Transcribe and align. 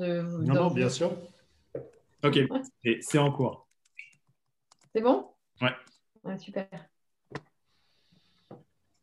Non, 0.00 0.54
non, 0.54 0.70
bien 0.70 0.88
sûr. 0.88 1.12
Ok, 2.24 2.38
c'est 3.00 3.18
en 3.18 3.30
cours. 3.30 3.68
C'est 4.94 5.02
bon? 5.02 5.28
Ouais. 5.60 6.38
Super. 6.38 6.68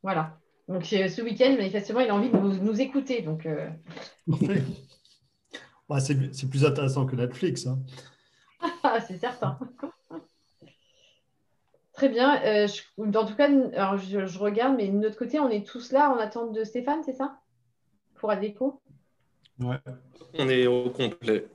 Voilà. 0.04 0.38
Donc 0.68 0.86
ce 0.86 1.22
week-end, 1.22 1.56
manifestement, 1.58 2.00
il 2.00 2.10
a 2.10 2.16
envie 2.16 2.30
de 2.30 2.38
nous, 2.38 2.82
écouter. 2.82 3.22
Donc, 3.22 3.46
euh. 3.46 3.70
c'est 6.00 6.50
plus 6.50 6.66
intéressant 6.66 7.06
que 7.06 7.16
Netflix. 7.16 7.68
Hein. 7.68 7.80
c'est 9.08 9.18
certain. 9.18 9.60
Très 11.94 12.10
bien. 12.10 12.42
Euh, 12.44 12.68
en 12.98 13.26
tout 13.26 13.36
cas, 13.36 13.50
alors 13.76 13.98
je, 13.98 14.40
regarde, 14.40 14.76
mais 14.76 14.88
de 14.88 14.98
notre 14.98 15.18
côté, 15.18 15.40
on 15.40 15.50
est 15.50 15.68
tous 15.68 15.92
là 15.92 16.10
en 16.10 16.18
attente 16.18 16.54
de 16.54 16.64
Stéphane, 16.64 17.04
c'est 17.04 17.14
ça? 17.14 17.40
Pour 18.16 18.32
Adéco? 18.32 18.81
Ouais. 19.62 19.78
On 20.38 20.50
est 20.50 20.68
au 20.68 20.90
complet. 20.90 21.48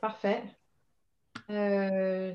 Parfait. 0.00 0.42
Euh, 1.50 2.34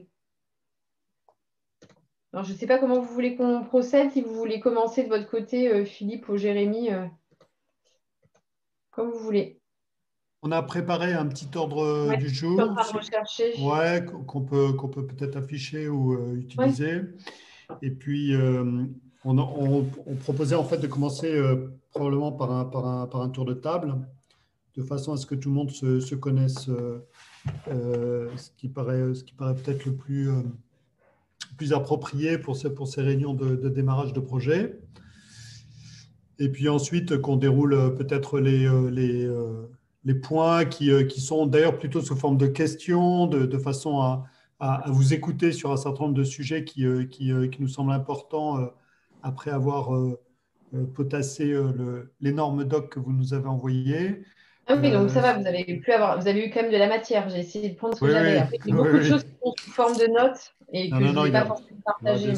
alors, 2.34 2.46
je 2.46 2.54
ne 2.54 2.58
sais 2.58 2.68
pas 2.68 2.80
comment 2.80 3.00
vous 3.00 3.14
voulez 3.14 3.36
qu'on 3.36 3.64
procède, 3.64 4.12
si 4.12 4.22
vous 4.22 4.34
voulez 4.34 4.60
commencer 4.60 5.04
de 5.04 5.10
votre 5.10 5.30
côté, 5.30 5.72
euh, 5.72 5.86
Philippe 5.86 6.28
ou 6.30 6.38
Jérémy, 6.38 6.90
comme 8.92 9.12
vous 9.12 9.20
voulez. 9.20 9.62
On 10.44 10.52
a 10.52 10.62
préparé 10.62 11.14
un 11.14 11.26
petit 11.26 11.50
ordre 11.56 11.84
euh, 11.84 12.16
du 12.16 12.30
jour. 12.30 12.60
Ouais, 13.60 14.06
qu'on 14.28 14.42
peut 14.42 14.74
qu'on 14.74 14.88
peut 14.88 15.06
peut-être 15.06 15.36
afficher 15.36 15.88
ou 15.88 16.14
euh, 16.14 16.36
utiliser. 16.36 17.02
Et 17.82 17.92
puis 17.92 18.34
euh, 18.34 18.86
on, 19.26 19.38
on, 19.38 19.84
proposait 20.16 20.56
en 20.56 20.64
fait 20.64 20.78
de 20.78 20.88
commencer 20.88 21.38
probablement 21.92 22.32
par 22.32 22.52
un, 22.52 22.66
par, 22.66 22.86
un, 22.86 23.08
par 23.08 23.22
un 23.22 23.30
tour 23.30 23.46
de 23.46 23.56
table, 23.56 23.96
de 24.78 24.84
façon 24.84 25.14
à 25.14 25.18
ce 25.18 25.26
que 25.26 25.36
tout 25.36 25.50
le 25.50 25.56
monde 25.56 25.72
se, 25.72 26.00
se 26.00 26.16
connaisse, 26.16 26.70
ce 27.68 28.50
qui 28.58 28.70
paraît 28.70 29.14
ce 29.14 29.24
qui 29.24 29.34
paraît 29.34 29.56
peut-être 29.56 29.86
le 29.86 29.96
plus 29.96 30.30
plus 31.58 31.74
approprié 31.74 32.38
pour 32.38 32.56
ces, 32.56 32.70
pour 32.70 32.88
ces 32.88 33.02
réunions 33.02 33.34
de, 33.34 33.70
démarrage 33.70 34.14
de 34.14 34.20
projet. 34.20 34.80
Et 36.40 36.50
puis 36.50 36.70
ensuite 36.70 37.18
qu'on 37.18 37.36
déroule 37.36 37.96
peut-être 37.96 38.40
les, 38.40 38.70
les 38.92 39.28
les 40.08 40.16
points 40.16 40.64
qui, 40.64 40.90
euh, 40.90 41.04
qui 41.04 41.20
sont 41.20 41.46
d'ailleurs 41.46 41.78
plutôt 41.78 42.02
sous 42.02 42.16
forme 42.16 42.38
de 42.38 42.48
questions, 42.48 43.28
de, 43.28 43.46
de 43.46 43.58
façon 43.58 44.00
à, 44.00 44.24
à, 44.60 44.90
vous 44.90 45.14
écouter 45.14 45.52
sur 45.52 45.72
un 45.74 45.78
certain 45.78 46.06
nombre 46.06 46.16
de 46.16 46.24
sujets 46.24 46.64
qui, 46.64 46.86
euh, 46.86 47.04
qui, 47.04 47.32
euh, 47.34 47.48
qui 47.50 47.62
nous 47.62 47.68
semblent 47.68 47.92
importants 47.92 48.72
après 49.22 49.52
avoir 49.52 49.90
potassé 50.94 51.54
l'énorme 52.22 52.64
doc 52.64 52.90
que 52.90 53.00
vous 53.00 53.12
nous 53.12 53.34
avez 53.34 53.48
envoyé. 53.48 54.24
Ah 54.70 54.76
oui, 54.76 54.92
donc 54.92 55.10
ça 55.10 55.22
va, 55.22 55.34
vous 55.34 55.48
avez, 55.48 55.64
pu 55.64 55.92
avoir, 55.94 56.20
vous 56.20 56.28
avez 56.28 56.46
eu 56.46 56.50
quand 56.50 56.62
même 56.62 56.72
de 56.72 56.78
la 56.78 56.88
matière. 56.88 57.30
J'ai 57.30 57.40
essayé 57.40 57.70
de 57.70 57.76
prendre 57.76 57.96
ce 57.96 58.02
que 58.02 58.12
j'avais. 58.12 58.44
il 58.66 58.70
y 58.70 58.74
a 58.74 58.76
beaucoup 58.76 58.98
de 58.98 59.04
choses 59.04 59.24
qui 59.24 59.32
sont 59.42 59.54
sous 59.58 59.72
forme 59.72 59.98
de 59.98 60.08
notes 60.08 60.54
et 60.74 60.90
que 60.90 60.96
je 60.98 61.26
n'ai 61.26 61.32
pas 61.32 61.46
forcément 61.46 61.80
partagé. 61.86 62.34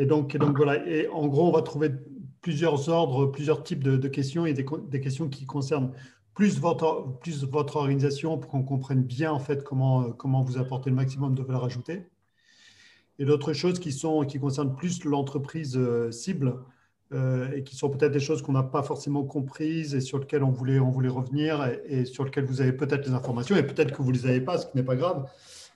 Et 0.00 0.06
donc, 0.06 0.34
et 0.34 0.38
donc 0.38 0.56
voilà, 0.56 0.86
et 0.86 1.08
en 1.08 1.26
gros, 1.26 1.48
on 1.48 1.52
va 1.52 1.62
trouver 1.62 1.90
plusieurs 2.40 2.88
ordres, 2.88 3.26
plusieurs 3.26 3.62
types 3.62 3.82
de, 3.82 4.08
questions 4.08 4.46
et 4.46 4.52
des, 4.52 5.00
questions 5.00 5.28
qui 5.28 5.44
concernent 5.44 5.92
plus 6.34 6.60
votre, 6.60 7.18
plus 7.20 7.44
votre 7.44 7.76
organisation 7.76 8.38
pour 8.38 8.50
qu'on 8.50 8.62
comprenne 8.62 9.02
bien 9.02 9.32
en 9.32 9.40
fait 9.40 9.64
comment, 9.64 10.12
comment 10.12 10.42
vous 10.42 10.56
apporter 10.56 10.90
le 10.90 10.96
maximum 10.96 11.34
de 11.34 11.42
valeur 11.42 11.64
ajoutée. 11.64 12.06
Et 13.18 13.24
d'autres 13.24 13.52
choses 13.52 13.80
qui, 13.80 13.90
sont, 13.90 14.24
qui 14.24 14.38
concernent 14.38 14.76
plus 14.76 15.04
l'entreprise 15.04 15.76
euh, 15.76 16.12
cible 16.12 16.54
euh, 17.14 17.50
et 17.52 17.62
qui 17.62 17.74
sont 17.74 17.88
peut-être 17.88 18.12
des 18.12 18.20
choses 18.20 18.42
qu'on 18.42 18.52
n'a 18.52 18.62
pas 18.62 18.82
forcément 18.82 19.24
comprises 19.24 19.94
et 19.94 20.02
sur 20.02 20.18
lesquelles 20.18 20.42
on 20.42 20.50
voulait, 20.50 20.78
on 20.78 20.90
voulait 20.90 21.08
revenir 21.08 21.66
et, 21.86 22.04
sur 22.04 22.22
lesquelles 22.22 22.44
vous 22.44 22.60
avez 22.60 22.74
peut-être 22.74 23.06
les 23.06 23.14
informations 23.14 23.56
et 23.56 23.62
peut-être 23.62 23.96
que 23.96 24.02
vous 24.02 24.12
ne 24.12 24.16
les 24.18 24.26
avez 24.26 24.42
pas, 24.42 24.58
ce 24.58 24.66
qui 24.66 24.76
n'est 24.76 24.82
pas 24.82 24.96
grave. 24.96 25.26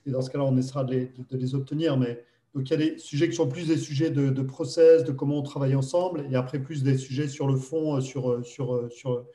Et 0.05 0.11
dans 0.11 0.21
ce 0.21 0.29
cas-là, 0.29 0.43
on 0.43 0.55
essaiera 0.57 0.83
de 0.83 0.91
les, 0.91 1.11
de 1.31 1.37
les 1.37 1.55
obtenir. 1.55 1.97
Mais 1.97 2.23
donc, 2.53 2.69
il 2.69 2.71
y 2.71 2.73
a 2.75 2.77
des 2.77 2.99
sujets 2.99 3.29
qui 3.29 3.35
sont 3.35 3.47
plus 3.47 3.67
des 3.67 3.77
sujets 3.77 4.11
de, 4.11 4.41
process, 4.43 5.03
de 5.03 5.11
comment 5.11 5.39
on 5.39 5.41
travaille 5.41 5.73
ensemble, 5.73 6.27
et 6.29 6.35
après 6.35 6.59
plus 6.59 6.83
des 6.83 6.99
sujets 6.99 7.27
sur 7.27 7.47
le 7.47 7.55
fond, 7.55 7.95
euh, 7.95 8.01
sur, 8.01 8.29
euh, 8.31 8.43
sur, 8.43 8.91
sur, 8.91 9.25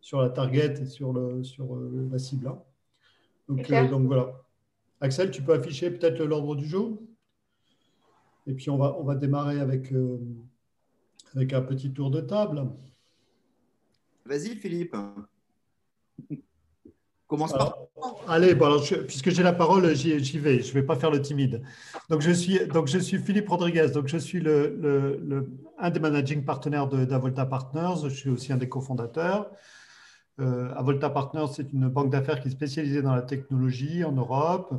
sur 0.00 0.20
la 0.20 0.30
target 0.30 0.74
et 0.80 0.86
sur, 0.86 1.12
le, 1.12 1.42
sur 1.42 1.76
la 2.12 2.18
cible. 2.20 2.46
Hein. 2.46 2.62
Donc, 3.48 3.68
donc, 3.90 4.06
voilà. 4.06 4.44
Axel, 5.00 5.32
tu 5.32 5.42
peux 5.42 5.54
afficher 5.54 5.90
peut-être 5.90 6.22
l'ordre 6.22 6.54
du 6.54 6.66
jour? 6.66 6.98
Et 8.46 8.54
puis, 8.54 8.70
on 8.70 8.76
va, 8.76 8.96
on 8.96 9.02
va 9.02 9.16
démarrer 9.16 9.58
avec, 9.58 9.92
avec 11.34 11.52
un 11.52 11.62
petit 11.62 11.92
tour 11.92 12.10
de 12.10 12.20
table. 12.20 12.66
Vas-y, 14.24 14.56
Philippe. 14.56 14.96
Commence 17.26 17.52
par. 17.52 17.76
Allez, 18.26 18.54
bon, 18.54 18.80
puisque 19.06 19.30
j'ai 19.30 19.42
la 19.42 19.52
parole, 19.52 19.94
j'y 19.94 20.38
vais. 20.38 20.60
Je 20.60 20.68
ne 20.68 20.72
vais 20.72 20.82
pas 20.82 20.96
faire 20.96 21.10
le 21.10 21.20
timide. 21.20 21.62
Donc, 22.08 22.22
je 22.22 22.30
suis, 22.30 22.66
donc, 22.68 22.88
je 22.88 22.98
suis 22.98 23.18
Philippe 23.18 23.48
Rodriguez. 23.48 23.90
Donc, 23.92 24.08
je 24.08 24.16
suis 24.16 24.40
le, 24.40 24.78
le, 24.80 25.50
un 25.78 25.90
des 25.90 26.00
managing 26.00 26.44
partenaires 26.44 26.86
d'Avolta 26.86 27.44
Partners. 27.44 28.02
Je 28.04 28.08
suis 28.08 28.30
aussi 28.30 28.50
un 28.52 28.56
des 28.56 28.68
cofondateurs. 28.68 29.50
Euh, 30.40 30.72
Avolta 30.74 31.10
Partners, 31.10 31.48
c'est 31.52 31.72
une 31.72 31.88
banque 31.88 32.10
d'affaires 32.10 32.40
qui 32.40 32.48
est 32.48 32.52
spécialisée 32.52 33.02
dans 33.02 33.14
la 33.14 33.22
technologie 33.22 34.04
en 34.04 34.12
Europe. 34.12 34.72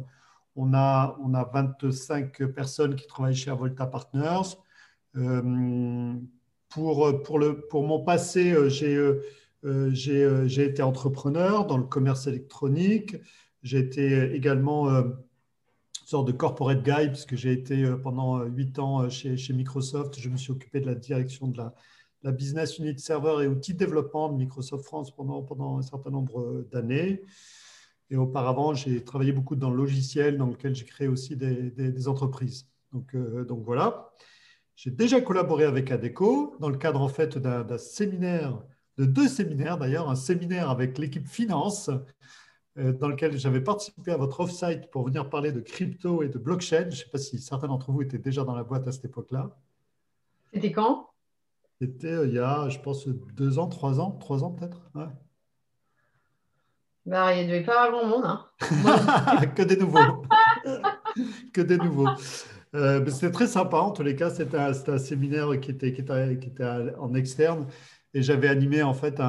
On 0.56 0.74
a, 0.74 1.18
on 1.24 1.34
a 1.36 1.44
25 1.44 2.46
personnes 2.48 2.96
qui 2.96 3.06
travaillent 3.08 3.36
chez 3.36 3.52
Avolta 3.52 3.86
Partners. 3.86 4.56
Euh, 5.18 6.14
pour, 6.70 7.24
pour, 7.24 7.40
le, 7.40 7.62
pour 7.68 7.84
mon 7.84 8.04
passé, 8.04 8.52
euh, 8.52 8.70
j'ai 8.70 8.96
euh, 8.96 9.22
euh, 9.66 9.94
euh, 10.08 10.48
j'ai 10.48 10.66
été 10.66 10.82
entrepreneur 10.82 11.66
dans 11.66 11.78
le 11.78 11.84
commerce 11.84 12.28
électronique. 12.28 13.18
J'ai 13.62 13.80
été 13.80 14.34
également 14.34 14.90
euh, 14.90 15.02
une 15.04 16.08
sorte 16.08 16.28
de 16.28 16.32
corporate 16.32 16.84
guy, 16.84 17.10
puisque 17.10 17.36
j'ai 17.36 17.52
été 17.52 17.86
pendant 18.02 18.42
huit 18.44 18.80
ans 18.80 19.10
chez, 19.10 19.38
chez, 19.38 19.54
Microsoft. 19.54 20.20
Je 20.20 20.30
me 20.30 20.38
suis 20.38 20.52
occupé 20.52 20.80
de 20.80 20.86
la 20.86 20.96
direction 20.96 21.48
de 21.48 21.58
la, 21.58 21.76
la 22.24 22.32
business 22.32 22.80
unit 22.80 22.98
serveur 23.00 23.42
et 23.42 23.48
outils 23.48 23.74
de 23.74 23.80
développement 23.80 24.30
de 24.30 24.38
Microsoft 24.38 24.86
France 24.86 25.14
pendant, 25.14 25.44
pendant 25.44 25.78
un 25.78 25.82
certain 25.82 26.10
nombre 26.10 26.66
d'années. 26.72 27.22
Et 28.10 28.18
auparavant, 28.18 28.74
j'ai 28.74 29.04
travaillé 29.04 29.32
beaucoup 29.32 29.56
dans 29.56 29.70
le 29.70 29.78
logiciel, 29.78 30.38
dans 30.38 30.48
lequel 30.48 30.74
j'ai 30.74 30.86
créé 30.86 31.08
aussi 31.08 31.36
des, 31.36 31.70
des, 31.70 32.08
entreprises. 32.08 32.68
Donc, 32.92 33.16
donc 33.46 33.64
voilà. 33.64 34.12
J'ai 34.82 34.92
déjà 34.92 35.20
collaboré 35.20 35.66
avec 35.66 35.92
ADECO 35.92 36.56
dans 36.62 36.70
le 36.70 36.78
cadre 36.78 37.02
en 37.02 37.10
fait 37.10 37.38
d'un 37.38 37.78
séminaire 37.78 38.64
de 38.98 39.04
deux 39.04 39.28
séminaires 39.28 39.78
d'ailleurs, 39.78 40.10
un 40.10 40.16
séminaire 40.16 40.70
avec 40.70 40.98
l'équipe 40.98 41.28
finance 41.28 41.90
euh, 42.78 42.94
dans 42.94 43.10
lequel 43.10 43.38
j'avais 43.38 43.60
participé 43.60 44.14
à 44.14 44.16
votre 44.16 44.40
off-site 44.40 44.90
pour 44.90 45.06
venir 45.06 45.30
parler 45.30 45.52
de 45.52 45.60
crypto 45.60 46.24
et 46.24 46.30
de 46.30 46.38
blockchain. 46.38 46.84
Je 46.84 46.86
ne 46.86 46.92
sais 46.92 47.10
pas 47.12 47.18
si 47.18 47.40
certains 47.40 47.68
d'entre 47.68 47.92
vous 47.92 48.04
étaient 48.04 48.20
déjà 48.20 48.46
dans 48.46 48.56
la 48.56 48.64
boîte 48.64 48.88
à 48.88 48.94
cette 48.94 49.04
époque-là. 49.04 49.54
C'était 50.54 50.72
quand? 50.72 51.10
C'était 51.82 52.14
euh, 52.14 52.28
il 52.28 52.36
y 52.36 52.40
a, 52.40 52.70
je 52.70 52.80
pense, 52.80 53.06
deux 53.06 53.60
ans, 53.60 53.68
trois 53.68 54.00
ans, 54.00 54.12
trois 54.12 54.46
ans 54.46 54.52
peut-être. 54.52 54.90
Bah, 57.06 57.36
il 57.36 57.48
ne 57.48 57.52
devait 57.52 57.66
pas 57.66 57.84
avoir 57.84 58.00
grand 58.00 58.08
monde. 58.08 58.26
Hein. 58.26 59.46
que 59.58 59.62
des 59.62 59.76
nouveaux. 59.76 60.24
que 61.54 61.60
des 61.60 61.78
nouveaux. 61.78 62.08
Euh, 62.76 63.04
c'était 63.08 63.32
très 63.32 63.48
sympa 63.48 63.78
en 63.78 63.92
tous 63.92 64.04
les 64.04 64.16
cas. 64.16 64.30
C'était 64.30 64.58
un, 64.58 64.72
un, 64.72 64.98
séminaire 64.98 65.60
qui 65.60 65.72
était, 65.72 65.92
qui 65.92 66.02
était, 66.02 66.38
qui 66.40 66.50
était 66.50 66.94
en 66.98 67.14
externe 67.16 67.66
et 68.14 68.22
j'avais 68.22 68.48
animé 68.48 68.84
en 68.84 68.94
fait 68.94 69.20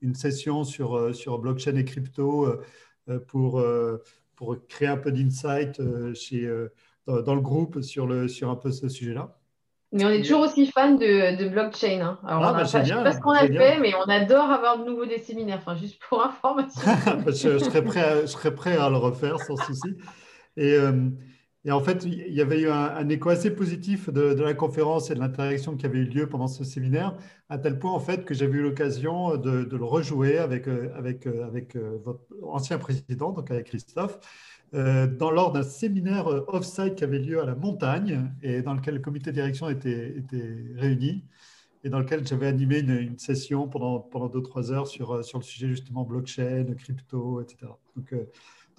une 0.00 0.14
session 0.14 0.64
sur, 0.64 0.96
euh, 0.96 1.12
sur 1.12 1.38
blockchain 1.38 1.76
et 1.76 1.84
crypto 1.84 2.46
euh, 3.08 3.18
pour, 3.28 3.60
euh, 3.60 4.02
pour 4.36 4.56
créer 4.68 4.88
un 4.88 4.96
peu 4.96 5.12
d'insight 5.12 5.80
chez, 6.14 6.48
dans, 7.06 7.34
le 7.34 7.40
groupe 7.40 7.82
sur, 7.82 8.06
le, 8.06 8.28
sur 8.28 8.50
un 8.50 8.56
peu 8.56 8.70
ce 8.70 8.88
sujet-là. 8.88 9.36
Mais 9.92 10.04
on 10.04 10.10
est 10.10 10.22
toujours 10.22 10.42
aussi 10.42 10.66
fan 10.66 10.96
de, 10.98 11.36
de 11.36 11.48
blockchain. 11.48 12.00
Hein. 12.00 12.18
Alors, 12.24 12.44
ah, 12.44 12.52
bah, 12.52 12.64
je 12.64 12.78
ne 12.78 12.84
sais 12.84 12.94
pas 12.94 13.12
ce 13.12 13.20
qu'on 13.20 13.32
a 13.32 13.48
fait, 13.48 13.80
mais 13.80 13.92
on 13.96 14.08
adore 14.08 14.48
avoir 14.48 14.78
de 14.78 14.84
nouveau 14.88 15.04
des 15.04 15.18
séminaires, 15.18 15.58
enfin, 15.58 15.74
juste 15.74 16.00
pour 16.08 16.24
information. 16.24 16.80
je, 17.26 17.32
je, 17.32 17.58
serais 17.58 17.82
prêt 17.82 18.00
à, 18.00 18.20
je 18.20 18.26
serais 18.26 18.54
prêt 18.54 18.76
à 18.76 18.88
le 18.88 18.96
refaire 18.96 19.40
sans 19.40 19.56
souci. 19.56 19.96
Et, 20.56 20.76
et 21.66 21.72
en 21.72 21.80
fait, 21.80 22.04
il 22.06 22.32
y 22.32 22.40
avait 22.40 22.62
eu 22.62 22.70
un, 22.70 23.06
écho 23.10 23.28
assez 23.28 23.54
positif 23.54 24.08
de, 24.08 24.32
la 24.42 24.54
conférence 24.54 25.10
et 25.10 25.14
de 25.14 25.20
l'interaction 25.20 25.76
qui 25.76 25.84
avait 25.84 25.98
eu 25.98 26.04
lieu 26.06 26.26
pendant 26.26 26.48
ce 26.48 26.64
séminaire, 26.64 27.18
à 27.50 27.58
tel 27.58 27.78
point 27.78 27.92
en 27.92 28.00
fait 28.00 28.24
que 28.24 28.32
j'avais 28.32 28.58
eu 28.58 28.62
l'occasion 28.62 29.36
de, 29.36 29.68
le 29.70 29.84
rejouer 29.84 30.38
avec, 30.38 30.68
euh, 30.68 30.90
avec, 30.96 31.26
euh, 31.26 31.44
avec 31.44 31.76
euh, 31.76 31.98
votre 32.02 32.24
ancien 32.44 32.78
président, 32.78 33.32
donc 33.32 33.50
avec 33.50 33.66
Christophe, 33.66 34.18
dans, 34.72 35.32
lors 35.32 35.52
d'un 35.52 35.64
séminaire 35.64 36.28
off-site 36.28 36.94
qui 36.94 37.04
avait 37.04 37.18
lieu 37.18 37.42
à 37.42 37.44
la 37.44 37.56
montagne 37.56 38.30
et 38.40 38.62
dans 38.62 38.72
lequel 38.72 38.94
le 38.94 39.00
comité 39.00 39.30
de 39.30 39.34
direction 39.34 39.68
était, 39.68 40.16
était 40.16 40.56
réuni 40.76 41.24
et 41.82 41.90
dans 41.90 41.98
lequel 41.98 42.24
j'avais 42.24 42.46
animé 42.46 42.78
une, 42.78 43.18
session 43.18 43.66
pendant, 43.66 43.98
pendant 43.98 44.28
deux, 44.28 44.42
trois 44.42 44.70
heures 44.70 44.86
sur, 44.86 45.24
sur 45.24 45.38
le 45.38 45.44
sujet 45.44 45.68
justement 45.68 46.04
blockchain, 46.04 46.66
crypto, 46.78 47.40
etc. 47.42 47.72
Donc, 47.96 48.14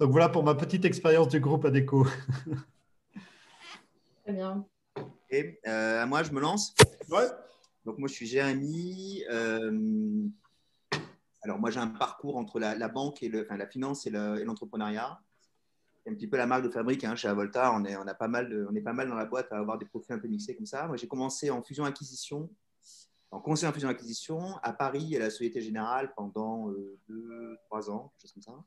donc 0.00 0.10
voilà 0.10 0.30
pour 0.30 0.42
ma 0.42 0.54
petite 0.54 0.86
expérience 0.86 1.28
du 1.28 1.40
groupe 1.40 1.66
ADECO. 1.66 2.06
Très 4.32 4.40
bien. 4.40 4.66
Et 5.30 5.60
euh, 5.66 6.06
moi, 6.06 6.22
je 6.22 6.32
me 6.32 6.40
lance. 6.40 6.74
Ouais. 7.10 7.28
Donc 7.84 7.98
moi, 7.98 8.08
je 8.08 8.14
suis 8.14 8.26
Jérémy. 8.26 9.24
Euh, 9.30 10.26
alors 11.42 11.58
moi 11.58 11.70
j'ai 11.72 11.80
un 11.80 11.88
parcours 11.88 12.36
entre 12.36 12.60
la, 12.60 12.88
banque 12.88 13.20
et 13.24 13.28
le, 13.28 13.42
enfin, 13.42 13.56
la 13.56 13.66
finance 13.66 14.06
et 14.06 14.10
l'entrepreneuriat. 14.10 15.20
C'est 16.04 16.10
un 16.10 16.14
petit 16.14 16.28
peu 16.28 16.36
la 16.36 16.46
marque 16.46 16.62
de 16.62 16.70
fabrique 16.70 17.02
hein, 17.02 17.16
chez 17.16 17.26
Avolta. 17.26 17.72
On 17.74 17.84
est, 17.84 17.96
on, 17.96 18.06
a 18.06 18.14
pas 18.14 18.28
mal 18.28 18.68
on 18.70 18.74
est 18.76 18.80
pas 18.80 18.92
mal 18.92 19.08
dans 19.08 19.16
la 19.16 19.24
boîte 19.24 19.50
à 19.50 19.58
avoir 19.58 19.76
des 19.76 19.86
profils 19.86 20.14
un 20.14 20.20
peu 20.20 20.28
mixés 20.28 20.54
comme 20.54 20.66
ça. 20.66 20.86
Moi 20.86 20.96
j'ai 20.96 21.08
commencé 21.08 21.50
en 21.50 21.60
fusion-acquisition, 21.60 22.48
en 23.32 23.40
conseil 23.40 23.68
en 23.68 23.72
fusion-acquisition 23.72 24.56
à 24.62 24.72
Paris 24.72 25.16
à 25.16 25.18
la 25.18 25.30
Société 25.30 25.60
Générale 25.60 26.12
pendant 26.14 26.70
2-3 26.70 26.76
euh, 27.10 27.90
ans, 27.90 28.12
quelque 28.12 28.22
chose 28.22 28.32
comme 28.34 28.42
ça. 28.42 28.64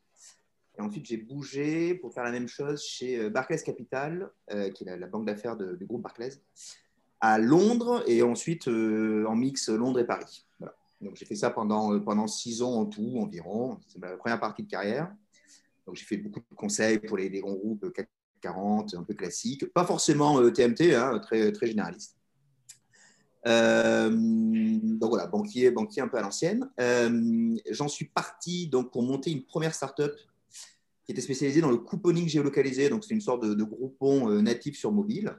Et 0.78 0.82
ensuite, 0.82 1.06
j'ai 1.06 1.18
bougé 1.18 1.96
pour 1.96 2.14
faire 2.14 2.24
la 2.24 2.32
même 2.32 2.48
chose 2.48 2.84
chez 2.84 3.18
euh, 3.20 3.30
Barclays 3.30 3.62
Capital, 3.64 4.30
euh, 4.52 4.70
qui 4.70 4.84
est 4.84 4.98
la, 4.98 5.08
banque 5.08 5.26
d'affaires 5.26 5.56
du 5.56 5.86
groupe 5.86 6.02
Barclays, 6.02 6.34
à 7.22 7.38
Londres 7.38 8.04
et 8.08 8.24
ensuite 8.24 8.68
euh, 8.68 9.26
en 9.28 9.36
mix 9.36 9.70
Londres 9.70 10.00
et 10.00 10.06
Paris. 10.06 10.46
Donc, 11.02 11.16
j'ai 11.16 11.26
fait 11.26 11.36
ça 11.36 11.50
pendant, 11.50 12.00
pendant 12.00 12.28
six 12.28 12.62
ans 12.62 12.74
en 12.74 12.86
tout 12.86 13.20
environ. 13.20 13.78
C'est 13.88 14.00
ma 14.00 14.18
première 14.18 14.40
partie 14.40 14.64
de 14.64 14.70
carrière. 14.70 15.14
Donc, 15.86 15.96
j'ai 15.96 16.06
fait 16.06 16.18
beaucoup 16.18 16.40
de 16.40 16.56
conseils 16.56 17.00
pour 17.00 17.18
les, 17.18 17.30
grands 17.30 17.54
groupes 17.54 17.92
40, 18.42 18.96
un 18.96 19.04
peu 19.04 19.14
classiques. 19.14 19.72
Pas 19.74 19.86
forcément 19.86 20.42
TMT, 20.50 20.96
hein, 20.96 21.20
très, 21.20 21.52
très 21.52 21.68
généraliste. 21.68 22.18
donc 23.46 25.10
voilà, 25.10 25.28
banquier, 25.28 25.70
banquier 25.70 26.02
un 26.02 26.08
peu 26.08 26.18
à 26.18 26.22
l'ancienne. 26.22 26.70
J'en 27.70 27.88
suis 27.88 28.06
parti 28.06 28.68
donc, 28.68 28.92
pour 28.92 29.04
monter 29.04 29.32
une 29.32 29.44
première 29.44 29.76
startup 29.76 30.12
qui 31.06 31.12
était 31.12 31.22
spécialisé 31.22 31.62
dans 31.62 31.70
le 31.70 31.78
couponing 31.78 32.28
géolocalisé. 32.28 32.90
Donc, 32.90 33.04
c'est 33.04 33.14
une 33.14 33.22
sorte 33.22 33.46
de, 33.46 33.64
groupon 33.64 34.30
euh, 34.30 34.42
natif 34.42 34.78
sur 34.78 34.92
mobile. 34.92 35.36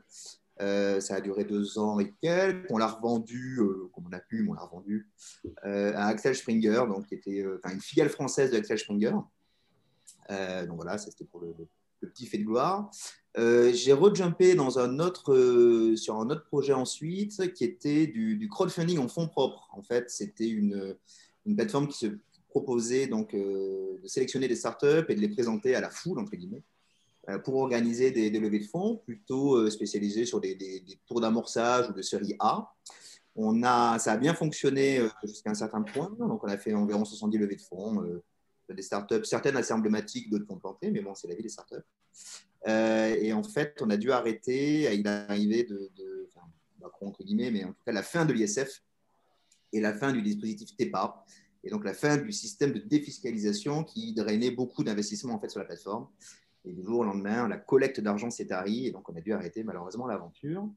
Euh, 0.61 1.01
ça 1.01 1.17
a 1.17 1.21
duré 1.21 1.45
deux 1.45 1.79
ans 1.79 1.99
et 1.99 2.15
quelques. 2.23 2.71
On 2.71 2.79
l'a 2.79 2.87
revendu, 2.87 3.59
euh, 3.61 3.91
comme 3.93 4.07
on 4.09 4.13
a 4.13 4.21
pu, 4.21 4.47
on 4.49 4.55
l'a 4.55 4.63
revendu 4.63 5.11
à 5.63 6.07
Axel 6.07 6.35
Springer, 6.35 6.85
donc, 6.89 7.07
qui 7.07 7.15
était 7.15 7.45
une 7.71 7.81
filiale 7.81 8.09
française 8.09 8.51
de 8.53 8.57
Axel 8.57 8.79
Springer. 8.79 9.13
donc 10.31 10.77
voilà, 10.77 10.97
c'était 10.99 11.25
pour 11.25 11.41
le, 11.41 11.55
petit 12.01 12.27
fait 12.27 12.39
de 12.39 12.45
gloire. 12.45 12.91
J'ai 13.37 13.93
rejumpé 13.93 14.55
dans 14.55 14.79
un 14.79 15.01
autre, 15.01 15.95
sur 15.97 16.21
un 16.21 16.31
autre 16.31 16.47
projet 16.47 16.73
ensuite, 16.73 17.53
qui 17.53 17.65
était 17.65 18.07
du, 18.07 18.37
du 18.37 18.49
crowdfunding 18.49 18.99
en 18.99 19.09
fonds 19.09 19.29
propres. 19.29 19.69
En 19.73 19.83
fait, 19.83 20.09
c'était 20.09 20.49
une, 20.49 20.97
une 21.45 21.57
plateforme 21.57 21.89
qui 21.89 21.99
se 21.99 22.07
proposer 22.57 23.11
euh, 23.13 23.99
de 24.03 24.09
sélectionner 24.09 24.49
des 24.49 24.57
startups 24.57 25.05
et 25.11 25.15
de 25.15 25.21
les 25.21 25.29
présenter 25.29 25.75
à 25.75 25.81
la 25.83 25.91
foule, 25.91 26.19
entre 26.19 26.35
guillemets, 26.37 26.63
euh, 27.29 27.39
pour 27.39 27.57
organiser 27.57 28.11
des, 28.13 28.31
levées 28.31 28.61
de 28.61 28.65
fonds 28.65 28.97
plutôt 29.05 29.57
euh, 29.57 29.69
spécialisées 29.69 30.25
sur 30.25 30.41
des, 30.41 30.83
tours 31.07 31.21
d'amorçage 31.21 31.91
ou 31.91 31.93
de 31.93 32.01
série 32.01 32.35
A. 32.39 32.73
On 33.35 33.63
a, 33.63 33.99
ça 33.99 34.13
a 34.13 34.17
bien 34.17 34.33
fonctionné 34.33 35.07
jusqu'à 35.23 35.51
un 35.51 35.55
certain 35.55 35.83
point. 35.83 36.11
Donc, 36.19 36.43
on 36.43 36.49
a 36.49 36.57
fait 36.57 36.73
environ 36.73 37.05
70 37.05 37.37
levées 37.37 37.57
de 37.57 37.61
fonds, 37.61 38.03
des 38.71 38.81
startups, 38.81 39.25
certaines 39.25 39.59
assez 39.59 39.75
emblématiques, 39.75 40.31
d'autres 40.31 40.47
planté, 40.47 40.91
mais 40.91 41.03
bon, 41.03 41.15
c'est 41.15 41.29
la 41.29 41.35
vie 41.35 41.43
des 41.43 41.51
startups. 41.51 41.85
et 42.67 43.33
en 43.35 43.43
fait, 43.43 43.77
on 43.83 43.91
a 43.91 43.99
dû 43.99 44.11
arrêter 44.11 44.91
Il 44.95 45.07
est 45.07 45.11
arrivé 45.29 45.65
de, 45.65 45.91
de 45.97 46.31
entre 47.03 47.23
guillemets, 47.23 47.51
mais 47.51 47.65
en 47.65 47.73
tout 47.75 47.83
cas, 47.85 47.93
la 47.93 48.03
fin 48.03 48.25
de 48.25 48.33
l'ISF 48.33 48.83
et 49.75 49.81
la 49.81 49.93
fin 49.93 50.13
du 50.13 50.23
dispositif 50.23 50.75
TEPA, 50.75 51.27
et 51.67 51.71
donc 51.71 51.85
la 51.85 51.95
fin 51.95 52.17
du 52.17 52.31
système 52.31 52.73
de 52.73 52.79
défiscalisation 52.79 53.83
qui 53.83 54.15
drainait 54.15 54.53
beaucoup 54.53 54.85
d'investissements 54.85 55.35
en 55.35 55.41
fait 55.41 55.51
sur 55.51 55.59
la 55.59 55.67
plateforme. 55.67 56.07
Et 56.65 56.73
du 56.73 56.83
jour 56.83 57.01
au 57.01 57.05
lendemain, 57.05 57.49
la 57.49 57.57
collecte 57.57 58.01
d'argent 58.01 58.31
s'est 58.31 58.47
tarie 58.47 58.87
et 58.87 58.93
donc 58.93 59.09
on 59.09 59.17
a 59.17 59.21
dû 59.21 59.33
arrêter 59.33 59.65
malheureusement 59.65 60.07
l'aventure. 60.07 60.69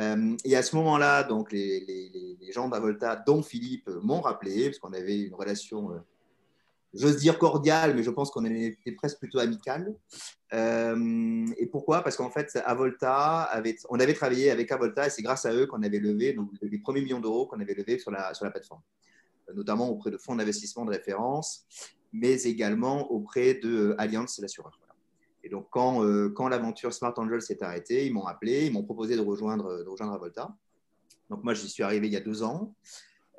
Euh, 0.00 0.34
et 0.46 0.56
à 0.56 0.62
ce 0.62 0.74
moment-là, 0.76 1.22
donc 1.22 1.52
les, 1.52 2.38
gens 2.50 2.68
d'Avolta, 2.70 3.16
dont 3.26 3.42
Philippe, 3.42 3.90
m'ont 4.02 4.22
rappelé, 4.22 4.70
parce 4.70 4.78
qu'on 4.78 4.94
avait 4.94 5.20
une 5.20 5.34
relation, 5.34 5.92
euh, 5.92 5.98
j'ose 6.94 7.18
dire 7.18 7.38
cordiale, 7.38 7.94
mais 7.94 8.02
je 8.02 8.10
pense 8.10 8.30
qu'on 8.30 8.46
était 8.46 8.92
presque 8.92 9.18
plutôt 9.18 9.38
amical. 9.38 9.94
Euh, 10.54 11.46
et 11.58 11.66
pourquoi? 11.66 12.02
Parce 12.02 12.16
qu'en 12.16 12.30
fait, 12.30 12.58
Avolta 12.64 13.42
avait, 13.42 13.76
on 13.90 14.00
avait 14.00 14.14
travaillé 14.14 14.50
avec 14.50 14.72
Avolta 14.72 15.06
et 15.08 15.10
c'est 15.10 15.22
grâce 15.22 15.44
à 15.44 15.52
eux 15.52 15.66
qu'on 15.66 15.82
avait 15.82 15.98
levé 15.98 16.34
les 16.62 16.78
premiers 16.78 17.02
millions 17.02 17.20
d'euros 17.20 17.46
qu'on 17.46 17.60
avait 17.60 17.74
levés 17.74 17.98
sur 17.98 18.10
la, 18.10 18.32
sur 18.32 18.46
la 18.46 18.50
plateforme 18.50 18.80
notamment 19.54 19.88
auprès 19.88 20.10
de 20.10 20.18
fonds 20.18 20.36
d'investissement 20.36 20.84
de 20.84 20.90
référence, 20.90 21.66
mais 22.12 22.42
également 22.42 23.10
auprès 23.10 23.54
de 23.54 23.94
Allianz, 23.98 24.38
l'assureur. 24.40 24.78
Et 25.44 25.48
donc, 25.48 25.66
quand, 25.70 26.04
euh, 26.04 26.28
quand 26.30 26.48
l'aventure 26.48 26.92
Smart 26.92 27.14
Angel 27.16 27.42
s'est 27.42 27.62
arrêtée, 27.62 28.06
ils 28.06 28.12
m'ont 28.12 28.26
appelé, 28.26 28.66
ils 28.66 28.72
m'ont 28.72 28.84
proposé 28.84 29.16
de 29.16 29.20
rejoindre, 29.20 29.82
de 29.82 29.88
rejoindre 29.88 30.12
Avolta. 30.12 30.54
Donc, 31.30 31.42
moi, 31.42 31.54
j'y 31.54 31.68
suis 31.68 31.82
arrivé 31.82 32.06
il 32.06 32.12
y 32.12 32.16
a 32.16 32.20
deux 32.20 32.42
ans, 32.42 32.74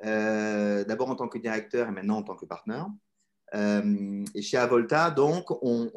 euh, 0.04 0.84
d'abord 0.84 1.08
en 1.08 1.16
tant 1.16 1.28
que 1.28 1.38
directeur 1.38 1.88
et 1.88 1.92
maintenant 1.92 2.18
en 2.18 2.22
tant 2.22 2.36
que 2.36 2.44
partenaire. 2.44 2.88
Euh, 3.54 4.24
et 4.34 4.42
chez 4.42 4.58
Avolta, 4.58 5.10
donc, 5.10 5.46
on, 5.62 5.90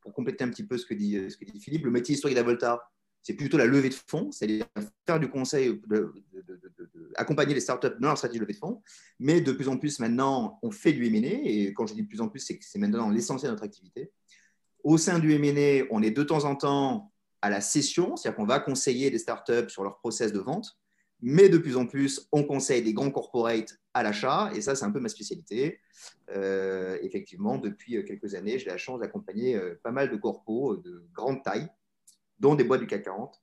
pour 0.00 0.12
compléter 0.12 0.42
un 0.42 0.48
petit 0.48 0.64
peu 0.64 0.76
ce 0.76 0.86
que 0.86 0.94
dit, 0.94 1.30
ce 1.30 1.36
que 1.36 1.44
dit 1.44 1.60
Philippe, 1.60 1.84
le 1.84 1.92
métier 1.92 2.14
historique 2.14 2.36
d'Avolta, 2.36 2.82
c'est 3.22 3.34
plutôt 3.34 3.56
la 3.56 3.66
levée 3.66 3.90
de 3.90 3.94
fonds, 3.94 4.32
c'est-à-dire 4.32 4.66
faire 5.06 5.20
du 5.20 5.30
conseil, 5.30 5.80
de, 5.86 6.12
accompagner 7.16 7.54
les 7.54 7.60
startups 7.60 7.96
dans 8.00 8.08
leur 8.08 8.16
stratégie 8.18 8.38
de 8.38 8.44
levée 8.44 8.54
de 8.54 8.58
fonds. 8.58 8.82
Mais 9.18 9.40
de 9.40 9.52
plus 9.52 9.68
en 9.68 9.76
plus, 9.76 9.98
maintenant, 9.98 10.58
on 10.62 10.70
fait 10.70 10.92
du 10.92 11.06
M&A. 11.06 11.40
Et 11.44 11.72
quand 11.74 11.86
je 11.86 11.94
dis 11.94 12.02
de 12.02 12.08
plus 12.08 12.20
en 12.20 12.28
plus, 12.28 12.40
c'est 12.40 12.58
que 12.58 12.64
c'est 12.64 12.78
maintenant 12.78 13.10
l'essentiel 13.10 13.50
de 13.50 13.54
notre 13.54 13.64
activité. 13.64 14.10
Au 14.84 14.98
sein 14.98 15.18
du 15.18 15.32
M&A, 15.32 15.86
on 15.90 16.02
est 16.02 16.10
de 16.10 16.22
temps 16.22 16.44
en 16.44 16.56
temps 16.56 17.12
à 17.40 17.50
la 17.50 17.60
session, 17.60 18.16
c'est-à-dire 18.16 18.36
qu'on 18.36 18.46
va 18.46 18.60
conseiller 18.60 19.10
des 19.10 19.18
startups 19.18 19.68
sur 19.68 19.82
leur 19.82 19.98
process 19.98 20.32
de 20.32 20.38
vente. 20.38 20.78
Mais 21.20 21.48
de 21.48 21.58
plus 21.58 21.76
en 21.76 21.86
plus, 21.86 22.28
on 22.32 22.42
conseille 22.42 22.82
des 22.82 22.92
grands 22.92 23.10
corporates 23.10 23.78
à 23.94 24.02
l'achat. 24.02 24.50
Et 24.54 24.60
ça, 24.60 24.74
c'est 24.74 24.84
un 24.84 24.90
peu 24.90 24.98
ma 24.98 25.08
spécialité. 25.08 25.80
Euh, 26.30 26.98
effectivement, 27.02 27.58
depuis 27.58 28.04
quelques 28.04 28.34
années, 28.34 28.58
j'ai 28.58 28.66
la 28.66 28.76
chance 28.76 29.00
d'accompagner 29.00 29.54
euh, 29.54 29.78
pas 29.84 29.92
mal 29.92 30.10
de 30.10 30.16
corpos 30.16 30.76
de 30.76 31.06
grande 31.12 31.42
taille 31.44 31.68
dont 32.40 32.56
des 32.56 32.64
boîtes 32.64 32.80
du 32.80 32.88
CAC 32.88 33.04
40, 33.04 33.40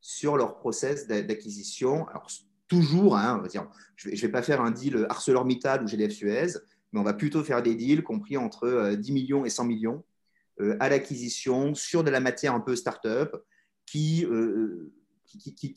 sur 0.00 0.36
leur 0.36 0.56
process 0.58 1.06
d'acquisition. 1.06 2.06
Toujours, 2.70 3.16
hein, 3.16 3.42
je 3.96 4.08
ne 4.08 4.16
vais, 4.16 4.28
pas 4.28 4.42
faire 4.42 4.62
un 4.62 4.70
deal 4.70 5.04
ArcelorMittal 5.10 5.82
ou 5.82 5.88
GDF 5.88 6.12
Suez, 6.12 6.46
mais 6.92 7.00
on 7.00 7.02
va 7.02 7.12
plutôt 7.12 7.42
faire 7.42 7.62
des 7.62 7.74
deals 7.74 8.02
compris 8.02 8.36
entre 8.36 8.94
10 8.94 9.10
euh, 9.10 9.14
millions 9.14 9.44
et 9.44 9.50
100 9.50 9.64
millions 9.64 10.04
euh, 10.60 10.76
à 10.80 10.88
l'acquisition 10.88 11.74
sur 11.74 12.04
de 12.04 12.10
la 12.10 12.20
matière 12.20 12.54
un 12.54 12.60
peu 12.60 12.76
start-up 12.76 13.34
qui, 13.84 14.24
euh, 14.24 14.92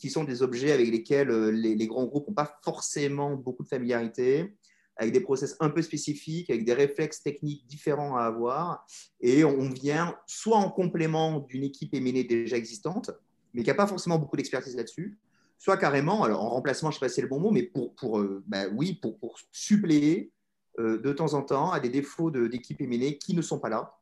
sont 0.09 0.23
des 0.23 0.43
objets 0.43 0.71
avec 0.71 0.87
lesquels 0.87 1.29
les, 1.49 1.75
les 1.75 1.87
grands 1.87 2.05
groupes 2.05 2.27
n'ont 2.27 2.33
pas 2.33 2.59
forcément 2.63 3.35
beaucoup 3.35 3.63
de 3.63 3.67
familiarité 3.67 4.55
avec 4.95 5.11
des 5.11 5.21
process 5.21 5.55
un 5.59 5.69
peu 5.69 5.81
spécifiques, 5.81 6.51
avec 6.51 6.65
des 6.65 6.73
réflexes 6.73 7.23
techniques 7.23 7.65
différents 7.65 8.15
à 8.15 8.25
avoir. 8.25 8.85
Et 9.19 9.43
on 9.43 9.69
vient 9.69 10.15
soit 10.27 10.57
en 10.57 10.69
complément 10.69 11.39
d'une 11.39 11.63
équipe 11.63 11.95
éminée 11.95 12.23
déjà 12.23 12.57
existante, 12.57 13.09
mais 13.53 13.63
qui 13.63 13.69
n'a 13.69 13.75
pas 13.75 13.87
forcément 13.87 14.19
beaucoup 14.19 14.37
d'expertise 14.37 14.75
là-dessus, 14.75 15.17
soit 15.57 15.77
carrément, 15.77 16.23
alors 16.23 16.43
en 16.43 16.49
remplacement, 16.49 16.91
je 16.91 16.95
ne 16.95 16.99
sais 16.99 17.05
pas 17.05 17.09
si 17.09 17.15
c'est 17.15 17.21
le 17.21 17.27
bon 17.27 17.39
mot, 17.39 17.51
mais 17.51 17.63
pour, 17.63 17.95
pour 17.95 18.19
euh, 18.19 18.43
bah 18.47 18.67
oui, 18.73 18.93
pour, 18.93 19.17
pour 19.17 19.39
suppléer 19.51 20.31
euh, 20.79 20.99
de 20.99 21.13
temps 21.13 21.33
en 21.33 21.41
temps 21.41 21.71
à 21.71 21.79
des 21.79 21.89
défauts 21.89 22.31
d'équipes 22.31 22.81
éminées 22.81 23.17
qui 23.17 23.35
ne 23.35 23.41
sont 23.41 23.59
pas 23.59 23.69
là, 23.69 23.97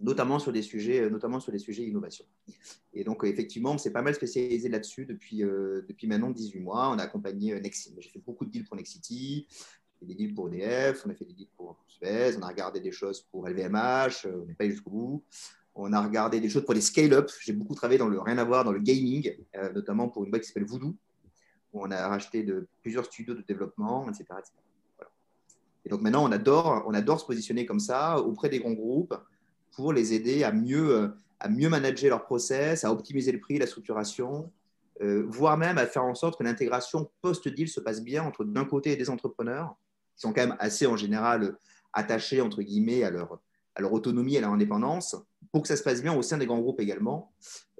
notamment 0.00 0.38
sur 0.38 0.52
des 0.52 0.62
sujets, 0.62 1.00
euh, 1.00 1.10
notamment 1.10 1.40
sur 1.40 1.52
des 1.52 1.58
sujets 1.58 1.84
innovation. 1.84 2.24
Et 2.92 3.04
donc, 3.04 3.24
effectivement, 3.24 3.72
on 3.72 3.78
s'est 3.78 3.92
pas 3.92 4.02
mal 4.02 4.14
spécialisé 4.14 4.68
là-dessus 4.68 5.06
depuis, 5.06 5.38
depuis 5.38 6.06
maintenant 6.06 6.30
18 6.30 6.60
mois. 6.60 6.90
On 6.90 6.98
a 6.98 7.02
accompagné 7.02 7.58
Nexity. 7.60 7.94
J'ai 7.98 8.10
fait 8.10 8.22
beaucoup 8.24 8.44
de 8.44 8.50
deals 8.50 8.64
pour 8.64 8.76
Nexity 8.76 9.48
des 10.04 10.14
deals 10.14 10.34
pour 10.34 10.48
EDF, 10.48 11.04
on 11.06 11.10
a 11.10 11.14
fait 11.14 11.24
des 11.24 11.32
deals 11.32 11.48
pour 11.56 11.76
Suez, 11.86 12.36
on 12.36 12.42
a 12.42 12.48
regardé 12.48 12.80
des 12.80 12.92
choses 12.92 13.22
pour 13.22 13.48
LVMH, 13.48 14.26
on 14.26 14.46
n'est 14.46 14.54
pas 14.54 14.68
jusqu'au 14.68 14.90
bout. 14.90 15.24
On 15.74 15.92
a 15.92 16.00
regardé 16.00 16.40
des 16.40 16.48
choses 16.48 16.64
pour 16.64 16.74
les 16.74 16.80
scale-up. 16.80 17.30
J'ai 17.40 17.52
beaucoup 17.52 17.74
travaillé 17.74 17.98
dans 17.98 18.08
le 18.08 18.20
rien 18.20 18.38
à 18.38 18.44
voir 18.44 18.64
dans 18.64 18.72
le 18.72 18.78
gaming, 18.78 19.34
euh, 19.56 19.72
notamment 19.72 20.08
pour 20.08 20.24
une 20.24 20.30
boîte 20.30 20.42
qui 20.42 20.48
s'appelle 20.48 20.64
Voodoo, 20.64 20.94
où 21.72 21.82
on 21.84 21.90
a 21.90 22.08
racheté 22.08 22.46
plusieurs 22.82 23.04
studios 23.06 23.34
de 23.34 23.42
développement, 23.42 24.08
etc. 24.08 24.26
Et 25.84 25.88
donc 25.88 26.00
maintenant, 26.00 26.24
on 26.24 26.32
adore, 26.32 26.84
on 26.86 26.94
adore 26.94 27.20
se 27.20 27.26
positionner 27.26 27.66
comme 27.66 27.80
ça 27.80 28.18
auprès 28.20 28.48
des 28.48 28.60
grands 28.60 28.72
groupes 28.72 29.14
pour 29.72 29.92
les 29.92 30.14
aider 30.14 30.44
à 30.44 30.52
mieux, 30.52 31.12
à 31.40 31.48
mieux 31.48 31.68
manager 31.68 32.10
leur 32.10 32.24
process, 32.24 32.84
à 32.84 32.92
optimiser 32.92 33.32
le 33.32 33.40
prix, 33.40 33.58
la 33.58 33.66
structuration, 33.66 34.50
euh, 35.02 35.24
voire 35.26 35.56
même 35.56 35.76
à 35.78 35.86
faire 35.86 36.04
en 36.04 36.14
sorte 36.14 36.38
que 36.38 36.44
l'intégration 36.44 37.10
post-deal 37.20 37.68
se 37.68 37.80
passe 37.80 38.02
bien 38.02 38.22
entre 38.22 38.44
d'un 38.44 38.64
côté 38.64 38.94
des 38.94 39.10
entrepreneurs 39.10 39.76
qui 40.14 40.20
sont 40.20 40.32
quand 40.32 40.46
même 40.46 40.56
assez 40.60 40.86
en 40.86 40.96
général 40.96 41.56
attachés, 41.92 42.40
entre 42.40 42.62
guillemets, 42.62 43.02
à 43.02 43.10
leur, 43.10 43.40
à 43.74 43.80
leur 43.80 43.92
autonomie, 43.92 44.36
à 44.36 44.40
leur 44.40 44.52
indépendance, 44.52 45.16
pour 45.52 45.62
que 45.62 45.68
ça 45.68 45.76
se 45.76 45.82
passe 45.82 46.02
bien 46.02 46.14
au 46.14 46.22
sein 46.22 46.38
des 46.38 46.46
grands 46.46 46.60
groupes 46.60 46.80
également, 46.80 47.32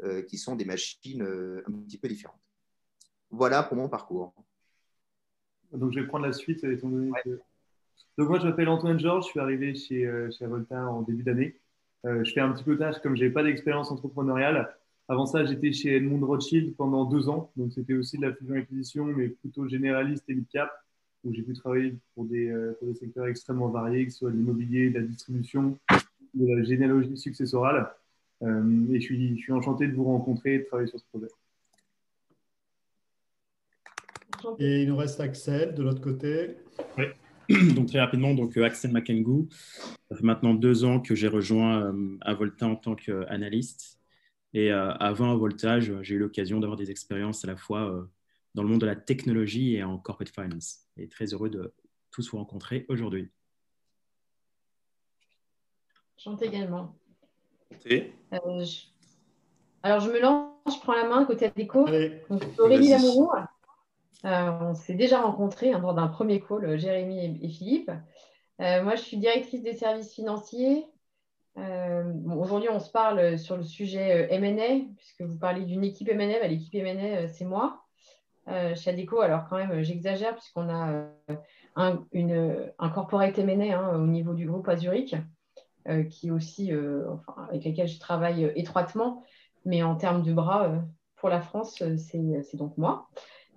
euh, 0.02 0.22
qui 0.22 0.38
sont 0.38 0.56
des 0.56 0.64
machines 0.64 1.22
euh, 1.22 1.62
un 1.66 1.72
petit 1.72 1.98
peu 1.98 2.08
différentes. 2.08 2.40
Voilà 3.30 3.62
pour 3.62 3.76
mon 3.76 3.88
parcours. 3.88 4.34
Donc 5.72 5.92
je 5.92 6.00
vais 6.00 6.06
prendre 6.06 6.26
la 6.26 6.32
suite, 6.32 6.62
étant 6.64 6.88
donné 6.88 7.10
que... 7.24 7.40
Donc 8.16 8.28
moi, 8.28 8.38
je 8.38 8.46
m'appelle 8.46 8.68
Antoine 8.68 8.98
Georges, 8.98 9.24
je 9.24 9.30
suis 9.30 9.40
arrivé 9.40 9.74
chez, 9.74 10.08
chez 10.30 10.44
Avolta 10.44 10.86
en 10.88 11.02
début 11.02 11.24
d'année. 11.24 11.58
je 12.04 12.30
fais 12.32 12.40
un 12.40 12.52
petit 12.52 12.62
peu 12.62 12.78
tâche, 12.78 12.96
comme 13.02 13.16
je 13.16 13.24
n'ai 13.24 13.30
pas 13.30 13.42
d'expérience 13.42 13.90
entrepreneuriale, 13.90 14.76
avant 15.08 15.26
ça, 15.26 15.44
j'étais 15.44 15.72
chez 15.72 15.96
Edmund 15.96 16.22
Rothschild 16.22 16.76
pendant 16.76 17.04
deux 17.04 17.28
ans. 17.28 17.50
Donc, 17.56 17.72
c'était 17.72 17.94
aussi 17.94 18.18
de 18.18 18.26
la 18.26 18.34
fusion-acquisition, 18.34 19.06
mais 19.06 19.28
plutôt 19.28 19.66
généraliste 19.66 20.24
et 20.28 20.34
mid-cap. 20.34 20.70
où 21.24 21.32
j'ai 21.32 21.42
pu 21.42 21.54
travailler 21.54 21.96
pour 22.14 22.24
des, 22.24 22.54
pour 22.78 22.88
des 22.88 22.94
secteurs 22.94 23.26
extrêmement 23.26 23.68
variés, 23.68 24.06
que 24.06 24.12
ce 24.12 24.18
soit 24.18 24.30
l'immobilier, 24.30 24.90
la 24.90 25.00
distribution, 25.00 25.76
de 26.34 26.46
la 26.46 26.62
généalogie 26.64 27.16
successorale. 27.16 27.90
et 28.42 29.00
je 29.00 29.00
suis, 29.00 29.36
je 29.38 29.42
suis 29.42 29.52
enchanté 29.52 29.86
de 29.88 29.94
vous 29.94 30.04
rencontrer 30.04 30.54
et 30.54 30.58
de 30.60 30.64
travailler 30.64 30.88
sur 30.88 30.98
ce 30.98 31.04
projet. 31.06 31.28
Et 34.58 34.82
il 34.82 34.88
nous 34.88 34.96
reste 34.96 35.20
Axel 35.20 35.74
de 35.74 35.82
l'autre 35.82 36.00
côté. 36.00 36.56
Oui. 36.98 37.04
Donc 37.74 37.88
très 37.88 38.00
rapidement, 38.00 38.34
donc 38.34 38.56
euh, 38.56 38.64
Axel 38.64 38.90
Makengu. 38.90 39.48
Ça 40.10 40.16
fait 40.16 40.24
maintenant 40.24 40.54
deux 40.54 40.84
ans 40.84 41.00
que 41.00 41.14
j'ai 41.14 41.28
rejoint 41.28 41.92
euh, 41.92 42.16
Avolta 42.22 42.66
en 42.66 42.76
tant 42.76 42.94
qu'analyste. 42.94 44.00
Et 44.54 44.72
euh, 44.72 44.92
avant 44.94 45.32
Avoltage, 45.32 45.92
j'ai 46.02 46.14
eu 46.14 46.18
l'occasion 46.18 46.60
d'avoir 46.60 46.78
des 46.78 46.90
expériences 46.90 47.44
à 47.44 47.48
la 47.48 47.56
fois 47.56 48.08
dans 48.54 48.62
le 48.62 48.68
monde 48.68 48.80
de 48.80 48.86
la 48.86 48.96
technologie 48.96 49.74
et 49.74 49.82
en 49.82 49.98
corporate 49.98 50.32
finance. 50.32 50.86
Et 50.96 51.08
très 51.08 51.34
heureux 51.34 51.50
de 51.50 51.74
tous 52.10 52.30
vous 52.30 52.38
rencontrer 52.38 52.86
aujourd'hui. 52.88 53.30
Chante 56.16 56.42
également. 56.42 56.94
Alors, 59.82 60.00
je 60.00 60.10
me 60.10 60.20
lance, 60.20 60.52
je 60.66 60.80
prends 60.80 60.94
la 60.94 61.04
main 61.04 61.24
côté 61.24 61.50
déco. 61.54 61.86
Aurélie 62.58 62.88
Lamourou. 62.88 63.30
Euh, 64.24 64.50
on 64.60 64.74
s'est 64.74 64.94
déjà 64.94 65.20
rencontrés 65.20 65.72
hein, 65.72 65.80
lors 65.80 65.94
d'un 65.94 66.08
premier 66.08 66.40
call, 66.40 66.64
euh, 66.64 66.78
Jérémy 66.78 67.38
et, 67.42 67.48
Philippe. 67.48 67.90
Euh, 68.60 68.82
moi, 68.82 68.94
je 68.94 69.02
suis 69.02 69.18
directrice 69.18 69.62
des 69.62 69.74
services 69.74 70.12
financiers. 70.14 70.86
Aujourd'hui, 71.56 72.68
on 72.70 72.80
se 72.80 72.90
parle 72.90 73.38
sur 73.38 73.56
le 73.56 73.62
sujet 73.62 74.26
M&A, 74.30 74.92
puisque 74.96 75.22
vous 75.22 75.38
parlez 75.38 75.64
d'une 75.64 75.84
équipe 75.84 76.08
M&A. 76.08 76.40
Bah, 76.40 76.48
l'équipe 76.48 76.74
M&A, 76.74 77.28
c'est 77.28 77.44
moi. 77.44 77.84
chez 78.74 78.90
Adeco, 78.90 79.20
alors 79.20 79.46
quand 79.48 79.58
même, 79.58 79.82
j'exagère, 79.82 80.34
puisqu'on 80.34 80.68
a 80.68 81.06
un, 81.76 82.04
une, 82.10 82.72
un 82.78 82.88
corporate 82.88 83.38
M&A 83.38 83.78
hein, 83.78 83.96
au 83.96 84.06
niveau 84.06 84.34
du 84.34 84.46
groupe 84.46 84.68
Azuric, 84.68 85.14
qui 86.10 86.30
aussi, 86.30 86.72
avec 86.72 87.64
lequel 87.64 87.88
je 87.88 87.98
travaille 87.98 88.50
étroitement. 88.56 89.22
Mais 89.64 89.82
en 89.82 89.96
termes 89.96 90.22
de 90.22 90.32
bras, 90.32 90.82
pour 91.16 91.28
la 91.28 91.40
France, 91.40 91.82
c'est 91.96 92.56
donc 92.56 92.76
moi. 92.76 93.08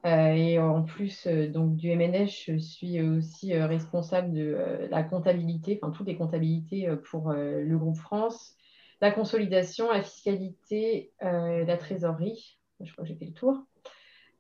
Euh, 0.06 0.32
et 0.34 0.60
en 0.60 0.84
plus 0.84 1.28
euh, 1.28 1.48
donc, 1.48 1.76
du 1.76 1.94
MNS, 1.94 2.28
je 2.28 2.58
suis 2.58 3.02
aussi 3.02 3.54
euh, 3.54 3.66
responsable 3.66 4.32
de 4.32 4.88
la 4.90 5.04
comptabilité, 5.04 5.80
enfin 5.82 5.92
toutes 5.92 6.08
les 6.08 6.16
comptabilités 6.16 6.88
pour 7.10 7.34
le 7.34 7.78
groupe 7.78 7.98
France, 7.98 8.56
la 9.02 9.12
consolidation, 9.12 9.92
la 9.92 10.02
fiscalité, 10.02 11.12
la 11.22 11.78
trésorerie. 11.78 12.58
Je 12.80 12.92
crois 12.92 13.04
que 13.04 13.10
j'ai 13.10 13.16
fait 13.16 13.26
le 13.26 13.34
tour. 13.34 13.64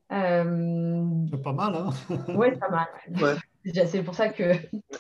C'est 0.09 1.43
pas 1.43 1.53
mal, 1.53 1.75
hein 1.75 1.89
Oui, 2.35 2.47
pas 2.57 2.69
mal. 2.69 3.37
C'est 3.73 4.03
pour 4.03 4.15
ça 4.15 4.29
que, 4.29 4.53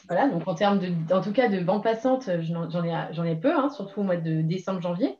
voilà, 0.09 0.27
donc 0.27 0.47
en 0.47 0.55
termes 0.55 0.79
de, 0.79 1.13
en 1.13 1.21
tout 1.21 1.31
cas 1.31 1.47
de 1.47 1.59
banque 1.59 1.83
passante, 1.83 2.29
j'en 2.41 2.83
ai, 2.83 3.31
ai, 3.31 3.35
peu, 3.35 3.55
hein, 3.55 3.69
surtout 3.69 4.01
au 4.01 4.03
mois 4.03 4.17
de 4.17 4.41
décembre-janvier, 4.41 5.15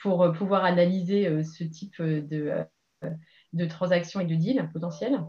pour 0.00 0.32
pouvoir 0.32 0.64
analyser 0.64 1.42
ce 1.42 1.64
type 1.64 2.00
de, 2.00 2.64
de 3.52 3.66
transactions 3.66 4.20
et 4.20 4.26
de 4.26 4.34
deals 4.34 4.68
potentiels. 4.72 5.20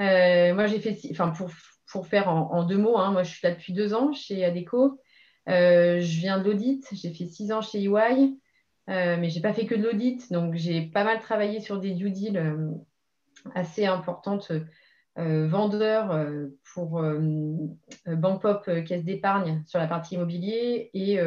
Euh, 0.00 0.54
moi, 0.54 0.66
j'ai 0.66 0.80
fait, 0.80 0.98
enfin, 1.10 1.30
pour, 1.30 1.50
pour 1.90 2.06
faire 2.06 2.28
en, 2.28 2.64
deux 2.64 2.78
mots, 2.78 2.98
hein, 2.98 3.12
moi, 3.12 3.22
je 3.22 3.30
suis 3.30 3.46
là 3.46 3.54
depuis 3.54 3.72
deux 3.72 3.94
ans 3.94 4.12
chez 4.12 4.44
Adeco. 4.44 5.00
Euh, 5.48 6.00
je 6.00 6.18
viens 6.18 6.38
de 6.38 6.44
l'audit, 6.44 6.86
j'ai 6.92 7.12
fait 7.12 7.26
six 7.26 7.52
ans 7.52 7.62
chez 7.62 7.82
EY, 7.82 8.36
euh, 8.88 9.16
mais 9.18 9.30
je 9.30 9.36
n'ai 9.36 9.42
pas 9.42 9.52
fait 9.52 9.66
que 9.66 9.74
de 9.74 9.82
l'audit. 9.82 10.30
Donc, 10.32 10.54
j'ai 10.54 10.82
pas 10.82 11.04
mal 11.04 11.20
travaillé 11.20 11.60
sur 11.60 11.78
des 11.78 11.92
due 11.92 12.10
deals 12.10 12.42
assez 13.54 13.86
importantes, 13.86 14.52
vendeurs 15.16 16.26
pour 16.72 17.02
Bank 18.06 18.42
Pop, 18.42 18.70
Caisse 18.86 19.04
d'épargne 19.04 19.62
sur 19.66 19.78
la 19.78 19.86
partie 19.86 20.14
immobilier 20.14 20.90
et, 20.94 21.18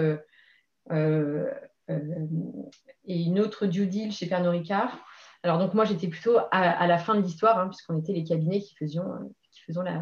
et 3.05 3.23
une 3.23 3.39
autre 3.39 3.65
due 3.65 3.87
deal 3.87 4.11
chez 4.11 4.27
Pernod 4.27 4.51
Ricard 4.51 4.99
alors, 5.43 5.59
donc, 5.59 5.73
moi, 5.73 5.83
j'étais 5.83 6.07
plutôt 6.07 6.37
à, 6.51 6.87
la 6.87 6.97
fin 6.97 7.15
de 7.15 7.21
l'histoire, 7.21 7.59
hein, 7.59 7.67
puisqu'on 7.67 7.99
était 7.99 8.13
les 8.13 8.23
cabinets 8.23 8.61
qui 8.61 8.75
faisions, 8.75 9.13
euh, 9.13 9.29
qui 9.51 9.61
faisaient 9.61 9.83
la, 9.83 10.01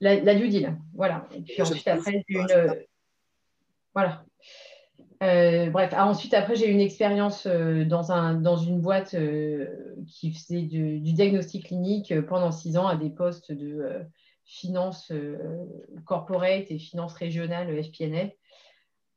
la, 0.00 0.20
la, 0.20 0.34
due 0.34 0.48
deal. 0.48 0.76
Voilà. 0.92 1.24
Et 1.32 1.40
puis 1.40 1.62
ensuite, 1.62 1.86
après, 1.86 2.24
j'ai 2.28 2.36
une. 2.36 2.76
Voilà. 3.94 4.24
Euh, 5.22 5.70
bref, 5.70 5.92
ah, 5.96 6.06
ensuite, 6.06 6.34
après, 6.34 6.56
j'ai 6.56 6.68
eu 6.68 6.72
une 6.72 6.80
expérience 6.80 7.46
euh, 7.46 7.84
dans, 7.84 8.12
un, 8.12 8.34
dans 8.34 8.56
une 8.56 8.80
boîte 8.80 9.16
qui 10.06 10.32
faisait 10.32 10.62
du, 10.62 11.00
diagnostic 11.00 11.66
clinique 11.66 12.12
pendant 12.26 12.52
six 12.52 12.76
ans 12.76 12.86
à 12.86 12.96
des 12.96 13.10
postes 13.10 13.52
de 13.52 14.04
finance 14.44 15.12
corporate 16.04 16.70
et 16.70 16.78
finance 16.78 17.14
régionale 17.14 17.82
FPNA, 17.82 18.30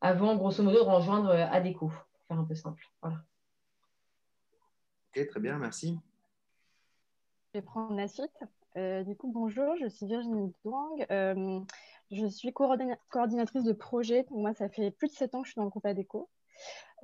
avant, 0.02 0.36
grosso 0.36 0.64
modo, 0.64 0.84
de 0.84 0.90
rejoindre 0.90 1.32
ADECO, 1.32 1.88
pour 1.88 2.24
faire 2.28 2.40
un 2.40 2.46
peu 2.46 2.56
simple. 2.56 2.84
Voilà. 3.02 3.18
Ok, 5.16 5.28
très 5.28 5.40
bien, 5.40 5.58
merci. 5.58 6.00
Je 7.54 7.60
vais 7.60 7.66
prendre 7.66 7.96
la 7.96 8.08
suite. 8.08 8.30
Euh, 8.78 9.04
du 9.04 9.16
coup, 9.16 9.32
bonjour, 9.32 9.76
je 9.82 9.88
suis 9.88 10.06
Virginie 10.06 10.54
Douang. 10.64 10.98
Euh, 12.12 12.16
je 12.16 12.26
suis 12.28 12.54
coordinatrice 12.54 13.64
de 13.64 13.74
projet. 13.74 14.24
Pour 14.24 14.40
moi, 14.40 14.54
ça 14.54 14.70
fait 14.70 14.92
plus 14.92 15.08
de 15.08 15.14
sept 15.14 15.36
ans 15.36 15.42
que 15.42 15.48
je 15.48 15.52
suis 15.52 15.60
dans 15.60 15.66
le 15.66 15.70
groupe 15.70 15.86
ADECO. 15.86 16.30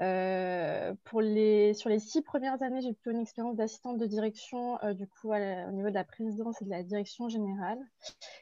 Euh, 0.01 0.93
pour 1.05 1.21
les, 1.21 1.73
sur 1.73 1.89
les 1.89 1.99
six 1.99 2.21
premières 2.21 2.61
années, 2.61 2.81
j'ai 2.81 2.91
plutôt 2.93 3.11
une 3.11 3.21
expérience 3.21 3.55
d'assistante 3.55 3.97
de 3.97 4.05
direction, 4.05 4.77
du 4.93 5.07
coup, 5.07 5.31
au 5.31 5.71
niveau 5.71 5.89
de 5.89 5.93
la 5.93 6.03
présidence 6.03 6.61
et 6.61 6.65
de 6.65 6.69
la 6.69 6.83
direction 6.83 7.29
générale. 7.29 7.79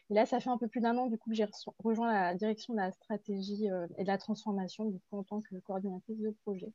Et 0.10 0.15
là, 0.15 0.25
ça 0.25 0.39
fait 0.39 0.50
un 0.50 0.58
peu 0.58 0.67
plus 0.67 0.82
d'un 0.82 0.98
an, 0.98 1.08
du 1.08 1.17
coup, 1.17 1.29
que 1.29 1.36
j'ai 1.36 1.48
rejoint 1.84 2.12
la 2.12 2.34
direction 2.34 2.74
de 2.74 2.79
la 2.79 2.91
stratégie 2.91 3.67
et 3.98 4.03
de 4.03 4.08
la 4.08 4.17
transformation, 4.17 4.86
du 4.86 5.00
coup, 5.00 5.17
en 5.17 5.24
tant 5.24 5.41
que 5.41 5.55
coordinatrice 5.58 6.20
de 6.20 6.32
projet 6.43 6.74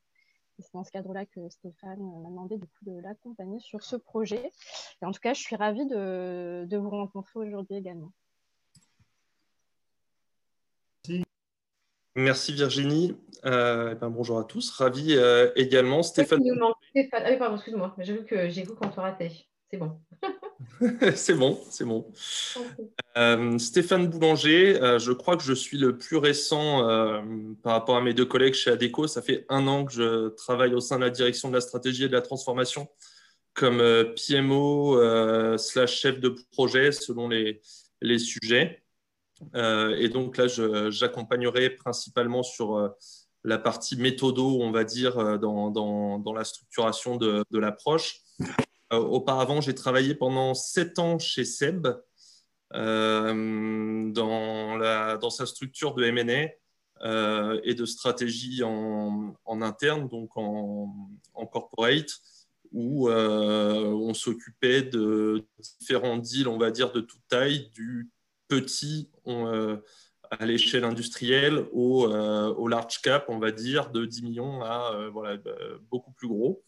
c'est 0.60 0.74
dans 0.74 0.84
ce 0.84 0.90
cadre-là 0.90 1.24
que 1.24 1.48
Stéphane 1.50 2.00
m'a 2.00 2.28
demandé 2.28 2.56
du 2.56 2.66
coup, 2.66 2.84
de 2.84 3.00
l'accompagner 3.00 3.60
sur 3.60 3.82
ce 3.82 3.96
projet. 3.96 4.52
Et 5.00 5.04
en 5.04 5.12
tout 5.12 5.20
cas, 5.20 5.34
je 5.34 5.40
suis 5.40 5.56
ravie 5.56 5.86
de 5.86 6.76
vous 6.76 6.90
rencontrer 6.90 7.38
aujourd'hui 7.38 7.76
également. 7.76 8.12
Merci 12.14 12.52
Virginie. 12.52 13.16
Euh, 13.44 13.94
ben 13.94 14.10
bonjour 14.10 14.38
à 14.38 14.44
tous. 14.44 14.70
Ravi 14.70 15.14
euh, 15.14 15.50
également. 15.56 16.02
Stéphane. 16.02 16.40
Stéphane. 16.90 17.22
Ah 17.24 17.30
oui, 17.30 17.36
pardon, 17.38 17.56
excuse-moi. 17.56 17.94
J'ai 17.98 18.12
vu 18.14 18.24
que 18.24 18.48
j'ai 18.48 18.62
vu 18.62 18.74
qu'on 18.74 18.88
te 18.88 19.00
raté. 19.00 19.30
C'est 19.70 19.76
bon. 19.76 20.00
c'est 21.14 21.34
bon, 21.34 21.60
c'est 21.70 21.84
bon. 21.84 22.10
Euh, 23.16 23.58
Stéphane 23.58 24.08
Boulanger, 24.08 24.98
je 24.98 25.12
crois 25.12 25.36
que 25.36 25.42
je 25.42 25.52
suis 25.52 25.76
le 25.76 25.98
plus 25.98 26.16
récent 26.16 26.82
par 27.62 27.74
rapport 27.74 27.96
à 27.96 28.00
mes 28.00 28.14
deux 28.14 28.24
collègues 28.24 28.54
chez 28.54 28.70
ADECO. 28.70 29.06
Ça 29.06 29.22
fait 29.22 29.44
un 29.48 29.66
an 29.66 29.84
que 29.84 29.92
je 29.92 30.28
travaille 30.30 30.74
au 30.74 30.80
sein 30.80 30.96
de 30.96 31.04
la 31.04 31.10
direction 31.10 31.48
de 31.48 31.54
la 31.54 31.60
stratégie 31.60 32.04
et 32.04 32.08
de 32.08 32.14
la 32.14 32.22
transformation 32.22 32.88
comme 33.54 33.82
PMO 34.14 35.58
slash 35.58 36.00
chef 36.00 36.18
de 36.18 36.34
projet 36.52 36.92
selon 36.92 37.28
les, 37.28 37.60
les 38.00 38.18
sujets. 38.18 38.82
Et 39.54 40.08
donc 40.08 40.36
là, 40.36 40.46
j'accompagnerai 40.90 41.70
principalement 41.70 42.42
sur 42.42 42.94
la 43.44 43.58
partie 43.58 43.96
méthodo, 43.96 44.60
on 44.60 44.70
va 44.70 44.84
dire, 44.84 45.38
dans, 45.38 45.70
dans, 45.70 46.32
la 46.32 46.44
structuration 46.44 47.16
de, 47.16 47.44
l'approche. 47.52 48.20
Euh, 48.92 48.96
auparavant, 48.96 49.60
j'ai 49.60 49.74
travaillé 49.74 50.14
pendant 50.14 50.54
sept 50.54 50.98
ans 50.98 51.18
chez 51.18 51.44
Seb 51.44 51.88
euh, 52.74 54.10
dans, 54.10 55.30
sa 55.30 55.46
structure 55.46 55.94
de 55.94 56.04
M&A 56.04 56.48
euh, 57.06 57.60
et 57.64 57.74
de 57.74 57.84
stratégie 57.84 58.62
en, 58.64 59.34
interne, 59.46 60.08
donc 60.08 60.30
en, 60.36 61.46
corporate, 61.52 62.10
où 62.72 63.10
on 63.10 64.14
s'occupait 64.14 64.82
de 64.82 65.46
différents 65.80 66.18
deals, 66.18 66.48
on 66.48 66.58
va 66.58 66.70
dire, 66.70 66.92
de 66.92 67.00
toute 67.00 67.22
taille, 67.28 67.70
du 67.74 68.10
petit 68.48 69.10
à 70.30 70.44
l'échelle 70.44 70.84
industrielle 70.84 71.66
au, 71.72 72.06
au, 72.08 72.68
large 72.68 73.00
cap, 73.00 73.26
on 73.28 73.38
va 73.38 73.50
dire, 73.50 73.90
de 73.90 74.04
10 74.04 74.22
millions 74.22 74.62
à 74.62 75.08
voilà, 75.12 75.38
beaucoup 75.90 76.12
plus 76.12 76.28
gros 76.28 76.62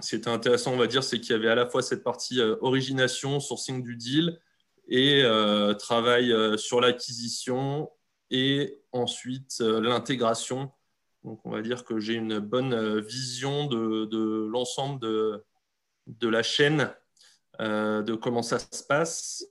ce 0.00 0.10
qui 0.10 0.16
était 0.16 0.28
intéressant, 0.28 0.72
on 0.72 0.76
va 0.76 0.86
dire, 0.86 1.04
c'est 1.04 1.20
qu'il 1.20 1.32
y 1.32 1.34
avait 1.34 1.48
à 1.48 1.54
la 1.54 1.66
fois 1.66 1.82
cette 1.82 2.02
partie 2.02 2.40
euh, 2.40 2.56
origination, 2.60 3.40
sourcing 3.40 3.82
du 3.82 3.96
deal 3.96 4.38
et 4.88 5.22
euh, 5.22 5.74
travail 5.74 6.32
euh, 6.32 6.56
sur 6.56 6.80
l'acquisition 6.80 7.90
et 8.30 8.80
ensuite 8.92 9.60
l'intégration. 9.60 10.72
Donc, 11.22 11.40
on 11.44 11.50
va 11.50 11.62
dire 11.62 11.84
que 11.84 12.00
j'ai 12.00 12.14
une 12.14 12.38
bonne 12.38 13.00
vision 13.00 13.66
de, 13.66 14.48
l'ensemble 14.50 15.00
de, 15.00 15.44
de, 16.06 16.28
la 16.28 16.42
chaîne, 16.42 16.92
de 17.58 18.14
comment 18.14 18.42
ça 18.42 18.58
se 18.58 18.82
passe. 18.82 19.44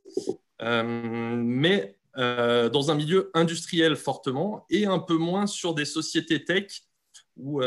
mais 0.62 1.98
dans 2.16 2.92
un 2.92 2.96
milieu 2.96 3.32
industriel 3.34 3.96
fortement 3.96 4.66
et 4.70 4.86
un 4.86 5.00
peu 5.00 5.18
moins 5.18 5.48
sur 5.48 5.74
des 5.74 5.86
sociétés 5.86 6.44
tech 6.44 6.84
où 7.38 7.62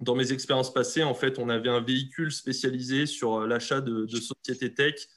dans 0.00 0.14
mes 0.14 0.32
expériences 0.32 0.72
passées, 0.72 1.02
en 1.02 1.14
fait, 1.14 1.38
on 1.38 1.48
avait 1.48 1.68
un 1.68 1.80
véhicule 1.80 2.32
spécialisé 2.32 3.06
sur 3.06 3.40
euh, 3.40 3.46
l'achat 3.46 3.80
de, 3.80 4.06
sociétés 4.06 4.72
tech 4.74 5.08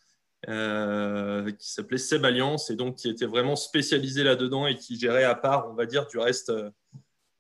qui 0.45 1.71
s'appelait 1.71 1.97
Seb 1.97 2.23
Alliance 2.23 2.69
et 2.69 2.75
donc 2.75 2.97
qui 2.97 3.09
était 3.09 3.25
vraiment 3.25 3.55
spécialisé 3.55 4.23
là-dedans 4.23 4.67
et 4.67 4.75
qui 4.75 4.97
gérait 4.97 5.23
à 5.23 5.35
part, 5.35 5.69
on 5.69 5.73
va 5.73 5.85
dire, 5.85 6.07
du 6.07 6.19
reste, 6.19 6.53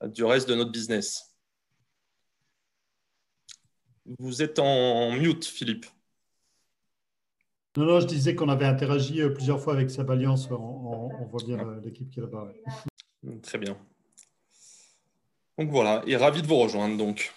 du 0.03 0.23
reste 0.23 0.49
de 0.49 0.55
notre 0.55 0.71
business. 0.71 1.35
Vous 4.19 4.41
êtes 4.41 4.59
en 4.59 5.11
mute, 5.11 5.45
Philippe. 5.45 5.85
Non, 7.77 7.85
non, 7.85 7.99
je 7.99 8.07
disais 8.07 8.33
qu'on 8.33 8.49
avait 8.49 8.65
interagi 8.65 9.21
euh, 9.21 9.29
plusieurs 9.29 9.61
fois 9.61 9.73
avec 9.73 9.91
Seb 9.91 10.09
Alliance. 10.09 10.49
On, 10.49 11.09
voit 11.29 11.43
bien 11.45 11.59
euh, 11.59 11.79
l'équipe 11.85 12.09
qui 12.09 12.19
est 12.19 12.23
là-bas. 12.23 12.51
Très 13.43 13.59
bien. 13.59 13.77
Donc 15.59 15.69
voilà, 15.69 16.01
et 16.07 16.15
ravi 16.15 16.41
de 16.41 16.47
vous 16.47 16.55
rejoindre 16.55 16.97
donc. 16.97 17.31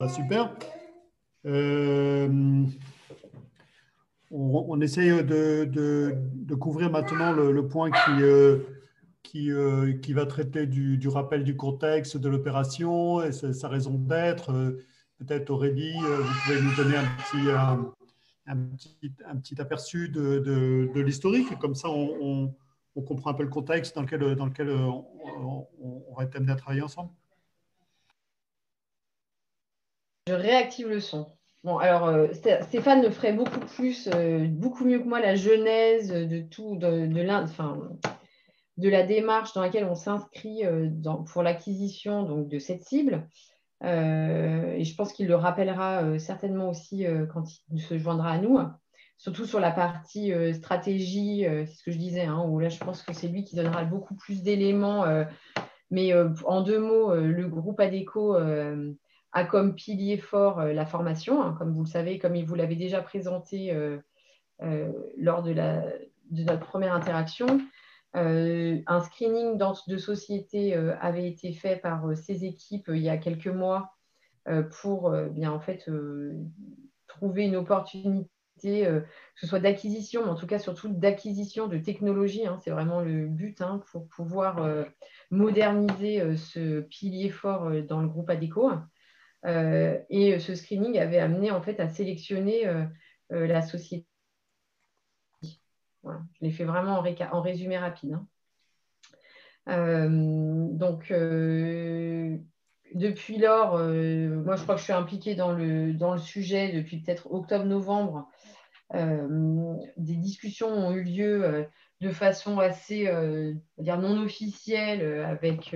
Ah, 0.00 0.08
super. 0.08 0.56
Euh, 1.44 2.64
on, 4.30 4.80
essaye 4.80 5.22
de, 5.22 6.54
couvrir 6.58 6.90
maintenant 6.90 7.32
le, 7.32 7.68
point 7.68 7.90
qui, 9.22 9.50
qui, 10.00 10.12
va 10.14 10.24
traiter 10.24 10.66
du, 10.66 11.08
rappel 11.08 11.44
du 11.44 11.56
contexte 11.56 12.16
de 12.16 12.30
l'opération 12.30 13.22
et 13.22 13.32
sa, 13.32 13.68
raison 13.68 13.98
d'être. 13.98 14.78
Peut-être 15.18 15.50
Aurélie, 15.50 15.98
vous 15.98 16.34
pouvez 16.44 16.60
nous 16.60 16.74
donner 16.74 16.96
un 16.96 17.04
petit, 17.04 17.50
un, 18.46 18.56
petit, 18.56 19.12
un 19.26 19.36
petit, 19.36 19.60
aperçu 19.60 20.08
de, 20.08 20.38
de, 20.38 21.00
l'historique. 21.00 21.58
Comme 21.58 21.74
ça, 21.74 21.88
on, 21.88 22.54
on, 22.94 23.02
comprend 23.02 23.30
un 23.30 23.34
peu 23.34 23.42
le 23.42 23.48
contexte 23.48 23.94
dans 23.94 24.02
lequel, 24.02 24.36
dans 24.36 24.46
lequel 24.46 24.70
on, 24.70 25.66
on 25.80 26.14
va 26.16 26.24
être 26.24 26.36
amené 26.36 26.52
à 26.52 26.56
travailler 26.56 26.82
ensemble. 26.82 27.10
Je 30.28 30.34
réactive 30.34 30.88
le 30.88 31.00
son. 31.00 31.36
Bon, 31.62 31.78
alors 31.78 32.06
euh, 32.06 32.28
Stéphane 32.32 33.10
ferait 33.10 33.32
beaucoup 33.32 33.60
plus, 33.60 34.08
euh, 34.14 34.46
beaucoup 34.48 34.84
mieux 34.84 34.98
que 34.98 35.08
moi 35.08 35.20
la 35.20 35.34
genèse 35.34 36.12
de 36.12 36.40
tout, 36.40 36.76
de, 36.76 37.06
de, 37.06 37.28
enfin, 37.28 37.90
de 38.76 38.88
la 38.88 39.04
démarche 39.04 39.52
dans 39.52 39.62
laquelle 39.62 39.84
on 39.84 39.94
s'inscrit 39.94 40.64
euh, 40.64 40.88
pour 41.32 41.42
l'acquisition 41.42 42.42
de 42.42 42.58
cette 42.58 42.82
cible. 42.82 43.28
Et 43.82 44.84
je 44.84 44.94
pense 44.96 45.12
qu'il 45.12 45.26
le 45.28 45.36
rappellera 45.36 46.18
certainement 46.18 46.70
aussi 46.70 47.04
quand 47.32 47.44
il 47.70 47.80
se 47.80 47.98
joindra 47.98 48.30
à 48.30 48.38
nous, 48.38 48.58
surtout 49.18 49.44
sur 49.44 49.60
la 49.60 49.70
partie 49.70 50.32
stratégie, 50.54 51.44
c'est 51.44 51.66
ce 51.66 51.84
que 51.84 51.90
je 51.90 51.98
disais, 51.98 52.24
hein, 52.24 52.42
où 52.48 52.58
là 52.58 52.68
je 52.68 52.78
pense 52.78 53.02
que 53.02 53.12
c'est 53.12 53.28
lui 53.28 53.44
qui 53.44 53.54
donnera 53.54 53.84
beaucoup 53.84 54.14
plus 54.14 54.42
d'éléments. 54.42 55.04
mais 55.90 56.12
en 56.46 56.62
deux 56.62 56.78
mots, 56.78 57.14
le 57.14 57.48
groupe 57.48 57.78
ADECO 57.80 58.34
a 59.36 59.44
comme 59.44 59.74
pilier 59.74 60.16
fort 60.16 60.60
euh, 60.60 60.72
la 60.72 60.86
formation, 60.86 61.42
hein, 61.42 61.54
comme 61.58 61.74
vous 61.74 61.84
le 61.84 61.88
savez, 61.88 62.18
comme 62.18 62.34
il 62.36 62.46
vous 62.46 62.54
l'avait 62.54 62.74
déjà 62.74 63.02
présenté 63.02 63.70
euh, 63.70 63.98
euh, 64.62 64.90
lors 65.18 65.42
de, 65.42 65.54
notre 66.30 66.66
première 66.66 66.94
interaction. 66.94 67.60
Un 68.16 69.00
screening 69.00 69.58
de 69.58 69.96
société 69.96 70.74
avait 70.74 71.28
été 71.28 71.52
fait 71.52 71.76
par 71.76 72.16
ces 72.16 72.44
équipes 72.44 72.88
il 72.88 73.02
y 73.02 73.10
a 73.10 73.18
quelques 73.18 73.46
mois 73.46 73.94
pour 74.80 75.10
bien 75.30 75.52
en 75.52 75.60
fait 75.60 75.88
trouver 77.06 77.44
une 77.44 77.56
opportunité 77.56 78.28
que 78.62 79.04
ce 79.34 79.46
soit 79.46 79.60
d'acquisition, 79.60 80.24
mais 80.24 80.30
en 80.30 80.34
tout 80.34 80.46
cas 80.46 80.58
surtout 80.58 80.88
d'acquisition 80.88 81.66
de 81.66 81.76
technologie. 81.76 82.46
Hein, 82.46 82.58
c'est 82.64 82.70
vraiment 82.70 83.02
le 83.02 83.26
but 83.26 83.60
hein, 83.60 83.82
pour 83.92 84.08
pouvoir 84.08 84.66
moderniser 85.30 86.36
ce 86.36 86.80
pilier 86.80 87.28
fort 87.28 87.70
dans 87.86 88.00
le 88.00 88.08
groupe 88.08 88.30
ADECO. 88.30 88.70
Euh, 89.46 89.98
et 90.10 90.38
ce 90.38 90.54
screening 90.54 90.98
avait 90.98 91.18
amené 91.18 91.50
en 91.50 91.62
fait 91.62 91.78
à 91.78 91.88
sélectionner 91.88 92.66
euh, 92.66 92.84
euh, 93.32 93.46
la 93.46 93.62
société. 93.62 94.06
Je 96.34 96.44
l'ai 96.44 96.50
fait 96.50 96.64
vraiment 96.64 96.98
en, 96.98 97.40
résumé 97.40 97.78
rapide. 97.78 98.18
Hein. 99.66 100.08
donc, 100.08 101.12
depuis 102.94 103.38
lors, 103.38 103.78
moi 103.78 104.56
je 104.56 104.62
crois 104.62 104.74
que 104.74 104.80
je 104.80 104.84
suis 104.84 104.92
impliquée 104.92 105.34
dans 105.34 105.52
le, 105.52 105.92
dans 105.92 106.12
le 106.12 106.20
sujet 106.20 106.72
depuis 106.72 107.00
peut-être 107.00 107.30
octobre-novembre. 107.32 108.28
des 108.92 110.16
discussions 110.16 110.68
ont 110.68 110.92
eu 110.92 111.02
lieu 111.02 111.66
de 112.00 112.10
façon 112.10 112.58
assez 112.58 113.10
dire 113.78 113.98
non 113.98 114.22
officielle 114.22 115.24
avec 115.24 115.74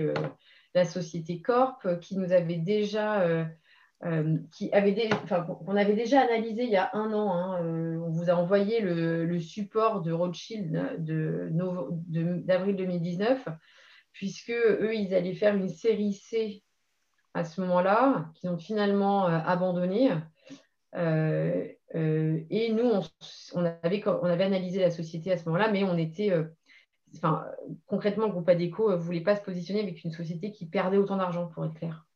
la 0.73 0.85
société 0.85 1.41
Corp 1.41 1.99
qui 1.99 2.15
nous 2.15 2.31
avait 2.31 2.57
déjà 2.57 3.45
euh, 4.03 4.37
qui 4.51 4.73
avait 4.73 4.95
qu'on 5.29 5.75
avait 5.75 5.93
déjà 5.95 6.21
analysé 6.21 6.63
il 6.63 6.71
y 6.71 6.75
a 6.75 6.89
un 6.93 7.13
an. 7.13 7.33
Hein, 7.33 7.63
euh, 7.63 7.97
on 7.99 8.09
vous 8.09 8.31
a 8.31 8.33
envoyé 8.33 8.81
le, 8.81 9.39
support 9.39 10.01
de 10.01 10.11
Rothschild 10.11 10.71
d'avril 12.47 12.75
2019, 12.75 13.47
puisque 14.11 14.49
eux, 14.49 14.95
ils 14.95 15.13
allaient 15.13 15.35
faire 15.35 15.55
une 15.55 15.69
série 15.69 16.13
C 16.13 16.63
à 17.35 17.43
ce 17.43 17.61
moment-là, 17.61 18.31
qu'ils 18.35 18.49
ont 18.49 18.57
finalement 18.57 19.27
euh, 19.27 19.37
abandonné. 19.45 20.09
et 20.95 22.73
nous, 22.73 22.91
on, 23.53 23.65
avait, 23.65 24.03
on 24.07 24.25
avait 24.25 24.43
analysé 24.45 24.79
la 24.79 24.89
société 24.89 25.31
à 25.31 25.37
ce 25.37 25.45
moment-là, 25.45 25.71
mais 25.71 25.83
on 25.83 25.97
était 25.97 26.33
Enfin, 27.15 27.45
concrètement, 27.87 28.25
le 28.25 28.31
groupe 28.31 28.47
ADECO 28.47 28.91
ne 28.91 28.95
voulait 28.95 29.21
pas 29.21 29.35
se 29.35 29.41
positionner 29.41 29.81
avec 29.81 30.03
une 30.03 30.11
société 30.11 30.51
qui 30.51 30.65
perdait 30.65 30.97
autant 30.97 31.17
d'argent, 31.17 31.47
pour 31.47 31.65
être 31.65 31.73
clair. 31.73 32.07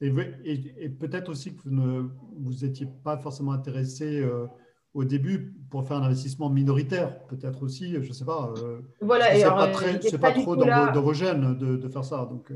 Et, 0.00 0.88
peut-être 0.88 1.30
aussi 1.30 1.54
que 1.54 1.62
vous 1.62 1.70
ne 1.70 2.08
vous 2.38 2.64
étiez 2.64 2.86
pas 3.04 3.18
forcément 3.18 3.52
intéressé 3.52 4.20
euh, 4.20 4.46
au 4.94 5.04
début 5.04 5.54
pour 5.70 5.86
faire 5.86 5.98
un 5.98 6.04
investissement 6.04 6.48
minoritaire, 6.48 7.18
peut-être 7.26 7.62
aussi, 7.62 7.92
je 7.92 8.08
ne 8.08 8.12
sais 8.12 8.24
pas. 8.24 8.52
Euh, 8.58 8.80
voilà, 9.02 9.34
c'est 9.34 9.44
pas, 9.44 9.68
euh, 9.68 10.18
pas, 10.18 10.32
trop 10.32 10.56
dans 10.56 11.02
vos, 11.02 11.12
gènes 11.12 11.54
de, 11.58 11.76
de, 11.76 11.88
faire 11.88 12.04
ça. 12.04 12.26
Donc, 12.30 12.50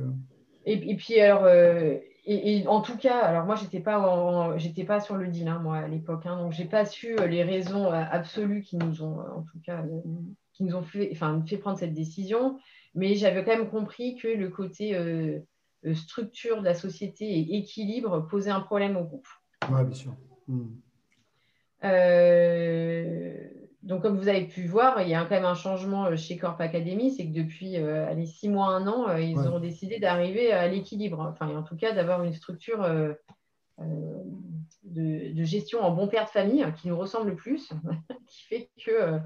et, 0.64 0.96
puis, 0.96 1.20
alors, 1.20 1.46
et, 2.24 2.66
en 2.66 2.80
tout 2.80 2.96
cas, 2.96 3.18
alors 3.18 3.44
moi, 3.44 3.57
je 3.57 3.64
n'étais 3.64 3.80
pas, 3.80 4.54
j'étais 4.57 4.85
pas 4.85 5.00
sur 5.00 5.16
le 5.16 5.28
deal, 5.28 5.48
hein, 5.48 5.61
moi, 5.62 5.76
à 5.76 5.88
l'époque, 5.88 6.24
hein, 6.24 6.38
donc 6.38 6.52
je 6.52 6.62
n'ai 6.62 6.68
pas 6.68 6.87
su 6.87 7.14
les 7.28 7.44
raisons 7.44 7.90
absolues 7.90 8.62
qui 8.62 8.78
nous 8.78 9.02
ont, 9.02 9.18
en 9.18 9.42
tout 9.42 9.61
cas, 9.62 9.85
qui 10.54 10.64
nous 10.64 10.74
ont 10.76 10.83
fait, 10.83 11.11
enfin, 11.12 11.42
fait 11.46 11.59
prendre 11.59 11.78
cette 11.78 11.92
décision, 11.92 12.59
mais 12.94 13.16
j'avais 13.16 13.44
quand 13.44 13.57
même 13.57 13.68
compris 13.68 14.16
que 14.16 14.28
le 14.28 14.48
côté 14.48 14.96
euh, 14.96 15.40
structure 15.92 16.61
de 16.61 16.64
la 16.64 16.75
société 16.75 17.27
et 17.27 17.57
équilibre 17.57 18.27
posait 18.27 18.51
un 18.51 18.61
problème 18.61 18.97
au 18.97 19.05
groupe. 19.05 19.29
Oui, 19.70 19.85
bien 19.85 19.94
sûr. 19.94 20.14
Hmm. 20.49 20.68
Euh, 21.85 23.49
donc, 23.83 24.01
comme 24.01 24.16
vous 24.16 24.29
avez 24.29 24.47
pu 24.47 24.66
voir, 24.66 25.03
il 25.03 25.09
y 25.09 25.14
a 25.14 25.23
quand 25.25 25.35
même 25.35 25.44
un 25.44 25.55
changement 25.55 26.07
euh, 26.07 26.16
chez 26.16 26.38
Corp 26.38 26.59
Academy, 26.61 27.11
c'est 27.11 27.27
que 27.27 27.35
depuis 27.35 27.77
les 27.77 28.27
six 28.27 28.49
mois, 28.49 28.68
un 28.68 28.87
an, 28.87 29.16
ils 29.16 29.38
ont 29.38 29.61
décidé 29.61 29.99
d'arriver 29.99 30.53
à 30.53 30.68
l'équilibre, 30.68 31.20
enfin, 31.20 31.55
en 31.55 31.62
tout 31.62 31.77
cas, 31.77 31.92
d'avoir 31.92 32.25
une 32.25 32.33
structure 32.33 32.88
de, 34.85 35.44
gestion 35.44 35.83
en 35.83 35.90
bon 35.90 36.09
père 36.09 36.25
de 36.25 36.31
famille 36.31 36.64
qui 36.81 36.88
nous 36.88 36.97
ressemble 36.97 37.31
le 37.31 37.37
plus, 37.37 37.70
qui 38.27 38.44
fait 38.44 38.70
que 38.85 39.18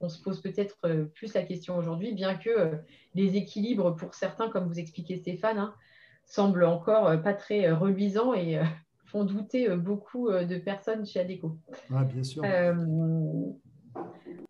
on 0.00 0.08
se 0.08 0.20
pose 0.20 0.40
peut-être 0.40 0.76
plus 1.14 1.34
la 1.34 1.42
question 1.42 1.76
aujourd'hui, 1.76 2.12
bien 2.12 2.34
que 2.34 2.78
les 3.14 3.36
équilibres 3.36 3.94
pour 3.94 4.14
certains, 4.14 4.48
comme 4.48 4.66
vous 4.66 4.78
expliquez 4.78 5.16
Stéphane, 5.16 5.58
hein, 5.58 5.74
semblent 6.24 6.64
encore 6.64 7.08
euh, 7.08 7.16
pas 7.16 7.34
très 7.34 7.66
euh, 7.66 7.74
reluisants 7.74 8.34
et 8.34 8.58
euh, 8.58 8.64
font 9.06 9.24
douter 9.24 9.68
beaucoup 9.70 10.30
de 10.30 10.56
personnes 10.56 11.04
chez 11.04 11.18
Adeco. 11.18 11.58
Ah, 11.92 12.04
bien 12.04 12.22
sûr. 12.22 12.44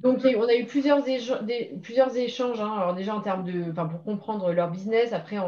donc, 0.01 0.19
on 0.23 0.49
a 0.49 0.55
eu 0.55 0.67
plusieurs, 0.67 1.03
plusieurs 1.81 2.15
échanges, 2.15 2.61
hein. 2.61 2.71
alors 2.77 2.95
déjà 2.95 3.15
en 3.15 3.23
termes 3.23 3.43
de, 3.43 3.73
pour 3.73 4.05
comprendre 4.05 4.53
leur 4.53 4.71
business, 4.71 5.15
après 5.15 5.39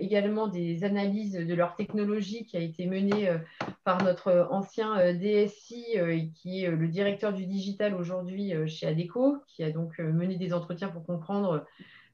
également 0.00 0.48
des 0.48 0.82
analyses 0.82 1.34
de 1.34 1.54
leur 1.54 1.76
technologie 1.76 2.44
qui 2.44 2.56
a 2.56 2.60
été 2.60 2.86
menée 2.86 3.30
par 3.84 4.02
notre 4.02 4.48
ancien 4.50 5.14
DSI, 5.14 5.84
qui 6.34 6.64
est 6.64 6.70
le 6.72 6.88
directeur 6.88 7.32
du 7.32 7.46
digital 7.46 7.94
aujourd'hui 7.94 8.52
chez 8.66 8.88
Adeco, 8.88 9.36
qui 9.46 9.62
a 9.62 9.70
donc 9.70 9.96
mené 10.00 10.34
des 10.34 10.52
entretiens 10.52 10.88
pour 10.88 11.06
comprendre 11.06 11.64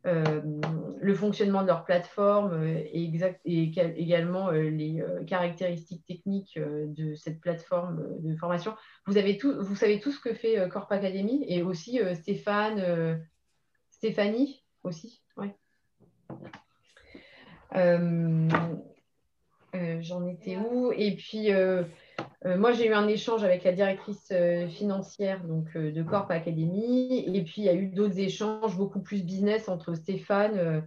le 0.06 1.14
fonctionnement 1.14 1.62
de 1.62 1.66
leur 1.66 1.84
plateforme 1.84 2.52
euh, 2.52 2.82
et, 2.92 3.10
et 3.44 3.72
également 3.96 4.50
euh, 4.50 4.70
les 4.70 5.02
caractéristiques 5.26 6.04
techniques 6.06 6.58
de 6.58 7.14
cette 7.14 7.40
plateforme 7.40 8.20
de 8.20 8.36
formation. 8.36 8.74
Vous, 9.06 9.16
avez 9.16 9.36
tout, 9.36 9.54
vous 9.60 9.76
savez 9.76 10.00
tout 10.00 10.12
ce 10.12 10.20
que 10.20 10.34
fait 10.34 10.68
Corp 10.68 10.90
Academy 10.92 11.44
et 11.48 11.62
aussi 11.62 12.00
Stéphane, 12.14 13.20
Stéphanie 13.90 14.64
aussi. 14.82 15.22
Ouais. 15.36 15.54
J'en 20.00 20.26
étais 20.26 20.56
où? 20.56 20.92
Et 20.92 21.16
puis, 21.16 21.52
euh, 21.52 21.82
moi, 22.54 22.72
j'ai 22.72 22.86
eu 22.86 22.92
un 22.92 23.08
échange 23.08 23.42
avec 23.42 23.64
la 23.64 23.72
directrice 23.72 24.28
euh, 24.30 24.68
financière 24.68 25.42
donc, 25.44 25.66
euh, 25.74 25.90
de 25.90 26.02
Corp 26.02 26.30
Academy. 26.30 27.24
Et 27.34 27.42
puis, 27.42 27.62
il 27.62 27.64
y 27.64 27.68
a 27.68 27.74
eu 27.74 27.88
d'autres 27.88 28.18
échanges 28.18 28.76
beaucoup 28.76 29.00
plus 29.00 29.24
business 29.24 29.68
entre 29.68 29.94
Stéphane 29.94 30.86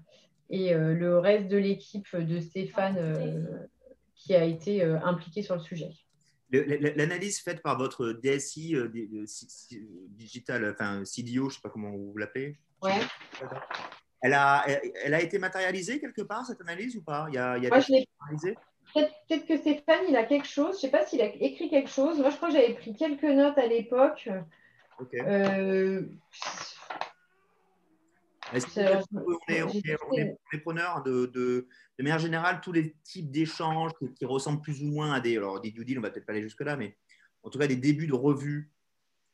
et 0.50 0.74
le 0.74 1.20
reste 1.20 1.48
de 1.48 1.58
l'équipe 1.58 2.15
de 2.15 2.39
Stéphane 2.39 3.68
qui 4.15 4.34
a 4.34 4.44
été 4.44 4.84
impliqué 4.84 5.44
sur 5.44 5.56
le 5.56 5.62
sujet. 5.62 5.92
L'analyse 6.52 7.39
faite 7.39 7.62
par 7.62 7.78
votre 7.78 8.13
DSI 8.13 8.76
digital, 10.10 10.72
enfin 10.72 11.06
CDO, 11.06 11.34
je 11.34 11.39
ne 11.46 11.50
sais 11.52 11.60
pas 11.62 11.70
comment 11.70 11.92
vous 11.92 12.18
l'appelez. 12.18 12.58
Ouais. 12.82 13.00
Elle 14.22 14.34
a, 14.34 14.65
elle 15.04 15.13
a 15.13 15.22
été 15.22 15.38
matérialisée 15.38 16.00
quelque 16.00 16.24
part, 16.24 16.46
cette 16.48 16.62
analyse 16.62 16.96
ou 16.96 17.04
pas? 17.04 17.28
Il 17.30 17.36
y 17.36 17.38
a, 17.38 17.58
il 17.58 17.63
y 17.63 17.68
a 17.68 18.56
Peut-être 18.93 19.45
que 19.45 19.58
Stéphane, 19.58 20.06
il 20.10 20.15
a 20.15 20.23
quelque 20.23 20.47
chose. 20.47 20.71
Je 20.71 20.75
ne 20.75 20.82
sais 20.82 20.89
pas 20.91 21.06
s'il 21.06 21.21
a 21.21 21.25
écrit 21.25 21.69
quelque 21.69 21.89
chose. 21.89 22.19
Moi, 22.19 22.30
je 22.30 22.36
crois 22.38 22.49
que 22.49 22.56
j'avais 22.56 22.73
pris 22.73 22.93
quelques 22.95 23.23
notes 23.23 23.58
à 23.58 23.67
l'époque. 23.67 24.30
Euh, 25.13 26.02
on, 28.52 28.58
est, 29.47 29.63
on, 29.63 30.60
preneur 30.63 31.04
de, 31.04 31.28
de, 31.28 31.67
manière 31.99 32.19
générale, 32.19 32.60
tous 32.62 32.71
les 32.71 32.95
types 33.04 33.32
d'échanges 33.32 33.91
qui, 34.15 34.25
ressemblent 34.25 34.62
plus 34.62 34.82
ou 34.82 34.88
moins 34.88 35.13
à 35.13 35.19
des, 35.19 35.38
alors 35.38 35.62
des 35.62 35.71
due 35.71 35.86
deal, 35.86 35.99
on 35.99 36.02
va 36.02 36.10
peut-être 36.10 36.25
pas 36.25 36.34
aller 36.34 36.41
jusque-là, 36.41 36.75
mais 36.75 36.97
en 37.43 37.49
tout 37.49 37.60
cas 37.60 37.67
des 37.67 37.75
débuts 37.75 38.08
de 38.08 38.13
revues, 38.13 38.71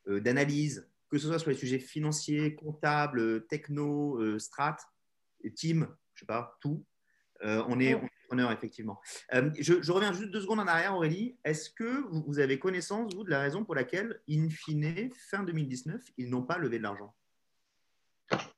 euh, 0.08 0.20
d'analyse, 0.20 0.88
que 1.10 1.18
ce 1.18 1.26
soit 1.26 1.38
sur 1.38 1.50
les 1.50 1.56
sujets 1.56 1.78
financiers, 1.78 2.54
comptables, 2.54 3.46
techno, 3.46 4.20
euh, 4.20 4.38
strat, 4.38 4.76
team, 5.54 5.88
je 6.14 6.20
sais 6.20 6.26
pas, 6.26 6.56
tout. 6.60 6.84
Euh, 7.42 7.64
on, 7.68 7.80
est, 7.80 7.94
preneur, 8.26 8.52
effectivement. 8.52 9.00
Euh, 9.34 9.50
je, 9.58 9.92
reviens 9.92 10.12
juste 10.12 10.30
deux 10.30 10.40
secondes 10.40 10.60
en 10.60 10.66
arrière, 10.66 10.94
Aurélie. 10.94 11.36
Est-ce 11.44 11.70
que 11.70 12.04
vous, 12.10 12.38
avez 12.38 12.58
connaissance, 12.58 13.14
vous, 13.14 13.24
de 13.24 13.30
la 13.30 13.40
raison 13.40 13.64
pour 13.64 13.74
laquelle, 13.74 14.20
in 14.28 14.48
fine, 14.48 15.10
fin 15.30 15.42
2019, 15.42 16.00
ils 16.18 16.30
n'ont 16.30 16.42
pas 16.42 16.58
levé 16.58 16.78
de 16.78 16.82
l'argent? 16.82 17.14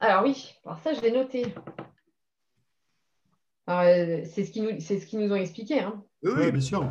Alors 0.00 0.24
oui, 0.24 0.54
alors 0.64 0.78
ça, 0.78 0.94
je 0.94 1.00
l'ai 1.02 1.10
noté. 1.10 1.54
c'est 3.66 4.44
ce 4.44 4.50
qu'ils 4.50 4.64
nous, 4.64 4.80
ce 4.80 5.16
nous 5.16 5.32
ont 5.32 5.36
expliqué. 5.36 5.80
Hein. 5.80 6.02
Oui, 6.22 6.50
bien 6.50 6.60
sûr. 6.60 6.90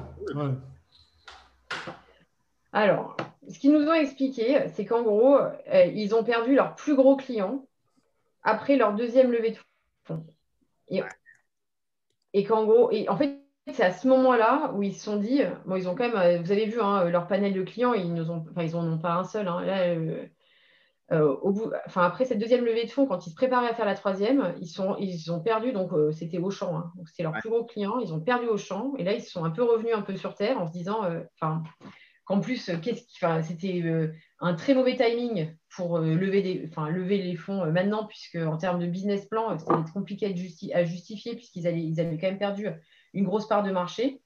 Alors, 2.74 3.18
ce 3.50 3.60
qu'ils 3.60 3.72
nous 3.72 3.88
ont 3.88 3.94
expliqué, 3.94 4.68
c'est 4.74 4.86
qu'en 4.86 5.04
gros, 5.04 5.38
euh, 5.38 5.86
ils 5.86 6.14
ont 6.14 6.24
perdu 6.24 6.54
leur 6.54 6.76
plus 6.76 6.96
gros 6.96 7.16
client 7.16 7.66
après 8.44 8.76
leur 8.76 8.94
deuxième 8.94 9.32
levée 9.32 9.52
de 9.52 9.58
fonds. 10.06 10.26
Et, 10.90 11.02
qu'en 12.34 12.66
gros, 12.66 12.92
et 12.92 13.10
en 13.10 13.18
fait, 13.18 13.40
c'est 13.74 13.84
à 13.84 13.92
ce 13.92 14.08
moment-là 14.08 14.72
où 14.76 14.84
ils 14.84 14.94
se 14.94 15.04
sont 15.04 15.18
dit, 15.18 15.42
bon, 15.66 15.76
ils 15.76 15.90
ont 15.90 15.96
quand 15.96 16.08
même, 16.08 16.18
euh, 16.18 16.42
vous 16.42 16.52
avez 16.52 16.66
vu, 16.66 16.80
hein, 16.82 17.06
leur 17.10 17.28
panel 17.28 17.54
de 17.54 17.64
clients, 17.64 17.94
ils 17.94 18.14
n'en 18.14 18.30
ont, 18.30 18.46
enfin, 18.52 18.64
ils 18.64 18.78
ont 18.78 18.98
pas 18.98 19.14
un 19.14 19.24
seul. 19.24 19.48
Hein. 19.48 19.62
Là, 19.66 19.96
euh, 21.14 21.36
au 21.42 21.52
bout, 21.52 21.72
enfin, 21.86 22.04
après 22.04 22.26
cette 22.26 22.40
deuxième 22.40 22.66
levée 22.66 22.86
de 22.86 22.92
fonds, 22.92 23.06
quand 23.08 23.26
ils 23.28 23.30
se 23.30 23.36
préparaient 23.36 23.70
à 23.70 23.74
faire 23.74 23.86
la 23.86 23.96
troisième, 23.96 24.56
ils, 24.60 24.68
sont, 24.68 24.98
ils 25.00 25.32
ont 25.32 25.42
perdu, 25.42 25.72
donc 25.72 25.92
c'était 26.12 26.38
Auchan, 26.38 26.78
hein, 26.78 26.92
donc 26.98 27.08
c'était 27.08 27.24
leur 27.24 27.32
plus 27.34 27.50
gros 27.50 27.64
client, 27.64 28.00
ils 28.00 28.14
ont 28.14 28.20
perdu 28.20 28.48
Auchan, 28.48 28.94
et 28.98 29.06
là 29.06 29.14
ils 29.14 29.22
sont 29.22 29.46
un 29.46 29.52
peu 29.52 29.64
revenus 29.64 29.96
un 29.96 30.02
peu 30.02 30.18
sur 30.18 30.36
terre 30.36 30.60
en 30.60 30.68
se 30.68 30.74
disant, 30.74 31.04
enfin, 31.36 31.64
qu'en 32.28 32.42
plus, 32.42 32.70
euh, 32.70 33.42
c'était 33.42 33.82
euh, 33.84 34.14
un 34.40 34.54
très 34.54 34.74
mauvais 34.74 34.96
timing 34.96 35.56
pour 35.76 35.98
euh, 35.98 36.14
lever, 36.14 36.42
les, 36.42 37.36
fonds 37.36 37.66
maintenant, 37.72 38.06
puisque 38.06 38.36
en 38.36 38.58
termes 38.58 38.80
de 38.80 38.86
business 38.86 39.26
plan, 39.26 39.58
c'était 39.58 39.92
compliqué 39.92 40.26
à, 40.74 40.84
justifier, 40.86 41.36
puisqu'ils 41.36 41.66
ils 41.66 42.00
avaient 42.00 42.18
quand 42.18 42.28
même 42.28 42.38
perdu 42.38 42.68
une 43.14 43.26
grosse 43.26 43.48
part 43.48 43.64
de 43.64 43.72
marché. 43.72 44.22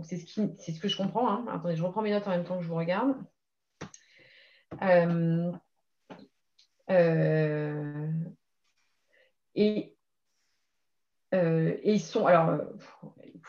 C'est 0.00 0.16
ce, 0.18 0.80
que 0.80 0.88
je 0.88 0.96
comprends. 0.96 1.28
Hein. 1.28 1.44
Attendez, 1.50 1.74
je 1.74 1.82
reprends 1.82 2.02
mes 2.02 2.12
notes 2.12 2.26
en 2.28 2.30
même 2.30 2.44
temps 2.44 2.58
que 2.58 2.62
je 2.62 2.68
vous 2.68 2.76
regarde. 2.76 3.16
et, 9.56 9.94
ils 11.32 12.00
sont, 12.00 12.26
alors, 12.26 12.60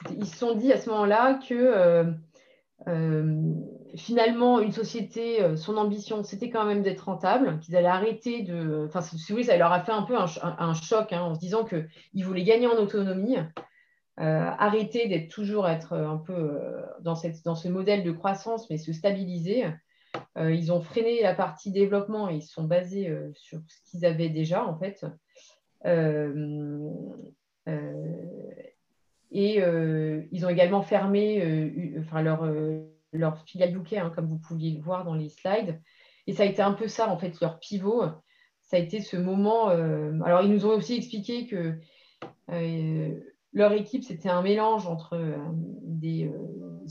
ils 0.10 0.26
se 0.26 0.38
sont 0.38 0.56
dit 0.56 0.74
à 0.74 0.80
ce 0.80 0.90
moment-là 0.90 1.40
que 1.48 1.54
euh, 2.88 3.54
finalement, 3.96 4.60
une 4.60 4.72
société, 4.72 5.42
euh, 5.42 5.56
son 5.56 5.78
ambition, 5.78 6.24
c'était 6.24 6.50
quand 6.50 6.66
même 6.66 6.82
d'être 6.82 7.02
rentable, 7.06 7.60
qu'ils 7.60 7.76
allaient 7.76 7.88
arrêter 7.88 8.44
de. 8.44 8.86
Enfin, 8.88 9.02
si 9.02 9.34
vous 9.34 9.44
ça 9.44 9.58
leur 9.58 9.72
a 9.72 9.82
fait 9.82 9.92
un 9.92 10.04
peu 10.04 10.16
un, 10.18 10.74
choc 10.74 11.14
hein, 11.14 11.22
en 11.22 11.36
se 11.36 11.40
disant 11.40 11.66
qu'ils 11.66 12.26
voulaient 12.26 12.44
gagner 12.44 12.68
en 12.68 12.78
autonomie, 12.78 13.38
euh, 14.20 14.52
arrêter 14.58 15.08
d'être 15.08 15.30
toujours 15.30 15.68
être 15.68 15.94
un 15.94 16.18
peu 16.18 16.60
dans, 17.02 17.16
cette, 17.16 17.44
dans 17.46 17.56
ce 17.56 17.68
modèle 17.68 18.04
de 18.04 18.12
croissance, 18.12 18.70
mais 18.70 18.78
se 18.78 18.94
stabiliser. 18.94 19.66
ils 20.38 20.72
ont 20.72 20.82
freiné 20.82 21.22
la 21.22 21.34
partie 21.34 21.72
développement 21.72 22.30
et 22.30 22.36
ils 22.36 22.42
se 22.42 22.54
sont 22.54 22.64
basés 22.64 23.16
sur 23.34 23.60
ce 23.68 23.92
qu'ils 23.92 24.06
avaient 24.06 24.30
déjà, 24.30 24.66
en 24.66 24.78
fait. 24.78 25.06
Et 29.32 29.62
euh, 29.62 30.24
ils 30.32 30.46
ont 30.46 30.50
également 30.50 30.82
fermé 30.82 31.42
euh, 31.44 32.00
enfin, 32.00 32.22
leur, 32.22 32.44
euh, 32.44 32.82
leur 33.12 33.44
filiale 33.46 33.76
UK, 33.76 33.94
hein, 33.94 34.12
comme 34.14 34.28
vous 34.28 34.40
pouviez 34.40 34.72
le 34.72 34.82
voir 34.82 35.04
dans 35.06 35.16
les 35.16 35.30
slides. 35.30 35.82
Et 36.28 36.34
ça 36.34 36.44
a 36.44 36.46
été 36.46 36.62
un 36.62 36.74
peu 36.74 36.88
ça, 36.88 37.10
en 37.10 37.18
fait, 37.18 37.40
leur 37.42 37.60
pivot. 37.60 38.04
Ça 38.62 38.78
a 38.78 38.80
été 38.80 39.02
ce 39.02 39.18
moment. 39.18 39.70
alors, 39.70 40.42
ils 40.44 40.52
nous 40.52 40.66
ont 40.66 40.76
aussi 40.76 40.96
expliqué 40.96 41.48
que 41.48 41.80
leur 43.52 43.72
équipe, 43.72 44.04
c'était 44.04 44.30
un 44.30 44.44
mélange 44.44 44.86
entre 44.86 45.18
des 45.82 46.32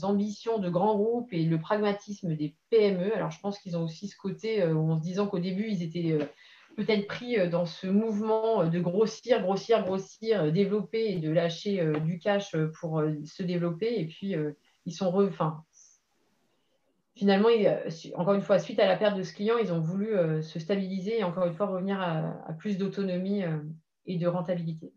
ambitions 0.01 0.57
de 0.57 0.69
grands 0.69 0.97
groupes 0.97 1.31
et 1.31 1.43
le 1.43 1.57
pragmatisme 1.57 2.35
des 2.35 2.57
PME. 2.69 3.15
Alors, 3.15 3.31
je 3.31 3.39
pense 3.39 3.59
qu'ils 3.59 3.77
ont 3.77 3.83
aussi 3.83 4.09
ce 4.09 4.17
côté, 4.17 4.61
en 4.63 4.97
se 4.97 5.01
disant 5.01 5.27
qu'au 5.27 5.39
début, 5.39 5.69
ils 5.69 5.83
étaient 5.83 6.17
peut-être 6.79 7.07
pris 7.07 7.37
euh, 7.37 7.49
dans 7.49 7.65
ce 7.65 7.87
mouvement 7.87 8.61
euh, 8.61 8.65
de 8.67 8.79
grossir, 8.79 9.41
grossir, 9.41 9.83
grossir, 9.83 10.43
euh, 10.43 10.51
développer 10.51 11.11
et 11.11 11.19
de 11.19 11.29
lâcher 11.29 11.85
du 12.05 12.19
cash 12.19 12.55
pour 12.79 13.03
se 13.25 13.43
développer. 13.43 13.99
Et 13.99 14.05
puis, 14.05 14.35
ils 14.85 14.93
sont 14.93 15.11
re... 15.11 15.29
finalement, 17.19 17.49
encore 18.15 18.33
une 18.33 18.41
fois, 18.41 18.59
suite 18.59 18.79
à 18.79 18.87
la 18.87 18.95
perte 18.95 19.17
de 19.17 19.23
ce 19.23 19.33
client, 19.33 19.57
ils 19.57 19.73
ont 19.73 19.81
voulu 19.81 20.13
se 20.41 20.57
stabiliser 20.57 21.19
et 21.19 21.23
encore 21.25 21.45
une 21.45 21.53
fois 21.53 21.67
revenir 21.67 21.99
à, 22.01 22.53
plus 22.57 22.77
d'autonomie 22.77 23.43
et 24.05 24.17
de 24.17 24.27
rentabilité. 24.27 24.93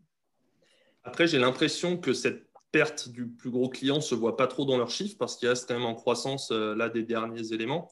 Après, 1.03 1.27
j'ai 1.27 1.37
l'impression 1.37 1.97
que 1.97 2.13
cette 2.13 2.47
perte 2.71 3.09
du 3.09 3.27
plus 3.27 3.51
gros 3.51 3.67
client 3.67 3.97
ne 3.97 4.01
se 4.01 4.15
voit 4.15 4.37
pas 4.37 4.47
trop 4.47 4.63
dans 4.63 4.77
leurs 4.77 4.89
chiffres 4.89 5.17
parce 5.19 5.35
qu'il 5.35 5.49
reste 5.49 5.67
quand 5.67 5.73
même 5.73 5.85
en 5.85 5.95
croissance 5.95 6.49
là 6.51 6.87
des 6.87 7.03
derniers 7.03 7.51
éléments. 7.51 7.91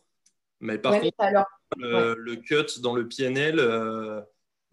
Mais 0.61 0.77
par 0.77 0.99
contre, 1.01 1.17
le, 1.75 2.35
cut 2.37 2.79
dans 2.81 2.95
le 2.95 3.09
PNL, 3.09 3.59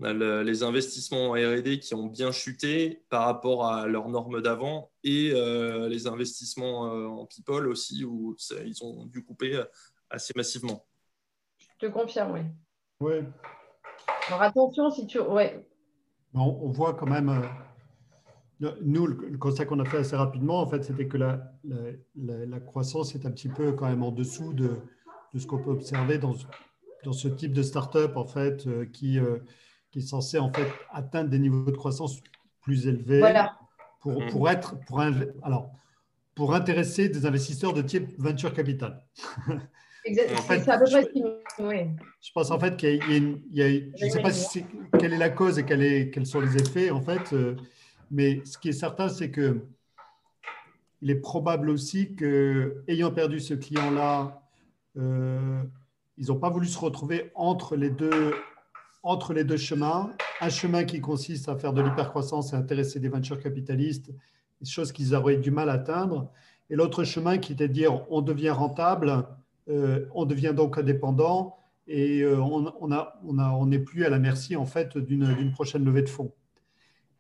euh, 0.03 0.43
les 0.45 0.63
investissements 0.63 1.31
en 1.31 1.33
RD 1.33 1.81
qui 1.81 1.95
ont 1.95 2.07
bien 2.07 2.31
chuté 2.31 3.03
par 3.09 3.25
rapport 3.25 3.67
à 3.67 3.87
leurs 3.87 4.09
normes 4.09 4.41
d'avant 4.41 4.91
et 5.03 5.33
euh, 5.35 5.89
les 5.89 6.07
investissements 6.07 6.93
euh, 6.93 7.07
en 7.07 7.27
people 7.27 7.67
aussi 7.67 8.05
où 8.05 8.37
ils 8.65 8.85
ont 8.85 9.07
dû 9.07 9.25
couper 9.25 9.61
assez 10.11 10.33
massivement. 10.37 10.87
Je 11.59 11.87
te 11.87 11.93
confirme, 11.93 12.33
oui. 12.33 12.41
Oui. 13.01 13.25
Alors 14.29 14.43
attention 14.43 14.91
si 14.91 15.07
tu. 15.07 15.21
Ouais. 15.21 15.67
on 16.35 16.71
voit 16.71 16.95
quand 16.95 17.07
même. 17.07 17.43
Nous, 18.61 19.07
le 19.07 19.39
constat 19.39 19.67
qu'on 19.67 19.79
a 19.79 19.85
fait 19.85 19.99
assez 19.99 20.17
rapidement, 20.17 20.61
en 20.61 20.67
fait, 20.67 20.83
c'était 20.83 21.07
que 21.07 21.17
la, 21.17 21.53
la, 21.65 22.45
la, 22.45 22.59
croissance 22.59 23.15
est 23.15 23.25
un 23.25 23.31
petit 23.31 23.49
peu 23.49 23.73
quand 23.73 23.87
même 23.87 24.03
en 24.03 24.11
dessous 24.11 24.53
de, 24.53 24.71
de 25.33 25.39
ce 25.39 25.47
qu'on 25.47 25.63
peut 25.63 25.71
observer 25.71 26.19
dans, 26.19 26.35
dans 27.05 27.13
ce 27.13 27.29
type 27.29 27.53
de 27.53 27.63
start-up 27.63 28.17
en 28.17 28.25
fait, 28.25 28.67
euh, 28.67 28.87
qui, 28.87 29.19
euh, 29.19 29.39
qui 29.91 30.01
est 30.01 30.03
censé 30.03 30.39
en 30.39 30.53
fait 30.53 30.69
atteindre 30.91 31.31
des 31.31 31.39
niveaux 31.39 31.71
de 31.71 31.77
croissance 31.77 32.21
plus 32.61 32.87
élevés 32.87 33.23
pour, 34.01 34.21
mmh. 34.23 34.31
pour, 34.31 34.49
être 34.51 34.77
pour, 34.87 35.01
alors, 35.01 35.71
pour 36.35 36.55
intéresser 36.55 37.09
des 37.09 37.27
investisseurs 37.27 37.73
de 37.73 37.83
type 37.83 38.11
venture 38.19 38.53
capital. 38.53 39.03
Exactement. 40.05 40.43
près 40.43 40.61
ce 40.61 41.63
oui. 41.63 41.91
Je 42.21 42.33
pense 42.33 42.51
en 42.51 42.59
fait 42.59 42.77
qu'il 42.77 43.43
y 43.51 43.63
a, 43.63 43.69
je 43.69 44.05
ne 44.05 44.11
sais 44.11 44.23
pas 44.23 44.31
si 44.31 44.65
quelle 44.99 45.13
est 45.13 45.19
la 45.19 45.31
cause 45.31 45.59
et 45.59 45.65
est, 45.69 46.11
quels 46.11 46.25
sont 46.25 46.41
les 46.41 46.57
effets 46.57 46.91
en 46.91 47.03
fait, 47.03 47.33
euh, 47.33 47.57
mais 48.11 48.41
ce 48.45 48.57
qui 48.57 48.69
est 48.71 48.73
certain, 48.73 49.09
c'est 49.09 49.31
que 49.31 49.67
il 51.01 51.11
est 51.11 51.21
probable 51.21 51.71
aussi 51.71 52.15
que, 52.15 52.83
ayant 52.89 53.13
perdu 53.13 53.39
ce 53.41 53.55
client-là, 53.55 54.43
euh, 54.97 55.63
ils 56.17 56.27
n'ont 56.29 56.39
pas 56.39 56.51
voulu 56.51 56.67
se 56.67 56.79
retrouver 56.79 57.31
entre 57.35 57.77
les 57.77 57.91
deux, 57.91 58.35
entre 59.03 59.33
les 59.33 59.45
deux 59.45 59.57
chemins. 59.57 60.11
Un 60.41 60.49
chemin 60.49 60.85
qui 60.85 61.01
consiste 61.01 61.49
à 61.49 61.57
faire 61.57 61.73
de 61.73 61.83
l'hypercroissance 61.83 62.53
et 62.53 62.57
intéresser 62.57 63.01
des 63.01 63.09
venture 63.09 63.41
capitalistes, 63.41 64.11
chose 64.65 64.93
qu'ils 64.93 65.15
auraient 65.15 65.37
du 65.37 65.51
mal 65.51 65.69
à 65.69 65.75
atteindre. 65.75 66.31
Et 66.71 66.77
l'autre 66.77 67.05
chemin 67.05 67.39
qui 67.39 67.53
était 67.53 67.69
de 67.69 67.73
dire 67.73 68.05
on 68.11 68.23
devient 68.23 68.51
rentable, 68.51 69.27
euh, 69.69 70.07
on 70.15 70.27
devient 70.27 70.53
donc 70.55 70.79
indépendant 70.79 71.57
et 71.87 72.21
euh, 72.21 72.39
on 72.41 73.67
n'est 73.67 73.79
plus 73.79 74.05
à 74.05 74.11
la 74.11 74.19
merci 74.19 74.57
en 74.57 74.67
fait 74.67 74.99
d'une 74.99 75.53
prochaine 75.53 75.85
levée 75.85 76.03
de 76.03 76.09
fonds. 76.09 76.33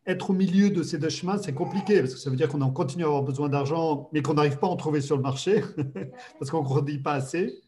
Être 0.07 0.31
au 0.31 0.33
milieu 0.33 0.71
de 0.71 0.83
ces 0.83 0.99
deux 0.99 1.11
chemins, 1.11 1.37
c'est 1.37 1.53
compliqué 1.53 2.01
parce 2.01 2.15
que 2.15 2.19
ça 2.19 2.31
veut 2.31 2.37
dire 2.37 2.49
qu'on 2.49 2.71
continue 2.71 3.05
à 3.05 3.09
avoir 3.09 3.23
besoin 3.23 3.51
d'argent, 3.51 4.09
mais 4.13 4.23
qu'on 4.23 4.35
n'arrive 4.35 4.59
pas 4.59 4.67
à 4.67 4.71
en 4.71 4.77
trouver 4.77 5.03
sur 5.03 5.17
le 5.17 5.23
marché 5.23 5.63
parce 6.39 6.51
qu'on 6.51 6.61
ne 6.61 6.65
grandit 6.65 6.99
pas 6.99 7.13
assez. 7.13 7.61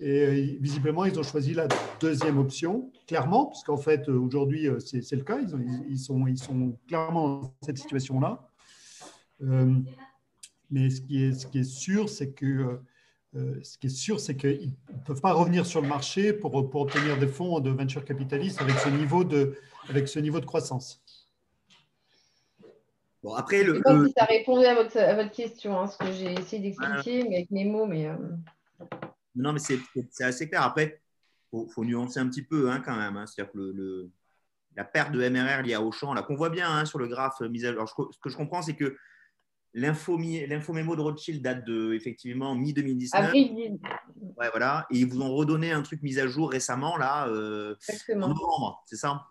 Et 0.00 0.20
euh, 0.20 0.56
visiblement, 0.60 1.04
ils 1.04 1.18
ont 1.18 1.22
choisi 1.22 1.54
la 1.54 1.68
deuxième 2.00 2.38
option, 2.38 2.90
clairement, 3.06 3.46
parce 3.46 3.64
qu'en 3.64 3.78
fait, 3.78 4.08
euh, 4.08 4.18
aujourd'hui, 4.18 4.68
euh, 4.68 4.78
c'est 4.78 5.10
le 5.12 5.22
cas. 5.22 5.38
Ils, 5.40 5.86
ils, 5.88 5.98
sont, 5.98 6.26
ils 6.26 6.38
sont 6.38 6.76
clairement 6.86 7.40
dans 7.40 7.54
cette 7.62 7.78
situation-là. 7.78 8.46
mais 10.70 10.90
ce 10.90 11.00
qui 11.00 11.24
est, 11.24 11.32
ce 11.32 11.46
qui 11.46 11.60
est 11.60 11.70
sûr, 11.70 12.08
c'est 12.08 12.32
que 12.32 12.78
ce 13.34 13.76
qui 13.76 13.88
est 13.88 13.90
sûr, 13.90 14.18
c'est 14.18 14.36
qu'ils 14.36 14.72
ne 14.90 15.04
peuvent 15.04 15.20
pas 15.20 15.34
revenir 15.34 15.66
sur 15.66 15.82
le 15.82 15.88
marché 15.88 16.32
pour, 16.32 16.70
pour, 16.70 16.80
obtenir 16.80 17.18
des 17.18 17.26
fonds 17.26 17.60
de 17.60 17.68
venture 17.68 18.02
capitaliste 18.02 18.62
avec 18.62 18.76
ce 18.78 18.88
niveau 18.88 19.24
de, 19.24 19.58
avec 19.90 20.08
ce 20.08 20.18
niveau 20.18 20.40
de 20.40 20.46
croissance. 20.46 21.02
Bon, 23.22 23.34
après, 23.34 23.62
le, 23.62 23.82
si 24.06 24.12
ça 24.16 24.24
répondait 24.24 24.68
à 24.68 24.74
votre, 24.74 24.96
à 24.96 25.14
votre 25.14 25.32
question, 25.32 25.78
hein, 25.78 25.86
ce 25.86 25.98
que 25.98 26.10
j'ai 26.12 26.32
essayé 26.32 26.62
d'expliquer, 26.62 27.24
mais 27.28 27.36
avec 27.36 27.50
mes 27.50 27.66
mots. 27.66 27.84
Mais, 27.84 28.08
Non, 29.36 29.52
mais 29.52 29.60
c'est 29.60 30.24
assez 30.24 30.48
clair. 30.48 30.62
Après, 30.62 31.00
il 31.52 31.66
faut, 31.70 31.84
nuancer 31.84 32.18
un 32.20 32.28
petit 32.28 32.42
peu 32.42 32.70
hein, 32.70 32.82
quand 32.84 32.96
même. 32.96 33.16
Hein. 33.16 33.26
C'est-à-dire 33.26 33.52
que 33.52 33.58
le, 33.58 34.10
la 34.74 34.84
perte 34.84 35.12
de 35.12 35.28
MRR 35.28 35.62
liée 35.62 35.74
à 35.74 35.82
Auchan, 35.82 36.14
là, 36.14 36.22
qu'on 36.22 36.36
voit 36.36 36.50
bien 36.50 36.70
hein, 36.70 36.84
sur 36.84 36.98
le 36.98 37.06
graphe 37.06 37.40
mis 37.40 37.64
à 37.64 37.72
jour. 37.72 37.88
ce 37.88 38.18
que 38.18 38.30
je 38.30 38.36
comprends, 38.36 38.62
c'est 38.62 38.74
que 38.74 38.96
l'info-mémo 39.74 40.96
de 40.96 41.00
Rothschild 41.00 41.42
date 41.42 41.64
de 41.64 41.92
effectivement 41.92 42.54
mi-2019. 42.54 43.78
Ouais, 44.36 44.48
voilà. 44.50 44.86
Et 44.90 44.98
ils 44.98 45.06
vous 45.06 45.20
ont 45.20 45.34
redonné 45.34 45.72
un 45.72 45.82
truc 45.82 46.02
mis 46.02 46.18
à 46.18 46.26
jour 46.26 46.50
récemment, 46.50 46.96
là, 46.96 47.28
euh, 47.28 47.74
en 48.14 48.16
novembre, 48.16 48.82
c'est 48.86 48.96
ça? 48.96 49.26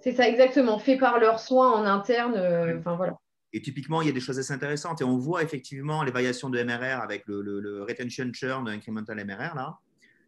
C'est 0.00 0.12
ça, 0.12 0.28
exactement. 0.28 0.78
Fait 0.78 0.98
par 0.98 1.18
leurs 1.18 1.40
soins 1.40 1.72
en 1.72 1.84
interne. 1.84 2.34
Euh, 2.36 2.78
enfin, 2.78 2.94
voilà. 2.94 3.16
Et 3.54 3.62
typiquement, 3.62 4.02
il 4.02 4.06
y 4.06 4.10
a 4.10 4.12
des 4.12 4.20
choses 4.20 4.38
assez 4.38 4.52
intéressantes. 4.52 5.00
Et 5.00 5.04
on 5.04 5.16
voit 5.16 5.44
effectivement 5.44 6.02
les 6.02 6.10
variations 6.10 6.50
de 6.50 6.60
MRR 6.60 7.00
avec 7.00 7.22
le, 7.26 7.40
le 7.40 7.84
retention 7.84 8.30
churn 8.32 8.68
incremental 8.68 9.24
MRR, 9.24 9.54
là. 9.54 9.78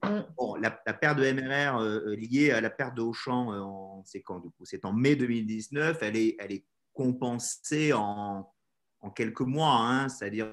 Mm. 0.05 0.21
Bon, 0.37 0.55
la, 0.55 0.71
perte 0.71 1.19
de 1.19 1.33
MRR 1.33 1.79
euh, 1.79 2.01
euh, 2.07 2.17
liée 2.17 2.53
à 2.53 2.61
la 2.61 2.71
perte 2.71 2.95
de 2.95 3.03
Auchan, 3.03 3.53
euh, 3.53 4.03
c'est 4.05 4.23
quand 4.23 4.39
du 4.39 4.51
coup? 4.51 4.65
C'est 4.65 4.85
en 4.85 4.93
mai 4.93 5.17
2019. 5.17 5.99
Elle 6.03 6.17
est, 6.17 6.37
elle 6.39 6.53
est 6.53 6.65
compensée 6.93 7.93
en, 7.93 8.49
en 9.01 9.11
quelques 9.11 9.41
mois, 9.41 9.81
hein. 9.81 10.09
c'est-à-dire 10.09 10.49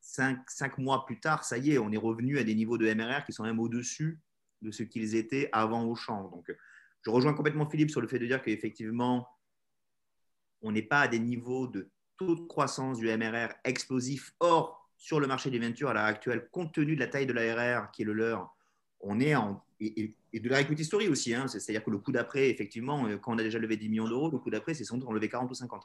cinq, 0.00 0.38
cinq, 0.50 0.78
mois 0.78 1.06
plus 1.06 1.20
tard, 1.20 1.44
ça 1.44 1.58
y 1.58 1.72
est, 1.72 1.78
on 1.78 1.90
est 1.90 1.96
revenu 1.96 2.38
à 2.38 2.44
des 2.44 2.54
niveaux 2.54 2.76
de 2.76 2.92
MRR 2.92 3.24
qui 3.24 3.32
sont 3.32 3.44
même 3.44 3.58
au-dessus 3.58 4.20
de 4.62 4.70
ce 4.70 4.82
qu'ils 4.82 5.14
étaient 5.14 5.48
avant 5.52 5.84
Auchan. 5.84 6.28
Donc, 6.28 6.54
je 7.02 7.10
rejoins 7.10 7.32
complètement 7.32 7.68
Philippe 7.68 7.90
sur 7.90 8.00
le 8.00 8.08
fait 8.08 8.18
de 8.18 8.26
dire 8.26 8.42
qu'effectivement, 8.42 9.26
on 10.60 10.72
n'est 10.72 10.82
pas 10.82 11.02
à 11.02 11.08
des 11.08 11.18
niveaux 11.18 11.66
de 11.66 11.88
taux 12.18 12.34
de 12.34 12.46
croissance 12.46 12.98
du 12.98 13.06
MRR 13.06 13.48
explosif. 13.64 14.34
Or, 14.40 14.90
sur 14.96 15.20
le 15.20 15.26
marché 15.26 15.50
des 15.50 15.58
ventures 15.58 15.90
à 15.90 15.94
l'heure 15.94 16.04
actuelle, 16.04 16.48
compte 16.50 16.72
tenu 16.72 16.94
de 16.94 17.00
la 17.00 17.06
taille 17.06 17.26
de 17.26 17.32
l'ARR 17.32 17.90
qui 17.90 18.02
est 18.02 18.04
le 18.04 18.12
leur, 18.12 18.56
on 19.00 19.20
est 19.20 19.34
en. 19.34 19.62
Et, 19.78 20.14
de 20.32 20.48
la 20.50 20.60
equity 20.60 20.84
story 20.84 21.08
aussi, 21.08 21.34
hein, 21.34 21.48
c'est-à-dire 21.48 21.82
que 21.82 21.90
le 21.90 21.98
coup 21.98 22.12
d'après, 22.12 22.50
effectivement, 22.50 23.06
euh, 23.06 23.16
quand 23.16 23.34
on 23.34 23.38
a 23.38 23.42
déjà 23.42 23.58
levé 23.58 23.78
10 23.78 23.88
millions 23.88 24.08
d'euros, 24.08 24.30
le 24.30 24.38
coup 24.38 24.50
d'après, 24.50 24.74
c'est 24.74 24.84
sans 24.84 24.98
doute 24.98 25.10
lever 25.10 25.30
40 25.30 25.50
ou 25.50 25.54
50. 25.54 25.82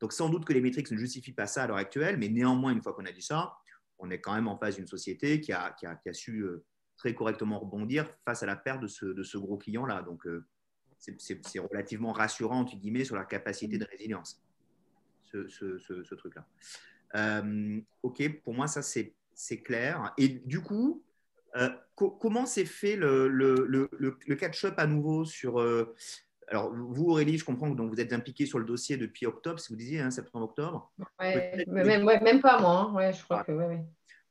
Donc 0.00 0.12
sans 0.12 0.28
doute 0.28 0.44
que 0.44 0.52
les 0.52 0.60
métriques 0.60 0.90
ne 0.90 0.96
justifient 0.96 1.32
pas 1.32 1.46
ça 1.46 1.62
à 1.62 1.66
l'heure 1.66 1.78
actuelle, 1.78 2.18
mais 2.18 2.28
néanmoins, 2.28 2.72
une 2.72 2.82
fois 2.82 2.92
qu'on 2.92 3.06
a 3.06 3.12
dit 3.12 3.22
ça, 3.22 3.54
on 3.98 4.10
est 4.10 4.20
quand 4.20 4.34
même 4.34 4.48
en 4.48 4.58
face 4.58 4.76
d'une 4.76 4.86
société 4.86 5.40
qui 5.40 5.52
a, 5.52 5.70
qui, 5.72 5.86
a, 5.86 6.12
su 6.12 6.40
euh, 6.40 6.64
très 6.96 7.14
correctement 7.14 7.58
rebondir 7.58 8.06
face 8.26 8.42
à 8.42 8.46
la 8.46 8.56
perte 8.56 8.80
de 8.80 8.88
ce, 8.88 9.06
de 9.06 9.22
ce 9.22 9.38
gros 9.38 9.56
client-là. 9.56 10.02
Donc 10.02 10.26
euh, 10.26 10.46
c'est 10.98 11.58
relativement 11.58 12.12
rassurant, 12.12 12.60
entre 12.60 12.76
guillemets, 12.76 13.04
sur 13.04 13.16
la 13.16 13.24
capacité 13.24 13.78
de 13.78 13.84
résilience, 13.84 14.42
ce, 15.48 15.78
ce, 15.78 16.02
ce 16.02 16.14
truc-là. 16.14 16.46
ok, 18.02 18.42
pour 18.42 18.54
moi, 18.54 18.66
ça 18.66 18.82
c'est 18.82 19.62
clair. 19.62 20.12
Et 20.18 20.28
du 20.28 20.60
coup, 20.60 21.02
euh, 21.56 21.70
comment 21.94 22.46
s'est 22.46 22.64
fait 22.64 22.96
le, 22.96 23.28
le, 23.28 23.66
le, 23.98 24.34
catch-up 24.34 24.74
à 24.76 24.86
nouveau 24.86 25.24
sur. 25.24 25.60
Euh, 25.60 25.94
alors, 26.48 26.74
vous, 26.74 27.10
Aurélie, 27.10 27.38
je 27.38 27.44
comprends 27.44 27.70
que 27.70 27.76
donc, 27.76 27.90
vous 27.90 28.00
êtes 28.00 28.12
impliqué 28.12 28.44
sur 28.44 28.58
le 28.58 28.64
dossier 28.64 28.96
depuis 28.96 29.24
octobre, 29.26 29.58
si 29.60 29.72
vous 29.72 29.78
disiez, 29.78 30.00
hein, 30.00 30.10
septembre-octobre. 30.10 30.92
Ouais, 31.20 31.64
même, 31.68 32.04
même, 32.04 32.40
pas 32.40 32.60
moi, 32.60 32.88
hein. 32.90 32.94
ouais, 32.94 33.12
je 33.12 33.22
crois 33.22 33.44
que. 33.44 33.52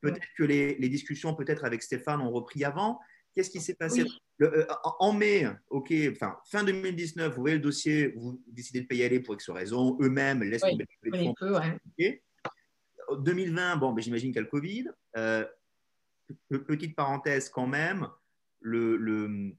Peut-être 0.01 0.27
que 0.37 0.43
les, 0.43 0.75
les 0.75 0.89
discussions, 0.89 1.33
peut-être 1.33 1.63
avec 1.63 1.81
Stéphane, 1.81 2.19
ont 2.19 2.29
repris 2.29 2.65
avant. 2.65 2.99
Qu'est-ce 3.34 3.50
qui 3.50 3.62
s'est 3.62 3.74
passé 3.74 4.06
euh, 4.41 4.65
En 5.00 5.12
mai, 5.12 5.48
ok, 5.69 5.91
enfin, 6.12 6.38
fin 6.46 6.63
2019, 6.63 7.34
vous 7.34 7.41
voyez 7.41 7.56
le 7.56 7.62
dossier, 7.62 8.13
vous 8.15 8.41
décidez 8.48 8.82
de 8.82 8.88
payer 8.88 9.06
aller 9.06 9.19
pour 9.19 9.34
X 9.34 9.50
raison, 9.50 9.98
eux-mêmes 10.02 10.43
laissent 10.43 10.62
tomber 10.62 10.86
les 11.04 11.19
fonds. 11.19 11.36
Ouais. 11.41 12.22
2020, 13.17 13.78
bon, 13.78 13.91
ben, 13.91 14.02
j'imagine 14.02 14.30
qu'il 14.32 14.36
y 14.36 14.39
a 14.39 14.43
le 14.43 14.48
Covid 14.48 14.86
petite 16.50 16.96
parenthèse 16.96 17.50
quand 17.50 17.67
même, 17.67 18.08
le, 18.60 19.54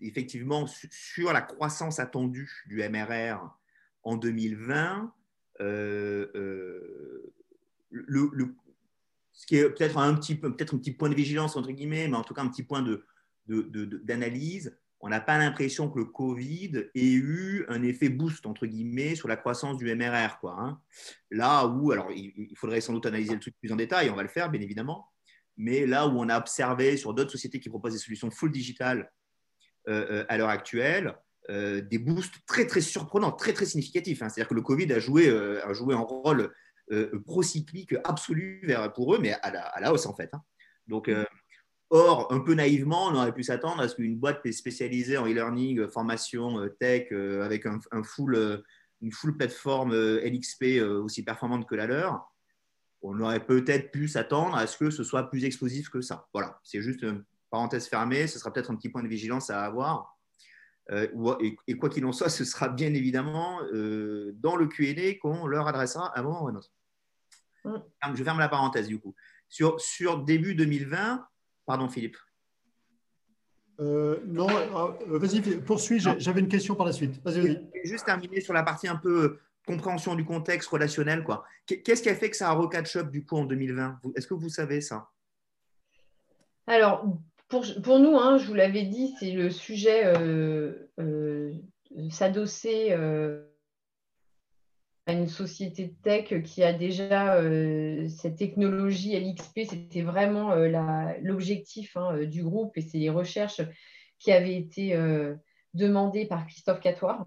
effectivement 0.00 0.66
sur 0.66 1.32
la 1.32 1.42
croissance 1.42 1.98
attendue 1.98 2.50
du 2.66 2.82
MRR 2.88 3.54
en 4.04 4.16
2020, 4.16 5.12
euh, 5.60 6.30
euh, 6.34 7.32
le, 7.90 8.54
ce 9.32 9.46
qui 9.46 9.56
est 9.56 9.68
peut-être 9.68 9.98
un 9.98 10.14
petit 10.14 10.34
peut-être 10.34 10.74
un 10.74 10.78
petit 10.78 10.92
point 10.92 11.08
de 11.08 11.14
vigilance 11.14 11.56
entre 11.56 11.70
guillemets, 11.72 12.08
mais 12.08 12.16
en 12.16 12.22
tout 12.22 12.34
cas 12.34 12.42
un 12.42 12.48
petit 12.48 12.62
point 12.62 12.82
de, 12.82 13.04
d'analyse. 13.46 14.76
on 15.00 15.08
n'a 15.08 15.20
pas 15.20 15.36
l'impression 15.38 15.90
que 15.90 15.98
le 15.98 16.04
Covid 16.04 16.84
ait 16.94 17.12
eu 17.12 17.64
un 17.68 17.82
effet 17.82 18.08
boost 18.08 18.46
entre 18.46 18.66
guillemets 18.66 19.14
sur 19.14 19.28
la 19.28 19.36
croissance 19.36 19.78
du 19.78 19.92
MRR. 19.94 20.38
Hein. 20.44 20.80
Là 21.30 21.66
où, 21.66 21.92
alors 21.92 22.10
il, 22.12 22.54
faudrait 22.56 22.80
sans 22.80 22.92
doute 22.92 23.06
analyser 23.06 23.34
le 23.34 23.40
truc 23.40 23.54
plus 23.58 23.72
en 23.72 23.76
détail, 23.76 24.10
on 24.10 24.16
va 24.16 24.22
le 24.22 24.28
faire 24.28 24.50
bien 24.50 24.60
évidemment, 24.60 25.08
mais 25.56 25.86
là 25.86 26.06
où 26.06 26.18
on 26.18 26.28
a 26.28 26.38
observé 26.38 26.96
sur 26.96 27.14
d'autres 27.14 27.32
sociétés 27.32 27.60
qui 27.60 27.68
proposent 27.68 27.94
des 27.94 27.98
solutions 27.98 28.30
full 28.30 28.52
digital 28.52 29.10
euh, 29.88 30.06
euh, 30.10 30.24
à 30.28 30.38
l'heure 30.38 30.48
actuelle, 30.48 31.16
euh, 31.50 31.80
des 31.80 31.98
boosts 31.98 32.36
très 32.46 32.68
très 32.68 32.80
surprenants, 32.80 33.32
très 33.32 33.52
très 33.52 33.66
significatifs. 33.66 34.22
Hein. 34.22 34.28
C'est-à-dire 34.28 34.48
que 34.48 34.54
le 34.54 34.62
Covid 34.62 34.92
a 34.92 35.00
joué, 35.00 35.28
a 35.28 35.72
joué 35.72 35.94
un 35.94 36.00
rôle 36.00 36.52
procyclique 37.24 37.94
absolu 38.04 38.66
pour 38.94 39.14
eux, 39.14 39.18
mais 39.18 39.32
à 39.32 39.80
la, 39.80 39.92
hausse 39.92 40.06
en 40.06 40.14
fait. 40.14 40.30
Hein. 40.32 40.42
Donc, 40.86 41.10
or, 41.90 42.32
un 42.32 42.40
peu 42.40 42.54
naïvement, 42.54 43.06
on 43.06 43.14
aurait 43.14 43.32
pu 43.32 43.42
s'attendre 43.42 43.80
à 43.80 43.88
ce 43.88 43.96
qu'une 43.96 44.16
boîte 44.16 44.50
spécialisée 44.50 45.16
en 45.16 45.26
e-learning, 45.26 45.88
formation, 45.88 46.68
tech, 46.80 47.12
avec 47.12 47.66
un, 47.66 48.02
full, 48.02 48.62
une 49.00 49.12
full 49.12 49.36
plateforme 49.36 49.94
LXP 49.94 50.82
aussi 50.82 51.22
performante 51.24 51.68
que 51.68 51.74
la 51.74 51.86
leur, 51.86 52.32
on 53.02 53.20
aurait 53.20 53.44
peut-être 53.44 53.90
pu 53.90 54.08
s'attendre 54.08 54.56
à 54.56 54.66
ce 54.66 54.78
que 54.78 54.90
ce 54.90 55.02
soit 55.02 55.28
plus 55.28 55.44
explosif 55.44 55.90
que 55.90 56.00
ça. 56.00 56.28
Voilà, 56.32 56.60
c'est 56.62 56.80
juste 56.80 57.02
une 57.02 57.24
parenthèse 57.50 57.88
fermée, 57.88 58.26
ce 58.26 58.38
sera 58.38 58.52
peut-être 58.52 58.70
un 58.70 58.76
petit 58.76 58.88
point 58.88 59.02
de 59.02 59.08
vigilance 59.08 59.50
à 59.50 59.64
avoir. 59.64 60.16
Euh, 60.90 61.06
et, 61.66 61.76
quoi 61.76 61.88
qu'il 61.88 62.04
en 62.06 62.12
soit, 62.12 62.28
ce 62.28 62.44
sera 62.44 62.68
bien 62.68 62.92
évidemment 62.94 63.60
euh, 63.72 64.32
dans 64.36 64.56
le 64.56 64.66
QA 64.66 65.18
qu'on 65.20 65.46
leur 65.46 65.68
adressera 65.68 66.06
à 66.16 66.20
un 66.20 66.22
moment 66.22 66.44
ou 66.44 66.48
un 66.48 66.56
autre. 66.56 66.70
Mm. 67.64 68.14
Je 68.14 68.24
ferme 68.24 68.38
la 68.38 68.48
parenthèse 68.48 68.88
du 68.88 68.98
coup. 68.98 69.14
Sur, 69.48 69.80
sur 69.80 70.22
début 70.22 70.54
2020, 70.54 71.26
pardon 71.66 71.88
Philippe. 71.88 72.16
Euh, 73.80 74.20
non, 74.26 74.46
vas-y, 75.06 75.40
poursuis, 75.60 75.98
j'avais 75.98 76.40
une 76.40 76.48
question 76.48 76.74
par 76.74 76.86
la 76.86 76.92
suite. 76.92 77.20
Vas-y, 77.24 77.40
vas-y. 77.40 77.70
Juste 77.84 78.04
terminer 78.04 78.40
sur 78.40 78.54
la 78.54 78.62
partie 78.62 78.86
un 78.86 78.96
peu 78.96 79.38
compréhension 79.66 80.14
du 80.14 80.24
contexte 80.24 80.68
relationnel. 80.68 81.24
quoi. 81.24 81.44
Qu'est-ce 81.66 82.02
qui 82.02 82.08
a 82.08 82.14
fait 82.14 82.30
que 82.30 82.36
ça 82.36 82.50
a 82.50 82.52
recatch 82.52 82.96
up 82.96 83.10
du 83.10 83.24
coup 83.24 83.36
en 83.36 83.44
2020 83.44 84.00
Est-ce 84.16 84.26
que 84.26 84.34
vous 84.34 84.48
savez 84.48 84.80
ça? 84.80 85.08
Alors, 86.66 87.04
pour, 87.48 87.64
pour 87.82 87.98
nous, 87.98 88.16
hein, 88.16 88.38
je 88.38 88.46
vous 88.46 88.54
l'avais 88.54 88.84
dit, 88.84 89.14
c'est 89.18 89.32
le 89.32 89.50
sujet 89.50 90.04
euh, 90.06 90.88
euh, 91.00 91.52
s'adosser 92.10 92.88
euh, 92.90 93.44
à 95.06 95.12
une 95.12 95.28
société 95.28 95.86
de 95.88 95.94
tech 96.02 96.42
qui 96.44 96.62
a 96.62 96.72
déjà 96.72 97.42
cette 98.08 98.36
technologie 98.36 99.18
LXP. 99.18 99.60
C'était 99.68 100.02
vraiment 100.02 100.54
l'objectif 101.20 101.96
hein, 101.96 102.24
du 102.24 102.44
groupe 102.44 102.76
et 102.76 102.82
c'est 102.82 102.98
les 102.98 103.10
recherches 103.10 103.62
qui 104.18 104.30
avaient 104.30 104.56
été 104.56 104.96
demandées 105.74 106.26
par 106.26 106.46
Christophe 106.46 106.80
Catoire 106.80 107.24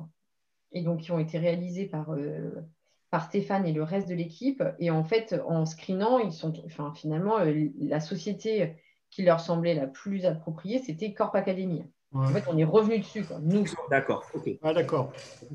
et 0.76 0.82
donc 0.82 1.02
qui 1.02 1.12
ont 1.12 1.20
été 1.20 1.40
réalisés 1.40 1.86
par, 1.86 2.12
euh, 2.12 2.52
par 3.10 3.26
Stéphane 3.26 3.66
et 3.66 3.74
le 3.74 3.84
reste 3.84 4.10
de 4.10 4.14
l'équipe. 4.14 4.62
Et 4.80 4.92
en 4.92 5.04
fait, 5.04 5.42
en 5.48 5.66
screenant, 5.66 6.20
ils 6.20 6.34
sont, 6.34 6.54
enfin, 6.66 6.94
finalement, 6.94 7.40
euh, 7.40 7.70
la 7.80 8.00
société 8.00 8.76
qui 9.10 9.24
leur 9.24 9.40
semblait 9.40 9.74
la 9.74 9.88
plus 9.88 10.26
appropriée, 10.26 10.80
c'était 10.80 11.14
Corp 11.14 11.34
Academy. 11.36 11.84
En 12.16 12.28
fait, 12.30 12.44
on 12.48 12.58
est 12.58 12.64
revenu 12.64 13.00
dessus. 13.00 13.26
Nous. 13.42 13.66
D'accord. 13.90 14.26
Ah, 14.64 14.74
d'accord. 14.74 15.12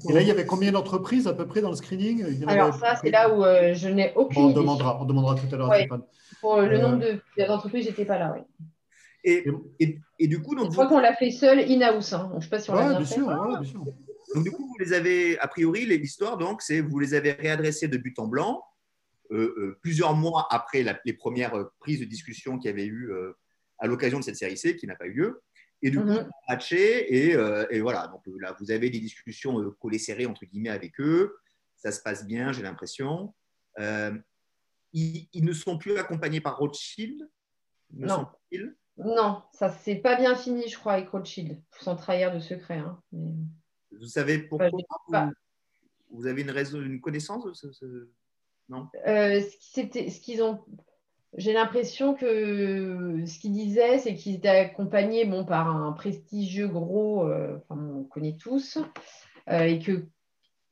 Et 0.09 0.13
là, 0.13 0.21
il 0.21 0.29
y 0.29 0.31
avait 0.31 0.45
combien 0.45 0.73
d'entreprises 0.73 1.27
à 1.27 1.33
peu 1.33 1.47
près 1.47 1.63
dans 1.63 1.71
le 1.71 1.77
screening? 1.77 2.45
Alors, 2.47 2.75
ça, 2.75 2.97
c'est 2.97 3.11
là 3.11 3.35
où 3.35 3.45
euh, 3.45 3.73
je 3.75 3.89
n'ai 3.89 4.13
aucune 4.15 4.43
on 4.43 4.51
demandera, 4.51 5.01
on 5.01 5.07
demandera 5.07 5.37
tout 5.37 5.53
à 5.53 5.57
l'heure 5.57 5.73
à 5.73 5.79
Stéphane. 5.79 6.03
Pour 6.41 6.61
le 6.61 6.79
nombre 6.79 7.05
d'entreprises, 7.37 7.85
je 7.85 7.91
n'étais 7.91 8.05
pas 8.05 8.19
là. 8.19 8.35
Oui. 8.37 8.43
Et, 9.25 9.47
et, 9.81 9.99
et, 10.19 10.29
du 10.29 10.41
coup, 10.41 10.55
donc, 10.55 10.67
je 10.67 10.73
crois 10.73 10.87
qu'on 10.87 10.99
l'a 10.99 11.15
fait 11.15 11.31
seul 11.31 11.61
in-house. 11.61 12.13
Hein. 12.13 12.29
Je 12.33 12.37
ne 12.37 12.41
sais 12.43 12.49
pas 12.49 12.59
si 12.59 12.71
on 12.71 12.75
l'a 12.75 12.95
bien, 12.95 13.05
Sûr, 13.05 13.27
bien 13.27 13.63
sûr. 13.65 13.85
Donc, 14.35 14.45
du 14.45 14.51
coup, 14.51 14.67
vous 14.67 14.77
les 14.79 14.93
avez, 14.93 15.39
a 15.39 15.49
priori, 15.49 15.85
l'histoire, 15.87 16.39
donc, 16.39 16.63
c'est 16.63 16.81
vous 16.81 16.99
les 16.99 17.15
avez 17.15 17.33
réadressés 17.33 17.89
de 17.89 17.99
but 17.99 18.19
en 18.19 18.27
blanc, 18.27 18.63
euh, 19.33 19.55
euh, 19.59 19.79
plusieurs 19.83 20.15
mois 20.15 20.47
après 20.51 20.85
les 21.05 21.13
premières 21.13 21.55
euh, 21.55 21.71
prises 21.81 22.01
de 22.01 22.05
discussion 22.05 22.59
qu'il 22.59 22.71
y 22.71 22.73
avait 22.73 22.87
eu 22.87 23.13
à 23.79 23.87
l'occasion 23.87 24.19
de 24.19 24.25
cette 24.25 24.37
série 24.37 24.57
C, 24.57 24.77
qui 24.77 24.87
n'a 24.87 24.95
pas 24.95 25.07
eu 25.07 25.13
lieu. 25.13 25.43
Et 25.83 25.91
du 25.91 25.99
coup, 25.99 26.05
mm 26.05 26.29
et, 26.73 27.37
et, 27.71 27.81
voilà. 27.81 28.09
Donc 28.09 28.23
là, 28.41 28.55
vous 28.59 28.71
avez 28.71 28.91
des 28.91 29.01
discussions 29.01 29.71
collées 29.81 29.99
serrées, 29.99 30.27
entre 30.27 30.45
guillemets, 30.45 30.71
avec 30.71 31.01
eux. 31.01 31.37
Ça 31.77 31.93
se 31.93 32.01
passe 32.01 32.27
bien, 32.27 32.53
j'ai 32.53 32.63
l'impression. 32.63 33.35
ils, 34.93 35.29
ne 35.35 35.53
sont 35.53 35.79
plus 35.79 35.97
accompagnés 35.97 36.41
par 36.41 36.59
Rothschild 36.59 37.29
Non. 37.93 38.27
Non, 38.99 39.43
ça 39.53 39.71
s'est 39.71 39.97
pas 39.97 40.17
bien 40.17 40.35
fini, 40.35 40.69
je 40.69 40.77
crois, 40.79 40.95
avec 40.95 41.09
Rothschild, 41.09 41.59
sans 41.79 41.97
trahir 41.97 42.35
de 42.35 42.41
secret. 42.41 42.79
Hein, 42.79 43.01
vous 43.13 44.07
savez 44.07 44.41
pourquoi 44.41 44.69
vous, 46.11 46.27
avez 46.27 46.43
une, 46.43 46.51
raison, 46.51 46.83
une 46.83 47.01
connaissance 47.01 47.45
de 47.45 47.53
ce, 47.53 48.09
Non? 48.69 48.89
Euh, 49.07 49.41
Ce 49.61 50.21
qu'ils 50.21 50.43
ont. 50.43 50.65
J'ai 51.37 51.53
l'impression 51.53 52.15
que 52.15 53.25
ce 53.25 53.39
qu'ils 53.39 53.53
disaient, 53.53 53.99
c'est 53.99 54.15
qu'ils 54.15 54.37
étaient 54.37 54.49
accompagnés 54.49 55.25
bon, 55.25 55.45
par 55.45 55.69
un 55.69 55.93
prestigieux 55.93 56.67
gros, 56.67 57.27
euh, 57.27 57.57
enfin, 57.69 57.81
on 57.81 58.05
connaît 58.05 58.37
tous, 58.37 58.79
euh, 59.49 59.63
et 59.63 59.79
que 59.79 60.09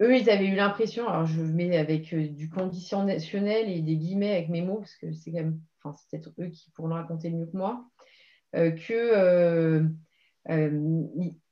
eux, 0.01 0.17
ils 0.17 0.29
avaient 0.31 0.49
eu 0.49 0.57
l'impression, 0.57 1.09
alors 1.09 1.27
je 1.27 1.41
mets 1.41 1.77
avec 1.77 2.15
du 2.15 2.49
conditionnel 2.51 3.71
et 3.71 3.83
des 3.83 3.97
guillemets 3.97 4.33
avec 4.33 4.49
mes 4.49 4.63
mots, 4.63 4.79
parce 4.79 4.97
que 4.97 5.13
c'est 5.13 5.31
quand 5.31 5.39
même, 5.39 5.61
enfin, 5.83 5.97
c'est 5.97 6.19
peut-être 6.19 6.33
eux 6.41 6.49
qui 6.49 6.71
pourront 6.73 6.89
le 6.89 6.95
raconter 6.95 7.31
mieux 7.31 7.47
que 7.47 7.57
moi, 7.57 7.85
euh, 8.57 8.73
que 8.73 8.93
euh, 8.93 9.85
euh, 10.51 11.05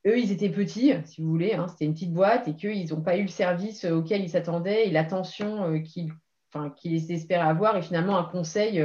eux, 0.07 0.19
ils 0.19 0.33
étaient 0.33 0.51
petits, 0.51 0.93
si 1.05 1.21
vous 1.21 1.31
voulez, 1.31 1.55
hein, 1.55 1.69
c'était 1.69 1.85
une 1.85 1.95
petite 1.95 2.13
boîte, 2.13 2.49
et 2.49 2.57
qu'ils 2.57 2.93
n'ont 2.93 3.03
pas 3.03 3.17
eu 3.17 3.23
le 3.23 3.29
service 3.29 3.85
auquel 3.85 4.23
ils 4.23 4.31
s'attendaient 4.31 4.89
et 4.89 4.91
l'attention 4.91 5.81
qu'ils 5.83 6.13
enfin, 6.53 6.75
espéraient 6.85 7.49
avoir, 7.49 7.77
et 7.77 7.83
finalement 7.83 8.19
un 8.19 8.25
conseil 8.25 8.85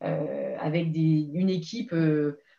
avec 0.00 0.92
des, 0.92 1.30
une 1.32 1.50
équipe 1.50 1.94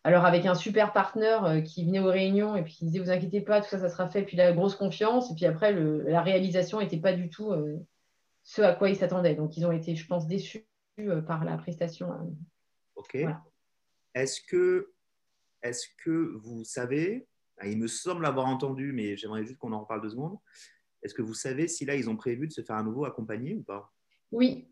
alors 0.03 0.25
avec 0.25 0.45
un 0.45 0.55
super 0.55 0.91
partenaire 0.91 1.63
qui 1.63 1.85
venait 1.85 1.99
aux 1.99 2.11
réunions 2.11 2.55
et 2.55 2.63
puis 2.63 2.73
qui 2.73 2.85
disait 2.85 2.99
vous 2.99 3.09
inquiétez 3.09 3.41
pas, 3.41 3.61
tout 3.61 3.69
ça, 3.69 3.79
ça 3.79 3.89
sera 3.89 4.09
fait, 4.09 4.23
puis 4.23 4.35
la 4.35 4.51
grosse 4.51 4.75
confiance, 4.75 5.31
et 5.31 5.35
puis 5.35 5.45
après 5.45 5.73
la 5.73 6.21
réalisation 6.21 6.79
n'était 6.79 6.99
pas 6.99 7.13
du 7.13 7.29
tout 7.29 7.53
ce 8.43 8.61
à 8.61 8.73
quoi 8.73 8.89
ils 8.89 8.95
s'attendaient. 8.95 9.35
Donc 9.35 9.55
ils 9.55 9.65
ont 9.65 9.71
été, 9.71 9.95
je 9.95 10.05
pense, 10.05 10.27
déçus 10.27 10.67
par 11.25 11.45
la 11.45 11.57
prestation. 11.57 12.09
Ok. 12.95 13.17
Est-ce 14.13 14.41
que, 14.41 14.91
est 15.61 15.95
que 16.03 16.33
vous 16.35 16.63
savez, 16.63 17.27
ah, 17.57 17.67
il 17.67 17.77
me 17.77 17.87
semble 17.87 18.25
avoir 18.25 18.47
entendu, 18.47 18.91
mais 18.93 19.15
j'aimerais 19.15 19.45
juste 19.45 19.57
qu'on 19.57 19.71
en 19.71 19.81
reparle 19.81 20.01
deux 20.01 20.09
secondes. 20.09 20.37
Est-ce 21.01 21.13
que 21.13 21.21
vous 21.21 21.33
savez 21.33 21.67
si 21.67 21.85
là, 21.85 21.95
ils 21.95 22.09
ont 22.09 22.15
prévu 22.15 22.47
de 22.47 22.53
se 22.53 22.61
faire 22.61 22.75
à 22.75 22.83
nouveau 22.83 23.05
accompagner 23.05 23.55
ou 23.55 23.63
pas? 23.63 23.92
Oui. 24.33 24.67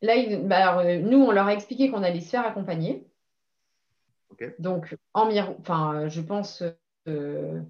Là, 0.00 0.14
bah, 0.40 0.80
euh, 0.80 0.98
nous, 0.98 1.18
on 1.18 1.30
leur 1.30 1.46
a 1.46 1.54
expliqué 1.54 1.90
qu'on 1.90 2.02
allait 2.02 2.20
se 2.20 2.30
faire 2.30 2.46
accompagner. 2.46 3.06
Donc, 4.58 4.96
en 5.14 5.30
enfin, 5.60 6.08
je 6.08 6.20
pense. 6.20 6.64
Euh, 7.06 7.60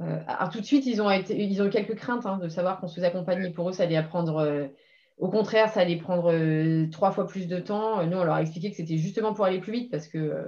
euh, 0.00 0.18
tout 0.52 0.60
de 0.60 0.66
suite, 0.66 0.86
ils 0.86 1.02
ont, 1.02 1.10
été, 1.10 1.36
ils 1.42 1.60
ont 1.60 1.66
eu 1.66 1.70
quelques 1.70 1.96
craintes 1.96 2.26
hein, 2.26 2.38
de 2.38 2.48
savoir 2.48 2.78
qu'on 2.78 2.86
se 2.86 2.94
faisait 2.94 3.08
accompagner. 3.08 3.50
Pour 3.50 3.70
eux, 3.70 3.72
ça 3.72 3.82
allait 3.82 3.96
apprendre. 3.96 4.70
Au 5.18 5.28
contraire, 5.28 5.70
ça 5.70 5.80
allait 5.80 5.96
prendre 5.96 6.30
euh, 6.32 6.86
trois 6.90 7.10
fois 7.10 7.26
plus 7.26 7.48
de 7.48 7.58
temps. 7.58 8.04
Nous, 8.06 8.16
on 8.16 8.24
leur 8.24 8.34
a 8.34 8.42
expliqué 8.42 8.70
que 8.70 8.76
c'était 8.76 8.98
justement 8.98 9.32
pour 9.32 9.46
aller 9.46 9.60
plus 9.60 9.72
vite 9.72 9.90
parce 9.90 10.08
que 10.08 10.44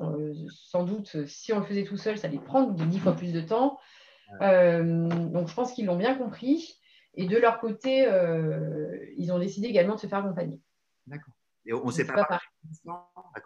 euh, 0.00 0.34
sans 0.50 0.84
doute, 0.84 1.24
si 1.26 1.52
on 1.52 1.60
le 1.60 1.64
faisait 1.64 1.84
tout 1.84 1.96
seul, 1.96 2.18
ça 2.18 2.26
allait 2.26 2.38
prendre 2.38 2.74
dix 2.74 2.98
fois 2.98 3.14
plus 3.14 3.32
de 3.32 3.40
temps. 3.40 3.78
Euh, 4.42 5.08
donc, 5.08 5.48
je 5.48 5.54
pense 5.54 5.72
qu'ils 5.72 5.86
l'ont 5.86 5.96
bien 5.96 6.14
compris. 6.14 6.78
Et 7.16 7.26
de 7.26 7.36
leur 7.36 7.60
côté, 7.60 8.08
ils 9.16 9.32
ont 9.32 9.38
décidé 9.38 9.68
également 9.68 9.94
de 9.94 10.00
se 10.00 10.06
faire 10.06 10.18
accompagner. 10.18 10.60
D'accord. 11.06 11.34
Et 11.66 11.72
on 11.72 11.86
ne 11.86 11.92
sait 11.92 12.04
pas. 12.04 12.26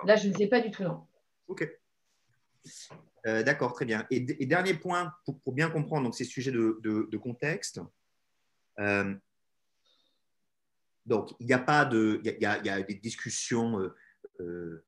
Là, 0.04 0.16
je 0.16 0.28
ne 0.28 0.34
sais 0.34 0.46
pas 0.46 0.60
du 0.60 0.70
tout, 0.70 0.82
non. 0.82 1.06
OK. 1.48 1.68
D'accord, 3.24 3.72
très 3.74 3.84
bien. 3.84 4.06
Et, 4.10 4.20
dernier 4.46 4.74
point, 4.74 5.12
pour, 5.24 5.52
bien 5.52 5.70
comprendre 5.70 6.04
donc, 6.04 6.14
ces 6.14 6.24
sujets 6.24 6.52
de, 6.52 6.80
de 6.82 7.16
contexte, 7.16 7.80
donc, 11.08 11.34
il 11.40 11.46
n'y 11.46 11.54
a 11.54 11.58
pas 11.58 11.86
de. 11.86 12.20
Il 12.22 12.36
y 12.38 12.46
a, 12.46 12.82
des 12.82 12.94
discussions 12.94 13.80
euh, 13.80 13.96
euh, 14.40 14.84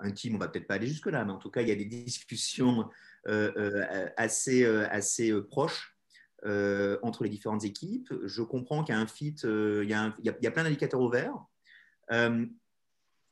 intimes, 0.00 0.32
on 0.32 0.38
ne 0.38 0.40
va 0.40 0.48
peut-être 0.48 0.66
pas 0.66 0.74
aller 0.74 0.86
jusque-là, 0.86 1.22
mais 1.26 1.32
en 1.32 1.38
tout 1.38 1.50
cas, 1.50 1.60
il 1.60 1.68
y 1.68 1.72
a 1.72 1.74
des 1.74 1.84
discussions 1.84 2.88
euh, 3.26 4.08
assez, 4.16 4.64
assez 4.64 5.30
proches 5.42 5.97
entre 6.44 7.24
les 7.24 7.30
différentes 7.30 7.64
équipes. 7.64 8.12
Je 8.24 8.42
comprends 8.42 8.84
qu'il 8.84 8.94
y 8.94 8.98
a 8.98 9.00
un 9.00 9.06
fit, 9.06 9.36
il, 9.42 9.88
y 9.88 9.94
a 9.94 10.14
il, 10.18 10.24
y 10.24 10.46
a, 10.46 10.50
plein 10.50 10.64
d'indicateurs 10.64 11.00
ouverts. 11.00 11.34
il 12.10 12.50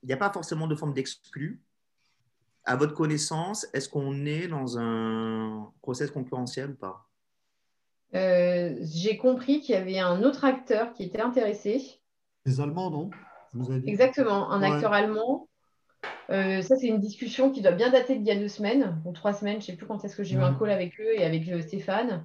n'y 0.03 0.13
a 0.13 0.17
pas 0.17 0.33
forcément 0.33 0.67
de 0.67 0.75
forme 0.75 0.93
d'exclus. 0.93 1.63
À 2.65 2.75
votre 2.75 2.95
connaissance, 2.95 3.67
est-ce 3.73 3.89
qu'on 3.89 4.27
est 4.27 4.49
dans 4.49 4.77
un 4.77 5.73
process 5.83 6.11
concurrentiel 6.11 6.71
ou 6.71 6.75
pas? 6.75 7.07
Euh, 8.15 8.75
j'ai 8.83 9.17
compris 9.17 9.61
qu'il 9.61 9.75
y 9.75 9.79
avait 9.79 9.99
un 9.99 10.23
autre 10.23 10.45
acteur 10.45 10.93
qui 10.93 11.05
était 11.05 11.21
intéressé. 11.21 12.01
Les 12.45 12.61
Allemands, 12.61 12.91
non? 12.91 13.11
Exactement, 13.87 14.51
un 14.51 14.63
acteur 14.63 14.93
allemand. 14.93 15.49
Euh, 16.31 16.61
ça, 16.61 16.77
c'est 16.77 16.89
une 16.89 16.99
discussion 16.99 17.51
qui 17.51 17.63
doit 17.63 17.73
bien 17.73 17.91
dater 17.91 18.17
d'il 18.17 18.27
y 18.27 18.31
a 18.31 18.37
deux 18.37 18.49
semaines 18.49 19.01
ou 19.05 19.13
trois 19.13 19.33
semaines. 19.33 19.55
Je 19.55 19.59
ne 19.59 19.63
sais 19.63 19.77
plus 19.77 19.87
quand 19.87 20.05
est-ce 20.05 20.17
que 20.17 20.25
j'ai 20.25 20.37
eu 20.37 20.41
un 20.41 20.55
call 20.55 20.71
avec 20.71 21.01
eux 21.01 21.15
et 21.15 21.25
avec 21.25 21.49
euh, 21.49 21.63
Stéphane. 21.63 22.25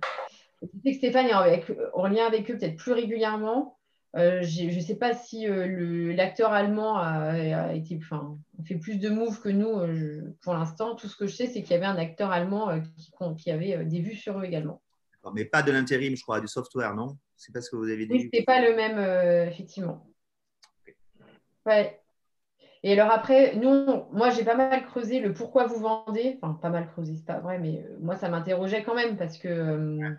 Je 0.61 0.67
sais 0.83 0.91
que 0.91 0.97
Stéphane 0.97 1.27
est 1.27 1.65
en 1.93 2.07
lien 2.07 2.25
avec 2.25 2.49
eux 2.51 2.57
peut-être 2.57 2.77
plus 2.77 2.91
régulièrement. 2.91 3.77
je 4.15 4.75
ne 4.75 4.81
sais 4.81 4.95
pas 4.95 5.13
si 5.13 5.47
l'acteur 5.47 6.51
allemand 6.53 6.97
a, 6.97 7.73
été, 7.73 7.99
fait 8.65 8.75
plus 8.75 8.97
de 8.97 9.09
moves 9.09 9.41
que 9.41 9.49
nous 9.49 9.79
pour 10.41 10.53
l'instant. 10.53 10.95
Tout 10.95 11.07
ce 11.07 11.15
que 11.15 11.27
je 11.27 11.35
sais, 11.35 11.47
c'est 11.47 11.63
qu'il 11.63 11.71
y 11.71 11.75
avait 11.75 11.85
un 11.85 11.97
acteur 11.97 12.31
allemand 12.31 12.79
qui, 12.95 13.11
qui, 13.37 13.51
avait 13.51 13.83
des 13.85 14.01
vues 14.01 14.15
sur 14.15 14.39
eux 14.39 14.43
également 14.43 14.81
mais 15.33 15.45
pas 15.45 15.61
de 15.61 15.71
l'intérim, 15.71 16.15
je 16.15 16.23
crois, 16.23 16.41
du 16.41 16.47
software, 16.47 16.95
non? 16.95 17.17
C'est 17.35 17.53
pas 17.53 17.61
ce 17.61 17.69
que 17.69 17.75
vous 17.75 17.89
avez 17.89 18.05
dit. 18.05 18.13
Oui, 18.13 18.29
ce 18.33 18.43
pas 18.43 18.61
le 18.61 18.75
même, 18.75 18.97
euh, 18.97 19.47
effectivement. 19.47 20.07
Ouais. 21.65 21.99
Et 22.83 22.93
alors 22.93 23.11
après, 23.11 23.55
nous, 23.55 23.85
moi, 24.11 24.31
j'ai 24.31 24.43
pas 24.43 24.55
mal 24.55 24.83
creusé 24.85 25.19
le 25.19 25.33
pourquoi 25.33 25.67
vous 25.67 25.79
vendez. 25.79 26.39
Enfin, 26.41 26.57
pas 26.59 26.69
mal 26.69 26.87
creusé, 26.87 27.15
c'est 27.15 27.25
pas 27.25 27.39
vrai, 27.39 27.59
mais 27.59 27.83
euh, 27.85 27.97
moi, 27.99 28.15
ça 28.15 28.29
m'interrogeait 28.29 28.83
quand 28.83 28.95
même 28.95 29.17
parce 29.17 29.37
que 29.37 29.47
euh, 29.47 30.09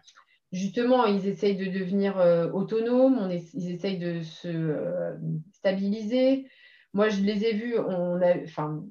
justement, 0.52 1.06
ils 1.06 1.26
essayent 1.26 1.56
de 1.56 1.66
devenir 1.66 2.16
autonomes, 2.52 3.30
ils 3.54 3.70
essayent 3.70 3.98
de 3.98 4.22
se 4.22 5.16
stabiliser. 5.52 6.46
Moi, 6.92 7.08
je 7.08 7.22
les 7.22 7.44
ai 7.44 7.52
vus, 7.54 7.78
on 7.78 8.20
a, 8.20 8.36
enfin, 8.44 8.84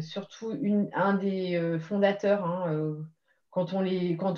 surtout 0.00 0.52
une, 0.60 0.90
un 0.92 1.14
des 1.14 1.78
fondateurs, 1.80 2.44
hein, 2.44 2.96
quand 3.54 3.72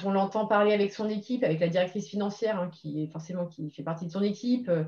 on 0.05 0.11
l'entend 0.11 0.47
parler 0.47 0.75
avec 0.75 0.93
son 0.93 1.09
équipe, 1.09 1.43
avec 1.43 1.61
la 1.61 1.69
directrice 1.69 2.07
financière, 2.07 2.61
hein, 2.61 2.69
qui 2.69 3.03
est 3.03 3.07
forcément 3.07 3.47
qui 3.47 3.71
fait 3.71 3.83
partie 3.83 4.07
de 4.07 4.11
son 4.11 4.23
équipe, 4.23 4.69
euh, 4.69 4.85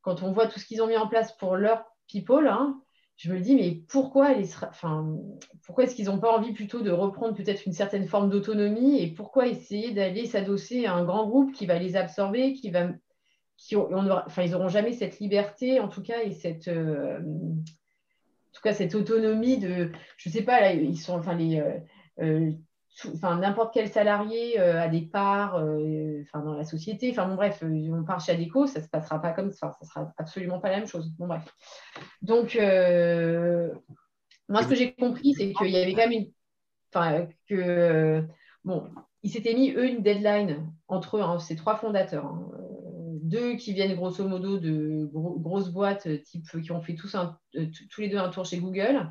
quand 0.00 0.22
on 0.22 0.32
voit 0.32 0.46
tout 0.46 0.58
ce 0.58 0.64
qu'ils 0.64 0.80
ont 0.82 0.86
mis 0.86 0.96
en 0.96 1.08
place 1.08 1.36
pour 1.36 1.56
leur 1.56 1.84
people, 2.06 2.48
hein, 2.48 2.80
je 3.16 3.32
me 3.32 3.40
dis 3.40 3.54
mais 3.54 3.82
pourquoi, 3.88 4.32
est-ce 4.32 5.94
qu'ils 5.94 6.06
n'ont 6.06 6.18
pas 6.18 6.36
envie 6.36 6.52
plutôt 6.52 6.82
de 6.82 6.90
reprendre 6.90 7.34
peut-être 7.34 7.66
une 7.66 7.72
certaine 7.72 8.06
forme 8.06 8.28
d'autonomie 8.28 9.00
et 9.00 9.12
pourquoi 9.12 9.46
essayer 9.46 9.92
d'aller 9.92 10.26
s'adosser 10.26 10.86
à 10.86 10.94
un 10.94 11.04
grand 11.04 11.26
groupe 11.26 11.52
qui 11.52 11.66
va 11.66 11.78
les 11.78 11.96
absorber, 11.96 12.52
qui 12.52 12.70
va, 12.70 12.90
qui 13.56 13.74
enfin, 13.74 14.42
ils 14.42 14.50
n'auront 14.50 14.68
jamais 14.68 14.92
cette 14.92 15.18
liberté 15.18 15.80
en 15.80 15.88
tout 15.88 16.02
cas 16.02 16.22
et 16.22 16.32
cette 16.32 16.68
euh, 16.68 17.18
en 17.18 18.52
tout 18.52 18.62
cas 18.62 18.74
cette 18.74 18.94
autonomie 18.94 19.58
de, 19.58 19.90
je 20.18 20.28
sais 20.28 20.42
pas, 20.42 20.60
là, 20.60 20.74
ils 20.74 20.98
sont, 20.98 21.14
enfin 21.14 21.34
les 21.34 21.62
euh, 22.20 22.50
enfin 23.04 23.38
n'importe 23.38 23.74
quel 23.74 23.88
salarié 23.88 24.58
euh, 24.58 24.80
a 24.80 24.88
des 24.88 25.02
parts 25.02 25.56
euh, 25.56 26.22
dans 26.34 26.54
la 26.54 26.64
société. 26.64 27.10
Enfin 27.10 27.28
bon, 27.28 27.34
bref, 27.34 27.62
euh, 27.62 27.90
on 27.92 28.04
part 28.04 28.20
chez 28.20 28.32
Adeco, 28.32 28.66
ça 28.66 28.80
ne 28.80 28.84
se 28.84 28.88
passera 28.88 29.20
pas 29.20 29.32
comme 29.32 29.52
ça. 29.52 29.72
Ça 29.80 29.86
sera 29.86 30.12
absolument 30.16 30.60
pas 30.60 30.70
la 30.70 30.78
même 30.78 30.86
chose. 30.86 31.12
Bon, 31.18 31.26
bref. 31.26 31.42
Donc, 32.22 32.54
moi, 34.48 34.62
ce 34.62 34.68
que 34.68 34.74
j'ai 34.74 34.94
compris, 34.94 35.34
c'est 35.34 35.52
qu'il 35.52 35.70
y 35.70 35.76
avait 35.76 35.92
quand 35.92 36.08
même 36.08 36.12
une. 36.12 36.30
Enfin, 36.94 37.26
que. 37.48 38.24
bon, 38.64 38.88
ils 39.22 39.30
s'étaient 39.30 39.54
mis, 39.54 39.72
eux, 39.72 39.86
une 39.86 40.02
deadline 40.02 40.70
entre 40.88 41.18
eux, 41.18 41.22
hein, 41.22 41.38
ces 41.38 41.56
trois 41.56 41.76
fondateurs. 41.76 42.26
Hein, 42.26 42.50
deux 43.22 43.56
qui 43.56 43.72
viennent 43.72 43.96
grosso 43.96 44.26
modo 44.26 44.58
de 44.58 45.10
grosses 45.12 45.70
boîtes 45.70 46.22
type 46.22 46.44
qui 46.62 46.70
ont 46.70 46.80
fait 46.80 46.94
tous 46.94 48.00
les 48.00 48.08
deux 48.08 48.18
un 48.18 48.28
tour 48.28 48.44
chez 48.44 48.58
Google 48.58 49.10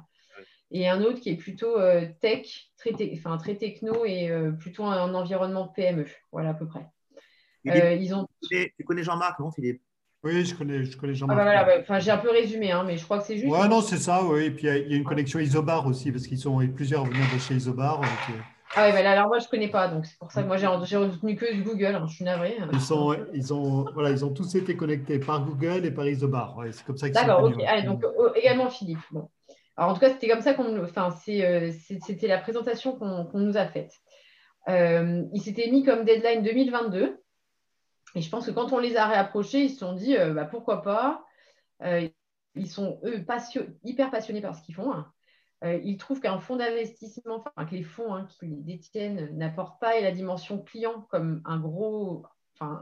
et 0.72 0.90
un 0.90 1.02
autre 1.02 1.20
qui 1.20 1.30
est 1.30 1.36
plutôt 1.36 1.78
euh, 1.78 2.06
tech, 2.22 2.72
très, 2.78 2.92
enfin, 3.14 3.38
très 3.38 3.56
techno 3.56 4.06
et 4.06 4.30
euh, 4.30 4.52
plutôt 4.52 4.84
un, 4.86 5.14
environnement 5.14 5.68
PME. 5.68 6.06
Voilà 6.32 6.50
à 6.50 6.54
peu 6.54 6.68
près. 6.68 6.86
Euh, 7.68 7.94
ils 7.94 8.14
ont... 8.14 8.28
Tu 8.50 8.72
connais 8.86 9.04
Jean-Marc, 9.04 9.40
non, 9.40 9.52
Philippe? 9.52 9.82
Oui, 10.24 10.44
je 10.44 10.56
connais, 10.56 10.84
je 10.84 10.98
connais 10.98 11.14
Jean-Marc. 11.14 11.40
Ah 11.40 11.64
bah 11.64 11.74
enfin, 11.80 12.00
j'ai 12.00 12.10
un 12.10 12.18
peu 12.18 12.32
résumé, 12.32 12.72
hein, 12.72 12.84
mais 12.86 12.98
je 12.98 13.04
crois 13.04 13.20
que 13.20 13.26
c'est 13.26 13.38
juste. 13.38 13.48
Ouais, 13.48 13.68
non, 13.68 13.82
c'est 13.82 13.98
ça, 13.98 14.24
oui. 14.24 14.46
Et 14.46 14.52
puis 14.52 14.68
il 14.68 14.92
y, 14.92 14.94
a 14.94 14.98
une 14.98 15.04
connexion 15.04 15.40
Isobar 15.40 15.86
aussi, 15.86 16.12
parce 16.12 16.26
qu'ils 16.26 16.40
sont 16.40 16.58
plusieurs 16.70 17.06
venus 17.06 17.32
de 17.32 17.40
chez 17.40 17.54
Isobar. 17.54 18.02
Ah 18.76 18.88
oui, 18.88 18.92
bah 18.92 19.10
alors 19.10 19.28
moi 19.28 19.38
je 19.38 19.46
ne 19.46 19.50
connais 19.50 19.68
pas, 19.68 19.88
donc 19.88 20.06
c'est 20.08 20.18
pour 20.18 20.32
ça 20.32 20.42
que 20.42 20.48
moi 20.48 20.58
j'ai 20.58 20.66
retenu 20.66 21.36
que 21.36 21.64
Google, 21.64 21.96
hein, 21.96 22.06
je 22.10 22.16
suis 22.16 22.26
navré. 22.26 22.58
Ils, 22.74 22.82
sont, 22.82 23.16
ils, 23.34 23.54
ont, 23.54 23.86
voilà, 23.94 24.10
ils 24.10 24.26
ont 24.26 24.34
tous 24.34 24.56
été 24.56 24.76
connectés 24.76 25.20
par 25.20 25.46
Google 25.46 25.86
et 25.86 25.92
par 25.92 26.08
Isobar. 26.08 26.58
Ouais, 26.58 26.72
c'est 26.72 26.84
comme 26.84 26.98
ça 26.98 27.08
D'accord, 27.08 27.44
ok. 27.44 27.62
Allez, 27.66 27.84
donc 27.84 28.04
également 28.36 28.70
Philippe. 28.70 29.00
Bon. 29.12 29.30
Alors, 29.78 29.92
en 29.92 29.94
tout 29.94 30.00
cas, 30.00 30.10
c'était 30.10 30.30
comme 30.30 30.42
ça 30.42 30.54
qu'on. 30.54 30.84
Enfin, 30.84 31.14
euh, 31.30 31.72
c'était 32.06 32.28
la 32.28 32.38
présentation 32.38 32.98
qu'on 32.98 33.40
nous 33.40 33.58
a 33.58 33.66
faite. 33.68 33.94
Euh, 34.70 35.24
ils 35.34 35.42
s'étaient 35.42 35.70
mis 35.70 35.84
comme 35.84 36.06
deadline 36.06 36.44
2022. 36.44 37.22
Et 38.16 38.22
je 38.22 38.30
pense 38.30 38.46
que 38.46 38.52
quand 38.52 38.72
on 38.72 38.80
les 38.80 38.96
a 38.96 39.06
réapprochés, 39.08 39.66
ils 39.66 39.70
se 39.70 39.80
sont 39.80 39.94
dit 39.94 40.18
euh, 40.18 40.34
bah, 40.34 40.46
pourquoi 40.46 40.82
pas? 40.82 41.24
ils 42.58 42.70
sont, 42.70 43.02
eux, 43.04 43.26
hyper 43.84 44.12
passionnés 44.12 44.40
par 44.40 44.56
ce 44.56 44.64
qu'ils 44.64 44.76
font. 44.76 44.94
Hein. 44.94 45.12
ils 45.84 45.98
trouvent 45.98 46.22
qu'un 46.22 46.40
fonds 46.40 46.56
d'investissement, 46.56 47.44
enfin, 47.46 47.66
que 47.66 47.76
les 47.76 47.84
fonds 47.84 48.14
hein, 48.14 48.26
qui 48.30 48.48
les 48.48 48.62
détiennent 48.62 49.30
n'apportent 49.38 49.82
pas 49.82 50.00
la 50.00 50.12
dimension 50.12 50.60
client 50.64 51.02
comme 51.10 51.42
un 51.44 51.60
gros, 51.60 52.26
enfin, 52.54 52.82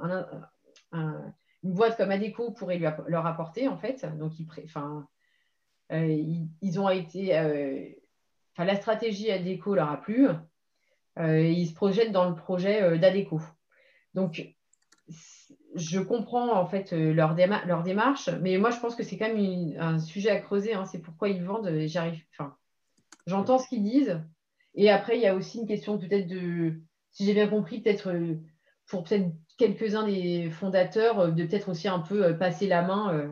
une 0.91 1.74
boîte 1.74 1.98
comme 1.98 2.12
Adeco 2.12 2.52
pourrait 2.52 2.78
leur 3.08 3.26
apporter, 3.26 3.68
en 3.68 3.78
fait. 3.78 4.06
Donc, 4.20 4.39
ils, 4.39 4.46
ils, 5.92 6.80
ont 6.80 6.90
été. 6.90 7.38
Enfin, 8.54 8.66
la 8.66 8.76
stratégie 8.76 9.32
Adeco 9.32 9.76
leur 9.76 9.92
a 9.92 10.02
plu. 10.02 10.28
et 11.20 11.52
ils 11.52 11.68
se 11.68 11.74
projettent 11.74 12.12
dans 12.12 12.30
le 12.30 12.36
projet 12.36 12.98
d'Adeco. 12.98 13.42
Donc, 14.14 14.54
je 15.76 16.00
comprends 16.00 16.54
en 16.60 16.66
fait 16.66 16.94
euh, 16.94 17.14
leur, 17.14 17.34
démarche, 17.36 18.30
mais 18.42 18.58
moi 18.58 18.70
je 18.70 18.80
pense 18.80 18.96
que 18.96 19.04
c'est 19.04 19.18
quand 19.18 19.34
même 19.34 19.76
un 19.80 20.00
sujet 20.00 20.30
à 20.30 20.40
creuser. 20.40 20.74
Hein. 20.74 20.86
c'est 20.86 21.02
pourquoi 21.02 21.30
ils 21.30 21.44
vendent. 21.44 21.70
J'arrive. 21.86 22.22
J'entends 23.26 23.58
ce 23.58 23.68
qu'ils 23.68 23.84
disent. 23.84 24.22
Et 24.76 24.90
après, 24.90 25.18
il 25.18 25.22
y 25.22 25.28
a 25.28 25.36
aussi 25.36 25.60
une 25.60 25.68
question 25.68 25.98
peut-être 25.98 26.28
de, 26.28 26.82
si 27.12 27.26
j'ai 27.26 27.34
bien 27.34 27.48
compris, 27.48 27.82
peut-être 27.82 28.10
euh, 28.10 28.36
pour 28.88 29.04
peut-être 29.04 29.28
quelques-uns 29.58 30.06
des 30.06 30.50
fondateurs, 30.50 31.20
euh, 31.20 31.32
de 31.32 31.46
peut-être 31.46 31.70
aussi 31.70 31.88
un 31.88 32.00
peu 32.00 32.38
passer 32.38 32.68
la 32.68 32.82
main. 32.82 33.30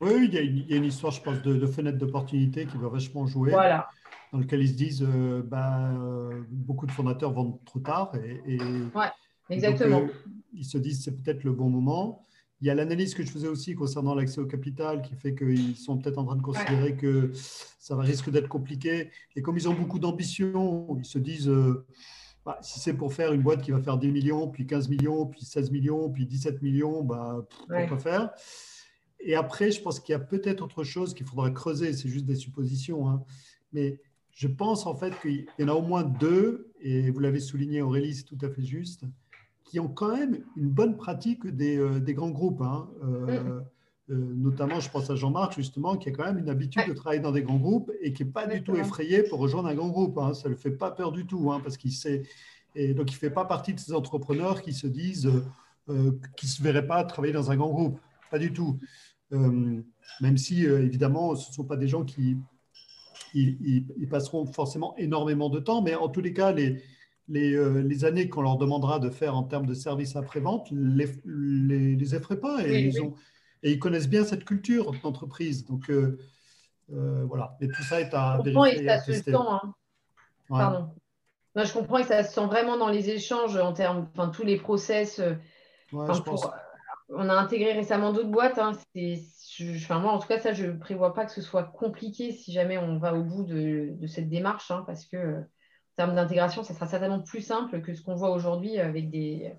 Oui, 0.00 0.26
il 0.26 0.34
y, 0.34 0.38
a 0.38 0.42
une, 0.42 0.56
il 0.58 0.70
y, 0.70 0.74
a 0.74 0.76
une, 0.76 0.84
histoire, 0.84 1.12
je 1.12 1.20
pense, 1.20 1.42
de, 1.42 1.54
de 1.56 1.66
fenêtre 1.66 1.98
d'opportunité 1.98 2.66
qui 2.66 2.76
va 2.76 2.88
vachement 2.88 3.26
jouer. 3.26 3.50
Voilà. 3.50 3.88
Dans 4.32 4.38
lequel 4.38 4.60
ils 4.62 4.68
se 4.68 4.74
disent, 4.74 5.08
bah, 5.44 5.90
beaucoup 6.50 6.86
de 6.86 6.92
fondateurs 6.92 7.32
vendent 7.32 7.58
trop 7.64 7.80
tard. 7.80 8.12
Et, 8.16 8.54
et 8.54 8.58
ouais, 8.58 9.08
exactement 9.48 10.02
ils 10.52 10.64
se 10.64 10.78
disent 10.78 11.04
c'est 11.04 11.22
peut-être 11.22 11.44
le 11.44 11.52
bon 11.52 11.68
moment. 11.68 12.24
Il 12.60 12.66
y 12.66 12.70
a 12.70 12.74
l'analyse 12.74 13.14
que 13.14 13.22
je 13.22 13.30
faisais 13.30 13.46
aussi 13.46 13.74
concernant 13.74 14.14
l'accès 14.14 14.40
au 14.40 14.46
capital 14.46 15.02
qui 15.02 15.14
fait 15.14 15.34
qu'ils 15.34 15.76
sont 15.76 15.96
peut-être 15.98 16.18
en 16.18 16.24
train 16.24 16.36
de 16.36 16.42
considérer 16.42 16.96
que 16.96 17.30
ça 17.78 17.96
risque 17.96 18.30
d'être 18.30 18.48
compliqué. 18.48 19.10
Et 19.36 19.42
comme 19.42 19.56
ils 19.56 19.68
ont 19.68 19.74
beaucoup 19.74 20.00
d'ambition, 20.00 20.96
ils 20.98 21.04
se 21.04 21.18
disent 21.18 21.48
euh, 21.48 21.86
bah, 22.44 22.58
si 22.60 22.80
c'est 22.80 22.94
pour 22.94 23.12
faire 23.12 23.32
une 23.32 23.42
boîte 23.42 23.62
qui 23.62 23.70
va 23.70 23.80
faire 23.80 23.96
10 23.96 24.10
millions, 24.10 24.48
puis 24.48 24.66
15 24.66 24.88
millions, 24.88 25.26
puis 25.26 25.44
16 25.44 25.70
millions, 25.70 26.10
puis 26.10 26.26
17 26.26 26.60
millions, 26.60 27.04
bah, 27.04 27.46
on 27.70 27.86
peut 27.86 27.98
faire? 27.98 28.30
Et 29.20 29.34
après, 29.34 29.70
je 29.70 29.82
pense 29.82 30.00
qu'il 30.00 30.12
y 30.12 30.16
a 30.16 30.20
peut-être 30.20 30.62
autre 30.62 30.84
chose 30.84 31.14
qu'il 31.14 31.26
faudra 31.26 31.50
creuser. 31.50 31.92
C'est 31.92 32.08
juste 32.08 32.26
des 32.26 32.36
suppositions. 32.36 33.08
Hein. 33.08 33.22
Mais 33.72 34.00
je 34.30 34.48
pense 34.48 34.86
en 34.86 34.94
fait 34.94 35.12
qu'il 35.20 35.46
y 35.58 35.64
en 35.64 35.68
a 35.68 35.72
au 35.72 35.82
moins 35.82 36.04
deux, 36.04 36.72
et 36.80 37.10
vous 37.10 37.18
l'avez 37.20 37.40
souligné 37.40 37.82
Aurélie, 37.82 38.14
c'est 38.14 38.24
tout 38.24 38.38
à 38.42 38.48
fait 38.48 38.62
juste 38.62 39.04
qui 39.64 39.80
ont 39.80 39.88
quand 39.88 40.16
même 40.16 40.42
une 40.56 40.70
bonne 40.70 40.96
pratique 40.96 41.46
des, 41.46 41.76
euh, 41.76 42.00
des 42.00 42.14
grands 42.14 42.30
groupes. 42.30 42.62
Hein. 42.62 42.88
Euh, 43.04 43.60
euh, 44.08 44.14
notamment, 44.34 44.80
je 44.80 44.88
pense 44.88 45.10
à 45.10 45.14
Jean-Marc, 45.14 45.54
justement, 45.54 45.98
qui 45.98 46.08
a 46.08 46.12
quand 46.12 46.24
même 46.24 46.38
une 46.38 46.48
habitude 46.48 46.88
de 46.88 46.94
travailler 46.94 47.20
dans 47.20 47.32
des 47.32 47.42
grands 47.42 47.58
groupes 47.58 47.92
et 48.00 48.14
qui 48.14 48.24
n'est 48.24 48.30
pas 48.30 48.46
du 48.46 48.62
tout 48.62 48.74
effrayé 48.76 49.24
pour 49.24 49.38
rejoindre 49.40 49.68
un 49.68 49.74
grand 49.74 49.88
groupe. 49.88 50.16
Hein. 50.16 50.32
Ça 50.32 50.48
ne 50.48 50.54
le 50.54 50.58
fait 50.58 50.70
pas 50.70 50.90
peur 50.90 51.12
du 51.12 51.26
tout, 51.26 51.52
hein, 51.52 51.60
parce 51.62 51.76
qu'il 51.76 51.92
sait. 51.92 52.22
Et 52.74 52.94
donc, 52.94 53.10
il 53.10 53.14
ne 53.14 53.18
fait 53.18 53.30
pas 53.30 53.44
partie 53.44 53.74
de 53.74 53.80
ces 53.80 53.92
entrepreneurs 53.92 54.62
qui 54.62 54.72
se 54.72 54.86
disent 54.86 55.30
euh, 55.90 56.12
qui 56.36 56.46
ne 56.46 56.50
se 56.50 56.62
verraient 56.62 56.86
pas 56.86 57.02
travailler 57.04 57.32
dans 57.32 57.50
un 57.50 57.56
grand 57.56 57.70
groupe. 57.70 57.98
Pas 58.30 58.38
du 58.38 58.52
tout. 58.52 58.78
Même 59.30 60.36
si, 60.36 60.64
évidemment, 60.64 61.36
ce 61.36 61.50
ne 61.50 61.54
sont 61.54 61.64
pas 61.64 61.76
des 61.76 61.88
gens 61.88 62.04
qui 62.04 62.36
ils, 63.34 63.86
ils, 63.96 64.08
passeront 64.08 64.46
forcément 64.46 64.94
énormément 64.96 65.50
de 65.50 65.60
temps, 65.60 65.82
mais 65.82 65.94
en 65.94 66.08
tous 66.08 66.20
les 66.20 66.32
cas, 66.32 66.52
les, 66.52 66.82
euh, 67.30 67.82
les, 67.82 68.04
années 68.04 68.28
qu'on 68.28 68.42
leur 68.42 68.56
demandera 68.56 68.98
de 68.98 69.10
faire 69.10 69.36
en 69.36 69.42
termes 69.42 69.66
de 69.66 69.74
services 69.74 70.16
après-vente 70.16 70.68
les, 70.72 71.06
les, 71.24 71.94
les 71.94 72.14
effraient 72.14 72.40
pas 72.40 72.66
et, 72.66 72.84
ils 72.84 73.02
Ont, 73.02 73.14
et 73.62 73.72
ils 73.72 73.78
connaissent 73.78 74.08
bien 74.08 74.24
cette 74.24 74.44
culture 74.44 74.92
d'entreprise. 75.02 75.66
Donc 75.66 75.90
euh, 75.90 76.18
euh, 76.92 77.24
voilà, 77.26 77.56
mais 77.60 77.68
tout 77.68 77.82
ça 77.82 78.00
est 78.00 78.14
à 78.14 78.40
je 78.44 78.50
vérifier. 78.50 78.84
Et 78.84 78.88
ça 78.88 79.00
se 79.00 79.12
sent, 79.12 79.34
hein. 79.34 79.74
Pardon. 80.48 80.88
je 81.54 81.72
comprends 81.72 81.98
et 81.98 82.04
ça 82.04 82.24
se 82.24 82.32
sent 82.32 82.46
vraiment 82.46 82.78
dans 82.78 82.88
les 82.88 83.10
échanges 83.10 83.56
en 83.56 83.74
termes, 83.74 84.08
enfin 84.14 84.30
tous 84.30 84.44
les 84.44 84.56
process. 84.56 85.20
On 87.10 87.28
a 87.28 87.34
intégré 87.34 87.72
récemment 87.72 88.12
d'autres 88.12 88.30
boîtes. 88.30 88.58
Hein, 88.58 88.72
enfin, 89.76 89.98
moi, 90.00 90.12
en 90.12 90.18
tout 90.18 90.28
cas, 90.28 90.38
ça, 90.38 90.52
je 90.52 90.66
ne 90.66 90.72
prévois 90.72 91.14
pas 91.14 91.24
que 91.24 91.32
ce 91.32 91.42
soit 91.42 91.64
compliqué 91.64 92.32
si 92.32 92.52
jamais 92.52 92.78
on 92.78 92.98
va 92.98 93.14
au 93.14 93.22
bout 93.22 93.44
de, 93.44 93.94
de 93.98 94.06
cette 94.06 94.28
démarche, 94.28 94.70
hein, 94.70 94.84
parce 94.86 95.04
que 95.06 95.42
termes 95.98 96.14
d'intégration, 96.14 96.62
ça 96.62 96.74
sera 96.74 96.86
certainement 96.86 97.20
plus 97.20 97.40
simple 97.40 97.82
que 97.82 97.92
ce 97.92 98.02
qu'on 98.02 98.14
voit 98.14 98.30
aujourd'hui 98.30 98.78
avec 98.78 99.10
des, 99.10 99.52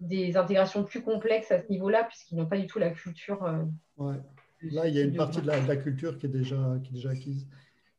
des 0.00 0.36
intégrations 0.38 0.84
plus 0.84 1.02
complexes 1.02 1.52
à 1.52 1.60
ce 1.60 1.68
niveau-là, 1.68 2.04
puisqu'ils 2.04 2.36
n'ont 2.36 2.46
pas 2.46 2.56
du 2.56 2.66
tout 2.66 2.78
la 2.78 2.90
culture. 2.90 3.44
Euh, 3.44 4.14
Là, 4.62 4.88
il 4.88 4.94
y 4.94 4.98
a 4.98 5.02
une 5.02 5.14
partie 5.14 5.40
de 5.40 5.46
la, 5.46 5.76
culture 5.76 6.18
qui 6.18 6.26
est 6.26 6.30
déjà, 6.30 6.56
qui 6.82 6.90
est 6.90 6.94
déjà 6.94 7.10
acquise. 7.10 7.46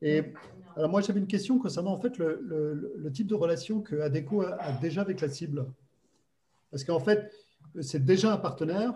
Et 0.01 0.23
alors 0.75 0.89
moi, 0.89 0.99
j'avais 1.01 1.19
une 1.19 1.27
question 1.27 1.57
concernant 1.57 1.93
en 1.93 2.01
fait 2.01 2.17
le, 2.17 2.41
le, 2.97 3.11
type 3.11 3.27
de 3.27 3.35
relation 3.35 3.79
que 3.79 4.01
Adeco 4.01 4.41
a, 4.41 4.71
déjà 4.81 5.01
avec 5.01 5.21
la 5.21 5.29
cible. 5.29 5.65
Parce 6.71 6.83
qu'en 6.83 6.99
fait, 6.99 7.31
c'est 7.81 8.03
déjà 8.03 8.33
un 8.33 8.37
partenaire. 8.37 8.93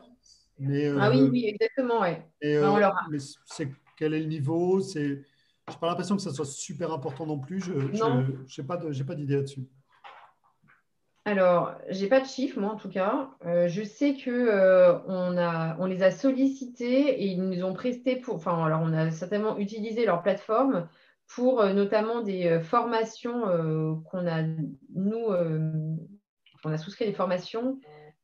Mais, 0.60 0.88
ah 0.88 1.10
oui, 1.10 1.22
euh, 1.22 1.30
oui, 1.30 1.46
exactement. 1.48 2.02
Ouais. 2.02 2.26
Et, 2.42 2.58
euh, 2.58 2.90
mais 3.10 3.18
c'est, 3.46 3.70
quel 3.98 4.14
est 4.14 4.20
le 4.20 4.28
niveau 4.28 4.82
c'est, 4.82 5.24
je 5.68 5.74
n'ai 5.74 5.80
pas 5.80 5.88
l'impression 5.88 6.16
que 6.16 6.22
ça 6.22 6.32
soit 6.32 6.46
super 6.46 6.92
important 6.92 7.26
non 7.26 7.40
plus. 7.40 7.60
Je 7.62 7.74
n'ai 7.74 8.68
pas 8.68 9.16
d'idée 9.16 9.36
là-dessus. 9.36 9.68
Alors, 11.26 11.74
j'ai 11.90 12.08
pas 12.08 12.20
de 12.20 12.26
chiffres, 12.26 12.60
moi 12.60 12.72
en 12.72 12.76
tout 12.76 12.90
cas. 12.90 13.30
Euh, 13.46 13.70
je 13.70 13.82
sais 13.82 14.16
que 14.16 14.30
euh, 14.30 15.00
on, 15.08 15.38
a, 15.38 15.78
on 15.80 15.86
les 15.86 16.04
a 16.04 16.12
sollicités 16.12 17.22
et 17.24 17.28
ils 17.28 17.42
nous 17.42 17.64
ont 17.64 17.74
presté 17.74 18.18
pour. 18.18 18.36
Enfin, 18.36 18.62
alors 18.66 18.82
on 18.84 18.92
a 18.92 19.10
certainement 19.10 19.58
utilisé 19.58 20.06
leur 20.06 20.22
plateforme 20.22 20.90
pour 21.34 21.62
euh, 21.62 21.72
notamment 21.72 22.22
des 22.22 22.60
formations 22.62 23.42
qu'on 24.12 24.28
a 24.28 24.44
nous, 24.94 25.28
on 26.66 26.72
a 26.72 26.78
souscrit 26.78 27.06
des 27.06 27.14
formations 27.14 27.80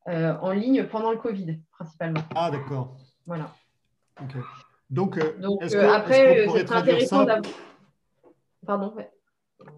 en 0.09 0.51
ligne 0.51 0.85
pendant 0.85 1.11
le 1.11 1.17
Covid 1.17 1.59
principalement. 1.71 2.21
Ah 2.35 2.49
d'accord. 2.51 2.97
Voilà. 3.25 3.53
Ok. 4.21 4.35
Donc, 4.89 5.17
euh, 5.17 5.57
est-ce 5.61 5.75
euh, 5.75 5.91
après, 5.91 6.45
pourrait 6.45 6.65
traduire 6.65 7.01
ça 7.01 7.41
Pardon. 8.65 8.93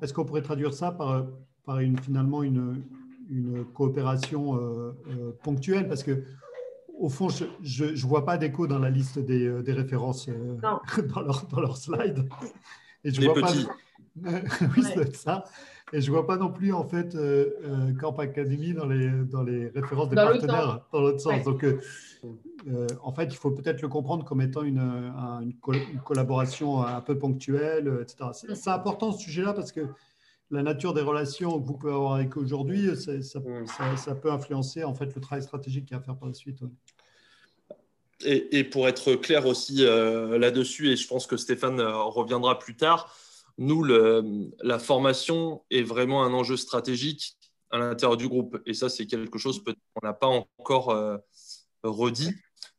Est-ce 0.01 0.13
qu'on 0.13 0.25
pourrait 0.25 0.41
traduire 0.41 0.73
ça 0.73 0.91
par, 0.91 1.25
par 1.65 1.79
une, 1.79 1.97
finalement 1.99 2.43
une, 2.43 2.83
une 3.29 3.65
coopération 3.65 4.57
euh, 4.57 5.37
ponctuelle? 5.43 5.87
Parce 5.87 6.03
que 6.03 6.23
au 6.97 7.09
fond, 7.09 7.29
je 7.29 7.85
ne 7.85 8.07
vois 8.07 8.25
pas 8.25 8.37
d'écho 8.37 8.67
dans 8.67 8.79
la 8.79 8.89
liste 8.89 9.19
des, 9.19 9.61
des 9.63 9.73
références 9.73 10.29
dans, 10.61 11.21
leur, 11.21 11.45
dans 11.47 11.59
leur 11.59 11.77
slide. 11.77 12.27
Et 13.03 13.11
je 13.11 13.21
vois 13.21 13.33
petits. 13.33 13.65
pas. 13.65 13.71
oui, 14.77 14.83
c'est 14.83 15.15
ça. 15.15 15.45
Et 15.93 16.01
je 16.01 16.07
ne 16.09 16.15
vois 16.15 16.25
pas 16.25 16.37
non 16.37 16.51
plus, 16.51 16.71
en 16.73 16.85
fait, 16.85 17.17
Camp 17.99 18.17
Academy 18.19 18.73
dans 18.73 18.85
les, 18.85 19.09
dans 19.09 19.43
les 19.43 19.67
références 19.67 20.09
des 20.09 20.15
partenaires 20.15 20.85
dans 20.91 21.01
l'autre 21.01 21.19
sens. 21.19 21.43
Donc, 21.43 21.65
euh, 22.67 22.87
en 23.01 23.11
fait, 23.11 23.25
il 23.25 23.35
faut 23.35 23.51
peut-être 23.51 23.81
le 23.81 23.87
comprendre 23.87 24.23
comme 24.23 24.41
étant 24.41 24.63
une, 24.63 24.79
une, 25.41 25.99
collaboration 26.03 26.83
un 26.83 27.01
peu 27.01 27.17
ponctuelle, 27.17 27.87
euh, 27.87 28.03
etc. 28.03 28.29
C'est 28.53 28.69
important 28.69 29.11
ce 29.11 29.23
sujet-là 29.23 29.53
parce 29.53 29.71
que 29.71 29.81
la 30.51 30.63
nature 30.63 30.93
des 30.93 31.01
relations 31.01 31.59
que 31.59 31.65
vous 31.65 31.77
pouvez 31.77 31.93
avoir 31.93 32.15
avec 32.15 32.35
aujourd'hui, 32.37 32.89
ça, 32.95 33.39
peut 34.15 34.31
influencer 34.31 34.83
en 34.83 34.93
fait 34.93 35.15
le 35.15 35.21
travail 35.21 35.43
stratégique 35.43 35.85
qu'il 35.85 35.95
y 35.95 35.97
a 35.97 36.01
à 36.01 36.03
faire 36.03 36.17
par 36.17 36.27
la 36.27 36.33
suite. 36.33 36.59
Et, 38.23 38.63
pour 38.63 38.87
être 38.87 39.15
clair 39.15 39.47
aussi 39.47 39.83
euh, 39.83 40.37
là-dessus, 40.37 40.91
et 40.91 40.95
je 40.95 41.07
pense 41.07 41.25
que 41.25 41.37
Stéphane 41.37 41.81
reviendra 41.81 42.59
plus 42.59 42.75
tard, 42.75 43.15
nous, 43.61 43.83
le, 43.83 44.51
la 44.61 44.79
formation 44.79 45.63
est 45.69 45.83
vraiment 45.83 46.23
un 46.23 46.33
enjeu 46.33 46.57
stratégique 46.57 47.37
à 47.69 47.77
l'intérieur 47.77 48.17
du 48.17 48.27
groupe. 48.27 48.59
Et 48.65 48.73
ça, 48.73 48.89
c'est 48.89 49.07
quelque 49.07 49.37
chose 49.37 49.63
qu'on 49.63 49.73
n'a 50.03 50.13
pas 50.13 50.27
encore 50.27 51.21
redit. 51.83 52.33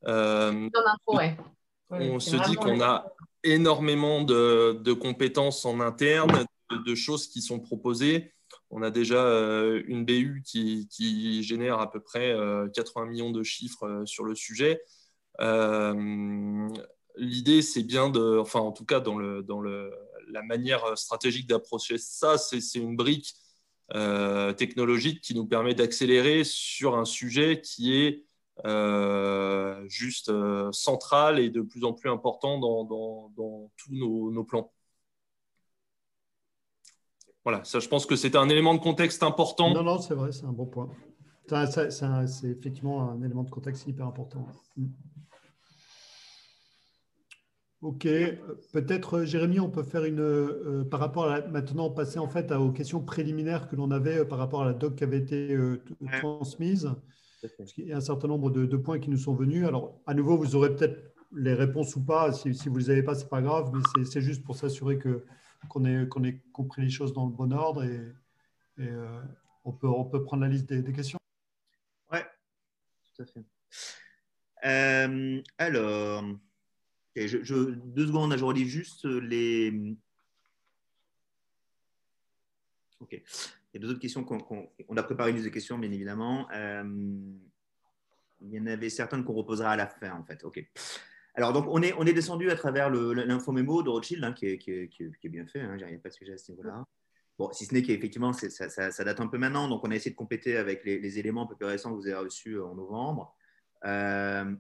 Euh, 0.07 0.69
on 1.91 2.19
se 2.21 2.37
dit 2.49 2.57
qu'on 2.57 2.81
a 2.81 3.07
énormément 3.45 4.23
de, 4.23 4.93
compétences 4.93 5.65
en 5.65 5.81
interne, 5.81 6.47
de, 6.71 6.95
choses 6.95 7.29
qui 7.29 7.43
sont 7.43 7.61
proposées. 7.61 8.33
On 8.71 8.83
a 8.83 8.91
déjà 8.91 9.23
euh, 9.23 9.83
une 9.87 10.05
BU 10.05 10.43
qui, 10.45 11.43
génère 11.43 11.79
à 11.79 11.91
peu 11.91 12.01
près 12.01 12.35
80 12.75 13.07
euh, 13.07 13.07
millions 13.07 13.31
de 13.31 13.43
chiffres 13.43 14.03
sur 14.07 14.25
le 14.25 14.35
sujet. 14.35 14.83
L'idée, 17.17 17.61
c'est 17.61 17.83
bien 17.83 18.09
de, 18.09 18.39
enfin 18.39 18.61
en 18.61 18.73
tout 18.73 18.87
cas 18.87 18.99
dans, 18.99 19.19
le, 19.19 19.43
dans 19.43 19.61
le, 19.61 19.93
la 20.33 20.43
manière 20.43 20.97
stratégique 20.99 21.47
d'approcher 21.47 21.99
ça, 21.99 22.39
c'est 22.39 22.79
une 22.79 22.97
brique 22.97 23.35
technologique 24.57 25.21
qui 25.21 25.35
nous 25.35 25.47
permet 25.47 25.75
d'accélérer 25.75 26.45
sur 26.45 26.97
un 26.97 27.05
sujet 27.05 27.61
qui 27.61 27.95
est 27.95 28.25
euh, 28.65 29.83
juste 29.89 30.29
euh, 30.29 30.71
central 30.73 31.41
et 31.41 31.51
de 31.51 31.63
plus 31.63 31.85
en 31.85 31.95
plus 31.95 32.11
important 32.11 32.59
dans, 32.59 33.71
tous 33.77 33.93
nos, 33.93 34.45
plans. 34.45 34.71
Voilà, 37.45 37.65
ça 37.65 37.81
je 37.81 37.89
pense 37.89 38.07
que 38.07 38.15
c'est 38.15 38.37
un 38.37 38.49
élément 38.49 38.75
de 38.75 38.79
contexte 38.79 39.23
important. 39.23 39.73
Non, 39.73 39.83
non, 39.83 39.99
c'est 39.99 40.15
vrai, 40.15 40.31
c'est 40.33 40.45
un 40.45 40.53
bon 40.53 40.67
point. 40.67 40.89
C'est 41.49 42.45
effectivement 42.45 43.11
un 43.11 43.23
élément 43.23 43.43
de 43.43 43.51
contexte 43.51 43.87
hyper 43.89 44.07
important. 44.07 44.47
Mm. 44.77 44.87
Ok, 47.83 48.07
peut-être 48.73 49.25
Jérémy, 49.25 49.59
on 49.59 49.69
peut 49.69 49.83
faire 49.83 50.05
une 50.05 50.87
par 50.89 51.01
rapport 51.01 51.29
à 51.29 51.41
maintenant 51.49 51.91
passer 51.91 52.21
en 52.21 52.29
fait 52.29 52.53
aux 52.53 52.71
questions 52.71 53.01
préliminaires 53.01 53.69
que 53.69 53.75
l'on 53.75 53.91
avait 53.91 54.25
par 54.25 54.39
rapport 54.39 54.63
à 54.63 54.67
la 54.67 54.73
doc 54.73 54.95
qui 54.95 55.05
avait 55.05 55.19
été 55.19 55.59
transmise. 56.21 56.95
Parce 57.59 57.73
qu'il 57.73 57.89
y 57.89 57.93
a 57.93 57.97
un 57.97 58.01
certain 58.01 58.29
nombre 58.29 58.51
de, 58.51 58.77
points 58.77 59.01
qui 59.01 59.11
nous 59.11 59.17
sont 59.17 59.35
venus. 59.35 59.67
Alors, 59.67 60.01
à 60.07 60.15
nouveau, 60.15 60.37
vous 60.37 60.55
aurez 60.55 60.75
peut-être 60.75 61.13
les 61.33 61.55
réponses 61.55 61.97
ou 61.97 62.05
pas. 62.05 62.33
Si, 62.33 62.51
vous 62.51 62.75
ne 62.75 62.79
les 62.79 62.91
avez 62.91 63.03
pas, 63.03 63.15
ce 63.15 63.25
n'est 63.25 63.29
pas 63.29 63.43
grave, 63.43 63.73
mais 63.75 64.05
c'est 64.05 64.21
juste 64.21 64.45
pour 64.45 64.55
s'assurer 64.55 64.99
qu'on 65.69 65.85
ait, 65.85 66.03
ait, 66.03 66.43
compris 66.53 66.83
les 66.83 66.91
choses 66.91 67.13
dans 67.13 67.27
le 67.27 67.33
bon 67.33 67.53
ordre 67.53 67.83
et, 67.83 68.01
euh, 68.79 69.21
on, 69.65 69.73
peut, 69.73 69.89
on 69.89 70.05
peut 70.05 70.23
prendre 70.23 70.43
la 70.43 70.49
liste 70.49 70.73
des, 70.73 70.93
questions. 70.93 71.19
Oui, 72.13 72.19
tout 73.17 73.23
à 73.23 73.27
fait. 73.27 73.45
Euh, 74.65 75.43
deux 77.17 78.07
secondes, 78.07 78.37
je 78.37 78.45
relis 78.45 78.69
juste 78.69 79.05
les. 79.05 79.95
Ok. 83.01 83.13
Il 83.13 83.81
y 83.81 83.85
a 83.85 83.87
deux 83.87 83.91
autres 83.91 84.01
questions 84.01 84.23
qu'on 84.23 84.97
a 84.97 85.03
préparé 85.03 85.31
une 85.31 85.37
liste 85.37 85.49
de 85.49 85.53
questions, 85.53 85.79
bien 85.79 85.91
évidemment. 85.91 86.47
Euh, 86.53 86.85
il 88.43 88.55
y 88.55 88.61
en 88.61 88.67
avait 88.67 88.91
certaines 88.91 89.25
qu'on 89.25 89.33
reposera 89.33 89.71
à 89.71 89.77
la 89.77 89.87
fin, 89.87 90.13
en 90.13 90.25
fait. 90.25 90.45
OK. 90.45 90.63
Alors, 91.35 91.55
donc, 91.55 91.67
on 91.69 91.81
est, 91.81 91.95
on 91.95 92.05
descendu 92.05 92.51
à 92.51 92.57
travers 92.57 92.91
l'infomémo 92.91 93.83
de 93.83 93.89
Rothschild, 93.89 94.23
hein, 94.25 94.33
qui, 94.33 94.47
est, 94.47 95.29
bien 95.29 95.47
fait. 95.47 95.61
Hein, 95.61 95.77
il 95.79 95.87
n'y 95.87 95.99
pas 95.99 96.11
de 96.11 96.15
sujet 96.15 96.35
à 96.35 96.39
ce 96.39 96.51
niveau-là. 96.53 96.85
Bon, 97.39 97.51
si 97.53 97.65
ce 97.65 97.73
n'est 97.73 97.83
qu'effectivement, 97.83 98.35
ça, 98.35 99.05
date 99.05 99.21
un 99.21 99.27
peu 99.27 99.39
maintenant. 99.39 99.69
Donc, 99.69 99.83
on 99.85 99.91
a 99.91 99.95
essayé 99.95 100.11
de 100.11 100.17
compléter 100.17 100.59
avec 100.59 100.85
les, 100.85 101.19
éléments 101.19 101.45
un 101.45 101.47
peu 101.47 101.57
plus 101.57 101.67
récents 101.67 101.91
que 101.91 101.97
vous 101.97 102.07
avez 102.07 102.17
reçus 102.17 102.61
en 102.61 102.75
novembre. 102.75 103.35
Euh, 103.85 104.55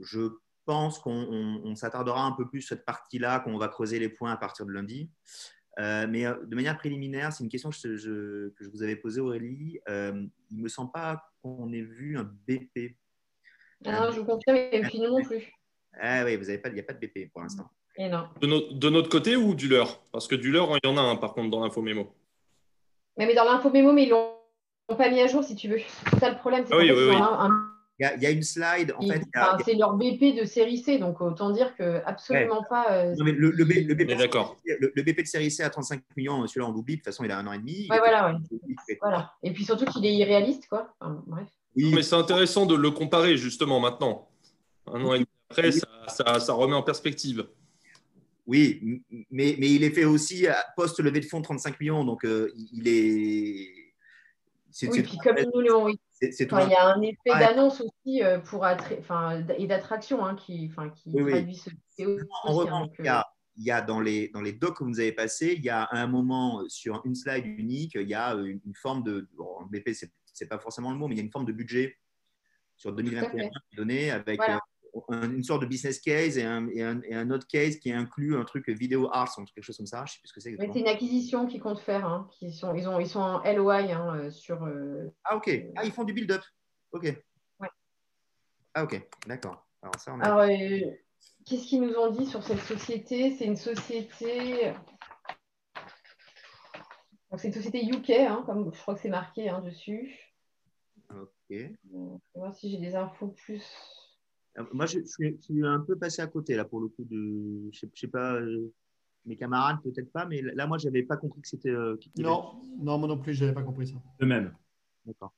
je 0.00 0.28
pense 0.66 0.98
qu'on 0.98 1.74
s'attardera 1.74 2.24
un 2.24 2.32
peu 2.32 2.48
plus 2.48 2.62
sur 2.62 2.76
cette 2.76 2.84
partie-là, 2.84 3.40
qu'on 3.40 3.56
va 3.58 3.68
creuser 3.68 3.98
les 3.98 4.08
points 4.08 4.32
à 4.32 4.36
partir 4.36 4.66
de 4.66 4.72
lundi. 4.72 5.10
Euh, 5.78 6.06
mais 6.08 6.26
euh, 6.26 6.34
de 6.44 6.54
manière 6.54 6.76
préliminaire, 6.76 7.32
c'est 7.32 7.44
une 7.44 7.50
question 7.50 7.70
que 7.70 7.76
je, 7.76 8.48
que 8.50 8.64
je, 8.64 8.68
vous 8.70 8.82
avais 8.82 8.96
posée, 8.96 9.20
Aurélie. 9.20 9.80
Euh, 9.88 10.12
il 10.50 10.58
ne 10.58 10.62
me 10.62 10.68
semble 10.68 10.92
pas 10.92 11.24
qu'on 11.42 11.72
ait 11.72 11.82
vu 11.82 12.18
un 12.18 12.24
BP. 12.24 12.96
Ah, 13.86 14.10
je 14.12 14.20
vous 14.20 14.26
confirme, 14.26 14.56
et 14.56 14.80
puis 14.82 15.00
non 15.00 15.22
plus. 15.22 15.50
Ah 16.00 16.24
oui, 16.24 16.34
il 16.34 16.46
n'y 16.46 16.54
a 16.54 16.58
pas 16.58 16.92
de 16.92 17.06
BP 17.06 17.32
pour 17.32 17.42
l'instant. 17.42 17.68
Et 17.96 18.08
non. 18.08 18.28
De, 18.40 18.88
notre 18.88 19.08
côté 19.08 19.36
ou 19.36 19.54
du 19.54 19.68
leur? 19.68 20.02
Parce 20.12 20.28
que 20.28 20.34
du 20.34 20.50
leur, 20.50 20.70
il 20.76 20.88
y 20.88 20.90
en 20.90 20.96
a 20.96 21.02
un 21.02 21.16
par 21.16 21.34
contre 21.34 21.50
dans 21.50 21.60
l'info 21.60 21.82
mémo. 21.82 22.14
Mais, 23.18 23.26
mais 23.26 23.34
dans 23.34 23.44
l'info 23.44 23.70
mémo, 23.70 23.92
mais 23.92 24.04
ils 24.04 24.10
l'ont 24.10 24.34
pas 24.96 25.10
mis 25.10 25.20
à 25.20 25.26
jour 25.26 25.44
si 25.44 25.56
tu 25.56 25.68
veux. 25.68 25.80
C'est 26.10 26.20
ça 26.20 26.30
le 26.30 26.36
problème. 26.36 26.64
C'est 26.66 26.74
ah 26.74 26.78
oui, 26.78 26.90
oui, 26.90 27.08
oui. 27.10 27.16
Il 28.02 28.22
y, 28.22 28.26
a, 28.26 28.30
une 28.30 28.42
slide. 28.42 28.94
En 28.98 29.06
fait, 29.06 29.22
c'est 29.64 29.74
leur 29.74 29.94
BP 29.94 30.36
de 30.36 30.44
série 30.44 30.78
C, 30.78 30.98
donc 30.98 31.20
autant 31.20 31.50
dire 31.50 31.76
que 31.76 32.02
absolument 32.04 32.64
pas. 32.68 32.86
Euh, 32.90 33.14
non, 33.14 33.24
mais 33.24 33.32
le, 33.32 33.50
le, 33.50 33.64
BP, 33.64 33.86
le, 33.86 35.02
BP 35.02 35.22
de 35.22 35.26
série 35.26 35.50
C 35.50 35.62
à 35.62 35.70
35 35.70 36.02
millions, 36.16 36.46
celui-là 36.46 36.66
on 36.68 36.72
l'oublie. 36.72 36.94
De 36.94 36.98
toute 36.98 37.06
façon, 37.06 37.22
il 37.24 37.30
a 37.30 37.38
un 37.38 37.46
an 37.46 37.52
et 37.52 37.58
demi. 37.58 37.86
Ouais, 37.90 37.98
voilà, 37.98 38.36
voilà. 39.00 39.32
Et 39.42 39.52
puis 39.52 39.64
surtout 39.64 39.84
qu'il 39.84 40.04
est 40.04 40.14
irréaliste, 40.14 40.68
quoi. 40.68 40.94
bref. 41.26 41.46
Oui, 41.76 41.92
mais 41.94 42.02
c'est 42.02 42.16
intéressant 42.16 42.66
de 42.66 42.74
le 42.74 42.90
comparer 42.90 43.36
justement 43.36 43.78
maintenant. 43.78 44.28
Un 44.86 45.04
an 45.04 45.14
et 45.14 45.18
demi 45.18 45.28
après, 45.50 45.70
ça, 45.72 45.86
ça, 46.08 46.40
ça 46.40 46.52
remet 46.54 46.74
en 46.74 46.82
perspective. 46.82 47.46
Oui, 48.46 49.02
mais, 49.30 49.54
mais, 49.58 49.70
il 49.70 49.84
est 49.84 49.90
fait 49.90 50.04
aussi 50.04 50.46
post-levée 50.76 51.20
de 51.20 51.26
fonds 51.26 51.42
35 51.42 51.78
millions, 51.78 52.04
donc 52.04 52.24
euh, 52.24 52.52
il 52.72 52.88
est. 52.88 53.68
oui, 54.88 55.02
puis 55.02 55.18
comme 55.18 55.36
nous 55.54 55.60
l'avons 56.22 56.66
il 56.66 56.70
y 56.70 56.74
a 56.74 56.94
un 56.94 57.02
effet 57.02 57.38
d'annonce 57.38 57.80
aussi 57.80 58.22
euh, 58.22 58.38
pour 58.38 58.64
enfin, 58.64 59.44
et 59.58 59.66
d'attraction 59.66 60.24
hein, 60.24 60.34
qui, 60.34 60.70
qui 60.96 61.12
traduit 61.12 61.56
ce 61.56 61.70
En 62.44 62.52
revanche, 62.52 62.88
hein, 63.00 63.24
il, 63.56 63.64
y 63.64 63.70
a, 63.70 63.82
dans, 63.82 64.00
les, 64.00 64.28
dans 64.28 64.40
les 64.40 64.52
docs 64.52 64.78
que 64.78 64.84
vous 64.84 65.00
avez 65.00 65.12
passés, 65.12 65.54
il 65.56 65.64
y 65.64 65.70
a 65.70 65.88
un 65.92 66.06
moment 66.06 66.62
sur 66.68 67.02
une 67.04 67.14
slide 67.14 67.46
unique, 67.46 67.92
il 67.94 68.08
y 68.08 68.14
a 68.14 68.34
une, 68.34 68.60
forme 68.74 69.02
de. 69.02 69.28
Bon, 69.34 69.64
BP, 69.70 69.94
ce 69.94 70.06
n'est 70.06 70.48
pas 70.48 70.58
forcément 70.58 70.90
le 70.90 70.98
mot, 70.98 71.08
mais 71.08 71.14
il 71.14 71.18
y 71.18 71.20
a 71.20 71.24
une 71.24 71.32
forme 71.32 71.46
de 71.46 71.52
budget 71.52 71.98
sur 72.76 72.92
2021 72.92 73.50
donné 73.76 74.10
avec 74.10 74.40
euh, 74.40 74.58
une 75.10 75.42
sorte 75.42 75.62
de 75.62 75.66
business 75.66 76.00
case 76.00 76.36
et 76.36 76.44
un, 76.44 76.68
et, 76.68 76.82
un, 76.82 77.30
autre 77.30 77.46
case 77.46 77.76
qui 77.76 77.92
inclut 77.92 78.36
un 78.36 78.44
truc 78.44 78.68
vidéo 78.68 79.08
arts, 79.12 79.34
quelque 79.54 79.64
chose 79.64 79.76
comme 79.76 79.86
ça. 79.86 80.04
Je 80.06 80.14
sais 80.14 80.18
plus 80.20 80.28
ce 80.28 80.34
que 80.34 80.40
c'est. 80.40 80.56
c'est 80.58 80.80
une 80.80 80.88
acquisition 80.88 81.46
qu'ils 81.46 81.60
comptent 81.60 81.80
faire. 81.80 82.06
Hein, 82.06 82.28
sont, 82.52 82.74
ils, 82.74 82.88
ont, 82.88 83.00
ils 83.00 83.08
sont 83.08 83.20
en 83.20 83.52
LOI 83.52 83.92
hein, 83.92 84.16
euh, 84.16 84.30
sur. 84.30 84.62
Euh, 84.64 85.12
ah, 85.24 85.36
ok. 85.36 85.50
Ah, 85.76 85.84
ils 85.84 85.92
font 85.92 86.04
du 86.04 86.12
build-up. 86.12 86.42
Ok. 86.92 87.04
Ouais. 87.60 87.68
Ah, 88.74 88.84
ok. 88.84 89.08
D'accord. 89.26 89.66
Alors, 89.80 89.94
ça, 89.98 90.14
on 90.14 90.20
a... 90.20 90.24
Alors, 90.24 90.40
euh, 90.40 90.90
qu'est-ce 91.46 91.66
qu'ils 91.66 91.80
nous 91.80 91.94
ont 91.94 92.10
dit 92.10 92.26
sur 92.26 92.42
cette 92.42 92.60
société? 92.60 93.34
C'est 93.36 93.46
une 93.46 93.56
société. 93.56 94.72
C'est 97.38 97.48
une 97.48 97.54
société 97.54 97.86
UK, 97.86 98.10
hein, 98.10 98.42
comme 98.44 98.74
je 98.74 98.80
crois 98.80 98.94
que 98.94 99.00
c'est 99.00 99.08
marqué 99.08 99.50
dessus. 99.64 100.14
Ok. 101.10 101.30
Je 101.50 101.56
vais 101.56 102.18
voir 102.34 102.54
si 102.54 102.70
j'ai 102.70 102.76
des 102.76 102.94
infos 102.94 103.28
plus. 103.28 103.64
Euh, 104.58 104.64
moi, 104.72 104.86
je, 104.86 104.98
suis, 105.04 105.66
un 105.66 105.80
peu 105.80 105.96
passé 105.96 106.22
à 106.22 106.26
côté, 106.26 106.54
là, 106.54 106.64
pour 106.64 106.80
le 106.80 106.88
coup, 106.88 107.04
de. 107.04 107.70
Je 107.72 107.86
ne 107.86 107.90
sais, 107.94 108.08
pas, 108.08 108.34
euh, 108.34 108.72
mes 109.24 109.36
camarades, 109.36 109.78
peut-être 109.82 110.12
pas, 110.12 110.26
mais 110.26 110.42
là, 110.42 110.66
moi, 110.66 110.78
je 110.78 110.86
n'avais 110.86 111.02
pas 111.02 111.16
compris 111.16 111.40
que 111.40 111.48
c'était. 111.48 111.70
Euh, 111.70 111.96
non, 112.18 112.60
non, 112.78 112.98
moi 112.98 113.08
non 113.08 113.18
plus, 113.18 113.34
je 113.34 113.44
n'avais 113.44 113.54
pas 113.54 113.62
compris 113.62 113.88
ça. 113.88 113.96
De 114.20 114.26
même. 114.26 114.54
D'accord. 115.06 115.32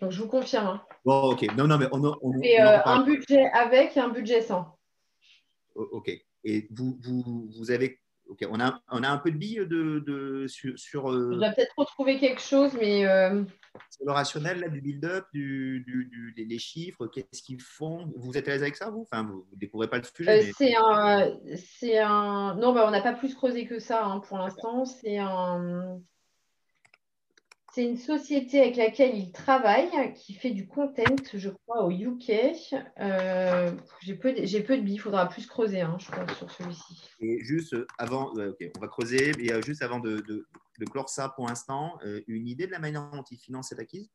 Donc, 0.00 0.10
je 0.10 0.22
vous 0.22 0.28
confirme. 0.28 0.66
Hein. 0.66 0.82
Bon, 1.04 1.32
ok. 1.32 1.46
Non, 1.56 1.66
non, 1.66 1.78
mais 1.78 1.86
on, 1.92 2.02
on, 2.22 2.40
et, 2.42 2.58
un 2.58 3.04
budget 3.04 3.46
avec 3.52 3.96
et 3.96 4.00
un 4.00 4.08
budget 4.08 4.42
sans. 4.42 4.78
Ok. 5.74 6.10
Et 6.42 6.68
vous, 6.70 6.98
vous, 7.02 7.50
vous 7.56 7.70
avez 7.70 8.00
Ok, 8.30 8.46
on 8.48 8.60
a, 8.60 8.80
on 8.92 9.02
a 9.02 9.08
un 9.08 9.18
peu 9.18 9.32
de 9.32 9.36
billes 9.36 9.66
de, 9.66 9.98
de, 10.06 10.46
sur. 10.46 10.78
sur 10.78 11.10
euh... 11.10 11.32
On 11.34 11.52
peut-être 11.52 11.74
retrouver 11.76 12.20
quelque 12.20 12.40
chose, 12.40 12.72
mais. 12.80 13.04
Euh... 13.04 13.42
Sur 13.90 14.06
le 14.06 14.12
rationnel 14.12 14.60
là, 14.60 14.68
du 14.68 14.80
build-up, 14.80 15.26
du, 15.32 15.84
du, 15.84 16.46
des, 16.46 16.58
chiffres, 16.58 17.08
qu'est-ce 17.08 17.42
qu'ils 17.42 17.60
font? 17.60 18.12
Vous 18.16 18.36
êtes 18.36 18.46
à 18.46 18.52
l'aise 18.52 18.62
avec 18.62 18.76
ça, 18.76 18.90
vous? 18.90 19.02
Enfin, 19.02 19.24
vous 19.24 19.46
ne 19.52 19.58
découvrez 19.58 19.88
pas 19.88 19.98
le 19.98 20.04
sujet 20.04 20.48
euh, 20.48 20.52
C'est 21.56 21.98
un, 21.98 22.06
un. 22.06 22.54
Non, 22.54 22.72
bah, 22.72 22.84
on 22.86 22.90
n'a 22.92 23.02
pas 23.02 23.14
plus 23.14 23.34
creusé 23.34 23.66
que 23.66 23.80
ça 23.80 24.04
hein, 24.04 24.20
pour 24.20 24.38
l'instant. 24.38 24.84
C'est 24.84 25.18
un. 25.18 26.00
C'est 27.72 27.84
une 27.84 27.96
société 27.96 28.60
avec 28.60 28.76
laquelle 28.76 29.16
il 29.16 29.30
travaille, 29.30 30.12
qui 30.14 30.34
fait 30.34 30.50
du 30.50 30.66
content, 30.66 31.04
je 31.32 31.50
crois, 31.50 31.84
au 31.84 31.90
UK. 31.92 32.30
Euh, 32.98 33.70
j'ai 34.02 34.16
peu, 34.16 34.32
de, 34.32 34.60
peu 34.62 34.76
de 34.76 34.82
billes, 34.82 34.94
il 34.94 34.98
faudra 34.98 35.28
plus 35.28 35.46
creuser, 35.46 35.80
hein, 35.80 35.96
je 36.00 36.10
pense, 36.10 36.36
sur 36.36 36.50
celui-ci. 36.50 37.00
Et 37.20 37.38
juste 37.44 37.76
avant, 37.96 38.32
on 38.34 38.80
va 38.80 38.88
creuser, 38.88 39.30
et 39.38 39.62
juste 39.62 39.82
avant 39.82 40.00
de, 40.00 40.16
de, 40.18 40.46
clore 40.90 41.08
ça 41.08 41.28
pour 41.28 41.46
l'instant, 41.46 41.96
euh, 42.04 42.22
une 42.26 42.48
idée 42.48 42.66
de 42.66 42.72
la 42.72 42.80
manière 42.80 43.08
dont 43.12 43.22
il 43.30 43.38
finance 43.38 43.68
cette 43.68 43.78
acquise? 43.78 44.10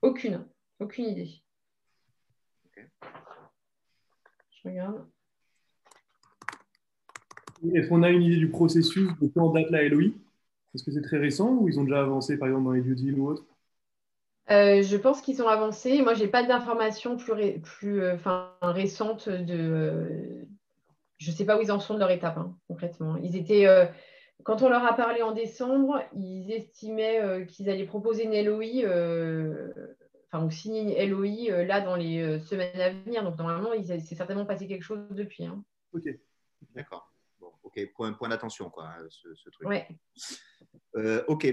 Aucune, 0.00 0.46
aucune 0.80 1.04
idée. 1.06 1.42
Je 2.76 4.68
regarde. 4.68 5.06
Est-ce 7.74 7.88
qu'on 7.88 8.02
a 8.02 8.08
une 8.08 8.22
idée 8.22 8.36
du 8.36 8.48
processus 8.48 9.08
de 9.20 9.28
quand 9.28 9.50
date 9.50 9.70
la 9.70 9.86
LOI 9.88 10.12
est-ce 10.76 10.84
que 10.84 10.92
c'est 10.92 11.02
très 11.02 11.18
récent 11.18 11.54
ou 11.54 11.68
ils 11.68 11.80
ont 11.80 11.84
déjà 11.84 12.00
avancé, 12.00 12.36
par 12.36 12.48
exemple, 12.48 12.64
dans 12.64 12.72
les 12.72 12.82
due 12.82 12.94
deals 12.94 13.18
ou 13.18 13.28
autre? 13.28 13.44
Euh, 14.50 14.82
je 14.82 14.96
pense 14.96 15.22
qu'ils 15.22 15.42
ont 15.42 15.48
avancé. 15.48 16.02
Moi, 16.02 16.14
je 16.14 16.22
n'ai 16.22 16.28
pas 16.28 16.44
d'informations 16.44 17.16
plus, 17.16 17.58
plus 17.60 18.02
euh, 18.02 18.16
récentes 18.60 19.28
de. 19.28 19.54
Euh, 19.54 20.44
je 21.18 21.30
ne 21.30 21.36
sais 21.36 21.46
pas 21.46 21.58
où 21.58 21.62
ils 21.62 21.72
en 21.72 21.80
sont 21.80 21.94
de 21.94 21.98
leur 21.98 22.10
étape, 22.10 22.36
hein, 22.36 22.54
concrètement. 22.68 23.16
Ils 23.16 23.36
étaient, 23.36 23.66
quand 24.44 24.60
on 24.60 24.68
leur 24.68 24.84
a 24.84 24.94
parlé 24.94 25.22
en 25.22 25.32
décembre, 25.32 26.02
ils 26.14 26.52
estimaient 26.52 27.46
qu'ils 27.46 27.70
allaient 27.70 27.86
proposer 27.86 28.24
une 28.24 28.34
LOI, 28.34 28.84
enfin, 30.26 30.44
ou 30.44 30.50
signer 30.50 30.82
une 30.82 31.10
LOI 31.10 31.64
là 31.64 31.80
dans 31.80 31.96
les 31.96 32.38
semaines 32.40 32.78
à 32.78 32.90
venir. 32.90 33.24
Donc, 33.24 33.38
normalement, 33.38 33.72
il 33.72 33.86
s'est 33.86 34.14
certainement 34.14 34.44
passé 34.44 34.68
quelque 34.68 34.82
chose 34.82 35.00
depuis. 35.12 35.46
Hein. 35.46 35.64
Ok, 35.94 36.06
d'accord 36.74 37.10
ok, 37.76 37.92
point, 37.94 38.12
point 38.12 38.28
d'attention, 38.28 38.70
quoi, 38.70 38.94
ce, 39.08 39.50
truc. 39.50 39.68
Ouais. 39.68 39.88
Euh, 40.96 41.22
ok. 41.28 41.46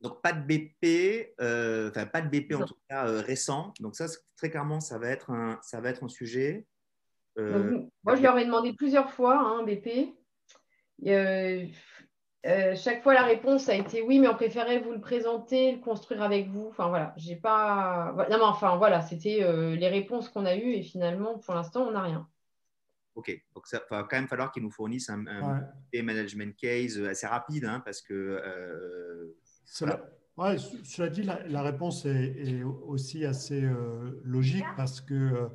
Donc, 0.00 0.22
pas 0.22 0.32
de 0.32 0.40
BP, 0.40 1.34
euh, 1.40 1.90
enfin, 1.90 2.06
pas 2.06 2.22
de 2.22 2.28
BP 2.28 2.54
en 2.54 2.64
tout 2.64 2.76
cas 2.88 3.06
euh, 3.06 3.20
récent. 3.20 3.74
Donc, 3.80 3.94
ça, 3.96 4.06
très 4.36 4.48
clairement, 4.48 4.80
ça 4.80 4.98
va 4.98 5.08
être 5.08 5.30
un, 5.30 5.58
ça 5.62 5.80
va 5.80 5.90
être 5.90 6.04
un 6.04 6.08
sujet. 6.08 6.66
moi, 7.36 8.16
je 8.16 8.22
leur 8.22 8.38
ai 8.38 8.46
demandé 8.46 8.72
plusieurs 8.72 9.10
fois, 9.10 9.38
hein, 9.38 9.62
BP. 9.64 10.14
chaque 12.76 13.02
fois, 13.02 13.12
la 13.12 13.24
réponse 13.24 13.68
a 13.68 13.74
été 13.74 14.00
oui, 14.00 14.18
mais 14.20 14.28
on 14.28 14.34
préférait 14.34 14.78
vous 14.78 14.92
le 14.92 15.00
présenter, 15.00 15.72
le 15.72 15.78
construire 15.80 16.22
avec 16.22 16.48
vous. 16.48 16.68
Enfin, 16.70 16.88
voilà, 16.88 17.12
j'ai 17.18 17.36
pas. 17.36 18.14
Non, 18.30 18.38
mais 18.38 18.44
enfin, 18.44 18.76
voilà, 18.76 19.02
c'était 19.02 19.44
les 19.76 19.88
réponses 19.88 20.30
qu'on 20.30 20.46
a 20.46 20.56
eues 20.56 20.72
et 20.72 20.82
finalement, 20.82 21.38
pour 21.38 21.52
l'instant, 21.52 21.82
on 21.82 21.90
n'a 21.90 22.02
rien. 22.02 22.26
OK. 23.14 23.42
Donc, 23.54 23.66
ça 23.66 23.82
va 23.90 24.02
quand 24.04 24.16
même 24.16 24.28
falloir 24.28 24.52
qu'ils 24.52 24.62
nous 24.62 24.70
fournissent 24.70 25.10
un, 25.10 25.24
management 25.94 26.56
case 26.56 26.98
assez 26.98 27.26
rapide 27.26 27.64
hein, 27.64 27.80
parce 27.84 28.02
que. 28.02 28.14
Euh, 28.14 29.36
cela, 29.64 30.00
ouais, 30.36 30.56
cela 30.84 31.08
dit, 31.08 31.22
la, 31.22 31.62
réponse 31.62 32.06
est, 32.06 32.62
aussi 32.62 33.24
assez 33.24 33.62
euh, 33.62 34.20
logique 34.24 34.64
parce 34.76 35.00
que 35.00 35.14
euh, 35.14 35.48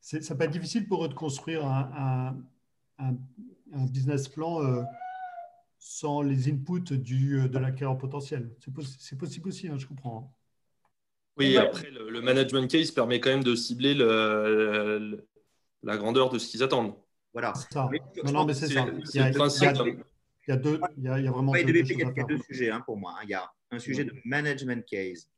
ça 0.00 0.34
peut 0.34 0.44
être 0.44 0.50
difficile 0.50 0.86
pour 0.86 1.04
eux 1.04 1.08
de 1.08 1.14
construire 1.14 1.64
un, 1.64 2.36
un, 2.98 3.14
business 3.86 4.28
plan 4.28 4.64
euh, 4.64 4.82
sans 5.78 6.22
les 6.22 6.48
inputs 6.48 6.98
du, 6.98 7.48
de 7.48 7.58
l'acquéreur 7.58 7.98
potentiel. 7.98 8.50
C'est 8.98 9.18
possible 9.18 9.48
aussi, 9.48 9.68
hein, 9.68 9.78
je 9.78 9.86
comprends. 9.86 10.18
Hein. 10.18 10.36
Oui, 11.36 11.56
après, 11.56 11.90
le, 11.90 12.20
management 12.20 12.68
case 12.68 12.90
permet 12.90 13.20
quand 13.20 13.30
même 13.30 13.44
de 13.44 13.54
cibler 13.54 13.94
le, 13.94 15.26
la 15.82 15.96
grandeur 15.96 16.30
de 16.30 16.38
ce 16.38 16.48
qu'ils 16.48 16.62
attendent. 16.62 16.94
Voilà. 17.32 17.54
Ça. 17.54 17.88
non, 18.24 18.32
non, 18.32 18.44
mais 18.44 18.54
c'est 18.54 18.68
ça. 18.68 18.86
Il 18.86 19.16
y, 19.16 19.20
a, 19.20 19.30
il, 19.30 19.36
y 20.48 20.52
a, 20.52 20.56
deux, 20.56 20.80
il 20.96 21.04
y 21.04 21.08
a, 21.08 21.18
il 21.18 21.24
y 21.24 21.28
a 21.28 21.30
vraiment 21.30 21.52
deux, 21.52 21.64
deux, 21.64 21.80
il 21.80 21.98
y 21.98 22.02
a 22.02 22.24
deux 22.24 22.38
sujets 22.38 22.70
hein, 22.70 22.80
pour 22.80 22.96
moi. 22.96 23.16
Il 23.22 23.30
y 23.30 23.34
a 23.34 23.50
un 23.70 23.78
sujet 23.78 24.04
de 24.04 24.12
management 24.24 24.84
case. 24.84 25.28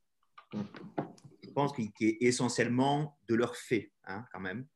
Je 0.53 1.51
pense 1.55 1.73
qu'il 1.73 1.91
est 2.01 2.23
essentiellement 2.23 3.19
de 3.29 3.35
leur 3.35 3.57
fait, 3.57 3.93
hein, 4.05 4.25
quand 4.33 4.41
même. 4.41 4.67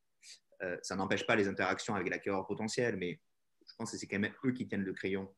Euh, 0.62 0.76
ça 0.82 0.96
n'empêche 0.96 1.26
pas 1.26 1.36
les 1.36 1.48
interactions 1.48 1.94
avec 1.94 2.08
l'acquéreur 2.08 2.46
potentiel, 2.46 2.96
mais 2.96 3.20
je 3.66 3.74
pense 3.78 3.92
que 3.92 3.98
c'est 3.98 4.06
quand 4.06 4.18
même 4.18 4.32
eux 4.44 4.52
qui 4.52 4.66
tiennent 4.66 4.84
le 4.84 4.92
crayon. 4.92 5.28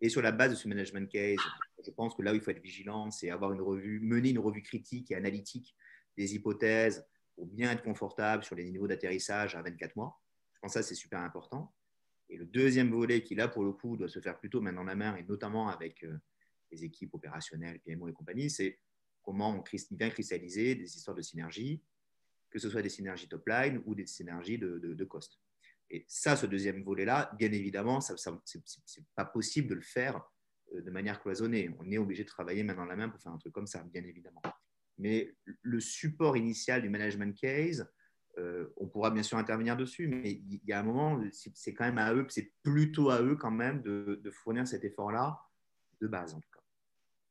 Et 0.00 0.08
sur 0.08 0.20
la 0.20 0.32
base 0.32 0.50
de 0.50 0.56
ce 0.56 0.68
management 0.68 1.10
case, 1.10 1.38
je 1.84 1.90
pense 1.90 2.14
que 2.14 2.22
là 2.22 2.32
où 2.32 2.34
il 2.34 2.40
faut 2.40 2.50
être 2.50 2.62
vigilant, 2.62 3.10
c'est 3.10 3.30
avoir 3.30 3.52
une 3.52 3.62
revue, 3.62 4.00
mener 4.00 4.30
une 4.30 4.38
revue 4.38 4.62
critique 4.62 5.10
et 5.10 5.14
analytique 5.14 5.74
des 6.16 6.34
hypothèses 6.34 7.06
pour 7.36 7.46
bien 7.46 7.70
être 7.70 7.82
confortable 7.82 8.42
sur 8.42 8.56
les 8.56 8.64
niveaux 8.64 8.88
d'atterrissage 8.88 9.54
à 9.54 9.62
24 9.62 9.94
mois. 9.94 10.20
Je 10.54 10.60
pense 10.60 10.72
que 10.72 10.80
ça, 10.80 10.82
c'est 10.82 10.94
super 10.94 11.20
important. 11.20 11.72
Et 12.28 12.36
le 12.36 12.46
deuxième 12.46 12.90
volet 12.90 13.22
qui, 13.22 13.34
là, 13.34 13.46
pour 13.46 13.62
le 13.62 13.72
coup, 13.72 13.96
doit 13.96 14.08
se 14.08 14.20
faire 14.20 14.38
plutôt 14.38 14.60
main 14.60 14.72
dans 14.72 14.82
la 14.82 14.96
main, 14.96 15.14
et 15.16 15.22
notamment 15.22 15.68
avec 15.68 16.02
euh, 16.02 16.18
les 16.72 16.84
équipes 16.84 17.14
opérationnelles, 17.14 17.78
PMO 17.80 18.08
et 18.08 18.12
compagnie, 18.12 18.50
c'est 18.50 18.80
comment 19.22 19.50
on 19.50 19.62
vient 19.96 20.10
cristalliser 20.10 20.74
des 20.74 20.96
histoires 20.96 21.16
de 21.16 21.22
synergie, 21.22 21.82
que 22.50 22.58
ce 22.58 22.70
soit 22.70 22.82
des 22.82 22.88
synergies 22.88 23.28
top 23.28 23.46
line 23.46 23.82
ou 23.84 23.94
des 23.94 24.06
synergies 24.06 24.58
de, 24.58 24.78
de, 24.78 25.04
cost. 25.04 25.40
Et 25.90 26.04
ça, 26.08 26.36
ce 26.36 26.46
deuxième 26.46 26.82
volet-là, 26.82 27.32
bien 27.38 27.52
évidemment, 27.52 28.00
ce 28.00 28.12
n'est 28.12 29.06
pas 29.14 29.24
possible 29.24 29.68
de 29.68 29.74
le 29.74 29.82
faire 29.82 30.20
euh, 30.74 30.80
de 30.80 30.90
manière 30.90 31.20
cloisonnée. 31.20 31.70
On 31.78 31.90
est 31.90 31.98
obligé 31.98 32.24
de 32.24 32.28
travailler 32.28 32.62
main 32.62 32.74
dans 32.74 32.84
la 32.86 32.96
main 32.96 33.08
pour 33.08 33.20
faire 33.20 33.32
un 33.32 33.38
truc 33.38 33.52
comme 33.52 33.66
ça, 33.66 33.82
bien 33.84 34.04
évidemment. 34.04 34.42
Mais 34.98 35.34
le 35.62 35.80
support 35.80 36.36
initial 36.36 36.82
du 36.82 36.88
management 36.88 37.36
case, 37.38 37.86
euh, 38.38 38.72
on 38.76 38.86
pourra 38.86 39.10
bien 39.10 39.22
sûr 39.22 39.38
intervenir 39.38 39.76
dessus, 39.76 40.08
mais 40.08 40.32
il 40.32 40.60
y 40.66 40.72
a 40.72 40.80
un 40.80 40.82
moment, 40.82 41.20
c'est 41.32 41.72
quand 41.72 41.84
même 41.84 41.98
à 41.98 42.12
eux, 42.12 42.26
c'est 42.28 42.52
plutôt 42.62 43.10
à 43.10 43.22
eux 43.22 43.36
quand 43.36 43.50
même 43.50 43.82
de, 43.82 44.30
fournir 44.30 44.66
cet 44.66 44.84
effort-là 44.84 45.40
de 46.00 46.06
base 46.06 46.34
en 46.34 46.40
tout 46.40 46.50
cas. 46.50 46.60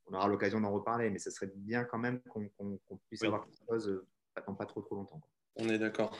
On 0.07 0.13
aura 0.13 0.27
l'occasion 0.27 0.61
d'en 0.61 0.71
reparler, 0.71 1.09
mais 1.09 1.19
ce 1.19 1.29
serait 1.29 1.51
bien 1.55 1.83
quand 1.83 1.99
même 1.99 2.21
qu'on 2.23 2.49
puisse 3.07 3.23
avoir 3.23 3.45
quelque 3.45 3.65
chose 3.67 3.89
euh, 3.89 4.07
dans 4.47 4.55
pas 4.55 4.65
trop 4.65 4.81
trop 4.81 4.95
longtemps. 4.95 5.21
On 5.55 5.69
est 5.69 5.79
d'accord. 5.79 6.17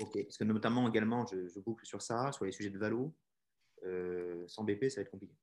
Ok, 0.00 0.22
parce 0.22 0.36
que 0.36 0.44
notamment 0.44 0.88
également, 0.88 1.26
je, 1.26 1.60
boucle 1.60 1.84
sur 1.84 2.02
ça, 2.02 2.30
sur 2.32 2.44
les 2.44 2.52
sujets 2.52 2.70
de 2.70 2.78
valo. 2.78 3.14
Euh, 3.84 4.44
sans 4.46 4.64
BP, 4.64 4.88
ça 4.88 5.00
va 5.00 5.02
être 5.02 5.10
compliqué. 5.10 5.34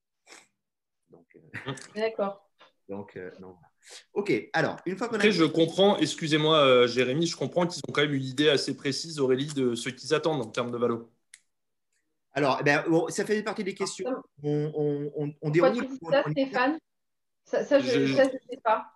D'accord. 1.95 2.49
Donc, 2.89 3.19
non. 3.39 3.57
Ok, 4.13 4.33
alors, 4.53 4.77
une 4.86 4.97
fois 4.97 5.07
qu'on 5.07 5.15
Après, 5.15 5.31
je 5.31 5.43
comprends, 5.43 5.97
excusez-moi, 5.97 6.57
euh, 6.57 6.88
Jérémy, 6.88 7.27
je 7.27 7.38
comprends 7.38 7.67
qu'ils 7.67 7.81
ont 7.88 7.91
quand 7.91 8.01
même 8.01 8.13
une 8.13 8.23
idée 8.23 8.49
assez 8.49 8.75
précise, 8.75 9.19
Aurélie, 9.19 9.53
de 9.53 9.75
ce 9.75 9.89
qu'ils 9.89 10.13
attendent 10.13 10.41
en 10.41 10.49
termes 10.49 10.71
de 10.71 10.77
valo. 10.77 11.09
Alors, 12.33 12.57
eh 12.59 12.63
ben, 12.63 12.83
ça 13.09 13.25
fait 13.25 13.41
partie 13.43 13.63
des 13.63 13.73
questions. 13.73 14.09
On, 14.43 14.71
on, 15.15 15.33
on, 15.41 15.49
déroule. 15.49 15.73
Tu 15.73 15.88
dis 15.88 15.99
ça, 16.11 16.23
Stéphane? 16.29 16.77
Ça, 17.45 17.79
je 17.79 17.99
ne 17.99 18.07
sais 18.07 18.59
pas. 18.63 18.88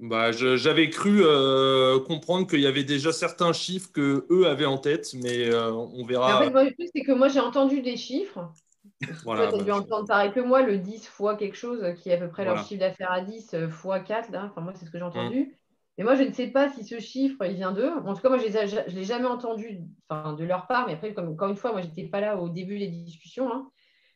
Bah, 0.00 0.32
J'avais 0.32 0.88
cru 0.88 1.20
euh, 1.22 2.00
comprendre 2.00 2.46
qu'il 2.46 2.60
y 2.60 2.66
avait 2.66 2.84
déjà 2.84 3.12
certains 3.12 3.52
chiffres 3.52 3.90
que 3.92 4.26
eux 4.30 4.46
avaient 4.46 4.66
en 4.66 4.78
tête, 4.78 5.12
mais 5.14 5.48
euh, 5.50 5.70
on 5.72 6.04
verra. 6.04 6.38
en 6.38 6.50
fait, 6.50 6.64
le 6.64 6.72
truc, 6.72 6.88
c'est 6.94 7.02
que 7.02 7.12
moi, 7.12 7.28
j'ai 7.28 7.40
entendu 7.40 7.82
des 7.82 7.98
chiffres 7.98 8.50
voilà, 9.24 9.48
tu 9.48 9.54
as 9.54 9.58
dû 9.58 9.64
bah, 9.64 9.76
entendre 9.76 10.06
pareil 10.06 10.32
que 10.32 10.40
moi, 10.40 10.62
le 10.62 10.78
10 10.78 11.06
fois 11.06 11.36
quelque 11.36 11.56
chose 11.56 11.82
qui 11.96 12.10
est 12.10 12.14
à 12.14 12.18
peu 12.18 12.28
près 12.28 12.44
leur 12.44 12.58
chiffre 12.66 12.80
d'affaires 12.80 13.12
à 13.12 13.22
10 13.22 13.54
euh, 13.54 13.68
fois 13.68 14.00
4. 14.00 14.30
Là. 14.30 14.46
Enfin, 14.50 14.60
moi, 14.60 14.72
c'est 14.74 14.84
ce 14.84 14.90
que 14.90 14.98
j'ai 14.98 15.04
entendu. 15.04 15.40
Mm. 15.40 15.52
Mais 15.98 16.04
moi, 16.04 16.14
je 16.14 16.22
ne 16.22 16.32
sais 16.32 16.48
pas 16.48 16.68
si 16.68 16.84
ce 16.84 16.98
chiffre, 16.98 17.44
il 17.46 17.54
vient 17.54 17.72
d'eux. 17.72 17.90
En 18.04 18.14
tout 18.14 18.20
cas, 18.20 18.28
moi, 18.28 18.38
je 18.38 18.46
ne 18.46 18.94
l'ai 18.94 19.04
jamais 19.04 19.26
entendu 19.26 19.80
enfin, 20.08 20.34
de 20.34 20.44
leur 20.44 20.66
part. 20.66 20.86
Mais 20.86 20.94
après, 20.94 21.14
comme, 21.14 21.28
encore 21.28 21.48
une 21.48 21.56
fois, 21.56 21.72
moi, 21.72 21.80
je 21.80 21.86
n'étais 21.86 22.04
pas 22.04 22.20
là 22.20 22.36
au 22.36 22.48
début 22.48 22.78
des 22.78 22.88
discussions. 22.88 23.50
Hein. 23.52 23.70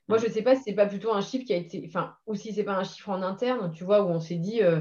Moi, 0.08 0.18
mm. 0.18 0.20
je 0.20 0.26
ne 0.26 0.32
sais 0.32 0.42
pas 0.42 0.54
si 0.54 0.64
ce 0.64 0.70
n'est 0.70 0.76
pas 0.76 0.86
plutôt 0.86 1.12
un 1.14 1.22
chiffre 1.22 1.46
qui 1.46 1.54
a 1.54 1.56
été. 1.56 1.82
Enfin, 1.86 2.14
ou 2.26 2.34
si 2.34 2.52
ce 2.52 2.58
n'est 2.58 2.64
pas 2.64 2.76
un 2.76 2.84
chiffre 2.84 3.08
en 3.08 3.22
interne, 3.22 3.72
tu 3.72 3.84
vois, 3.84 4.02
où 4.02 4.08
on 4.08 4.20
s'est 4.20 4.36
dit. 4.36 4.62
Euh, 4.62 4.80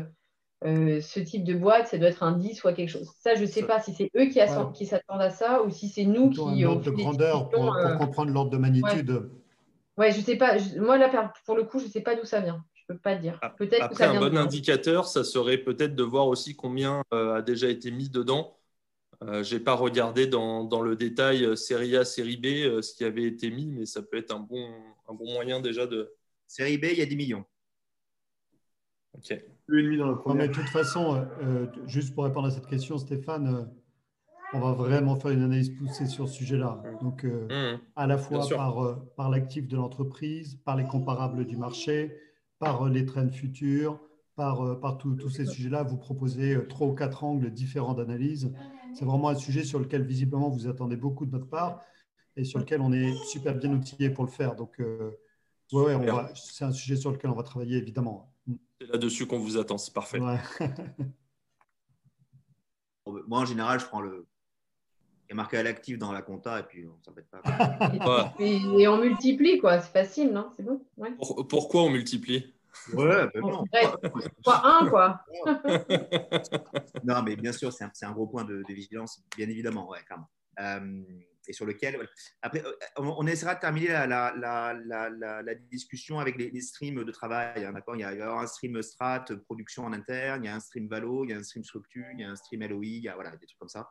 euh, 0.65 1.01
ce 1.01 1.19
type 1.19 1.43
de 1.43 1.55
boîte, 1.55 1.87
ça 1.87 1.97
doit 1.97 2.07
être 2.07 2.23
un 2.23 2.31
10 2.31 2.63
ou 2.63 2.71
quelque 2.71 2.87
chose. 2.87 3.11
Ça, 3.19 3.35
je 3.35 3.41
ne 3.41 3.47
sais 3.47 3.63
pas 3.63 3.81
si 3.81 3.93
c'est 3.93 4.09
eux 4.15 4.27
qui, 4.27 4.85
s'attendent 4.85 5.21
à 5.21 5.29
ça 5.29 5.61
ou 5.61 5.69
si 5.69 5.89
c'est 5.89 6.05
nous 6.05 6.29
qui. 6.29 6.63
Un 6.63 6.67
ordre 6.67 6.83
de 6.83 6.91
grandeur 6.91 7.49
pour, 7.49 7.75
comprendre 7.99 8.31
l'ordre 8.31 8.49
de 8.49 8.55
magnitude. 8.55 9.09
Ouais, 9.09 9.42
je 9.97 10.21
sais 10.21 10.35
pas. 10.35 10.57
moi, 10.77 10.97
là, 10.97 11.33
pour 11.45 11.55
le 11.55 11.63
coup, 11.63 11.79
je 11.79 11.85
ne 11.85 11.89
sais 11.89 12.01
pas 12.01 12.15
d'où 12.15 12.25
ça 12.25 12.41
vient. 12.41 12.63
Je 12.73 12.83
ne 12.89 12.95
peux 12.95 13.01
pas 13.01 13.15
dire. 13.15 13.39
Ah, 13.41 13.49
peut-être 13.49 13.83
Après, 13.83 14.05
un 14.05 14.19
bon 14.19 14.37
indicateur, 14.37 15.07
ça 15.07 15.23
serait 15.23 15.57
peut-être 15.57 15.95
de 15.95 16.03
voir 16.03 16.27
aussi 16.27 16.55
combien 16.55 17.03
euh, 17.13 17.35
a 17.35 17.41
déjà 17.41 17.69
été 17.69 17.91
mis 17.91 18.09
dedans. 18.09 18.57
Euh, 19.21 19.43
je 19.43 19.55
n'ai 19.55 19.61
pas 19.61 19.73
regardé 19.73 20.27
dans, 20.27 20.65
dans, 20.65 20.81
le 20.81 20.97
détail 20.97 21.45
euh, 21.45 21.55
série 21.55 21.95
A, 21.95 22.03
série 22.03 22.35
B 22.35 22.81
ce 22.81 22.93
qui 22.93 23.05
avait 23.05 23.23
été 23.23 23.49
mis, 23.51 23.67
mais 23.67 23.85
ça 23.85 24.01
peut 24.01 24.17
être 24.17 24.35
un 24.35 24.39
bon, 24.39 24.69
un 25.07 25.13
bon 25.13 25.31
moyen 25.31 25.61
déjà 25.61 25.87
de. 25.87 26.13
Série 26.47 26.77
B, 26.77 26.85
il 26.91 26.97
y 26.97 27.01
a 27.01 27.05
10 27.05 27.15
millions. 27.15 27.45
Ok. 29.13 29.33
Plus 29.65 29.97
dans 29.97 30.09
le 30.09 30.33
mais 30.33 30.49
de 30.49 30.53
toute 30.53 30.69
façon, 30.69 31.25
juste 31.85 32.13
pour 32.13 32.25
répondre 32.25 32.47
à 32.47 32.51
cette 32.51 32.67
question, 32.67 32.97
Stéphane, 32.97 33.71
on 34.53 34.59
va 34.59 34.71
vraiment 34.73 35.15
faire 35.15 35.31
une 35.31 35.41
analyse 35.41 35.71
poussée 35.71 36.05
sur 36.05 36.27
ce 36.29 36.35
sujet-là. 36.35 36.81
Donc, 37.01 37.25
euh, 37.25 37.75
mmh. 37.75 37.79
à 37.95 38.07
la 38.07 38.17
fois 38.17 38.47
par, 38.49 38.83
euh, 38.83 38.95
par 39.17 39.29
l'actif 39.29 39.67
de 39.67 39.75
l'entreprise, 39.75 40.59
par 40.63 40.75
les 40.77 40.85
comparables 40.85 41.45
du 41.45 41.57
marché, 41.57 42.15
par 42.59 42.83
euh, 42.83 42.89
les 42.89 43.05
trends 43.05 43.31
futurs, 43.31 43.99
par, 44.35 44.79
par 44.79 44.97
tous 44.97 45.29
ces 45.29 45.45
sujets-là. 45.45 45.83
Vous 45.83 45.97
proposez 45.97 46.57
trois 46.67 46.87
ou 46.87 46.93
quatre 46.93 47.23
angles 47.23 47.51
différents 47.51 47.93
d'analyse. 47.93 48.53
C'est 48.93 49.05
vraiment 49.05 49.29
un 49.29 49.35
sujet 49.35 49.63
sur 49.63 49.79
lequel, 49.79 50.03
visiblement, 50.03 50.49
vous 50.49 50.67
attendez 50.67 50.95
beaucoup 50.95 51.25
de 51.25 51.31
notre 51.31 51.47
part 51.47 51.81
et 52.35 52.43
sur 52.43 52.59
lequel 52.59 52.81
on 52.81 52.91
est 52.91 53.13
super 53.25 53.55
bien 53.55 53.71
outillé 53.71 54.09
pour 54.09 54.23
le 54.23 54.29
faire. 54.31 54.55
Donc, 54.55 54.81
ouais, 55.71 55.97
c'est 56.35 56.65
un 56.65 56.71
sujet 56.71 56.95
sur 56.95 57.11
lequel 57.11 57.29
on 57.29 57.35
va 57.35 57.43
travailler, 57.43 57.77
évidemment. 57.77 58.33
Mmh. 58.47 58.55
C'est 58.81 58.87
là-dessus 58.87 59.27
qu'on 59.27 59.39
vous 59.39 59.57
attend, 59.57 59.77
c'est 59.77 59.93
parfait. 59.93 60.19
Moi, 63.27 63.39
en 63.39 63.45
général, 63.45 63.79
je 63.79 63.85
prends 63.85 64.01
le, 64.01 64.25
marqué 65.33 65.57
à 65.57 65.63
l'actif 65.63 65.97
dans 65.97 66.11
la 66.11 66.21
compta 66.21 66.59
et 66.59 66.63
puis 66.63 66.85
on 66.85 66.97
ne 66.97 67.03
s'embête 67.03 67.27
pas. 67.29 68.33
et, 68.39 68.87
on 68.87 68.97
multiplie, 68.97 69.59
quoi. 69.59 69.79
C'est 69.79 69.91
facile, 69.91 70.31
non? 70.31 70.49
C'est 70.55 70.63
bon? 70.63 70.81
Pourquoi 71.49 71.83
on 71.83 71.89
multiplie? 71.89 72.53
Ouais, 72.93 73.29
Quoi 74.43 74.61
un, 74.65 74.89
quoi. 74.89 75.23
non, 77.03 77.21
mais 77.23 77.35
bien 77.35 77.51
sûr, 77.51 77.71
c'est 77.71 78.05
un, 78.05 78.11
gros 78.11 78.27
point 78.27 78.43
de, 78.43 78.63
vigilance, 78.67 79.21
bien 79.37 79.47
évidemment, 79.47 79.87
ouais, 79.89 79.99
euh, 80.59 81.01
et 81.47 81.53
sur 81.53 81.65
lequel, 81.65 82.07
après, 82.41 82.63
euh, 82.65 82.71
on, 82.97 83.27
essaiera 83.27 83.55
de 83.55 83.59
terminer 83.59 83.89
la, 83.89 84.07
la, 84.07 84.73
la, 84.73 85.09
la 85.41 85.55
discussion 85.55 86.19
avec 86.19 86.37
les, 86.37 86.61
streams 86.61 87.03
de 87.03 87.11
travail. 87.11 87.65
Hein, 87.65 87.73
d'accord? 87.73 87.95
Il, 87.95 88.01
y 88.01 88.03
a, 88.03 88.31
un 88.31 88.47
stream 88.47 88.81
strat, 88.81 89.25
production 89.45 89.85
en 89.85 89.93
interne, 89.93 90.43
il 90.43 90.47
y 90.47 90.49
a 90.49 90.55
un 90.55 90.59
stream 90.59 90.87
valo, 90.87 91.25
il 91.25 91.31
y 91.31 91.33
a 91.33 91.37
un 91.37 91.43
stream 91.43 91.63
structure, 91.63 92.05
il 92.13 92.21
y 92.21 92.23
a 92.23 92.29
un 92.29 92.35
stream 92.35 92.65
LOI, 92.65 92.85
il 92.85 93.03
y 93.03 93.09
a 93.09 93.15
voilà, 93.15 93.31
des 93.31 93.45
trucs 93.45 93.59
comme 93.59 93.69
ça. 93.69 93.89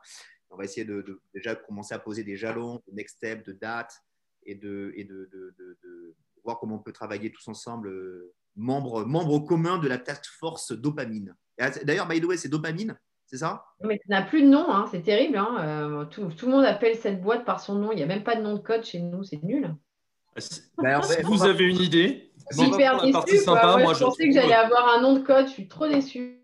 On 0.53 0.57
va 0.57 0.65
essayer 0.65 0.85
de, 0.85 1.21
déjà 1.35 1.55
commencer 1.55 1.95
à 1.95 1.99
poser 1.99 2.25
des 2.25 2.37
jalons, 2.37 2.83
de 2.87 2.95
next 2.95 3.17
step, 3.17 3.45
de 3.47 3.53
date 3.53 3.93
et 4.45 4.55
de, 4.55 4.93
et 4.97 5.05
de, 5.05 5.55
voir 6.45 6.59
comment 6.59 6.77
on 6.77 6.83
peut 6.83 6.93
travailler 6.93 7.31
tous 7.31 7.47
ensemble, 7.49 7.89
euh, 7.89 8.35
membres, 8.57 9.05
membres 9.05 9.39
communs 9.39 9.79
de 9.79 9.89
la 9.89 9.99
task 9.99 10.25
force 10.39 10.73
dopamine. 10.73 11.35
D'ailleurs, 11.85 12.09
by 12.09 12.21
the 12.21 12.25
way, 12.25 12.37
c'est 12.37 12.49
dopamine, 12.49 12.99
c'est 13.27 13.39
ça? 13.39 13.65
Mais 13.83 13.97
ça 13.97 14.21
n'a 14.21 14.23
plus 14.23 14.43
de 14.43 14.49
nom, 14.49 14.69
hein, 14.69 14.87
c'est 14.91 15.03
terrible. 15.03 15.37
Hein. 15.37 15.57
Euh, 15.61 16.05
tout, 16.07 16.29
le 16.43 16.51
monde 16.51 16.65
appelle 16.65 16.97
cette 16.97 17.23
boîte 17.23 17.45
par 17.45 17.61
son 17.61 17.77
nom. 17.77 17.93
Il 17.93 17.97
n'y 17.97 18.03
a 18.03 18.07
même 18.07 18.25
pas 18.25 18.35
de 18.35 18.43
nom 18.43 18.55
de 18.55 18.61
code 18.61 18.85
chez 18.85 18.99
nous, 18.99 19.23
c'est 19.23 19.43
nul. 19.43 19.75
Ben, 20.35 20.41
si 21.03 21.23
vous 21.23 21.45
avez 21.45 21.65
une 21.65 21.81
idée, 21.81 22.33
hyper 22.53 23.01
déçu. 23.03 23.39
Sympa, 23.39 23.77
moi, 23.79 23.95
je, 23.95 24.05
pensais 24.05 24.29
que 24.29 24.35
j'allais 24.35 24.55
avoir 24.55 24.97
un 24.97 25.01
nom 25.01 25.15
de 25.15 25.21
code, 25.21 25.47
je 25.47 25.53
suis 25.53 25.69
trop 25.69 25.87
déçu. 25.87 26.41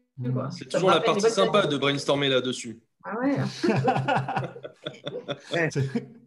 C'est 0.50 0.68
toujours 0.68 0.90
la 0.90 1.00
partie 1.00 1.30
sympa 1.30 1.66
de 1.66 1.76
brainstormer 1.76 2.28
là-dessus. 2.28 2.80
Ah 3.04 3.14
ouais. 3.20 3.36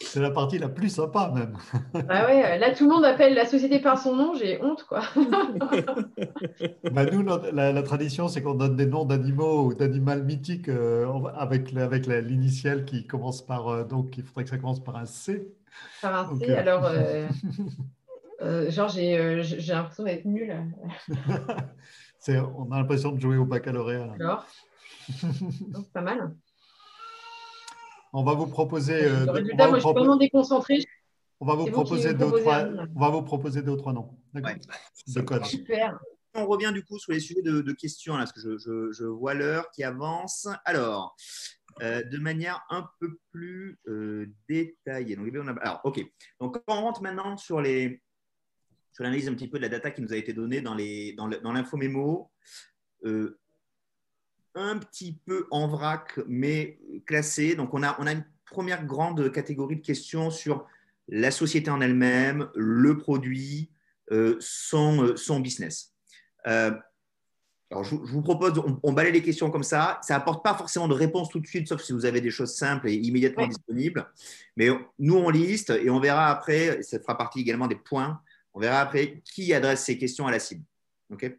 C'est 0.00 0.20
la 0.20 0.30
partie 0.30 0.58
la 0.58 0.68
plus 0.68 0.88
sympa 0.88 1.32
même. 1.34 1.56
Ah 2.08 2.26
ouais, 2.26 2.58
là 2.58 2.74
tout 2.74 2.88
le 2.88 2.94
monde 2.94 3.04
appelle 3.04 3.34
la 3.34 3.44
société 3.44 3.80
par 3.80 3.98
son 3.98 4.16
nom, 4.16 4.34
j'ai 4.34 4.62
honte 4.62 4.84
quoi. 4.84 5.02
bah 6.92 7.04
nous, 7.06 7.22
la, 7.22 7.82
tradition, 7.82 8.28
c'est 8.28 8.42
qu'on 8.42 8.54
donne 8.54 8.76
des 8.76 8.86
noms 8.86 9.04
d'animaux 9.04 9.66
ou 9.66 9.74
d'animaux 9.74 10.16
mythiques 10.16 10.68
euh, 10.68 11.06
avec, 11.36 11.76
avec 11.76 12.06
l'initiale 12.06 12.84
qui 12.84 13.06
commence 13.06 13.44
par, 13.44 13.68
euh, 13.68 13.84
donc 13.84 14.16
il 14.16 14.24
faudrait 14.24 14.44
que 14.44 14.50
ça 14.50 14.58
commence 14.58 14.82
par 14.82 14.96
un 14.96 15.06
C. 15.06 15.52
Par 16.00 16.32
un 16.32 16.38
C, 16.38 16.50
euh, 16.50 16.58
alors 16.58 16.90
genre 18.70 18.88
j'ai 18.88 19.42
l'impression 19.68 20.04
d'être 20.04 20.24
nulle. 20.24 20.56
on 22.28 22.72
a 22.72 22.78
l'impression 22.78 23.12
de 23.12 23.20
jouer 23.20 23.36
au 23.36 23.44
baccalauréat. 23.44 24.14
Alors? 24.18 24.46
c'est 25.74 25.92
pas 25.92 26.02
mal. 26.02 26.34
On 28.12 28.24
va 28.24 28.34
vous 28.34 28.46
proposer. 28.46 29.04
Euh, 29.04 29.30
résultat, 29.30 29.68
moi, 29.68 29.78
je 29.78 29.84
suis 29.84 29.92
vraiment 29.92 30.16
déconcentré. 30.16 30.84
On 31.40 31.46
va 31.46 31.54
vous 31.54 31.66
proposer 31.66 32.14
d'autres. 32.14 32.42
On 32.94 33.00
va 33.00 33.10
vous 33.10 33.22
proposer 33.22 33.62
d'autres 33.62 33.92
noms. 33.92 34.18
D'accord. 34.34 35.38
Ouais. 35.38 35.44
Super. 35.44 35.98
On 36.34 36.46
revient 36.46 36.70
du 36.72 36.84
coup 36.84 36.98
sur 36.98 37.12
les 37.12 37.20
sujets 37.20 37.42
de, 37.42 37.72
questions 37.72 38.14
là, 38.14 38.20
parce 38.20 38.32
que 38.32 38.58
je, 38.58 39.04
vois 39.04 39.34
l'heure 39.34 39.70
qui 39.70 39.82
avance. 39.82 40.48
Alors, 40.64 41.16
euh, 41.82 42.02
de 42.02 42.18
manière 42.18 42.64
un 42.70 42.88
peu 43.00 43.18
plus 43.30 43.78
euh, 43.88 44.26
détaillée. 44.48 45.16
Donc, 45.16 45.28
on 45.34 45.48
a... 45.48 45.52
Alors, 45.52 45.80
ok. 45.84 46.00
Donc, 46.40 46.58
on 46.66 46.74
rentre 46.74 47.02
maintenant 47.02 47.36
sur 47.36 47.60
les 47.60 48.02
sur 48.92 49.04
l'analyse 49.04 49.28
un 49.28 49.34
petit 49.34 49.48
peu 49.48 49.58
de 49.58 49.62
la 49.62 49.68
data 49.68 49.92
qui 49.92 50.02
nous 50.02 50.12
a 50.12 50.16
été 50.16 50.32
donnée 50.32 50.60
dans 50.60 50.74
les 50.74 51.12
dans 51.14 51.52
l'info 51.52 51.76
mémo. 51.76 52.30
Euh, 53.04 53.38
un 54.54 54.78
petit 54.78 55.18
peu 55.26 55.46
en 55.50 55.68
vrac, 55.68 56.18
mais 56.26 56.78
classé. 57.06 57.54
Donc, 57.54 57.74
on 57.74 57.82
a, 57.82 57.96
on 58.00 58.06
a 58.06 58.12
une 58.12 58.24
première 58.44 58.84
grande 58.84 59.30
catégorie 59.32 59.76
de 59.76 59.84
questions 59.84 60.30
sur 60.30 60.66
la 61.08 61.30
société 61.30 61.70
en 61.70 61.80
elle-même, 61.80 62.48
le 62.54 62.98
produit, 62.98 63.70
euh, 64.10 64.36
son, 64.40 65.02
euh, 65.02 65.16
son, 65.16 65.40
business. 65.40 65.94
Euh, 66.46 66.72
alors, 67.70 67.84
je, 67.84 67.94
vous 67.94 68.22
propose, 68.22 68.58
on, 68.58 68.78
on, 68.82 68.92
balaye 68.92 69.12
les 69.12 69.22
questions 69.22 69.50
comme 69.50 69.62
ça. 69.62 69.98
Ça 70.02 70.14
n'apporte 70.14 70.42
pas 70.42 70.54
forcément 70.54 70.88
de 70.88 70.94
réponse 70.94 71.28
tout 71.28 71.40
de 71.40 71.46
suite, 71.46 71.68
sauf 71.68 71.82
si 71.82 71.92
vous 71.92 72.06
avez 72.06 72.20
des 72.20 72.30
choses 72.30 72.54
simples 72.54 72.88
et 72.88 72.94
immédiatement 72.94 73.46
disponibles. 73.46 74.10
Mais 74.56 74.68
nous, 74.98 75.14
on 75.14 75.28
liste 75.30 75.70
et 75.70 75.90
on 75.90 76.00
verra 76.00 76.28
après, 76.28 76.82
ça 76.82 76.98
fera 77.00 77.16
partie 77.16 77.40
également 77.40 77.66
des 77.66 77.76
points, 77.76 78.20
on 78.54 78.60
verra 78.60 78.80
après 78.80 79.22
qui 79.24 79.52
adresse 79.52 79.84
ces 79.84 79.98
questions 79.98 80.26
à 80.26 80.30
la 80.30 80.38
cible. 80.38 80.64
OK? 81.10 81.30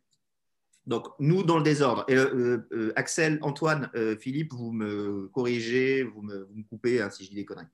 Donc, 0.90 1.08
nous, 1.20 1.44
dans 1.44 1.58
le 1.58 1.64
désordre. 1.64 2.04
Euh, 2.10 2.66
euh, 2.74 2.92
Axel, 2.96 3.38
Antoine, 3.44 3.92
euh, 3.96 4.18
Philippe, 4.18 4.54
vous 4.54 4.72
me 4.72 5.30
corrigez, 5.32 6.02
vous 6.02 6.24
me, 6.24 6.50
coupez 6.68 7.00
hein, 7.00 7.12
si 7.12 7.24
je 7.24 7.30
dis 7.30 7.36
des 7.36 7.46
conneries. 7.46 7.68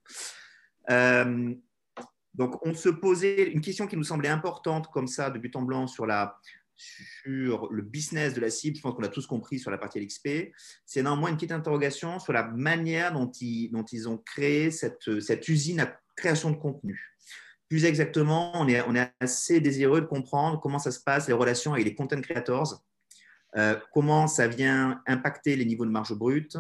donc, 2.34 2.64
on 2.66 2.74
se 2.74 2.90
posait 2.90 3.50
une 3.52 3.62
question 3.62 3.88
qui 3.88 3.96
nous 3.96 4.04
semblait 4.04 4.28
importante, 4.28 4.92
comme 4.92 5.08
ça, 5.08 5.30
de 5.30 5.40
but 5.40 5.56
en 5.56 5.62
blanc, 5.62 5.88
sur, 5.88 6.06
la, 6.06 6.38
sur 6.76 7.72
le 7.72 7.84
business 7.84 8.34
de 8.34 8.42
la 8.42 8.50
cible. 8.50 8.76
Je 8.76 8.82
pense 8.82 8.96
qu'on 8.96 9.04
a 9.04 9.08
tous 9.08 9.28
compris 9.28 9.60
sur 9.60 9.72
la 9.72 9.78
partie 9.78 10.02
LXP. 10.02 10.52
C'est 10.86 11.02
néanmoins 11.02 11.30
une 11.30 11.36
petite 11.38 11.54
interrogation 11.54 12.20
sur 12.20 12.34
la 12.34 12.44
manière 12.44 13.14
dont 13.14 13.32
ils, 13.40 14.08
ont 14.10 14.18
créé 14.18 14.72
cette, 14.72 15.22
cette 15.22 15.48
usine 15.48 15.80
à 15.80 15.98
création 16.18 16.52
de 16.52 16.58
contenu. 16.58 17.16
Plus 17.70 17.86
exactement, 17.86 18.52
on 18.56 18.68
est 18.68 19.12
assez 19.22 19.62
désireux 19.62 20.02
de 20.02 20.06
comprendre 20.06 20.60
comment 20.60 20.80
ça 20.80 20.92
se 20.92 21.00
passe, 21.00 21.30
les 21.30 21.34
relations 21.34 21.72
avec 21.72 21.86
les 21.86 21.96
content 21.96 22.20
creators 22.20 22.84
euh, 23.58 23.76
comment 23.94 24.28
ça 24.28 24.48
vient 24.48 25.02
impacter 25.08 25.56
les 25.56 25.66
niveaux 25.66 25.86
de 25.86 25.92
marge 25.92 26.14
brute, 26.14 26.58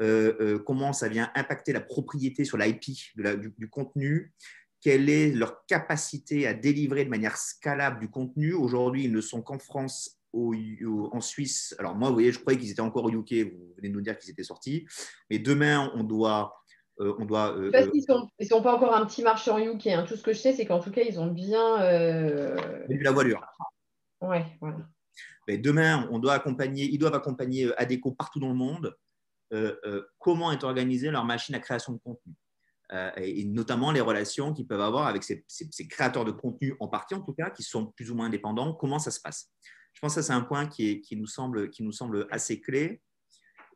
euh, 0.00 0.34
euh, 0.40 0.58
comment 0.58 0.92
ça 0.92 1.08
vient 1.08 1.30
impacter 1.34 1.72
la 1.72 1.80
propriété 1.80 2.44
sur 2.44 2.56
l'IP 2.56 2.80
du, 3.16 3.54
du, 3.58 3.68
contenu, 3.68 4.32
quelle 4.80 5.10
est 5.10 5.30
leur 5.32 5.66
capacité 5.66 6.46
à 6.46 6.54
délivrer 6.54 7.04
de 7.04 7.10
manière 7.10 7.36
scalable 7.36 8.00
du 8.00 8.08
contenu. 8.08 8.54
Aujourd'hui, 8.54 9.04
ils 9.04 9.12
ne 9.12 9.20
sont 9.20 9.42
qu'en 9.42 9.58
France, 9.58 10.20
en 10.32 11.20
Suisse. 11.20 11.74
Alors 11.78 11.96
moi, 11.96 12.08
vous 12.08 12.14
voyez, 12.14 12.32
je 12.32 12.38
croyais 12.38 12.58
qu'ils 12.58 12.70
étaient 12.70 12.80
encore 12.80 13.04
au 13.04 13.10
UK, 13.10 13.52
vous 13.52 13.74
venez 13.76 13.88
de 13.88 13.94
nous 13.94 14.00
dire 14.00 14.16
qu'ils 14.18 14.30
étaient 14.30 14.44
sortis. 14.44 14.86
Mais 15.30 15.38
demain, 15.38 15.90
on 15.94 16.04
doit... 16.04 16.54
on 16.98 17.24
doit 17.24 17.56
ils 17.58 18.04
ne 18.40 18.44
sont, 18.44 18.62
pas 18.62 18.74
encore 18.74 18.94
un 18.94 19.04
petit 19.04 19.22
marché 19.22 19.50
en 19.50 19.58
UK. 19.58 19.88
Hein. 19.88 20.04
Tout 20.06 20.16
ce 20.16 20.22
que 20.22 20.32
je 20.32 20.38
sais, 20.38 20.52
c'est 20.52 20.64
qu'en 20.64 20.80
tout 20.80 20.90
cas, 20.90 21.02
ils 21.02 21.18
ont 21.18 21.26
bien... 21.26 21.78
eu 22.88 23.02
la 23.02 23.10
voilure. 23.10 23.44
Ouais, 24.20 24.44
voilà. 24.60 24.78
Ben, 25.48 25.62
demain, 25.62 26.06
ils 26.12 26.98
doivent 26.98 27.14
accompagner 27.14 27.64
euh, 27.64 27.80
ADECO 27.80 28.12
partout 28.12 28.38
dans 28.38 28.50
le 28.50 28.54
monde. 28.54 28.94
Euh, 29.54 29.74
euh, 29.86 30.02
comment 30.18 30.52
est 30.52 30.62
organisée 30.62 31.10
leur 31.10 31.24
machine 31.24 31.54
à 31.54 31.58
création 31.58 31.94
de 31.94 31.98
contenu 31.98 32.34
et, 33.16 33.44
notamment 33.44 33.92
les 33.92 34.00
relations 34.00 34.54
qu'ils 34.54 34.66
peuvent 34.66 34.80
avoir 34.80 35.08
avec 35.08 35.22
ces, 35.22 35.44
créateurs 35.90 36.24
de 36.24 36.30
contenu, 36.30 36.74
en 36.80 36.88
partie 36.88 37.14
en 37.14 37.20
tout 37.20 37.34
cas, 37.34 37.50
qui 37.50 37.62
sont 37.62 37.86
plus 37.92 38.10
ou 38.10 38.14
moins 38.14 38.26
indépendants. 38.26 38.72
Comment 38.72 38.98
ça 38.98 39.10
se 39.10 39.20
passe? 39.20 39.50
Je 39.92 40.00
pense 40.00 40.14
que 40.14 40.22
c'est 40.22 40.32
un 40.32 40.40
point 40.40 40.66
qui, 40.66 41.02
nous 41.12 41.26
semble, 41.26 41.68
qui 41.68 41.82
nous 41.82 41.92
semble 41.92 42.26
assez 42.30 42.62
clé. 42.62 43.02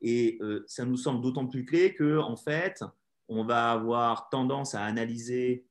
Et 0.00 0.38
ça 0.66 0.86
nous 0.86 0.96
semble 0.96 1.20
d'autant 1.20 1.46
plus 1.46 1.66
clé 1.66 1.94
que, 1.94 2.16
en 2.20 2.36
fait, 2.36 2.82
on 3.28 3.44
va 3.44 3.72
avoir 3.72 4.30
tendance 4.30 4.74
à 4.74 4.82
analyser 4.82 5.66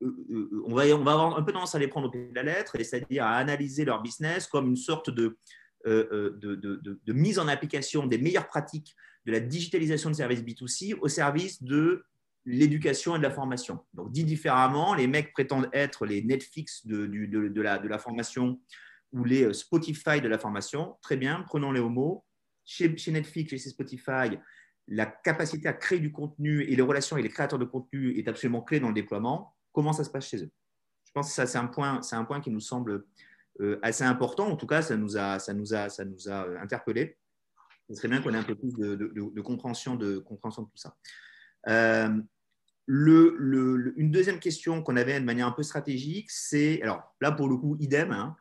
on, 0.00 0.74
va, 0.74 0.84
on 0.86 1.04
va 1.04 1.12
avoir 1.12 1.38
un 1.38 1.42
peu 1.42 1.52
tendance 1.52 1.74
à 1.74 1.78
les 1.78 1.88
prendre 1.88 2.08
au 2.08 2.10
pied 2.10 2.28
de 2.28 2.34
la 2.34 2.42
lettre, 2.42 2.76
c'est-à-dire 2.76 3.24
à 3.24 3.36
analyser 3.36 3.84
leur 3.84 4.02
business 4.02 4.46
comme 4.46 4.68
une 4.68 4.76
sorte 4.76 5.10
de, 5.10 5.38
euh, 5.86 6.30
de, 6.40 7.12
mise 7.12 7.38
en 7.38 7.48
application 7.48 8.06
des 8.06 8.18
meilleures 8.18 8.48
pratiques 8.48 8.94
de 9.26 9.32
la 9.32 9.40
digitalisation 9.40 10.10
de 10.10 10.14
services 10.14 10.42
B2C 10.42 10.96
au 11.00 11.08
service 11.08 11.62
de 11.62 12.04
l'éducation 12.44 13.16
et 13.16 13.18
de 13.18 13.22
la 13.22 13.30
formation. 13.30 13.80
Donc, 13.94 14.12
dit 14.12 14.24
différemment, 14.24 14.94
les 14.94 15.06
mecs 15.06 15.32
prétendent 15.32 15.68
être 15.72 16.04
les 16.04 16.22
Netflix 16.22 16.86
de, 16.86 17.08
la, 17.62 17.78
la 17.78 17.98
formation 17.98 18.60
ou 19.12 19.24
les 19.24 19.52
Spotify 19.54 20.20
de 20.20 20.28
la 20.28 20.38
formation. 20.38 20.96
Très 21.00 21.16
bien, 21.16 21.42
prenons-les 21.46 21.80
au 21.80 21.88
mot. 21.88 22.24
Chez, 22.66 22.96
chez 22.96 23.12
Netflix, 23.12 23.50
chez 23.50 23.58
Spotify, 23.58 24.38
la 24.88 25.06
capacité 25.06 25.68
à 25.68 25.72
créer 25.72 26.00
du 26.00 26.12
contenu 26.12 26.62
et 26.62 26.76
les 26.76 26.82
relations 26.82 27.16
avec 27.16 27.24
les 27.24 27.32
créateurs 27.32 27.58
de 27.58 27.64
contenu 27.64 28.18
est 28.18 28.28
absolument 28.28 28.62
clé 28.62 28.80
dans 28.80 28.88
le 28.88 28.94
déploiement 28.94 29.53
comment 29.74 29.92
ça 29.92 30.04
se 30.04 30.10
passe 30.10 30.26
chez 30.26 30.42
eux. 30.42 30.50
Je 31.04 31.12
pense 31.12 31.28
que 31.28 31.34
ça, 31.34 31.46
c'est 31.46 31.58
un 31.58 31.66
point, 31.66 32.00
c'est 32.00 32.16
un 32.16 32.24
point 32.24 32.40
qui 32.40 32.50
nous 32.50 32.60
semble 32.60 33.04
euh, 33.60 33.78
assez 33.82 34.04
important. 34.04 34.48
En 34.48 34.56
tout 34.56 34.66
cas, 34.66 34.80
ça 34.80 34.96
nous 34.96 35.18
a, 35.18 35.38
ça 35.38 35.52
nous 35.52 35.74
a, 35.74 35.90
ça 35.90 36.04
nous 36.04 36.28
a 36.28 36.46
euh, 36.46 36.58
interpellé. 36.58 37.18
Ce 37.90 37.96
serait 37.96 38.08
bien 38.08 38.22
qu'on 38.22 38.32
ait 38.32 38.38
un 38.38 38.44
peu 38.44 38.54
plus 38.54 38.72
de, 38.72 39.40
compréhension, 39.42 39.94
de 39.96 40.18
compréhension 40.18 40.62
de 40.62 40.68
tout 40.68 40.76
ça. 40.76 40.96
Euh, 41.68 42.08
une 42.86 44.10
deuxième 44.10 44.40
question 44.40 44.82
qu'on 44.82 44.96
avait 44.96 45.20
de 45.20 45.24
manière 45.24 45.46
un 45.46 45.52
peu 45.52 45.62
stratégique, 45.62 46.30
c'est, 46.30 46.80
alors 46.82 47.14
là 47.20 47.32
pour 47.32 47.48
le 47.48 47.56
coup, 47.56 47.76
idem, 47.78 48.10
hein, 48.10 48.36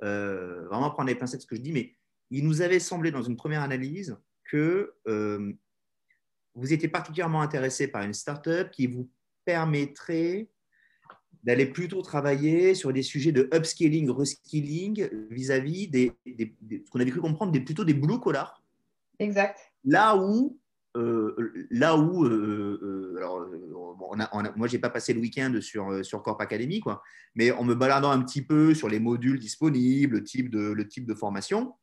vraiment 0.00 0.90
prendre 0.90 1.08
les 1.08 1.14
pincettes 1.14 1.42
ce 1.42 1.46
que 1.46 1.56
je 1.56 1.60
dis, 1.60 1.72
mais 1.72 1.96
il 2.30 2.44
nous 2.44 2.62
avait 2.62 2.78
semblé 2.80 3.10
dans 3.10 3.22
une 3.22 3.36
première 3.36 3.62
analyse 3.62 4.16
que 4.44 4.94
vous 6.54 6.72
étiez 6.72 6.88
particulièrement 6.88 7.42
intéressé 7.42 7.88
par 7.88 8.02
une 8.02 8.14
startup 8.14 8.70
qui 8.70 8.86
vous 8.86 9.10
permettrait 9.44 10.48
d'aller 11.42 11.66
plutôt 11.66 12.02
travailler 12.02 12.74
sur 12.74 12.92
des 12.92 13.02
sujets 13.02 13.32
de 13.32 13.48
upscaling, 13.54 14.10
reskilling 14.10 15.08
vis-à-vis 15.30 15.88
des, 15.88 16.12
ce 16.26 16.90
qu'on 16.90 17.00
avait 17.00 17.10
cru 17.10 17.20
comprendre, 17.20 17.52
des, 17.52 17.60
plutôt 17.60 17.84
des 17.84 17.94
blue 17.94 18.20
collars. 18.20 18.62
Exact. 19.18 19.58
Là 19.84 20.16
où, 20.16 20.58
euh, 20.96 21.66
là 21.70 21.96
où 21.96 22.24
euh, 22.24 22.78
euh, 22.82 23.16
alors, 23.16 23.46
on 24.10 24.20
a, 24.20 24.56
moi, 24.56 24.66
je 24.66 24.74
n'ai 24.74 24.80
pas 24.80 24.90
passé 24.90 25.14
le 25.14 25.20
week-end 25.20 25.58
sur, 25.60 26.04
sur 26.04 26.22
Corp 26.22 26.40
Academy, 26.40 26.80
quoi, 26.80 27.02
mais 27.34 27.52
en 27.52 27.64
me 27.64 27.74
baladant 27.74 28.10
un 28.10 28.22
petit 28.22 28.42
peu 28.42 28.74
sur 28.74 28.88
les 28.88 29.00
modules 29.00 29.38
disponibles, 29.38 30.16
le 30.16 30.24
type 30.24 30.50
de, 30.50 30.72
le 30.72 30.88
type 30.88 31.06
de 31.06 31.14
formation, 31.14 31.74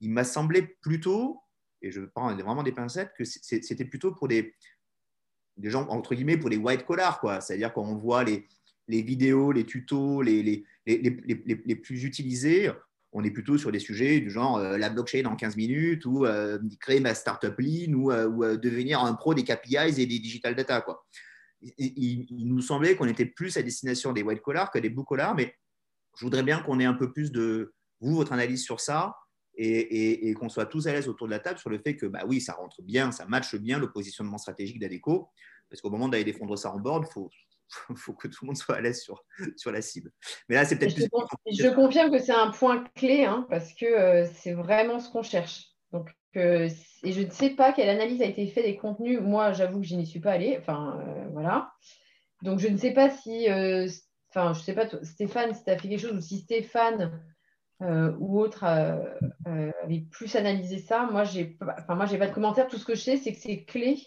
il 0.00 0.10
m'a 0.10 0.24
semblé 0.24 0.76
plutôt, 0.80 1.40
et 1.82 1.90
je 1.90 2.00
prends 2.00 2.34
vraiment 2.34 2.62
des 2.62 2.72
pincettes, 2.72 3.12
que 3.18 3.24
c'était 3.24 3.84
plutôt 3.84 4.12
pour 4.12 4.28
des, 4.28 4.54
des 5.56 5.70
gens, 5.70 5.86
entre 5.88 6.14
guillemets, 6.14 6.38
pour 6.38 6.48
les 6.48 6.56
white 6.56 6.86
collars, 6.86 7.20
quoi. 7.20 7.40
C'est-à-dire 7.40 7.72
qu'on 7.72 7.96
voit 7.96 8.24
les, 8.24 8.46
les 8.88 9.02
vidéos, 9.02 9.52
les 9.52 9.64
tutos 9.64 10.22
les, 10.22 10.42
les, 10.42 10.64
les, 10.86 11.62
les, 11.64 11.76
plus 11.76 12.04
utilisés, 12.04 12.70
on 13.14 13.22
est 13.22 13.30
plutôt 13.30 13.56
sur 13.56 13.72
des 13.72 13.78
sujets 13.78 14.20
du 14.20 14.28
genre 14.28 14.58
euh, 14.58 14.76
la 14.76 14.90
blockchain 14.90 15.24
en 15.24 15.36
15 15.36 15.56
minutes 15.56 16.04
ou 16.04 16.26
euh, 16.26 16.58
créer 16.80 17.00
ma 17.00 17.14
startup 17.14 17.54
lean 17.58 17.94
ou, 17.94 18.12
euh, 18.12 18.56
devenir 18.56 19.00
un 19.02 19.14
pro 19.14 19.34
des 19.34 19.44
KPIs 19.44 20.00
et 20.00 20.06
des 20.06 20.18
digital 20.18 20.54
data. 20.54 20.80
Quoi. 20.80 21.06
Il, 21.78 22.26
nous 22.30 22.60
semblait 22.60 22.96
qu'on 22.96 23.06
était 23.06 23.24
plus 23.24 23.56
à 23.56 23.62
destination 23.62 24.12
des 24.12 24.22
white 24.22 24.42
collars 24.42 24.70
que 24.70 24.80
des 24.80 24.90
blue 24.90 25.04
collars, 25.04 25.36
mais 25.36 25.54
je 26.18 26.24
voudrais 26.24 26.42
bien 26.42 26.60
qu'on 26.60 26.80
ait 26.80 26.84
un 26.84 26.94
peu 26.94 27.12
plus 27.12 27.30
de 27.30 27.72
vous, 28.00 28.16
votre 28.16 28.32
analyse 28.32 28.62
sur 28.62 28.80
ça 28.80 29.16
et, 29.56 30.28
et, 30.28 30.34
qu'on 30.34 30.48
soit 30.48 30.66
tous 30.66 30.88
à 30.88 30.92
l'aise 30.92 31.08
autour 31.08 31.28
de 31.28 31.30
la 31.30 31.38
table 31.38 31.60
sur 31.60 31.70
le 31.70 31.78
fait 31.78 31.96
que 31.96 32.06
bah 32.06 32.24
oui, 32.26 32.40
ça 32.40 32.54
rentre 32.54 32.82
bien, 32.82 33.12
ça 33.12 33.24
matche 33.26 33.54
bien 33.54 33.78
le 33.78 33.92
positionnement 33.92 34.36
stratégique 34.36 34.80
d'Adeco, 34.80 35.30
parce 35.70 35.80
qu'au 35.80 35.90
moment 35.90 36.08
d'aller 36.08 36.24
défendre 36.24 36.56
ça 36.56 36.72
en 36.72 36.80
board, 36.80 37.06
il 37.08 37.12
faut, 37.12 37.30
faut 37.96 38.12
que 38.12 38.28
tout 38.28 38.44
le 38.44 38.46
monde 38.46 38.56
soit 38.56 38.76
à 38.76 38.80
l'aise 38.80 39.02
sur, 39.02 39.24
sur 39.56 39.72
la 39.72 39.82
cible. 39.82 40.10
Mais 40.48 40.56
là, 40.56 40.64
c'est 40.64 40.76
peut-être 40.76 40.96
Je, 40.96 41.74
confirme 41.74 42.10
que 42.10 42.18
c'est 42.18 42.32
un 42.32 42.50
point 42.50 42.84
clé 42.94 43.24
hein, 43.24 43.46
parce 43.50 43.72
que 43.74 43.86
euh, 43.86 44.26
c'est 44.34 44.52
vraiment 44.52 45.00
ce 45.00 45.10
qu'on 45.10 45.22
cherche. 45.22 45.66
Donc, 45.92 46.10
euh, 46.36 46.68
et 47.02 47.12
je 47.12 47.22
ne 47.22 47.30
sais 47.30 47.50
pas 47.50 47.72
quelle 47.72 47.88
analyse 47.88 48.22
a 48.22 48.26
été 48.26 48.46
faite 48.48 48.64
des 48.64 48.76
contenus. 48.76 49.20
Moi, 49.20 49.52
j'avoue 49.52 49.80
que 49.80 49.86
je 49.86 49.94
n'y 49.94 50.06
suis 50.06 50.20
pas 50.20 50.32
allée. 50.32 50.56
Enfin, 50.58 51.00
euh, 51.00 51.28
voilà. 51.32 51.72
Donc, 52.42 52.58
je 52.58 52.68
ne 52.68 52.76
sais 52.76 52.92
pas 52.92 53.10
si, 53.10 53.46
enfin, 54.30 54.52
je 54.52 54.60
sais 54.60 54.74
pas, 54.74 54.86
Stéphane, 55.02 55.54
si 55.54 55.64
tu 55.64 55.70
as 55.70 55.78
fait 55.78 55.88
quelque 55.88 56.00
chose 56.00 56.16
ou 56.16 56.20
si 56.20 56.40
Stéphane 56.40 57.22
ou 57.80 58.40
autre 58.40 58.64
avait 58.64 60.00
plus 60.10 60.34
analysé 60.36 60.78
ça. 60.78 61.08
Moi, 61.10 61.24
j'ai, 61.24 61.56
enfin, 61.60 61.94
moi, 61.94 62.06
j'ai 62.06 62.18
pas 62.18 62.26
de 62.26 62.34
commentaire. 62.34 62.66
Tout 62.66 62.76
ce 62.76 62.84
que 62.84 62.94
je 62.94 63.00
sais, 63.00 63.16
c'est 63.16 63.32
que 63.32 63.40
c'est 63.40 63.64
clé 63.64 63.98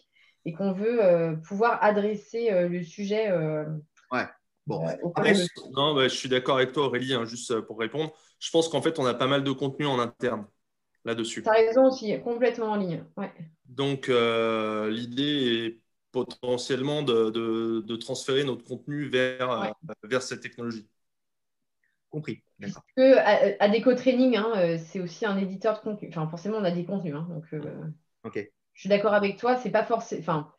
et 0.47 0.53
qu'on 0.53 0.71
veut 0.71 1.03
euh, 1.03 1.35
pouvoir 1.35 1.83
adresser 1.83 2.51
euh, 2.51 2.69
le 2.69 2.81
sujet. 2.81 3.29
Euh, 3.29 3.65
ouais. 4.13 4.23
Bon. 4.65 4.81
non, 5.75 5.93
bah, 5.93 6.07
je 6.07 6.15
suis 6.15 6.29
d'accord 6.29 6.55
avec 6.55 6.71
toi, 6.71 6.85
Aurélie, 6.85 7.13
hein, 7.13 7.25
juste 7.25 7.59
pour 7.61 7.77
répondre. 7.77 8.13
Je 8.39 8.49
pense 8.49 8.69
qu'en 8.69 8.81
fait, 8.81 8.97
on 8.97 9.05
a 9.05 9.13
pas 9.13 9.27
mal 9.27 9.43
de 9.43 9.51
contenu 9.51 9.85
en 9.85 9.99
interne 9.99 10.47
là-dessus. 11.03 11.43
Tu 11.43 11.49
as 11.49 11.53
raison 11.53 11.87
aussi, 11.87 12.17
complètement 12.21 12.67
en 12.67 12.75
ligne. 12.77 13.03
Ouais. 13.17 13.31
Donc, 13.65 14.07
l'idée 14.07 15.65
est 15.65 15.81
potentiellement 16.11 17.01
de, 17.01 17.95
transférer 17.97 18.45
notre 18.45 18.63
contenu 18.63 19.07
vers, 19.07 19.73
vers 20.03 20.21
cette 20.21 20.41
technologie. 20.41 20.87
Compris. 22.09 22.41
Que 22.95 23.17
Adeco 23.61 23.95
Training, 23.95 24.37
hein, 24.37 24.77
c'est 24.77 25.01
aussi 25.01 25.25
un 25.25 25.37
éditeur 25.37 25.75
de 25.75 25.79
contenu. 25.79 26.07
Enfin, 26.09 26.27
forcément, 26.27 26.57
on 26.57 26.63
a 26.63 26.71
des 26.71 26.85
contenus. 26.85 27.15
Hein, 27.15 27.27
donc, 27.29 27.45
ok. 28.23 28.51
Je 28.77 28.81
suis 28.81 28.89
d'accord 28.89 29.13
avec 29.13 29.37
toi. 29.37 29.57
C'est 29.57 29.71
pas 29.71 29.83
forcément. 29.83 30.21
Enfin, 30.21 30.51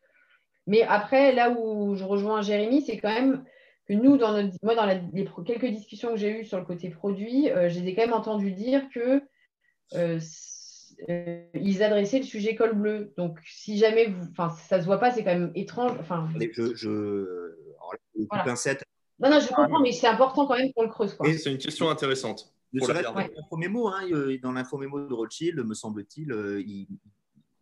mais 0.67 0.83
après, 0.83 1.33
là 1.33 1.51
où 1.51 1.95
je 1.95 2.05
rejoins 2.05 2.43
Jérémy, 2.43 2.83
c'est 2.83 2.99
quand 2.99 3.13
même 3.13 3.45
que 3.89 3.95
nous, 3.95 4.19
dans 4.19 4.33
notre, 4.33 4.55
moi, 4.63 4.75
dans 4.75 4.85
les 4.85 5.01
quelques 5.47 5.65
discussions 5.67 6.11
que 6.11 6.17
j'ai 6.17 6.41
eues 6.41 6.45
sur 6.45 6.59
le 6.59 6.65
côté 6.65 6.91
produit, 6.91 7.51
euh, 7.51 7.69
j'ai 7.71 7.95
quand 7.95 8.03
même 8.03 8.13
entendu 8.13 8.53
dire 8.53 8.83
que 8.93 9.23
euh, 9.95 10.21
euh, 11.09 11.43
ils 11.55 11.83
adressaient 11.83 12.19
le 12.19 12.25
sujet 12.25 12.57
col 12.57 12.75
bleu. 12.75 13.15
Donc, 13.17 13.39
si 13.47 13.79
jamais 13.79 14.07
vous, 14.07 14.27
enfin, 14.33 14.51
ça 14.69 14.77
ne 14.77 14.83
se 14.83 14.87
voit 14.87 14.99
pas, 14.99 15.13
c'est 15.13 15.23
quand 15.23 15.33
même 15.33 15.53
étrange. 15.55 15.93
Enfin, 16.01 16.29
je, 16.35 16.75
je... 16.75 17.55
Non, 19.21 19.31
non, 19.31 19.41
je 19.41 19.49
comprends, 19.49 19.81
mais 19.81 19.93
c'est 19.93 20.09
important 20.09 20.47
quand 20.47 20.59
même 20.59 20.73
qu'on 20.75 20.83
le 20.83 20.89
creuse. 20.89 21.17
c'est 21.25 21.51
une 21.51 21.59
question 21.59 21.89
intéressante. 21.89 22.53
Pour 22.77 22.89
dans 22.89 23.15
l'infomémo, 23.15 23.89
hein, 23.89 24.07
de 24.07 25.15
Rothschild, 25.15 25.65
me 25.65 25.73
semble-t-il, 25.73 26.31
il, 26.67 26.89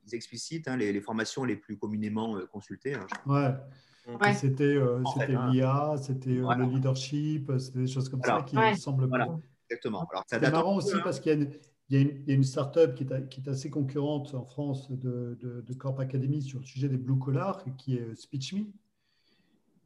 ils 0.07 0.14
explicitent 0.14 0.68
hein, 0.68 0.76
les, 0.76 1.00
formations 1.00 1.44
les 1.44 1.57
plus 1.57 1.76
communément 1.76 2.36
euh, 2.36 2.46
consultées. 2.46 2.94
Hein, 2.94 3.07
ouais. 3.26 4.34
C'était 4.34 4.62
euh, 4.62 5.02
hein. 5.04 5.50
l'IA, 5.50 5.96
c'était 6.00 6.38
euh, 6.38 6.54
le 6.54 6.66
leadership, 6.66 7.50
c'était 7.59 7.80
des 7.80 7.86
choses 7.88 8.09
comme 8.09 8.22
ça 8.22 8.42
qui 8.46 8.57
me 8.57 8.74
semblent 8.74 9.07
voilà. 9.07 9.28
Exactement. 9.68 10.09
C'est 10.28 10.40
marrant 10.52 10.76
aussi 10.76 10.94
parce 11.02 11.18
qu'il 11.18 11.50
y, 11.90 11.96
a 11.96 12.00
une, 12.32 12.44
start-up 12.44 12.94
qui 12.94 13.02
est, 13.02 13.28
qui 13.28 13.40
est, 13.40 13.48
assez 13.48 13.68
concurrente 13.68 14.32
en 14.34 14.44
France 14.44 14.92
de, 14.92 15.36
de, 15.40 15.74
Corp 15.74 15.98
Academy 15.98 16.40
sur 16.40 16.61
le 16.61 16.64
sujet 16.64 16.88
des 16.88 16.96
blue 16.96 17.18
collars, 17.18 17.64
qui 17.76 17.96
est 17.96 18.14
SpeechMe. 18.14 18.66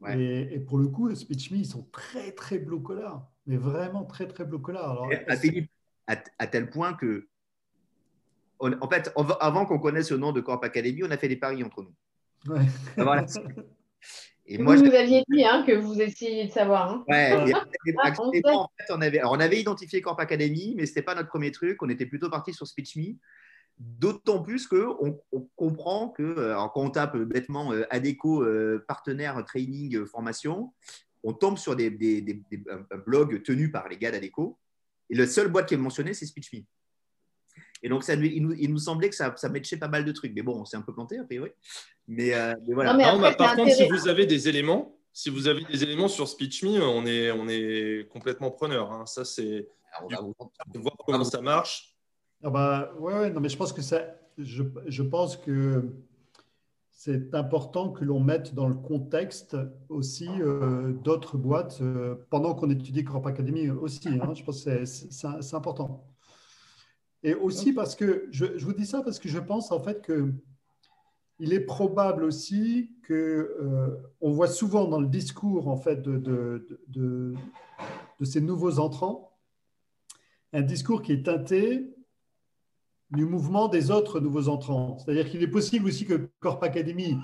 Et, 0.09 0.55
et, 0.55 0.61
pour 0.61 0.77
le 0.77 0.89
coup, 0.89 1.15
SpeechMe, 1.15 1.57
ils 1.57 1.67
sont 1.67 1.87
très, 1.91 2.33
très 2.33 2.59
blue 2.59 2.83
collar, 2.83 3.27
mais 3.47 3.57
vraiment 3.57 4.05
très, 4.05 4.29
très 4.29 4.45
blue 4.45 4.61
collar. 4.61 4.91
Alors, 4.91 5.11
à, 6.07 6.17
à, 6.39 6.47
tel 6.47 6.69
point 6.69 6.93
que 6.93 7.29
en 8.61 8.89
fait, 8.89 9.13
avant 9.41 9.67
qu'on 9.67 9.79
connaisse 9.79 10.11
le 10.11 10.19
nom 10.19 10.33
de 10.33 10.41
Corp 10.41 10.63
Academy, 10.65 11.03
on 11.05 11.11
a 11.11 11.17
fait 11.17 11.29
des 11.29 11.37
paris 11.37 11.65
entre 11.65 11.83
nous. 11.83 11.95
Voilà. 12.97 13.27
Et 14.53 14.59
moi, 14.59 14.75
vous 14.75 14.85
nous 14.85 14.95
aviez 14.95 15.23
dit 15.29 15.45
hein, 15.45 15.63
que 15.65 15.73
vous 15.73 16.01
essayiez 16.01 16.47
de 16.47 16.51
savoir. 16.51 16.91
Hein. 16.91 17.05
Ouais, 17.09 17.53
ah, 18.03 18.13
on, 18.89 19.01
avait, 19.01 19.21
on 19.25 19.39
avait 19.39 19.61
identifié 19.61 20.01
Corp 20.03 20.19
Academy, 20.19 20.75
mais 20.77 20.87
ce 20.87 20.91
n'était 20.91 21.03
pas 21.03 21.15
notre 21.15 21.29
premier 21.29 21.53
truc. 21.53 21.81
On 21.83 21.89
était 21.89 22.07
plutôt 22.07 22.29
parti 22.29 22.53
sur 22.53 22.67
SpeechMe. 22.67 23.17
D'autant 23.79 24.43
plus 24.43 24.67
qu'on 24.67 25.21
on 25.31 25.49
comprend 25.55 26.09
que, 26.09 26.23
euh, 26.23 26.55
quand 26.75 26.83
on 26.83 26.91
tape 26.91 27.17
bêtement 27.17 27.73
euh, 27.73 27.87
ADECO, 27.91 28.43
euh, 28.43 28.85
partenaire 28.89 29.43
training 29.47 30.05
formation, 30.05 30.73
on 31.23 31.33
tombe 31.33 31.57
sur 31.57 31.77
des, 31.77 31.91
des, 31.91 32.43
un 32.69 32.99
blog 32.99 33.43
tenu 33.43 33.71
par 33.71 33.89
les 33.89 33.99
gars 33.99 34.11
d'ADECO. 34.11 34.59
Et 35.11 35.15
la 35.15 35.29
seule 35.29 35.49
boîte 35.49 35.69
qui 35.69 35.75
est 35.75 35.79
mentionnée, 35.79 36.13
c'est 36.13 36.27
SpeechMe. 36.27 36.65
Et 37.83 37.89
donc, 37.89 38.05
ça, 38.05 38.15
il, 38.15 38.43
nous, 38.43 38.55
il 38.55 38.71
nous 38.71 38.79
semblait 38.79 39.09
que 39.09 39.17
ça, 39.17 39.35
ça 39.37 39.49
matchait 39.49 39.77
pas 39.77 39.89
mal 39.89 40.05
de 40.05 40.13
trucs. 40.13 40.33
Mais 40.35 40.43
bon, 40.43 40.61
on 40.61 40.65
s'est 40.65 40.77
un 40.77 40.83
peu 40.83 40.93
planté, 40.93 41.19
a 41.19 41.25
priori. 41.25 41.51
Mais, 42.09 42.35
euh, 42.35 42.55
voilà. 42.73 43.33
par 43.33 43.57
contre, 43.57 43.73
si 43.73 43.89
vous 43.89 44.09
avez 44.09 44.27
des 44.27 44.49
éléments, 44.49 44.97
si 45.13 45.31
vous 45.31 45.49
avez 45.49 45.65
des 45.65 45.83
éléments 45.83 46.09
sur 46.09 46.29
SpeechMe, 46.29 46.81
on 46.83 47.07
est, 47.07 47.31
on 47.31 47.49
est 47.49 48.09
complètement 48.11 48.51
preneur. 48.51 48.93
Hein. 48.93 49.07
Ça, 49.07 49.25
c'est 49.25 49.69
voir 50.75 50.97
comment 51.07 51.25
ça 51.25 51.41
marche. 51.41 51.97
Ah 52.43 52.51
bah, 52.51 52.93
ouais, 52.99 53.31
non, 53.31 53.41
mais 53.41 53.49
je 53.49 53.57
pense 53.57 53.73
que 53.73 53.83
ça, 53.83 54.03
je, 54.39 54.63
je 54.87 55.03
pense 55.03 55.37
que 55.37 55.91
c'est 56.91 57.35
important 57.35 57.91
que 57.91 58.05
l'on 58.05 58.21
mette 58.21 58.55
dans 58.55 58.69
le 58.69 58.75
contexte 58.75 59.57
aussi 59.89 60.29
euh, 60.41 60.93
d'autres 60.93 61.39
boîtes 61.39 61.79
euh, 61.81 62.15
pendant 62.29 62.55
qu'on 62.55 62.69
étudie 62.71 63.05
Corp 63.05 63.27
Academy 63.27 63.71
aussi. 63.71 64.09
Hein. 64.09 64.35
je 64.35 64.45
pense 64.45 64.65
que 64.65 64.85
c'est 64.85 65.55
important. 65.55 66.05
Et 67.23 67.35
aussi 67.35 67.73
parce 67.73 67.95
que, 67.95 68.29
je, 68.31 68.47
vous 68.65 68.73
dis 68.73 68.87
ça 68.87 69.03
parce 69.03 69.19
que 69.19 69.29
je 69.29 69.39
pense 69.39 69.73
en 69.73 69.81
fait 69.81 70.01
que 70.03 70.33
il 71.39 71.53
est 71.55 71.61
probable 71.61 72.25
aussi 72.25 72.93
que 73.03 73.15
euh, 73.61 73.97
on 74.21 74.31
voit 74.31 74.49
souvent 74.49 74.87
dans 74.87 75.01
le 75.01 75.07
discours 75.07 75.69
en 75.69 75.77
fait 75.77 76.03
de, 76.03 76.19
de, 76.19 76.81
de, 76.89 77.35
de, 78.19 78.25
ces 78.25 78.43
nouveaux 78.43 78.79
entrants 78.79 79.31
un 80.53 80.63
discours 80.63 81.03
qui 81.03 81.13
est 81.13 81.25
teinté 81.25 81.95
du 83.11 83.25
mouvement 83.25 83.69
des 83.69 83.91
autres 83.91 84.21
nouveaux 84.21 84.49
entrants. 84.49 84.99
C'est-à-dire 84.99 85.29
qu'il 85.29 85.43
est 85.43 85.51
possible 85.51 85.87
aussi 85.87 86.07
que 86.07 86.29
Corp 86.41 86.63
Academy 86.63 87.17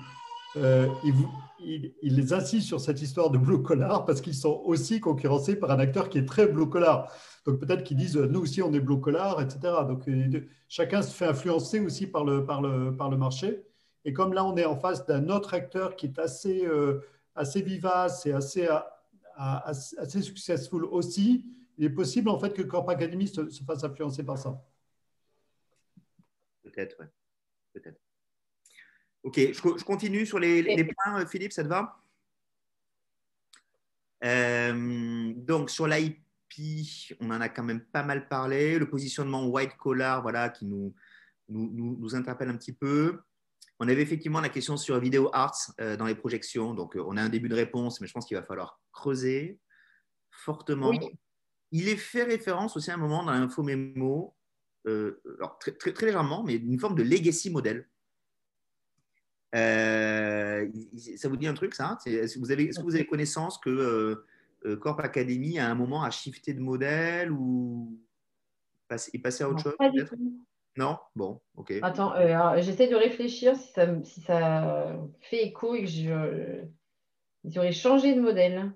euh, 0.55 0.87
il, 1.03 1.13
il, 1.59 1.93
il, 2.01 2.15
les 2.15 2.33
insiste 2.33 2.67
sur 2.67 2.79
cette 2.79 3.01
histoire 3.01 3.29
de 3.29 3.37
blue 3.37 3.61
collar 3.61 4.05
parce 4.05 4.21
qu'ils 4.21 4.35
sont 4.35 4.61
aussi 4.65 4.99
concurrencés 4.99 5.55
par 5.55 5.71
un 5.71 5.79
acteur 5.79 6.09
qui 6.09 6.17
est 6.17 6.25
très 6.25 6.47
blue 6.47 6.69
collar. 6.69 7.11
Donc 7.45 7.59
peut-être 7.59 7.83
qu'ils 7.83 7.97
disent 7.97 8.17
nous 8.17 8.41
aussi 8.41 8.61
on 8.61 8.73
est 8.73 8.79
blue 8.79 8.99
collar, 8.99 9.41
etc. 9.41 9.59
Donc 9.87 10.07
euh, 10.07 10.47
chacun 10.67 11.01
se 11.01 11.13
fait 11.13 11.25
influencer 11.25 11.79
aussi 11.79 12.07
par 12.07 12.23
le, 12.23 13.17
marché. 13.17 13.63
Et 14.05 14.13
comme 14.13 14.33
là 14.33 14.45
on 14.45 14.55
est 14.55 14.65
en 14.65 14.77
face 14.77 15.05
d'un 15.05 15.29
autre 15.29 15.53
acteur 15.53 15.95
qui 15.95 16.07
est 16.07 16.19
assez, 16.19 16.65
euh, 16.65 17.01
vivace 17.55 18.25
et 18.25 18.31
assez, 18.31 18.67
assez 19.35 20.21
successful 20.21 20.85
aussi, 20.85 21.45
il 21.77 21.85
est 21.85 21.89
possible 21.89 22.29
en 22.29 22.39
fait 22.39 22.53
que 22.53 22.61
Corp 22.61 22.89
Academy 22.89 23.27
se, 23.27 23.49
se 23.49 23.63
fasse 23.63 23.83
influencer 23.83 24.23
par 24.23 24.37
ça. 24.37 24.59
Peut-être, 26.63 26.95
oui. 26.99 27.05
Peut-être. 27.73 28.06
Ok, 29.23 29.37
je, 29.37 29.83
continue 29.83 30.25
sur 30.25 30.39
les, 30.39 30.63
points, 30.83 31.21
euh, 31.21 31.25
Philippe, 31.25 31.51
ça 31.51 31.63
te 31.63 31.67
va? 31.67 31.99
Euh, 34.23 35.33
Donc, 35.35 35.69
sur 35.69 35.87
l'IP, 35.87 36.21
on 37.19 37.31
en 37.31 37.41
a 37.41 37.49
quand 37.49 37.63
même 37.63 37.81
pas 37.81 38.03
mal 38.03 38.27
parlé. 38.27 38.79
Le 38.79 38.89
positionnement 38.89 39.45
white 39.47 39.75
collar, 39.77 40.21
voilà, 40.21 40.49
qui 40.49 40.65
nous, 40.65 40.93
nous, 41.49 42.15
interpelle 42.15 42.49
un 42.49 42.57
petit 42.57 42.73
peu. 42.73 43.19
On 43.79 43.87
avait 43.87 44.01
effectivement 44.01 44.41
la 44.41 44.49
question 44.49 44.75
sur 44.77 44.99
Video 44.99 45.29
Arts 45.33 45.73
euh, 45.81 45.97
dans 45.97 46.05
les 46.05 46.15
projections. 46.15 46.73
Donc, 46.73 46.95
on 46.95 47.17
a 47.17 47.21
un 47.21 47.29
début 47.29 47.49
de 47.49 47.55
réponse, 47.55 48.01
mais 48.01 48.07
je 48.07 48.13
pense 48.13 48.25
qu'il 48.25 48.37
va 48.37 48.43
falloir 48.43 48.79
creuser 48.91 49.59
fortement. 50.31 50.91
Il 51.71 51.89
est 51.89 51.97
fait 51.97 52.23
référence 52.23 52.77
aussi 52.77 52.91
à 52.91 52.93
un 52.93 52.97
moment 52.97 53.23
dans 53.23 53.33
l'info 53.33 53.61
mémo, 53.61 54.35
alors 54.85 55.59
très, 55.59 55.73
très, 55.73 55.91
très, 55.91 56.05
légèrement, 56.05 56.43
mais 56.43 56.55
une 56.55 56.79
forme 56.79 56.95
de 56.95 57.03
legacy 57.03 57.49
model. 57.49 57.89
Euh, 59.57 60.67
ça 61.15 61.29
vous 61.29 61.37
dit 61.37 61.47
un 61.47 61.53
truc, 61.53 61.73
ça 61.73 61.97
Est-ce 62.05 62.35
que, 62.35 62.39
vous 62.39 62.51
avez, 62.51 62.69
que 62.69 62.81
vous 62.81 62.95
avez 62.95 63.05
connaissance 63.05 63.57
que 63.57 63.69
euh, 63.69 64.25
euh, 64.65 64.77
Corp 64.77 64.99
Academy, 64.99 65.59
à 65.59 65.69
un 65.69 65.75
moment, 65.75 66.03
a 66.03 66.11
shifté 66.11 66.53
de 66.53 66.59
modèle 66.59 67.31
ou 67.31 67.97
est 68.89 69.19
passé 69.19 69.43
à 69.43 69.49
autre 69.49 69.61
chose 69.61 69.75
Non? 70.75 70.97
Bon, 71.15 71.41
ok. 71.55 71.73
Attends, 71.81 72.13
j'essaie 72.61 72.87
de 72.87 72.95
réfléchir 72.95 73.55
si 73.55 73.71
ça, 73.71 74.03
si 74.03 74.21
ça 74.21 74.95
fait 75.21 75.43
écho 75.47 75.75
et 75.75 75.81
que 75.81 75.89
je, 75.89 76.61
ils 77.43 77.57
auraient 77.57 77.71
changé 77.71 78.13
de 78.13 78.21
modèle. 78.21 78.71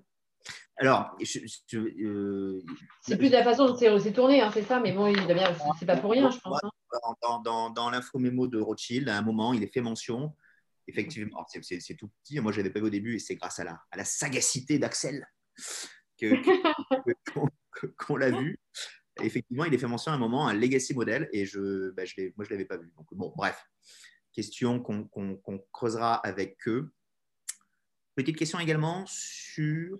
Alors, 0.78 1.16
c'est 1.22 3.16
plus 3.16 3.28
de 3.28 3.36
la 3.36 3.44
façon 3.44 3.66
dont 3.66 3.76
c'est 3.76 4.12
tourné, 4.12 4.40
hein, 4.40 4.50
c'est 4.52 4.62
ça, 4.62 4.80
mais 4.80 4.92
bon, 4.92 5.12
c'est 5.78 5.86
pas 5.86 5.96
pour 5.96 6.10
rien, 6.10 6.30
je 6.30 6.38
pense. 6.40 6.58
Hein. 6.64 6.70
Dans, 7.22 7.40
dans, 7.40 7.70
dans 7.70 7.90
l'info 7.90 8.18
mémo 8.18 8.46
de 8.48 8.60
Rothschild, 8.60 9.08
à 9.08 9.16
un 9.16 9.22
moment, 9.22 9.54
il 9.54 9.62
est 9.62 9.72
fait 9.72 9.80
mention 9.80 10.34
effectivement, 10.88 11.46
c'est 11.48 11.96
tout 11.96 12.08
petit. 12.22 12.40
Moi, 12.40 12.52
je 12.52 12.58
n'avais 12.58 12.70
pas 12.70 12.80
vu 12.80 12.86
au 12.86 12.90
début 12.90 13.16
et 13.16 13.18
c'est 13.18 13.36
grâce 13.36 13.58
à 13.58 13.64
la, 13.64 13.80
à 13.90 13.96
la 13.96 14.04
sagacité 14.04 14.78
d'Axel 14.78 15.26
qu'on 17.98 18.16
l'a 18.16 18.30
vu. 18.30 18.58
effectivement, 19.20 19.64
il 19.64 19.74
est 19.74 19.78
fait 19.78 19.88
mention 19.88 20.12
à 20.12 20.14
un 20.14 20.18
moment 20.18 20.46
un 20.46 20.54
legacy 20.54 20.94
model 20.94 21.28
et 21.32 21.44
je, 21.46 21.90
bah, 21.90 22.04
je 22.04 22.14
moi, 22.36 22.44
je 22.44 22.50
ne 22.50 22.50
l'avais 22.50 22.64
pas 22.64 22.76
vu. 22.76 22.92
Donc, 22.96 23.06
bon, 23.12 23.32
bref, 23.36 23.64
question 24.32 24.80
qu'on 24.80 25.08
creusera 25.72 26.14
avec 26.16 26.56
eux. 26.68 26.92
Petite 28.14 28.36
question 28.36 28.58
également 28.58 29.04
sur. 29.06 29.98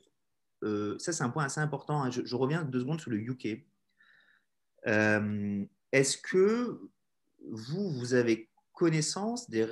Euh, 0.65 0.99
ça, 0.99 1.13
c'est 1.13 1.25
un 1.25 1.31
point 1.31 1.45
assez 1.45 1.61
important. 1.61 2.03
Hein. 2.03 2.11
Je, 2.11 2.37
reviens 2.37 2.63
deux 2.63 2.81
secondes 2.81 3.01
sur 3.01 3.11
le 3.11 3.19
UK. 3.19 3.67
Euh, 4.87 5.65
est-ce 5.91 6.19
que 6.19 6.81
vous, 7.51 7.91
vous 7.99 8.15
avez 8.15 8.51
connaissance 8.73 9.51
des, 9.51 9.67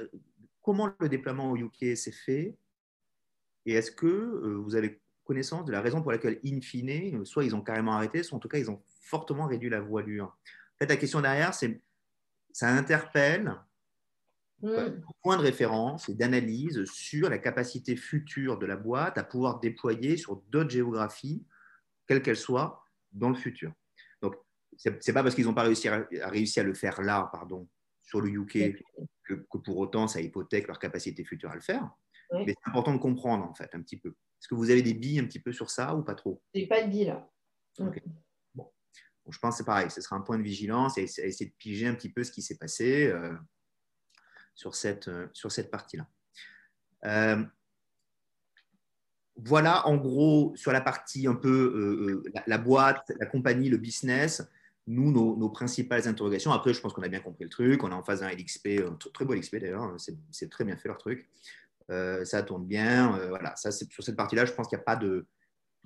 comment 0.62 0.90
le 0.98 1.08
déploiement 1.08 1.50
au 1.50 1.56
UK 1.56 1.96
s'est 1.96 2.12
fait 2.12 2.56
et 3.66 3.74
est-ce 3.74 3.90
que 3.90 4.06
euh, 4.06 4.56
vous 4.56 4.74
avez 4.74 5.00
connaissance 5.24 5.64
de 5.64 5.72
la 5.72 5.80
raison 5.80 6.02
pour 6.02 6.11
laquelle, 6.11 6.40
in 6.44 6.61
fine, 6.61 7.24
soit 7.24 7.44
ils 7.44 7.54
ont 7.54 7.61
carrément 7.61 7.92
arrêté, 7.92 8.22
soit 8.22 8.36
en 8.36 8.40
tout 8.40 8.48
cas 8.48 8.58
ils 8.58 8.70
ont 8.70 8.82
fortement 9.02 9.46
réduit 9.46 9.70
la 9.70 9.80
voilure? 9.80 10.24
En 10.24 10.78
fait, 10.78 10.86
la 10.86 10.96
question 10.96 11.20
derrière, 11.20 11.54
c'est 11.54 11.80
ça 12.52 12.68
interpelle 12.68 13.54
mm. 14.62 14.68
un 14.68 14.92
point 15.22 15.36
de 15.36 15.42
référence 15.42 16.08
et 16.08 16.14
d'analyse 16.14 16.84
sur 16.86 17.30
la 17.30 17.38
capacité 17.38 17.96
future 17.96 18.58
de 18.58 18.66
la 18.66 18.76
boîte 18.76 19.18
à 19.18 19.24
pouvoir 19.24 19.61
déployer 19.61 20.16
sur 20.16 20.36
d'autres 20.50 20.70
géographies, 20.70 21.44
quelles 22.06 22.22
qu'elles 22.22 22.36
soient, 22.36 22.84
dans 23.12 23.28
le 23.28 23.34
futur. 23.34 23.72
Donc, 24.22 24.34
ce 24.76 24.88
n'est 24.88 25.14
pas 25.14 25.22
parce 25.22 25.34
qu'ils 25.34 25.44
n'ont 25.44 25.54
pas 25.54 25.62
réussi 25.62 25.88
à, 25.88 26.08
réussi 26.24 26.61
à 26.61 26.62
le 26.62 26.74
faire 26.74 27.00
là, 27.02 27.28
pardon, 27.32 27.68
sur 28.11 28.20
le 28.20 28.28
UK, 28.28 28.82
que, 29.24 29.34
pour 29.34 29.78
autant 29.78 30.08
ça 30.08 30.20
hypothèque 30.20 30.66
leur 30.66 30.80
capacité 30.80 31.24
future 31.24 31.50
à 31.50 31.54
le 31.54 31.61
faire. 31.61 31.88
mais 32.32 32.46
c'est 32.48 32.68
important 32.68 32.92
de 32.92 32.98
comprendre 32.98 33.44
en 33.44 33.54
fait 33.54 33.72
un 33.72 33.80
petit 33.82 33.98
peu. 33.98 34.08
Est-ce 34.08 34.48
que 34.48 34.56
vous 34.56 34.70
avez 34.70 34.82
des 34.82 34.94
billes 34.94 35.20
un 35.20 35.26
petit 35.26 35.38
peu 35.38 35.52
sur 35.52 35.70
ça 35.70 35.94
ou 35.94 36.02
pas 36.02 36.16
trop? 36.16 36.42
J'ai 36.52 36.66
pas 36.66 36.82
de 36.82 36.90
billes 36.90 37.04
là. 37.04 37.30
Bon. 38.52 38.68
je 39.28 39.38
pense 39.38 39.54
que 39.54 39.58
c'est 39.58 39.64
pareil, 39.64 39.90
ce 39.92 40.00
sera 40.00 40.16
un 40.16 40.22
point 40.22 40.38
de 40.38 40.42
vigilance 40.42 40.98
et 40.98 41.02
essayer 41.02 41.46
de 41.46 41.54
piger 41.56 41.86
un 41.86 41.94
petit 41.94 42.08
peu 42.08 42.24
ce 42.24 42.32
qui 42.32 42.42
s'est 42.42 42.56
passé 42.56 43.06
euh, 43.06 43.32
sur 44.56 44.74
cette, 44.74 45.06
euh, 45.06 45.28
sur 45.32 45.52
cette 45.52 45.70
partie-là. 45.70 46.08
Euh, 47.04 47.44
voilà 49.36 49.86
en 49.86 49.96
gros 49.96 50.52
sur 50.56 50.72
la 50.72 50.80
partie 50.80 51.28
un 51.28 51.36
peu 51.36 52.22
la, 52.46 52.58
boîte, 52.58 53.11
la 53.20 53.26
compagnie, 53.26 53.68
le 53.68 53.78
business, 53.78 54.42
nous, 54.87 55.12
nos, 55.12 55.49
principales 55.51 56.09
interrogations. 56.09 56.53
Après, 56.53 56.74
je 56.74 56.81
pense 56.81 56.93
qu'on 56.93 57.03
a 57.03 57.09
bien 57.09 57.20
compris 57.20 57.45
le 57.45 57.51
truc. 57.51 57.83
On 57.85 57.91
est 57.91 57.95
en 57.95 58.03
phase 58.03 58.20
d'un 58.20 58.31
LXP, 58.31 58.83
un 58.87 58.97
très 59.12 59.24
beau 59.24 59.35
LXP 59.35 59.57
d'ailleurs, 59.57 59.83
hein. 59.83 59.97
c'est 60.31 60.51
très 60.51 60.64
bien 60.64 60.76
fait 60.76 60.89
leur 60.89 60.99
truc. 60.99 61.28
Euh, 61.91 62.24
ça 62.24 62.43
tourne 62.43 62.66
bien. 62.66 63.16
Euh, 63.16 63.28
voilà, 63.28 63.55
ça, 63.57 63.72
sur 63.72 64.03
cette 64.03 64.16
partie-là, 64.16 64.45
je 64.45 64.53
pense 64.53 64.68
qu'il 64.68 64.76
n'y 64.78 64.83
a, 64.83 64.85
pas 64.85 64.97
de, 64.97 65.26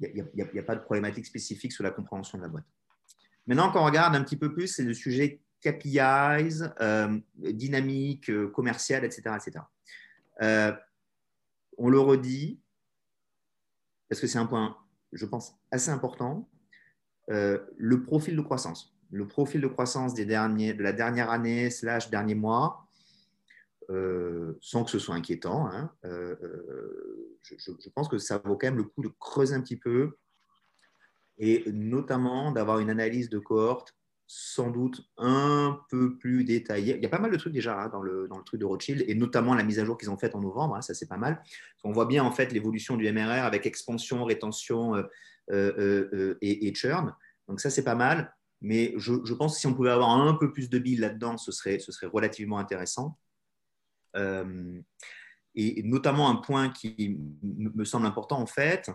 il 0.01 0.25
y 0.35 0.59
a, 0.59 0.63
pas 0.63 0.77
de 0.77 0.83
problématique 0.83 1.27
spécifique 1.27 1.73
sur 1.73 1.83
la 1.83 1.91
compréhension 1.91 2.39
de 2.39 2.43
la 2.43 2.49
boîte. 2.49 2.67
Maintenant, 3.47 3.71
quand 3.71 3.83
on 3.83 3.87
regarde 3.87 4.15
un 4.15 4.23
petit 4.23 4.37
peu 4.37 4.53
plus, 4.53 4.69
c'est 4.69 4.85
le 4.85 4.95
sujet 4.95 5.41
KPIs, 5.63 6.63
euh, 6.81 7.19
dynamique, 7.37 8.31
commerciale, 8.53 9.05
etc. 9.05 9.23
etc. 9.37 9.65
on 11.79 11.89
le 11.89 11.99
redit, 11.99 12.61
parce 14.09 14.21
que 14.21 14.27
c'est 14.27 14.39
un 14.39 14.47
point, 14.47 14.77
je 15.13 15.25
pense, 15.25 15.57
assez 15.71 15.91
important, 15.91 16.49
le 17.29 18.03
profil 18.03 18.37
de 18.37 18.43
croissance. 18.43 18.95
Le 19.11 19.27
profil 19.27 19.61
de 19.61 19.69
croissance 19.69 20.15
des 20.15 20.25
derniers, 20.25 20.75
de 20.75 20.83
la 20.83 20.93
dernière 20.93 21.31
année 21.31 21.71
slash 21.71 22.11
dernier 22.11 22.35
mois, 22.35 22.85
euh, 23.91 24.57
sans 24.61 24.85
que 24.85 24.91
ce 24.91 24.99
soit 24.99 25.15
inquiétant. 25.15 25.67
Hein, 25.67 25.91
euh, 26.05 26.37
euh, 26.43 27.37
je, 27.43 27.89
pense 27.91 28.09
que 28.09 28.17
ça 28.19 28.39
vaut 28.39 28.57
quand 28.57 28.69
même 28.69 28.79
le 28.79 28.85
coup 28.85 29.03
de 29.03 29.11
creuser 29.19 29.55
un 29.55 29.61
petit 29.61 29.77
peu 29.77 30.17
et 31.37 31.65
notamment 31.71 32.51
d'avoir 32.53 32.79
une 32.79 32.89
analyse 32.89 33.29
de 33.29 33.39
cohorte 33.39 33.95
sans 34.27 34.71
doute 34.71 35.03
un 35.19 35.79
peu 35.91 36.17
plus 36.17 36.45
détaillée. 36.45 36.97
Il 36.97 37.03
y 37.03 37.07
a 37.07 37.11
pas 37.11 37.19
mal 37.19 37.31
de 37.31 37.37
trucs 37.37 37.53
déjà 37.53 37.79
hein, 37.79 37.89
dans, 37.91 38.01
le, 38.01 38.27
dans, 38.27 38.39
le, 38.39 38.45
truc 38.45 38.59
de 38.59 38.65
Rothschild 38.65 39.05
et 39.07 39.15
notamment 39.15 39.55
la 39.55 39.65
mise 39.65 39.79
à 39.79 39.85
jour 39.85 39.99
qu'ils 39.99 40.11
ont 40.11 40.17
faite 40.17 40.35
en 40.35 40.41
novembre, 40.41 40.77
hein, 40.77 40.81
ça 40.81 40.95
c'est 40.95 41.09
pas 41.09 41.19
mal. 41.19 41.43
On 41.83 41.93
voit 41.93 42.07
bien 42.07 42.25
en 42.25 42.33
fait 42.33 42.53
l'évolution 42.53 42.97
du 42.97 43.11
MRR 43.13 43.45
avec 43.45 43.67
expansion, 43.67 44.25
rétention 44.25 44.95
et, 45.53 46.69
et, 46.69 46.75
churn. 46.75 47.15
Donc 47.49 47.61
ça 47.61 47.71
c'est 47.71 47.85
pas 47.85 47.95
mal. 47.95 48.35
Mais 48.65 48.95
je, 48.97 49.35
pense 49.35 49.55
que 49.55 49.61
si 49.61 49.67
on 49.67 49.75
pouvait 49.75 49.91
avoir 49.91 50.09
un 50.09 50.33
peu 50.33 50.51
plus 50.51 50.71
de 50.71 50.79
billes 50.79 50.97
là-dedans, 50.97 51.37
ce 51.37 51.53
serait, 51.53 51.79
relativement 52.05 52.59
intéressant. 52.59 53.19
Euh, 54.17 54.81
et 55.55 55.83
notamment 55.83 56.31
un 56.31 56.37
point 56.37 56.71
qui 56.71 57.21
me 57.43 57.85
semble 57.85 58.07
important 58.07 58.41
en 58.41 58.47
fait, 58.47 58.91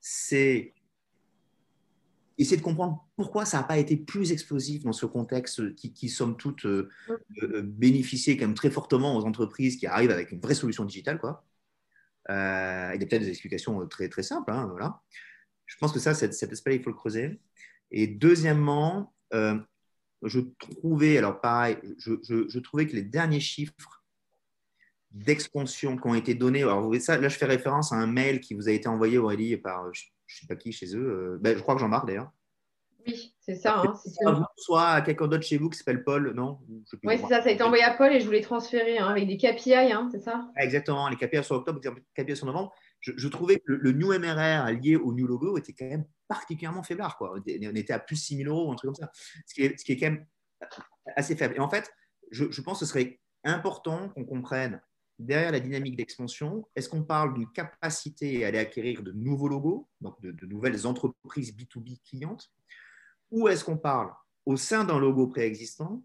c'est 0.00 0.74
essayer 2.36 2.56
de 2.56 2.62
comprendre 2.62 3.06
pourquoi 3.14 3.44
ça 3.44 3.58
n'a 3.58 3.62
pas 3.62 3.78
été 3.78 3.96
plus 3.96 4.32
explosif 4.32 4.82
dans 4.82 4.92
ce 4.92 5.06
contexte 5.06 5.72
qui, 5.76 5.92
qui 5.92 6.08
somme 6.08 6.36
toute, 6.36 6.66
euh, 6.66 6.90
euh, 7.42 7.62
bénéficier 7.62 8.36
quand 8.36 8.46
même 8.46 8.54
très 8.54 8.70
fortement 8.70 9.16
aux 9.16 9.24
entreprises 9.24 9.76
qui 9.76 9.86
arrivent 9.86 10.10
avec 10.10 10.32
une 10.32 10.40
vraie 10.40 10.56
solution 10.56 10.84
digitale. 10.84 11.20
Il 12.28 12.32
y 12.32 12.34
a 12.34 12.98
peut-être 12.98 13.22
des 13.22 13.28
explications 13.28 13.86
très, 13.86 14.08
très 14.08 14.24
simples. 14.24 14.50
Hein, 14.50 14.66
voilà. 14.68 15.00
Je 15.72 15.78
pense 15.78 15.92
que 15.92 15.98
ça, 15.98 16.12
cet, 16.12 16.34
cet, 16.34 16.52
aspect 16.52 16.76
il 16.76 16.82
faut 16.82 16.90
le 16.90 16.96
creuser. 16.96 17.40
Et 17.90 18.06
deuxièmement, 18.06 19.14
je 19.32 20.40
trouvais, 20.58 21.16
alors 21.18 21.40
pareil, 21.40 21.78
je, 21.98 22.12
je, 22.22 22.48
je, 22.48 22.58
trouvais 22.58 22.86
que 22.86 22.94
les 22.94 23.02
derniers 23.02 23.40
chiffres 23.40 24.02
d'expansion 25.10 25.96
qui 25.96 26.06
ont 26.06 26.14
été 26.14 26.34
donnés. 26.34 26.62
Alors, 26.62 26.80
vous 26.80 26.86
voyez 26.86 27.00
ça, 27.00 27.18
là, 27.18 27.28
je 27.28 27.36
fais 27.36 27.46
référence 27.46 27.92
à 27.92 27.96
un 27.96 28.06
mail 28.06 28.40
qui 28.40 28.54
vous 28.54 28.68
a 28.68 28.72
été 28.72 28.88
envoyé, 28.88 29.18
Aurélie, 29.18 29.56
par 29.56 29.92
je 29.92 30.06
ne 30.36 30.40
sais 30.40 30.46
pas 30.46 30.56
qui 30.56 30.72
chez 30.72 30.96
eux. 30.96 31.34
Euh, 31.34 31.38
ben, 31.40 31.56
je 31.56 31.62
crois 31.62 31.74
que 31.74 31.80
Jean-Marc, 31.80 32.06
d'ailleurs. 32.06 32.30
Oui, 33.06 33.34
c'est 33.40 33.56
ça. 33.56 33.82
Hein, 34.24 34.46
soit 34.56 34.88
à 34.88 35.02
quelqu'un 35.02 35.26
d'autre 35.26 35.44
chez 35.44 35.58
vous 35.58 35.68
qui 35.68 35.76
s'appelle 35.76 36.04
Paul, 36.04 36.32
non? 36.34 36.60
Oui, 37.04 37.18
c'est 37.18 37.28
ça. 37.28 37.42
Ça 37.42 37.48
a 37.48 37.50
été 37.50 37.62
envoyé 37.62 37.82
à 37.82 37.94
Paul 37.94 38.12
et 38.12 38.20
je 38.20 38.26
voulais 38.26 38.40
transférer 38.40 38.98
hein, 38.98 39.08
avec 39.08 39.26
des 39.26 39.36
KPI, 39.36 39.74
hein, 39.74 40.08
c'est 40.12 40.20
ça? 40.20 40.48
Exactement. 40.56 41.08
Les 41.08 41.16
KPI 41.16 41.42
sur 41.42 41.56
octobre, 41.56 41.80
les 41.82 42.24
KPI 42.24 42.36
sur 42.36 42.46
novembre. 42.46 42.72
Je, 43.02 43.28
trouvais 43.28 43.56
que 43.56 43.72
le, 43.72 43.92
new 43.92 44.16
MRR 44.16 44.70
lié 44.80 44.96
au 44.96 45.12
new 45.12 45.26
logo 45.26 45.58
était 45.58 45.72
quand 45.72 45.88
même 45.88 46.06
particulièrement 46.28 46.82
faiblard. 46.82 47.18
Quoi. 47.18 47.34
On 47.34 47.74
était 47.74 47.92
à 47.92 47.98
plus 47.98 48.16
6 48.16 48.38
000 48.38 48.48
euros, 48.48 48.72
un 48.72 48.76
truc 48.76 48.94
comme 48.94 49.06
ça. 49.06 49.10
Ce 49.46 49.54
qui 49.54 49.62
est, 49.92 49.96
quand 49.96 50.10
même 50.10 50.26
assez 51.16 51.34
faible. 51.36 51.56
Et 51.56 51.60
en 51.60 51.68
fait, 51.68 51.92
je, 52.30 52.50
je 52.50 52.60
pense 52.62 52.78
que 52.78 52.86
ce 52.86 52.92
serait 52.92 53.20
important 53.44 54.08
qu'on 54.10 54.24
comprenne 54.24 54.80
derrière 55.18 55.52
la 55.52 55.60
dynamique 55.60 55.96
d'expansion, 55.96 56.66
est-ce 56.74 56.88
qu'on 56.88 57.04
parle 57.04 57.34
d'une 57.34 57.50
capacité 57.52 58.44
à 58.44 58.48
aller 58.48 58.58
acquérir 58.58 59.02
de 59.02 59.12
nouveaux 59.12 59.48
logos, 59.48 59.88
donc 60.00 60.20
de, 60.20 60.46
nouvelles 60.46 60.86
entreprises 60.86 61.54
B2B 61.54 62.00
clientes, 62.02 62.50
ou 63.30 63.48
est-ce 63.48 63.64
qu'on 63.64 63.78
parle 63.78 64.12
au 64.44 64.56
sein 64.56 64.84
d'un 64.84 64.98
logo 64.98 65.26
préexistant 65.28 66.02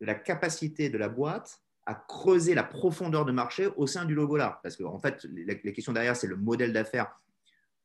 de 0.00 0.06
la 0.06 0.14
capacité 0.14 0.88
de 0.88 0.98
la 0.98 1.08
boîte 1.08 1.62
à 1.90 1.94
creuser 1.94 2.54
la 2.54 2.62
profondeur 2.62 3.24
de 3.24 3.32
marché 3.32 3.68
au 3.76 3.86
sein 3.86 4.04
du 4.04 4.14
logo 4.14 4.36
là 4.36 4.60
Parce 4.62 4.76
qu'en 4.76 4.94
en 4.94 5.00
fait, 5.00 5.26
la, 5.46 5.54
question 5.54 5.92
derrière, 5.92 6.16
c'est 6.16 6.26
le 6.26 6.36
modèle 6.36 6.72
d'affaires. 6.72 7.18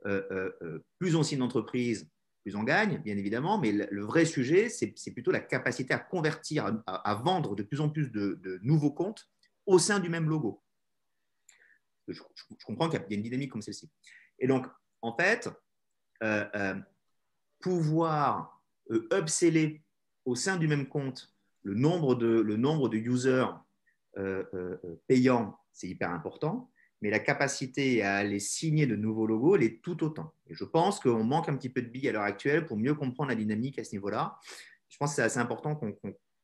Euh, 0.06 0.22
euh, 0.32 0.52
euh, 0.62 0.86
plus 1.00 1.16
on 1.16 1.24
signe 1.24 1.40
d'entreprise, 1.40 2.08
plus 2.44 2.56
on 2.56 2.64
gagne, 2.64 3.00
bien 3.00 3.18
évidemment, 3.18 3.58
mais 3.58 3.72
le, 3.72 4.04
vrai 4.04 4.26
sujet, 4.26 4.70
c'est 4.70 5.12
plutôt 5.12 5.32
la 5.32 5.40
capacité 5.40 5.94
à 5.94 6.00
convertir, 6.00 6.82
à, 6.86 7.16
vendre 7.16 7.56
de 7.56 7.64
plus 7.64 7.82
en 7.82 7.90
plus 7.90 8.12
de 8.12 8.60
nouveaux 8.62 8.92
comptes 8.92 9.28
au 9.66 9.80
sein 9.80 10.00
du 10.00 10.10
même 10.10 10.30
logo 10.30 10.62
je, 12.08 12.22
comprends 12.66 12.88
qu'il 12.88 13.00
y 13.00 13.14
a 13.14 13.16
une 13.16 13.24
dynamique 13.24 13.52
comme 13.52 13.64
celle-ci. 13.64 13.90
Et 14.38 14.46
donc, 14.46 14.68
en 15.02 15.16
fait, 15.16 15.50
pouvoir 17.60 18.62
euh, 18.92 19.08
upseller 19.12 19.82
au 20.26 20.36
sein 20.36 20.58
du 20.58 20.68
même 20.68 20.88
compte 20.88 21.34
le 21.64 21.74
nombre 21.74 22.14
de, 22.14 22.28
le 22.28 22.58
nombre 22.58 22.90
de 22.90 22.98
users 22.98 23.48
payants, 25.08 25.58
c'est 25.72 25.88
hyper 25.88 26.12
important, 26.12 26.72
mais 27.02 27.10
la 27.10 27.20
capacité 27.20 28.02
à 28.04 28.16
aller 28.16 28.40
signer 28.40 28.88
de 28.88 28.96
nouveaux 28.96 29.28
logos, 29.28 29.56
elle 29.56 29.64
est 29.64 29.82
tout 29.82 30.04
autant. 30.04 30.34
Et 30.48 30.56
je 30.56 30.64
pense 30.64 31.00
qu'on 31.00 31.24
manque 31.24 31.50
un 31.50 31.56
petit 31.56 31.70
peu 31.70 31.82
de 31.82 31.88
billes 31.88 32.10
à 32.10 32.12
l'heure 32.14 32.24
actuelle 32.24 32.66
pour 32.66 32.78
mieux 32.78 32.96
comprendre 32.96 33.30
la 33.30 33.36
dynamique 33.36 33.78
à 33.80 33.84
ce 33.84 33.92
niveau-là. 33.92 34.40
Je 34.90 34.98
pense 34.98 35.12
que 35.12 35.16
c'est 35.18 35.24
assez 35.24 35.40
important 35.40 35.76
qu'on 35.76 35.96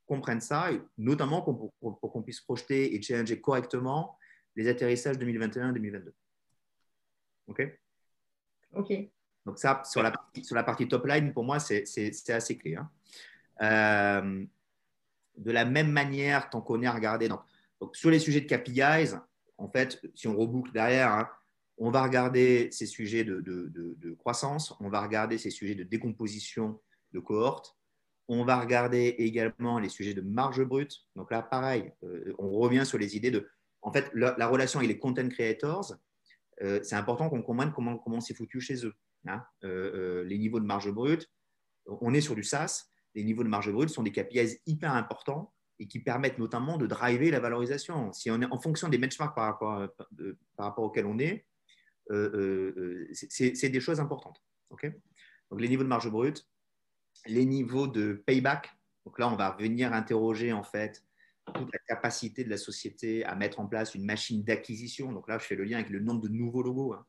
comprenne 0.05 0.41
ça, 0.41 0.71
et 0.71 0.81
notamment 0.97 1.41
pour, 1.41 1.71
pour 1.79 2.11
qu'on 2.11 2.21
puisse 2.21 2.41
projeter 2.41 2.93
et 2.93 3.01
challenger 3.01 3.39
correctement 3.39 4.17
les 4.55 4.67
atterrissages 4.67 5.17
2021-2022. 5.17 6.11
OK? 7.47 7.79
OK. 8.73 8.93
Donc 9.45 9.57
ça, 9.57 9.81
sur 9.85 10.03
la, 10.03 10.13
sur 10.43 10.55
la 10.55 10.63
partie 10.63 10.87
top 10.87 11.05
line, 11.05 11.33
pour 11.33 11.43
moi, 11.43 11.59
c'est 11.59 12.29
assez 12.29 12.57
clé. 12.57 12.75
Hein. 12.75 12.89
Euh, 13.61 14.45
de 15.37 15.51
la 15.51 15.65
même 15.65 15.91
manière, 15.91 16.49
tant 16.49 16.61
qu'on 16.61 16.81
est 16.81 16.87
à 16.87 16.91
regarder, 16.91 17.27
donc, 17.27 17.41
sur 17.93 18.09
les 18.09 18.19
sujets 18.19 18.41
de 18.41 18.47
KPIs, 18.47 19.15
en 19.57 19.69
fait, 19.69 20.01
si 20.15 20.27
on 20.27 20.35
reboucle 20.35 20.71
derrière, 20.71 21.11
hein, 21.11 21.29
on 21.77 21.91
va 21.91 22.03
regarder 22.03 22.69
ces 22.71 22.85
sujets 22.85 23.23
de, 23.23 24.15
croissance, 24.19 24.75
on 24.79 24.89
va 24.89 25.01
regarder 25.01 25.37
ces 25.37 25.49
sujets 25.49 25.75
de 25.75 25.83
décomposition 25.83 26.79
de 27.11 27.19
cohorte, 27.19 27.75
on 28.27 28.45
va 28.45 28.59
regarder 28.59 29.15
également 29.17 29.79
les 29.79 29.89
sujets 29.89 30.13
de 30.13 30.21
marge 30.21 30.63
brute. 30.63 30.95
Donc 31.15 31.31
là, 31.31 31.41
pareil, 31.41 31.91
euh, 32.03 32.33
on 32.37 32.51
revient 32.51 32.85
sur 32.85 32.97
les 32.97 33.17
idées 33.17 33.31
de 33.31 33.49
en 33.81 33.91
fait, 33.91 34.11
la, 34.13 34.47
relation 34.47 34.79
avec 34.79 34.89
les 34.89 34.99
content 34.99 35.27
creators, 35.27 35.95
euh, 36.61 36.79
c'est 36.83 36.95
important 36.95 37.29
qu'on 37.29 37.41
comprenne 37.41 37.71
comment, 37.73 37.97
comment 37.97 38.21
c'est 38.21 38.35
foutu 38.35 38.61
chez 38.61 38.85
eux. 38.85 38.93
Hein. 39.27 39.43
Euh, 39.63 40.23
les 40.23 40.37
niveaux 40.37 40.59
de 40.59 40.65
marge 40.65 40.91
brute, 40.91 41.27
on 41.87 42.13
est 42.13 42.21
sur 42.21 42.35
du 42.35 42.43
SaaS, 42.43 42.91
les 43.15 43.23
niveaux 43.23 43.43
de 43.43 43.49
marge 43.49 43.71
brute 43.71 43.89
sont 43.89 44.03
des 44.03 44.11
KPIs 44.11 44.61
hyper 44.67 44.93
importants 44.93 45.51
et 45.81 45.87
qui 45.87 45.99
permettent 45.99 46.37
notamment 46.37 46.77
de 46.77 46.85
driver 46.85 47.31
la 47.31 47.39
valorisation. 47.39 48.13
Si 48.13 48.29
on 48.29 48.39
est 48.41 48.45
en 48.45 48.59
fonction 48.59 48.87
des 48.87 48.99
benchmarks 48.99 49.35
par 49.35 49.45
rapport, 49.45 49.87
par 50.55 50.67
rapport 50.67 50.85
auxquels 50.85 51.07
on 51.07 51.17
est, 51.17 51.45
c'est 53.11 53.69
des 53.69 53.79
choses 53.79 53.99
importantes. 53.99 54.41
Donc 54.69 55.59
les 55.59 55.67
niveaux 55.67 55.83
de 55.83 55.87
marge 55.87 56.09
brute, 56.09 56.47
les 57.25 57.45
niveaux 57.45 57.87
de 57.87 58.13
payback. 58.25 58.69
Donc 59.05 59.17
là, 59.19 59.27
on 59.27 59.35
va 59.35 59.55
venir 59.59 59.93
interroger 59.93 60.53
en 60.53 60.63
fait 60.63 61.03
toute 61.53 61.73
la 61.73 61.79
capacité 61.87 62.43
de 62.43 62.49
la 62.49 62.57
société 62.57 63.25
à 63.25 63.35
mettre 63.35 63.59
en 63.59 63.67
place 63.67 63.95
une 63.95 64.05
machine 64.05 64.43
d'acquisition. 64.43 65.11
Donc 65.11 65.27
là, 65.27 65.39
je 65.39 65.45
fais 65.45 65.55
le 65.55 65.63
lien 65.63 65.79
avec 65.79 65.89
le 65.89 65.99
nombre 65.99 66.21
de 66.21 66.29
nouveaux 66.29 66.61
logos, 66.61 66.93
hein. 66.93 67.05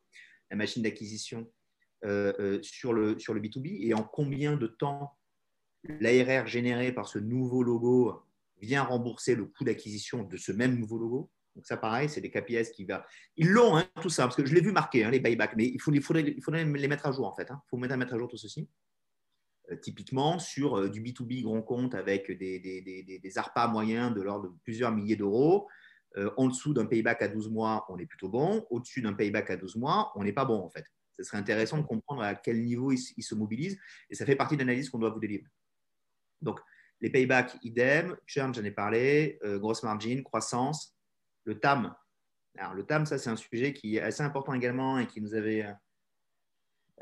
la 0.51 0.57
machine 0.57 0.83
d'acquisition 0.83 1.51
euh, 2.05 2.33
euh, 2.41 2.63
sur, 2.63 2.93
le, 2.93 3.19
sur 3.19 3.35
le 3.35 3.41
B2B 3.41 3.87
et 3.87 3.95
en 3.95 4.03
combien 4.03 4.57
de 4.57 4.67
temps 4.67 5.17
l'ARR 5.85 6.47
généré 6.47 6.93
par 6.93 7.09
ce 7.09 7.19
nouveau 7.19 7.63
logo 7.63 8.23
vient 8.63 8.83
rembourser 8.83 9.35
le 9.35 9.47
coût 9.47 9.65
d'acquisition 9.65 10.23
de 10.23 10.37
ce 10.37 10.53
même 10.53 10.79
nouveau 10.79 10.99
logo. 10.99 11.31
Donc 11.55 11.67
ça, 11.67 11.77
pareil, 11.77 12.09
c'est 12.09 12.21
des 12.21 12.31
KPIs 12.31 12.71
qui 12.75 12.85
va. 12.85 13.05
Ils 13.37 13.51
l'ont, 13.51 13.77
hein, 13.77 13.85
tout 14.01 14.09
ça, 14.09 14.23
parce 14.25 14.37
que 14.37 14.47
je 14.47 14.55
l'ai 14.55 14.63
vu 14.63 14.73
marquer, 14.73 15.05
hein, 15.05 15.11
les 15.11 15.21
buybacks, 15.21 15.55
mais 15.57 15.67
il, 15.67 15.81
faut, 15.81 15.93
il, 15.93 16.01
faudrait, 16.01 16.23
il 16.23 16.43
faudrait 16.43 16.65
les 16.65 16.89
mettre 16.89 17.07
à 17.07 17.13
jour, 17.13 17.27
en 17.27 17.35
fait. 17.35 17.49
Il 17.51 17.69
faut 17.69 17.77
mettre 17.77 18.15
à 18.15 18.19
jour 18.19 18.29
tout 18.29 18.39
ceci. 18.39 18.69
Euh, 19.71 19.77
typiquement 19.77 20.39
sur 20.39 20.79
euh, 20.79 20.89
du 20.89 21.03
B2B 21.03 21.43
grand 21.43 21.63
compte 21.63 21.95
avec 21.95 22.31
des, 22.31 22.59
des, 22.59 22.81
des, 22.83 23.39
ARPA 23.39 23.69
moyens 23.69 24.15
de 24.15 24.23
l'ordre 24.23 24.49
de 24.49 24.55
plusieurs 24.65 24.93
milliers 24.93 25.17
d'euros. 25.17 25.69
en 26.37 26.49
dessous 26.49 26.75
d'un 26.75 26.87
payback 26.87 27.23
à 27.23 27.29
12 27.29 27.51
mois, 27.51 27.85
on 27.89 27.99
est 27.99 28.07
plutôt 28.07 28.29
bon. 28.29 28.67
Au-dessus 28.71 29.03
d'un 29.03 29.13
payback 29.13 29.51
à 29.51 29.57
12 29.57 29.77
mois, 29.77 30.13
on 30.17 30.25
n'est 30.25 30.33
pas 30.33 30.45
bon 30.45 30.59
en 30.59 30.71
fait. 30.71 30.85
Ce 31.13 31.23
serait 31.23 31.39
intéressant 31.39 31.79
de 31.79 31.87
comprendre 31.87 32.23
à 32.23 32.35
quel 32.35 32.63
niveau 32.63 32.91
il, 32.93 32.99
se 32.99 33.35
mobilise 33.35 33.79
et 34.11 34.15
ça 34.15 34.27
fait 34.27 34.37
partie 34.37 34.57
de 34.57 34.61
l'analyse 34.61 34.89
qu'on 34.91 34.99
doit 34.99 35.11
vous 35.11 35.21
délivrer. 35.21 35.49
Donc, 36.41 36.61
les 37.03 37.11
paybacks, 37.11 37.57
idem, 37.63 38.17
churn, 38.27 38.55
j'en 38.55 38.65
ai 38.65 38.71
parlé, 38.71 39.39
grosse 39.59 39.83
margin, 39.83 40.23
croissance, 40.23 40.97
le 41.45 41.59
TAM. 41.59 41.95
Alors, 42.57 42.75
le 42.75 42.85
TAM, 42.85 43.07
ça, 43.07 43.19
c'est 43.19 43.31
un 43.31 43.37
sujet 43.37 43.73
qui 43.73 43.97
est 43.97 44.01
assez 44.01 44.23
important 44.23 44.55
également 44.55 44.99
et 44.99 45.07
qui 45.07 45.21
nous 45.21 45.35
avait, 45.35 45.67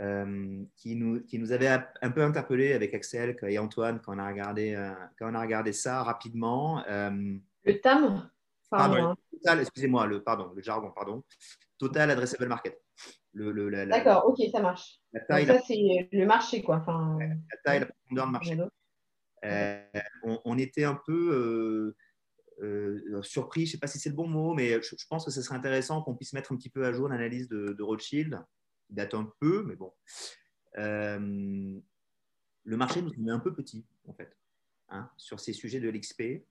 euh, 0.00 0.64
qui 0.76 0.96
nous, 0.96 1.20
qui 1.24 1.38
nous 1.38 1.52
avait 1.52 1.68
un 1.68 2.10
peu 2.10 2.22
interpellé 2.22 2.72
avec 2.72 2.94
Axel 2.94 3.36
et 3.42 3.58
Antoine 3.58 4.00
quand 4.00 4.14
on 4.14 4.18
a 4.18 4.28
regardé, 4.28 4.74
euh, 4.74 4.92
quand 5.18 5.30
on 5.30 5.34
a 5.34 5.40
regardé 5.40 5.72
ça 5.72 6.02
rapidement. 6.02 6.84
Euh, 6.88 7.36
le 7.64 7.80
TAM 7.80 8.30
Pardon, 8.70 9.16
excusez-moi, 9.60 10.06
le, 10.06 10.22
pardon, 10.22 10.52
le 10.54 10.62
jargon, 10.62 10.92
pardon. 10.92 11.24
Total 11.76 12.08
Addressable 12.08 12.46
Market. 12.46 12.80
D'accord, 13.88 14.26
ok, 14.28 14.38
ça 14.52 14.60
marche. 14.60 15.00
ça, 15.28 15.60
c'est 15.66 16.08
le 16.12 16.24
marché, 16.24 16.62
quoi. 16.62 16.76
Enfin, 16.76 17.18
la 17.18 17.56
taille, 17.64 17.80
la 17.80 17.86
profondeur 17.86 18.26
de 18.26 18.30
marché. 18.30 18.58
On, 19.42 20.58
était 20.58 20.84
un 20.84 21.00
peu 21.06 21.94
surpris, 23.22 23.66
je 23.66 23.70
ne 23.70 23.72
sais 23.72 23.78
pas 23.78 23.86
si 23.86 23.98
c'est 23.98 24.10
le 24.10 24.14
bon 24.14 24.28
mot, 24.28 24.54
mais 24.54 24.80
je, 24.82 25.06
pense 25.08 25.24
que 25.24 25.30
ce 25.30 25.42
serait 25.42 25.56
intéressant 25.56 26.02
qu'on 26.02 26.14
puisse 26.14 26.32
mettre 26.32 26.52
un 26.52 26.56
petit 26.56 26.70
peu 26.70 26.84
à 26.84 26.92
jour 26.92 27.08
l'analyse 27.08 27.48
de, 27.48 27.82
Rothschild 27.82 28.38
date 28.90 29.14
un 29.14 29.32
peu, 29.40 29.64
mais 29.66 29.76
bon. 29.76 29.92
Euh, 30.78 31.80
le 32.64 32.76
marché 32.76 33.02
nous 33.02 33.12
est 33.12 33.30
un 33.30 33.38
peu 33.38 33.54
petit, 33.54 33.84
en 34.06 34.12
fait, 34.12 34.36
hein, 34.88 35.10
sur 35.16 35.40
ces 35.40 35.52
sujets 35.52 35.80
de 35.80 35.88
l'XP. 35.88 36.44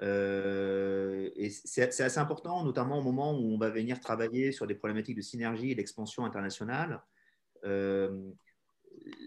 Euh, 0.00 1.30
et 1.34 1.50
c'est 1.50 1.82
assez 1.82 2.18
important, 2.18 2.64
notamment 2.64 2.98
au 2.98 3.02
moment 3.02 3.36
où 3.36 3.52
on 3.52 3.58
va 3.58 3.70
venir 3.70 3.98
travailler 4.00 4.52
sur 4.52 4.66
des 4.66 4.74
problématiques 4.74 5.16
de 5.16 5.22
synergie 5.22 5.72
et 5.72 5.74
d'expansion 5.74 6.24
internationale. 6.24 7.02
Euh, 7.64 8.30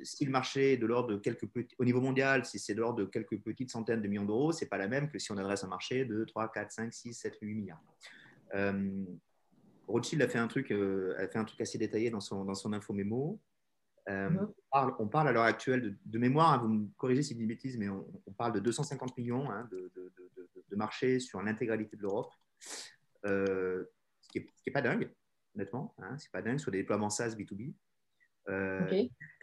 si 0.04 0.26
le 0.26 0.32
marché 0.32 0.74
est 0.74 0.78
de 0.78 0.86
l'ordre 0.86 1.10
de 1.10 1.18
quelques 1.18 1.48
petits, 1.48 1.76
au 1.78 1.86
niveau 1.86 2.02
mondial, 2.02 2.46
si 2.46 2.60
c'est 2.60 2.74
de 2.74 2.80
l'ordre 2.80 3.00
de 3.00 3.06
quelques 3.06 3.40
petites 3.40 3.72
centaines 3.72 4.02
de 4.02 4.08
millions 4.08 4.26
d'euros, 4.26 4.52
c'est 4.52 4.68
pas 4.68 4.78
la 4.78 4.88
même 4.88 5.10
que 5.10 5.20
si 5.20 5.32
on 5.32 5.38
adresse 5.38 5.64
un 5.64 5.68
marché 5.68 6.06
de 6.06 6.24
3, 6.26 6.52
4, 6.52 6.72
5, 6.72 6.94
6, 6.94 7.14
7, 7.14 7.38
8 7.42 7.54
milliards. 7.54 7.84
Rothschild 9.92 10.22
a 10.22 10.28
fait 10.28 10.40
un 10.40 10.48
truc, 10.48 10.72
euh, 10.72 11.16
a 11.18 11.28
fait 11.28 11.38
un 11.38 11.46
truc 11.46 11.60
assez 11.62 11.78
détaillé 11.78 12.10
dans 12.10 12.20
son, 12.20 12.46
dans 12.46 12.56
son 12.56 12.74
info 12.74 12.94
mémo. 12.94 13.40
Euh, 14.10 14.30
mhm. 14.30 14.52
on, 14.98 15.08
parle, 15.08 15.28
à 15.28 15.32
l'heure 15.32 15.44
actuelle 15.44 15.96
de, 16.06 16.18
mémoire, 16.18 16.54
hein, 16.54 16.58
vous 16.58 16.70
me 16.70 16.88
corrigez 16.98 17.22
si 17.22 17.34
je 17.34 17.36
dis 17.36 17.42
une 17.42 17.48
bêtise, 17.48 17.78
mais 17.78 17.88
on, 17.88 18.04
parle 18.36 18.54
de 18.54 18.60
250 18.60 19.16
millions 19.18 19.52
hein, 19.52 19.68
de, 19.72 19.92
de, 19.96 20.76
marchés 20.76 21.20
sur 21.20 21.42
l'intégralité 21.44 21.98
de 21.98 22.02
l'Europe, 22.02 22.32
euh, 23.26 23.84
ce 24.22 24.30
qui 24.30 24.40
n'est 24.40 24.74
pas 24.74 24.82
dingue, 24.82 25.14
honnêtement. 25.54 25.94
Hein, 26.00 26.18
c'est 26.18 26.32
pas 26.32 26.42
dingue 26.42 26.58
sur 26.58 26.72
des 26.72 26.80
déploiements 26.80 27.12
SaaS 27.12 27.36
B2B. 27.36 27.74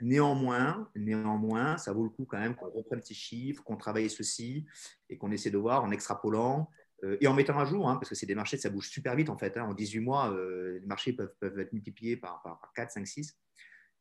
Néanmoins, 0.00 0.88
néanmoins, 0.94 1.76
ça 1.76 1.92
vaut 1.92 2.04
le 2.04 2.10
coup 2.10 2.24
quand 2.24 2.38
même 2.38 2.54
qu'on 2.54 2.70
reprenne 2.70 3.02
ces 3.02 3.14
chiffres, 3.14 3.62
qu'on 3.64 3.76
travaille 3.76 4.08
ceci 4.10 4.66
et 5.08 5.16
qu'on 5.18 5.32
essaie 5.32 5.50
de 5.50 5.58
voir 5.58 5.82
en 5.82 5.90
extrapolant 5.90 6.70
euh, 7.04 7.16
et 7.20 7.26
en 7.28 7.34
mettant 7.34 7.58
à 7.58 7.64
jour, 7.64 7.88
hein, 7.88 7.96
parce 7.96 8.08
que 8.08 8.14
c'est 8.14 8.26
des 8.26 8.34
marchés, 8.34 8.56
ça 8.56 8.70
bouge 8.70 8.88
super 8.88 9.14
vite 9.14 9.30
en 9.30 9.38
fait. 9.38 9.56
Hein. 9.56 9.64
en 9.64 9.74
18 9.74 10.00
mois, 10.00 10.32
euh, 10.32 10.78
les 10.80 10.86
marchés 10.86 11.12
peuvent, 11.12 11.34
peuvent, 11.38 11.58
être 11.58 11.72
multipliés 11.72 12.16
par, 12.16 12.42
par, 12.42 12.72
4, 12.74 12.90
5, 12.90 13.06
6. 13.06 13.38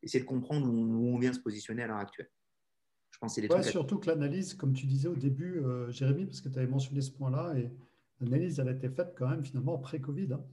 Essayer 0.04 0.24
de 0.24 0.28
comprendre 0.28 0.68
où, 0.68 1.14
on 1.14 1.18
vient 1.20 1.34
se 1.34 1.40
positionner 1.40 1.84
à 1.84 1.88
l'heure 1.88 1.98
actuelle. 1.98 2.30
Je 3.12 3.20
pense 3.20 3.36
que 3.40 3.62
surtout 3.64 3.98
que 3.98 4.08
l'analyse, 4.08 4.54
comme 4.54 4.74
tu 4.74 4.86
disais 4.86 5.08
au 5.08 5.16
début, 5.16 5.60
euh, 5.60 5.90
Jérémy, 5.92 6.26
parce 6.26 6.42
que 6.42 6.50
tu 6.50 6.58
avais 6.60 6.68
mentionné 6.68 7.02
ce 7.02 7.12
point-là, 7.12 7.56
et 7.58 7.72
l'analyse, 8.20 8.60
elle 8.60 8.68
a 8.68 8.72
été 8.72 8.90
faite 8.90 9.16
quand 9.18 9.28
même 9.28 9.44
finalement 9.44 9.78
pré-Covid. 9.80 10.34
Hein. 10.34 10.46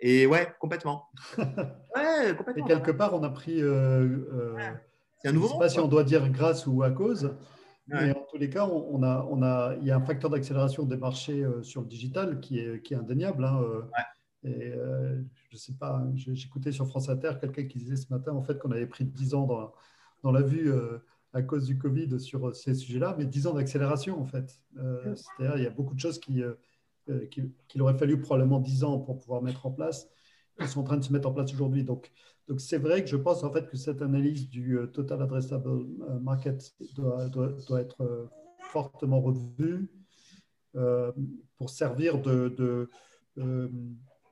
Et 0.00 0.26
ouais, 0.26 0.52
complètement. 0.60 1.08
ouais, 2.20 2.36
complètement. 2.36 2.66
Et 2.66 2.68
quelque 2.68 2.90
part, 2.90 3.14
on 3.14 3.22
a 3.22 3.30
pris. 3.30 3.58
c'est 3.58 5.28
un 5.28 5.32
nouveau. 5.32 5.48
Je 5.48 5.52
ne 5.54 5.58
sais 5.58 5.58
pas 5.58 5.68
si 5.68 5.80
on 5.80 5.88
doit 5.88 6.04
dire 6.04 6.28
grâce 6.30 6.66
ou 6.66 6.82
à 6.82 6.90
cause. 6.90 7.34
Mais 7.90 8.16
en 8.16 8.24
tous 8.30 8.38
les 8.38 8.50
cas, 8.50 8.66
on 8.66 9.02
a, 9.02 9.26
on 9.30 9.42
a, 9.42 9.74
il 9.80 9.86
y 9.86 9.90
a 9.90 9.96
un 9.96 10.00
facteur 10.00 10.30
d'accélération 10.30 10.84
des 10.84 10.96
marchés 10.96 11.42
euh, 11.42 11.62
sur 11.62 11.80
le 11.80 11.88
digital 11.88 12.40
qui 12.40 12.58
est, 12.58 12.82
qui 12.82 12.94
est 12.94 12.96
indéniable. 12.96 13.44
Hein, 13.44 13.60
euh. 13.62 13.82
Et 14.44 14.72
euh, 14.72 15.20
je 15.50 15.56
ne 15.56 15.58
sais 15.58 15.72
pas, 15.72 16.02
j'écoutais 16.14 16.72
sur 16.72 16.86
France 16.86 17.08
Inter 17.08 17.32
quelqu'un 17.40 17.64
qui 17.64 17.78
disait 17.78 17.96
ce 17.96 18.06
matin 18.10 18.32
en 18.32 18.42
fait 18.42 18.58
qu'on 18.58 18.70
avait 18.70 18.86
pris 18.86 19.04
10 19.04 19.34
ans 19.34 19.46
dans, 19.46 19.72
dans 20.22 20.32
la 20.32 20.40
vue 20.40 20.72
à 21.34 21.42
cause 21.42 21.66
du 21.66 21.76
Covid 21.76 22.18
sur 22.18 22.54
ces 22.56 22.74
sujets-là, 22.74 23.16
mais 23.18 23.26
10 23.26 23.48
ans 23.48 23.54
d'accélération 23.54 24.18
en 24.18 24.24
fait. 24.24 24.58
C'est-à-dire 24.74 25.56
il 25.56 25.64
y 25.64 25.66
a 25.66 25.70
beaucoup 25.70 25.94
de 25.94 26.00
choses 26.00 26.18
qui, 26.18 26.42
qu'il 27.28 27.82
aurait 27.82 27.98
fallu 27.98 28.18
probablement 28.18 28.60
10 28.60 28.84
ans 28.84 28.98
pour 28.98 29.18
pouvoir 29.18 29.42
mettre 29.42 29.66
en 29.66 29.72
place, 29.72 30.08
qui 30.60 30.68
sont 30.68 30.80
en 30.80 30.84
train 30.84 30.96
de 30.96 31.04
se 31.04 31.12
mettre 31.12 31.28
en 31.28 31.32
place 31.32 31.52
aujourd'hui. 31.52 31.84
Donc, 31.84 32.10
c'est 32.58 32.78
vrai 32.78 33.02
que 33.02 33.10
je 33.10 33.16
pense 33.16 33.44
en 33.44 33.52
fait 33.52 33.68
que 33.68 33.76
cette 33.76 34.02
analyse 34.02 34.48
du 34.48 34.78
euh, 34.78 34.86
total 34.86 35.22
addressable 35.22 35.68
euh, 35.68 36.18
market 36.20 36.74
doit, 36.94 37.28
être 37.80 38.02
euh, 38.02 38.28
fortement 38.58 39.20
revue 39.20 39.88
pour 41.56 41.70
servir 41.70 42.22
de, 42.22 42.88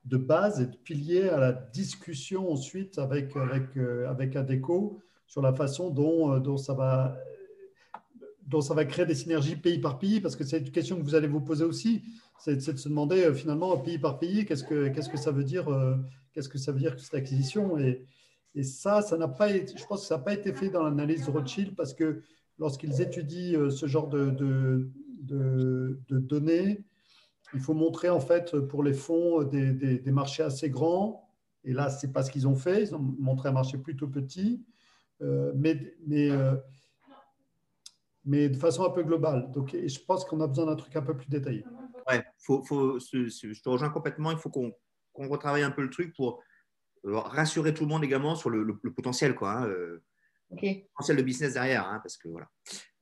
base 0.05 0.61
et 0.61 0.67
de 0.67 0.77
pilier 0.77 1.29
à 1.29 1.39
la 1.39 1.53
discussion 1.53 2.51
ensuite 2.51 2.99
avec, 2.99 3.37
ADECO 3.37 5.01
sur 5.27 5.43
la 5.43 5.53
façon 5.53 5.91
dont 5.91 6.57
ça 6.57 6.75
va 6.75 7.17
créer 8.85 9.07
des 9.07 9.17
synergies 9.17 9.57
pays 9.57 9.81
par 9.81 9.99
pays, 9.99 10.21
parce 10.21 10.37
que 10.37 10.45
c'est 10.45 10.59
une 10.59 10.71
question 10.71 10.97
que 10.97 11.03
vous 11.03 11.17
allez 11.17 11.27
vous 11.27 11.41
poser 11.41 11.65
aussi, 11.65 12.05
c'est 12.41 12.57
de 12.57 12.61
se 12.79 12.89
demander 12.89 13.33
finalement 13.35 13.77
pays 13.79 13.99
par 13.99 14.19
pays, 14.19 14.45
qu'est-ce 14.45 14.65
que, 14.65 14.89
qu'est-ce 14.89 15.09
que 15.09 15.19
ça 15.19 15.31
veut 15.31 15.45
dire 15.45 15.67
qu'est-ce 16.33 16.49
que 16.49 16.59
ça 16.59 16.73
veut 16.73 16.79
dire 16.79 16.99
cette 16.99 17.15
acquisition 17.15 17.79
et, 17.79 18.07
et 18.55 18.63
ça, 18.63 19.03
ça 19.03 19.17
n'a 19.17 19.29
pas 19.29 19.49
je 19.49 19.87
pense 19.89 20.03
que 20.03 20.07
ça 20.07 20.17
n'a 20.17 20.23
pas 20.23 20.35
été 20.35 20.53
fait 20.53 20.71
dans 20.71 20.83
l'analyse 20.83 21.27
de 21.27 21.31
Rothschild 21.31 21.75
parce 21.77 21.95
que 21.95 22.23
lorsqu'ils 22.59 23.01
étudient 23.01 23.61
euh, 23.61 23.71
ce 23.71 23.87
genre 23.87 24.09
de, 24.09 24.31
de, 24.31 26.01
données, 26.11 26.85
il 27.55 27.61
faut 27.61 27.75
montrer 27.75 28.09
en 28.09 28.21
fait 28.21 28.59
pour 28.59 28.83
les 28.83 28.93
fonds 28.93 29.43
des, 29.45 29.73
des, 29.73 30.11
marchés 30.11 30.43
assez 30.43 30.71
grands. 30.71 31.29
Et 31.65 31.73
là, 31.73 31.89
c'est 31.89 32.13
pas 32.13 32.23
ce 32.23 32.31
qu'ils 32.31 32.47
ont 32.47 32.55
fait. 32.55 32.83
Ils 32.83 32.95
ont 32.95 33.15
montré 33.19 33.49
un 33.49 33.53
marché 33.53 33.79
plutôt 33.79 34.09
petit, 34.09 34.65
euh, 35.23 35.53
mais, 35.55 35.95
mais, 36.07 36.31
euh, 36.31 36.57
mais 38.25 38.49
de 38.49 38.57
façon 38.57 38.85
un 38.85 38.91
peu 38.91 39.03
globale. 39.03 39.51
Donc, 39.53 39.75
et 39.75 39.89
je 39.89 40.05
pense 40.05 40.25
qu'on 40.25 40.41
a 40.41 40.47
besoin 40.47 40.67
d'un 40.67 40.77
truc 40.77 40.95
un 40.97 41.03
peu 41.03 41.17
plus 41.17 41.29
détaillé. 41.29 41.65
Ouais, 42.09 42.25
faut, 42.39 42.65
faut, 42.65 42.99
je 42.99 43.63
te 43.63 43.69
rejoins 43.69 43.91
complètement. 43.91 44.31
Il 44.31 44.39
faut 44.39 44.51
qu'on 44.51 44.73
qu'on 45.19 45.29
retravaille 45.29 45.63
un 45.63 45.71
peu 45.71 45.83
le 45.83 45.91
truc 45.91 46.15
pour 46.15 46.43
euh, 47.05 47.19
rassurer 47.19 47.75
tout 47.75 47.83
le 47.83 47.89
monde 47.89 48.05
également 48.05 48.37
sur 48.37 48.51
le, 48.51 48.79
potentiel, 48.95 49.35
quoi. 49.35 49.53
Hein, 49.53 49.69
euh, 49.69 50.03
le 50.51 50.87
potentiel 50.95 51.17
de 51.17 51.23
business 51.23 51.55
derrière, 51.55 51.87
hein, 51.87 52.01
parce 52.03 52.17
que 52.17 52.29
voilà. 52.29 52.49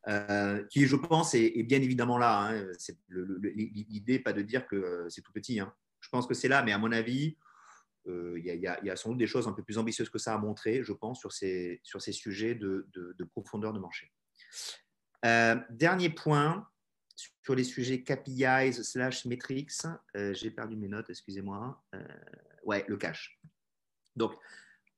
Euh, 0.08 0.64
qui, 0.70 0.86
je 0.86 0.96
pense, 0.96 1.34
est, 1.34 1.62
bien 1.64 1.80
évidemment 1.82 2.16
là. 2.16 2.48
Hein. 2.48 2.66
L'idée 3.08 4.14
n'est 4.14 4.18
pas 4.20 4.32
de 4.32 4.42
dire 4.42 4.66
que 4.66 5.06
c'est 5.08 5.20
tout 5.20 5.32
petit. 5.32 5.60
Je 6.00 6.08
pense 6.08 6.26
que 6.26 6.34
c'est 6.34 6.48
là, 6.48 6.62
mais 6.62 6.72
à 6.72 6.78
mon 6.78 6.92
avis, 6.92 7.36
il 8.06 8.44
y, 8.44 8.68
a 8.68 8.96
sans 8.96 9.10
doute 9.10 9.18
des 9.18 9.26
choses 9.26 9.48
un 9.48 9.52
peu 9.52 9.64
plus 9.64 9.78
ambitieuses 9.78 10.08
que 10.08 10.18
ça 10.18 10.34
à 10.34 10.38
montrer, 10.38 10.84
je 10.84 10.92
pense, 10.92 11.18
sur 11.18 11.32
ces, 11.32 11.80
sur 11.82 12.00
ces 12.00 12.12
sujets 12.12 12.54
de, 12.54 12.88
de 12.94 13.24
profondeur 13.24 13.72
de 13.72 13.80
marché. 13.80 14.12
dernier 15.70 16.10
point, 16.10 16.68
sur 17.16 17.54
les 17.54 17.64
sujets 17.64 18.02
KPIs 18.02 18.84
slash 18.84 19.24
metrics, 19.24 19.72
euh, 20.16 20.34
j'ai 20.34 20.50
perdu 20.50 20.76
mes 20.76 20.88
notes, 20.88 21.10
excusez-moi. 21.10 21.82
Euh, 21.94 22.06
ouais, 22.64 22.84
le 22.88 22.96
cash. 22.96 23.40
Donc, 24.14 24.34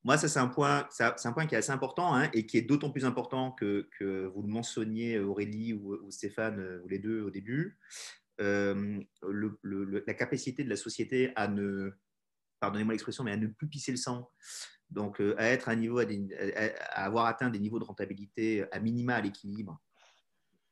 moi, 0.03 0.17
ça, 0.17 0.27
c'est 0.27 0.39
un, 0.39 0.47
point, 0.47 0.87
un 0.99 1.33
point 1.33 1.45
qui 1.45 1.55
est 1.55 1.57
assez 1.57 1.71
important 1.71 2.15
hein, 2.15 2.29
et 2.33 2.45
qui 2.45 2.57
est 2.57 2.61
d'autant 2.61 2.89
plus 2.89 3.05
important 3.05 3.51
que, 3.51 3.89
que, 3.97 4.25
vous 4.27 4.41
le 4.41 4.47
mentionniez, 4.47 5.19
Aurélie 5.19 5.73
ou, 5.73 6.09
Stéphane, 6.09 6.59
euh, 6.59 6.81
ou 6.83 6.87
les 6.87 6.99
deux 6.99 7.21
au 7.21 7.29
début. 7.29 7.77
la 8.37 10.13
capacité 10.13 10.63
de 10.63 10.69
la 10.69 10.77
société 10.77 11.33
à 11.35 11.47
ne, 11.47 11.91
pardonnez-moi 12.59 12.93
l'expression, 12.93 13.23
mais 13.23 13.31
à 13.31 13.37
ne 13.37 13.47
plus 13.47 13.67
pisser 13.67 13.91
le 13.91 13.97
sang. 13.97 14.29
Donc, 14.89 15.19
à 15.19 15.45
être 15.45 15.69
à, 15.69 15.75
niveau, 15.75 15.99
à 15.99 17.05
avoir 17.05 17.27
atteint 17.27 17.49
des 17.49 17.59
niveaux 17.59 17.79
de 17.79 17.83
rentabilité 17.83 18.65
à 18.71 18.79
minima 18.79 19.15
à 19.15 19.21
l'équilibre 19.21 19.79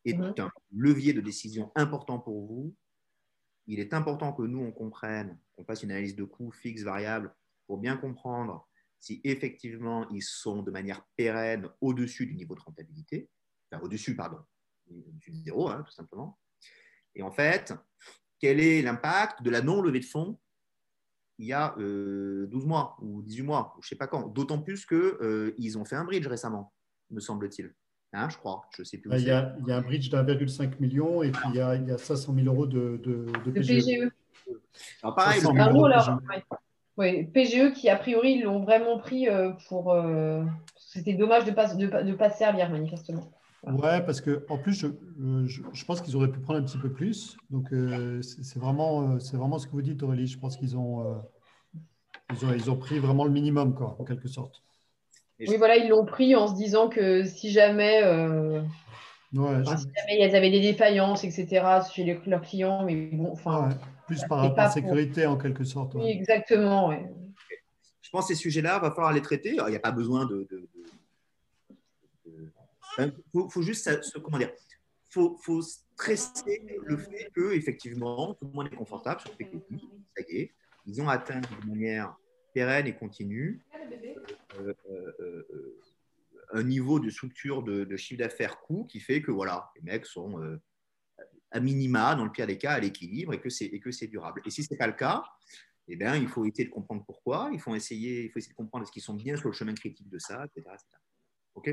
est 0.09 0.17
mhm. 0.17 0.34
un 0.38 0.51
levier 0.71 1.13
de 1.13 1.21
décision 1.21 1.71
important 1.75 2.19
pour 2.19 2.45
vous. 2.45 2.75
Il 3.67 3.79
est 3.79 3.93
important 3.93 4.34
que 4.34 4.43
nous, 4.43 4.59
on 4.59 4.71
comprenne, 4.71 5.38
qu'on 5.55 5.65
fasse 5.65 5.84
une 5.84 5.91
analyse 5.91 6.15
de 6.15 6.23
coûts 6.23 6.51
fixes, 6.51 6.84
variables, 6.84 7.35
pour 7.65 7.77
bien 7.77 7.97
comprendre 7.97 8.67
si 8.99 9.21
effectivement 9.23 10.09
ils 10.09 10.23
sont 10.23 10.63
de 10.63 10.71
manière 10.71 11.05
pérenne 11.15 11.69
au-dessus 11.81 12.25
du 12.25 12.35
niveau 12.35 12.55
de 12.55 12.61
rentabilité, 12.61 13.29
enfin 13.71 13.84
au-dessus, 13.84 14.15
pardon, 14.15 14.39
du 14.89 15.34
zéro, 15.34 15.69
hein, 15.69 15.84
tout 15.85 15.91
simplement. 15.91 16.39
Et 17.13 17.21
en 17.21 17.31
fait, 17.31 17.73
quel 18.39 18.59
est 18.59 18.81
l'impact 18.81 19.43
de 19.43 19.49
la 19.49 19.61
non-levée 19.61 19.99
de 19.99 20.05
fonds 20.05 20.39
il 21.39 21.45
y 21.45 21.53
a 21.53 21.75
12 21.77 21.84
euh, 21.84 22.47
mois 22.65 22.97
ou 23.01 23.21
18 23.21 23.43
mois, 23.43 23.75
ou 23.77 23.81
je 23.81 23.88
ne 23.88 23.89
sais 23.89 23.95
pas 23.95 24.07
quand, 24.07 24.27
d'autant 24.27 24.61
plus 24.61 24.85
qu'ils 24.85 24.97
euh, 24.97 25.75
ont 25.77 25.85
fait 25.85 25.95
un 25.95 26.03
bridge 26.03 26.25
récemment, 26.25 26.73
me 27.11 27.19
semble-t-il. 27.19 27.75
Hein, 28.13 28.29
je 28.29 28.38
crois. 28.38 28.61
Je 28.75 28.84
sais 28.84 28.97
plus. 28.97 29.11
Il 29.19 29.27
y, 29.27 29.31
a, 29.31 29.53
il 29.59 29.67
y, 29.67 29.71
a, 29.71 29.77
un 29.77 29.81
bridge 29.81 30.09
d'1,5 30.09 30.79
million 30.79 31.23
et 31.23 31.31
puis 31.31 31.43
il 31.49 31.55
y, 31.55 31.61
a, 31.61 31.75
il 31.75 31.88
y, 31.88 31.91
a, 31.91 31.97
500 31.97 32.34
000 32.34 32.47
euros 32.47 32.65
de, 32.65 33.01
de, 33.03 33.51
PGE. 33.51 34.09
Alors 35.03 35.15
pareil, 35.15 35.41
le... 36.97 37.31
PGE 37.31 37.73
qui 37.73 37.89
a 37.89 37.95
priori 37.95 38.41
l'ont 38.41 38.63
vraiment 38.63 38.97
pris 38.97 39.27
pour. 39.67 39.95
C'était 40.77 41.13
dommage 41.13 41.43
de 41.43 41.51
ne 41.51 41.55
pas, 41.55 41.73
de, 41.75 42.13
pas 42.13 42.29
servir 42.29 42.69
manifestement. 42.69 43.31
Ouais, 43.63 44.01
parce 44.05 44.21
que 44.21 44.45
en 44.49 44.57
plus, 44.57 44.73
je, 44.73 44.88
je, 45.73 45.85
pense 45.85 45.99
qu'ils 46.01 46.15
auraient 46.15 46.31
pu 46.31 46.39
prendre 46.39 46.59
un 46.59 46.63
petit 46.63 46.77
peu 46.77 46.91
plus. 46.91 47.35
Donc, 47.49 47.67
c'est 48.21 48.57
vraiment, 48.57 49.19
c'est 49.19 49.35
vraiment 49.35 49.59
ce 49.59 49.67
que 49.67 49.73
vous 49.73 49.81
dites, 49.81 50.01
Aurélie. 50.01 50.27
Je 50.27 50.39
pense 50.39 50.55
qu'ils 50.55 50.77
ont, 50.77 51.21
ils 52.31 52.45
ont, 52.45 52.53
ils 52.53 52.71
ont 52.71 52.77
pris 52.77 52.99
vraiment 52.99 53.25
le 53.25 53.31
minimum, 53.31 53.75
quoi, 53.75 53.97
en 53.99 54.05
quelque 54.05 54.29
sorte. 54.29 54.63
Oui, 55.39 55.57
voilà, 55.57 55.77
ils 55.77 55.89
l'ont 55.89 56.05
pris 56.05 56.35
en 56.35 56.47
se 56.47 56.55
disant 56.55 56.89
que 56.89 57.23
si 57.23 57.51
jamais, 57.51 58.03
euh, 58.03 58.61
si 59.31 59.39
jamais 59.39 60.19
ils 60.19 60.35
avaient 60.35 60.49
des 60.49 60.61
défaillances, 60.61 61.23
etc., 61.23 61.65
chez 61.93 62.03
leurs 62.26 62.41
clients, 62.41 62.84
mais 62.84 62.95
bon, 62.95 63.31
enfin. 63.31 63.69
plus 64.07 64.23
par 64.27 64.39
rapport 64.39 64.59
à 64.59 64.64
la 64.64 64.69
sécurité, 64.69 65.26
en 65.26 65.38
quelque 65.38 65.64
sorte. 65.64 65.93
Oui, 65.95 66.09
exactement. 66.09 66.91
Je 68.01 68.09
pense 68.09 68.27
que 68.27 68.34
ces 68.34 68.39
sujets-là, 68.39 68.80
il 68.80 68.81
va 68.81 68.91
falloir 68.91 69.14
les 69.14 69.22
traiter. 69.22 69.57
il 69.57 69.69
n'y 69.69 69.76
a 69.76 69.80
pas 69.80 69.91
besoin 69.91 70.26
de. 70.26 70.47
Il 72.99 73.11
faut, 73.51 73.61
juste, 73.61 74.01
se, 74.01 74.18
comment 74.18 74.39
dire, 74.39 74.51
faut, 75.09 75.38
faut 75.43 75.61
stresser 75.61 76.64
le 76.84 76.97
fait 76.97 77.30
que 77.34 77.53
effectivement 77.53 78.34
tout 78.35 78.45
le 78.45 78.51
monde 78.53 78.68
est 78.72 78.76
confortable 78.76 79.22
sur 79.22 79.31
ça 79.31 80.23
y 80.30 80.38
est, 80.38 80.51
ils 80.85 81.01
ont 81.01 81.09
atteint 81.09 81.41
de 81.41 81.68
manière 81.68 82.15
pérenne 82.57 82.88
et 82.88 82.95
continue 82.95 83.63
euh, 83.75 84.73
euh, 84.89 85.13
euh, 85.19 85.79
un 86.53 86.63
niveau 86.63 86.99
de 86.99 87.11
structure 87.11 87.61
de, 87.61 87.95
chiffre 87.97 88.17
d'affaires 88.17 88.59
coût 88.61 88.85
qui 88.85 88.99
fait 88.99 89.21
que 89.21 89.29
voilà, 89.29 89.69
les 89.75 89.84
mecs 89.84 90.07
sont 90.07 90.41
à 91.51 91.59
minima, 91.59 92.15
dans 92.15 92.25
le 92.25 92.31
pire 92.31 92.47
des 92.47 92.57
cas, 92.57 92.71
à 92.71 92.79
l'équilibre 92.79 93.34
et 93.34 93.39
que 93.39 93.91
c'est 93.91 94.07
durable. 94.07 94.41
Et 94.43 94.49
si 94.49 94.63
ce 94.63 94.73
n'est 94.73 94.77
pas 94.77 94.88
le 94.88 94.93
cas, 94.93 95.23
eh 95.88 95.95
bien, 95.95 96.15
il 96.15 96.27
faut 96.27 96.45
essayer 96.45 96.65
de 96.65 96.73
comprendre 96.73 97.03
pourquoi, 97.05 97.49
il 97.53 97.59
faut 97.59 97.75
essayer, 97.75 98.23
il 98.23 98.31
faut 98.31 98.39
essayer 98.39 98.53
de 98.53 98.57
comprendre 98.57 98.84
est-ce 98.84 98.91
qu'ils 98.91 99.03
sont 99.03 99.13
bien 99.13 99.35
sur 99.38 99.49
le 99.49 99.53
chemin 99.53 99.75
critique 99.75 100.09
de 100.09 100.17
ça, 100.17 100.45
etc. 100.45 100.75
OK? 101.53 101.69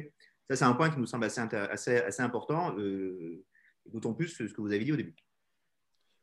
Ça, 0.50 0.56
c'est 0.56 0.64
un 0.64 0.74
point 0.74 0.90
qui 0.90 0.98
nous 0.98 1.06
semble 1.06 1.24
assez, 1.24 1.40
assez, 1.40 1.96
assez 1.96 2.22
important, 2.22 2.76
d'autant 3.86 4.12
plus 4.12 4.28
ce 4.28 4.52
que 4.52 4.60
vous 4.60 4.72
avez 4.72 4.84
dit 4.84 4.92
au 4.92 4.96
début. 4.96 5.16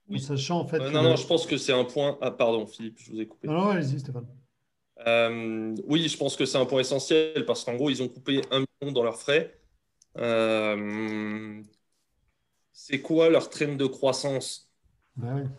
Oui. 0.07 0.19
Sachant 0.19 0.59
en 0.59 0.67
fait. 0.67 0.79
non, 0.79 1.01
non, 1.03 1.15
je 1.15 1.25
pense 1.25 1.47
que 1.47 1.57
c'est 1.57 1.73
un 1.73 1.85
point. 1.85 2.17
Ah, 2.21 2.31
pardon, 2.31 2.67
Philippe, 2.67 2.99
je 2.99 3.11
vous 3.11 3.19
ai 3.21 3.27
coupé. 3.27 3.47
Non, 3.47 3.53
non, 3.53 3.69
allez-y, 3.69 3.99
Stéphane. 3.99 4.27
Euh, 5.07 5.75
oui, 5.85 6.07
je 6.07 6.17
pense 6.17 6.35
que 6.35 6.45
c'est 6.45 6.57
un 6.57 6.65
point 6.65 6.81
essentiel 6.81 7.45
parce 7.45 7.63
qu'en 7.63 7.75
gros, 7.75 7.89
ils 7.89 8.01
ont 8.03 8.07
coupé 8.07 8.41
un 8.51 8.63
million 8.81 8.93
dans 8.93 9.03
leurs 9.03 9.19
frais. 9.19 9.57
Euh, 10.17 11.61
c'est 12.71 13.01
quoi 13.01 13.29
leur 13.29 13.49
traîne 13.49 13.77
de 13.77 13.85
croissance 13.85 14.69
ben 15.15 15.49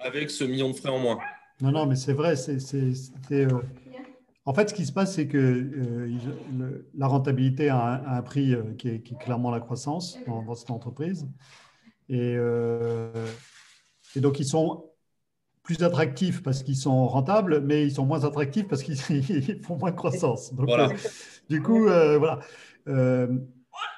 avec 0.00 0.30
ce 0.30 0.44
million 0.44 0.70
de 0.70 0.74
frais 0.74 0.90
en 0.90 0.98
moins? 0.98 1.18
Non, 1.60 1.72
non, 1.72 1.86
mais 1.86 1.96
c'est 1.96 2.12
vrai. 2.12 2.36
C'est, 2.36 2.58
euh, 3.32 3.48
En 4.44 4.54
fait, 4.54 4.68
ce 4.68 4.74
qui 4.74 4.84
se 4.84 4.92
passe, 4.92 5.14
c'est 5.14 5.26
que 5.26 6.08
la 6.94 7.06
rentabilité 7.06 7.68
a 7.68 8.02
un, 8.06 8.22
prix 8.22 8.54
qui 8.78 8.88
est, 8.88 9.18
clairement 9.18 9.50
la 9.50 9.60
croissance 9.60 10.18
dans, 10.26 10.54
cette 10.54 10.70
entreprise. 10.70 11.26
Et, 12.08 12.36
et 14.14 14.20
donc, 14.20 14.38
ils 14.38 14.46
sont 14.46 14.90
plus 15.66 15.82
attractifs 15.82 16.44
parce 16.44 16.62
qu'ils 16.62 16.76
sont 16.76 17.08
rentables, 17.08 17.60
mais 17.60 17.84
ils 17.84 17.90
sont 17.90 18.06
moins 18.06 18.24
attractifs 18.24 18.68
parce 18.68 18.84
qu'ils 18.84 18.96
font 19.64 19.76
moins 19.76 19.90
de 19.90 19.96
croissance. 19.96 20.54
Donc, 20.54 20.68
voilà. 20.68 20.90
Euh, 20.90 20.96
du 21.50 21.60
coup, 21.60 21.88
euh, 21.88 22.18
voilà. 22.18 22.38
Euh, 22.86 23.26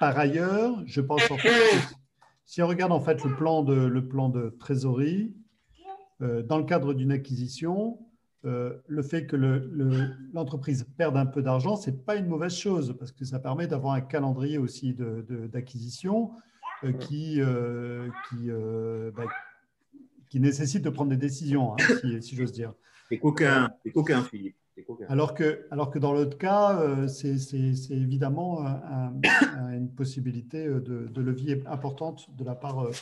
par 0.00 0.18
ailleurs, 0.18 0.82
je 0.86 1.02
pense 1.02 1.30
en 1.30 1.36
fait, 1.36 1.50
si 2.46 2.62
on 2.62 2.66
regarde 2.66 2.90
en 2.90 3.00
fait 3.00 3.22
le 3.22 3.36
plan 3.36 3.62
de, 3.62 3.74
le 3.74 4.08
plan 4.08 4.30
de 4.30 4.56
trésorerie, 4.58 5.34
dans 6.20 6.58
le 6.58 6.64
cadre 6.64 6.94
d'une 6.94 7.12
acquisition, 7.12 7.98
le 8.42 9.02
fait 9.02 9.26
que 9.26 9.36
l'entreprise 10.32 10.84
perde 10.96 11.16
un 11.16 11.26
peu 11.26 11.42
d'argent, 11.42 11.76
ce 11.76 11.90
n'est 11.90 11.96
pas 11.96 12.16
une 12.16 12.26
mauvaise 12.26 12.56
chose 12.56 12.96
parce 12.98 13.12
que 13.12 13.24
ça 13.24 13.38
permet 13.38 13.68
d'avoir 13.68 13.92
un 13.92 14.00
calendrier 14.00 14.58
aussi 14.58 14.96
d'acquisition 14.98 16.32
qui, 16.98 17.40
qui 18.30 18.50
bah, 19.14 19.24
qui 20.28 20.40
nécessite 20.40 20.82
de 20.82 20.90
prendre 20.90 21.10
des 21.10 21.16
décisions, 21.16 21.74
hein, 21.74 22.20
si, 22.20 22.36
j'ose 22.36 22.52
dire. 22.52 22.74
Des 23.10 23.18
coquins, 23.18 23.70
des 23.84 23.92
coquins, 23.92 24.22
Philippe. 24.22 24.56
Alors 25.08 25.34
que, 25.34 25.66
alors 25.72 25.90
que 25.90 25.98
dans 25.98 26.12
l'autre 26.12 26.38
cas, 26.38 26.80
euh, 26.80 27.08
c'est 27.08 27.34
évidemment 27.90 28.64
une 29.72 29.90
possibilité 29.92 30.66
de, 30.66 31.08
de, 31.10 31.20
levier 31.20 31.62
importante 31.66 32.28
de 32.36 32.44
la 32.44 32.54
part 32.54 32.86
euh, 32.86 32.92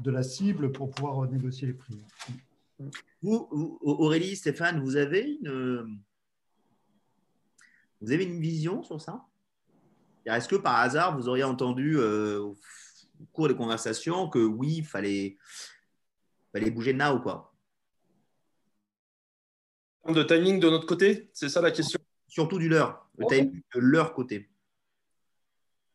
de 0.00 0.10
la 0.10 0.22
cible 0.22 0.70
pour 0.72 0.90
pouvoir 0.90 1.30
négocier 1.30 1.68
les 1.68 1.72
prix. 1.72 1.98
Vous, 3.22 3.48
Aurélie, 3.80 4.36
Stéphane, 4.36 4.82
vous 4.82 4.96
avez 4.96 5.38
une, 5.42 5.98
vous 8.00 8.12
avez 8.12 8.24
une 8.24 8.40
vision 8.40 8.82
sur 8.82 9.00
ça? 9.00 9.24
Est-ce 10.26 10.48
que 10.48 10.56
par 10.56 10.76
hasard, 10.76 11.16
vous 11.16 11.28
auriez 11.28 11.44
entendu 11.44 11.96
euh, 11.98 12.40
au 12.40 12.56
cours 13.32 13.48
des 13.48 13.54
conversations 13.54 14.28
que 14.28 14.38
oui, 14.38 14.76
il 14.78 14.84
fallait, 14.84 15.36
fallait 16.54 16.70
bouger 16.70 16.92
de 16.92 17.12
ou 17.12 17.20
quoi. 17.20 17.52
De 20.06 20.22
timing 20.22 20.60
de 20.60 20.70
notre 20.70 20.86
côté, 20.86 21.30
c'est 21.32 21.48
ça 21.48 21.60
la 21.60 21.70
question 21.70 21.98
Surtout 22.28 22.58
du 22.58 22.68
leur, 22.68 23.08
le 23.18 23.26
timing 23.26 23.62
de 23.74 23.80
leur 23.80 24.14
côté. 24.14 24.48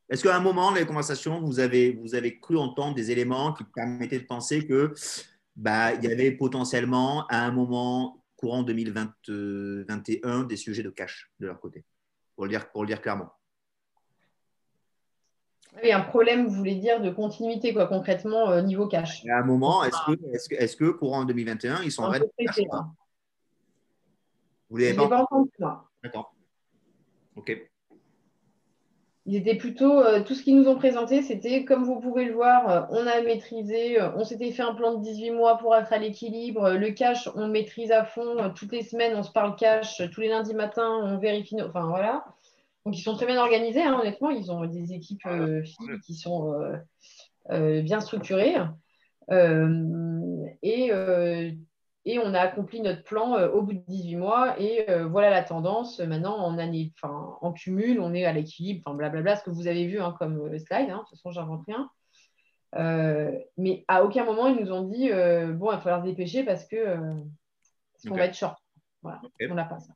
Est-ce 0.10 0.24
qu'à 0.24 0.36
un 0.36 0.40
moment, 0.40 0.72
dans 0.72 0.78
les 0.78 0.86
conversations, 0.86 1.42
vous 1.42 1.60
avez, 1.60 1.94
vous 1.94 2.16
avez 2.16 2.40
cru 2.40 2.58
entendre 2.58 2.96
des 2.96 3.12
éléments 3.12 3.54
qui 3.54 3.64
permettaient 3.64 4.20
de 4.20 4.26
penser 4.26 4.66
que 4.66 4.94
bah, 5.56 5.94
il 5.94 6.04
y 6.04 6.12
avait 6.12 6.32
potentiellement 6.32 7.28
à 7.28 7.46
un 7.46 7.52
moment 7.52 8.24
courant 8.36 8.64
2021 8.64 10.44
des 10.44 10.58
sujets 10.58 10.84
de 10.84 10.90
cash 10.90 11.32
de 11.40 11.48
leur 11.48 11.60
côté, 11.60 11.84
pour 12.36 12.46
le 12.46 12.50
dire, 12.50 12.72
pour 12.72 12.84
le 12.84 12.88
dire 12.88 13.02
clairement 13.02 13.32
oui, 15.84 15.92
un 15.92 16.02
problème, 16.02 16.46
vous 16.46 16.54
voulez 16.54 16.76
dire, 16.76 17.02
de 17.02 17.10
continuité, 17.10 17.74
quoi, 17.74 17.88
concrètement, 17.88 18.50
euh, 18.50 18.62
niveau 18.62 18.88
cash. 18.88 19.24
À 19.30 19.40
un 19.40 19.44
moment, 19.44 19.84
est-ce 19.84 19.98
que, 20.06 20.12
est 20.14 20.50
que, 20.50 20.56
est 20.56 20.78
que, 20.78 20.90
courant 20.92 21.26
2021, 21.26 21.84
ils 21.84 21.92
sont 21.92 22.04
en 22.04 22.12
Vous 24.70 24.78
l'avez 24.78 24.94
pas, 24.96 25.08
pas 25.08 25.22
entendu, 25.22 25.50
D'accord. 26.04 26.34
OK. 27.36 27.66
Ils 29.26 29.36
étaient 29.36 29.56
plutôt, 29.56 30.00
euh, 30.00 30.24
tout 30.24 30.34
ce 30.34 30.44
qu'ils 30.44 30.56
nous 30.56 30.68
ont 30.68 30.76
présenté, 30.76 31.22
c'était, 31.22 31.66
comme 31.66 31.84
vous 31.84 32.00
pouvez 32.00 32.26
le 32.26 32.34
voir, 32.34 32.70
euh, 32.70 32.82
on 32.90 33.06
a 33.06 33.22
maîtrisé, 33.22 34.02
on 34.16 34.24
s'était 34.24 34.52
fait 34.52 34.64
un 34.64 34.74
plan 34.74 34.96
de 34.96 35.04
18 35.04 35.32
mois 35.32 35.58
pour 35.58 35.76
être 35.76 35.94
à 35.94 35.98
l'équilibre. 35.98 36.72
Le 36.72 36.92
cash, 36.92 37.30
on 37.36 37.48
maîtrise 37.48 37.92
à 37.92 38.06
fond. 38.06 38.52
toutes 38.56 38.72
les 38.72 38.84
semaines, 38.84 39.16
on 39.16 39.24
se 39.24 39.32
parle 39.32 39.56
cash. 39.56 40.02
Tous 40.12 40.22
les 40.22 40.30
lundis 40.30 40.56
matins, 40.56 41.00
on 41.04 41.18
vérifie. 41.18 41.62
Enfin, 41.62 41.88
voilà. 41.88 42.26
Donc, 42.90 42.98
ils 42.98 43.04
sont 43.04 43.16
très 43.16 43.28
bien 43.28 43.40
organisés, 43.40 43.84
hein, 43.84 44.00
honnêtement. 44.00 44.32
Ils 44.32 44.52
ont 44.52 44.66
des 44.66 44.94
équipes 44.94 45.24
euh, 45.28 45.62
filles 45.62 46.00
qui 46.04 46.16
sont 46.16 46.54
euh, 46.54 46.76
euh, 47.52 47.84
bien 47.84 48.00
structurées. 48.00 48.56
et, 50.64 50.92
et, 52.06 52.18
on 52.18 52.34
a 52.34 52.40
accompli 52.40 52.82
notre 52.82 53.04
plan 53.04 53.40
au 53.50 53.62
bout 53.62 53.74
de 53.74 53.84
18 53.88 54.16
mois. 54.16 54.60
Et 54.60 54.88
voilà 55.04 55.30
la 55.30 55.44
tendance. 55.44 56.00
Maintenant, 56.00 56.36
en 56.38 56.58
année, 56.58 56.92
enfin, 56.96 57.38
en 57.42 57.54
cumul, 57.54 58.00
on 58.00 58.16
est 58.16 58.26
à 58.26 58.34
l'équilibre, 58.34 58.82
enfin, 58.84 58.98
blablabla, 58.98 59.36
ce 59.36 59.44
que 59.44 59.52
vous 59.52 59.68
avez 59.68 59.86
vu 59.86 60.02
hein, 60.02 60.16
comme 60.18 60.50
slide. 60.58 60.90
Hein, 60.90 60.98
de 60.98 61.00
toute 61.02 61.10
façon, 61.10 61.30
j'invente 61.30 61.62
rien. 61.68 61.92
mais 63.56 63.86
à 63.88 64.04
aucun 64.04 64.26
moment, 64.26 64.48
ils 64.48 64.66
nous 64.66 64.72
ont 64.72 64.88
dit 64.88 65.12
bon, 65.12 65.72
il 65.72 65.76
va 65.76 65.78
falloir 65.78 66.02
se 66.02 66.08
dépêcher 66.08 66.44
parce 66.44 66.66
que 66.66 66.98
qu'on 68.08 68.16
va 68.16 68.26
être 68.26 68.34
short. 68.34 68.58
Voilà, 69.04 69.22
on 69.48 69.54
n'a 69.54 69.66
pas 69.66 69.78
ça. 69.78 69.94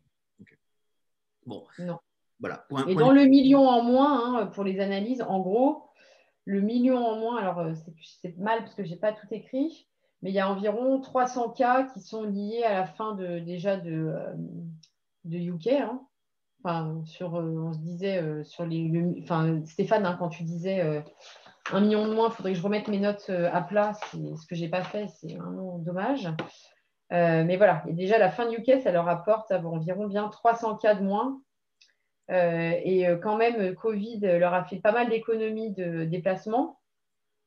Bon. 1.48 1.64
Non 1.80 1.98
et 2.88 2.95
dans 2.95 3.11
le 3.11 3.26
million 3.26 3.68
en 3.68 3.84
moins, 3.84 4.41
hein, 4.41 4.45
pour 4.48 4.64
les 4.64 4.80
analyses, 4.80 5.22
en 5.22 5.40
gros, 5.40 5.84
le 6.45 6.61
million 6.61 6.98
en 6.98 7.18
moins, 7.18 7.38
alors 7.38 7.60
euh, 7.60 7.74
c'est 8.22 8.38
mal 8.38 8.60
parce 8.60 8.76
que 8.76 8.84
je 8.84 8.91
n'ai 8.91 8.98
pas 8.98 9.14
tout 9.14 9.28
écrit, 9.32 9.88
mais 10.22 10.32
il 10.32 10.34
y 10.34 10.40
a 10.40 10.49
environ 10.49 10.99
300 10.99 11.52
cas 11.52 11.84
qui 11.84 12.02
sont 12.02 12.24
liés 12.24 12.64
à 12.64 12.74
la 12.74 12.86
fin 12.86 13.15
de, 13.15 13.40
déjà 13.40 13.78
de, 13.78 13.91
euh, 13.91 14.34
de 15.26 15.38
UK. 15.38 15.68
Hein. 15.68 16.02
Enfin, 16.64 17.02
sur, 17.06 17.36
euh, 17.36 17.68
on 17.68 17.74
se 17.74 17.80
disait 17.80 18.44
sur 18.44 18.65
les. 18.65 18.91
enfin, 19.22 19.61
Stéphane, 19.65 20.06
hein, 20.06 20.15
quand 20.18 20.30
tu 20.30 20.44
disais 20.44 21.03
un 21.72 21.82
million 21.82 22.07
de 22.07 22.14
moins, 22.14 22.30
il 22.30 22.34
faudrait 22.34 22.53
que 22.53 22.57
je 22.57 22.64
remette 22.64 22.88
mes 22.88 22.99
notes 22.99 23.30
à 23.30 23.61
plat. 23.61 23.94
Ce 23.94 24.48
que 24.48 24.56
je 24.56 24.61
n'ai 24.61 24.70
pas 24.70 24.84
fait, 24.84 25.07
c'est 25.07 25.36
vraiment 25.36 25.78
dommage. 25.80 26.30
mais 27.11 27.57
voilà, 27.57 27.84
et 27.90 27.94
déjà 27.94 28.18
la 28.18 28.32
fin 28.32 28.49
de 28.49 28.56
UK, 28.56 28.82
ça 28.82 28.94
leur 28.94 29.10
apporte 29.10 29.52
environ 29.52 30.07
bien 30.07 30.30
300 30.30 30.78
cas 30.78 30.95
de 30.95 31.03
moins 31.03 31.38
euh, 31.38 31.43
et 32.30 33.08
euh, 33.08 33.18
quand 33.18 33.38
même, 33.38 33.76
Covid 33.76 34.20
leur 34.22 34.54
a 34.54 34.64
fait 34.64 34.80
pas 34.80 34.91
mal 34.91 35.10
d'économies 35.10 35.72
de 35.72 36.06
déplacement. 36.06 36.80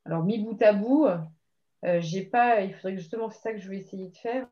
Alors, 0.04 0.24
mis 0.24 0.38
bout 0.38 0.60
à 0.62 0.72
bout, 0.72 1.06
euh, 1.84 2.00
j'ai 2.00 2.22
pas, 2.22 2.60
il 2.60 2.74
faudrait 2.74 2.96
justement, 2.96 3.30
c'est 3.30 3.40
ça 3.40 3.52
que 3.52 3.58
je 3.58 3.68
vais 3.68 3.78
essayer 3.78 4.08
de 4.08 4.16
faire. 4.16 4.46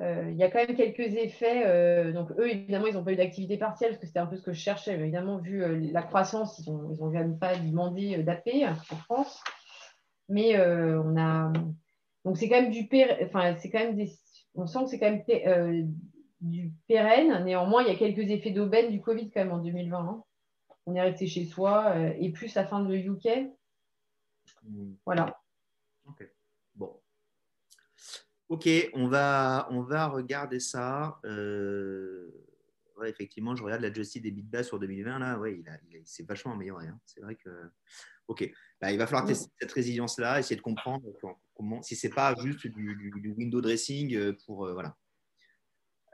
il 0.00 0.36
y 0.36 0.42
a 0.42 0.50
quand 0.50 0.66
même 0.66 0.76
quelques 0.76 1.14
effets. 1.16 2.12
donc, 2.12 2.30
eux, 2.38 2.50
évidemment, 2.50 2.86
ils 2.86 2.94
n'ont 2.94 3.04
pas 3.04 3.12
eu 3.12 3.16
d'activité 3.16 3.58
partielle 3.58 3.90
parce 3.90 4.00
que 4.00 4.06
c'était 4.06 4.20
un 4.20 4.26
peu 4.26 4.36
ce 4.36 4.42
que 4.42 4.52
je 4.52 4.60
cherchais. 4.60 4.94
Évidemment, 4.94 5.38
vu 5.38 5.90
la 5.90 6.02
croissance, 6.02 6.58
ils 6.58 6.72
n'ont 6.72 6.94
ils 6.94 7.18
même 7.18 7.38
pas 7.38 7.56
demandé 7.56 8.22
d'AP 8.22 8.48
en 8.90 8.96
France. 8.96 9.42
Mais 10.28 10.58
on 10.58 11.16
a 11.18 11.52
Donc, 12.24 12.38
c'est 12.38 12.48
quand 12.48 12.62
même 12.62 12.70
du 12.70 12.88
enfin, 13.22 13.54
c'est 13.56 13.70
quand 13.70 13.80
même 13.80 13.96
des, 13.96 14.10
on 14.54 14.66
sent 14.66 14.84
que 14.84 14.90
c'est 14.90 14.98
quand 14.98 15.10
même 15.10 15.24
euh, 15.28 15.82
du 16.44 16.72
pérenne. 16.86 17.44
Néanmoins, 17.44 17.82
il 17.82 17.88
y 17.88 17.90
a 17.90 17.96
quelques 17.96 18.30
effets 18.30 18.50
d'aubaine 18.50 18.90
du 18.90 19.00
Covid 19.00 19.30
quand 19.30 19.40
même 19.40 19.52
en 19.52 19.58
2020. 19.58 19.98
Hein. 19.98 20.24
On 20.86 20.94
est 20.94 21.00
resté 21.00 21.26
chez 21.26 21.46
soi 21.46 21.92
euh, 21.96 22.12
et 22.18 22.30
plus 22.30 22.54
la 22.54 22.66
fin 22.66 22.84
de 22.84 22.94
UK. 22.94 23.50
Hmm. 24.62 24.94
Voilà. 25.04 25.40
Ok. 26.06 26.28
Bon. 26.74 27.00
Ok, 28.48 28.68
on 28.92 29.08
va, 29.08 29.66
on 29.70 29.80
va 29.80 30.06
regarder 30.08 30.60
ça. 30.60 31.18
Euh, 31.24 32.30
effectivement, 33.06 33.56
je 33.56 33.64
regarde 33.64 33.82
la 33.82 33.92
Justice 33.92 34.22
des 34.22 34.30
bas 34.30 34.62
sur 34.62 34.78
2020. 34.78 35.18
Là, 35.18 35.38
ouais, 35.38 35.58
il, 35.58 35.68
a, 35.68 35.78
c'est 36.04 36.26
vachement 36.26 36.52
amélioré. 36.52 36.88
Hein. 36.88 37.00
C'est 37.06 37.20
vrai 37.20 37.36
que. 37.36 37.50
Ok, 38.26 38.50
bah, 38.80 38.90
il 38.90 38.98
va 38.98 39.06
falloir 39.06 39.26
tester 39.26 39.50
cette 39.60 39.72
résilience-là, 39.72 40.38
essayer 40.38 40.56
de 40.56 40.62
comprendre 40.62 41.06
comment, 41.54 41.82
si 41.82 41.94
c'est 41.94 42.08
pas 42.08 42.34
juste 42.36 42.66
du, 42.66 43.34
window 43.36 43.60
dressing 43.60 44.14
euh, 44.14 44.32
pour 44.46 44.66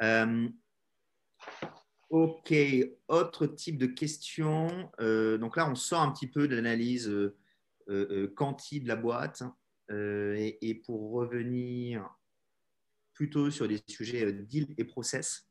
voilà. 0.00 0.26
Ok, 2.10 2.52
autre 3.06 3.46
type 3.46 3.78
de 3.78 3.86
question. 3.86 4.90
Euh, 4.98 5.38
donc 5.38 5.56
là, 5.56 5.70
on 5.70 5.76
sort 5.76 6.00
un 6.00 6.10
petit 6.10 6.26
peu 6.26 6.48
de 6.48 6.56
l'analyse 6.56 7.08
euh, 7.08 7.36
euh, 7.88 8.32
quanti 8.34 8.80
de 8.80 8.88
la 8.88 8.96
boîte. 8.96 9.42
Et, 9.92 10.82
pour 10.86 11.10
revenir 11.10 12.08
plutôt 13.12 13.50
sur 13.50 13.66
des 13.66 13.82
sujets 13.88 14.32
deal 14.32 14.72
et 14.78 14.84
process. 14.84 15.48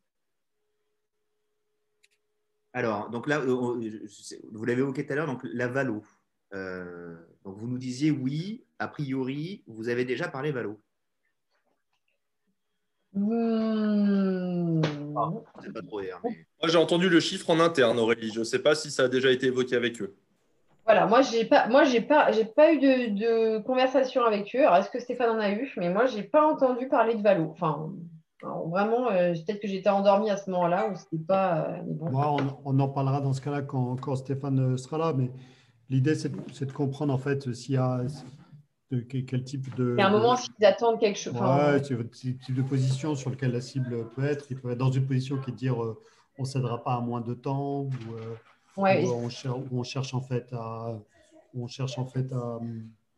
Alors, 2.72 3.10
donc 3.10 3.28
là, 3.28 3.40
vous 3.40 4.66
l'avez 4.66 4.80
évoqué 4.80 5.06
tout 5.06 5.12
à 5.12 5.18
l'heure, 5.18 5.26
donc 5.26 5.42
la 5.44 5.68
valo. 5.68 6.06
donc 6.54 7.58
vous 7.58 7.68
nous 7.68 7.78
disiez 7.78 8.12
oui, 8.12 8.66
a 8.80 8.88
priori, 8.88 9.66
vous 9.68 9.90
avez 9.90 10.06
déjà 10.06 10.30
parlé 10.30 10.54
valo. 10.54 10.82
Ah, 15.16 15.30
moi, 15.30 15.44
j'ai 16.68 16.78
entendu 16.78 17.10
le 17.10 17.20
chiffre 17.20 17.50
en 17.50 17.60
interne, 17.60 18.00
Aurélie. 18.00 18.32
Je 18.34 18.40
ne 18.40 18.44
sais 18.44 18.60
pas 18.60 18.76
si 18.76 18.92
ça 18.92 19.04
a 19.04 19.08
déjà 19.08 19.32
été 19.32 19.48
évoqué 19.48 19.76
avec 19.76 20.02
eux. 20.02 20.16
Voilà, 20.86 21.06
moi, 21.06 21.22
j'ai 21.22 21.46
pas, 21.46 21.68
moi, 21.68 21.84
j'ai 21.84 22.02
pas, 22.02 22.32
j'ai 22.32 22.46
pas 22.46 22.74
eu 22.74 22.80
de, 22.80 23.60
conversation 23.60 24.24
avec 24.24 24.56
eux. 24.56 24.62
Alors, 24.62 24.78
est-ce 24.78 24.90
que 24.90 25.00
Stéphane 25.00 25.30
en 25.30 25.40
a 25.40 25.52
eu? 25.52 25.72
Mais 25.78 25.90
moi, 25.90 26.08
j'ai 26.08 26.24
pas 26.24 26.46
entendu 26.46 26.88
parler 26.88 27.16
de 27.16 27.22
Valo. 27.22 27.50
Enfin, 27.52 27.92
vraiment, 28.42 29.12
euh, 29.12 29.34
peut-être 29.34 29.62
que 29.62 29.68
j'étais 29.68 29.90
endormie 29.90 30.32
à 30.32 30.38
ce 30.38 30.50
moment-là 30.50 30.90
ou 30.90 30.96
c'était 30.96 31.24
pas. 31.24 31.68
Euh, 31.70 32.50
on, 32.66 32.80
en 32.80 32.88
parlera 32.88 33.22
dans 33.22 33.34
ce 33.34 33.42
cas-là 33.42 33.62
quand, 33.62 33.98
quand, 33.98 34.16
Stéphane 34.16 34.78
sera 34.78 34.98
là. 34.98 35.14
Mais 35.16 35.30
l'idée, 35.90 36.16
c'est 36.16 36.32
de, 36.66 36.72
comprendre 36.72 37.14
en 37.14 37.20
fait 37.20 37.54
s'il 37.54 37.76
y 37.76 37.78
a 37.78 38.02
quel 39.08 39.44
type 39.44 39.76
de. 39.76 39.96
Il 39.98 40.00
y 40.00 40.02
a 40.02 40.08
un 40.08 40.12
moment, 40.12 40.36
s'ils 40.36 40.66
attendent 40.66 41.00
quelque 41.00 41.20
chose. 41.20 41.34
Ouais, 41.34 41.82
type 41.82 42.56
de 42.56 42.62
position 42.62 43.16
sur 43.16 43.30
lequel 43.30 43.52
la 43.52 43.62
cible 43.62 44.10
peut 44.16 44.26
être. 44.26 44.48
Il 44.50 44.58
peut 44.58 44.72
être 44.72 44.78
dans 44.78 44.92
une 44.92 45.06
position 45.06 45.38
qui 45.38 45.52
est 45.52 45.54
de 45.54 45.58
dire 45.58 45.84
euh, 45.84 46.00
on 46.38 46.44
ne 46.44 46.48
cédera 46.48 46.84
pas 46.84 46.96
à 46.96 47.00
moins 47.00 47.22
de 47.22 47.34
temps, 47.34 47.82
ou, 47.82 47.92
euh, 48.14 48.36
on, 48.78 49.84
cherche 49.84 50.14
en 50.14 50.22
fait 50.22 50.52
à, 50.54 50.98
on 51.54 51.68
cherche 51.68 52.00
en 52.00 52.06
fait 52.06 52.32
à, 52.34 52.60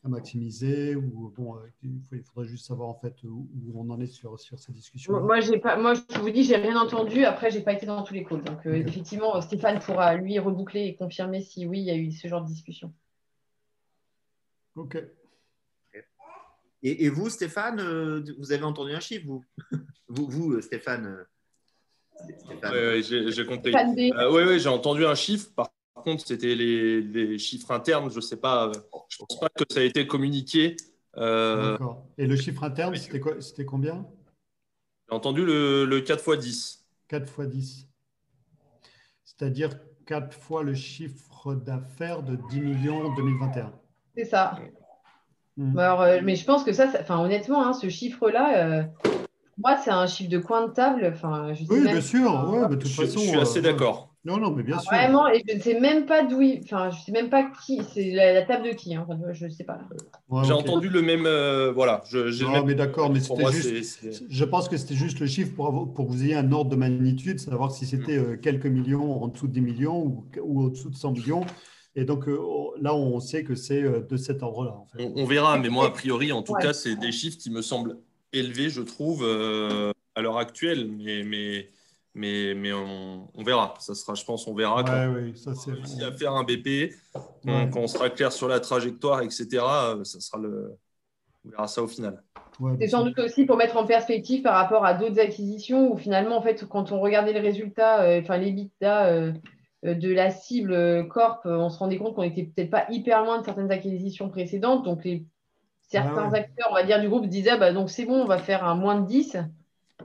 maximiser, 0.04 0.96
ou 0.96 1.32
bon, 1.38 1.56
euh, 1.56 1.60
il, 1.84 2.24
faudrait 2.24 2.50
juste 2.50 2.66
savoir 2.66 2.90
en 2.90 2.96
fait 2.96 3.16
où, 3.24 3.48
on 3.76 3.90
en 3.92 4.02
est 4.02 4.08
sur, 4.08 4.40
sur 4.40 4.60
ces 4.60 4.74
discussions. 4.74 5.14
Moi, 5.22 5.40
pas, 5.62 5.78
moi, 5.78 5.94
je 5.94 6.20
vous 6.20 6.32
dis, 6.32 6.44
j'ai 6.44 6.56
rien 6.56 6.76
entendu. 6.76 7.24
Après, 7.24 7.50
j'ai 7.52 7.62
pas 7.62 7.74
été 7.74 7.86
dans 7.86 8.04
tous 8.04 8.16
les 8.16 8.26
calls. 8.26 8.44
Donc, 8.44 8.66
effectivement, 8.66 9.40
Stéphane 9.40 9.80
pourra 9.80 10.16
lui 10.16 10.38
reboucler 10.40 10.86
et 10.88 10.96
confirmer 10.96 11.42
si 11.42 11.66
oui, 11.66 11.80
il 11.80 11.86
y 11.86 11.92
a 11.92 11.96
eu 11.96 12.12
ce 12.12 12.28
genre 12.28 12.42
de 12.42 12.48
discussion. 12.48 12.92
Ok. 14.76 14.98
Et, 16.84 17.10
vous, 17.10 17.30
Stéphane, 17.30 17.80
euh, 17.80 18.24
vous 18.40 18.52
avez 18.52 18.64
entendu 18.64 18.94
un 18.94 19.00
chiffre, 19.00 19.26
vous? 19.28 19.44
Vous, 20.08 20.28
vous 20.28 20.54
euh, 20.54 20.62
Stéphane, 20.62 21.06
euh, 21.06 22.96
Oui, 22.96 23.04
j'ai 23.04 23.46
compris. 23.46 23.74
oui, 23.96 24.12
oui 24.46 24.60
j'ai 24.60 24.70
entendu 24.70 25.06
un 25.06 25.16
chiffre. 25.16 25.52
Par 25.56 25.72
contre, 26.04 26.26
c'était 26.26 26.56
les, 26.56 27.38
chiffres 27.38 27.72
internes. 27.72 28.10
Je 28.10 28.16
ne 28.16 28.22
sais 28.22 28.38
pas. 28.38 28.72
Je 29.10 29.18
ne 29.22 29.26
pense 29.26 29.40
pas 29.40 29.50
que 29.50 29.64
ça 29.70 29.80
a 29.80 29.84
été 29.84 30.08
communiqué. 30.08 30.76
D'accord. 31.16 32.08
Et 32.18 32.26
le 32.26 32.36
chiffre 32.36 32.64
interne, 32.64 32.96
c'était 32.96 33.66
combien? 33.66 34.06
J'ai 35.08 35.16
entendu 35.16 35.46
le, 35.46 35.86
le 35.86 36.02
4 36.02 36.36
x 36.36 36.46
10. 36.46 36.86
4 37.08 37.44
x 37.44 37.50
10. 37.50 37.88
C'est-à-dire 39.24 39.70
4 40.08 40.34
fois 40.34 40.64
le 40.64 40.74
chiffre 40.74 41.56
d'affaires 41.56 42.24
de 42.24 42.38
10 42.50 42.60
millions 42.60 43.06
en 43.06 43.16
2021. 43.16 43.72
C'est 44.16 44.26
ça. 44.26 44.60
Mm. 45.62 45.78
Euh, 45.78 46.22
mais 46.24 46.36
je 46.36 46.44
pense 46.44 46.64
que 46.64 46.74
ça, 46.74 46.88
enfin, 47.00 47.20
honnêtement, 47.20 47.64
hein, 47.64 47.74
ce 47.74 47.88
chiffre-là, 47.88 48.66
euh, 48.66 48.84
moi, 49.60 49.78
c'est 49.78 49.92
un 49.92 50.08
chiffre 50.08 50.30
de 50.30 50.40
coin 50.40 50.68
de 50.68 50.74
table. 50.74 51.12
Enfin, 51.14 51.54
je 51.54 51.64
oui, 51.70 51.82
bien 51.82 52.02
sûr. 52.02 52.50
Ouais, 52.50 52.68
de 52.68 52.76
toute 52.76 52.90
je, 52.90 53.02
façon, 53.02 53.20
je 53.20 53.26
suis 53.26 53.40
assez 53.40 53.60
euh, 53.60 53.64
d'accord. 53.64 54.10
Non, 54.26 54.38
non, 54.38 54.52
mais 54.52 54.64
bien 54.64 54.80
sûr. 54.80 54.92
Vraiment, 54.92 55.28
et 55.28 55.44
je 55.48 55.56
ne 55.56 55.62
sais 55.62 55.80
même 55.80 56.08
pas 56.08 56.24
d'où. 56.24 56.42
Enfin, 56.64 56.90
je 56.90 56.98
ne 56.98 57.02
sais 57.02 57.12
même 57.12 57.30
pas 57.30 57.44
qui. 57.64 57.82
C'est 57.94 58.10
la, 58.12 58.42
table 58.42 58.70
de 58.70 58.72
qui. 58.72 58.96
Hein. 58.96 59.06
je 59.34 59.46
ne 59.46 59.50
sais 59.52 59.64
pas. 59.64 59.80
J'ai 60.44 60.54
entendu 60.54 60.90
le 60.90 61.04
même. 61.04 61.28
voilà. 61.74 62.02
Je, 62.10 62.44
non, 62.44 62.66
mais 62.66 62.74
d'accord, 62.74 63.12
mais 63.12 63.20
c'était 63.20 63.52
juste. 63.52 64.24
Je 64.30 64.46
pense 64.46 64.68
que 64.68 64.78
c'était 64.78 64.96
juste 64.96 65.20
le 65.20 65.28
chiffre 65.28 65.54
pour, 65.56 65.94
pour 65.94 66.08
que 66.08 66.12
vous 66.12 66.24
ayez 66.24 66.36
un 66.36 66.52
ordre 66.52 66.72
de 66.72 66.76
magnitude, 66.76 67.40
savoir 67.40 67.72
si 67.72 67.86
c'était 67.86 68.18
mm. 68.18 68.40
quelques 68.40 68.68
millions 68.68 69.24
en 69.24 69.28
dessous 69.28 69.48
de 69.48 69.54
10 69.54 69.62
millions 69.62 69.98
ou, 69.98 70.26
ou 70.42 70.64
au-dessous 70.64 70.90
de 70.90 70.96
100 70.96 71.12
millions. 71.12 71.46
Et 71.96 72.06
donc 72.06 72.28
euh, 72.28 72.40
là, 72.80 72.96
on 72.96 73.20
sait 73.20 73.44
que 73.44 73.56
c'est 73.56 73.84
euh, 73.84 74.02
de 74.02 74.16
cet 74.16 74.44
ordre-là. 74.44 74.76
on, 74.98 75.26
verra, 75.26 75.58
mais 75.58 75.70
moi, 75.70 75.88
a 75.88 75.92
priori, 75.92 76.32
en 76.32 76.42
tout 76.42 76.54
cas, 76.54 76.74
c'est 76.74 76.96
des 76.96 77.12
chiffres 77.12 77.38
qui 77.38 77.50
me 77.50 77.62
semblent 77.62 77.98
élevés, 78.32 78.70
je 78.70 78.82
trouve, 78.82 79.24
euh, 79.24 79.92
à 80.16 80.22
l'heure 80.22 80.38
actuelle. 80.38 80.90
Mais, 80.90 81.24
mais, 81.24 81.68
mais, 82.14 82.54
mais 82.56 82.72
on, 82.72 83.28
verra. 83.44 83.74
Ça 83.80 83.94
sera, 83.94 84.14
je 84.16 84.24
pense, 84.24 84.48
on 84.48 84.54
verra 84.54 84.84
quand 84.84 85.14
oui, 85.14 85.38
ça, 85.38 85.52
on 85.52 85.72
réussit 85.72 86.02
à 86.02 86.14
faire 86.14 86.34
un 86.34 86.44
BP, 86.46 86.94
quand, 87.44 87.76
on 87.76 87.88
sera 87.88 88.10
clair 88.10 88.32
sur 88.32 88.48
la 88.48 88.62
trajectoire, 88.62 89.22
etc. 89.22 89.48
Ça 90.04 90.20
sera 90.20 90.38
le... 90.42 90.78
On 91.44 91.50
verra 91.50 91.68
ça 91.68 91.82
au 91.82 91.88
final. 91.88 92.24
c'est 92.80 92.88
sans 92.88 93.04
doute 93.04 93.18
aussi 93.18 93.46
pour 93.46 93.58
mettre 93.58 93.76
en 93.76 93.86
perspective 93.86 94.44
par 94.44 94.54
rapport 94.54 94.86
à 94.86 94.94
d'autres 94.94 95.20
acquisitions 95.20 95.92
où 95.92 95.98
finalement, 95.98 96.38
en 96.38 96.42
fait, 96.42 96.66
quand 96.70 96.92
on 96.92 97.02
regardait 97.02 97.34
les 97.34 97.40
résultats, 97.40 98.06
enfin 98.20 98.38
les 98.38 98.52
bitas 98.52 99.08
euh, 99.08 99.34
de 99.84 100.14
la 100.14 100.30
cible 100.30 100.74
euh, 100.74 101.04
Corp, 101.04 101.46
euh, 101.46 101.58
on 101.58 101.70
se 101.70 101.80
rendait 101.80 101.98
compte 101.98 102.16
qu'on 102.16 102.24
était 102.24 102.44
peut-être 102.44 102.70
pas 102.70 102.86
hyper 102.90 103.24
loin 103.24 103.40
de 103.40 103.46
certaines 103.46 103.72
acquisitions 103.72 104.30
précédentes. 104.30 104.84
Donc, 104.84 105.04
les, 105.04 105.26
certains 105.82 106.32
acteurs, 106.34 106.68
on 106.70 106.76
va 106.76 106.84
dire, 106.84 107.02
du 107.02 107.10
groupe 107.10 107.26
disaient 107.28 107.58
bah, 107.58 107.74
donc 107.74 107.90
c'est 107.90 108.06
bon, 108.06 108.22
on 108.22 108.26
va 108.26 108.38
faire 108.38 108.64
un 108.64 108.76
moins 108.76 109.00
de 109.00 109.08
10. 109.08 109.38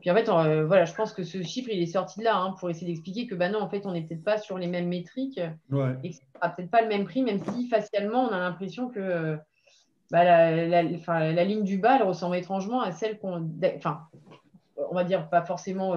Puis 0.00 0.10
en 0.10 0.14
fait, 0.14 0.28
voilà, 0.28 0.84
je 0.84 0.94
pense 0.94 1.12
que 1.14 1.24
ce 1.24 1.42
chiffre, 1.42 1.70
il 1.72 1.82
est 1.82 1.86
sorti 1.86 2.20
de 2.20 2.24
là 2.24 2.36
hein, 2.36 2.54
pour 2.58 2.68
essayer 2.68 2.86
d'expliquer 2.86 3.26
que 3.26 3.34
bah 3.34 3.48
non, 3.48 3.60
en 3.60 3.68
fait, 3.68 3.86
on 3.86 3.92
n'est 3.92 4.02
peut-être 4.02 4.24
pas 4.24 4.36
sur 4.36 4.58
les 4.58 4.66
mêmes 4.66 4.88
métriques 4.88 5.38
et 5.38 6.10
que 6.10 6.14
ce 6.14 6.20
sera 6.34 6.50
peut-être 6.50 6.70
pas 6.70 6.82
le 6.82 6.88
même 6.88 7.04
prix, 7.06 7.22
même 7.22 7.40
si 7.42 7.66
facialement, 7.68 8.24
on 8.24 8.28
a 8.28 8.38
l'impression 8.38 8.90
que 8.90 9.38
bah, 10.10 10.22
la, 10.22 10.66
la, 10.82 11.44
ligne 11.44 11.64
du 11.64 11.78
bas, 11.78 11.96
elle 11.96 12.02
ressemble 12.02 12.36
étrangement 12.36 12.82
à 12.82 12.92
celle 12.92 13.18
qu'on. 13.18 13.48
Enfin, 13.76 14.02
on 14.90 14.94
va 14.94 15.04
dire 15.04 15.30
pas 15.30 15.40
forcément. 15.40 15.96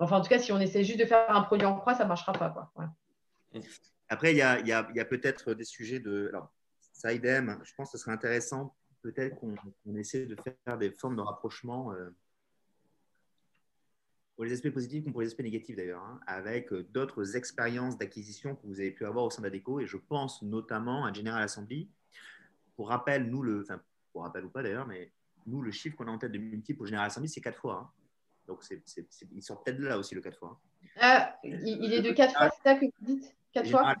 enfin, 0.00 0.16
en 0.16 0.20
tout 0.22 0.30
cas, 0.30 0.38
si 0.38 0.50
on 0.52 0.58
essaie 0.58 0.82
juste 0.82 0.98
de 0.98 1.04
faire 1.04 1.26
un 1.28 1.42
produit 1.42 1.66
en 1.66 1.74
croix, 1.74 1.92
ça 1.92 2.04
ne 2.04 2.08
marchera 2.08 2.32
pas. 2.32 2.48
Quoi. 2.74 2.88
Après, 4.08 4.32
il 4.32 4.38
y 4.38 4.42
a, 4.42 5.04
peut-être 5.04 5.54
des 5.54 5.64
sujets 5.64 6.00
de. 6.00 6.28
Alors, 6.28 6.52
ça, 6.92 7.12
idem, 7.12 7.60
je 7.64 7.74
pense 7.74 7.92
que 7.92 7.98
ce 7.98 8.04
serait 8.04 8.14
intéressant 8.14 8.74
peut-être 9.02 9.36
qu'on 9.36 9.96
essaie 9.96 10.26
de 10.26 10.36
faire 10.64 10.78
des 10.78 10.90
formes 10.90 11.16
de 11.16 11.20
rapprochement 11.20 11.92
euh, 11.92 12.10
pour 14.34 14.44
les 14.44 14.52
aspects 14.52 14.70
positifs 14.70 15.04
comme 15.04 15.12
pour 15.12 15.22
les 15.22 15.28
aspects 15.28 15.42
négatifs 15.42 15.76
d'ailleurs, 15.76 16.02
hein, 16.02 16.20
avec 16.26 16.72
euh, 16.72 16.82
d'autres 16.90 17.36
expériences 17.36 17.96
d'acquisition 17.96 18.56
que 18.56 18.66
vous 18.66 18.80
avez 18.80 18.90
pu 18.90 19.06
avoir 19.06 19.24
au 19.24 19.30
sein 19.30 19.42
d'ADECO. 19.42 19.80
Et 19.80 19.86
je 19.86 19.96
pense 19.96 20.42
notamment 20.42 21.04
à 21.04 21.12
General 21.12 21.42
Assembly. 21.42 21.88
Pour 22.74 22.88
rappel, 22.88 23.30
nous, 23.30 23.42
le, 23.42 23.64
rappel 24.14 24.44
ou 24.44 24.50
pas 24.50 24.62
d'ailleurs, 24.62 24.86
mais 24.86 25.12
nous, 25.46 25.62
le 25.62 25.70
chiffre 25.70 25.96
qu'on 25.96 26.08
a 26.08 26.10
en 26.10 26.18
tête 26.18 26.32
de 26.32 26.38
multiple 26.38 26.78
pour 26.78 26.86
General 26.86 27.06
Assembly, 27.06 27.28
c'est 27.28 27.40
4 27.40 27.58
fois. 27.58 27.74
Hein. 27.74 27.90
Donc, 28.46 28.62
il 29.32 29.42
sort 29.42 29.62
peut-être 29.62 29.78
de 29.78 29.86
là 29.86 29.98
aussi 29.98 30.14
le 30.14 30.20
4 30.20 30.38
fois. 30.38 30.60
Hein. 31.00 31.28
Euh, 31.44 31.48
il, 31.48 31.92
est 31.92 32.02
de 32.02 32.12
4 32.12 32.36
fois, 32.36 32.50
c'est 32.50 32.62
ça 32.68 32.74
que 32.74 32.84
vous 32.84 33.14
dites? 33.14 33.35
4 33.62 33.70
fois 33.70 33.94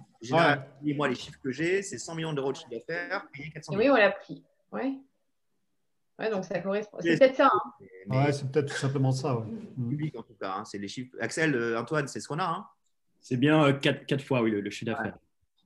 Moi, 0.82 1.08
les 1.08 1.14
chiffres 1.14 1.40
que 1.42 1.50
j'ai, 1.50 1.82
c'est 1.82 1.98
100 1.98 2.14
millions 2.14 2.32
d'euros 2.32 2.52
de 2.52 2.56
chiffre 2.56 2.70
d'affaires, 2.70 3.26
payé 3.32 3.50
400 3.50 3.74
Oui, 3.76 3.88
on 3.90 3.96
l'a 3.96 4.10
pris. 4.10 4.42
Oui. 4.72 5.00
Ouais, 6.18 6.30
donc 6.30 6.44
ça 6.44 6.58
correspond. 6.60 6.98
C'est 7.00 7.18
peut-être 7.18 7.36
ça. 7.36 7.50
Hein. 7.52 7.72
Ouais, 8.08 8.32
c'est 8.32 8.50
peut-être 8.50 8.68
tout 8.68 8.78
simplement 8.78 9.12
ça. 9.12 9.36
Ouais. 9.36 9.44
Mm. 9.76 9.88
Public 9.90 10.18
en 10.18 10.22
tout 10.22 10.34
cas. 10.40 10.54
Hein. 10.58 10.64
C'est 10.64 10.78
les 10.78 10.88
chiffres. 10.88 11.14
Axel, 11.20 11.54
euh, 11.54 11.78
Antoine, 11.78 12.08
c'est 12.08 12.20
ce 12.20 12.28
qu'on 12.28 12.38
a. 12.38 12.44
Hein. 12.44 12.66
c'est 13.20 13.36
bien 13.36 13.72
4, 13.72 14.12
euh, 14.12 14.18
fois, 14.18 14.42
oui, 14.42 14.50
le, 14.50 14.70
chiffre 14.70 14.92
d'affaires. 14.92 15.18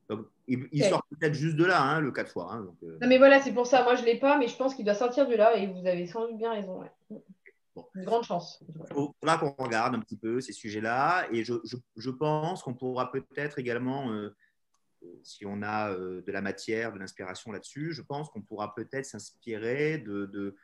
Donc, 0.09 0.27
il, 0.49 0.85
sort 0.85 1.05
peut-être 1.09 1.35
juste 1.35 1.57
de 1.57 1.65
là, 1.65 1.81
hein, 1.81 2.01
le 2.01 2.11
4 2.11 2.33
fois. 2.33 2.57
Donc, 2.57 2.75
euh. 2.83 2.99
Non, 3.01 3.07
mais 3.07 3.19
voilà, 3.19 3.41
c'est 3.41 3.53
pour 3.53 3.67
ça. 3.67 3.85
Moi, 3.85 3.95
je 3.95 4.01
ne 4.01 4.07
l'ai 4.07 4.19
pas, 4.19 4.39
mais 4.39 4.49
je 4.49 4.57
pense 4.57 4.75
qu'il 4.75 4.85
doit 4.85 4.95
sortir 4.95 5.29
de 5.29 5.37
là 5.37 5.57
et 5.57 5.69
vous 5.69 5.87
avez 5.87 6.07
sans 6.09 6.27
doute 6.27 6.37
bien 6.37 6.53
raison. 6.53 6.83
Une 7.95 8.05
grande 8.05 8.25
chance. 8.25 8.63
Il 8.69 8.95
faudra 8.95 9.39
qu'on 9.39 9.55
regarde 9.63 9.95
un 9.95 10.01
petit 10.01 10.17
peu 10.17 10.41
ces 10.41 10.53
sujets-là. 10.53 11.29
Et 11.33 11.45
je, 11.45 12.11
pense 12.11 12.63
qu'on 12.63 12.75
pourra 12.75 13.11
peut-être 13.13 13.59
également, 13.59 14.11
euh, 14.13 14.37
si 15.23 15.47
on 15.47 15.63
a 15.63 15.93
euh, 15.93 16.23
de 16.23 16.33
la 16.33 16.41
matière, 16.41 16.93
de 16.93 16.99
l'inspiration 16.99 17.53
là-dessus, 17.53 17.93
je 17.93 18.03
pense 18.03 18.31
qu'on 18.31 18.43
pourra 18.43 18.75
peut-être 18.75 19.07
s'inspirer 19.07 19.99
de, 19.99 20.57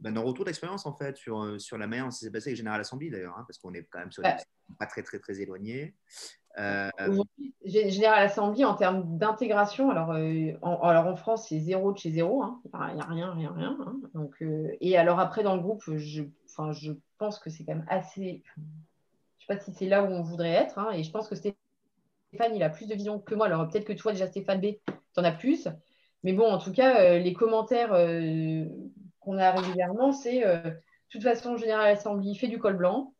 ben, 0.00 0.16
retour 0.18 0.44
d'expérience 0.44 0.86
en 0.86 0.92
fait 0.94 1.16
sur, 1.16 1.60
sur 1.60 1.78
la 1.78 1.86
manière 1.86 2.06
dont 2.06 2.10
ça 2.10 2.20
s'est 2.20 2.30
passé 2.30 2.50
avec 2.50 2.58
General 2.58 2.80
Assembly 2.80 3.10
d'ailleurs, 3.10 3.36
hein, 3.38 3.44
parce 3.46 3.58
qu'on 3.58 3.74
est 3.74 3.84
quand 3.90 3.98
même 3.98 4.12
sur 4.12 4.22
des 4.22 4.30
pas 4.78 4.86
très 4.86 5.02
très 5.02 5.18
très 5.18 5.40
éloignés. 5.40 5.94
Euh... 6.58 6.90
Général 7.64 8.22
Assembly, 8.24 8.64
en 8.64 8.74
termes 8.74 9.18
d'intégration, 9.18 9.90
alors, 9.90 10.12
euh, 10.12 10.52
en, 10.62 10.76
alors 10.82 11.06
en 11.06 11.16
France, 11.16 11.48
c'est 11.48 11.58
zéro 11.58 11.92
de 11.92 11.98
chez 11.98 12.10
zéro. 12.10 12.42
Hein. 12.42 12.60
Il 12.90 12.94
n'y 12.94 13.00
a 13.00 13.06
rien, 13.06 13.32
rien, 13.32 13.52
rien. 13.52 13.76
Hein. 13.80 13.96
Donc, 14.14 14.40
euh, 14.42 14.68
et 14.80 14.96
alors 14.96 15.18
après, 15.18 15.42
dans 15.42 15.56
le 15.56 15.62
groupe, 15.62 15.82
je, 15.86 16.22
je 16.72 16.92
pense 17.18 17.38
que 17.38 17.50
c'est 17.50 17.64
quand 17.64 17.74
même 17.74 17.86
assez. 17.88 18.42
Je 18.56 18.60
ne 18.60 19.56
sais 19.56 19.58
pas 19.58 19.58
si 19.58 19.72
c'est 19.72 19.88
là 19.88 20.04
où 20.04 20.06
on 20.06 20.22
voudrait 20.22 20.50
être. 20.50 20.78
Hein, 20.78 20.90
et 20.92 21.02
je 21.02 21.10
pense 21.10 21.28
que 21.28 21.34
Stéphane, 21.34 22.54
il 22.54 22.62
a 22.62 22.70
plus 22.70 22.86
de 22.86 22.94
vision 22.94 23.18
que 23.18 23.34
moi. 23.34 23.46
Alors 23.46 23.68
peut-être 23.68 23.86
que 23.86 23.92
toi, 23.92 24.12
déjà, 24.12 24.26
Stéphane 24.26 24.60
B, 24.60 24.76
tu 24.86 25.20
en 25.20 25.24
as 25.24 25.32
plus. 25.32 25.68
Mais 26.22 26.32
bon, 26.32 26.50
en 26.50 26.58
tout 26.58 26.72
cas, 26.72 27.00
euh, 27.00 27.18
les 27.18 27.32
commentaires 27.32 27.92
qu'on 29.24 29.38
a 29.38 29.50
régulièrement, 29.50 30.12
c'est 30.12 30.44
de 31.14 31.20
toute 31.20 31.22
façon, 31.22 31.56
Général 31.56 31.86
Assembly 31.92 32.34
fait 32.34 32.48
du 32.48 32.58
col 32.58 32.76
blanc. 32.76 33.14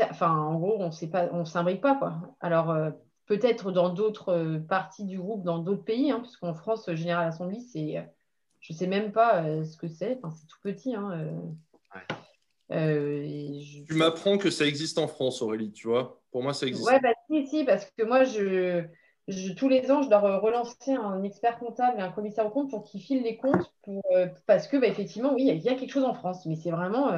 Enfin, 0.00 0.36
en 0.36 0.58
gros, 0.58 0.78
on 0.80 1.38
ne 1.38 1.44
s'imbrique 1.44 1.80
pas. 1.80 1.96
Quoi. 1.96 2.14
Alors, 2.40 2.70
euh, 2.70 2.90
peut-être 3.26 3.72
dans 3.72 3.88
d'autres 3.88 4.32
euh, 4.32 4.58
parties 4.58 5.04
du 5.04 5.18
groupe, 5.18 5.42
dans 5.42 5.58
d'autres 5.58 5.84
pays, 5.84 6.10
hein, 6.10 6.20
puisqu'en 6.20 6.54
France, 6.54 6.92
Général 6.92 7.28
Assembly, 7.28 7.62
c'est, 7.62 7.98
euh, 7.98 8.02
je 8.60 8.72
ne 8.72 8.78
sais 8.78 8.86
même 8.86 9.12
pas 9.12 9.42
ce 9.64 9.76
que 9.76 9.88
c'est. 9.88 10.18
Enfin, 10.22 10.34
c'est 10.38 10.46
tout 10.46 10.58
petit. 10.62 10.94
Hein, 10.94 11.28
Tu 12.70 13.94
m'apprends 13.94 14.38
que 14.38 14.50
ça 14.50 14.66
existe 14.66 14.98
en 14.98 15.08
France, 15.08 15.42
Aurélie, 15.42 15.72
tu 15.72 15.88
vois 15.88 16.20
Pour 16.30 16.42
moi, 16.42 16.52
ça 16.52 16.66
existe. 16.66 16.88
Oui, 16.88 17.00
bah, 17.02 17.14
si, 17.28 17.46
si, 17.46 17.64
parce 17.64 17.90
que 17.96 18.02
moi, 18.04 18.24
je, 18.24 18.84
tous 19.56 19.68
les 19.68 19.90
ans, 19.90 20.02
je 20.02 20.08
dois 20.08 20.38
relancer 20.38 20.92
un 20.92 21.22
expert 21.22 21.58
comptable 21.58 21.98
et 21.98 22.02
un 22.02 22.10
commissaire 22.10 22.46
au 22.46 22.50
compte 22.50 22.70
pour 22.70 22.84
qu'ils 22.84 23.00
filent 23.00 23.22
les 23.22 23.36
comptes, 23.36 23.72
pour, 23.82 24.02
parce 24.46 24.68
que, 24.68 24.76
bah, 24.76 24.86
effectivement, 24.86 25.34
oui, 25.34 25.46
il 25.48 25.62
y 25.62 25.68
a 25.68 25.74
quelque 25.74 25.92
chose 25.92 26.04
en 26.04 26.14
France, 26.14 26.46
mais 26.46 26.56
c'est 26.56 26.70
vraiment 26.70 27.10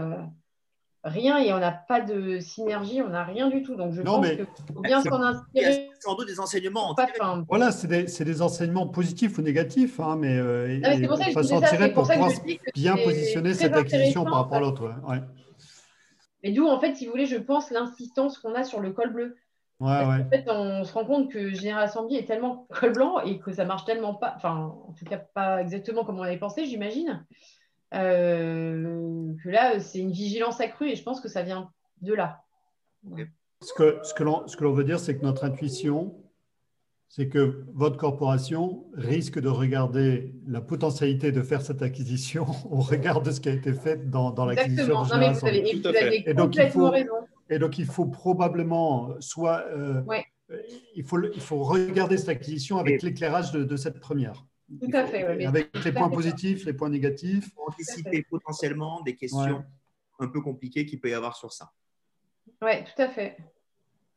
rien 1.04 1.38
et 1.38 1.52
on 1.52 1.58
n'a 1.58 1.72
pas 1.72 2.00
de 2.00 2.40
synergie, 2.40 3.00
on 3.00 3.08
n'a 3.08 3.24
rien 3.24 3.48
du 3.48 3.62
tout. 3.62 3.74
Donc 3.74 3.92
je 3.92 4.02
pense 4.02 4.26
qu'il 4.26 4.46
faut 4.74 4.80
bien 4.80 5.02
s'en 5.02 5.22
inspirer. 5.22 5.88
Sans 6.00 6.14
doute 6.14 6.26
des 6.26 6.40
enseignements. 6.40 6.94
voilà, 7.48 7.72
c'est 7.72 7.86
des, 7.86 8.04
des, 8.04 8.42
enseignements 8.42 8.86
positifs 8.86 9.38
ou 9.38 9.42
négatifs, 9.42 10.00
hein, 10.00 10.16
mais 10.16 10.36
euh, 10.36 10.74
il 10.74 11.32
faut 11.32 11.42
s'en 11.42 11.60
tirer 11.60 11.92
pour 11.92 12.08
pouvoir 12.08 12.30
bien 12.74 12.96
positionner 12.96 13.54
cette 13.54 13.74
acquisition 13.74 14.24
par 14.24 14.34
rapport 14.34 14.56
à 14.58 14.60
l'autre. 14.60 14.94
Ouais. 15.08 15.20
Mais 16.42 16.52
d'où, 16.52 16.66
en 16.66 16.80
fait, 16.80 16.94
si 16.94 17.04
vous 17.04 17.12
voulez, 17.12 17.26
je 17.26 17.36
pense 17.36 17.70
l'insistance 17.70 18.38
qu'on 18.38 18.54
a 18.54 18.64
sur 18.64 18.80
le 18.80 18.92
col 18.92 19.12
bleu. 19.12 19.36
Ouais, 19.80 19.88
ouais. 19.88 20.22
En 20.26 20.28
fait, 20.28 20.44
on 20.48 20.84
se 20.84 20.92
rend 20.92 21.06
compte 21.06 21.32
que 21.32 21.50
Général 21.54 21.84
Assembly 21.84 22.16
est 22.16 22.26
tellement 22.26 22.66
col 22.80 22.92
blanc 22.92 23.20
et 23.20 23.38
que 23.38 23.50
ça 23.50 23.64
marche 23.64 23.86
tellement 23.86 24.14
pas, 24.14 24.34
enfin, 24.36 24.74
en 24.86 24.92
tout 24.92 25.06
cas, 25.06 25.16
pas 25.16 25.62
exactement 25.62 26.04
comme 26.04 26.18
on 26.18 26.22
avait 26.22 26.36
pensé, 26.36 26.66
j'imagine. 26.66 27.24
Euh, 27.94 29.32
que 29.42 29.48
là, 29.48 29.80
c'est 29.80 29.98
une 29.98 30.12
vigilance 30.12 30.60
accrue 30.60 30.90
et 30.90 30.96
je 30.96 31.02
pense 31.02 31.20
que 31.20 31.28
ça 31.28 31.42
vient 31.42 31.70
de 32.02 32.12
là. 32.12 32.42
Ce 33.62 33.72
que, 33.72 33.98
ce 34.02 34.14
que 34.14 34.64
l'on 34.64 34.72
veut 34.72 34.84
dire, 34.84 35.00
c'est 35.00 35.16
que 35.16 35.24
notre 35.24 35.44
intuition, 35.44 36.14
c'est 37.08 37.28
que 37.28 37.64
votre 37.74 37.96
corporation 37.96 38.84
risque 38.94 39.40
de 39.40 39.48
regarder 39.48 40.34
la 40.46 40.60
potentialité 40.60 41.32
de 41.32 41.42
faire 41.42 41.62
cette 41.62 41.82
acquisition 41.82 42.46
au 42.70 42.80
regard 42.80 43.22
de 43.22 43.30
ce 43.30 43.40
qui 43.40 43.48
a 43.48 43.52
été 43.52 43.72
fait 43.72 44.10
dans, 44.10 44.30
dans 44.30 44.44
l'acquisition 44.44 45.02
de 45.02 46.28
et, 46.28 46.34
donc, 46.34 46.54
il 46.54 46.70
faut, 46.70 46.92
et 47.50 47.58
donc, 47.58 47.78
il 47.78 47.86
faut 47.86 48.06
probablement 48.06 49.20
soit... 49.20 49.66
Euh, 49.68 50.02
il, 50.94 51.04
faut, 51.04 51.22
il 51.22 51.40
faut 51.40 51.62
regarder 51.62 52.16
cette 52.16 52.30
acquisition 52.30 52.78
avec 52.78 53.02
l'éclairage 53.02 53.52
de, 53.52 53.62
de 53.62 53.76
cette 53.76 54.00
première. 54.00 54.44
Tout 54.80 54.90
à 54.92 55.06
fait. 55.06 55.44
avec 55.44 55.84
les 55.84 55.92
points 55.92 56.08
positifs, 56.08 56.64
les 56.64 56.72
points 56.72 56.90
négatifs. 56.90 57.52
Pour 57.54 57.68
anticiper 57.68 58.24
potentiellement 58.28 59.00
des 59.02 59.16
questions 59.16 59.64
un 60.18 60.28
peu 60.28 60.40
compliquées 60.40 60.86
qu'il 60.86 61.00
peut 61.00 61.10
y 61.10 61.14
avoir 61.14 61.36
sur 61.36 61.52
ça. 61.52 61.72
Oui, 62.62 62.84
tout 62.84 63.02
à 63.02 63.08
fait. 63.08 63.36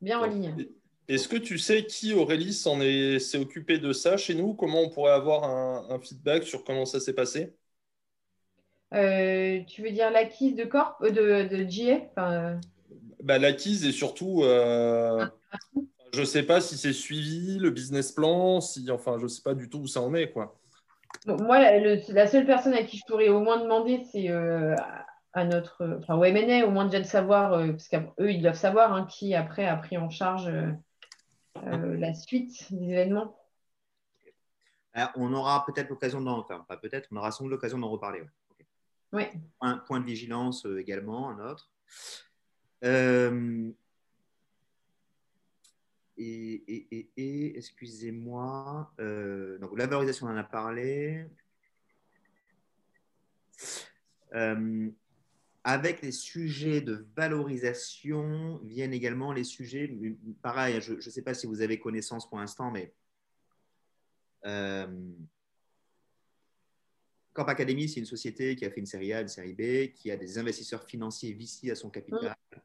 Bien 0.02 0.20
en 0.20 0.26
ligne. 0.26 0.68
Est-ce 1.08 1.28
que 1.28 1.38
tu 1.38 1.58
sais 1.58 1.86
qui, 1.86 2.14
Aurélie, 2.14 2.54
s'est 2.54 3.38
occupé 3.38 3.78
de 3.78 3.94
ça 3.94 4.18
chez 4.18 4.36
nous? 4.36 4.54
Comment 4.54 4.82
on 4.82 4.90
pourrait 4.90 5.14
avoir 5.14 5.44
un, 5.44 6.00
feedback 6.00 6.44
sur 6.44 6.64
comment 6.64 6.86
ça 6.86 7.00
s'est 7.00 7.14
passé? 7.14 7.56
Euh, 8.94 9.62
Tu 9.68 9.82
veux 9.82 9.92
dire 9.92 10.12
l'acquise 10.12 10.56
de 10.56 10.66
Corp, 10.66 11.02
euh, 11.02 11.10
de, 11.10 11.56
de 11.56 11.64
GA 11.64 12.02
euh. 12.20 12.56
Bah, 13.24 13.40
L'acquise 13.40 13.86
et 13.86 13.92
surtout, 13.92 14.44
euh, 14.44 15.26
ah, 15.26 15.60
je 16.14 16.20
ne 16.20 16.26
sais 16.26 16.44
pas 16.44 16.62
si 16.62 16.78
c'est 16.78 16.94
suivi, 16.94 17.58
le 17.58 17.72
business 17.72 18.12
plan, 18.12 18.62
si, 18.62 18.90
enfin, 18.92 19.18
je 19.18 19.24
ne 19.24 19.28
sais 19.28 19.42
pas 19.42 19.56
du 19.56 19.70
tout 19.70 19.80
où 19.80 19.88
ça 19.88 20.02
en 20.02 20.14
est. 20.14 20.32
Quoi. 20.32 20.60
moi, 21.26 21.60
la, 21.60 22.28
seule 22.28 22.46
personne 22.46 22.74
à 22.74 22.84
qui 22.84 22.98
je 22.98 23.04
pourrais 23.08 23.30
au 23.30 23.40
moins 23.40 23.60
demander, 23.60 24.04
c'est 24.12 24.30
euh, 24.30 24.76
à 25.34 25.46
notre, 25.46 25.98
enfin, 26.00 26.16
au 26.16 26.22
MNA, 26.22 26.68
au 26.68 26.72
moins 26.72 26.86
déjà 26.86 27.00
de 27.00 27.08
savoir, 27.08 27.54
euh, 27.54 27.72
parce 27.72 27.88
qu'eux, 27.88 28.32
ils 28.32 28.42
doivent 28.42 28.58
savoir 28.58 28.94
hein, 28.94 29.08
qui 29.10 29.34
après 29.34 29.66
a 29.66 29.76
pris 29.76 29.98
en 29.98 30.12
charge 30.12 30.48
euh, 30.48 31.98
la 31.98 32.14
suite 32.14 32.72
des 32.72 32.92
événements. 32.92 33.36
on 35.16 35.34
aura 35.34 35.66
peut-être 35.66 35.90
l'occasion 35.90 36.22
d'en, 36.22 36.38
enfin, 36.40 36.64
pas 36.68 36.78
peut-être, 36.78 37.10
on 37.12 37.18
aura 37.18 37.32
sans 37.32 37.46
doute 37.46 37.54
l'occasion 37.54 37.80
d'en 37.80 37.90
reparler. 37.90 38.22
Oui. 39.14 39.24
Un 39.62 39.78
point 39.78 40.00
de 40.00 40.06
vigilance 40.06 40.66
également, 40.78 41.30
un 41.30 41.52
autre. 41.52 41.72
Et, 46.18 47.54
excusez-moi, 47.58 48.94
euh, 49.00 49.58
donc 49.60 49.78
la 49.78 49.88
valorisation, 49.88 50.28
on 50.28 50.32
en 50.32 50.38
a 50.38 50.44
parlé. 50.44 51.26
Euh, 54.34 54.90
avec 55.64 56.02
les 56.02 56.12
sujets 56.12 56.82
de 56.82 57.08
valorisation 57.16 58.60
viennent 58.64 58.94
également 58.94 59.32
les 59.32 59.44
sujets, 59.44 59.98
pareil, 60.42 60.82
je 60.82 60.94
ne 60.94 61.00
sais 61.00 61.22
pas 61.22 61.34
si 61.34 61.48
vous 61.48 61.62
avez 61.62 61.80
connaissance 61.80 62.28
pour 62.28 62.40
l'instant, 62.40 62.70
mais 62.70 62.94
euh, 64.46 64.88
Corp 67.34 67.50
Academy, 67.50 67.88
c'est 67.88 68.00
une 68.00 68.06
société 68.06 68.56
qui 68.56 68.66
a 68.66 68.70
fait 68.70 68.80
une 68.80 68.86
série 68.86 69.14
A, 69.14 69.22
une 69.22 69.28
série 69.28 69.54
B, 69.54 69.94
qui 69.94 70.12
a 70.12 70.18
des 70.18 70.38
investisseurs 70.38 70.84
financiers 70.84 71.34
VC 71.34 71.72
à 71.72 71.76
son 71.76 71.90
capital. 71.90 72.36
Euh, 72.54 72.60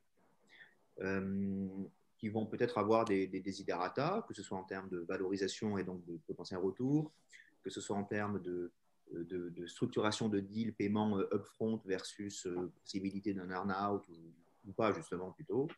qui 2.18 2.28
vont 2.28 2.46
peut-être 2.46 2.78
avoir 2.78 3.04
des, 3.04 3.26
des 3.26 3.40
desiderata, 3.40 4.24
que 4.26 4.34
ce 4.34 4.42
soit 4.42 4.58
en 4.58 4.64
termes 4.64 4.88
de 4.88 4.98
valorisation 4.98 5.78
et 5.78 5.84
donc 5.84 6.04
de 6.04 6.18
potentiel 6.26 6.58
retour, 6.58 7.12
que 7.62 7.70
ce 7.70 7.80
soit 7.80 7.96
en 7.96 8.04
termes 8.04 8.40
de, 8.42 8.72
de, 9.12 9.66
structuration 9.66 10.28
de 10.28 10.40
deal, 10.40 10.74
paiement 10.74 11.18
euh, 11.18 11.28
upfront 11.32 11.80
versus 11.84 12.46
euh, 12.46 12.72
possibilité 12.82 13.34
d'un 13.34 13.50
earn-out 13.50 14.06
ou, 14.66 14.72
pas, 14.72 14.92
justement, 14.92 15.30
plutôt. 15.32 15.68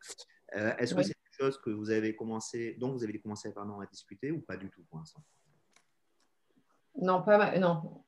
Euh, 0.57 0.75
est-ce 0.79 0.95
que 0.95 1.03
c'est 1.03 1.15
quelque 1.15 1.39
chose 1.39 1.61
que 1.61 1.71
vous 1.71 1.91
avez 1.91 2.17
commencé, 2.17 2.75
dont 2.81 2.93
vous 2.93 3.05
avez 3.05 3.21
commencé 3.21 3.53
pardon, 3.53 3.79
à 3.79 3.87
discuter 3.87 4.33
ou 4.33 4.41
pas 4.41 4.57
du 4.57 4.69
tout 4.69 4.83
pour 4.89 4.99
l'instant? 4.99 5.23
Non, 7.01 7.23
pas 7.23 7.39
mal, 7.39 7.61
non. 7.61 8.03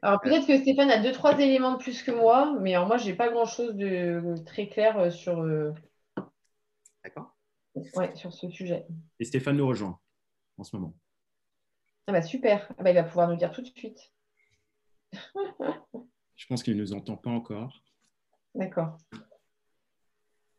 Alors 0.00 0.20
peut-être 0.20 0.46
que 0.46 0.58
Stéphane 0.58 0.90
a 0.90 1.02
deux, 1.02 1.12
trois 1.12 1.38
éléments 1.38 1.72
de 1.72 1.78
plus 1.78 2.02
que 2.02 2.10
moi, 2.10 2.56
mais 2.60 2.74
moi, 2.86 2.96
je 2.96 3.06
n'ai 3.06 3.14
pas 3.14 3.28
grand-chose 3.28 3.74
de 3.74 4.34
très 4.46 4.68
clair 4.68 5.12
sur, 5.12 5.44
D'accord 7.04 7.36
Oui, 7.74 8.06
sur 8.14 8.32
ce 8.32 8.48
sujet. 8.48 8.86
Et 9.18 9.24
Stéphane 9.24 9.56
nous 9.56 9.66
rejoint 9.66 9.98
en 10.56 10.64
ce 10.64 10.76
moment. 10.76 10.94
Ah 12.06 12.12
bah 12.12 12.22
super, 12.22 12.66
ah 12.78 12.82
bah, 12.82 12.90
il 12.90 12.94
va 12.94 13.04
pouvoir 13.04 13.28
nous 13.28 13.36
dire 13.36 13.52
tout 13.52 13.60
de 13.60 13.66
suite. 13.66 14.12
Je 15.12 16.46
pense 16.46 16.62
qu'il 16.62 16.74
ne 16.74 16.80
nous 16.80 16.94
entend 16.94 17.16
pas 17.16 17.30
encore. 17.30 17.82
D'accord. 18.54 18.96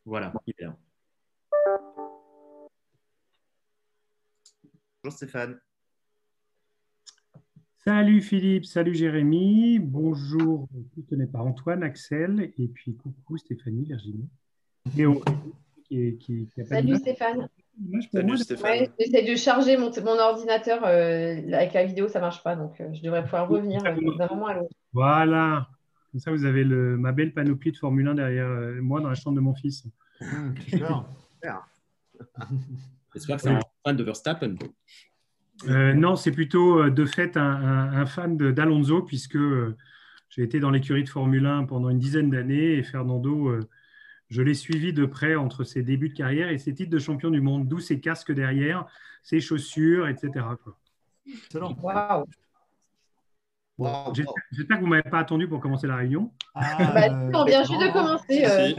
Voilà, 0.06 0.34
il 0.46 0.54
est 0.58 0.64
là. 0.64 0.78
Bonjour 5.04 5.18
Stéphane. 5.18 5.60
Salut 7.86 8.22
Philippe, 8.22 8.66
salut 8.66 8.94
Jérémy, 8.94 9.80
bonjour, 9.80 10.68
tout 10.94 11.02
tenez 11.10 11.28
par 11.28 11.46
Antoine, 11.46 11.82
Axel, 11.82 12.52
et 12.58 12.68
puis 12.68 12.98
coucou 12.98 13.38
Stéphanie, 13.38 13.86
Virginie. 13.86 14.28
Et 15.90 16.18
Salut 16.68 16.98
Stéphane. 16.98 17.48
Salut 18.12 18.38
Stéphane. 18.38 18.88
J'essaie 19.00 19.24
de 19.24 19.36
charger 19.38 19.78
mon, 19.78 19.92
mon 20.04 20.20
ordinateur 20.20 20.84
euh, 20.86 21.54
avec 21.54 21.74
la 21.74 21.86
vidéo, 21.86 22.10
ça 22.10 22.20
ne 22.20 22.26
marche 22.26 22.44
pas, 22.44 22.58
donc 22.58 22.82
euh, 22.82 22.94
je 22.94 23.02
devrais 23.02 23.24
pouvoir 23.24 23.48
revenir 23.48 23.82
d'un 23.82 24.28
moment 24.28 24.48
à 24.48 24.56
l'autre. 24.56 24.76
Voilà. 24.92 25.70
Comme 26.12 26.20
ça, 26.20 26.32
vous 26.32 26.44
avez 26.44 26.66
le, 26.66 26.98
ma 26.98 27.14
belle 27.14 27.34
panoplie 27.34 27.72
de 27.72 27.78
Formule 27.78 28.10
1 28.10 28.16
derrière 28.16 28.46
euh, 28.46 28.82
moi 28.82 29.00
dans 29.00 29.08
la 29.10 29.16
chambre 29.16 29.38
de 29.38 29.42
mon 29.42 29.56
fils. 29.56 29.86
J'espère 33.14 33.38
que 33.38 33.42
c'est 33.42 33.50
un 33.50 33.62
fan 33.86 33.96
de 33.96 34.04
Verstappen. 34.04 34.56
Non, 35.68 36.16
c'est 36.16 36.32
plutôt 36.32 36.90
de 36.90 37.06
fait 37.06 37.38
un, 37.38 37.44
un 37.44 38.06
fan 38.06 38.38
d'Alonso, 38.38 39.02
puisque 39.02 39.38
j'ai 40.30 40.44
été 40.44 40.60
dans 40.60 40.70
l'écurie 40.70 41.04
de 41.04 41.10
Formule 41.10 41.46
1 41.46 41.66
pendant 41.66 41.90
une 41.90 42.00
dizaine 42.00 42.30
d'années 42.30 42.74
et 42.74 42.84
Fernando 42.84 43.60
je 44.30 44.42
l'ai 44.42 44.54
suivi 44.54 44.94
de 44.94 45.06
près 45.06 45.36
entre 45.36 45.64
ses 45.64 45.82
débuts 45.82 46.10
de 46.10 46.14
carrière 46.14 46.50
et 46.50 46.58
ses 46.58 46.74
titres 46.74 46.92
de 46.92 47.00
champion 47.00 47.32
du 47.32 47.42
monde, 47.42 47.68
d'où 47.68 47.80
ses 47.80 48.00
casques 48.00 48.32
derrière, 48.32 48.86
ses 49.24 49.40
chaussures, 49.40 50.08
etc. 50.08 50.46
Excellent. 51.28 51.76
Wow. 51.82 52.26
J'espère 54.52 54.78
que 54.78 54.82
vous 54.82 54.88
ne 54.88 54.96
m'avez 54.96 55.10
pas 55.10 55.20
attendu 55.20 55.48
pour 55.48 55.60
commencer 55.60 55.88
la 55.88 55.96
réunion. 55.96 56.32
Ah, 56.54 56.92
bah, 56.94 57.30
on 57.34 57.46
vient 57.46 57.64
juste 57.64 57.80
de 57.80 57.92
commencer. 57.94 58.44
Euh. 58.46 58.74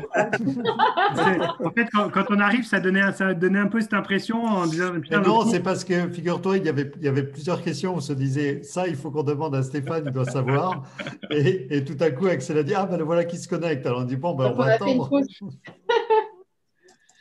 en 1.64 1.70
fait, 1.70 1.88
quand, 1.90 2.24
on 2.30 2.38
arrive, 2.38 2.64
ça 2.64 2.80
donnait, 2.80 3.10
ça 3.12 3.32
donnait 3.32 3.60
un 3.60 3.68
peu 3.68 3.80
cette 3.80 3.94
impression 3.94 4.44
en 4.44 4.66
disant. 4.66 4.92
non, 5.24 5.46
c'est 5.46 5.60
parce 5.60 5.84
que, 5.84 6.08
figure-toi, 6.10 6.58
il 6.58 6.66
y, 6.66 6.68
avait, 6.68 6.90
il 6.96 7.04
y 7.04 7.08
avait 7.08 7.22
plusieurs 7.22 7.62
questions. 7.62 7.94
On 7.94 8.00
se 8.00 8.12
disait, 8.12 8.62
ça, 8.62 8.88
il 8.88 8.96
faut 8.96 9.10
qu'on 9.10 9.22
demande 9.22 9.54
à 9.54 9.62
Stéphane, 9.62 10.04
il 10.06 10.12
doit 10.12 10.24
savoir. 10.30 10.82
Et, 11.30 11.82
tout 11.84 11.96
à 12.00 12.10
coup, 12.10 12.26
Axel 12.26 12.58
a 12.58 12.62
dit, 12.62 12.74
ah 12.74 12.84
ben 12.86 13.02
voilà 13.02 13.24
qui 13.24 13.38
se 13.38 13.48
connecte. 13.48 13.86
Alors 13.86 14.00
on 14.00 14.04
dit, 14.04 14.16
bon, 14.16 14.34
ben, 14.34 14.52
on, 14.52 14.54
va 14.54 14.72
attendre. 14.72 15.08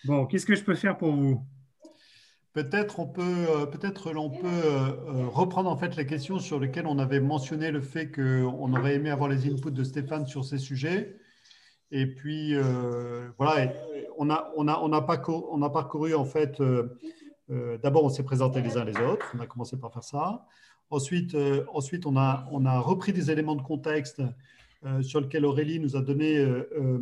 bon, 0.04 0.26
qu'est-ce 0.26 0.46
que 0.46 0.56
je 0.56 0.64
peux 0.64 0.76
faire 0.76 0.98
pour 0.98 1.12
vous? 1.12 1.42
Peut-être 2.64 3.00
on 3.00 3.08
peut, 3.08 3.22
euh, 3.22 3.66
peut-être 3.66 4.12
l'on 4.12 4.30
peut 4.30 4.46
euh, 4.46 4.90
euh, 4.90 5.28
reprendre 5.30 5.70
en 5.70 5.78
fait 5.78 5.96
les 5.96 6.06
questions 6.06 6.40
sur 6.40 6.60
lesquelles 6.60 6.88
on 6.88 7.00
avait 7.00 7.22
mentionné 7.22 7.72
le 7.72 7.80
fait 7.80 8.12
qu'on 8.12 8.74
aurait 8.74 8.96
aimé 8.96 9.12
avoir 9.12 9.30
les 9.30 9.48
inputs 9.48 9.72
de 9.72 9.84
Stéphane 9.86 10.28
sur 10.28 10.44
ces 10.44 10.58
sujets. 10.58 11.16
Et 11.92 12.06
puis 12.06 12.54
voilà, 13.38 13.72
on 14.18 14.30
a, 14.30 14.52
on 14.58 14.68
a, 14.68 14.78
on 14.78 14.90
parcouru, 15.02 15.64
a 15.64 15.70
parcouru 15.70 16.14
en 16.14 16.26
fait. 16.26 16.62
D'abord, 17.82 18.04
on 18.04 18.10
s'est 18.10 18.24
présenté 18.24 18.62
les 18.62 18.78
uns 18.78 18.84
les 18.84 18.98
autres. 18.98 19.26
On 19.36 19.40
a 19.40 19.48
commencé 19.48 19.78
par 19.78 19.92
faire 19.94 20.04
ça. 20.04 20.46
Ensuite, 20.90 21.36
ensuite 21.74 22.06
on, 22.06 22.18
a, 22.18 22.46
on 22.52 22.66
a 22.66 22.78
repris 22.80 23.14
des 23.14 23.32
éléments 23.32 23.56
de 23.56 23.62
contexte 23.62 24.22
sur 25.02 25.20
lequel 25.20 25.46
Aurélie 25.46 25.80
nous 25.80 25.96
a 25.96 26.02
donné 26.02 26.38
euh, 26.38 26.70
euh, 26.78 27.00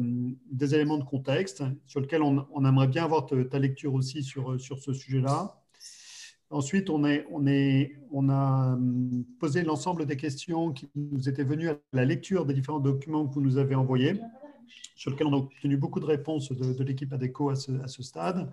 des 0.52 0.74
éléments 0.74 0.98
de 0.98 1.04
contexte, 1.04 1.64
sur 1.86 2.00
lequel 2.00 2.24
on, 2.24 2.66
aimerait 2.66 2.88
bien 2.88 3.04
avoir 3.04 3.26
ta, 3.26 3.60
lecture 3.60 3.94
aussi 3.94 4.24
sur, 4.24 4.60
sur 4.60 4.80
ce 4.80 4.94
sujet-là. 4.94 5.62
Ensuite, 6.50 6.90
on, 6.90 7.06
est, 7.06 7.28
on, 7.30 7.46
est, 7.46 7.96
on 8.12 8.30
a 8.30 8.78
posé 9.40 9.64
l'ensemble 9.64 10.06
des 10.06 10.16
questions 10.16 10.72
qui 10.72 10.90
nous 10.96 11.28
étaient 11.28 11.44
venues 11.44 11.70
à 11.70 11.78
la 11.92 12.06
lecture 12.06 12.46
des 12.46 12.54
différents 12.54 12.80
documents 12.80 13.28
que 13.28 13.34
vous 13.34 13.42
nous 13.42 13.58
avez 13.58 13.76
envoyés, 13.76 14.20
sur 14.96 15.12
lesquels 15.12 15.28
on 15.28 15.34
a 15.34 15.38
obtenu 15.38 15.78
beaucoup 15.78 16.00
de 16.00 16.06
réponses 16.06 16.52
de, 16.52 16.84
l'équipe 16.84 17.12
ADECO 17.12 17.50
à 17.50 17.56
ce, 17.56 17.72
à 17.84 17.88
ce, 17.88 18.02
stade, 18.02 18.50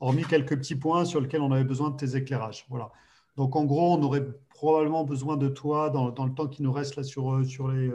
hormis 0.00 0.24
quelques 0.24 0.58
petits 0.58 0.74
points 0.74 1.04
sur 1.04 1.20
lesquels 1.20 1.40
on 1.40 1.52
avait 1.52 1.64
besoin 1.64 1.90
de 1.90 1.96
tes 1.96 2.16
éclairages. 2.16 2.66
Voilà. 2.68 2.90
Donc, 3.36 3.54
en 3.54 3.64
gros, 3.64 3.94
on 3.94 4.02
aurait 4.02 4.26
probablement 4.50 5.04
besoin 5.04 5.36
de 5.36 5.48
toi 5.48 5.90
dans, 5.90 6.10
dans 6.10 6.26
le 6.26 6.34
temps 6.34 6.48
qui 6.48 6.62
nous 6.62 6.72
reste 6.72 6.96
là 6.96 7.04
sur, 7.04 7.46
sur 7.46 7.68
les 7.68 7.88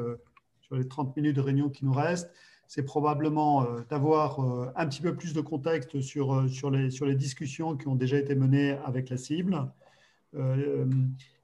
les 0.76 0.88
30 0.88 1.16
minutes 1.16 1.36
de 1.36 1.42
réunion 1.42 1.70
qui 1.70 1.86
nous 1.86 1.94
restent, 1.94 2.32
c'est 2.68 2.84
probablement 2.84 3.64
euh, 3.64 3.82
d'avoir 3.90 4.40
euh, 4.40 4.72
un 4.76 4.88
petit 4.88 5.02
peu 5.02 5.16
plus 5.16 5.34
de 5.34 5.42
contexte 5.42 6.02
sur, 6.02 6.34
euh, 6.34 6.48
sur, 6.48 6.72
les, 6.72 6.90
sur 6.90 7.06
les 7.06 7.14
discussions 7.14 7.78
qui 7.78 7.88
ont 7.88 7.96
déjà 7.96 8.18
été 8.18 8.34
menées 8.34 8.72
avec 8.84 9.10
la 9.10 9.18
cible. 9.18 9.70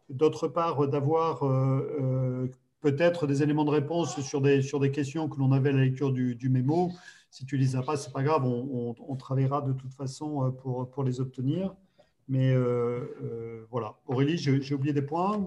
D'autre 0.10 0.48
part, 0.48 0.88
d'avoir 0.88 1.42
peut-être 2.82 3.28
des 3.28 3.44
éléments 3.44 3.64
de 3.64 3.70
réponse 3.70 4.20
sur 4.22 4.42
des, 4.42 4.64
sur 4.64 4.80
des 4.80 4.90
questions 4.90 5.30
que 5.30 5.38
l'on 5.38 5.52
avait 5.52 5.70
à 5.70 5.74
la 5.74 5.84
lecture 5.84 6.12
du, 6.12 6.34
du 6.34 6.50
mémo. 6.50 6.92
Si 7.30 7.46
tu 7.46 7.58
ne 7.58 7.62
les 7.62 7.76
as 7.76 7.84
pas, 7.84 7.96
ce 7.96 8.08
n'est 8.08 8.14
pas 8.14 8.24
grave, 8.24 8.44
on, 8.46 8.96
on, 9.08 9.16
travaillera 9.16 9.62
de 9.62 9.74
toute 9.74 9.94
façon 9.94 10.52
pour, 10.64 10.90
pour 10.90 11.04
les 11.04 11.22
obtenir. 11.22 11.76
Mais 12.28 12.56
voilà. 13.70 13.94
Aurélie, 14.08 14.40
j'ai 14.40 14.74
oublié 14.74 14.94
des 14.94 15.04
points 15.04 15.38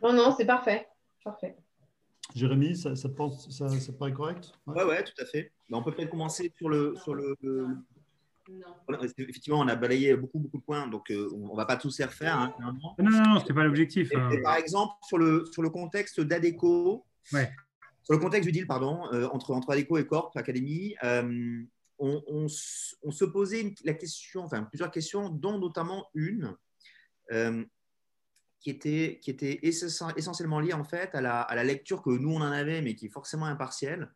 Non, 0.00 0.12
non, 0.12 0.32
c'est 0.36 0.46
parfait. 0.46 0.86
Parfait. 1.24 1.56
Jérémy, 2.34 2.76
ça, 2.76 2.94
ça, 2.94 3.08
pense, 3.08 3.48
ça, 3.50 3.68
ça 3.68 3.92
paraît 3.92 4.12
correct? 4.12 4.52
Oui, 4.66 4.82
ouais, 4.82 5.02
tout 5.02 5.20
à 5.20 5.24
fait. 5.24 5.50
on 5.70 5.82
peut 5.82 5.92
peut-être 5.92 6.10
commencer 6.10 6.52
sur 6.56 6.68
le. 6.68 6.94
Sur 7.02 7.14
le, 7.14 7.36
Effectivement, 9.18 9.60
on 9.60 9.68
a 9.68 9.76
balayé 9.76 10.16
beaucoup, 10.16 10.38
beaucoup 10.38 10.56
de 10.56 10.62
points, 10.62 10.86
donc 10.86 11.10
euh, 11.10 11.28
on 11.34 11.52
ne 11.52 11.56
va 11.56 11.66
pas 11.66 11.76
tous 11.76 11.98
les 11.98 12.04
refaire. 12.06 12.38
Hein, 12.38 12.54
non, 12.60 12.72
non, 12.98 13.10
non, 13.10 13.40
ce 13.40 13.46
n'est 13.46 13.54
pas 13.54 13.64
l'objectif. 13.64 14.10
Hein. 14.14 14.30
Par 14.42 14.56
exemple, 14.56 14.94
sur 15.06 15.18
le, 15.18 15.44
sur 15.52 15.62
le 15.62 15.68
contexte 15.68 16.20
d'ADECO, 16.20 17.04
ouais. 17.34 17.52
sur 18.02 18.14
le 18.14 18.18
contexte 18.18 18.46
du 18.46 18.52
deal 18.52 18.66
pardon, 18.66 19.06
euh, 19.12 19.28
entre, 19.32 19.52
entre 19.52 19.72
ADECO 19.72 19.98
et 19.98 20.06
Corp 20.06 20.34
Academy, 20.34 20.94
euh, 21.04 21.62
on, 21.98 22.22
on, 22.26 22.46
on, 23.02 23.10
se 23.10 23.24
posait 23.26 23.74
la 23.84 23.92
question, 23.92 24.44
enfin 24.44 24.62
plusieurs 24.62 24.90
questions, 24.90 25.28
dont 25.28 25.58
notamment 25.58 26.06
une 26.14 26.56
qui 28.60 28.70
était, 28.70 29.20
essentiellement 29.62 30.60
lié 30.60 30.72
en 30.72 30.84
fait 30.84 31.14
à 31.14 31.20
la, 31.20 31.64
lecture 31.64 32.02
que 32.02 32.10
nous 32.10 32.30
on 32.30 32.40
en 32.40 32.52
avait, 32.52 32.82
mais 32.82 32.94
qui 32.94 33.06
est 33.06 33.10
forcément 33.10 33.46
impartielle, 33.46 34.12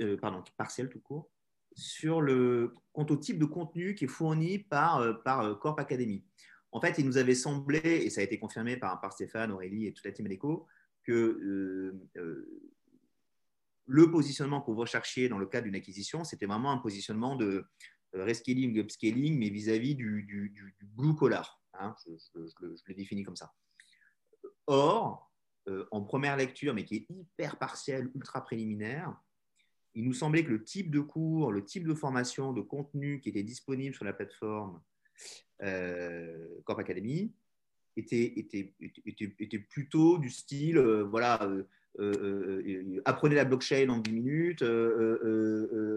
euh, 0.00 0.16
pardon, 0.18 0.42
partielle 0.56 0.88
tout 0.88 1.00
court, 1.00 1.30
sur 1.74 2.20
le, 2.20 2.74
quant 2.92 3.06
au 3.06 3.16
type 3.16 3.38
de 3.38 3.44
contenu 3.46 3.94
qui 3.94 4.04
est 4.04 4.08
fourni 4.08 4.58
par, 4.58 4.98
euh, 4.98 5.14
euh, 5.26 5.54
Corp 5.54 5.78
Academy. 5.80 6.24
En 6.70 6.80
fait, 6.80 6.98
il 6.98 7.06
nous 7.06 7.18
avait 7.18 7.34
semblé, 7.34 7.80
et 7.80 8.10
ça 8.10 8.20
a 8.20 8.24
été 8.24 8.38
confirmé 8.38 8.76
par, 8.76 9.00
par 9.00 9.12
Stéphane, 9.12 9.52
Aurélie 9.52 9.86
et 9.86 9.92
toute 9.92 10.04
la 10.04 10.12
team 10.12 10.26
Adeco, 10.26 10.66
que 11.04 11.92
le 13.86 14.10
positionnement 14.10 14.60
qu'on 14.60 14.74
recherchait 14.74 15.28
dans 15.28 15.38
le 15.38 15.46
cadre 15.46 15.64
d'une 15.64 15.74
acquisition, 15.74 16.24
c'était 16.24 16.46
vraiment 16.46 16.70
un 16.70 16.78
positionnement 16.78 17.36
de 17.36 17.66
rescaling, 18.14 18.78
upscaling, 18.78 19.38
mais 19.38 19.50
vis-à-vis 19.50 19.94
du, 19.94 20.22
du, 20.22 20.74
blue 20.82 21.14
collar. 21.14 21.61
Hein, 21.74 21.94
je, 22.06 22.12
le 22.62 22.94
définis 22.94 23.24
comme 23.24 23.36
ça. 23.36 23.52
Or, 24.66 25.32
euh, 25.68 25.86
en 25.90 26.02
première 26.02 26.36
lecture, 26.36 26.74
mais 26.74 26.84
qui 26.84 26.96
est 26.96 27.06
hyper 27.10 27.58
partielle, 27.58 28.10
ultra 28.14 28.42
préliminaire, 28.42 29.16
il 29.94 30.04
nous 30.04 30.14
semblait 30.14 30.44
que 30.44 30.50
le 30.50 30.64
type 30.64 30.90
de 30.90 31.00
cours, 31.00 31.52
le 31.52 31.64
type 31.64 31.86
de 31.86 31.94
formation, 31.94 32.52
de 32.52 32.62
contenu 32.62 33.20
qui 33.20 33.28
était 33.28 33.42
disponible 33.42 33.94
sur 33.94 34.04
la 34.04 34.12
plateforme 34.12 34.80
euh, 35.62 36.48
Corp 36.64 36.78
Academy 36.78 37.32
était, 37.96 38.38
était, 38.38 38.74
était, 39.06 39.58
plutôt 39.58 40.18
du 40.18 40.30
style, 40.30 40.78
euh, 40.78 41.04
voilà, 41.04 41.46
apprenez 43.04 43.34
la 43.34 43.44
blockchain 43.44 43.88
en 43.88 43.98
10 43.98 44.12
minutes, 44.12 44.64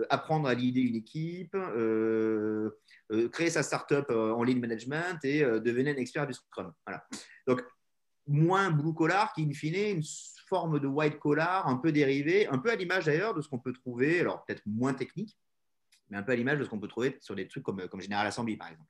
apprendre 0.09 0.47
à 0.47 0.53
l'idée 0.53 0.81
une 0.81 0.95
équipe, 0.95 1.55
euh, 3.11 3.29
créer 3.29 3.51
sa 3.51 3.61
startup 3.61 4.05
euh, 4.09 4.31
en 4.31 4.41
lead 4.41 4.59
management 4.59 5.23
et 5.23 5.43
euh, 5.43 5.59
devenir 5.59 5.93
un 5.93 5.97
expert 5.97 6.25
du 6.25 6.33
Scrum. 6.33 6.73
Voilà. 6.87 7.05
Donc, 7.45 7.61
moins 8.25 8.71
blue 8.71 8.95
collar 8.95 9.31
qui, 9.33 9.43
in 9.43 9.53
fine, 9.53 9.97
une 9.97 10.03
forme 10.47 10.79
de 10.79 10.87
white 10.87 11.19
collar 11.19 11.67
un 11.67 11.77
peu 11.77 11.91
dérivée, 11.91 12.47
un 12.47 12.57
peu 12.57 12.71
à 12.71 12.75
l'image 12.75 13.05
d'ailleurs 13.05 13.35
de 13.35 13.41
ce 13.41 13.47
qu'on 13.47 13.59
peut 13.59 13.73
trouver, 13.73 14.21
alors 14.21 14.43
peut-être 14.43 14.63
moins 14.65 14.95
technique, 14.95 15.37
mais 16.09 16.17
un 16.17 16.23
peu 16.23 16.31
à 16.31 16.35
l'image 16.35 16.57
de 16.57 16.63
ce 16.63 16.69
qu'on 16.69 16.79
peut 16.79 16.87
trouver 16.87 17.17
sur 17.21 17.35
des 17.35 17.47
trucs 17.47 17.63
comme, 17.63 17.87
comme 17.87 18.01
General 18.01 18.25
Assembly, 18.25 18.57
par 18.57 18.69
exemple. 18.69 18.89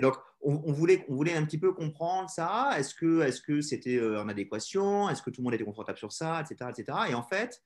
Et 0.00 0.02
donc, 0.02 0.16
on, 0.40 0.72
voulait, 0.72 1.04
on 1.10 1.14
voulait 1.14 1.34
un 1.34 1.44
petit 1.44 1.58
peu 1.58 1.74
comprendre 1.74 2.30
ça. 2.30 2.70
Est-ce 2.78 2.94
que 2.94 3.40
que 3.42 3.60
c'était 3.60 4.00
en 4.00 4.26
adéquation? 4.28 5.10
Est-ce 5.10 5.20
que 5.20 5.28
tout 5.28 5.42
le 5.42 5.44
monde 5.44 5.54
était 5.54 5.64
confortable 5.64 5.98
sur 5.98 6.12
ça, 6.12 6.40
etc., 6.40 6.70
etc. 6.70 6.98
Et 7.10 7.14
en 7.14 7.22
fait, 7.22 7.62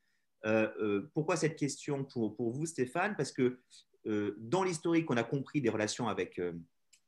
pourquoi 1.15 1.37
cette 1.37 1.55
question 1.55 2.03
pour, 2.03 2.35
pour 2.35 2.51
vous, 2.51 2.67
Stéphane? 2.67 3.15
Parce 3.17 3.31
que 3.31 3.61
euh, 4.07 4.35
dans 4.39 4.65
l'historique 4.65 5.07
qu'on 5.07 5.17
a 5.17 5.25
compris 5.25 5.61
des 5.63 5.71
relations 5.71 6.09
avec, 6.09 6.39
euh, 6.39 6.53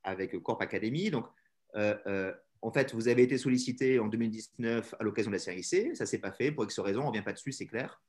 avec 0.02 0.40
Corp 0.42 0.62
Academy. 0.62 1.10
Donc, 1.10 1.26
euh, 1.74 2.32
en 2.62 2.72
fait, 2.72 2.94
vous 2.94 3.08
avez 3.08 3.22
été 3.22 3.36
sollicité 3.36 3.98
en 3.98 4.08
2019 4.08 4.94
à 4.98 5.04
l'occasion 5.04 5.30
de 5.30 5.36
la 5.36 5.40
série 5.40 5.62
C. 5.62 5.90
Ça 5.94 6.04
ne 6.04 6.08
s'est 6.08 6.18
pas 6.18 6.32
fait. 6.32 6.50
Pour 6.50 6.64
X 6.64 6.78
raisons, 6.78 7.00
on 7.00 7.04
ne 7.04 7.08
revient 7.08 7.22
pas 7.22 7.34
dessus, 7.34 7.52
c'est 7.52 7.66
clair. 7.66 8.00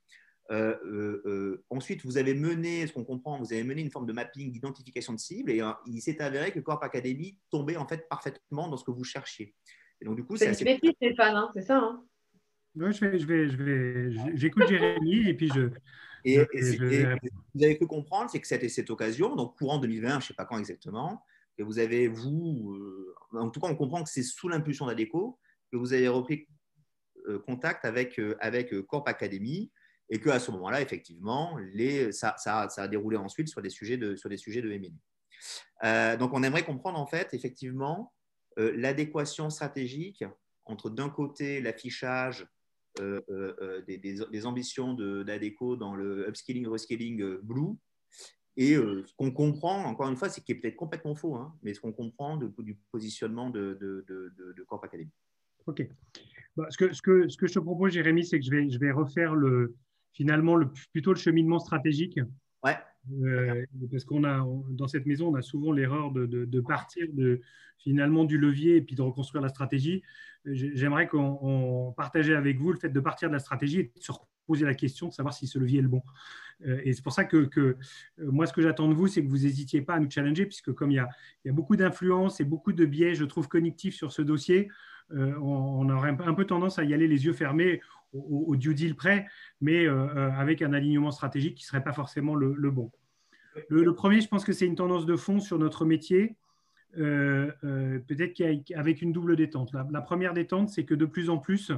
Ensuite, 1.70 2.04
vous 2.04 2.18
avez 2.18 2.34
mené, 2.34 2.86
ce 2.86 2.92
qu'on 2.92 3.04
comprend, 3.04 3.38
vous 3.38 3.52
avez 3.52 3.64
mené 3.64 3.82
une 3.82 3.90
forme 3.90 4.06
de 4.06 4.12
mapping, 4.12 4.50
d'identification 4.50 5.12
de 5.12 5.18
cible, 5.18 5.50
et 5.50 5.62
il 5.86 6.00
s'est 6.00 6.20
avéré 6.22 6.52
que 6.52 6.60
Corp 6.60 6.82
Academy 6.82 7.36
tombait 7.50 7.76
en 7.76 7.86
fait 7.86 8.08
parfaitement 8.08 8.68
dans 8.68 8.76
ce 8.76 8.84
que 8.84 8.90
vous 8.90 9.04
cherchiez. 9.04 9.54
Et 10.00 10.04
donc, 10.04 10.16
du 10.16 10.24
coup, 10.24 10.36
c'est 10.36 10.48
assez... 10.48 10.78
Stéphane, 10.96 11.36
hein, 11.36 11.50
c'est 11.54 11.62
ça 11.62 11.78
hein? 11.78 12.04
Je 12.76 13.04
vais, 13.04 13.18
je 13.18 13.26
vais, 13.26 13.48
je 13.48 13.56
vais, 13.56 14.36
j'écoute 14.36 14.68
Jérémy 14.68 15.28
et 15.28 15.34
puis 15.34 15.50
je, 15.52 15.70
et, 16.24 16.38
vous 17.54 17.64
avez 17.64 17.76
pu 17.76 17.86
comprendre, 17.86 18.30
c'est 18.30 18.40
que 18.40 18.46
c'était 18.46 18.68
cette 18.68 18.90
occasion, 18.90 19.36
donc 19.36 19.56
courant 19.56 19.78
2020, 19.78 20.08
je 20.10 20.16
ne 20.16 20.20
sais 20.20 20.34
pas 20.34 20.44
quand 20.44 20.58
exactement, 20.58 21.24
que 21.56 21.62
vous 21.62 21.78
avez, 21.78 22.08
vous, 22.08 22.74
euh, 22.74 23.38
en 23.38 23.50
tout 23.50 23.60
cas, 23.60 23.68
on 23.68 23.76
comprend 23.76 24.02
que 24.02 24.10
c'est 24.10 24.22
sous 24.22 24.48
l'impulsion 24.48 24.86
d'ADECO 24.86 25.38
que 25.72 25.76
vous 25.76 25.92
avez 25.92 26.08
repris 26.08 26.46
euh, 27.28 27.38
contact 27.40 27.84
avec, 27.84 28.18
euh, 28.18 28.36
avec 28.40 28.74
Corp 28.86 29.08
Academy 29.08 29.70
et 30.10 30.20
qu'à 30.20 30.38
ce 30.38 30.50
moment-là, 30.52 30.80
effectivement, 30.80 31.58
les, 31.72 32.12
ça, 32.12 32.34
ça, 32.38 32.68
a 32.76 32.88
déroulé 32.88 33.16
ensuite 33.16 33.48
sur 33.48 33.60
des 33.60 33.70
sujets 33.70 33.96
de, 33.96 34.16
sur 34.16 34.28
des 34.28 34.36
sujets 34.36 34.62
de 34.62 34.70
M&A. 34.70 36.16
donc, 36.16 36.32
on 36.32 36.42
aimerait 36.42 36.64
comprendre, 36.64 36.98
en 36.98 37.06
fait, 37.06 37.34
effectivement, 37.34 38.12
l'adéquation 38.56 39.50
stratégique 39.50 40.24
entre, 40.64 40.90
d'un 40.90 41.10
côté, 41.10 41.60
l'affichage 41.60 42.46
euh, 43.00 43.20
euh, 43.30 43.54
euh, 43.60 43.82
des, 43.86 44.46
ambitions 44.46 44.94
d'ADECO 44.94 45.76
dans 45.76 45.94
le 45.94 46.28
upscaling, 46.28 46.66
rescaling 46.66 47.38
blue. 47.42 47.76
Et 48.56 48.74
ce 48.74 49.14
qu'on 49.16 49.30
comprend, 49.30 49.84
encore 49.84 50.08
une 50.08 50.16
fois, 50.16 50.28
c'est 50.28 50.40
qui 50.40 50.50
est 50.50 50.56
peut-être 50.56 50.74
complètement 50.74 51.14
faux, 51.14 51.36
hein, 51.36 51.54
mais 51.62 51.74
ce 51.74 51.80
qu'on 51.80 51.92
comprend 51.92 52.36
du 52.36 52.76
positionnement 52.90 53.50
de, 53.50 53.78
de, 53.80 54.04
de, 54.08 54.62
Corp 54.64 54.82
Academy. 54.82 55.10
OK. 55.66 55.88
Bah, 56.56 56.66
ce, 56.70 56.76
que, 56.76 56.92
ce, 56.92 57.00
que, 57.00 57.28
ce, 57.28 57.36
que, 57.36 57.46
je 57.46 57.54
te 57.54 57.58
propose, 57.60 57.92
Jérémy, 57.92 58.26
c'est 58.26 58.40
que 58.40 58.44
je 58.44 58.50
vais, 58.50 58.68
je 58.68 58.78
vais 58.80 58.90
refaire 58.90 59.36
le, 59.36 59.76
finalement 60.18 60.56
le, 60.56 60.68
plutôt 60.92 61.12
le 61.12 61.18
cheminement 61.18 61.60
stratégique 61.60 62.18
ouais. 62.64 62.76
parce 63.90 64.04
qu'on 64.04 64.24
a, 64.24 64.44
dans 64.70 64.88
cette 64.88 65.06
maison, 65.06 65.28
on 65.28 65.36
a 65.36 65.42
souvent 65.42 65.70
l'erreur 65.70 66.10
de, 66.10 66.26
de, 66.26 66.60
partir 66.60 67.06
de, 67.12 67.40
finalement 67.78 68.24
du 68.24 68.36
levier 68.36 68.76
et 68.76 68.82
puis 68.82 68.96
de 68.96 69.02
reconstruire 69.02 69.40
la 69.40 69.48
stratégie. 69.48 70.02
J'aimerais 70.44 71.06
qu'on 71.06 71.94
partageait 71.96 72.34
avec 72.34 72.58
vous 72.58 72.72
le 72.72 72.78
fait 72.78 72.88
de 72.88 73.00
partir 73.00 73.28
de 73.28 73.34
la 73.34 73.38
stratégie 73.38 73.78
et 73.78 73.84
de 73.84 74.02
se 74.02 74.10
poser 74.48 74.64
la 74.64 74.74
question 74.74 75.06
de 75.06 75.12
savoir 75.12 75.34
si 75.34 75.46
ce 75.46 75.56
levier 75.60 75.78
est 75.78 75.82
le 75.82 75.88
bon. 75.88 76.02
Euh, 76.66 76.80
et 76.82 76.92
c'est 76.94 77.02
pour 77.02 77.12
ça 77.12 77.24
que, 77.24 77.44
que 77.44 77.60
euh, 77.60 77.76
moi, 78.18 78.46
ce 78.46 78.52
que 78.52 78.62
j'attends 78.62 78.88
de 78.88 78.94
vous, 78.94 79.06
c'est 79.06 79.22
que 79.22 79.28
vous 79.28 79.44
n'hésitiez 79.44 79.82
pas 79.82 79.94
à 79.94 80.00
nous 80.00 80.10
challenger, 80.10 80.46
puisque 80.46 80.72
comme 80.72 80.90
il 80.90 80.94
y 80.94 80.98
a, 80.98 81.08
il 81.44 81.48
y 81.48 81.50
a 81.50 81.54
beaucoup 81.54 81.76
d'influence 81.76 82.40
et 82.40 82.44
beaucoup 82.44 82.72
de 82.72 82.84
biais, 82.84 83.14
je 83.14 83.24
trouve, 83.24 83.46
cognitifs 83.46 83.94
sur 83.94 84.10
ce 84.10 84.22
dossier, 84.22 84.68
euh, 85.12 85.34
on, 85.40 85.88
aurait 85.88 86.10
un 86.10 86.34
peu 86.34 86.44
tendance 86.44 86.78
à 86.78 86.84
y 86.84 86.92
aller 86.92 87.08
les 87.08 87.24
yeux 87.24 87.32
fermés 87.32 87.80
au, 88.12 88.56
due 88.56 88.74
deal 88.74 88.94
près, 88.94 89.26
mais 89.60 89.86
avec 89.86 90.62
un 90.62 90.72
alignement 90.72 91.10
stratégique 91.10 91.56
qui 91.56 91.64
ne 91.64 91.68
serait 91.68 91.82
pas 91.82 91.92
forcément 91.92 92.34
le, 92.34 92.70
bon. 92.70 92.90
Le, 93.68 93.92
premier, 93.94 94.20
je 94.20 94.28
pense 94.28 94.44
que 94.44 94.52
c'est 94.52 94.66
une 94.66 94.76
tendance 94.76 95.06
de 95.06 95.16
fond 95.16 95.40
sur 95.40 95.58
notre 95.58 95.84
métier. 95.84 96.36
peut-être 96.94 98.34
qu'avec 98.34 99.02
une 99.02 99.12
double 99.12 99.36
détente. 99.36 99.72
La, 99.72 100.00
première 100.00 100.34
détente, 100.34 100.68
c'est 100.68 100.84
que 100.84 100.94
de 100.94 101.04
plus 101.04 101.30
en 101.30 101.38
plus, 101.38 101.72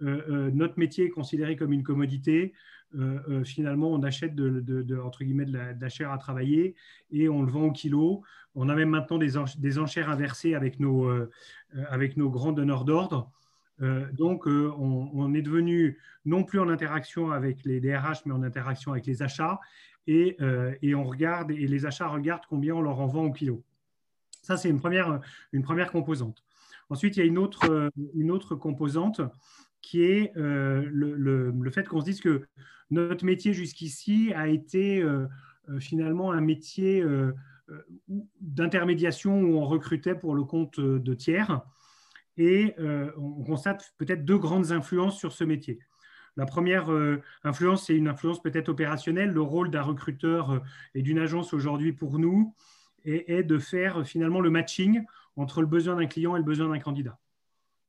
notre 0.00 0.78
métier 0.78 1.06
est 1.06 1.10
considéré 1.10 1.56
comme 1.56 1.72
une 1.72 1.82
commodité. 1.82 2.52
finalement, 3.44 3.92
on 3.92 4.02
achète 4.02 4.34
de, 4.34 4.98
entre 4.98 5.24
guillemets, 5.24 5.46
de 5.46 5.58
la, 5.80 5.88
chair 5.88 6.10
à 6.10 6.18
travailler 6.18 6.74
et 7.10 7.28
on 7.28 7.42
le 7.42 7.50
vend 7.50 7.64
au 7.64 7.72
kilo. 7.72 8.22
On 8.54 8.68
a 8.68 8.74
même 8.74 8.90
maintenant 8.90 9.18
des, 9.18 9.34
des 9.58 9.78
enchères 9.78 10.10
inversées 10.10 10.54
avec 10.54 10.80
nos, 10.80 11.08
avec 11.88 12.16
nos 12.16 12.30
grands 12.30 12.52
donneurs 12.52 12.84
d'ordre. 12.84 13.30
Donc, 13.80 14.46
on, 14.46 15.34
est 15.34 15.42
devenu 15.42 15.98
non 16.24 16.44
plus 16.44 16.58
en 16.58 16.68
interaction 16.68 17.30
avec 17.30 17.64
les 17.64 17.80
DRH, 17.80 18.26
mais 18.26 18.32
en 18.32 18.42
interaction 18.42 18.92
avec 18.92 19.06
les 19.06 19.22
achats. 19.22 19.60
Et, 20.06 20.36
et, 20.82 20.94
on 20.94 21.04
regarde, 21.04 21.50
et 21.50 21.66
les 21.66 21.86
achats 21.86 22.08
regardent 22.08 22.46
combien 22.48 22.74
on 22.74 22.80
leur 22.80 23.00
en 23.00 23.06
vend 23.06 23.24
au 23.24 23.32
kilo. 23.32 23.62
Ça, 24.42 24.56
c'est 24.56 24.68
une 24.68 24.80
première, 24.80 25.20
une 25.52 25.62
première 25.62 25.92
composante. 25.92 26.42
Ensuite, 26.90 27.16
il 27.16 27.20
y 27.20 27.22
a 27.22 27.26
une 27.26 27.38
autre, 27.38 27.90
une 28.14 28.30
autre 28.30 28.54
composante 28.54 29.20
qui 29.80 30.02
est 30.02 30.36
euh, 30.36 30.86
le, 30.90 31.70
fait 31.70 31.86
qu'on 31.86 32.00
se 32.00 32.04
dise 32.04 32.20
que 32.20 32.46
notre 32.90 33.24
métier 33.24 33.52
jusqu'ici 33.52 34.32
a 34.34 34.48
été 34.48 35.02
euh, 35.02 35.26
euh, 35.68 35.80
finalement 35.80 36.32
un 36.32 36.40
métier 36.40 37.04
d'intermédiation 38.40 39.40
où 39.42 39.58
on 39.58 39.66
recrutait 39.66 40.14
pour 40.14 40.34
le 40.34 40.44
compte 40.44 40.80
de 40.80 41.14
tiers. 41.14 41.60
Et 42.38 42.74
on 43.16 43.42
constate 43.42 43.92
peut-être 43.98 44.24
deux 44.24 44.38
grandes 44.38 44.70
influences 44.70 45.18
sur 45.18 45.32
ce 45.32 45.42
métier. 45.42 45.80
La 46.36 46.46
première 46.46 46.88
influence, 47.42 47.86
c'est 47.86 47.96
une 47.96 48.06
influence 48.06 48.40
peut-être 48.40 48.68
opérationnelle. 48.68 49.30
Le 49.30 49.42
rôle 49.42 49.70
d'un 49.70 49.82
recruteur 49.82 50.62
et 50.94 51.02
d'une 51.02 51.18
agence 51.18 51.52
aujourd'hui 51.52 51.92
pour 51.92 52.20
nous 52.20 52.54
est, 53.04 53.42
de 53.42 53.58
faire 53.58 54.06
finalement 54.06 54.40
le 54.40 54.50
matching 54.50 55.04
entre 55.36 55.60
le 55.60 55.66
besoin 55.66 55.96
d'un 55.96 56.06
client 56.06 56.36
et 56.36 56.38
le 56.38 56.44
besoin 56.44 56.68
d'un 56.68 56.78
candidat. 56.78 57.18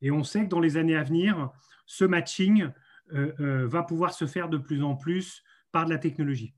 Et 0.01 0.11
on 0.11 0.23
sait 0.23 0.43
que 0.43 0.49
dans 0.49 0.59
les 0.59 0.77
années 0.77 0.95
à 0.95 1.03
venir, 1.03 1.51
ce 1.85 2.05
matching 2.05 2.69
euh, 3.13 3.33
euh, 3.39 3.67
va 3.67 3.83
pouvoir 3.83 4.13
se 4.13 4.25
faire 4.25 4.49
de 4.49 4.57
plus 4.57 4.83
en 4.83 4.95
plus 4.95 5.43
par 5.71 5.85
de 5.85 5.89
la 5.89 5.97
technologie. 5.97 6.53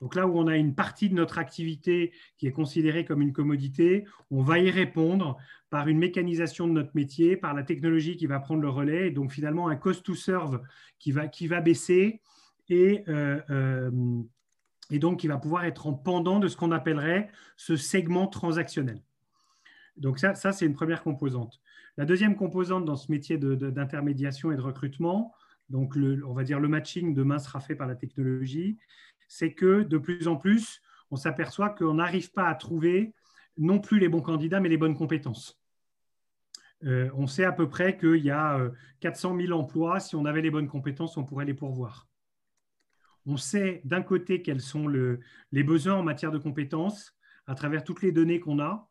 Donc 0.00 0.14
là 0.14 0.26
où 0.26 0.38
on 0.38 0.46
a 0.46 0.56
une 0.56 0.74
partie 0.74 1.08
de 1.08 1.14
notre 1.14 1.38
activité 1.38 2.12
qui 2.36 2.46
est 2.46 2.52
considérée 2.52 3.04
comme 3.04 3.22
une 3.22 3.32
commodité, 3.32 4.04
on 4.30 4.42
va 4.42 4.58
y 4.58 4.70
répondre 4.70 5.38
par 5.70 5.88
une 5.88 5.98
mécanisation 5.98 6.66
de 6.66 6.72
notre 6.72 6.92
métier, 6.94 7.36
par 7.36 7.54
la 7.54 7.62
technologie 7.62 8.16
qui 8.16 8.26
va 8.26 8.38
prendre 8.38 8.60
le 8.60 8.68
relais, 8.68 9.08
et 9.08 9.10
donc 9.10 9.32
finalement 9.32 9.68
un 9.68 9.76
cost 9.76 10.04
to 10.04 10.14
serve 10.14 10.60
qui 10.98 11.12
va, 11.12 11.28
qui 11.28 11.46
va 11.46 11.60
baisser 11.60 12.20
et, 12.68 13.04
euh, 13.08 13.80
et 14.90 14.98
donc 14.98 15.20
qui 15.20 15.28
va 15.28 15.38
pouvoir 15.38 15.64
être 15.64 15.86
en 15.86 15.94
pendant 15.94 16.38
de 16.38 16.48
ce 16.48 16.56
qu'on 16.56 16.72
appellerait 16.72 17.30
ce 17.56 17.76
segment 17.76 18.26
transactionnel. 18.26 19.02
Donc 19.96 20.18
ça, 20.18 20.34
ça 20.34 20.52
c'est 20.52 20.66
une 20.66 20.74
première 20.74 21.02
composante. 21.02 21.60
La 21.96 22.04
deuxième 22.04 22.36
composante 22.36 22.84
dans 22.84 22.96
ce 22.96 23.10
métier 23.10 23.38
d'intermédiation 23.38 24.52
et 24.52 24.56
de 24.56 24.60
recrutement, 24.60 25.32
donc 25.70 25.96
on 25.96 26.32
va 26.34 26.44
dire 26.44 26.60
le 26.60 26.68
matching 26.68 27.14
demain 27.14 27.38
sera 27.38 27.60
fait 27.60 27.74
par 27.74 27.86
la 27.86 27.96
technologie, 27.96 28.78
c'est 29.28 29.52
que 29.52 29.82
de 29.82 29.98
plus 29.98 30.28
en 30.28 30.36
plus, 30.36 30.80
on 31.10 31.16
s'aperçoit 31.16 31.70
qu'on 31.70 31.94
n'arrive 31.94 32.32
pas 32.32 32.48
à 32.48 32.54
trouver 32.54 33.14
non 33.58 33.78
plus 33.78 33.98
les 33.98 34.08
bons 34.08 34.20
candidats, 34.20 34.60
mais 34.60 34.68
les 34.68 34.76
bonnes 34.76 34.96
compétences. 34.96 35.58
Euh, 36.84 37.10
on 37.14 37.26
sait 37.26 37.44
à 37.44 37.52
peu 37.52 37.68
près 37.68 37.96
qu'il 37.96 38.22
y 38.22 38.30
a 38.30 38.70
400 39.00 39.34
euh, 39.34 39.46
000 39.46 39.58
emplois. 39.58 40.00
Si 40.00 40.14
on 40.14 40.24
avait 40.24 40.42
les 40.42 40.50
bonnes 40.50 40.68
compétences, 40.68 41.16
on 41.16 41.24
pourrait 41.24 41.46
les 41.46 41.54
pourvoir. 41.54 42.06
On 43.24 43.36
sait 43.36 43.80
d'un 43.84 44.02
côté 44.02 44.42
quels 44.42 44.60
sont 44.60 44.86
les 44.88 45.64
besoins 45.64 45.94
en 45.94 46.02
matière 46.02 46.30
de 46.30 46.38
compétences 46.38 47.16
à 47.46 47.54
travers 47.54 47.82
toutes 47.82 48.02
les 48.02 48.12
données 48.12 48.40
qu'on 48.40 48.60
a. 48.60 48.88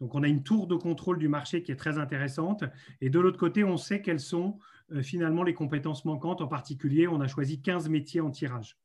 Donc, 0.00 0.14
on 0.14 0.22
a 0.22 0.28
une 0.28 0.42
tour 0.42 0.66
de 0.66 0.74
contrôle 0.74 1.18
du 1.18 1.28
marché 1.28 1.62
qui 1.62 1.72
est 1.72 1.76
très 1.76 1.98
intéressante. 1.98 2.64
Et 3.00 3.10
de 3.10 3.18
l'autre 3.18 3.38
côté, 3.38 3.64
on 3.64 3.76
sait 3.76 4.02
quelles 4.02 4.20
sont 4.20 4.58
euh, 4.92 5.02
finalement 5.02 5.42
les 5.42 5.54
compétences 5.54 6.04
manquantes. 6.04 6.40
En 6.40 6.48
particulier, 6.48 7.08
on 7.08 7.20
a 7.20 7.28
choisi 7.28 7.62
15 7.62 7.88
métiers 7.88 8.20
en 8.20 8.30
tirage. 8.30 8.76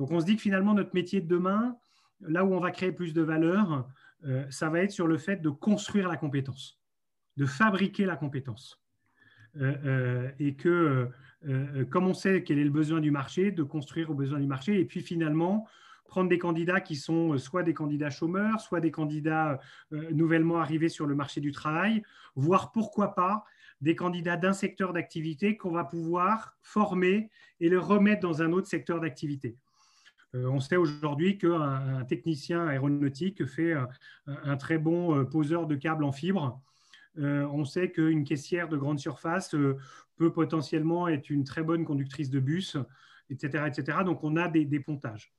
Donc, 0.00 0.10
on 0.10 0.18
se 0.18 0.24
dit 0.26 0.34
que 0.34 0.42
finalement, 0.42 0.74
notre 0.74 0.94
métier 0.94 1.20
de 1.20 1.28
demain, 1.28 1.76
là 2.20 2.44
où 2.44 2.52
on 2.52 2.58
va 2.58 2.72
créer 2.72 2.90
plus 2.90 3.14
de 3.14 3.22
valeur, 3.22 3.86
euh, 4.24 4.44
ça 4.50 4.68
va 4.68 4.80
être 4.80 4.90
sur 4.90 5.06
le 5.06 5.16
fait 5.16 5.36
de 5.36 5.50
construire 5.50 6.08
la 6.08 6.16
compétence, 6.16 6.80
de 7.36 7.46
fabriquer 7.46 8.04
la 8.04 8.16
compétence. 8.16 8.80
Euh, 9.60 10.30
et 10.40 10.54
que, 10.54 11.08
comme 11.90 12.06
on 12.06 12.14
sait 12.14 12.42
quel 12.42 12.58
est 12.58 12.64
le 12.64 12.70
besoin 12.70 13.00
du 13.00 13.12
marché, 13.12 13.52
de 13.52 13.62
construire 13.62 14.10
au 14.10 14.14
besoin 14.14 14.40
du 14.40 14.46
marché. 14.48 14.80
Et 14.80 14.84
puis 14.84 15.00
finalement, 15.00 15.68
prendre 16.10 16.28
des 16.28 16.38
candidats 16.38 16.80
qui 16.80 16.96
sont 16.96 17.32
euh, 17.32 17.38
soit 17.38 17.62
des 17.62 17.72
candidats 17.72 18.10
chômeurs, 18.10 18.60
soit 18.60 18.80
des 18.80 18.90
candidats 18.90 19.60
euh, 19.92 20.10
nouvellement 20.10 20.58
arrivés 20.58 20.90
sur 20.90 21.06
le 21.06 21.14
marché 21.14 21.40
du 21.40 21.52
travail, 21.52 22.02
voire 22.34 22.72
pourquoi 22.72 23.14
pas 23.14 23.44
des 23.80 23.94
candidats 23.94 24.36
d'un 24.36 24.52
secteur 24.52 24.92
d'activité 24.92 25.56
qu'on 25.56 25.70
va 25.70 25.84
pouvoir 25.84 26.58
former 26.60 27.30
et 27.60 27.70
le 27.70 27.78
remettre 27.78 28.20
dans 28.20 28.42
un 28.42 28.52
autre 28.52 28.66
secteur 28.66 29.00
d'activité. 29.00 29.56
Euh, 30.34 30.46
on 30.46 30.60
sait 30.60 30.76
aujourd'hui 30.76 31.38
qu'un 31.38 32.04
technicien 32.04 32.66
aéronautique 32.66 33.44
fait 33.46 33.74
un, 34.26 34.56
très 34.56 34.78
bon 34.78 35.24
poseur 35.26 35.66
de 35.66 35.74
câbles 35.74 36.04
en 36.04 36.12
fibre. 36.12 36.60
on 37.16 37.64
sait 37.64 37.90
qu'une 37.90 38.24
caissière 38.24 38.68
de 38.68 38.76
grande 38.76 39.00
surface 39.00 39.54
peut 40.16 40.32
potentiellement 40.32 41.08
être 41.08 41.30
une 41.30 41.44
très 41.44 41.62
bonne 41.62 41.84
conductrice 41.84 42.30
de 42.30 42.40
bus, 42.40 42.76
etc. 43.30 43.64
etc. 43.66 43.98
Donc 44.04 44.22
on 44.22 44.36
a 44.36 44.48
des 44.48 44.80
pontages. 44.80 45.32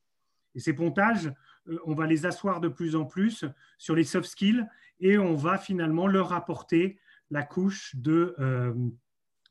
Et 0.55 0.59
ces 0.59 0.73
pontages, 0.73 1.31
euh, 1.67 1.77
on 1.85 1.93
va 1.93 2.07
les 2.07 2.25
asseoir 2.25 2.59
de 2.59 2.67
plus 2.67 2.95
en 2.95 3.05
plus 3.05 3.45
sur 3.77 3.95
les 3.95 4.03
soft 4.03 4.29
skills 4.29 4.65
et 4.99 5.17
on 5.17 5.35
va 5.35 5.57
finalement 5.57 6.07
leur 6.07 6.33
apporter 6.33 6.99
la 7.29 7.43
couche 7.43 7.95
de, 7.95 8.35
euh, 8.39 8.73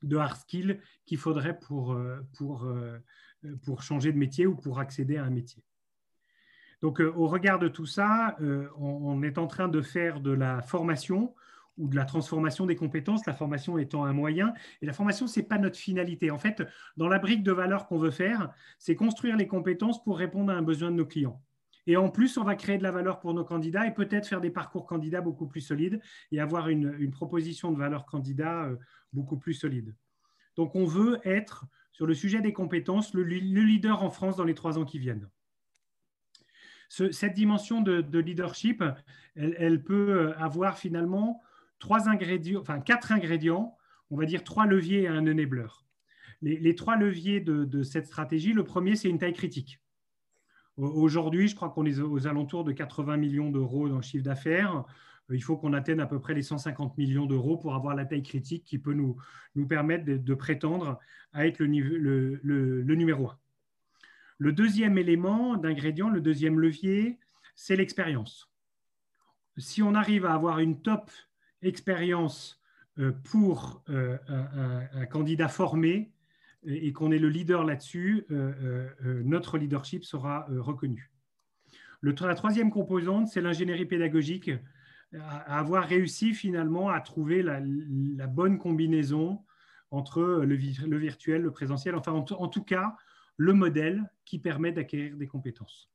de 0.03 0.17
hard 0.17 0.37
skills 0.37 0.79
qu'il 1.05 1.17
faudrait 1.17 1.57
pour, 1.57 1.93
euh, 1.93 2.21
pour, 2.37 2.71
pour 3.63 3.83
changer 3.83 4.11
de 4.11 4.17
métier 4.17 4.45
ou 4.45 4.55
pour 4.55 4.79
accéder 4.79 5.17
à 5.17 5.23
un 5.23 5.29
métier. 5.29 5.63
Donc, 6.81 6.99
au 6.99 7.27
regard 7.27 7.59
de 7.59 7.67
tout 7.67 7.85
ça, 7.85 8.35
on, 8.77 9.21
est 9.21 9.37
en 9.37 9.45
train 9.45 9.67
de 9.67 9.81
faire 9.81 10.19
de 10.19 10.31
la 10.31 10.63
formation 10.63 11.35
ou 11.77 11.87
de 11.87 11.95
la 11.95 12.05
transformation 12.05 12.65
des 12.65 12.75
compétences, 12.75 13.25
la 13.25 13.33
formation 13.33 13.77
étant 13.77 14.05
un 14.05 14.13
moyen. 14.13 14.53
Et 14.81 14.85
la 14.85 14.93
formation, 14.93 15.27
ce 15.27 15.39
n'est 15.39 15.45
pas 15.45 15.57
notre 15.57 15.77
finalité. 15.77 16.31
En 16.31 16.39
fait, 16.39 16.63
dans 16.97 17.07
la 17.07 17.19
brique 17.19 17.43
de 17.43 17.51
valeur 17.51 17.87
qu'on 17.87 17.97
veut 17.97 18.11
faire, 18.11 18.51
c'est 18.79 18.95
construire 18.95 19.37
les 19.37 19.47
compétences 19.47 20.03
pour 20.03 20.17
répondre 20.17 20.51
à 20.51 20.55
un 20.55 20.61
besoin 20.61 20.91
de 20.91 20.95
nos 20.95 21.05
clients. 21.05 21.41
Et 21.87 21.97
en 21.97 22.09
plus, 22.09 22.37
on 22.37 22.43
va 22.43 22.55
créer 22.55 22.77
de 22.77 22.83
la 22.83 22.91
valeur 22.91 23.19
pour 23.19 23.33
nos 23.33 23.43
candidats 23.43 23.87
et 23.87 23.93
peut-être 23.93 24.27
faire 24.27 24.41
des 24.41 24.51
parcours 24.51 24.85
candidats 24.85 25.21
beaucoup 25.21 25.47
plus 25.47 25.61
solides 25.61 25.99
et 26.31 26.39
avoir 26.39 26.69
une, 26.69 27.09
proposition 27.11 27.71
de 27.71 27.77
valeur 27.77 28.05
candidat 28.05 28.65
euh, 28.65 28.75
beaucoup 29.13 29.37
plus 29.37 29.53
solide. 29.53 29.95
Donc, 30.55 30.75
on 30.75 30.85
veut 30.85 31.19
être, 31.23 31.65
sur 31.91 32.05
le 32.05 32.13
sujet 32.13 32.41
des 32.41 32.53
compétences, 32.53 33.13
le, 33.13 33.23
leader 33.23 34.03
en 34.03 34.09
France 34.09 34.37
dans 34.37 34.43
les 34.43 34.53
trois 34.53 34.77
ans 34.77 34.85
qui 34.85 34.99
viennent. 34.99 35.29
cette 36.89 37.33
dimension 37.33 37.81
de, 37.81 38.19
leadership, 38.19 38.83
elle, 39.35 39.83
peut 39.83 40.33
avoir 40.37 40.77
finalement 40.77 41.41
trois 41.79 42.09
ingrédients, 42.09 42.61
enfin 42.61 42.79
quatre 42.79 43.11
ingrédients, 43.11 43.77
on 44.09 44.17
va 44.17 44.25
dire 44.25 44.43
trois 44.43 44.65
leviers 44.65 45.03
et 45.03 45.07
un 45.07 45.25
enabler. 45.27 45.67
Les, 46.41 46.57
les 46.57 46.75
trois 46.75 46.95
leviers 46.95 47.39
de, 47.39 47.83
cette 47.83 48.07
stratégie, 48.07 48.53
le 48.53 48.63
premier, 48.63 48.95
c'est 48.95 49.09
une 49.09 49.19
taille 49.19 49.33
critique. 49.33 49.79
Aujourd'hui, 50.77 51.47
je 51.47 51.55
crois 51.55 51.69
qu'on 51.69 51.85
est 51.85 51.99
aux 51.99 52.27
alentours 52.27 52.63
de 52.63 52.71
80 52.71 53.17
millions 53.17 53.51
d'euros 53.51 53.89
dans 53.89 53.97
le 53.97 54.01
chiffre 54.01 54.23
d'affaires. 54.23 54.85
Euh, 55.29 55.35
il 55.35 55.41
faut 55.41 55.57
qu'on 55.57 55.73
atteigne 55.73 55.99
à 55.99 56.07
peu 56.07 56.19
près 56.19 56.33
les 56.33 56.41
150 56.41 56.97
millions 56.97 57.25
d'euros 57.25 57.57
pour 57.57 57.75
avoir 57.75 57.95
la 57.95 58.05
taille 58.05 58.23
critique 58.23 58.63
qui 58.63 58.77
peut 58.79 58.93
nous, 58.93 59.17
nous 59.55 59.67
permettre 59.67 60.05
de, 60.05 60.33
prétendre 60.33 60.99
à 61.33 61.45
être 61.47 61.59
le, 61.59 61.67
le 62.43 62.95
numéro 62.95 63.29
un. 63.29 63.37
Le 64.37 64.53
deuxième 64.53 64.97
élément 64.97 65.55
d'ingrédient, 65.55 66.09
le 66.09 66.19
deuxième 66.19 66.59
levier, 66.59 67.19
c'est 67.53 67.75
l'expérience. 67.75 68.51
Si 69.57 69.83
on 69.83 69.93
arrive 69.93 70.25
à 70.25 70.33
avoir 70.33 70.59
une 70.59 70.81
top 70.81 71.11
expérience 71.61 72.59
euh, 72.99 73.11
pour 73.23 73.83
euh, 73.89 74.17
un, 74.27 75.05
candidat 75.05 75.47
formé 75.47 76.11
et 76.63 76.91
qu'on 76.91 77.11
est 77.11 77.19
le 77.19 77.29
leader 77.29 77.63
là-dessus, 77.63 78.25
notre 79.23 79.57
leadership 79.57 80.03
sera 80.03 80.45
reconnu. 80.49 81.11
la 82.03 82.35
troisième 82.35 82.69
composante, 82.69 83.27
c'est 83.29 83.41
l'ingénierie 83.41 83.85
pédagogique, 83.85 84.51
à, 85.19 85.59
avoir 85.59 85.87
réussi 85.87 86.33
finalement 86.33 86.89
à 86.89 87.01
trouver 87.01 87.43
la, 87.43 87.59
bonne 88.27 88.57
combinaison 88.57 89.43
entre 89.89 90.21
le, 90.21 90.55
virtuel, 90.55 91.41
le 91.41 91.51
présentiel, 91.51 91.95
enfin 91.95 92.13
en, 92.13 92.47
tout 92.47 92.63
cas, 92.63 92.95
le 93.37 93.53
modèle 93.53 94.09
qui 94.25 94.39
permet 94.39 94.71
d'acquérir 94.71 95.17
des 95.17 95.27
compétences. 95.27 95.91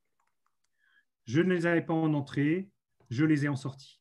Je 1.24 1.40
ne 1.40 1.54
les 1.54 1.66
avais 1.66 1.82
pas 1.82 1.94
en 1.94 2.12
entrée, 2.14 2.70
je 3.10 3.24
les 3.24 3.46
ai 3.46 3.48
en 3.48 3.56
sortie. 3.56 4.00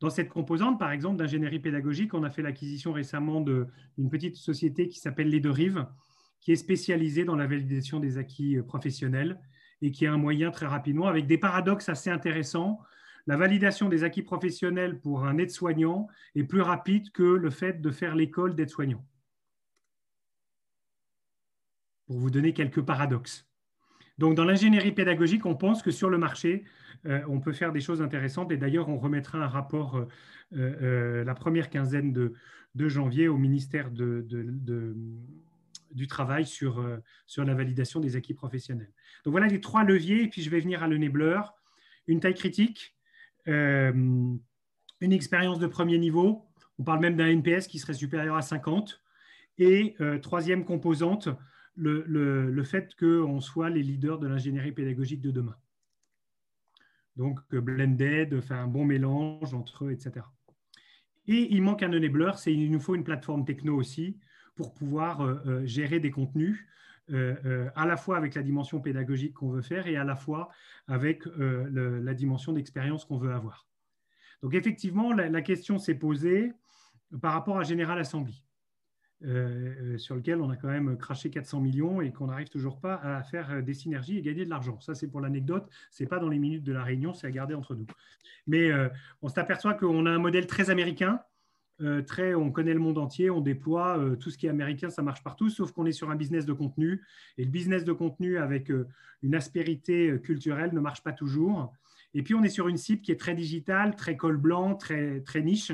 Dans 0.00 0.10
cette 0.10 0.28
composante, 0.28 0.78
par 0.78 0.92
exemple, 0.92 1.16
d'ingénierie 1.16 1.58
pédagogique, 1.58 2.14
on 2.14 2.22
a 2.22 2.30
fait 2.30 2.42
l'acquisition 2.42 2.92
récemment 2.92 3.40
d'une 3.40 4.10
petite 4.10 4.36
société 4.36 4.88
qui 4.88 5.00
s'appelle 5.00 5.28
Les 5.28 5.40
Deux 5.40 5.50
Rives, 5.50 5.86
qui 6.40 6.52
est 6.52 6.56
spécialisée 6.56 7.24
dans 7.24 7.34
la 7.34 7.46
validation 7.46 7.98
des 7.98 8.18
acquis 8.18 8.58
professionnels 8.62 9.40
et 9.82 9.90
qui 9.90 10.06
a 10.06 10.12
un 10.12 10.18
moyen 10.18 10.50
très 10.50 10.66
rapidement, 10.66 11.06
avec 11.06 11.26
des 11.26 11.38
paradoxes 11.38 11.88
assez 11.88 12.10
intéressants. 12.10 12.80
La 13.28 13.36
validation 13.36 13.88
des 13.90 14.02
acquis 14.04 14.22
professionnels 14.22 14.98
pour 14.98 15.26
un 15.26 15.36
aide-soignant 15.36 16.08
est 16.34 16.44
plus 16.44 16.62
rapide 16.62 17.12
que 17.12 17.22
le 17.22 17.50
fait 17.50 17.82
de 17.82 17.90
faire 17.90 18.14
l'école 18.14 18.54
d'aide-soignant. 18.54 19.04
Pour 22.06 22.16
vous 22.16 22.30
donner 22.30 22.54
quelques 22.54 22.80
paradoxes. 22.80 23.46
Donc, 24.16 24.34
dans 24.34 24.46
l'ingénierie 24.46 24.92
pédagogique, 24.92 25.44
on 25.44 25.56
pense 25.56 25.82
que 25.82 25.90
sur 25.90 26.08
le 26.08 26.16
marché, 26.16 26.64
euh, 27.04 27.20
on 27.28 27.38
peut 27.38 27.52
faire 27.52 27.70
des 27.70 27.82
choses 27.82 28.00
intéressantes. 28.00 28.50
Et 28.50 28.56
d'ailleurs, 28.56 28.88
on 28.88 28.96
remettra 28.96 29.36
un 29.36 29.46
rapport 29.46 29.98
euh, 29.98 30.08
euh, 30.54 31.22
la 31.22 31.34
première 31.34 31.68
quinzaine 31.68 32.14
de, 32.14 32.32
janvier 32.74 33.28
au 33.28 33.36
ministère 33.36 33.90
du 33.90 34.24
travail 36.06 36.46
sur, 36.46 36.82
la 37.36 37.54
validation 37.54 38.00
des 38.00 38.16
acquis 38.16 38.32
professionnels. 38.32 38.90
Donc 39.24 39.32
voilà 39.32 39.48
les 39.48 39.60
trois 39.60 39.84
leviers, 39.84 40.22
et 40.22 40.28
puis 40.28 40.40
je 40.40 40.48
vais 40.48 40.60
venir 40.60 40.82
à 40.82 40.88
l'enabler. 40.88 41.42
Une 42.06 42.20
taille 42.20 42.34
critique, 42.34 42.97
une 43.46 44.40
expérience 45.00 45.58
de 45.58 45.66
premier 45.66 45.98
niveau, 45.98 46.46
on 46.78 46.84
parle 46.84 47.00
même 47.00 47.16
d'un 47.16 47.28
NPS 47.28 47.66
qui 47.66 47.78
serait 47.78 47.94
supérieur 47.94 48.36
à 48.36 48.42
50, 48.42 49.02
et 49.58 49.96
euh, 50.00 50.18
troisième 50.18 50.64
composante, 50.64 51.28
le, 51.74 52.04
le, 52.06 52.50
le 52.50 52.64
fait 52.64 52.94
qu'on 52.96 53.40
soit 53.40 53.70
les 53.70 53.82
leaders 53.82 54.18
de 54.18 54.26
l'ingénierie 54.26 54.72
pédagogique 54.72 55.20
de 55.20 55.30
demain. 55.30 55.56
Donc 57.16 57.40
blended, 57.50 58.34
enfin 58.34 58.62
un 58.62 58.66
bon 58.68 58.84
mélange 58.84 59.52
entre 59.54 59.86
eux, 59.86 59.92
etc. 59.92 60.24
Et 61.26 61.48
il 61.52 61.62
manque 61.62 61.82
un 61.82 61.92
enabler, 61.92 62.32
c'est 62.36 62.52
il 62.52 62.70
nous 62.70 62.80
faut 62.80 62.94
une 62.94 63.04
plateforme 63.04 63.44
techno 63.44 63.76
aussi 63.76 64.18
pour 64.54 64.72
pouvoir 64.74 65.20
euh, 65.20 65.40
euh, 65.46 65.66
gérer 65.66 66.00
des 66.00 66.10
contenus. 66.10 66.64
Euh, 67.10 67.70
à 67.74 67.86
la 67.86 67.96
fois 67.96 68.16
avec 68.16 68.34
la 68.34 68.42
dimension 68.42 68.80
pédagogique 68.80 69.34
qu'on 69.34 69.48
veut 69.48 69.62
faire 69.62 69.86
et 69.86 69.96
à 69.96 70.04
la 70.04 70.16
fois 70.16 70.50
avec 70.86 71.24
la 71.26 72.14
dimension 72.14 72.52
d'expérience 72.52 73.04
qu'on 73.04 73.18
veut 73.18 73.32
avoir. 73.32 73.66
Donc 74.42 74.54
effectivement, 74.54 75.12
la, 75.12 75.42
question 75.42 75.78
s'est 75.78 75.94
posée 75.94 76.52
par 77.20 77.32
rapport 77.32 77.58
à 77.58 77.64
General 77.64 77.98
Assembly, 77.98 78.42
sur 79.20 80.14
lequel 80.14 80.40
on 80.40 80.50
a 80.50 80.56
quand 80.56 80.68
même 80.68 80.96
craché 80.96 81.30
400 81.30 81.60
millions 81.60 82.00
et 82.00 82.12
qu'on 82.12 82.26
n'arrive 82.26 82.48
toujours 82.48 82.78
pas 82.78 82.94
à 82.96 83.22
faire 83.22 83.62
des 83.62 83.74
synergies 83.74 84.18
et 84.18 84.22
gagner 84.22 84.44
de 84.44 84.50
l'argent. 84.50 84.78
Ça, 84.80 84.94
c'est 84.94 85.08
pour 85.08 85.20
l'anecdote, 85.20 85.68
ce 85.90 86.02
n'est 86.02 86.08
pas 86.08 86.18
dans 86.18 86.28
les 86.28 86.38
minutes 86.38 86.64
de 86.64 86.72
la 86.72 86.84
réunion, 86.84 87.14
c'est 87.14 87.26
à 87.26 87.30
garder 87.30 87.54
entre 87.54 87.74
nous. 87.74 87.86
Mais 88.46 88.70
on 89.22 89.28
s'aperçoit 89.28 89.74
qu'on 89.74 90.06
a 90.06 90.10
un 90.10 90.18
modèle 90.18 90.46
très 90.46 90.70
américain, 90.70 91.20
euh, 91.80 92.02
très, 92.02 92.34
on 92.34 92.50
connaît 92.50 92.74
le 92.74 92.80
monde 92.80 92.98
entier, 92.98 93.30
on 93.30 93.40
déploie 93.40 93.98
euh, 93.98 94.16
tout 94.16 94.30
ce 94.30 94.38
qui 94.38 94.46
est 94.46 94.50
américain, 94.50 94.90
ça 94.90 95.02
marche 95.02 95.22
partout, 95.22 95.48
sauf 95.48 95.70
qu'on 95.70 95.86
est 95.86 95.92
sur 95.92 96.10
un 96.10 96.16
business 96.16 96.44
de 96.44 96.52
contenu. 96.52 97.04
Et 97.36 97.44
le 97.44 97.50
business 97.50 97.84
de 97.84 97.92
contenu 97.92 98.38
avec 98.38 98.70
euh, 98.70 98.88
une 99.22 99.34
aspérité 99.34 100.18
culturelle 100.20 100.74
ne 100.74 100.80
marche 100.80 101.02
pas 101.02 101.12
toujours. 101.12 101.72
Et 102.14 102.22
puis, 102.22 102.34
on 102.34 102.42
est 102.42 102.48
sur 102.48 102.68
une 102.68 102.76
cible 102.76 103.02
qui 103.02 103.12
est 103.12 103.20
très 103.20 103.34
digitale, 103.34 103.94
très 103.94 104.16
col 104.16 104.36
blanc, 104.36 104.74
très, 104.74 105.20
très 105.20 105.40
niche. 105.40 105.72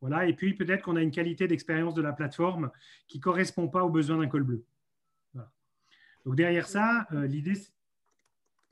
Voilà. 0.00 0.26
Et 0.26 0.34
puis, 0.34 0.54
peut-être 0.54 0.82
qu'on 0.82 0.96
a 0.96 1.02
une 1.02 1.10
qualité 1.10 1.48
d'expérience 1.48 1.94
de 1.94 2.02
la 2.02 2.12
plateforme 2.12 2.70
qui 3.08 3.18
ne 3.18 3.22
correspond 3.22 3.68
pas 3.68 3.84
aux 3.84 3.90
besoins 3.90 4.18
d'un 4.18 4.28
col 4.28 4.42
bleu. 4.44 4.64
Donc, 6.24 6.36
derrière 6.36 6.68
ça, 6.68 7.08
l'idée. 7.10 7.58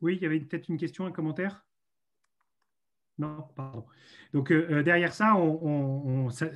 Oui, 0.02 0.16
il 0.16 0.22
y 0.22 0.26
avait 0.26 0.38
peut-être 0.38 0.68
une 0.68 0.76
question, 0.76 1.04
un 1.06 1.10
commentaire? 1.10 1.64
Non, 3.20 3.44
pardon. 3.54 3.84
Donc 4.32 4.50
euh, 4.50 4.66
euh, 4.70 4.82
derrière 4.82 5.12
ça, 5.12 5.36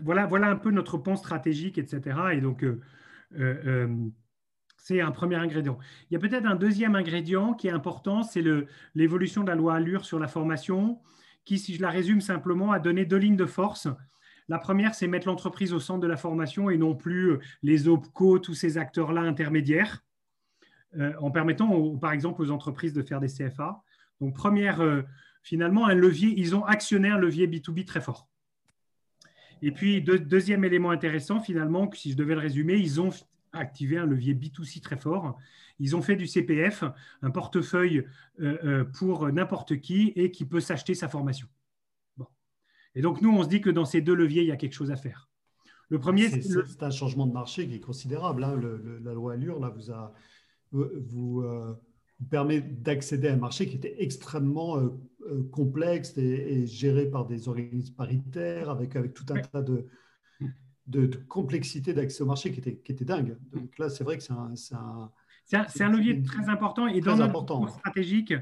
voilà, 0.02 0.26
voilà 0.26 0.48
un 0.48 0.56
peu 0.56 0.70
notre 0.70 0.96
pont 0.96 1.16
stratégique, 1.16 1.76
etc. 1.76 2.18
Et 2.32 2.40
donc 2.40 2.64
euh, 2.64 3.88
c'est 4.78 5.00
un 5.00 5.10
premier 5.10 5.36
ingrédient. 5.36 5.78
Il 6.10 6.14
y 6.14 6.16
a 6.16 6.20
peut-être 6.20 6.46
un 6.46 6.56
deuxième 6.56 6.96
ingrédient 6.96 7.52
qui 7.52 7.68
est 7.68 7.72
important, 7.72 8.22
c'est 8.22 8.42
l'évolution 8.94 9.42
de 9.42 9.48
la 9.48 9.54
loi 9.54 9.74
Allure 9.74 10.04
sur 10.04 10.18
la 10.18 10.28
formation, 10.28 11.00
qui, 11.44 11.58
si 11.58 11.74
je 11.74 11.82
la 11.82 11.90
résume 11.90 12.22
simplement, 12.22 12.72
a 12.72 12.78
donné 12.78 13.04
deux 13.04 13.18
lignes 13.18 13.36
de 13.36 13.46
force. 13.46 13.88
La 14.48 14.58
première, 14.58 14.94
c'est 14.94 15.06
mettre 15.06 15.26
l'entreprise 15.26 15.72
au 15.72 15.80
centre 15.80 16.00
de 16.00 16.06
la 16.06 16.16
formation 16.16 16.70
et 16.70 16.76
non 16.76 16.94
plus 16.94 17.38
les 17.62 17.88
OPCO, 17.88 18.38
tous 18.38 18.54
ces 18.54 18.78
acteurs-là 18.78 19.22
intermédiaires, 19.22 20.04
en 21.18 21.30
permettant, 21.30 21.96
par 21.96 22.12
exemple, 22.12 22.42
aux 22.42 22.50
entreprises 22.50 22.92
de 22.92 23.02
faire 23.02 23.20
des 23.20 23.28
CFA. 23.28 23.82
Donc, 24.20 24.34
première, 24.34 24.80
finalement 25.44 25.86
un 25.86 25.94
levier, 25.94 26.34
ils 26.36 26.56
ont 26.56 26.64
actionné 26.64 27.10
un 27.10 27.18
levier 27.18 27.46
B2B 27.46 27.84
très 27.84 28.00
fort. 28.00 28.28
Et 29.62 29.70
puis, 29.70 30.02
deuxième 30.02 30.64
élément 30.64 30.90
intéressant, 30.90 31.40
finalement, 31.40 31.88
si 31.92 32.10
je 32.10 32.16
devais 32.16 32.34
le 32.34 32.40
résumer, 32.40 32.74
ils 32.74 33.00
ont 33.00 33.10
activé 33.52 33.98
un 33.98 34.06
levier 34.06 34.34
B2C 34.34 34.80
très 34.80 34.96
fort. 34.96 35.38
Ils 35.78 35.94
ont 35.94 36.02
fait 36.02 36.16
du 36.16 36.26
CPF, 36.26 36.82
un 37.22 37.30
portefeuille 37.30 38.04
euh, 38.40 38.58
euh, 38.64 38.84
pour 38.84 39.30
n'importe 39.30 39.80
qui 39.80 40.12
et 40.16 40.30
qui 40.32 40.44
peut 40.44 40.60
s'acheter 40.60 40.94
sa 40.94 41.08
formation. 41.08 41.46
Et 42.96 43.02
donc, 43.02 43.22
nous, 43.22 43.30
on 43.30 43.42
se 43.42 43.48
dit 43.48 43.60
que 43.60 43.70
dans 43.70 43.84
ces 43.84 44.00
deux 44.00 44.14
leviers, 44.14 44.42
il 44.42 44.48
y 44.48 44.52
a 44.52 44.56
quelque 44.56 44.74
chose 44.74 44.90
à 44.90 44.96
faire. 44.96 45.28
Le 45.88 45.98
premier, 45.98 46.28
c'est 46.28 46.82
un 46.82 46.90
changement 46.90 47.26
de 47.26 47.32
marché 47.32 47.68
qui 47.68 47.74
est 47.74 47.80
considérable. 47.80 48.44
Hein. 48.44 48.60
la 49.02 49.12
loi 49.12 49.34
Allure 49.34 49.60
là, 49.60 49.68
vous 49.68 49.90
a, 49.90 50.14
vous, 50.72 51.42
euh, 51.42 51.74
permet 52.30 52.60
d'accéder 52.60 53.28
à 53.28 53.34
un 53.34 53.36
marché 53.36 53.66
qui 53.66 53.76
était 53.76 53.96
extrêmement 53.98 54.78
euh, 54.78 54.88
euh, 55.26 55.42
complexe 55.50 56.16
et, 56.16 56.66
géré 56.66 57.06
par 57.06 57.26
des 57.26 57.48
organismes 57.48 57.94
paritaires, 57.94 58.70
avec, 58.70 58.96
avec 58.96 59.14
tout 59.14 59.26
un 59.30 59.40
tas 59.40 59.62
de, 59.62 59.86
de, 60.86 61.06
complexité 61.28 61.92
d'accès 61.92 62.22
au 62.22 62.26
marché 62.26 62.52
qui 62.52 62.60
était, 62.60 62.76
qui 62.76 62.92
était 62.92 63.04
dingue. 63.04 63.36
Donc 63.52 63.76
là, 63.78 63.88
c'est 63.88 64.04
vrai 64.04 64.16
que 64.16 64.22
c'est 64.22 64.32
un, 64.32 64.52
c'est 64.54 65.82
un, 65.82 65.88
levier 65.90 66.22
très 66.22 66.48
important 66.48 66.86
et 66.86 67.00
dans 67.00 67.16
notre 67.16 67.68
stratégique, 67.68 68.32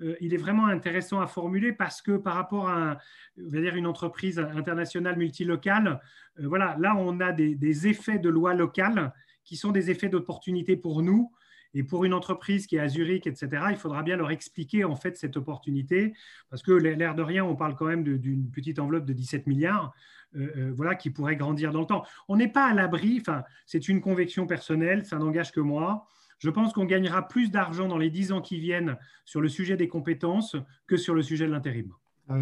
euh, 0.00 0.14
il 0.20 0.34
est 0.34 0.38
vraiment 0.38 0.66
intéressant 0.66 1.20
à 1.20 1.26
formuler 1.26 1.72
parce 1.72 2.02
que 2.02 2.16
par 2.16 2.34
rapport 2.34 2.68
à 2.68 2.98
dire 3.36 3.74
une 3.74 3.86
entreprise 3.86 4.38
internationale 4.38 5.16
multilocale, 5.16 6.00
voilà, 6.38 6.76
là 6.78 6.94
on 6.96 7.20
a 7.20 7.32
des, 7.32 7.54
des, 7.54 7.88
effets 7.88 8.18
de 8.18 8.28
loi 8.28 8.54
locale 8.54 9.12
qui 9.44 9.56
sont 9.56 9.72
des 9.72 9.90
effets 9.90 10.08
d'opportunité 10.08 10.76
pour 10.76 11.02
nous 11.02 11.32
et 11.74 11.82
pour 11.82 12.04
une 12.04 12.14
entreprise 12.14 12.66
qui 12.66 12.76
est 12.76 12.80
à 12.80 12.88
Zurich, 12.88 13.26
etc., 13.26 13.64
il 13.70 13.76
faudra 13.76 14.02
bien 14.02 14.16
leur 14.16 14.30
expliquer 14.30 14.84
en 14.84 14.96
fait 14.96 15.16
cette 15.16 15.36
opportunité, 15.36 16.12
parce 16.50 16.62
que 16.62 16.72
l'air 16.72 17.14
de 17.14 17.22
rien, 17.22 17.44
on 17.44 17.56
parle 17.56 17.74
quand 17.74 17.86
même 17.86 18.04
d'une 18.04 18.50
petite 18.50 18.78
enveloppe 18.78 19.06
de 19.06 19.12
17 19.12 19.46
milliards, 19.46 19.92
euh, 20.36 20.50
euh, 20.56 20.72
voilà, 20.76 20.94
qui 20.94 21.10
pourrait 21.10 21.36
grandir 21.36 21.72
dans 21.72 21.80
le 21.80 21.86
temps. 21.86 22.04
On 22.28 22.36
n'est 22.36 22.48
pas 22.48 22.66
à 22.66 22.74
l'abri, 22.74 23.22
c'est 23.66 23.88
une 23.88 24.00
conviction 24.00 24.46
personnelle, 24.46 25.04
ça 25.06 25.18
n'engage 25.18 25.52
que 25.52 25.60
moi. 25.60 26.06
Je 26.38 26.50
pense 26.50 26.72
qu'on 26.72 26.84
gagnera 26.84 27.28
plus 27.28 27.50
d'argent 27.50 27.86
dans 27.86 27.98
les 27.98 28.10
10 28.10 28.32
ans 28.32 28.40
qui 28.40 28.58
viennent 28.58 28.96
sur 29.24 29.40
le 29.40 29.48
sujet 29.48 29.76
des 29.76 29.88
compétences 29.88 30.56
que 30.86 30.96
sur 30.96 31.14
le 31.14 31.22
sujet 31.22 31.46
de 31.46 31.52
l'intérim. 31.52 31.92
Ah 32.28 32.38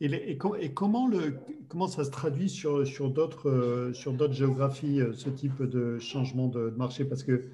et, 0.00 0.38
comment, 0.38 1.08
le, 1.08 1.38
comment 1.66 1.88
ça 1.88 2.04
se 2.04 2.10
traduit 2.10 2.48
sur, 2.48 2.86
sur 2.86 3.10
d'autres 3.10 3.50
euh, 3.50 4.32
géographies, 4.32 5.00
ce 5.12 5.28
type 5.28 5.62
de 5.62 5.98
changement 5.98 6.46
de 6.46 6.70
marché? 6.70 7.04
Parce 7.04 7.24
que 7.24 7.50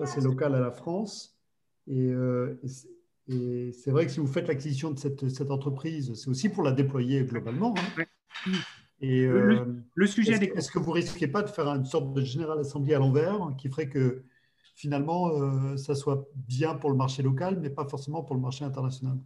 ça, 0.00 0.06
c'est 0.06 0.20
local 0.20 0.54
à 0.54 0.60
la 0.60 0.70
France. 0.70 1.36
Euh, 1.88 2.56
et, 3.28 3.72
c'est 3.72 3.90
vrai 3.90 4.06
que 4.06 4.12
si 4.12 4.20
vous 4.20 4.26
faites 4.26 4.48
l'acquisition 4.48 4.90
de 4.90 4.98
cette, 4.98 5.28
cette 5.28 5.50
entreprise, 5.50 6.14
c'est 6.14 6.28
aussi 6.28 6.48
pour 6.48 6.62
la 6.62 6.72
déployer 6.72 7.24
globalement. 7.24 7.74
Hein. 7.96 8.52
Et 9.00 9.26
le, 9.26 9.82
euh, 9.98 10.06
sujet 10.06 10.32
est-ce, 10.34 10.58
est-ce 10.58 10.70
que 10.70 10.78
vous 10.78 10.92
risquez 10.92 11.28
pas 11.28 11.42
de 11.42 11.48
faire 11.48 11.68
une 11.68 11.84
sorte 11.84 12.12
de 12.12 12.22
général 12.22 12.58
assembly 12.58 12.94
à 12.94 12.98
l'envers 12.98 13.38
qui 13.56 13.68
ferait 13.68 13.88
que 13.88 14.24
finalement 14.74 15.30
euh, 15.30 15.76
ça 15.76 15.94
soit 15.94 16.28
bien 16.34 16.74
pour 16.74 16.90
le 16.90 16.96
marché 16.96 17.22
local, 17.22 17.58
mais 17.60 17.70
pas 17.70 17.86
forcément 17.86 18.22
pour 18.22 18.34
le 18.34 18.42
marché 18.42 18.64
international? 18.64 19.16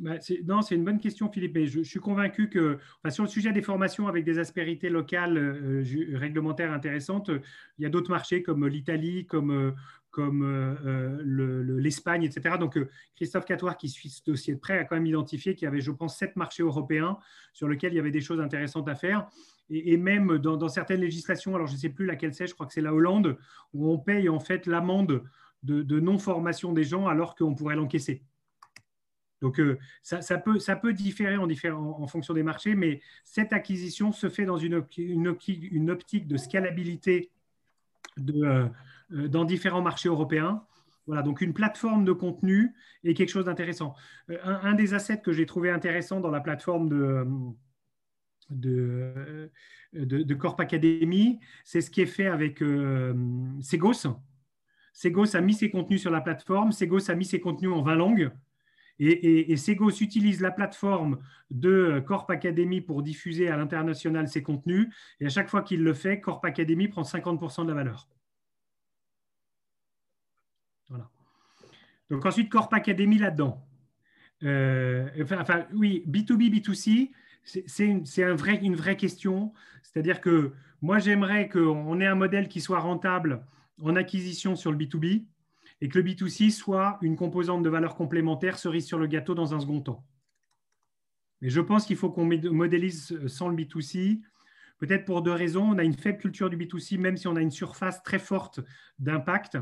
Non, 0.00 0.62
c'est 0.62 0.74
une 0.74 0.84
bonne 0.84 0.98
question, 0.98 1.30
Philippe. 1.30 1.58
je, 1.66 1.82
suis 1.82 2.00
convaincu 2.00 2.48
que 2.48 2.78
sur 3.10 3.24
le 3.24 3.28
sujet 3.28 3.52
des 3.52 3.60
formations 3.60 4.08
avec 4.08 4.24
des 4.24 4.38
aspérités 4.38 4.88
locales 4.88 5.36
euh, 5.36 5.84
réglementaires 6.14 6.72
intéressantes, 6.72 7.30
il 7.78 7.82
y 7.82 7.86
a 7.86 7.90
d'autres 7.90 8.10
marchés 8.10 8.42
comme 8.42 8.66
l'Italie, 8.66 9.26
comme, 9.26 9.50
euh, 9.50 9.72
comme 10.10 10.42
euh, 10.42 11.22
l'Espagne, 11.78 12.22
etc. 12.22 12.56
Donc, 12.58 12.78
Christophe 13.14 13.44
Catoire, 13.44 13.76
qui 13.76 13.90
suit 13.90 14.08
ce 14.08 14.24
dossier 14.24 14.54
de 14.54 14.58
près, 14.58 14.78
a 14.78 14.84
quand 14.84 14.96
même 14.96 15.06
identifié 15.06 15.54
qu'il 15.54 15.66
y 15.66 15.68
avait, 15.68 15.82
je 15.82 15.90
pense, 15.90 16.16
sept 16.16 16.34
marchés 16.34 16.62
européens 16.62 17.18
sur 17.52 17.68
lesquels 17.68 17.92
il 17.92 17.96
y 17.96 18.00
avait 18.00 18.10
des 18.10 18.22
choses 18.22 18.40
intéressantes 18.40 18.88
à 18.88 18.94
faire. 18.94 19.28
Et, 19.68 19.98
même 19.98 20.38
dans, 20.38 20.68
certaines 20.68 21.00
législations, 21.00 21.54
alors 21.54 21.66
je 21.66 21.74
ne 21.74 21.78
sais 21.78 21.90
plus 21.90 22.06
laquelle 22.06 22.32
c'est, 22.32 22.46
je 22.46 22.54
crois 22.54 22.66
que 22.66 22.72
c'est 22.72 22.80
la 22.80 22.94
Hollande, 22.94 23.36
où 23.74 23.92
on 23.92 23.98
paye 23.98 24.28
en 24.28 24.40
fait 24.40 24.66
l'amende 24.66 25.22
de 25.62 26.00
non-formation 26.00 26.72
des 26.72 26.84
gens 26.84 27.06
alors 27.06 27.36
qu'on 27.36 27.54
pourrait 27.54 27.76
l'encaisser. 27.76 28.24
Donc, 29.40 29.60
ça, 30.02 30.20
ça, 30.20 30.38
peut, 30.38 30.92
différer 30.92 31.36
en, 31.36 32.06
fonction 32.06 32.34
des 32.34 32.42
marchés, 32.42 32.74
mais 32.74 33.00
cette 33.24 33.52
acquisition 33.52 34.12
se 34.12 34.28
fait 34.28 34.44
dans 34.44 34.58
une, 34.58 34.74
optique 34.74 36.28
de 36.28 36.36
scalabilité 36.36 37.30
de, 38.18 38.68
dans 39.10 39.44
différents 39.44 39.82
marchés 39.82 40.08
européens. 40.08 40.64
Voilà, 41.06 41.22
donc 41.22 41.40
une 41.40 41.54
plateforme 41.54 42.04
de 42.04 42.12
contenu 42.12 42.74
est 43.02 43.14
quelque 43.14 43.30
chose 43.30 43.46
d'intéressant. 43.46 43.94
Un, 44.28 44.60
un, 44.62 44.74
des 44.74 44.94
assets 44.94 45.20
que 45.20 45.32
j'ai 45.32 45.46
trouvé 45.46 45.70
intéressant 45.70 46.20
dans 46.20 46.30
la 46.30 46.40
plateforme 46.40 46.88
de, 48.50 50.34
Corp 50.38 50.60
Academy, 50.60 51.40
c'est 51.64 51.80
ce 51.80 51.90
qui 51.90 52.02
est 52.02 52.06
fait 52.06 52.26
avec 52.26 52.62
euh, 52.62 53.14
Segos. 53.60 54.06
Segos 54.92 55.34
a 55.34 55.40
mis 55.40 55.54
ses 55.54 55.70
contenus 55.70 56.02
sur 56.02 56.10
la 56.10 56.20
plateforme, 56.20 56.72
Segos 56.72 57.10
a 57.10 57.14
mis 57.14 57.24
ses 57.24 57.40
contenus 57.40 57.72
en 57.72 57.82
20 57.82 57.94
langues. 57.96 58.30
Et, 59.00 59.56
Segos 59.56 60.02
utilise 60.02 60.40
la 60.40 60.50
plateforme 60.50 61.18
de 61.50 62.02
Corp 62.06 62.30
Academy 62.30 62.82
pour 62.82 63.02
diffuser 63.02 63.48
à 63.48 63.56
l'international 63.56 64.28
ses 64.28 64.42
contenus. 64.42 64.88
Et 65.20 65.26
à 65.26 65.28
chaque 65.30 65.48
fois 65.48 65.62
qu'il 65.62 65.82
le 65.82 65.94
fait, 65.94 66.20
Corp 66.20 66.44
Academy 66.44 66.86
prend 66.86 67.02
50% 67.02 67.64
de 67.64 67.68
la 67.68 67.74
valeur. 67.74 68.08
Voilà. 70.90 71.10
Donc 72.10 72.26
ensuite, 72.26 72.50
Corp 72.50 72.72
Academy 72.74 73.18
là-dedans. 73.18 73.66
Euh, 74.42 75.08
enfin, 75.22 75.66
oui, 75.72 76.04
B2B, 76.06 76.60
B2C, 76.60 77.10
c'est 77.42 78.24
un 78.24 78.34
vrai, 78.34 78.56
une 78.56 78.76
vraie 78.76 78.96
question. 78.96 79.52
C'est-à-dire 79.82 80.20
que 80.20 80.52
moi, 80.82 80.98
j'aimerais 80.98 81.48
qu'on 81.48 82.00
ait 82.00 82.06
un 82.06 82.14
modèle 82.14 82.48
qui 82.48 82.60
soit 82.60 82.80
rentable 82.80 83.46
en 83.82 83.96
acquisition 83.96 84.56
sur 84.56 84.72
le 84.72 84.76
B2B 84.76 85.24
et 85.80 85.88
que 85.88 85.98
le 85.98 86.04
B2C 86.04 86.50
soit 86.50 86.98
une 87.02 87.16
composante 87.16 87.62
de 87.62 87.68
valeur 87.68 87.94
complémentaire 87.94 88.58
cerise 88.58 88.86
sur 88.86 88.98
le 88.98 89.06
gâteau 89.06 89.34
dans 89.34 89.54
un 89.54 89.60
second 89.60 89.80
temps. 89.80 90.04
Mais 91.40 91.48
je 91.48 91.60
pense 91.60 91.86
qu'il 91.86 91.96
faut 91.96 92.10
qu'on 92.10 92.24
modélise 92.24 93.26
sans 93.26 93.48
le 93.48 93.56
B2C, 93.56 94.20
peut-être 94.78 95.04
pour 95.04 95.22
deux 95.22 95.32
raisons. 95.32 95.70
On 95.70 95.78
a 95.78 95.84
une 95.84 95.94
faible 95.94 96.18
culture 96.18 96.50
du 96.50 96.56
B2C, 96.56 96.98
même 96.98 97.16
si 97.16 97.28
on 97.28 97.36
a 97.36 97.40
une 97.40 97.50
surface 97.50 98.02
très 98.02 98.18
forte 98.18 98.60
d'impact. 98.98 99.58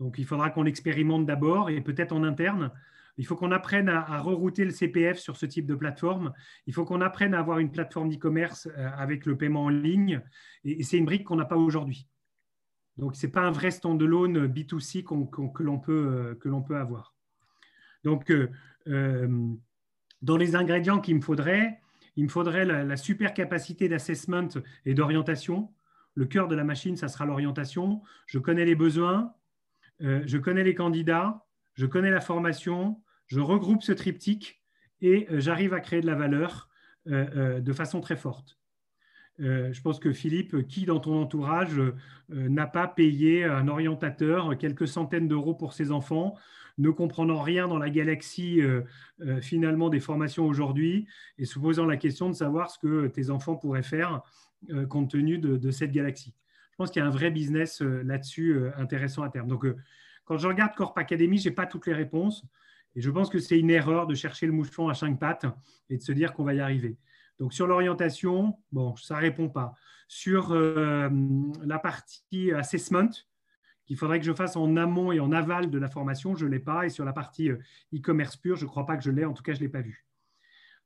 Donc, 0.00 0.16
il 0.18 0.24
faudra 0.24 0.50
qu'on 0.50 0.64
l'expérimente 0.64 1.24
d'abord 1.24 1.70
et 1.70 1.80
peut-être 1.80 2.12
en 2.12 2.24
interne. 2.24 2.72
Il 3.16 3.26
faut 3.26 3.36
qu'on 3.36 3.52
apprenne 3.52 3.88
à, 3.88 4.20
rerouter 4.20 4.64
le 4.64 4.72
CPF 4.72 5.18
sur 5.18 5.36
ce 5.36 5.46
type 5.46 5.66
de 5.66 5.76
plateforme. 5.76 6.32
Il 6.66 6.74
faut 6.74 6.84
qu'on 6.84 7.00
apprenne 7.00 7.32
à 7.34 7.38
avoir 7.38 7.58
une 7.58 7.70
plateforme 7.70 8.08
d'e-commerce 8.08 8.66
euh, 8.76 8.90
avec 8.96 9.24
le 9.26 9.36
paiement 9.36 9.64
en 9.64 9.68
ligne. 9.68 10.20
Et, 10.64 10.82
c'est 10.82 10.98
une 10.98 11.04
brique 11.04 11.24
qu'on 11.24 11.36
n'a 11.36 11.44
pas 11.44 11.56
aujourd'hui. 11.56 12.08
Donc, 12.96 13.16
ce 13.16 13.26
n'est 13.26 13.32
pas 13.32 13.42
un 13.42 13.50
vrai 13.50 13.70
standalone 13.70 14.46
B2C 14.46 15.02
que 15.02 15.62
l'on 15.62 15.78
peut, 15.78 16.36
euh, 16.44 16.74
avoir. 16.76 17.14
Donc, 18.04 18.30
euh, 18.30 19.56
dans 20.22 20.36
les 20.36 20.56
ingrédients 20.56 21.00
qu'il 21.00 21.16
me 21.16 21.20
faudrait, 21.20 21.80
il 22.16 22.24
me 22.24 22.28
faudrait 22.28 22.64
la, 22.64 22.96
super 22.96 23.34
capacité 23.34 23.88
d'assessment 23.88 24.48
et 24.84 24.94
d'orientation. 24.94 25.72
Le 26.14 26.26
cœur 26.26 26.46
de 26.46 26.54
la 26.54 26.64
machine, 26.64 26.96
ça 26.96 27.08
sera 27.08 27.24
l'orientation. 27.24 28.02
Je 28.26 28.38
connais 28.38 28.64
les 28.64 28.76
besoins, 28.76 29.34
je 30.00 30.38
connais 30.38 30.62
les 30.62 30.74
candidats, 30.74 31.44
je 31.74 31.86
connais 31.86 32.10
la 32.10 32.20
formation, 32.20 33.02
je 33.26 33.40
regroupe 33.40 33.82
ce 33.82 33.92
triptyque 33.92 34.62
et 35.00 35.26
euh, 35.30 35.40
j'arrive 35.40 35.74
à 35.74 35.80
créer 35.80 36.00
de 36.00 36.06
la 36.06 36.14
valeur 36.14 36.68
euh, 37.08 37.26
euh, 37.36 37.60
de 37.60 37.72
façon 37.72 38.00
très 38.00 38.16
forte. 38.16 38.58
Je 39.38 39.80
pense 39.80 39.98
que 39.98 40.12
Philippe, 40.12 40.66
qui 40.68 40.84
dans 40.84 41.00
ton 41.00 41.20
entourage 41.20 41.80
n'a 42.28 42.66
pas 42.66 42.86
payé 42.86 43.44
un 43.44 43.68
orientateur 43.68 44.56
quelques 44.58 44.88
centaines 44.88 45.28
d'euros 45.28 45.54
pour 45.54 45.72
ses 45.72 45.90
enfants, 45.90 46.36
ne 46.78 46.90
comprenant 46.90 47.40
rien 47.40 47.68
dans 47.68 47.78
la 47.78 47.90
galaxie 47.90 48.60
finalement 49.40 49.88
des 49.88 50.00
formations 50.00 50.46
aujourd'hui 50.46 51.06
et 51.38 51.44
se 51.44 51.58
posant 51.58 51.86
la 51.86 51.96
question 51.96 52.28
de 52.28 52.34
savoir 52.34 52.70
ce 52.70 52.78
que 52.78 53.08
tes 53.08 53.30
enfants 53.30 53.56
pourraient 53.56 53.82
faire 53.82 54.22
compte 54.88 55.10
tenu 55.10 55.38
de, 55.38 55.70
cette 55.70 55.92
galaxie. 55.92 56.34
Je 56.70 56.76
pense 56.76 56.90
qu'il 56.90 57.00
y 57.00 57.04
a 57.04 57.08
un 57.08 57.12
vrai 57.12 57.30
business 57.30 57.80
là-dessus 57.80 58.60
intéressant 58.76 59.22
à 59.22 59.30
terme. 59.30 59.48
Donc, 59.48 59.66
quand 60.24 60.38
je 60.38 60.48
regarde 60.48 60.74
Corp 60.74 60.96
Academy, 60.96 61.38
je 61.38 61.48
n'ai 61.48 61.54
pas 61.54 61.66
toutes 61.66 61.86
les 61.86 61.94
réponses. 61.94 62.44
Et 62.96 63.00
je 63.00 63.10
pense 63.10 63.28
que 63.28 63.38
c'est 63.38 63.58
une 63.58 63.70
erreur 63.70 64.06
de 64.06 64.14
chercher 64.14 64.46
le 64.46 64.52
moucheron 64.52 64.88
à 64.88 64.94
cinq 64.94 65.18
pattes 65.18 65.46
et 65.90 65.98
de 65.98 66.02
se 66.02 66.12
dire 66.12 66.32
qu'on 66.32 66.44
va 66.44 66.54
y 66.54 66.60
arriver. 66.60 66.96
Donc 67.38 67.52
sur 67.52 67.66
l'orientation, 67.66 68.58
bon, 68.72 68.94
ça 68.96 69.16
ne 69.16 69.20
répond 69.20 69.48
pas. 69.48 69.74
Sur 70.08 70.52
euh, 70.52 71.08
la 71.64 71.78
partie 71.78 72.52
assessment, 72.52 73.10
qu'il 73.86 73.96
faudrait 73.96 74.18
que 74.18 74.26
je 74.26 74.32
fasse 74.32 74.56
en 74.56 74.76
amont 74.76 75.12
et 75.12 75.20
en 75.20 75.32
aval 75.32 75.70
de 75.70 75.78
la 75.78 75.88
formation, 75.88 76.34
je 76.36 76.46
ne 76.46 76.50
l'ai 76.50 76.58
pas. 76.58 76.86
Et 76.86 76.90
sur 76.90 77.04
la 77.04 77.12
partie 77.12 77.50
euh, 77.50 77.58
e-commerce 77.94 78.36
pur, 78.36 78.56
je 78.56 78.64
ne 78.64 78.70
crois 78.70 78.86
pas 78.86 78.96
que 78.96 79.02
je 79.02 79.10
l'ai, 79.10 79.24
en 79.24 79.32
tout 79.32 79.42
cas, 79.42 79.52
je 79.52 79.58
ne 79.58 79.64
l'ai 79.64 79.70
pas 79.70 79.80
vu. 79.80 80.06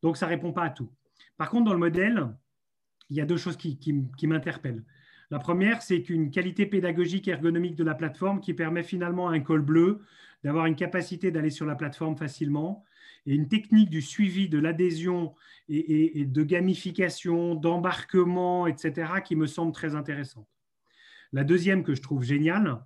Donc 0.03 0.17
ça 0.17 0.27
ne 0.27 0.31
répond 0.31 0.53
pas 0.53 0.65
à 0.65 0.71
tout. 0.71 0.91
Par 1.37 1.51
contre, 1.51 1.65
dans 1.65 1.73
le 1.73 1.79
modèle, 1.79 2.29
il 3.11 3.17
y 3.17 3.21
a 3.21 3.27
deux 3.27 3.37
choses 3.37 3.57
qui, 3.57 3.79
qui 3.79 4.27
m'interpellent. 4.27 4.85
La 5.31 5.39
première, 5.39 5.83
c'est 5.83 6.03
qu'une 6.03 6.31
qualité 6.31 6.65
pédagogique 6.65 7.29
et 7.29 7.33
ergonomique 7.33 7.77
de 7.77 7.85
la 7.85 7.95
plateforme 7.95 8.41
qui 8.41 8.55
permet 8.55 8.83
finalement 8.83 9.29
à 9.29 9.33
un 9.33 9.41
col 9.41 9.61
bleu 9.61 10.01
d'avoir 10.43 10.67
une 10.67 10.77
capacité 10.77 11.31
d'aller 11.31 11.51
sur 11.51 11.67
la 11.67 11.75
plateforme 11.75 12.17
facilement 12.17 12.85
et 13.29 13.35
une 13.35 13.47
technique 13.47 13.91
du 13.91 14.01
suivi 14.01 14.49
de 14.49 14.59
l'adhésion 14.59 15.35
et, 15.69 16.25
de 16.25 16.43
gamification, 16.43 17.55
d'embarquement, 17.55 18.67
etc., 18.67 19.21
qui 19.23 19.37
me 19.37 19.47
semble 19.47 19.73
très 19.73 19.95
intéressante. 19.95 20.49
La 21.35 21.45
deuxième 21.45 21.83
que 21.85 21.95
je 21.95 22.01
trouve 22.01 22.23
géniale, 22.23 22.83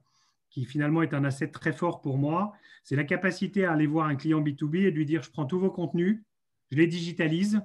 qui 0.51 0.64
finalement 0.64 1.02
est 1.02 1.14
un 1.14 1.24
asset 1.24 1.48
très 1.48 1.73
fort 1.73 2.01
pour 2.01 2.19
moi, 2.19 2.55
c'est 2.82 2.97
la 2.97 3.05
capacité 3.05 3.64
à 3.64 3.73
aller 3.73 3.86
voir 3.86 4.09
un 4.09 4.16
client 4.16 4.40
B2B 4.40 4.78
et 4.78 4.90
lui 4.90 5.06
dire, 5.06 5.23
je 5.23 5.31
prends 5.31 5.47
tous 5.47 5.60
vos 5.60 5.70
contenus, 5.70 6.24
je 6.73 6.77
les 6.77 6.89
digitalise 6.89 7.60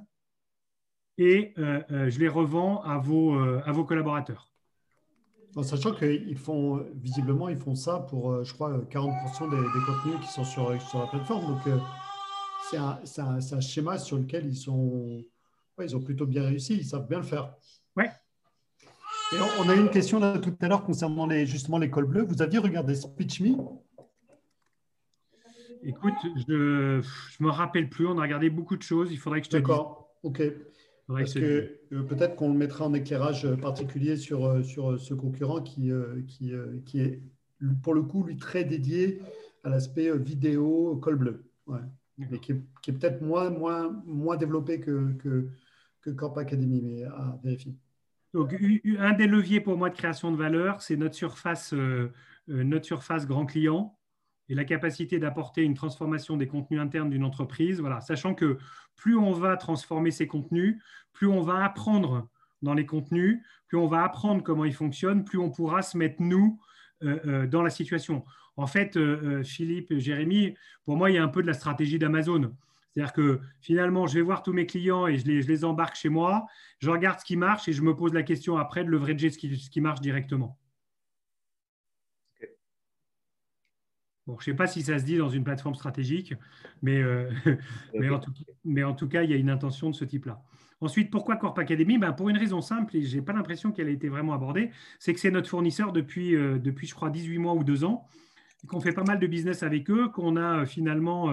et 1.18 1.56
euh, 1.58 1.82
euh, 1.90 2.10
je 2.12 2.20
les 2.20 2.28
revends 2.28 2.84
à 2.84 3.00
vos, 3.00 3.34
euh, 3.34 3.60
à 3.66 3.72
vos 3.72 3.86
collaborateurs. 3.86 4.52
En 5.56 5.64
sachant 5.64 5.96
qu'ils 5.96 6.38
font, 6.38 6.86
visiblement, 6.94 7.50
ils 7.50 7.58
font 7.58 7.74
ça 7.74 8.02
pour, 8.02 8.44
je 8.44 8.54
crois, 8.54 8.78
40% 8.78 9.50
des, 9.50 9.58
contenus 9.84 10.20
qui 10.22 10.32
sont 10.32 10.46
sur, 10.46 10.80
sur 10.80 11.00
la 11.00 11.08
plateforme. 11.08 11.48
Donc, 11.48 11.62
c'est 12.70 12.78
un, 12.78 13.00
un, 13.18 13.38
un, 13.38 13.60
schéma 13.60 13.98
sur 13.98 14.18
lequel 14.18 14.46
ils, 14.48 14.56
sont, 14.56 15.24
ils 15.82 15.96
ont 15.96 16.02
plutôt 16.02 16.26
bien 16.26 16.44
réussi, 16.44 16.76
ils 16.76 16.86
savent 16.86 17.08
bien 17.08 17.20
le 17.20 17.26
faire. 17.26 17.54
Ouais. 17.96 18.12
Et 19.34 19.36
on, 19.60 19.70
a 19.70 19.76
eu 19.76 19.80
une 19.80 19.90
question 19.90 20.20
là 20.20 20.38
tout 20.40 20.56
à 20.62 20.68
l'heure 20.68 20.84
concernant 20.84 21.28
les, 21.28 21.46
justement 21.46 21.78
l'école 21.78 22.06
bleue. 22.06 22.24
Vous 22.24 22.42
aviez 22.42 22.60
regardé 22.60 22.96
SpeechMe 22.96 23.58
Écoute, 25.84 26.14
je 26.48 26.54
ne 26.54 27.02
me 27.40 27.50
rappelle 27.50 27.90
plus. 27.90 28.08
On 28.08 28.18
a 28.18 28.22
regardé 28.22 28.50
beaucoup 28.50 28.78
de 28.78 28.82
choses. 28.82 29.12
Il 29.12 29.18
faudrait 29.18 29.42
que 29.42 29.46
je 29.46 29.52
te 29.52 29.58
dise. 29.58 29.68
D'accord, 29.68 30.16
ok. 30.24 30.42
Parce 31.08 31.34
que 31.34 31.80
euh, 31.94 32.04
peut-être 32.04 32.36
qu'on 32.36 32.52
le 32.52 32.58
mettra 32.58 32.86
en 32.86 32.94
éclairage 32.94 33.46
euh, 33.46 33.56
particulier 33.56 34.18
sur, 34.18 34.46
euh, 34.46 34.62
sur 34.62 35.00
ce 35.00 35.14
concurrent 35.14 35.62
qui, 35.62 35.92
qui, 36.28 36.52
qui, 36.86 37.00
est, 37.00 37.22
pour 37.82 37.94
le 37.94 38.02
coup, 38.04 38.24
lui, 38.24 38.38
très 38.38 38.66
dédié 38.66 39.22
à 39.64 39.70
l'aspect 39.70 40.16
vidéo 40.18 40.98
col 41.02 41.16
bleu. 41.16 41.46
Ouais. 41.66 41.80
Mais 42.18 42.40
qui 42.40 42.52
est, 42.54 42.62
est 42.88 42.92
peut-être 42.94 43.22
moins, 43.22 43.50
moins, 43.50 43.90
moins 44.06 44.38
développé 44.38 44.80
que, 44.80 45.14
que, 45.14 45.50
que 46.02 46.10
Corp 46.10 46.38
Academy, 46.38 46.82
mais 46.82 47.04
à 47.04 47.40
vérifier. 47.44 47.76
Donc, 48.34 48.56
un 49.00 49.14
des 49.14 49.28
leviers 49.28 49.62
pour 49.62 49.78
moi 49.78 49.90
de 49.90 49.96
création 49.96 50.32
de 50.32 50.38
valeur, 50.38 50.82
c'est 50.82 50.98
notre 50.98 51.16
surface, 51.16 51.74
notre 52.48 52.86
surface 52.86 53.26
grand 53.26 53.46
client 53.46 53.98
et 54.50 54.56
la 54.56 54.64
capacité 54.64 55.20
d'apporter 55.20 55.64
une 55.64 55.74
transformation 55.74 56.38
des 56.38 56.48
contenus 56.48 56.80
internes 56.80 57.10
d'une 57.10 57.24
entreprise. 57.24 57.80
Voilà, 57.80 58.02
sachant 58.02 58.34
que 58.34 58.58
plus 58.96 59.18
on 59.18 59.32
va 59.32 59.58
transformer 59.58 60.12
ces 60.12 60.28
contenus, 60.28 60.82
plus 61.14 61.28
on 61.28 61.42
va 61.42 61.64
apprendre 61.64 62.30
dans 62.62 62.74
les 62.74 62.86
contenus, 62.86 63.42
plus 63.68 63.78
on 63.78 63.88
va 63.88 64.04
apprendre 64.04 64.44
comment 64.44 64.66
ils 64.66 64.74
fonctionnent, 64.74 65.24
plus 65.24 65.38
on 65.38 65.50
pourra 65.50 65.82
se 65.82 65.98
mettre 65.98 66.22
nous 66.22 66.60
euh, 67.04 67.20
euh, 67.26 67.48
dans 67.48 67.62
la 67.62 67.70
situation. 67.70 68.26
En 68.58 68.68
fait, 68.68 68.98
euh, 68.98 69.44
Philippe, 69.44 69.98
Jérémy, 69.98 70.56
pour 70.84 70.98
moi, 70.98 71.12
il 71.12 71.16
y 71.16 71.18
a 71.18 71.24
un 71.24 71.28
peu 71.28 71.42
de 71.42 71.48
la 71.48 71.54
stratégie 71.54 72.00
d'Amazon. 72.00 72.54
C'est-à-dire 72.92 73.14
que 73.14 73.40
finalement, 73.62 74.08
je 74.08 74.16
vais 74.16 74.22
voir 74.22 74.42
tous 74.42 74.54
mes 74.54 74.66
clients 74.66 75.06
et 75.06 75.18
je 75.18 75.26
les, 75.28 75.44
je 75.44 75.48
les, 75.48 75.64
embarque 75.64 75.96
chez 75.96 76.10
moi, 76.10 76.48
je 76.80 76.90
regarde 76.90 77.20
ce 77.20 77.26
qui 77.26 77.38
marche 77.38 77.68
et 77.68 77.74
je 77.74 77.84
me 77.84 77.96
pose 77.96 78.14
la 78.14 78.24
question 78.24 78.58
après 78.58 78.84
de 78.84 78.90
leverager 78.90 79.30
ce 79.30 79.38
qui, 79.38 79.56
ce 79.56 79.70
qui 79.70 79.82
marche 79.82 80.02
directement. 80.02 80.58
Bon, 84.28 84.38
je 84.40 84.50
ne 84.50 84.54
sais 84.54 84.58
pas 84.58 84.68
si 84.68 84.82
ça 84.82 85.00
se 85.00 85.06
dit 85.06 85.18
dans 85.18 85.30
une 85.30 85.46
plateforme 85.46 85.76
stratégique, 85.76 86.34
mais, 86.82 87.02
euh, 87.02 87.30
mais, 87.94 88.10
en, 88.84 88.94
tout, 88.94 89.08
cas, 89.08 89.24
il 89.24 89.32
y 89.32 89.34
a 89.34 89.38
une 89.38 89.50
intention 89.50 89.90
de 89.90 89.96
ce 89.96 90.04
type-là. 90.04 90.42
Ensuite, 90.82 91.10
pourquoi 91.10 91.38
Corp 91.38 91.58
Academy? 91.58 91.98
Ben, 91.98 92.12
Pour 92.12 92.28
une 92.28 92.38
raison 92.38 92.60
simple, 92.62 92.98
et 92.98 93.04
je 93.04 93.16
n'ai 93.16 93.22
pas 93.22 93.32
l'impression 93.32 93.72
qu'elle 93.72 93.88
ait 93.88 93.94
été 93.94 94.10
vraiment 94.10 94.34
abordée, 94.34 94.72
c'est 95.00 95.14
que 95.14 95.20
c'est 95.22 95.32
notre 95.32 95.50
fournisseur 95.50 95.94
depuis, 95.94 96.36
euh, 96.36 96.60
depuis, 96.60 96.88
je 96.88 96.94
crois, 96.94 97.10
18 97.10 97.38
mois 97.38 97.54
ou 97.54 97.64
2 97.64 97.86
ans, 97.86 98.06
qu'on 98.66 98.82
fait 98.82 98.92
pas 98.92 99.04
mal 99.04 99.20
de 99.20 99.28
business 99.28 99.64
avec 99.64 99.90
eux, 99.90 100.10
qu'on 100.10 100.36
a 100.36 100.62
euh, 100.62 100.66
finalement 100.66 101.32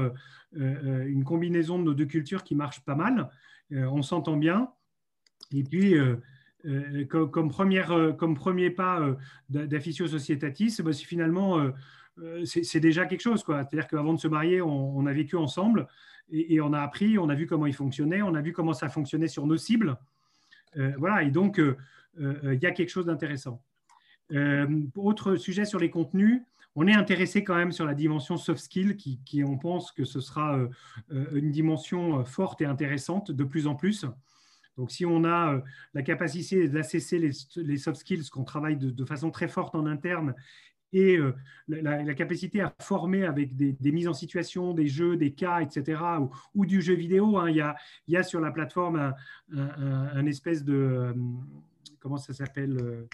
une 0.52 1.24
combinaison 1.24 1.78
de 1.78 1.84
nos 1.84 1.94
deux 1.94 2.04
cultures 2.04 2.44
qui 2.44 2.54
marche 2.54 2.80
pas 2.84 2.94
mal, 2.94 3.28
on 3.72 4.02
s'entend 4.02 4.36
bien. 4.36 4.70
Et 5.52 5.64
puis, 5.64 5.96
comme, 7.08 7.48
première, 7.48 8.14
comme 8.16 8.36
premier 8.36 8.70
pas 8.70 9.16
d'Afficio 9.48 10.06
Societatis, 10.06 10.76
ben, 10.80 10.92
c'est 10.92 11.06
finalement 11.06 11.72
c'est 12.44 12.78
déjà 12.78 13.06
quelque 13.06 13.22
chose. 13.22 13.42
C'est-à-dire 13.44 13.88
qu'avant 13.88 14.14
de 14.14 14.20
se 14.20 14.28
marier, 14.28 14.62
on, 14.62 15.04
a 15.06 15.12
vécu 15.12 15.34
ensemble 15.34 15.88
et, 16.30 16.60
on 16.60 16.72
a 16.72 16.80
appris, 16.80 17.18
on 17.18 17.28
a 17.28 17.34
vu 17.34 17.46
comment 17.46 17.66
il 17.66 17.74
fonctionnait, 17.74 18.22
on 18.22 18.34
a 18.34 18.40
vu 18.40 18.52
comment 18.52 18.74
ça 18.74 18.88
fonctionnait 18.88 19.26
sur 19.26 19.44
nos 19.44 19.56
cibles. 19.56 19.96
voilà, 20.98 21.24
et 21.24 21.32
donc, 21.32 21.60
il 22.16 22.58
y 22.62 22.66
a 22.66 22.70
quelque 22.70 22.90
chose 22.90 23.06
d'intéressant. 23.06 23.60
autre 24.94 25.34
sujet 25.34 25.64
sur 25.64 25.80
les 25.80 25.90
contenus, 25.90 26.42
on 26.76 26.86
est 26.86 26.94
intéressé 26.94 27.44
quand 27.44 27.54
même 27.54 27.72
sur 27.72 27.86
la 27.86 27.94
dimension 27.94 28.36
soft 28.36 28.60
skill, 28.60 28.96
qui, 28.96 29.44
on 29.44 29.58
pense 29.58 29.92
que 29.92 30.04
ce 30.04 30.20
sera 30.20 30.56
euh, 30.56 30.68
euh, 31.12 31.26
une 31.32 31.50
dimension 31.50 32.20
euh, 32.20 32.24
forte 32.24 32.60
et 32.60 32.64
intéressante 32.64 33.30
de 33.30 33.44
plus 33.44 33.66
en 33.66 33.74
plus. 33.74 34.06
Donc, 34.76 34.90
si 34.90 35.06
on 35.06 35.24
a 35.24 35.62
la 35.94 36.02
capacité 36.02 36.68
d'assesser 36.68 37.20
les, 37.20 37.76
soft 37.76 38.00
skills, 38.00 38.28
qu'on 38.28 38.42
travaille 38.42 38.76
de, 38.76 39.04
façon 39.04 39.30
très 39.30 39.46
forte 39.46 39.76
en 39.76 39.86
interne, 39.86 40.34
et 40.92 41.16
la, 41.68 42.14
capacité 42.14 42.60
à 42.60 42.74
former 42.80 43.24
avec 43.24 43.54
des, 43.54 43.92
mises 43.92 44.08
en 44.08 44.14
situation, 44.14 44.74
des 44.74 44.88
jeux, 44.88 45.16
des 45.16 45.32
cas, 45.32 45.60
etc., 45.60 46.02
ou, 46.56 46.66
du 46.66 46.82
jeu 46.82 46.94
vidéo, 46.94 47.38
hein. 47.38 47.50
il, 47.50 47.64
y 48.08 48.16
a, 48.16 48.22
sur 48.24 48.40
la 48.40 48.50
plateforme 48.50 49.14
un, 49.52 50.26
espèce 50.26 50.64
de, 50.64 51.14
comment 52.00 52.16
ça 52.16 52.32
s'appelle, 52.32 53.06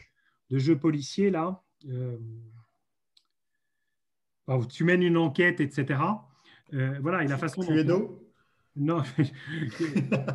de 0.49 0.59
jeu 0.59 0.79
policier, 0.79 1.29
là 1.29 1.63
tu 4.69 4.85
mènes 4.85 5.03
une 5.03 5.17
enquête, 5.17 5.61
etc. 5.61 6.01
Euh, 6.73 6.99
voilà, 7.01 7.25
et 7.25 7.27
la 7.27 7.37
façon 7.37 7.63
Cluedo 7.63 8.21
non. 8.77 9.03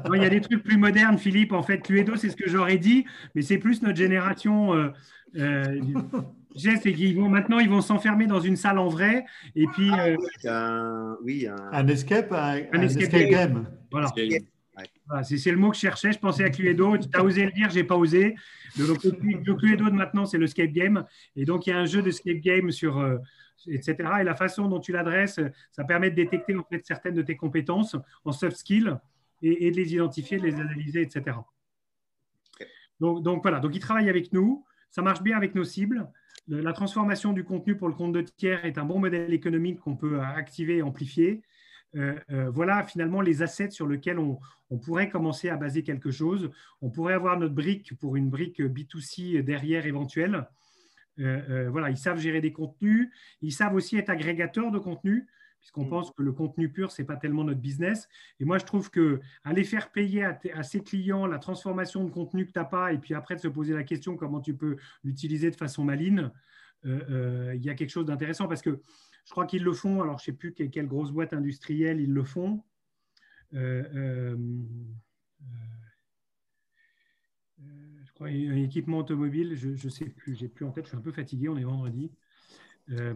non, 0.05 0.13
il 0.13 0.21
y 0.21 0.25
a 0.25 0.29
des 0.29 0.41
trucs 0.41 0.63
plus 0.63 0.77
modernes, 0.77 1.17
Philippe. 1.17 1.53
En 1.53 1.63
fait, 1.63 1.79
Cluedo, 1.79 2.15
c'est 2.15 2.29
ce 2.29 2.35
que 2.35 2.49
j'aurais 2.49 2.77
dit, 2.77 3.05
mais 3.33 3.41
c'est 3.41 3.57
plus 3.57 3.81
notre 3.81 3.97
génération. 3.97 4.73
Euh, 4.73 4.89
euh, 5.37 5.81
c'est 6.55 6.93
qu'ils 6.93 7.15
vont 7.15 7.29
maintenant, 7.29 7.59
ils 7.59 7.69
vont 7.69 7.81
s'enfermer 7.81 8.27
dans 8.27 8.39
une 8.39 8.55
salle 8.55 8.77
en 8.77 8.87
vrai, 8.87 9.25
et 9.55 9.65
puis. 9.67 9.89
Euh, 9.91 10.15
un, 10.45 11.17
oui, 11.23 11.47
un, 11.47 11.87
escape, 11.87 12.31
un, 12.31 12.81
escape, 12.81 13.29
game. 13.29 13.67
Voilà. 13.91 14.11
c'est 15.23 15.51
le 15.51 15.57
mot 15.57 15.69
que 15.69 15.75
je 15.75 15.81
cherchais. 15.81 16.11
Je 16.11 16.19
pensais 16.19 16.43
à 16.43 16.49
Cluedo. 16.49 16.97
Tu 16.97 17.07
as 17.13 17.23
osé 17.23 17.45
le 17.45 17.51
dire, 17.51 17.69
j'ai 17.69 17.83
pas 17.83 17.95
osé. 17.95 18.35
Le, 18.77 18.85
le, 18.85 19.55
Cluedo 19.55 19.85
de 19.85 19.95
maintenant, 19.95 20.25
c'est 20.25 20.37
le 20.37 20.45
escape 20.45 20.71
game. 20.71 21.05
Et 21.37 21.45
donc, 21.45 21.67
il 21.67 21.69
y 21.69 21.73
a 21.73 21.79
un 21.79 21.85
jeu 21.85 22.01
de 22.01 22.09
escape 22.09 22.39
game 22.39 22.69
sur, 22.71 23.01
etc. 23.67 23.95
Et 24.21 24.23
la 24.23 24.35
façon 24.35 24.67
dont 24.67 24.79
tu 24.79 24.91
l'adresses, 24.91 25.39
ça 25.71 25.83
permet 25.83 26.09
de 26.09 26.15
détecter 26.15 26.55
en 26.55 26.63
fait 26.63 26.85
certaines 26.85 27.15
de 27.15 27.21
tes 27.21 27.35
compétences 27.35 27.95
en 28.23 28.31
soft 28.31 28.57
skills 28.57 28.95
et, 29.41 29.71
de 29.71 29.75
les 29.75 29.93
identifier, 29.93 30.37
de 30.37 30.43
les 30.43 30.55
analyser, 30.55 31.01
etc. 31.01 31.37
Donc, 32.99 33.23
donc, 33.23 33.41
voilà, 33.41 33.59
donc 33.59 33.75
il 33.75 33.79
travaille 33.79 34.09
avec 34.09 34.31
nous, 34.33 34.65
ça 34.89 35.01
marche 35.01 35.21
bien 35.21 35.35
avec 35.35 35.55
nos 35.55 35.63
cibles. 35.63 36.07
La 36.47 36.73
transformation 36.73 37.33
du 37.33 37.43
contenu 37.43 37.75
pour 37.75 37.87
le 37.87 37.95
compte 37.95 38.13
de 38.13 38.21
tiers 38.21 38.65
est 38.65 38.77
un 38.77 38.85
bon 38.85 38.99
modèle 38.99 39.33
économique 39.33 39.79
qu'on 39.79 39.95
peut 39.95 40.21
activer 40.21 40.77
et 40.77 40.81
amplifier. 40.81 41.41
Euh, 41.95 42.15
euh, 42.29 42.49
voilà 42.49 42.83
finalement 42.83 43.21
les 43.21 43.41
assets 43.41 43.71
sur 43.71 43.87
lesquels 43.87 44.19
on, 44.19 44.37
on, 44.69 44.77
pourrait 44.77 45.09
commencer 45.09 45.49
à 45.49 45.55
baser 45.55 45.81
quelque 45.81 46.11
chose. 46.11 46.51
On 46.81 46.89
pourrait 46.89 47.13
avoir 47.13 47.39
notre 47.39 47.53
brique 47.53 47.97
pour 47.97 48.15
une 48.15 48.29
brique 48.29 48.59
B2C 48.59 49.41
derrière 49.41 49.85
éventuelle. 49.85 50.47
Euh, 51.19 51.41
euh, 51.49 51.69
voilà, 51.69 51.89
ils 51.89 51.97
savent 51.97 52.19
gérer 52.19 52.41
des 52.41 52.51
contenus, 52.51 53.09
ils 53.41 53.53
savent 53.53 53.73
aussi 53.73 53.97
être 53.97 54.09
agrégateurs 54.09 54.71
de 54.71 54.79
contenus, 54.79 55.25
puisqu'on 55.59 55.85
mm. 55.85 55.89
pense 55.89 56.11
que 56.11 56.21
le 56.21 56.31
contenu 56.31 56.69
pur, 56.69 56.91
ce 56.91 57.01
n'est 57.01 57.05
pas 57.05 57.15
tellement 57.15 57.43
notre 57.43 57.61
business. 57.61 58.07
Et 58.39 58.45
moi, 58.45 58.57
je 58.57 58.65
trouve 58.65 58.89
que 58.89 59.21
aller 59.43 59.63
faire 59.63 59.91
payer 59.91 60.25
à, 60.25 60.63
ses 60.63 60.81
clients 60.81 61.25
la 61.25 61.39
transformation 61.39 62.03
de 62.03 62.09
contenu 62.09 62.45
que 62.45 62.51
tu 62.51 62.59
n'as 62.59 62.65
pas, 62.65 62.93
et 62.93 62.97
puis 62.97 63.13
après 63.13 63.35
de 63.35 63.41
se 63.41 63.47
poser 63.47 63.73
la 63.73 63.83
question 63.83 64.17
comment 64.17 64.41
tu 64.41 64.55
peux 64.55 64.77
l'utiliser 65.03 65.49
de 65.51 65.55
façon 65.55 65.83
maligne, 65.83 66.29
euh, 66.85 67.53
il 67.55 67.63
y 67.63 67.69
a 67.69 67.73
quelque 67.73 67.89
chose 67.89 68.05
d'intéressant 68.05 68.47
parce 68.47 68.61
que 68.61 68.79
je 69.25 69.31
crois 69.31 69.45
qu'ils 69.45 69.63
le 69.63 69.73
font. 69.73 70.01
Alors, 70.01 70.19
je 70.19 70.23
ne 70.23 70.25
sais 70.25 70.37
plus 70.37 70.53
quelle, 70.53 70.87
grosse 70.87 71.11
boîte 71.11 71.33
industrielle 71.33 71.99
ils 71.99 72.13
le 72.13 72.23
font. 72.23 72.63
Euh, 73.53 74.35
un 78.21 78.55
équipement 78.55 78.99
automobile, 78.99 79.55
je 79.55 79.69
ne 79.69 79.91
sais 79.91 80.05
plus, 80.05 80.35
j'ai 80.35 80.47
plus 80.47 80.65
en 80.65 80.71
tête, 80.71 80.85
je 80.85 80.89
suis 80.89 80.97
un 80.97 81.01
peu 81.01 81.11
fatigué, 81.11 81.49
on 81.49 81.57
est 81.57 81.63
vendredi. 81.63 82.11
Euh, 82.91 83.13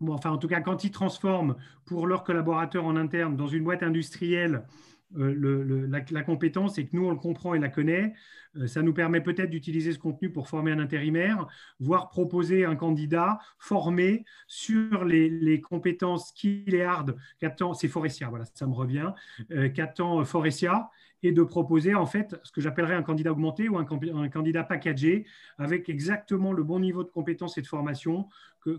bon, 0.00 0.14
enfin, 0.14 0.30
en 0.30 0.38
tout 0.38 0.48
cas, 0.48 0.60
quand 0.60 0.84
ils 0.84 0.90
transforment 0.90 1.56
pour 1.84 2.06
leurs 2.06 2.24
collaborateurs 2.24 2.84
en 2.84 2.96
interne 2.96 3.36
dans 3.36 3.46
une 3.46 3.64
boîte 3.64 3.82
industrielle 3.82 4.64
euh, 5.16 5.88
la, 5.88 6.22
compétence 6.22 6.78
et 6.78 6.86
que 6.86 6.96
nous, 6.96 7.04
on 7.04 7.10
le 7.10 7.16
comprend 7.16 7.54
et 7.54 7.58
la 7.58 7.68
connaît, 7.68 8.12
euh, 8.56 8.68
ça 8.68 8.80
nous 8.80 8.92
permet 8.92 9.20
peut-être 9.20 9.50
d'utiliser 9.50 9.92
ce 9.92 9.98
contenu 9.98 10.30
pour 10.30 10.48
former 10.48 10.70
un 10.70 10.78
intérimaire, 10.78 11.48
voire 11.80 12.08
proposer 12.10 12.64
un 12.64 12.76
candidat 12.76 13.40
formé 13.58 14.24
sur 14.46 15.04
les, 15.04 15.60
compétences 15.60 16.30
qu'il 16.32 16.74
est 16.74 16.84
hard, 16.84 17.16
qu'attend, 17.38 17.74
c'est 17.74 17.88
Forestia, 17.88 18.28
voilà, 18.28 18.44
ça 18.54 18.68
me 18.68 18.74
revient, 18.74 19.12
qu'attend 19.74 20.24
Forestia 20.24 20.90
et 21.22 21.32
de 21.32 21.42
proposer 21.42 21.94
en 21.94 22.06
fait 22.06 22.36
ce 22.42 22.52
que 22.52 22.60
j'appellerais 22.60 22.94
un 22.94 23.02
candidat 23.02 23.32
augmenté 23.32 23.68
ou 23.68 23.76
un, 23.76 23.84
candidat 24.28 24.64
packagé 24.64 25.26
avec 25.58 25.88
exactement 25.88 26.52
le 26.52 26.62
bon 26.62 26.80
niveau 26.80 27.04
de 27.04 27.10
compétences 27.10 27.58
et 27.58 27.62
de 27.62 27.66
formation 27.66 28.28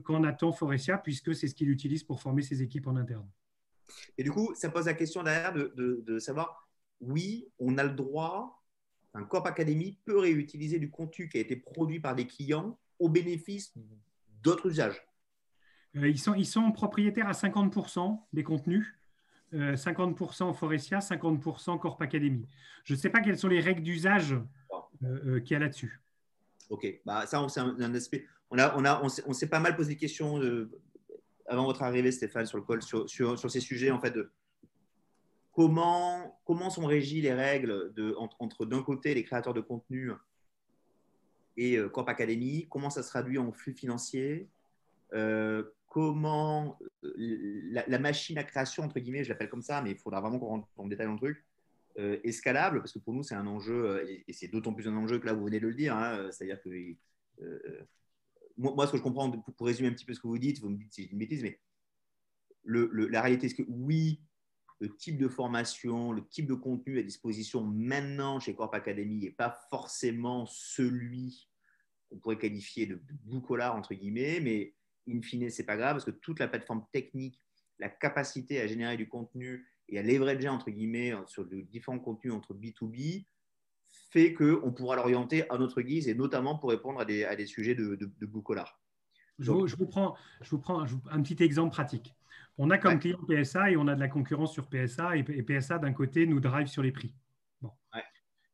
qu'en 0.03 0.23
attend 0.23 0.51
Forestia, 0.51 0.97
puisque 0.97 1.35
c'est 1.35 1.47
ce 1.47 1.55
qu'il 1.55 1.69
utilise 1.69 2.03
pour 2.03 2.21
former 2.21 2.41
ses 2.41 2.61
équipes 2.61 2.87
en 2.87 2.95
interne. 2.95 3.27
Et 4.17 4.23
du 4.23 4.31
coup, 4.31 4.53
ça 4.55 4.69
pose 4.69 4.85
la 4.85 4.93
question 4.93 5.23
derrière 5.23 5.53
de, 5.53 6.19
savoir, 6.19 6.69
oui, 6.99 7.47
on 7.59 7.77
a 7.77 7.83
le 7.83 7.91
droit, 7.91 8.63
un 9.13 9.23
Corp 9.23 9.45
Academy 9.45 9.97
peut 10.05 10.17
réutiliser 10.17 10.79
du 10.79 10.89
contenu 10.89 11.27
qui 11.27 11.37
a 11.37 11.41
été 11.41 11.55
produit 11.55 11.99
par 11.99 12.15
des 12.15 12.27
clients 12.27 12.79
au 12.99 13.09
bénéfice 13.09 13.73
d'autres 14.41 14.69
usages? 14.69 15.01
Euh, 15.97 16.07
ils, 16.07 16.19
sont, 16.19 16.33
ils 16.33 16.45
sont 16.45 16.71
propriétaires 16.71 17.27
à 17.27 17.33
50% 17.33 18.19
des 18.31 18.43
contenus. 18.43 18.87
50% 19.53 20.49
euh, 20.49 20.53
Forestia, 20.53 20.99
50% 20.99 21.79
Corp 21.79 22.01
Academy. 22.01 22.47
Je 22.83 22.93
ne 22.93 22.99
sais 22.99 23.09
pas 23.09 23.19
quelles 23.21 23.37
sont 23.37 23.47
les 23.47 23.59
règles 23.59 23.81
d'usage 23.81 24.33
euh, 24.33 24.39
euh, 25.03 25.39
qu'il 25.39 25.53
y 25.53 25.55
a 25.55 25.59
là-dessus. 25.59 26.01
Ok, 26.69 26.87
bah, 27.05 27.25
ça, 27.25 27.45
c'est 27.49 27.59
un, 27.59 27.93
aspect. 27.93 28.25
On, 28.49 28.57
a, 28.57 29.09
s'est 29.33 29.49
pas 29.49 29.59
mal 29.59 29.75
posé 29.75 29.89
des 29.89 29.97
questions 29.97 30.39
avant 31.47 31.65
votre 31.65 31.83
arrivée, 31.83 32.11
Stéphane, 32.11 32.45
sur 32.45 32.57
le 32.57 32.63
col, 32.63 32.81
sur, 32.81 33.07
ces 33.49 33.59
sujets, 33.59 33.91
en 33.91 33.99
fait, 33.99 34.15
comment, 35.51 36.39
sont 36.69 36.85
régies 36.85 37.21
les 37.21 37.33
règles 37.33 37.93
entre, 38.17 38.65
d'un 38.65 38.83
côté 38.83 39.13
les 39.13 39.23
créateurs 39.23 39.53
de 39.53 39.61
contenu 39.61 40.11
et 41.57 41.77
Corp 41.91 42.07
Academy, 42.07 42.67
comment 42.69 42.89
ça 42.89 43.03
se 43.03 43.09
traduit 43.09 43.37
en 43.37 43.51
flux 43.51 43.73
financier, 43.73 44.49
comment 45.91 46.79
euh, 47.03 47.83
la, 47.85 47.99
machine 47.99 48.37
à 48.37 48.45
création, 48.45 48.83
entre 48.83 48.97
guillemets, 49.01 49.25
je 49.25 49.29
l'appelle 49.29 49.49
comme 49.49 49.61
ça, 49.61 49.81
mais 49.81 49.91
il 49.91 49.97
faudra 49.97 50.21
vraiment 50.21 50.39
qu'on 50.39 50.47
rentre 50.47 50.67
en 50.77 50.87
détail 50.87 51.05
dans 51.05 51.13
le 51.13 51.19
truc, 51.19 51.45
euh, 51.99 52.17
est 52.23 52.31
scalable, 52.31 52.79
parce 52.79 52.93
que 52.93 52.99
pour 52.99 53.13
nous, 53.13 53.23
c'est 53.23 53.35
un 53.35 53.45
enjeu, 53.45 53.89
euh, 53.89 54.21
et, 54.25 54.31
c'est 54.31 54.47
d'autant 54.47 54.73
plus 54.73 54.87
un 54.87 54.95
enjeu 54.95 55.19
que 55.19 55.25
là, 55.25 55.33
vous 55.33 55.43
venez 55.43 55.59
de 55.59 55.67
le 55.67 55.73
dire, 55.73 55.93
hein, 55.93 56.29
c'est-à-dire 56.31 56.61
que 56.61 56.69
moi, 58.57 58.87
ce 58.87 58.93
que 58.93 58.99
je 58.99 59.03
comprends, 59.03 59.29
pour, 59.29 59.67
résumer 59.67 59.89
un 59.89 59.91
petit 59.91 60.05
peu 60.05 60.13
ce 60.13 60.21
que 60.21 60.27
vous 60.27 60.37
dites, 60.37 60.61
vous 60.61 60.69
me 60.69 60.77
dites 60.77 60.93
si 60.93 61.03
c'est 61.03 61.11
une 61.11 61.17
bêtise, 61.17 61.43
mais 61.43 61.59
la 62.63 63.21
réalité, 63.21 63.49
c'est 63.49 63.55
que 63.55 63.67
oui, 63.67 64.21
le 64.79 64.95
type 64.95 65.17
de 65.17 65.27
formation, 65.27 66.13
le 66.13 66.25
type 66.25 66.47
de 66.47 66.53
contenu 66.53 66.99
à 66.99 67.03
disposition 67.03 67.65
maintenant 67.65 68.39
chez 68.39 68.55
Corp 68.55 68.73
Academy 68.73 69.17
n'est 69.17 69.31
pas 69.31 69.59
forcément 69.69 70.45
celui 70.45 71.49
qu'on 72.09 72.17
pourrait 72.17 72.37
qualifier 72.37 72.85
de, 72.85 72.95
de 72.95 73.61
entre 73.61 73.93
guillemets, 73.93 74.39
mais 74.39 74.73
in 75.07 75.21
fine, 75.21 75.49
c'est 75.49 75.65
pas 75.65 75.77
grave 75.77 75.93
parce 75.93 76.05
que 76.05 76.11
toute 76.11 76.39
la 76.39 76.47
plateforme 76.47 76.85
technique, 76.91 77.41
la 77.79 77.89
capacité 77.89 78.61
à 78.61 78.67
générer 78.67 78.97
du 78.97 79.07
contenu 79.07 79.67
et 79.89 79.99
à 79.99 80.03
leverager 80.03 80.49
entre 80.49 80.69
guillemets 80.69 81.13
sur 81.25 81.45
de 81.45 81.61
différents 81.61 81.99
contenus 81.99 82.33
entre 82.33 82.53
B2B 82.53 83.25
fait 84.11 84.33
qu'on 84.33 84.71
pourra 84.71 84.95
l'orienter 84.95 85.49
à 85.49 85.57
notre 85.57 85.81
guise 85.81 86.07
et 86.07 86.13
notamment 86.13 86.57
pour 86.57 86.69
répondre 86.69 86.99
à 86.99 87.05
des, 87.05 87.25
à 87.25 87.35
des 87.35 87.45
sujets 87.45 87.75
de, 87.75 87.95
de, 87.95 88.05
de 88.05 88.29
je, 89.39 89.51
vous, 89.51 89.67
je, 89.67 89.75
vous 89.75 89.87
prends, 89.87 90.15
je 90.41 90.49
vous 90.51 90.59
prends 90.59 90.81
un 90.81 91.21
petit 91.21 91.41
exemple 91.43 91.71
pratique. 91.71 92.15
On 92.57 92.69
a 92.69 92.77
comme 92.77 92.99
client 92.99 93.19
PSA 93.27 93.71
et 93.71 93.77
on 93.77 93.87
a 93.87 93.95
de 93.95 93.99
la 93.99 94.07
concurrence 94.07 94.53
sur 94.53 94.67
PSA 94.67 95.17
et, 95.17 95.23
PSA 95.23 95.79
d'un 95.79 95.93
côté 95.93 96.27
nous 96.27 96.39
drive 96.39 96.67
sur 96.67 96.83
les 96.83 96.91
prix. 96.91 97.13
Bon. 97.61 97.71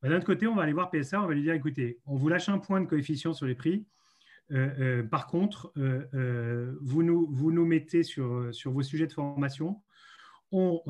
D'un 0.04 0.16
autre 0.16 0.26
côté, 0.26 0.48
on 0.48 0.56
va 0.56 0.64
aller 0.64 0.74
voir 0.74 0.90
PSA, 0.92 1.22
on 1.22 1.28
va 1.28 1.34
lui 1.34 1.42
dire 1.42 1.54
écoutez, 1.54 2.00
on 2.06 2.16
vous 2.16 2.30
lâche 2.30 2.50
un 2.50 2.60
point 2.60 2.80
de 2.80 2.86
coefficient 2.86 3.34
sur 3.34 3.48
les 3.48 3.56
prix, 3.56 3.86
euh, 4.52 4.70
euh, 4.80 5.04
par 5.04 5.28
contre, 5.28 5.72
euh, 5.78 6.78
vous, 6.82 7.04
nous, 7.04 7.28
vous 7.30 7.52
nous 7.52 7.66
mettez 7.66 8.04
sur, 8.04 8.54
sur 8.54 8.72
vos 8.72 8.84
sujets 8.84 9.08
de 9.08 9.14
formation, 9.14 9.82
on 10.52 10.82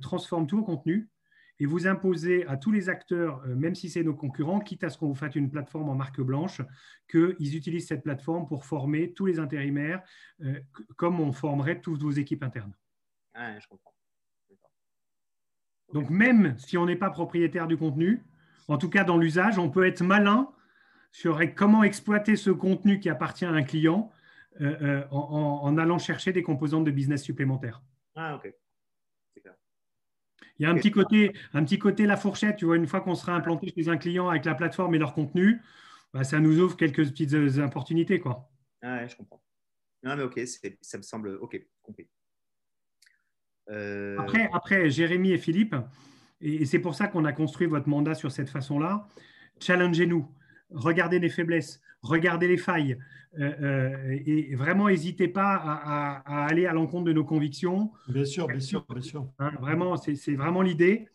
transforme 0.00 0.46
tout 0.46 0.60
au 0.60 0.64
contenu 0.64 1.10
et 1.58 1.66
vous 1.66 1.86
imposez 1.86 2.46
à 2.46 2.56
tous 2.56 2.72
les 2.72 2.88
acteurs, 2.88 3.46
même 3.46 3.74
si 3.74 3.90
c'est 3.90 4.02
nos 4.02 4.14
concurrents, 4.14 4.58
quitte 4.58 4.84
à 4.84 4.90
ce 4.90 4.96
qu'on 4.96 5.08
vous 5.08 5.14
fasse 5.14 5.36
une 5.36 5.50
plateforme 5.50 5.90
en 5.90 5.94
marque 5.94 6.22
blanche, 6.22 6.62
qu'ils 7.10 7.54
utilisent 7.54 7.86
cette 7.86 8.02
plateforme 8.02 8.46
pour 8.46 8.64
former 8.64 9.12
tous 9.12 9.26
les 9.26 9.38
intérimaires 9.38 10.02
comme 10.96 11.20
on 11.20 11.30
formerait 11.30 11.82
toutes 11.82 12.02
vos 12.02 12.10
équipes 12.10 12.42
internes. 12.42 12.72
je 13.36 13.66
comprends. 13.68 13.92
Donc 15.92 16.08
même 16.08 16.56
si 16.58 16.78
on 16.78 16.86
n'est 16.86 16.96
pas 16.96 17.10
propriétaire 17.10 17.66
du 17.66 17.76
contenu, 17.76 18.24
en 18.66 18.78
tout 18.78 18.88
cas 18.88 19.04
dans 19.04 19.18
l'usage, 19.18 19.58
on 19.58 19.68
peut 19.68 19.86
être 19.86 20.02
malin 20.02 20.50
sur 21.12 21.40
comment 21.54 21.84
exploiter 21.84 22.36
ce 22.36 22.50
contenu 22.50 22.98
qui 22.98 23.08
appartient 23.08 23.44
à 23.44 23.50
un 23.50 23.62
client 23.62 24.10
en, 24.60 25.76
allant 25.78 25.98
chercher 25.98 26.32
des 26.32 26.42
composantes 26.42 26.84
de 26.84 26.90
business 26.90 27.22
supplémentaires. 27.22 27.82
Ah, 28.14 28.36
ok. 28.36 28.52
Il 30.58 30.64
y 30.64 30.66
a 30.66 30.70
un 30.70 30.74
petit, 30.74 30.90
côté, 30.90 31.32
un 31.54 31.64
petit 31.64 31.78
côté 31.78 32.06
la 32.06 32.16
fourchette, 32.16 32.56
tu 32.56 32.66
vois, 32.66 32.76
une 32.76 32.86
fois 32.86 33.00
qu'on 33.00 33.14
sera 33.14 33.34
implanté 33.34 33.72
chez 33.74 33.88
un 33.88 33.96
client 33.96 34.28
avec 34.28 34.44
la 34.44 34.54
plateforme 34.54 34.94
et 34.94 34.98
leur 34.98 35.14
contenu, 35.14 35.60
bah, 36.12 36.24
ça 36.24 36.40
nous 36.40 36.60
ouvre 36.60 36.76
quelques 36.76 37.04
petites 37.08 37.34
opportunités. 37.58 38.20
Quoi. 38.20 38.50
Ah 38.82 38.96
ouais, 38.96 39.08
je 39.08 39.16
comprends. 39.16 39.42
Non, 40.02 40.16
mais 40.16 40.22
ok, 40.22 40.40
ça 40.80 40.98
me 40.98 41.02
semble 41.02 41.36
ok, 41.40 41.60
compris. 41.82 42.08
Euh, 43.70 44.16
après, 44.18 44.50
après, 44.52 44.90
Jérémy 44.90 45.32
et 45.32 45.38
Philippe, 45.38 45.74
et, 46.40 46.64
c'est 46.66 46.80
pour 46.80 46.94
ça 46.94 47.06
qu'on 47.06 47.24
a 47.24 47.32
construit 47.32 47.66
votre 47.66 47.88
mandat 47.88 48.14
sur 48.14 48.30
cette 48.30 48.50
façon-là, 48.50 49.08
challengez-nous, 49.60 50.28
regardez 50.74 51.18
les 51.18 51.28
faiblesses, 51.28 51.80
regardez 52.02 52.48
les 52.48 52.56
failles, 52.56 52.98
euh, 53.38 53.52
euh, 53.62 54.18
et 54.26 54.54
vraiment 54.54 54.88
n'hésitez 54.88 55.28
pas 55.28 55.54
à, 55.54 56.44
aller 56.46 56.66
à 56.66 56.72
l'encontre 56.72 57.04
de 57.04 57.12
nos 57.12 57.24
convictions. 57.24 57.92
Bien 58.08 58.24
sûr, 58.24 58.46
bien 58.46 58.60
sûr, 58.60 58.84
bien 58.88 59.00
sûr. 59.00 59.26
Hein, 59.38 59.52
vraiment, 59.60 59.96
c'est 59.96 60.34
vraiment 60.34 60.62
l'idée, 60.62 61.08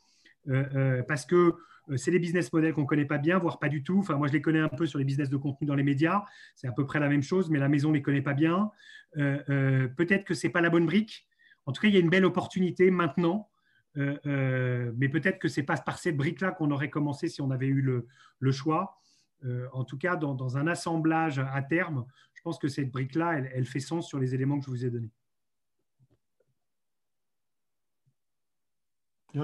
parce 1.07 1.25
que 1.25 1.55
c'est 1.95 2.11
les 2.11 2.19
business 2.19 2.51
models 2.51 2.73
qu'on 2.73 2.81
ne 2.81 2.87
connaît 2.87 3.05
pas 3.05 3.17
bien, 3.17 3.37
voire 3.37 3.59
pas 3.59 3.69
du 3.69 3.83
tout. 3.83 3.99
Enfin, 3.99 4.15
moi, 4.15 4.27
je 4.27 4.33
les 4.33 4.41
connais 4.41 4.59
un 4.59 4.69
peu 4.69 4.85
sur 4.85 4.99
les 4.99 5.05
business 5.05 5.29
de 5.29 5.37
contenu 5.37 5.67
dans 5.67 5.75
les 5.75 5.83
médias. 5.83 6.23
C'est 6.55 6.67
à 6.67 6.71
peu 6.71 6.85
près 6.85 6.99
la 6.99 7.07
même 7.07 7.23
chose, 7.23 7.49
mais 7.49 7.59
la 7.59 7.69
maison 7.69 7.89
ne 7.89 7.95
les 7.95 8.01
connaît 8.01 8.21
pas 8.21 8.33
bien. 8.33 8.71
Peut-être 9.13 10.25
que 10.25 10.33
ce 10.33 10.47
n'est 10.47 10.51
pas 10.51 10.61
la 10.61 10.69
bonne 10.69 10.85
brique. 10.85 11.27
En 11.65 11.73
tout 11.73 11.81
cas, 11.81 11.89
il 11.89 11.93
y 11.93 11.97
a 11.97 11.99
une 11.99 12.09
belle 12.09 12.25
opportunité 12.25 12.89
maintenant, 12.91 13.49
euh, 13.97 14.17
euh, 14.25 14.91
mais 14.97 15.09
peut-être 15.09 15.39
que 15.39 15.47
ce 15.47 15.59
n'est 15.59 15.65
pas 15.65 15.77
par 15.77 15.99
cette 15.99 16.17
brique-là 16.17 16.51
qu'on 16.51 16.71
aurait 16.71 16.89
commencé 16.89 17.27
si 17.27 17.41
on 17.41 17.51
avait 17.51 17.67
eu 17.67 17.81
le, 17.81 18.51
choix. 18.51 18.97
Euh, 19.45 19.67
en 19.71 19.83
tout 19.83 19.97
cas, 19.97 20.15
dans, 20.15 20.57
un 20.57 20.67
assemblage 20.67 21.39
à 21.39 21.61
terme, 21.61 22.05
je 22.33 22.41
pense 22.41 22.57
que 22.57 22.67
cette 22.67 22.91
brique-là, 22.91 23.39
elle, 23.53 23.65
fait 23.65 23.79
sens 23.79 24.07
sur 24.07 24.19
les 24.19 24.33
éléments 24.33 24.59
que 24.59 24.65
je 24.65 24.71
vous 24.71 24.85
ai 24.85 24.89
donnés. 24.89 25.11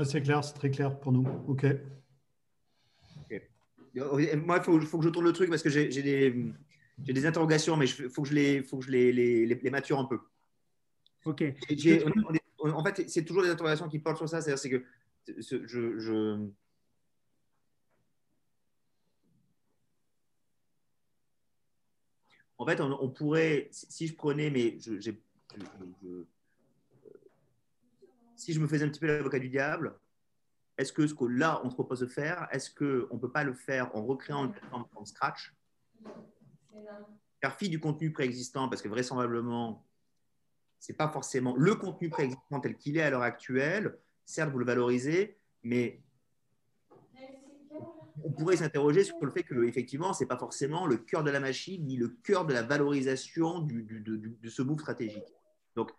c'est 0.06 0.22
clair, 0.24 0.44
c'est 0.44 0.56
très 0.56 0.72
clair 0.72 1.00
pour 1.00 1.12
nous. 1.12 1.28
OK. 1.48 1.66
Moi, 3.96 4.58
il 4.58 4.64
faut, 4.64 4.80
que 4.98 5.04
je 5.04 5.10
tourne 5.10 5.26
le 5.26 5.34
truc 5.34 5.52
parce 5.52 5.62
que 5.62 5.70
j'ai 5.70 5.88
des, 6.98 7.26
interrogations, 7.28 7.78
mais 7.78 7.86
il 7.86 8.10
faut 8.10 8.24
que 8.24 8.30
je, 8.30 8.34
les, 8.34 8.64
faut 8.64 8.80
que 8.80 8.86
je 8.86 8.92
les 8.92 9.70
mature 9.70 10.00
un 10.00 10.06
peu. 10.06 10.20
Ok. 11.26 11.44
en 12.60 12.84
fait, 12.84 13.10
c'est 13.10 13.24
toujours 13.24 13.44
des 13.44 13.50
interrogations 13.50 13.88
qui 13.88 14.00
portent 14.00 14.18
sur 14.18 14.30
ça. 14.30 14.42
C'est-à-dire 14.42 14.80
que 14.80 14.86
je, 15.28 16.48
En 22.64 22.66
fait, 22.66 22.80
on, 22.80 23.10
pourrait, 23.10 23.68
si 23.72 24.08
je 24.08 24.16
prenais, 24.16 24.50
mais 24.50 24.78
je, 24.80 25.12
si 28.38 28.54
je 28.54 28.60
me 28.62 28.68
faisais 28.68 28.86
un 28.86 28.88
petit 28.88 29.02
peu 29.02 29.08
l'avocat 29.08 29.38
du 29.38 29.50
diable, 29.50 30.00
est-ce 30.78 30.94
que 30.94 31.06
ce 31.06 31.14
que 31.14 31.26
là, 31.26 31.60
on 31.66 31.70
se 31.70 31.76
propose 31.76 32.00
de 32.00 32.06
faire, 32.06 32.48
est-ce 32.54 32.74
qu'on 32.74 33.16
ne 33.16 33.20
peut 33.20 33.34
pas 33.34 33.44
le 33.44 33.54
faire 33.54 33.94
en 33.98 34.06
recréant 34.06 34.46
une 34.46 34.54
plateforme 34.54 34.86
from 34.94 35.06
scratch? 35.06 35.54
Faire 37.42 37.54
fi 37.58 37.68
du 37.68 37.82
contenu 37.82 38.14
préexistant, 38.14 38.70
parce 38.70 38.82
que 38.82 38.88
vraisemblablement, 38.88 39.86
c'est 40.80 40.96
pas 40.96 41.10
forcément 41.10 41.58
le 41.58 41.76
contenu 41.76 42.10
préexistant 42.10 42.62
tel 42.62 42.78
qu'il 42.78 42.96
est 42.96 43.02
à 43.02 43.10
l'heure 43.10 43.24
actuelle. 43.24 44.00
Certes, 44.24 44.52
vous 44.52 44.60
le 44.60 44.66
valorisez, 44.66 45.38
mais 45.64 46.02
on 48.24 48.32
pourrait 48.32 48.58
s'interroger 48.58 49.04
sur 49.04 49.18
le 49.22 49.32
fait 49.32 49.44
que 49.44 49.64
effectivement, 49.64 50.14
c'est 50.14 50.26
pas 50.26 50.38
forcément 50.38 50.86
le 50.86 50.98
cœur 50.98 51.24
de 51.24 51.32
la 51.32 51.40
machine 51.40 51.86
ni 51.86 51.98
le 51.98 52.10
cœur 52.10 52.46
de 52.46 52.54
la 52.54 52.62
valorisation 52.62 53.60
de, 53.60 54.50
ce 54.50 54.62
move 54.62 54.80
stratégique. 54.80 55.34
Donc, 55.76 55.92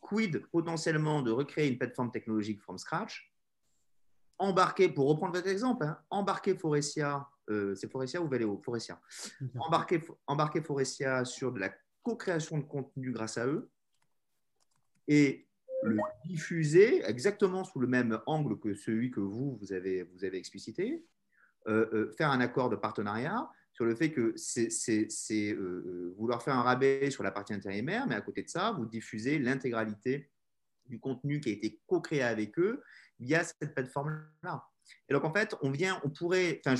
quid 0.00 0.46
potentiellement 0.50 1.22
de 1.22 1.30
recréer 1.30 1.68
une 1.68 1.78
plateforme 1.78 2.10
technologique 2.10 2.62
from 2.62 2.78
scratch, 2.78 3.32
embarquer, 4.38 4.88
pour 4.88 5.08
reprendre 5.08 5.34
votre 5.34 5.48
exemple, 5.48 5.84
hein, 5.84 5.98
embarquer 6.10 6.56
Forestia, 6.56 7.28
euh, 7.50 7.74
c'est 7.74 7.90
Forestia 7.90 8.22
ou 8.22 8.28
Valeo? 8.28 8.60
Forestia, 8.64 9.00
embarquer, 9.58 10.02
embarquer 10.26 10.62
Forestia 10.62 11.24
sur 11.24 11.52
de 11.52 11.60
la 11.60 11.72
co-création 12.02 12.58
de 12.58 12.64
contenu 12.64 13.12
grâce 13.12 13.36
à 13.36 13.46
eux, 13.46 13.68
et 15.08 15.46
le 15.82 15.98
diffuser 16.24 17.02
exactement 17.04 17.64
sous 17.64 17.78
le 17.78 17.86
même 17.86 18.20
angle 18.26 18.58
que 18.58 18.74
celui 18.74 19.10
que 19.10 19.20
vous, 19.20 19.56
vous 19.60 19.72
avez, 19.72 20.02
vous 20.02 20.24
avez 20.24 20.38
explicité, 20.38 21.04
faire 21.66 22.30
un 22.30 22.40
accord 22.40 22.70
de 22.70 22.76
partenariat 22.76 23.48
sur 23.78 23.84
le 23.84 23.94
fait 23.94 24.10
que 24.10 24.34
c'est 24.36 25.52
euh, 25.52 26.12
vouloir 26.18 26.42
faire 26.42 26.56
un 26.56 26.62
rabais 26.62 27.12
sur 27.12 27.22
la 27.22 27.30
partie 27.30 27.54
intérimaire, 27.54 28.08
mais 28.08 28.16
à 28.16 28.20
côté 28.20 28.42
de 28.42 28.48
ça, 28.48 28.72
vous 28.72 28.86
diffusez 28.86 29.38
l'intégralité 29.38 30.32
du 30.86 30.98
contenu 30.98 31.40
qui 31.40 31.50
a 31.50 31.52
été 31.52 31.80
co-créé 31.86 32.22
avec 32.22 32.58
eux 32.58 32.82
via 33.20 33.44
cette 33.44 33.74
plateforme-là. 33.74 34.64
Et 35.08 35.12
donc, 35.12 35.22
en 35.22 35.32
fait, 35.32 35.54
on 35.62 35.70
vient, 35.70 36.00
on 36.02 36.10
pourrait, 36.10 36.60
enfin, 36.66 36.74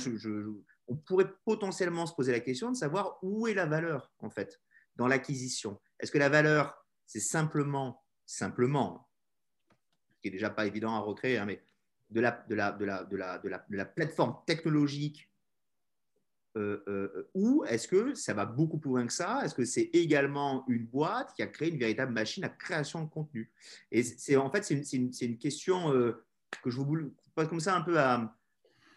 on 0.87 0.97
pourrait 0.97 1.31
potentiellement 1.45 2.05
se 2.05 2.13
poser 2.13 2.33
la 2.33 2.41
question 2.41 2.69
de 2.69 2.75
savoir 2.75 3.17
où 3.21 3.47
est 3.47 3.53
la 3.53 3.65
valeur, 3.65 4.11
en 4.19 4.29
fait, 4.29 4.59
dans 4.97 5.07
l'acquisition. 5.07 5.79
Est-ce 6.01 6.11
que 6.11 6.17
la 6.17 6.29
valeur, 6.29 6.85
c'est 7.05 7.21
simplement 7.21 8.03
simplement, 8.25 9.09
ce 10.15 10.19
qui 10.21 10.27
n'est 10.27 10.31
déjà 10.31 10.49
pas 10.49 10.67
évident 10.67 10.93
à 10.95 10.99
recréer, 10.99 11.37
hein, 11.37 11.45
mais 11.45 11.63
de 12.09 12.21
la, 12.21 12.45
de, 12.49 12.55
la, 12.55 12.71
de, 12.71 12.85
la, 12.85 13.03
de, 13.03 13.17
la, 13.17 13.37
de, 13.37 13.75
la, 13.77 13.85
plateforme 13.85 14.35
technologique 14.45 15.29
euh, 16.57 16.83
euh, 16.87 17.29
ou 17.35 17.63
est-ce 17.65 17.87
que 17.87 18.15
ça 18.15 18.33
va 18.33 18.45
beaucoup 18.45 18.79
plus 18.79 18.89
loin 18.89 19.05
que 19.05 19.13
ça? 19.13 19.41
Est-ce 19.45 19.53
que 19.53 19.65
c'est 19.65 19.89
également 19.93 20.65
une 20.67 20.85
boîte 20.85 21.33
qui 21.35 21.43
a 21.43 21.47
créé 21.47 21.69
une 21.69 21.77
véritable 21.77 22.11
machine 22.11 22.43
à 22.43 22.49
création 22.49 23.03
de 23.03 23.09
contenu? 23.09 23.51
Et 23.91 24.01
c'est 24.03 24.35
en 24.35 24.49
fait 24.49 24.63
c'est 24.63 24.75
une, 24.93 25.11
une, 25.21 25.37
question 25.37 25.93
euh, 25.93 26.25
que 26.63 26.71
je 26.71 26.77
vous 26.77 27.13
pose 27.35 27.47
comme 27.47 27.59
ça 27.59 27.75
un 27.75 27.81
peu 27.81 27.99
à, 27.99 28.35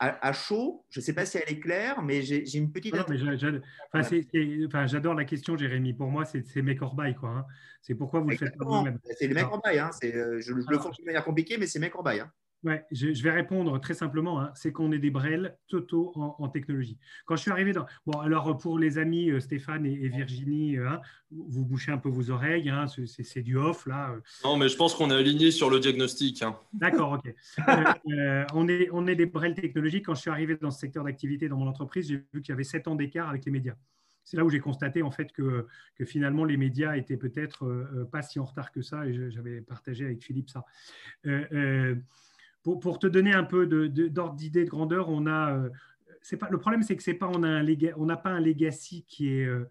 à, 0.02 0.32
chaud. 0.32 0.84
Je 0.90 1.00
ne 1.00 1.04
sais 1.04 1.12
pas 1.12 1.24
si 1.24 1.38
elle 1.38 1.52
est 1.52 1.60
claire, 1.60 2.02
mais 2.02 2.22
j'ai 2.22 2.56
une 2.56 2.72
petite. 2.72 2.94
J'adore 4.86 5.14
la 5.14 5.24
question, 5.24 5.56
Jérémy. 5.56 5.94
Pour 5.94 6.08
moi, 6.08 6.24
c'est 6.24 6.62
mes 6.62 6.76
corbeilles. 6.76 7.16
Hein. 7.22 7.44
C'est 7.80 7.94
pourquoi 7.94 8.20
vous 8.20 8.30
le 8.30 8.36
faites 8.36 8.54
vous-même. 8.58 8.98
C'est 9.18 9.28
les 9.28 9.34
mecs. 9.34 9.44
Hein. 9.44 9.90
Euh, 10.04 10.40
je, 10.40 10.52
le 10.52 10.62
fais 10.62 11.02
de 11.02 11.04
manière 11.04 11.24
compliquée, 11.24 11.56
mais 11.58 11.66
c'est 11.66 11.78
mes 11.78 11.90
corbeilles. 11.90 12.20
Hein. 12.20 12.32
Ouais, 12.64 12.84
je, 12.92 13.22
vais 13.22 13.30
répondre 13.32 13.80
très 13.80 13.94
simplement. 13.94 14.40
Hein. 14.40 14.52
c'est 14.54 14.70
qu'on 14.70 14.92
est 14.92 14.98
des 14.98 15.10
brels 15.10 15.56
totaux 15.66 16.12
en, 16.14 16.48
technologie. 16.48 16.96
Quand 17.26 17.34
je 17.34 17.42
suis 17.42 17.50
arrivé 17.50 17.72
dans. 17.72 17.86
Bon, 18.06 18.20
alors 18.20 18.56
pour 18.56 18.78
les 18.78 18.98
amis 18.98 19.30
euh, 19.30 19.40
Stéphane 19.40 19.84
et, 19.84 20.08
Virginie, 20.08 20.76
euh, 20.76 20.88
hein, 20.88 21.00
vous 21.32 21.64
bouchez 21.64 21.90
un 21.90 21.98
peu 21.98 22.08
vos 22.08 22.30
oreilles. 22.30 22.68
Hein, 22.68 22.86
c'est 23.06 23.42
du 23.42 23.56
off 23.56 23.86
là. 23.86 24.14
Non, 24.44 24.56
mais 24.56 24.68
je 24.68 24.76
pense 24.76 24.94
qu'on 24.94 25.10
est 25.10 25.14
aligné 25.14 25.50
sur 25.50 25.70
le 25.70 25.80
diagnostic. 25.80 26.44
D'accord, 26.72 27.12
ok. 27.12 27.34
Euh, 28.08 28.44
on, 28.54 28.68
est, 28.68 28.88
on 28.92 29.06
est 29.06 29.14
des 29.16 29.26
brels 29.26 29.54
technologiques. 29.54 30.06
Quand 30.06 30.14
je 30.14 30.20
suis 30.20 30.30
arrivé 30.30 30.56
dans 30.56 30.70
ce 30.70 30.78
secteur 30.78 31.04
d'activité 31.04 31.48
dans 31.48 31.56
mon 31.56 31.66
entreprise, 31.66 32.08
j'ai 32.08 32.16
vu 32.32 32.42
qu'il 32.42 32.50
y 32.50 32.52
avait 32.52 32.64
sept 32.64 32.86
ans 32.86 32.94
d'écart 32.94 33.28
avec 33.28 33.44
les 33.44 33.52
médias 33.52 33.74
c'est 34.24 34.36
là 34.36 34.44
où 34.44 34.50
j'ai 34.50 34.60
constaté 34.60 35.02
en 35.02 35.10
fait 35.10 35.32
que, 35.32 35.66
que, 35.96 36.04
finalement 36.04 36.44
les 36.44 36.56
médias 36.56 36.94
étaient 36.96 37.16
peut-être 37.16 38.06
pas 38.12 38.22
si 38.22 38.38
en 38.38 38.44
retard 38.44 38.70
que 38.70 38.80
ça 38.80 39.04
et 39.04 39.30
j'avais 39.32 39.60
partagé 39.60 40.04
avec 40.04 40.22
Philippe 40.22 40.48
ça 40.48 40.64
pour, 42.62 42.98
te 42.98 43.06
donner 43.06 43.32
un 43.32 43.44
peu 43.44 43.66
d'ordre 43.66 44.34
d'idée 44.36 44.64
de 44.64 44.70
grandeur, 44.70 45.08
on 45.08 45.26
a, 45.26 45.52
euh, 45.54 45.68
le 46.50 46.58
problème, 46.58 46.82
c'est 46.82 46.96
que 46.96 47.02
c'est 47.02 47.14
pas, 47.14 47.28
on 47.28 47.38
n'a 47.38 48.16
pas 48.16 48.30
un 48.30 48.40
legacy 48.40 49.04
qui 49.08 49.28
est, 49.28 49.46
euh, 49.46 49.68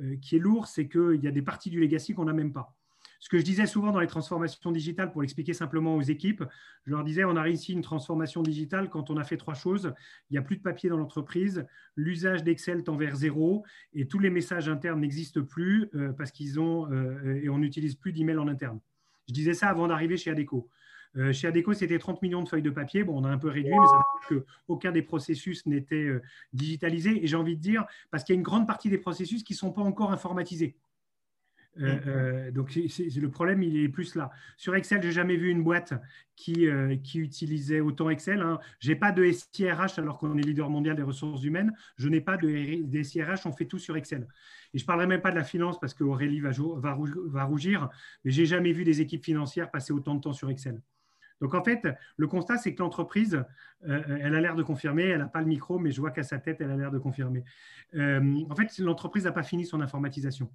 euh, 0.00 0.16
qui 0.16 0.36
est 0.36 0.38
lourd, 0.38 0.66
c'est 0.66 0.88
qu'il 0.88 1.22
y 1.22 1.28
a 1.28 1.30
des 1.30 1.42
parties 1.42 1.70
du 1.70 1.80
legacy 1.80 2.14
qu'on 2.14 2.26
n'a 2.26 2.32
même 2.32 2.52
pas. 2.52 2.74
Ce 3.20 3.30
que 3.30 3.38
je 3.38 3.42
disais 3.42 3.64
souvent 3.64 3.90
dans 3.90 4.00
les 4.00 4.06
transformations 4.06 4.70
digitales, 4.70 5.10
pour 5.10 5.22
l'expliquer 5.22 5.54
simplement 5.54 5.96
aux 5.96 6.02
équipes, 6.02 6.44
je 6.84 6.90
leur 6.90 7.04
disais, 7.04 7.24
on 7.24 7.36
a 7.36 7.42
réussi 7.42 7.72
une 7.72 7.80
transformation 7.80 8.42
digitale 8.42 8.90
quand 8.90 9.08
on 9.08 9.16
a 9.16 9.24
fait 9.24 9.38
trois 9.38 9.54
choses. 9.54 9.94
Il 10.28 10.34
n'y 10.34 10.38
a 10.38 10.42
plus 10.42 10.58
de 10.58 10.62
papier 10.62 10.90
dans 10.90 10.98
l'entreprise, 10.98 11.64
l'usage 11.96 12.44
d'Excel 12.44 12.84
tend 12.84 12.96
vers 12.96 13.16
zéro 13.16 13.64
et 13.94 14.06
tous 14.06 14.18
les 14.18 14.28
messages 14.28 14.68
internes 14.68 15.00
n'existent 15.00 15.42
plus 15.42 15.88
parce 16.18 16.32
qu'ils 16.32 16.60
ont, 16.60 16.86
et 17.24 17.48
on 17.48 17.56
n'utilise 17.56 17.94
plus 17.94 18.12
d'email 18.12 18.36
en 18.36 18.46
interne. 18.46 18.78
Je 19.26 19.32
disais 19.32 19.54
ça 19.54 19.68
avant 19.68 19.88
d'arriver 19.88 20.18
chez 20.18 20.30
Adeco. 20.30 20.68
Euh, 21.16 21.32
chez 21.32 21.46
Adeco, 21.46 21.72
c'était 21.74 21.98
30 21.98 22.22
millions 22.22 22.42
de 22.42 22.48
feuilles 22.48 22.62
de 22.62 22.70
papier. 22.70 23.04
Bon, 23.04 23.20
on 23.20 23.24
a 23.24 23.28
un 23.28 23.38
peu 23.38 23.48
réduit, 23.48 23.70
mais 23.70 23.86
ça 23.86 24.02
veut 24.30 24.36
dire 24.36 24.44
qu'aucun 24.66 24.92
des 24.92 25.02
processus 25.02 25.64
n'était 25.66 25.96
euh, 25.96 26.22
digitalisé. 26.52 27.22
Et 27.22 27.26
j'ai 27.26 27.36
envie 27.36 27.56
de 27.56 27.62
dire, 27.62 27.84
parce 28.10 28.24
qu'il 28.24 28.34
y 28.34 28.36
a 28.36 28.38
une 28.38 28.44
grande 28.44 28.66
partie 28.66 28.90
des 28.90 28.98
processus 28.98 29.44
qui 29.44 29.52
ne 29.52 29.58
sont 29.58 29.72
pas 29.72 29.82
encore 29.82 30.12
informatisés. 30.12 30.76
Euh, 31.80 32.52
donc, 32.52 32.72
le 32.76 33.26
problème, 33.26 33.62
il 33.64 33.76
est 33.76 33.88
plus 33.88 34.14
là. 34.14 34.30
Sur 34.56 34.76
Excel, 34.76 35.02
je 35.02 35.08
n'ai 35.08 35.12
jamais 35.12 35.36
vu 35.36 35.50
une 35.50 35.64
boîte 35.64 35.92
qui, 36.36 36.68
qui 37.02 37.18
utilisait 37.18 37.80
autant 37.80 38.10
Excel. 38.10 38.42
Hein. 38.42 38.60
Je 38.78 38.90
n'ai 38.90 38.96
pas 38.96 39.10
de 39.10 39.28
SIRH 39.28 39.98
alors 39.98 40.18
qu'on 40.18 40.38
est 40.38 40.42
leader 40.42 40.70
mondial 40.70 40.94
des 40.94 41.02
ressources 41.02 41.42
humaines. 41.42 41.72
Je 41.96 42.08
n'ai 42.08 42.20
pas 42.20 42.36
de, 42.36 43.02
SIRH, 43.02 43.46
on 43.46 43.52
fait 43.52 43.66
tout 43.66 43.80
sur 43.80 43.96
Excel. 43.96 44.28
Et 44.72 44.78
je 44.78 44.84
ne 44.84 44.86
parlerai 44.86 45.08
même 45.08 45.20
pas 45.20 45.32
de 45.32 45.36
la 45.36 45.42
finance 45.42 45.80
parce 45.80 45.94
qu'Aurélie 45.94 46.38
va, 46.38 46.50
va, 46.76 46.96
va 47.26 47.44
rougir, 47.44 47.88
mais 48.24 48.30
je 48.30 48.40
n'ai 48.40 48.46
jamais 48.46 48.72
vu 48.72 48.84
des 48.84 49.00
équipes 49.00 49.24
financières 49.24 49.72
passer 49.72 49.92
autant 49.92 50.14
de 50.14 50.20
temps 50.20 50.32
sur 50.32 50.50
Excel. 50.50 50.80
Donc 51.40 51.54
en 51.54 51.62
fait, 51.62 51.86
le 52.16 52.26
constat, 52.26 52.58
c'est 52.58 52.74
que 52.74 52.82
l'entreprise, 52.82 53.44
euh, 53.86 54.18
elle 54.20 54.34
a 54.34 54.40
l'air 54.40 54.54
de 54.54 54.62
confirmer, 54.62 55.04
elle 55.04 55.18
n'a 55.18 55.26
pas 55.26 55.40
le 55.40 55.46
micro, 55.46 55.78
mais 55.78 55.90
je 55.90 56.00
vois 56.00 56.10
qu'à 56.10 56.22
sa 56.22 56.38
tête, 56.38 56.60
elle 56.60 56.70
a 56.70 56.76
l'air 56.76 56.90
de 56.90 56.98
confirmer. 56.98 57.44
Euh, 57.94 58.44
en 58.48 58.54
fait, 58.54 58.78
l'entreprise 58.78 59.24
n'a 59.24 59.32
pas 59.32 59.42
fini 59.42 59.66
son 59.66 59.80
informatisation. 59.80 60.50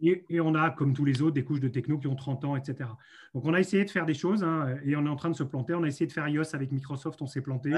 Et, 0.00 0.40
on 0.40 0.54
a, 0.54 0.70
comme 0.70 0.94
tous 0.94 1.04
les 1.04 1.22
autres, 1.22 1.34
des 1.34 1.44
couches 1.44 1.60
de 1.60 1.68
techno 1.68 1.98
qui 1.98 2.06
ont 2.06 2.16
30 2.16 2.44
ans, 2.44 2.56
etc. 2.56 2.88
Donc, 3.34 3.44
on 3.44 3.54
a 3.54 3.60
essayé 3.60 3.84
de 3.84 3.90
faire 3.90 4.06
des 4.06 4.14
choses 4.14 4.42
hein, 4.42 4.76
et 4.84 4.96
on 4.96 5.04
est 5.04 5.08
en 5.08 5.16
train 5.16 5.30
de 5.30 5.36
se 5.36 5.42
planter. 5.42 5.74
On 5.74 5.82
a 5.82 5.86
essayé 5.86 6.06
de 6.06 6.12
faire 6.12 6.26
iOS 6.28 6.54
avec 6.54 6.72
Microsoft, 6.72 7.20
on 7.22 7.26
s'est 7.26 7.42
planté. 7.42 7.72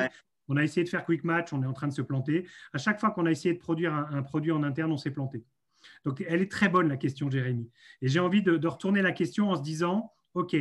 On 0.49 0.57
a 0.57 0.63
essayé 0.63 0.85
de 0.85 0.89
faire 0.89 1.05
Quick 1.05 1.25
Match, 1.25 1.53
on 1.53 1.63
est 1.63 1.67
en 1.67 1.73
train 1.73 1.89
de 1.89 1.93
se 1.93 2.03
planter. 2.03 2.47
À 2.73 2.79
chaque 2.79 3.01
fois 3.01 3.11
qu'on 3.11 3.27
a 3.27 3.31
essayé 3.31 3.55
de 3.55 3.59
produire 3.59 3.95
un, 3.95 4.23
produit 4.23 4.53
en 4.53 4.63
interne, 4.63 4.93
on 4.93 4.97
s'est 4.97 5.11
planté. 5.11 5.45
Donc, 6.05 6.23
elle 6.27 6.41
est 6.41 6.51
très 6.51 6.69
bonne, 6.69 6.89
la 6.89 6.97
question, 6.97 7.31
Jérémy. 7.31 7.69
Et 8.01 8.09
j'ai 8.09 8.21
envie 8.21 8.43
de, 8.43 8.67
retourner 8.67 9.03
la 9.03 9.13
question 9.13 9.51
en 9.51 9.57
se 9.57 9.63
disant, 9.63 10.13
OK, 10.35 10.57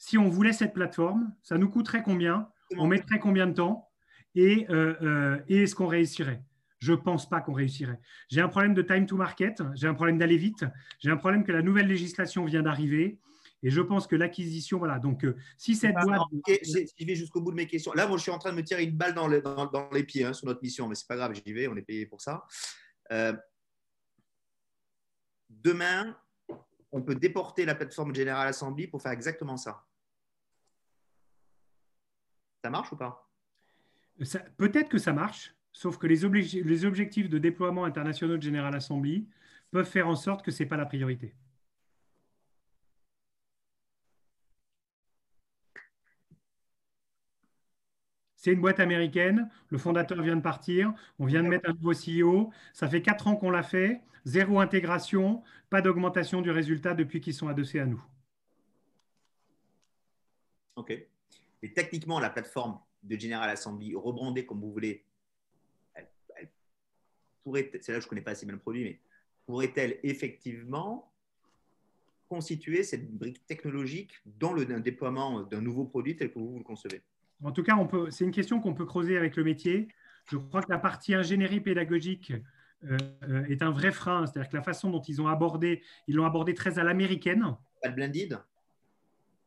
si 0.00 0.16
on 0.16 0.30
voulait 0.30 0.54
cette 0.54 0.72
plateforme, 0.72 1.30
ça 1.42 1.58
nous 1.58 1.68
coûterait 1.68 2.02
combien? 2.02 2.48
On 2.78 2.86
mettrait 2.86 3.18
combien 3.18 3.46
de 3.46 3.52
temps? 3.52 3.90
Et, 4.34 4.66
euh, 4.70 4.94
euh, 5.02 5.38
et 5.46 5.64
est-ce 5.64 5.74
qu'on 5.74 5.86
réussirait? 5.86 6.42
Je 6.78 6.92
ne 6.92 6.96
pense 6.96 7.28
pas 7.28 7.42
qu'on 7.42 7.52
réussirait. 7.52 8.00
J'ai 8.30 8.40
un 8.40 8.48
problème 8.48 8.72
de 8.72 8.80
time 8.80 9.04
to 9.04 9.18
market, 9.18 9.62
j'ai 9.74 9.86
un 9.86 9.92
problème 9.92 10.16
d'aller 10.16 10.38
vite, 10.38 10.64
j'ai 11.00 11.10
un 11.10 11.18
problème 11.18 11.44
que 11.44 11.52
la 11.52 11.60
nouvelle 11.60 11.86
législation 11.86 12.46
vient 12.46 12.62
d'arriver. 12.62 13.20
Et 13.62 13.68
je 13.68 13.82
pense 13.82 14.06
que 14.06 14.16
l'acquisition, 14.16 14.78
voilà. 14.78 14.98
Donc, 14.98 15.22
euh, 15.22 15.36
si 15.58 15.76
cette 15.76 15.94
boîte. 15.94 16.22
j'y 16.48 17.04
vais 17.04 17.14
jusqu'au 17.14 17.42
bout 17.42 17.50
de 17.50 17.56
mes 17.56 17.66
questions. 17.66 17.92
Là, 17.92 18.06
moi, 18.06 18.16
je 18.16 18.22
suis 18.22 18.30
en 18.30 18.38
train 18.38 18.52
de 18.52 18.56
me 18.56 18.64
tirer 18.64 18.84
une 18.84 18.96
balle 18.96 19.12
dans, 19.12 19.28
les 19.28 20.04
pieds 20.04 20.24
hein, 20.24 20.32
sur 20.32 20.46
notre 20.46 20.62
mission, 20.62 20.88
mais 20.88 20.94
ce 20.94 21.04
n'est 21.04 21.08
pas 21.08 21.16
grave, 21.16 21.34
j'y 21.34 21.52
vais, 21.52 21.68
on 21.68 21.76
est 21.76 21.82
payé 21.82 22.06
pour 22.06 22.22
ça. 22.22 22.46
Demain, 25.50 26.16
on 26.90 27.02
peut 27.02 27.14
déporter 27.14 27.66
la 27.66 27.74
plateforme 27.74 28.14
General 28.14 28.48
Assembly 28.48 28.86
pour 28.86 29.02
faire 29.02 29.12
exactement 29.12 29.58
ça. 29.58 29.84
Ça 32.62 32.70
marche 32.70 32.92
ou 32.92 32.96
pas? 32.96 33.30
Peut-être 34.56 34.88
que 34.88 34.98
ça 34.98 35.12
marche. 35.12 35.54
Sauf 35.72 35.98
que 35.98 36.06
les, 36.06 36.24
objectifs 36.84 37.28
de 37.28 37.38
déploiement 37.38 37.84
internationaux 37.84 38.36
de 38.36 38.42
General 38.42 38.74
Assembly 38.74 39.28
peuvent 39.70 39.86
faire 39.88 40.08
en 40.08 40.16
sorte 40.16 40.44
que 40.44 40.50
ce 40.50 40.62
n'est 40.62 40.68
pas 40.68 40.76
la 40.76 40.86
priorité. 40.86 41.34
C'est 48.36 48.52
une 48.52 48.60
boîte 48.60 48.80
américaine, 48.80 49.50
le 49.68 49.78
fondateur 49.78 50.22
vient 50.22 50.36
de 50.36 50.40
partir, 50.40 50.94
on 51.18 51.26
vient 51.26 51.42
de 51.42 51.48
mettre 51.48 51.68
un 51.68 51.74
nouveau 51.74 51.92
CEO, 51.92 52.50
ça 52.72 52.88
fait 52.88 53.02
quatre 53.02 53.28
ans 53.28 53.36
qu'on 53.36 53.50
l'a 53.50 53.62
fait, 53.62 54.00
zéro 54.24 54.60
intégration, 54.60 55.42
pas 55.68 55.82
d'augmentation 55.82 56.40
du 56.40 56.50
résultat 56.50 56.94
depuis 56.94 57.20
qu'ils 57.20 57.34
sont 57.34 57.48
adossés 57.48 57.80
à 57.80 57.86
nous. 57.86 58.02
OK. 60.76 61.10
Et 61.62 61.72
techniquement, 61.72 62.20
la 62.20 62.30
plateforme 62.30 62.78
de 63.02 63.18
General 63.18 63.48
Assembly, 63.48 63.94
rebrandée 63.94 64.46
comme 64.46 64.60
vous 64.60 64.72
voulez, 64.72 65.04
pourrait, 67.42 67.70
c'est 67.80 67.92
là 67.92 67.98
que 67.98 68.02
je 68.02 68.06
ne 68.06 68.10
connais 68.10 68.22
pas 68.22 68.32
assez 68.32 68.46
bien 68.46 68.54
le 68.54 68.60
produit, 68.60 68.84
mais 68.84 69.00
pourrait-elle 69.46 69.98
effectivement 70.02 71.12
constituer 72.28 72.84
cette 72.84 73.10
brique 73.10 73.44
technologique 73.46 74.12
dans 74.24 74.52
le 74.52 74.64
déploiement 74.80 75.42
d'un 75.42 75.60
nouveau 75.60 75.84
produit 75.84 76.16
tel 76.16 76.32
que 76.32 76.38
vous, 76.38 76.58
le 76.58 76.64
concevez? 76.64 77.02
En 77.42 77.52
tout 77.52 77.62
cas, 77.62 77.76
c'est 78.10 78.24
une 78.24 78.30
question 78.30 78.60
qu'on 78.60 78.74
peut 78.74 78.84
creuser 78.84 79.16
avec 79.16 79.36
le 79.36 79.44
métier. 79.44 79.88
Je 80.26 80.36
crois 80.36 80.62
que 80.62 80.70
la 80.70 80.78
partie 80.78 81.14
ingénierie 81.14 81.60
pédagogique 81.60 82.32
euh, 82.84 82.96
euh, 83.24 83.44
est 83.46 83.62
un 83.62 83.70
vrai 83.70 83.90
frein. 83.90 84.26
C'est-à-dire 84.26 84.50
que 84.50 84.56
la 84.56 84.62
façon 84.62 84.90
dont 84.90 85.02
ils 85.02 85.20
ont 85.20 85.26
abordé, 85.26 85.82
ils 86.06 86.14
l'ont 86.14 86.26
abordé 86.26 86.54
très 86.54 86.78
à 86.78 86.84
l'américaine. 86.84 87.56
Pas 87.82 87.88
de 87.88 87.94
blended 87.94 88.38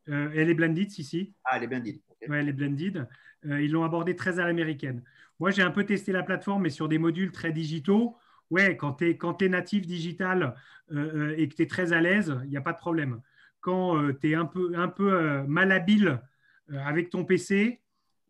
euh, 0.09 0.29
Elle 0.35 0.49
est 0.49 0.53
blended, 0.53 0.89
si, 0.89 1.03
si. 1.03 1.33
Ah, 1.45 1.57
elle 1.57 1.63
est 1.63 1.67
blended. 1.67 1.99
Oui, 2.29 2.37
elle 2.37 2.49
est 2.49 2.53
blended. 2.53 3.07
ils 3.43 3.71
l'ont 3.71 3.83
abordé 3.83 4.15
très 4.15 4.39
à 4.39 4.45
l'américaine. 4.45 5.03
Moi, 5.39 5.51
j'ai 5.51 5.61
un 5.61 5.71
peu 5.71 5.83
testé 5.83 6.11
la 6.11 6.23
plateforme, 6.23 6.63
mais 6.63 6.69
sur 6.69 6.87
des 6.87 6.97
modules 6.97 7.31
très 7.31 7.51
digitaux. 7.51 8.15
Ouais, 8.49 8.77
quand 8.77 8.93
tu 8.93 9.09
es, 9.09 9.49
natif 9.49 9.87
digital 9.87 10.55
euh, 10.91 11.31
euh, 11.31 11.35
et 11.37 11.49
que 11.49 11.55
tu 11.55 11.63
es 11.63 11.67
très 11.67 11.91
à 11.91 12.01
l'aise, 12.01 12.37
il 12.43 12.49
n'y 12.49 12.57
a 12.57 12.61
pas 12.61 12.73
de 12.73 12.77
problème. 12.77 13.21
Quand 13.61 13.97
euh, 13.97 14.13
tu 14.13 14.31
es 14.31 14.35
un 14.35 14.45
peu, 14.45 14.73
un 14.75 14.89
peu 14.89 15.43
malhabile 15.47 16.21
avec 16.69 17.09
ton 17.09 17.25
PC, 17.25 17.81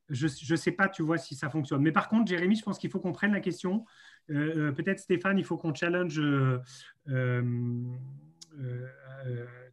je 0.09 0.27
ne 0.27 0.55
sais 0.55 0.71
pas, 0.71 0.87
tu 0.87 1.03
vois, 1.03 1.17
si 1.17 1.35
ça 1.35 1.49
fonctionne. 1.49 1.81
Mais 1.81 1.91
par 1.91 2.07
contre, 2.07 2.27
Jérémy, 2.27 2.55
je 2.55 2.63
pense 2.63 2.79
qu'il 2.79 2.89
faut 2.89 2.99
qu'on 2.99 3.11
prenne 3.11 3.33
la 3.33 3.41
question. 3.41 3.85
Peut-être 4.27 4.99
Stéphane, 4.99 5.37
il 5.37 5.45
faut 5.45 5.57
qu'on 5.57 5.73
challenge 5.73 6.21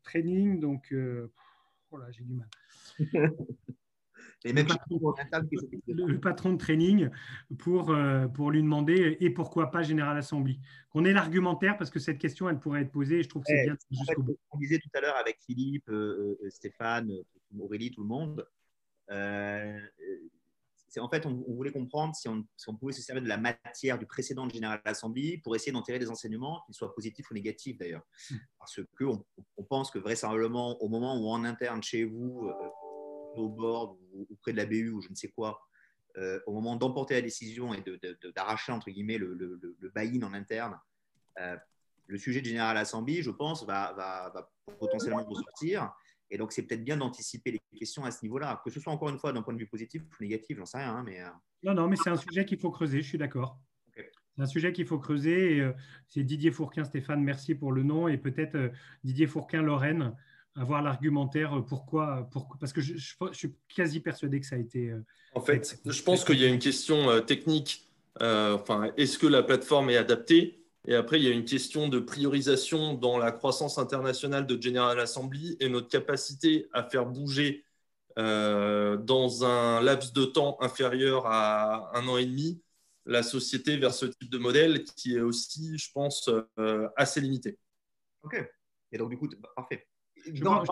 training. 0.03 0.61
Donc, 0.61 0.95
oh 1.93 1.99
j'ai 2.11 2.25
du 2.25 2.35
mal. 2.35 2.49
le, 4.45 6.19
patron, 6.19 6.53
de 6.53 6.59
training 6.59 7.11
pour, 7.59 7.91
euh, 7.91 8.27
pour 8.29 8.51
lui 8.51 8.63
demander 8.63 9.17
et 9.21 9.31
pourquoi 9.31 9.71
pas 9.71 9.83
Général 9.83 10.17
Assembly. 10.17 10.59
Qu'on 10.91 11.05
ait 11.05 11.13
l'argumentaire 11.13 11.77
parce 11.77 11.91
que 11.91 11.99
cette 11.99 12.19
question, 12.19 12.49
elle 12.49 12.59
pourrait 12.59 12.83
être 12.83 12.93
posée 12.93 13.19
et 13.19 13.23
je 13.23 13.29
trouve 13.29 13.43
que 13.43 13.49
c'est 13.49 13.65
bien 13.65 13.77
jusqu'au 13.91 14.23
bout. 14.23 14.39
On 14.51 14.59
disait 14.59 14.79
tout 14.79 14.91
à 14.95 15.01
l'heure 15.01 15.17
avec 15.17 15.39
Philippe, 15.41 15.89
euh, 15.91 16.39
euh, 16.43 16.51
Stéphane, 16.51 17.13
Aurélie, 17.59 17.91
tout 17.91 18.03
le 18.03 18.09
monde. 18.09 18.47
En 20.99 21.09
fait, 21.09 21.27
on, 21.27 21.45
voulait 21.49 21.73
comprendre 21.73 22.15
si 22.15 22.29
on, 22.29 22.45
si 22.57 22.69
on, 22.69 22.77
pouvait 22.77 22.93
se 22.93 23.03
servir 23.03 23.23
de 23.23 23.29
la 23.29 23.37
matière 23.37 23.99
du 23.99 24.07
précédent 24.07 24.49
Général 24.49 24.81
Assembly 24.85 25.39
pour 25.39 25.55
essayer 25.55 25.73
d'en 25.73 25.83
tirer 25.83 25.99
des 25.99 26.11
enseignements, 26.11 26.63
qu'ils 26.67 26.75
soient 26.75 26.93
positifs 26.95 27.31
ou 27.31 27.35
négatifs 27.35 27.79
d'ailleurs. 27.79 28.03
Hmm. 28.31 28.37
Parce 28.59 28.81
qu'on 28.99 29.25
on 29.57 29.65
pense 29.65 29.91
que 29.91 29.99
vraisemblablement, 29.99 30.83
au 30.83 30.89
moment 30.89 31.17
où 31.17 31.29
en 31.29 31.45
interne 31.45 31.83
chez 31.83 32.05
vous, 32.05 32.51
au 33.35 33.49
board 33.49 33.97
ou, 34.13 34.27
près 34.43 34.53
de 34.53 34.57
la 34.57 34.67
BU 34.67 34.91
ou 34.91 35.01
je 35.01 35.09
ne 35.09 35.15
sais 35.15 35.29
quoi, 35.29 35.61
euh, 36.17 36.41
au 36.47 36.53
moment 36.53 36.77
d'emporter 36.77 37.15
la 37.15 37.23
décision 37.23 37.73
et 37.73 37.85
d'arracher 38.35 38.73
entre 38.73 38.91
guillemets 38.91 39.19
le, 39.19 39.35
le, 39.35 39.91
buy-in 39.95 40.23
en 40.23 40.35
interne, 40.35 40.79
euh, 41.39 41.57
le 42.07 42.19
sujet 42.19 42.41
de 42.41 42.47
General 42.47 42.77
Assembly, 42.77 43.23
je 43.23 43.31
pense, 43.31 43.65
va, 43.65 43.93
va, 43.93 44.51
potentiellement 44.79 45.25
ressortir. 45.25 45.93
Et 46.31 46.39
donc, 46.39 46.53
c'est 46.53 46.63
peut-être 46.63 46.85
bien 46.85 46.97
d'anticiper 46.97 47.51
les 47.53 47.61
questions 47.79 48.05
à 48.05 48.11
ce 48.11 48.23
niveau-là, 48.23 48.61
que 48.65 48.71
ce 48.71 48.81
soit 48.81 48.93
encore 48.93 49.09
une 49.09 49.19
fois 49.19 49.33
d'un 49.33 49.43
point 49.43 49.55
de 49.55 49.59
vue 49.59 49.67
positif 49.67 50.03
ou 50.03 50.23
négatif, 50.23 50.59
j'en 50.59 50.67
sais 50.67 50.79
rien. 50.79 50.95
Hein, 50.95 51.03
mais, 51.05 51.21
euh, 51.21 51.29
Non, 51.63 51.75
non, 51.75 51.89
mais 51.89 51.97
c'est 51.97 52.11
un 52.11 52.17
sujet 52.17 52.45
qu'il 52.45 52.59
faut 52.59 52.71
creuser, 52.71 53.03
je 53.03 53.09
suis 53.09 53.19
d'accord. 53.19 53.59
C'est 53.95 54.43
un 54.43 54.47
sujet 54.47 54.73
qu'il 54.73 54.87
faut 54.87 54.99
creuser. 54.99 55.71
c'est 56.07 56.23
Didier 56.23 56.51
Fourquin, 56.51 56.85
Stéphane, 56.85 57.23
merci 57.23 57.55
pour 57.55 57.73
le 57.73 57.83
nom, 57.83 58.09
et 58.09 58.17
peut-être 58.17 58.71
Didier 59.05 59.27
Fourquin, 59.27 59.61
Lorraine, 59.61 60.15
avoir 60.57 60.83
l'argumentaire 60.83 61.59
euh, 61.59 61.63
pourquoi, 61.63 62.29
pourquoi, 62.31 62.57
parce 62.59 62.73
que 62.73 62.81
je, 62.81 62.95
suis 63.33 63.55
quasi 63.75 64.01
persuadé 64.01 64.41
que 64.41 64.47
ça 64.47 64.57
a 64.57 64.59
été. 64.59 64.91
Euh, 64.91 65.05
en 65.35 65.41
fait, 65.41 65.79
je 65.85 66.03
pense 66.03 66.25
qu'il 66.25 66.39
y 66.39 66.45
a 66.45 66.49
une 66.49 66.59
question 66.59 67.11
euh, 67.11 67.21
technique. 67.21 67.89
enfin, 68.21 68.91
est-ce 68.97 69.19
que 69.19 69.27
la 69.27 69.43
plateforme 69.43 69.91
est 69.91 69.97
adaptée? 69.97 70.60
Et 70.87 70.95
après, 70.95 71.19
il 71.19 71.25
y 71.25 71.29
a 71.29 71.31
une 71.31 71.45
question 71.45 71.89
de 71.89 71.99
priorisation 71.99 72.95
dans 72.95 73.19
la 73.19 73.33
croissance 73.33 73.79
internationale 73.79 74.47
de 74.47 74.61
General 74.61 74.99
Assembly 74.99 75.57
et 75.61 75.69
notre 75.69 75.89
capacité 75.89 76.69
à 76.73 76.83
faire 76.83 77.07
bouger 77.07 77.65
dans 78.17 79.45
un 79.45 79.81
laps 79.81 80.13
de 80.13 80.25
temps 80.25 80.59
inférieur 80.61 81.27
à 81.27 81.97
un 81.97 82.07
an 82.09 82.17
et 82.17 82.27
demi 82.27 82.61
la 83.07 83.23
société 83.23 83.77
vers 83.79 83.95
ce 83.95 84.07
type 84.07 84.31
de 84.31 84.39
modèle 84.39 84.85
qui 84.85 85.17
est 85.17 85.21
aussi, 85.21 85.79
je 85.79 85.91
pense, 85.93 86.31
assez 86.97 87.21
limité. 87.21 87.59
OK. 88.23 88.37
Et 88.93 88.99
donc, 88.99 89.11
du 89.11 89.17
coup, 89.17 89.29
parfait 89.55 89.87
dans, 90.41 90.65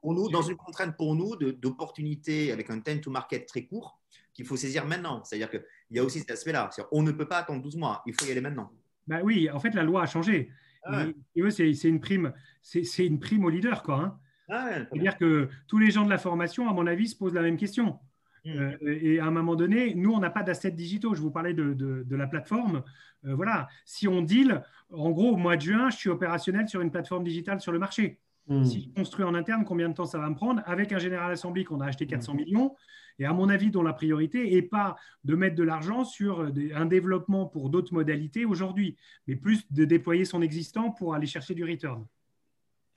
pour 0.00 0.14
nous, 0.14 0.28
dans 0.28 0.42
une 0.42 0.56
contrainte 0.56 0.96
pour 0.96 1.14
nous 1.14 1.36
d'opportunité 1.36 2.52
avec 2.52 2.70
un 2.70 2.80
time 2.80 3.00
to 3.00 3.10
market 3.10 3.46
très 3.46 3.66
court 3.66 4.00
qu'il 4.34 4.46
faut 4.46 4.56
saisir 4.56 4.86
maintenant. 4.86 5.22
C'est-à-dire 5.24 5.50
qu'il 5.50 5.64
y 5.90 5.98
a 5.98 6.04
aussi 6.04 6.20
cet 6.20 6.30
aspect-là. 6.30 6.70
On 6.90 7.02
ne 7.02 7.12
peut 7.12 7.28
pas 7.28 7.38
attendre 7.38 7.62
12 7.62 7.76
mois, 7.76 8.02
il 8.06 8.14
faut 8.14 8.26
y 8.26 8.30
aller 8.30 8.40
maintenant. 8.40 8.72
Bah 9.06 9.20
oui, 9.22 9.50
en 9.50 9.58
fait, 9.58 9.74
la 9.74 9.82
loi 9.82 10.02
a 10.02 10.06
changé. 10.06 10.50
Ah 10.84 11.06
c'est 11.50 11.84
une 11.84 12.00
prime, 12.00 12.32
c'est 12.60 13.06
une 13.06 13.20
prime 13.20 13.44
au 13.44 13.50
leader, 13.50 13.82
quoi. 13.82 14.00
Hein. 14.00 14.18
Ah 14.48 14.68
C'est-à-dire 14.90 15.16
que 15.16 15.48
tous 15.68 15.78
les 15.78 15.90
gens 15.90 16.04
de 16.04 16.10
la 16.10 16.18
formation, 16.18 16.68
à 16.68 16.72
mon 16.72 16.86
avis, 16.86 17.08
se 17.08 17.16
posent 17.16 17.34
la 17.34 17.42
même 17.42 17.56
question. 17.56 17.98
Mmh. 18.44 18.50
Euh, 18.50 18.76
et 18.82 19.20
à 19.20 19.26
un 19.26 19.30
moment 19.30 19.54
donné, 19.54 19.94
nous, 19.94 20.12
on 20.12 20.18
n'a 20.18 20.30
pas 20.30 20.42
d'assets 20.42 20.72
digitaux. 20.72 21.14
Je 21.14 21.20
vous 21.20 21.30
parlais 21.30 21.54
de, 21.54 21.74
de, 21.74 22.16
la 22.16 22.26
plateforme. 22.26 22.82
Euh, 23.24 23.34
voilà. 23.34 23.68
Si 23.84 24.08
on 24.08 24.22
deal, 24.22 24.62
en 24.90 25.10
gros, 25.10 25.30
au 25.30 25.36
mois 25.36 25.56
de 25.56 25.62
juin, 25.62 25.90
je 25.90 25.96
suis 25.96 26.10
opérationnel 26.10 26.68
sur 26.68 26.80
une 26.80 26.90
plateforme 26.90 27.24
digitale 27.24 27.60
sur 27.60 27.72
le 27.72 27.78
marché. 27.78 28.18
Hmm. 28.48 28.64
Si 28.64 28.82
je 28.82 28.88
construis 29.00 29.24
en 29.24 29.34
interne, 29.34 29.64
combien 29.64 29.88
de 29.88 29.94
temps 29.94 30.06
ça 30.06 30.18
va 30.18 30.28
me 30.28 30.34
prendre? 30.34 30.62
Avec 30.66 30.92
un 30.92 30.98
General 30.98 31.30
Assembly 31.30 31.64
qu'on 31.64 31.80
a 31.80 31.86
acheté 31.86 32.06
400 32.06 32.32
hmm. 32.32 32.36
millions, 32.36 32.74
et 33.18 33.24
à 33.24 33.32
mon 33.32 33.48
avis, 33.48 33.70
dont 33.70 33.82
la 33.82 33.92
priorité 33.92 34.50
n'est 34.50 34.62
pas 34.62 34.96
de 35.24 35.34
mettre 35.34 35.54
de 35.54 35.62
l'argent 35.62 36.04
sur 36.04 36.50
un 36.74 36.86
développement 36.86 37.46
pour 37.46 37.70
d'autres 37.70 37.92
modalités 37.92 38.44
aujourd'hui, 38.44 38.96
mais 39.26 39.36
plus 39.36 39.64
de 39.70 39.84
déployer 39.84 40.24
son 40.24 40.42
existant 40.42 40.90
pour 40.90 41.14
aller 41.14 41.26
chercher 41.26 41.54
du 41.54 41.64
return. 41.64 42.04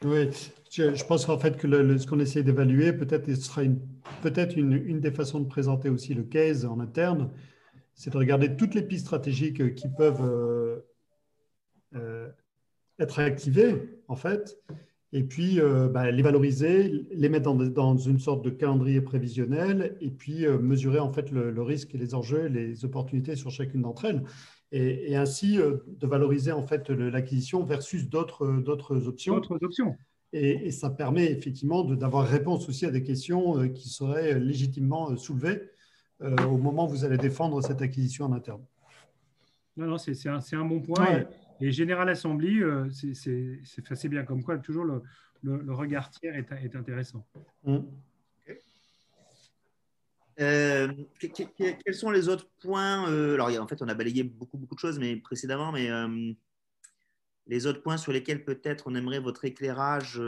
Oui, 0.03 0.29
je, 0.71 1.05
pense 1.05 1.25
qu'en 1.25 1.39
fait 1.39 1.57
que 1.57 1.97
ce 1.97 2.05
qu'on 2.05 2.19
essaie 2.19 2.43
d'évaluer, 2.43 2.91
peut-être 2.93 3.33
sera 3.35 3.63
une, 3.63 3.79
peut-être 4.21 4.57
une, 4.57 4.99
des 4.99 5.11
façons 5.11 5.39
de 5.39 5.47
présenter 5.47 5.89
aussi 5.89 6.13
le 6.13 6.23
case 6.23 6.65
en 6.65 6.79
interne, 6.79 7.31
c'est 7.93 8.11
de 8.11 8.17
regarder 8.17 8.55
toutes 8.57 8.75
les 8.75 8.81
pistes 8.81 9.05
stratégiques 9.05 9.73
qui 9.75 9.87
peuvent 9.87 10.21
euh, 10.21 10.79
euh, 11.95 12.29
être 12.99 13.19
activées, 13.19 14.01
en 14.09 14.17
fait, 14.17 14.57
et 15.15 15.23
puis 15.23 15.61
euh, 15.61 15.87
bah, 15.87 16.11
les 16.11 16.21
valoriser, 16.21 17.07
les 17.09 17.29
mettre 17.29 17.53
dans, 17.53 17.97
une 17.97 18.19
sorte 18.19 18.43
de 18.43 18.49
calendrier 18.49 18.99
prévisionnel, 18.99 19.95
et 20.01 20.11
puis 20.11 20.45
euh, 20.45 20.59
mesurer 20.59 20.99
en 20.99 21.09
fait 21.09 21.31
le, 21.31 21.61
risque 21.61 21.95
et 21.95 21.97
les 21.97 22.13
enjeux, 22.13 22.47
les 22.47 22.83
opportunités 22.83 23.37
sur 23.37 23.49
chacune 23.49 23.83
d'entre 23.83 24.03
elles. 24.03 24.23
et, 24.73 25.15
ainsi 25.15 25.55
de 25.55 26.05
valoriser 26.07 26.51
en 26.51 26.63
fait 26.63 26.89
l'acquisition 26.89 27.63
versus 27.63 28.09
d'autres 28.09 29.07
options. 29.07 29.35
D'autres 29.35 29.57
options. 29.63 29.95
Et, 30.33 30.69
ça 30.71 30.89
permet 30.89 31.31
effectivement 31.31 31.85
d'avoir 31.85 32.27
réponse 32.27 32.67
aussi 32.67 32.85
à 32.85 32.91
des 32.91 33.01
questions 33.01 33.69
qui 33.69 33.87
seraient 33.87 34.37
légitimement 34.37 35.15
soulevées 35.15 35.61
au 36.19 36.57
moment 36.57 36.87
où 36.87 36.89
vous 36.89 37.05
allez 37.05 37.17
défendre 37.17 37.61
cette 37.61 37.81
acquisition 37.81 38.25
en 38.25 38.33
interne. 38.33 38.65
Non, 39.77 39.87
non, 39.87 39.97
c'est 39.97 40.27
un, 40.27 40.39
un, 40.53 40.65
bon 40.65 40.81
point. 40.81 41.19
Et, 41.19 41.25
Général 41.61 42.09
Assembly, 42.09 42.61
c'est 42.91 44.09
bien 44.09 44.23
comme 44.23 44.43
quoi 44.43 44.57
toujours 44.57 44.85
le, 44.85 45.73
regard 45.73 46.09
tiers 46.09 46.35
est, 46.35 46.75
intéressant. 46.75 47.25
Mmh. 47.63 47.79
Euh, 50.41 50.89
quels 51.17 51.93
sont 51.93 52.11
les 52.11 52.27
autres 52.27 52.49
points 52.61 53.09
euh, 53.09 53.35
Alors, 53.35 53.49
en 53.61 53.67
fait, 53.67 53.81
on 53.81 53.87
a 53.87 53.93
balayé 53.93 54.23
beaucoup, 54.23 54.57
beaucoup 54.57 54.75
de 54.75 54.79
choses 54.79 54.99
mais, 54.99 55.15
précédemment, 55.15 55.71
mais 55.71 55.89
euh, 55.89 56.33
les 57.47 57.65
autres 57.67 57.81
points 57.81 57.97
sur 57.97 58.11
lesquels 58.11 58.43
peut-être 58.43 58.87
on 58.87 58.95
aimerait 58.95 59.19
votre 59.19 59.45
éclairage, 59.45 60.21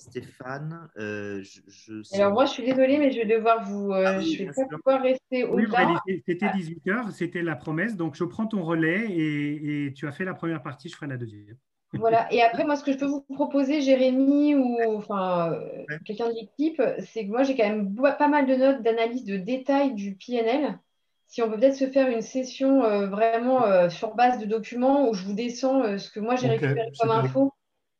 Stéphane 0.00 0.88
je, 0.96 2.16
Alors, 2.16 2.32
moi, 2.32 2.44
je 2.44 2.52
suis 2.52 2.64
désolée, 2.64 2.98
mais 2.98 3.10
je 3.10 3.18
vais 3.18 3.26
devoir 3.26 3.64
vous. 3.64 3.92
Ah 3.92 4.20
je 4.20 4.44
vais 4.44 4.46
pas 4.46 4.76
pouvoir 4.76 5.02
rester 5.02 5.44
au-delà. 5.44 6.00
c'était 6.26 6.50
18 6.54 6.86
h 6.86 7.10
c'était 7.10 7.42
la 7.42 7.56
promesse. 7.56 7.96
Donc, 7.96 8.14
je 8.14 8.24
prends 8.24 8.46
ton 8.46 8.62
relais 8.62 9.10
et, 9.10 9.86
et 9.86 9.92
tu 9.92 10.06
as 10.06 10.12
fait 10.12 10.24
la 10.24 10.34
première 10.34 10.62
partie, 10.62 10.88
je 10.88 10.94
ferai 10.94 11.08
la 11.08 11.16
deuxième. 11.16 11.56
Voilà. 11.94 12.30
Et 12.32 12.42
après, 12.42 12.64
moi, 12.64 12.76
ce 12.76 12.84
que 12.84 12.92
je 12.92 12.98
peux 12.98 13.06
vous 13.06 13.24
proposer, 13.34 13.80
Jérémy 13.80 14.54
ou 14.54 14.78
enfin, 14.96 15.52
euh, 15.52 15.96
quelqu'un 16.04 16.28
de 16.28 16.34
l'équipe, 16.34 16.82
c'est 16.98 17.24
que 17.24 17.30
moi, 17.30 17.42
j'ai 17.42 17.56
quand 17.56 17.68
même 17.68 17.94
pas 17.94 18.28
mal 18.28 18.46
de 18.46 18.54
notes 18.54 18.82
d'analyse 18.82 19.24
de 19.24 19.36
détails 19.36 19.94
du 19.94 20.14
PNL. 20.14 20.78
Si 21.26 21.42
on 21.42 21.50
peut 21.50 21.58
peut-être 21.58 21.76
se 21.76 21.88
faire 21.88 22.08
une 22.08 22.22
session 22.22 22.84
euh, 22.84 23.06
vraiment 23.06 23.64
euh, 23.64 23.90
sur 23.90 24.14
base 24.14 24.38
de 24.38 24.46
documents 24.46 25.08
où 25.08 25.14
je 25.14 25.24
vous 25.24 25.34
descends 25.34 25.98
ce 25.98 26.10
que 26.10 26.20
moi 26.20 26.36
j'ai 26.36 26.48
récupéré 26.48 26.90
comme 26.98 27.10
info. 27.10 27.52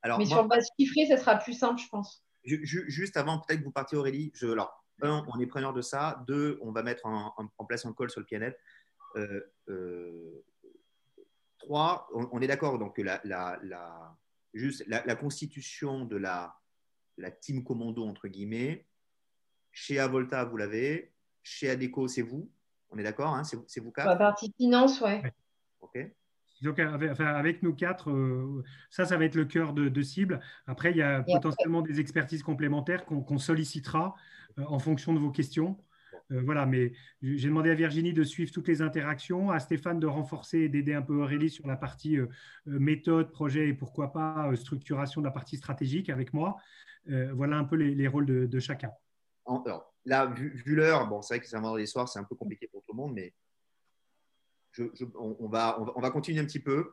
Mais 0.04 0.26
sur 0.26 0.44
base 0.46 0.68
chiffrée, 0.78 1.06
ça 1.06 1.16
sera 1.16 1.36
plus 1.36 1.54
simple, 1.54 1.80
je 1.80 1.88
pense. 1.88 2.24
Juste 2.44 3.16
avant, 3.16 3.40
peut-être 3.40 3.60
que 3.60 3.64
vous 3.64 3.72
partiez, 3.72 3.98
Aurélie. 3.98 4.30
Je, 4.34 4.46
alors, 4.46 4.84
un, 5.02 5.24
on 5.28 5.40
est 5.40 5.46
preneur 5.46 5.72
de 5.72 5.82
ça. 5.82 6.24
Deux, 6.26 6.58
on 6.62 6.72
va 6.72 6.82
mettre 6.82 7.06
en, 7.06 7.34
en 7.36 7.64
place 7.64 7.84
un 7.84 7.92
call 7.92 8.10
sur 8.10 8.20
le 8.20 8.26
PNL. 8.26 8.56
Trois, 11.58 12.08
on, 12.12 12.40
est 12.40 12.46
d'accord 12.46 12.78
donc 12.78 12.98
la, 12.98 13.20
la, 13.24 14.16
juste 14.54 14.84
la, 14.86 15.14
constitution 15.16 16.04
de 16.04 16.16
la, 16.16 16.54
la 17.16 17.30
team 17.30 17.64
commando 17.64 18.06
entre 18.06 18.28
guillemets. 18.28 18.86
Chez 19.72 19.98
Avolta, 19.98 20.44
vous 20.44 20.56
l'avez. 20.56 21.12
Chez 21.42 21.68
Adeco, 21.70 22.08
c'est 22.08 22.22
vous. 22.22 22.50
On 22.90 22.98
est 22.98 23.02
d'accord, 23.02 23.34
hein, 23.34 23.42
c'est 23.44 23.80
vous 23.80 23.90
quatre. 23.90 24.08
La 24.08 24.16
partie 24.16 24.52
finance, 24.56 25.00
ouais. 25.00 25.22
Ok. 25.80 25.98
Donc, 26.62 26.78
avec, 26.78 27.62
nous 27.62 27.74
quatre, 27.74 28.10
euh, 28.10 28.64
ça, 28.90 29.04
ça 29.04 29.16
va 29.16 29.24
être 29.24 29.34
le 29.34 29.44
cœur 29.44 29.72
de, 29.72 30.02
cible. 30.02 30.40
Après, 30.66 30.90
il 30.90 30.96
y 30.96 31.02
a 31.02 31.22
potentiellement 31.22 31.82
des 31.82 32.00
expertises 32.00 32.42
complémentaires 32.42 33.04
qu'on 33.04 33.38
sollicitera 33.38 34.14
euh, 34.58 34.64
en 34.66 34.78
fonction 34.78 35.12
de 35.12 35.18
vos 35.18 35.30
questions. 35.30 35.76
Euh, 36.30 36.42
voilà, 36.44 36.66
mais 36.66 36.92
j'ai 37.22 37.48
demandé 37.48 37.70
à 37.70 37.74
Virginie 37.74 38.12
de 38.12 38.22
suivre 38.22 38.50
toutes 38.52 38.68
les 38.68 38.82
interactions, 38.82 39.50
à 39.50 39.60
Stéphane 39.60 39.98
de 39.98 40.06
renforcer 40.06 40.58
et 40.58 40.68
d'aider 40.68 40.94
un 40.94 41.02
peu 41.02 41.22
Aurélie 41.22 41.50
sur 41.50 41.66
la 41.66 41.76
partie 41.76 42.18
euh, 42.18 42.26
euh, 42.68 42.78
méthode, 42.78 43.30
projet 43.30 43.68
et 43.68 43.74
pourquoi 43.74 44.12
pas 44.12 44.50
structuration 44.56 45.20
de 45.20 45.26
la 45.26 45.32
partie 45.32 45.56
stratégique 45.56 46.10
avec 46.10 46.32
moi. 46.32 46.56
voilà 47.06 47.56
un 47.56 47.64
peu 47.64 47.76
les, 47.76 48.08
rôles 48.08 48.26
de, 48.26 48.60
chacun. 48.60 48.90
Alors, 49.46 49.94
là, 50.04 50.26
vu, 50.26 50.74
l'heure, 50.74 51.08
bon, 51.08 51.22
c'est 51.22 51.34
vrai 51.34 51.40
que 51.40 51.46
c'est 51.46 51.56
un 51.56 51.62
vendredi 51.62 51.86
soir, 51.86 52.08
c'est 52.08 52.18
un 52.18 52.24
peu 52.24 52.34
compliqué 52.34 52.68
pour 52.70 52.82
tout 52.82 52.92
le 52.92 52.96
monde, 52.96 53.14
mais 53.14 53.32
on, 55.14 55.48
va, 55.48 55.80
on, 55.96 56.00
va, 56.00 56.10
continuer 56.10 56.40
un 56.40 56.44
petit 56.44 56.60
peu. 56.60 56.92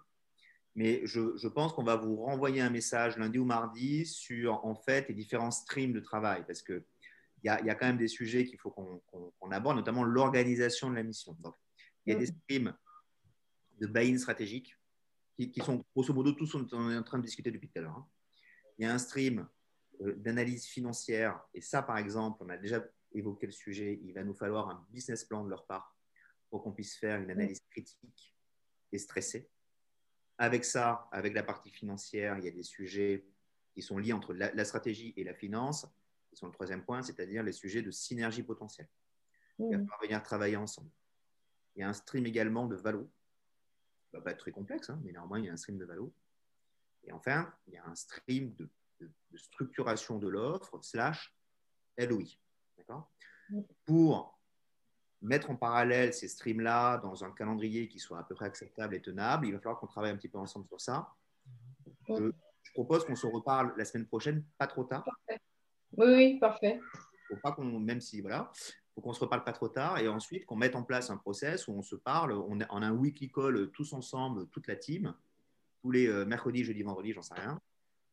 Mais 0.76 1.06
je, 1.06 1.38
je 1.38 1.48
pense 1.48 1.74
qu'on 1.74 1.84
va 1.84 1.96
vous 1.96 2.18
renvoyer 2.18 2.62
un 2.62 2.70
message 2.70 3.18
lundi 3.18 3.40
ou 3.40 3.46
mardi 3.46 4.06
sur 4.06 4.66
en 4.66 4.76
fait 4.76 5.08
les 5.08 5.14
différents 5.14 5.52
streams 5.52 5.94
de 5.94 6.00
travail. 6.00 6.44
Parce 6.46 6.62
que 6.62 6.84
il 7.44 7.48
y, 7.48 7.70
a, 7.70 7.76
quand 7.76 7.86
même 7.86 7.98
des 7.98 8.08
sujets 8.08 8.44
qu'il 8.46 8.58
faut 8.58 8.72
qu'on 8.72 9.52
aborde, 9.52 9.78
notamment 9.78 10.04
l'organisation 10.04 10.90
de 10.90 10.96
la 10.96 11.04
mission. 11.04 11.38
il 12.06 12.14
y 12.14 12.16
a 12.16 12.18
des 12.18 12.26
streams 12.26 12.76
de 13.80 13.86
buy-in 13.86 14.18
stratégique 14.18 14.76
qui, 15.38 15.62
sont 15.62 15.86
grosso 15.96 16.12
modo 16.12 16.32
tous 16.32 16.56
on 16.56 16.90
est 16.90 16.98
en 16.98 17.04
train 17.04 17.20
de 17.20 17.24
discuter 17.24 17.52
depuis 17.52 17.70
tout 17.70 17.78
à 17.80 17.82
l'heure. 17.84 17.98
Hein. 17.98 18.08
Il 18.80 18.86
y 18.86 18.88
a 18.88 18.94
un 18.94 18.98
stream 18.98 19.48
euh, 20.02 20.16
d'analyse 20.16 20.66
financière 20.66 21.40
et 21.54 21.62
ça, 21.62 21.84
par 21.84 22.00
exemple, 22.00 22.44
on 22.44 22.50
a 22.50 22.58
déjà 22.58 22.84
évoqué 23.14 23.46
le 23.46 23.52
sujet. 23.52 24.00
Il 24.04 24.14
va 24.14 24.24
nous 24.24 24.34
falloir 24.34 24.70
un 24.70 24.86
business 24.90 25.24
plan 25.24 25.44
de 25.44 25.50
leur 25.50 25.68
part 25.68 25.95
pour 26.56 26.64
qu'on 26.64 26.72
puisse 26.72 26.96
faire 26.96 27.20
une 27.20 27.30
analyse 27.30 27.60
critique 27.70 28.34
et 28.94 28.98
stressée. 28.98 29.50
Avec 30.38 30.64
ça, 30.64 31.10
avec 31.12 31.34
la 31.34 31.44
partie 31.44 31.70
financière, 31.70 32.38
il 32.38 32.46
y 32.46 32.48
a 32.48 32.52
des 32.52 32.64
sujets 32.64 33.26
qui 33.74 33.82
sont 33.82 33.98
liés 33.98 34.14
entre 34.14 34.34
la 34.34 34.64
stratégie 34.64 35.14
et 35.18 35.26
la 35.26 35.34
finance 35.34 35.86
sur 36.32 36.48
le 36.48 36.54
troisième 36.54 36.82
point, 36.86 37.02
c'est-à-dire 37.02 37.44
les 37.44 37.52
sujets 37.52 37.82
de 37.82 37.92
synergie 37.92 38.42
potentielle. 38.42 38.88
Il 39.60 39.66
va 39.66 39.78
mmh. 39.78 39.82
falloir 39.82 40.02
venir 40.02 40.24
travailler 40.24 40.56
ensemble. 40.56 40.90
Il 41.76 41.82
y 41.82 41.84
a 41.84 41.90
un 41.90 41.94
stream 41.94 42.26
également 42.26 42.68
de 42.68 42.78
Valo. 42.78 43.12
Ça 44.14 44.20
va 44.20 44.24
pas 44.24 44.32
être 44.32 44.40
très 44.40 44.52
complexe, 44.52 44.90
hein, 44.90 45.02
mais 45.04 45.12
néanmoins, 45.12 45.40
il 45.40 45.46
y 45.48 45.50
a 45.50 45.52
un 45.52 45.58
stream 45.58 45.78
de 45.78 45.84
Valo. 45.84 46.14
Et 47.04 47.12
enfin, 47.12 47.54
il 47.68 47.74
y 47.74 47.78
a 47.78 47.86
un 47.86 47.96
stream 47.96 48.56
de, 48.56 48.70
structuration 49.36 50.20
de 50.20 50.30
l'offre 50.30 50.80
slash 50.82 51.36
LOI. 51.98 52.38
Mmh. 53.50 53.62
Pour 53.84 54.35
mettre 55.22 55.50
en 55.50 55.56
parallèle 55.56 56.14
ces 56.14 56.28
streams-là 56.28 56.98
dans 56.98 57.24
un 57.24 57.32
calendrier 57.32 57.88
qui 57.88 58.00
soit 58.00 58.20
à 58.20 58.24
peu 58.24 58.36
près 58.36 58.46
acceptable 58.46 58.96
et 58.96 59.02
tenable, 59.02 59.48
il 59.48 59.54
va 59.54 59.60
falloir 59.60 59.80
qu'on 59.80 59.88
travaille 59.88 60.12
un 60.12 60.18
petit 60.18 60.30
peu 60.30 60.38
ensemble 60.38 60.68
sur 60.68 60.80
ça. 60.80 61.10
Mmh. 62.08 62.16
Je, 62.18 62.32
je 62.64 62.72
propose 62.74 63.06
qu'on 63.06 63.16
se 63.16 63.28
reparle 63.28 63.74
la 63.78 63.86
semaine 63.86 64.06
prochaine, 64.06 64.44
pas 64.58 64.68
trop 64.68 64.84
tard. 64.84 65.06
Oui, 65.98 66.08
oui, 66.08 66.40
parfait. 66.40 66.80
Faut 67.28 67.38
pas 67.38 67.52
qu'on, 67.54 67.80
même 67.80 68.02
si 68.02 68.22
voilà, 68.22 68.52
faut 68.94 69.02
qu'on 69.02 69.14
se 69.14 69.20
reparle 69.20 69.44
pas 69.44 69.54
trop 69.54 69.68
tard 69.68 69.98
et 69.98 70.08
ensuite 70.08 70.46
qu'on 70.46 70.56
mette 70.56 70.76
en 70.76 70.84
place 70.84 71.10
un 71.10 71.18
process 71.18 71.68
où 71.68 71.74
on 71.74 71.82
se 71.82 71.96
parle, 71.96 72.34
on 72.34 72.60
a, 72.62 72.66
un 72.70 72.92
weekly 72.92 73.32
call 73.32 73.70
tous 73.72 73.94
ensemble, 73.94 74.48
toute 74.48 74.68
la 74.68 74.76
team, 74.76 75.14
tous 75.82 75.92
les 75.92 76.08
euh, 76.08 76.26
mercredis, 76.26 76.64
jeudi, 76.64 76.84
vendredi, 76.84 77.14
j'en 77.14 77.22
sais 77.22 77.34
rien, 77.36 77.60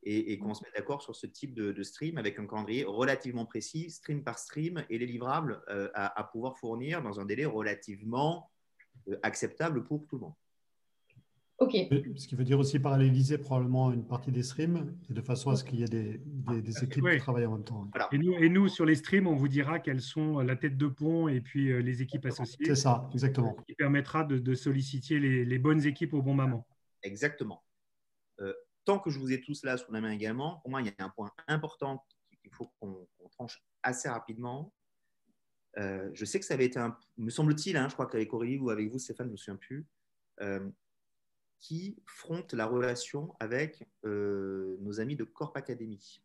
et, 0.04 0.38
qu'on 0.38 0.54
se 0.54 0.62
mette 0.64 0.74
d'accord 0.76 1.02
sur 1.02 1.14
ce 1.14 1.26
type 1.26 1.54
de, 1.54 1.82
stream 1.82 2.18
avec 2.18 2.38
un 2.38 2.46
calendrier 2.46 2.84
relativement 2.84 3.46
précis, 3.46 3.90
stream 3.90 4.24
par 4.24 4.38
stream, 4.38 4.84
et 4.90 4.98
les 4.98 5.06
livrables 5.06 5.62
euh, 5.68 5.88
à, 5.94 6.24
pouvoir 6.24 6.58
fournir 6.58 7.02
dans 7.02 7.20
un 7.20 7.24
délai 7.24 7.44
relativement 7.44 8.50
euh, 9.08 9.18
acceptable 9.22 9.84
pour 9.84 10.06
tout 10.06 10.16
le 10.16 10.22
monde. 10.22 10.34
Ce 11.70 12.26
qui 12.26 12.34
veut 12.34 12.44
dire 12.44 12.58
aussi 12.58 12.78
paralléliser 12.78 13.38
probablement 13.38 13.92
une 13.92 14.04
partie 14.04 14.32
des 14.32 14.42
streams, 14.42 14.96
de 15.08 15.20
façon 15.20 15.50
à 15.50 15.56
ce 15.56 15.64
qu'il 15.64 15.78
y 15.78 15.84
ait 15.84 15.88
des, 15.88 16.20
des, 16.60 16.84
équipes 16.84 17.08
qui 17.08 17.18
travaillent 17.18 17.46
en 17.46 17.52
même 17.52 17.64
temps. 17.64 17.88
Et, 18.10 18.18
nous, 18.18 18.32
et 18.32 18.48
nous, 18.48 18.68
sur 18.68 18.84
les 18.84 18.96
streams, 18.96 19.26
on 19.26 19.36
vous 19.36 19.48
dira 19.48 19.78
quelles 19.78 20.00
sont 20.00 20.40
la 20.40 20.56
tête 20.56 20.76
de 20.76 20.88
pont 20.88 21.28
et 21.28 21.40
puis 21.40 21.70
euh, 21.70 21.78
les 21.78 22.02
équipes 22.02 22.26
associées. 22.26 22.66
C'est 22.66 22.74
ça, 22.74 23.08
exactement. 23.12 23.54
Ce 23.60 23.64
qui 23.64 23.74
permettra 23.74 24.24
de, 24.24 24.54
solliciter 24.54 25.18
les, 25.18 25.58
bonnes 25.58 25.86
équipes 25.86 26.14
au 26.14 26.22
bon 26.22 26.34
moment. 26.34 26.66
Exactement. 27.02 27.62
Euh, 28.82 28.92
tant 28.92 28.98
que 28.98 29.10
je 29.10 29.18
vous 29.18 29.32
ai 29.32 29.40
tous 29.40 29.64
là 29.64 29.76
sous 29.76 29.92
la 29.92 30.00
main 30.00 30.10
également, 30.10 30.60
pour 30.60 30.70
moi, 30.70 30.82
il 30.82 30.86
y 30.86 30.90
a 30.90 31.04
un 31.04 31.10
point 31.10 31.30
important 31.48 32.04
qu'il 32.40 32.52
faut 32.52 32.70
qu'on 32.80 33.06
tranche 33.30 33.62
assez 33.82 34.08
rapidement. 34.08 34.72
Euh, 35.78 36.10
je 36.12 36.24
sais 36.24 36.38
que 36.38 36.44
ça 36.44 36.54
avait 36.54 36.66
été 36.66 36.78
un. 36.78 36.96
Me 37.16 37.30
semble-t-il, 37.30 37.76
hein, 37.76 37.88
je 37.88 37.94
crois 37.94 38.06
qu'avec 38.06 38.32
Aurélie 38.34 38.58
ou 38.58 38.70
avec 38.70 38.90
vous, 38.90 38.98
Stéphane, 38.98 39.26
je 39.26 39.28
ne 39.28 39.32
me 39.32 39.36
souviens 39.36 39.56
plus 39.56 39.86
qui 41.62 41.96
fronte 42.06 42.52
la 42.54 42.66
relation 42.66 43.34
avec 43.38 43.88
euh, 44.04 44.76
nos 44.80 45.00
amis 45.00 45.14
de 45.14 45.22
Corp 45.22 45.56
Academy. 45.56 46.20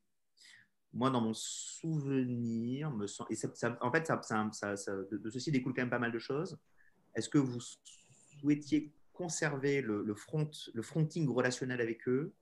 Moi, 0.93 1.11
dans 1.11 1.21
mon 1.21 1.34
souvenir, 1.35 2.89
me 2.89 3.05
et 3.05 3.75
en 3.81 3.91
fait, 3.91 4.11
de, 5.11 5.29
ceci 5.29 5.51
découle 5.51 5.73
quand 5.75 5.84
même 5.84 5.91
pas 5.91 5.99
mal 5.99 6.11
de 6.11 6.17
choses. 6.17 6.57
Est-ce 7.13 7.29
que 7.29 7.38
vous 7.38 7.59
souhaitiez 8.39 8.91
conserver 9.13 9.81
le, 9.81 10.15
front, 10.15 10.49
le 10.73 10.81
fronting 10.81 11.29
relationnel 11.29 11.81
avec 11.81 12.07
eux? 12.07 12.34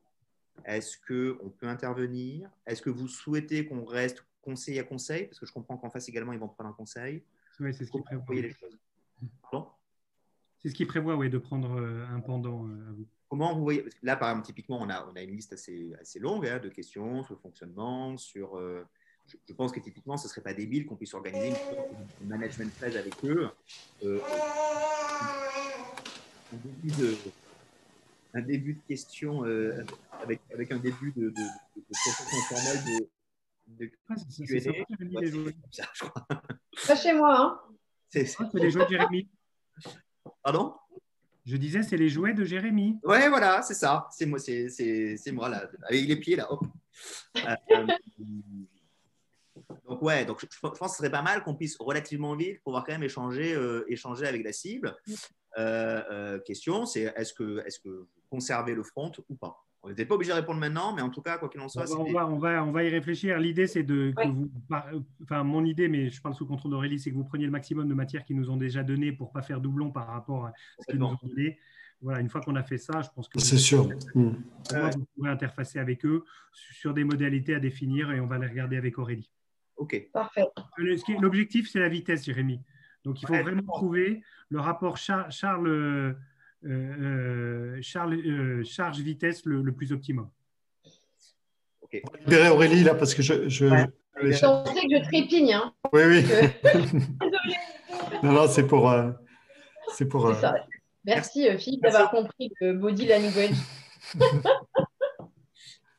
Est-ce 0.63 0.97
qu'on 0.97 1.49
peut 1.49 1.67
intervenir? 1.67 2.49
Est-ce 2.65 2.81
que 2.81 2.89
vous 2.89 3.07
souhaitez 3.07 3.65
qu'on 3.67 3.83
reste 3.83 4.25
conseil 4.41 4.79
à 4.79 4.83
conseil? 4.83 5.25
Parce 5.25 5.39
que 5.39 5.45
je 5.45 5.51
comprends 5.51 5.77
qu'en 5.77 5.89
face 5.89 6.07
également, 6.07 6.33
ils 6.33 6.39
vont 6.39 6.47
prendre 6.47 6.69
un 6.69 6.73
conseil. 6.73 7.23
Oui, 7.59 7.73
c'est 7.73 7.85
ce 7.85 7.91
qui 7.91 7.99
Pardon? 9.41 9.67
C'est 10.59 10.69
ce 10.69 10.75
qui 10.75 10.85
prévoit, 10.85 11.15
oui, 11.15 11.29
de 11.29 11.37
prendre 11.37 11.79
euh, 11.79 12.05
un 12.07 12.19
pendant 12.19 12.65
euh, 12.65 12.89
à 12.89 12.91
vous. 12.91 13.05
Comment 13.29 13.53
vous 13.55 13.61
voyez? 13.61 13.85
Là, 14.01 14.15
par 14.15 14.29
exemple, 14.29 14.47
typiquement, 14.47 14.79
on 14.81 14.89
a, 14.89 15.07
on 15.11 15.15
a 15.15 15.21
une 15.21 15.35
liste 15.35 15.53
assez, 15.53 15.93
assez 16.01 16.19
longue 16.19 16.47
hein, 16.47 16.59
de 16.59 16.69
questions 16.69 17.23
sur 17.23 17.35
le 17.35 17.39
fonctionnement, 17.39 18.17
sur. 18.17 18.57
Euh, 18.57 18.83
je, 19.47 19.53
pense 19.53 19.71
que 19.71 19.79
typiquement, 19.79 20.17
ce 20.17 20.27
ne 20.27 20.29
serait 20.29 20.41
pas 20.41 20.53
débile 20.53 20.85
qu'on 20.85 20.95
puisse 20.95 21.13
organiser 21.13 21.53
une, 22.21 22.27
management 22.27 22.71
phase 22.73 22.95
avec 22.95 23.13
eux. 23.23 23.49
un, 24.03 24.17
début 26.51 26.95
de, 26.99 27.15
un 28.33 28.41
début 28.41 28.73
de 28.73 28.81
questions 28.87 29.43
avec, 30.25 30.41
avec 30.53 30.71
un 30.71 30.77
début 30.77 31.11
de, 31.15 31.29
de, 31.29 31.31
de, 31.31 31.81
de 32.99 33.09
de, 33.67 33.91
ah, 34.09 34.15
Pas 36.87 36.95
chez 36.95 37.13
moi. 37.13 37.35
Hein. 37.39 37.59
C'est 38.09 38.27
les 38.53 38.71
jeux 38.71 38.83
de 38.85 38.89
Jérémy. 38.89 39.27
Pardon? 40.43 40.75
Je 41.45 41.57
disais, 41.57 41.83
c'est 41.83 41.97
les 41.97 42.09
jouets 42.09 42.33
de 42.33 42.43
Jérémy. 42.43 42.99
Ouais, 43.03 43.29
voilà, 43.29 43.61
c'est 43.61 43.73
ça. 43.73 44.07
C'est 44.11 44.25
moi, 44.25 44.39
c'est 44.39 45.31
moi 45.31 45.49
là, 45.49 45.69
avec 45.87 46.07
les 46.07 46.15
pieds 46.15 46.35
là. 46.35 46.51
Hop. 46.51 46.65
Euh, 47.37 47.87
donc 49.87 50.01
ouais, 50.01 50.25
donc 50.25 50.39
je, 50.39 50.59
pense 50.59 50.79
que 50.79 50.87
ce 50.87 50.97
serait 50.97 51.11
pas 51.11 51.21
mal 51.21 51.43
qu'on 51.43 51.55
puisse 51.55 51.77
relativement 51.77 52.35
vite 52.35 52.63
pouvoir 52.63 52.83
quand 52.83 52.93
même 52.93 53.03
échanger, 53.03 53.53
euh, 53.53 53.83
échanger 53.87 54.25
avec 54.25 54.43
la 54.43 54.53
cible. 54.53 54.95
Euh, 55.57 56.39
question, 56.39 56.85
c'est 56.85 57.13
est-ce 57.15 57.33
que, 57.33 57.59
est 57.65 57.69
-ce 57.69 57.79
que 57.79 57.89
vous 57.89 58.07
conservez 58.29 58.73
le 58.73 58.83
front 58.83 59.11
ou 59.29 59.35
pas? 59.35 59.64
On 59.85 59.89
n'était 59.89 60.05
pas 60.05 60.15
obligé 60.15 60.31
de 60.31 60.35
répondre 60.35 60.59
maintenant, 60.59 60.95
mais 60.95 61.03
en 61.03 61.11
tout 61.11 61.21
cas, 61.21 61.37
quoi 61.37 61.47
qu'il 61.47 61.61
en 61.61 61.69
soit. 61.69 61.83
On 61.95 62.11
va, 62.11 62.27
on, 62.27 62.39
va, 62.39 62.63
on, 62.63 62.71
va, 62.71 62.83
y 62.83 62.89
réfléchir. 62.89 63.37
L'idée, 63.37 63.67
c'est 63.67 63.83
de. 63.83 64.15
vous, 64.17 64.49
enfin, 65.21 65.43
mon 65.43 65.63
idée, 65.63 65.87
mais 65.87 66.09
je 66.09 66.19
parle 66.19 66.33
sous 66.33 66.47
contrôle 66.47 66.71
d'Aurélie, 66.71 66.97
c'est 66.97 67.11
que 67.11 67.15
vous 67.15 67.23
preniez 67.23 67.45
le 67.45 67.51
maximum 67.51 67.87
de 67.87 67.93
matières 67.93 68.25
qu'ils 68.25 68.35
nous 68.35 68.49
ont 68.49 68.57
déjà 68.57 68.81
donné 68.81 69.11
pour 69.11 69.27
ne 69.27 69.33
pas 69.33 69.43
faire 69.43 69.61
doublon 69.61 69.91
par 69.91 70.07
rapport 70.07 70.47
à 70.47 70.53
ce 70.79 70.87
qu'ils 70.87 70.99
nous 70.99 71.05
ont 71.05 71.17
donné. 71.21 71.59
Voilà, 72.01 72.19
une 72.19 72.29
fois 72.29 72.41
qu'on 72.41 72.55
a 72.55 72.63
fait 72.63 72.79
ça, 72.79 73.03
je 73.03 73.09
pense 73.13 73.29
que 73.29 73.39
c'est 73.39 73.59
sûr. 73.59 73.87
Vous 74.15 74.35
pourrez 75.15 75.29
interfacer 75.29 75.77
avec 75.77 76.03
eux 76.03 76.25
sur 76.51 76.95
des 76.95 77.03
modalités 77.03 77.53
à 77.53 77.59
définir 77.59 78.11
et 78.11 78.19
on 78.19 78.27
va 78.27 78.39
les 78.39 78.47
regarder 78.47 78.77
avec 78.77 78.97
Aurélie. 78.97 79.29
Ok. 79.77 80.09
Parfait. 80.11 80.45
L'objectif, 81.19 81.69
c'est 81.69 81.79
la 81.79 81.89
vitesse, 81.89 82.25
Jérémy. 82.25 82.59
Donc, 83.03 83.21
il 83.21 83.27
faut 83.27 83.35
vraiment 83.35 83.61
trouver 83.61 84.23
le 84.49 84.59
rapport 84.59 84.97
Charles, 84.97 86.17
euh, 86.65 87.79
euh, 87.79 87.81
euh, 87.81 88.63
charge-vitesse 88.63 89.45
le, 89.45 89.71
plus 89.71 89.91
optimum. 89.91 90.29
Ok. 91.81 92.01
On 92.03 92.11
va 92.11 92.19
libérer 92.19 92.49
Aurélie 92.49 92.83
là 92.83 92.95
parce 92.95 93.13
que 93.13 93.21
je. 93.21 93.47
je, 93.49 93.65
ouais. 93.65 93.87
je... 94.21 94.29
que 94.29 94.97
je 94.97 95.03
trépigne. 95.03 95.53
Hein. 95.53 95.73
Oui, 95.93 96.01
oui. 96.05 96.23
non, 98.23 98.31
non, 98.31 98.47
c'est 98.47 98.65
pour. 98.65 98.93
c'est 99.93 100.05
pour. 100.07 100.33
Ça. 100.35 100.55
Merci 101.05 101.47
Philippe 101.57 101.83
d'avoir 101.83 102.09
compris 102.09 102.51
le 102.59 102.73
body 102.73 103.07
language. 103.07 103.55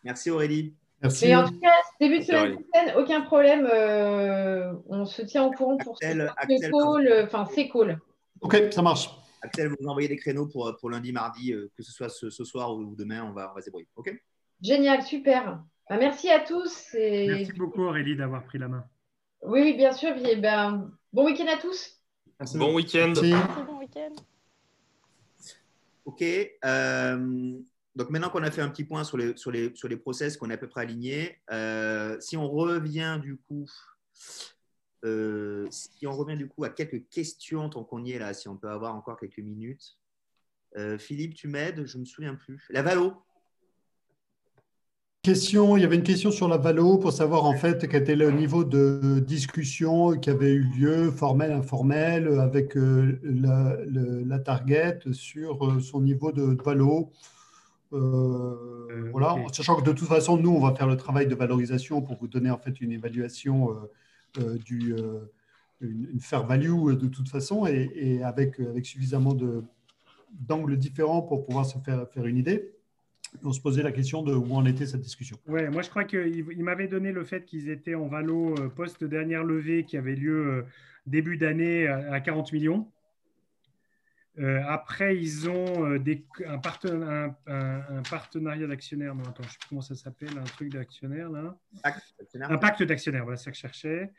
Merci 0.05 0.31
Aurélie. 0.31 0.75
Merci. 1.03 1.27
Mais 1.27 1.37
en 1.37 1.47
tout 1.47 1.61
cas, 1.61 1.75
début 2.01 2.21
de 2.21 2.25
semaine 2.25 2.55
prochaine, 2.55 2.95
aucun 2.97 3.21
problème. 3.21 3.69
Euh, 3.71 4.73
on 4.89 5.05
se 5.05 5.23
tient 5.23 5.45
au 5.45 5.51
courant 5.51 5.77
pour 5.77 5.95
Axel, 5.95 6.33
ce 6.49 6.71
call, 6.71 7.25
enfin 7.25 7.45
ces 7.55 7.69
calls. 7.69 7.99
Ok, 8.41 8.73
ça 8.73 8.83
marche. 8.83 9.11
Axel, 9.47 9.69
vous 9.69 9.87
envoyez 9.87 10.09
des 10.09 10.17
créneaux 10.17 10.47
pour, 10.47 10.75
pour 10.79 10.91
lundi, 10.91 11.13
mardi, 11.13 11.53
euh, 11.53 11.71
que 11.77 11.83
ce 11.83 11.93
soit 11.93 12.09
ce, 12.09 12.31
ce, 12.31 12.45
soir 12.45 12.75
ou 12.75 12.95
demain, 12.95 13.25
on 13.25 13.33
va, 13.33 13.51
on 13.51 13.55
va 13.55 13.61
se 13.61 13.67
débrouiller. 13.67 13.89
Ok? 13.97 14.13
Génial, 14.61 15.03
super. 15.03 15.63
Ben, 15.89 15.99
merci 15.99 16.31
à 16.31 16.41
tous. 16.41 16.95
Et... 16.95 17.29
Merci 17.29 17.53
beaucoup 17.53 17.83
Aurélie 17.83 18.17
d'avoir 18.17 18.45
pris 18.45 18.59
la 18.59 18.69
main. 18.69 18.85
Oui, 19.43 19.75
bien 19.75 19.93
sûr. 19.93 20.17
Et 20.17 20.37
ben, 20.37 20.91
bon 21.13 21.27
week-end 21.27 21.47
à 21.47 21.59
tous. 21.59 22.01
Merci. 22.41 22.59
Bon 22.59 22.75
week-end. 22.75 23.13
Merci. 23.15 23.33
Bon 23.67 23.79
week-end. 23.79 24.13
Ok. 26.05 26.23
Euh, 26.23 27.59
donc 27.95 28.11
maintenant 28.11 28.29
qu'on 28.29 28.43
a 28.43 28.51
fait 28.51 28.63
un 28.63 28.69
petit 28.69 28.85
point 28.85 29.05
sur 29.05 29.17
les, 29.17 29.37
sur 29.37 29.51
les, 29.51 29.75
sur 29.75 29.89
les 29.89 29.97
process 29.97 30.37
qu'on 30.37 30.51
est 30.51 30.55
à 30.55 30.59
peu 30.59 30.69
près 30.69 30.83
alignés, 30.83 31.39
euh, 31.51 32.17
si 32.21 32.37
on 32.37 32.49
revient 32.49 33.19
du 33.23 33.37
coup, 33.37 33.67
euh, 35.07 35.67
si 35.71 36.07
on 36.07 36.13
revient 36.13 36.37
du 36.37 36.49
coup 36.49 36.65
à 36.65 36.71
quelques 36.71 37.09
questions 37.09 37.69
tant 37.69 37.85
qu'on 37.85 38.05
y 38.05 38.13
est 38.13 38.19
là, 38.19 38.35
si 38.35 38.49
on 38.49 38.57
peut 38.57 38.69
avoir 38.69 38.95
encore 38.95 39.19
quelques 39.19 39.39
minutes. 39.39 39.99
Euh, 40.77 40.99
Philippe, 40.99 41.35
tu 41.35 41.49
m'aides? 41.49 41.87
Je 41.87 41.97
ne 41.97 42.01
me 42.01 42.07
souviens 42.07 42.35
plus. 42.35 42.67
La 42.71 42.83
Valo. 42.83 43.15
Question, 45.23 45.77
il 45.77 45.81
y 45.81 45.85
avait 45.85 45.97
une 45.97 46.05
question 46.05 46.31
sur 46.31 46.47
la 46.47 46.57
Valo 46.57 46.99
pour 46.99 47.13
savoir 47.13 47.45
en 47.45 47.55
fait 47.55 47.89
quel 47.89 48.03
était 48.03 48.15
le 48.15 48.31
niveau 48.31 48.63
de 48.63 49.19
discussion 49.19 50.17
qui 50.19 50.31
avait 50.31 50.53
eu 50.53 50.63
lieu, 50.63 51.11
formel, 51.11 51.51
informel, 51.51 52.29
avec 52.39 52.75
la, 52.77 53.77
la, 53.87 54.39
target 54.39 55.01
sur 55.13 55.81
son 55.81 56.01
niveau 56.01 56.31
de 56.31 56.57
Valo. 56.63 57.11
Euh, 57.93 58.89
euh, 58.91 59.09
voilà, 59.13 59.35
en 59.35 59.49
sachant 59.49 59.77
que 59.77 59.85
de 59.85 59.93
toute 59.93 60.09
façon, 60.09 60.37
nous, 60.37 60.51
on 60.51 60.61
va 60.61 60.75
faire 60.75 60.87
le 60.87 60.97
travail 60.97 61.27
de 61.27 61.35
valorisation 61.35 62.03
pour 62.03 62.17
vous 62.17 62.29
donner 62.29 62.51
en 62.51 62.59
fait 62.59 62.81
une 62.81 62.93
évaluation 62.93 63.71
euh, 63.71 63.91
du 64.65 64.95
une, 65.81 66.21
fair 66.21 66.45
value 66.47 66.95
de 66.95 67.07
toute 67.07 67.29
façon 67.29 67.67
et, 67.67 68.23
avec, 68.23 68.61
suffisamment 68.83 69.37
d'angles 70.33 70.77
différents 70.77 71.23
pour 71.23 71.45
pouvoir 71.45 71.67
se 71.67 71.79
faire, 71.79 72.09
faire 72.11 72.27
une 72.27 72.37
idée. 72.37 72.73
On 73.43 73.53
se 73.53 73.61
posait 73.61 73.83
la 73.83 73.93
question 73.93 74.23
de 74.23 74.35
où 74.35 74.55
en 74.55 74.65
était 74.65 74.87
cette 74.87 75.03
discussion. 75.03 75.37
Ouais, 75.47 75.69
moi 75.69 75.83
je 75.83 75.91
crois 75.91 76.05
qu'il 76.05 76.47
il, 76.51 76.65
m'avait 76.65 76.89
donné 76.89 77.13
le 77.13 77.25
fait 77.25 77.45
qu'ils 77.45 77.69
étaient 77.69 77.95
en 77.95 78.07
valo 78.07 78.55
post-dernière 78.75 79.45
levée 79.45 79.85
qui 79.85 79.97
avait 79.97 80.15
lieu 80.15 80.65
début 81.07 81.37
d'année 81.37 81.87
à 81.87 82.21
40 82.21 82.53
millions. 82.53 82.89
Euh, 84.39 84.63
après, 84.67 85.17
ils 85.17 85.49
ont 85.49 85.87
euh, 85.87 85.99
des, 85.99 86.27
un, 86.47 86.59
partenariat, 86.59 87.35
un, 87.47 88.03
partenariat 88.03 88.67
d'actionnaires. 88.67 89.15
Non, 89.15 89.23
attends, 89.23 89.43
je 89.43 89.49
ne 89.49 89.53
sais 89.53 89.59
plus 89.59 89.69
comment 89.71 89.81
ça 89.81 89.95
s'appelle, 89.95 90.37
un 90.37 90.45
truc 90.45 90.73
d'actionnaires 90.73 91.31
là. 91.31 91.57
Un 92.35 92.59
pacte 92.59 92.83
d'actionnaires, 92.83 93.25
voilà 93.25 93.39
ça 93.39 93.51
que 93.51 93.57
je 93.57 93.63
cherchais. 93.63 94.13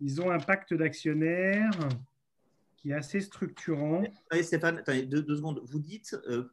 Ils 0.00 0.20
ont 0.22 0.30
un 0.30 0.38
pacte 0.38 0.74
d'actionnaires 0.74 1.72
qui 2.76 2.90
est 2.92 2.94
assez 2.94 3.20
structurant. 3.20 4.04
Attendez, 4.26 4.44
Stéphane, 4.44 4.78
attendez, 4.78 5.02
deux, 5.06 5.36
secondes. 5.36 5.60
Vous 5.64 5.80
dites 5.80 6.16
euh, 6.28 6.52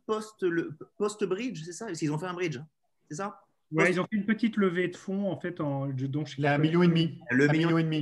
post-bridge, 0.98 1.62
c'est 1.64 1.74
ça? 1.74 1.88
Ils 2.02 2.12
ont 2.12 2.18
fait 2.18 2.26
un 2.26 2.34
bridge, 2.34 2.60
c'est 3.08 3.16
ça? 3.16 3.40
Oui, 3.72 3.86
ils 3.90 4.00
ont 4.00 4.04
fait 4.04 4.18
une 4.18 4.26
petite 4.26 4.58
levée 4.58 4.88
de 4.88 4.96
fonds 4.96 5.32
en 5.32 5.40
fait. 5.40 5.60
En, 5.60 5.88
donc, 5.88 6.36
Il 6.38 6.46
a 6.48 6.56
un 6.56 6.58
million 6.58 6.82
et 6.82 6.88
demi. 6.88 7.20
Le 7.30 7.48
million, 7.48 7.78
et 7.78 7.84
demi. 7.84 8.02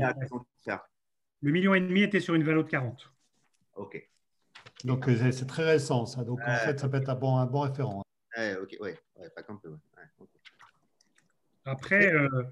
Le 1.42 1.52
million 1.52 1.74
et 1.74 1.82
demi 1.82 2.04
était 2.04 2.22
sur 2.22 2.36
une 2.36 2.44
valeur 2.44 2.64
de 2.64 2.70
40. 2.70 3.12
OK. 3.76 4.10
Donc, 4.84 5.06
c'est 5.08 5.48
très 5.48 5.64
récent, 5.64 6.06
ça. 6.06 6.24
Donc, 6.24 6.40
en 6.46 6.56
fait, 6.58 6.80
ça 6.80 6.90
peut 6.90 6.98
être 6.98 7.10
un 7.10 7.16
bon, 7.16 7.38
un 7.38 7.46
bon 7.46 7.62
référent. 7.62 8.04
Ouais, 8.38 8.56
ok, 8.56 8.78
ouais, 8.82 8.98
pas 9.36 9.44
qu'un 9.44 9.56
peu. 9.56 9.76
Après, 11.66 12.14
euh, 12.14 12.44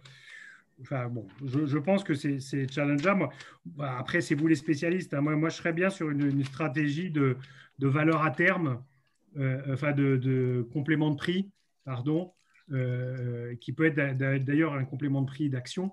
enfin, 0.82 1.08
bon, 1.08 1.28
je, 1.46 1.66
je 1.66 1.78
pense 1.78 2.04
que 2.04 2.14
c'est 2.14 2.72
challengeable. 2.72 3.30
Bah, 3.66 3.98
après, 3.98 4.22
c'est 4.22 4.36
vous 4.36 4.48
les 4.48 4.56
spécialistes. 4.56 5.14
Hein. 5.14 5.22
Moi, 5.22 5.36
moi, 5.36 5.50
je 5.50 5.58
serais 5.58 5.74
bien 5.74 5.90
sur 5.90 6.10
une, 6.10 6.26
une 6.26 6.44
stratégie 6.46 7.12
de, 7.12 7.38
de, 7.80 7.88
valeur 7.88 8.24
à 8.24 8.32
terme, 8.32 8.84
euh, 9.38 9.74
enfin, 9.74 9.92
de, 9.92 10.16
de, 10.18 10.68
complément 10.72 11.10
de 11.12 11.18
prix, 11.18 11.50
pardon, 11.84 12.34
euh, 12.72 13.56
qui 13.56 13.74
peut 13.74 13.86
être 13.86 14.18
d'ailleurs 14.18 14.74
un 14.74 14.86
complément 14.86 15.22
de 15.22 15.28
prix 15.28 15.50
d'action, 15.50 15.92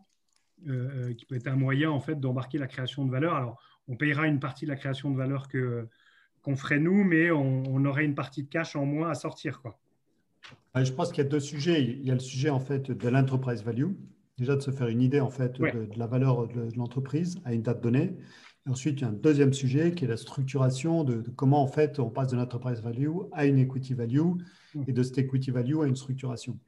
euh, 0.69 1.13
qui 1.15 1.25
peut 1.25 1.35
être 1.35 1.49
un 1.49 1.57
moyen, 1.57 1.91
en 1.91 2.01
fait, 2.01 2.21
d'embarquer 2.21 2.59
la 2.59 2.67
création 2.67 3.05
de 3.05 3.11
valeur. 3.11 3.35
Alors, 3.35 3.61
on 3.89 3.97
payera 3.97 4.27
une 4.27 4.39
partie 4.39 4.65
de 4.65 4.71
la 4.71 4.77
création 4.77 5.11
de 5.11 5.17
valeur 5.17 5.49
que 5.49 5.89
qu'on 6.43 6.57
ferait 6.57 6.79
nous, 6.79 7.05
mais 7.05 7.31
on, 7.31 7.85
aurait 7.85 8.05
une 8.05 8.15
partie 8.15 8.43
de 8.43 8.49
cash 8.49 8.77
en 8.77 8.85
moins 8.85 9.11
à 9.11 9.15
sortir. 9.15 9.61
Quoi. 9.61 9.79
Je 10.75 10.93
pense 10.93 11.11
qu'il 11.11 11.25
y 11.25 11.27
a 11.27 11.31
deux 11.31 11.41
sujets. 11.41 11.83
Il 11.83 12.07
y 12.07 12.11
a 12.11 12.15
le 12.15 12.21
sujet 12.21 12.51
en 12.51 12.61
fait 12.61 12.91
de 12.91 13.09
l'enterprise 13.09 13.63
value, 13.63 13.93
déjà 14.37 14.57
de 14.57 14.61
se 14.61 14.71
faire 14.71 14.89
une 14.89 15.03
idée 15.03 15.21
en 15.21 15.31
fait 15.31 15.61
de, 15.61 15.89
la 15.97 16.07
valeur 16.07 16.49
de, 16.49 16.69
l'entreprise 16.77 17.39
à 17.45 17.53
une 17.53 17.63
date 17.63 17.83
donnée. 17.83 18.17
Et 18.67 18.71
ensuite, 18.71 19.01
il 19.01 19.03
y 19.03 19.05
a 19.05 19.09
un 19.09 19.13
deuxième 19.13 19.53
sujet 19.53 19.93
qui 19.93 20.05
est 20.05 20.09
la 20.09 20.17
structuration 20.17 21.05
de, 21.05 21.23
comment 21.37 21.63
en 21.63 21.69
fait 21.69 21.99
on 21.99 22.11
passe 22.11 22.29
de 22.29 22.37
l'enterprise 22.37 22.83
value 22.83 23.09
à 23.33 23.47
une 23.47 23.59
equity 23.59 23.95
value 23.95 24.33
et 24.87 24.93
de 24.93 25.03
cette 25.03 25.19
equity 25.19 25.51
value 25.51 25.81
à 25.81 25.87
une 25.87 25.97
structuration. 25.97 26.59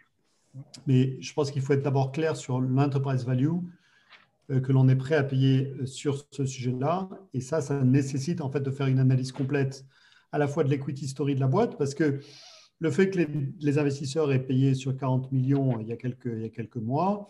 Mais 0.87 1.21
je 1.21 1.33
pense 1.33 1.51
qu'il 1.51 1.63
faut 1.63 1.73
être 1.73 1.83
d'abord 1.83 2.11
clair 2.13 2.37
sur 2.37 2.61
l'enterprise 2.61 3.25
value 3.25 3.53
que 4.59 4.73
l'on 4.73 4.89
est 4.89 4.97
prêt 4.97 5.15
à 5.15 5.23
payer 5.23 5.73
euh, 5.81 5.87
sur 5.87 6.27
ce 6.31 6.45
sujet-là. 6.45 7.09
Et 7.35 7.41
ça, 7.41 7.61
ça 7.61 7.83
nécessite 7.85 8.41
en 8.41 8.51
fait 8.51 8.61
de 8.61 8.71
faire 8.71 8.89
une 8.89 8.99
analyse 8.99 9.33
complète 9.33 9.85
à 10.33 10.39
la 10.39 10.49
fois 10.49 10.65
de 10.65 10.71
l'equity 10.71 11.09
story 11.09 11.35
de 11.35 11.41
la 11.41 11.47
boîte, 11.47 11.79
parce 11.79 11.95
que 11.95 12.21
le 12.81 12.91
fait 12.91 13.11
que 13.11 13.19
les, 13.61 13.79
investisseurs 13.79 14.33
aient 14.33 14.45
payé 14.45 14.75
sur 14.75 14.97
40 14.97 15.33
millions 15.33 15.79
il 15.81 15.89
y 15.89 15.93
a 15.93 15.97
quelques, 15.97 16.31
il 16.33 16.43
y 16.43 16.45
a 16.45 16.49
quelques 16.49 16.77
mois 16.77 17.27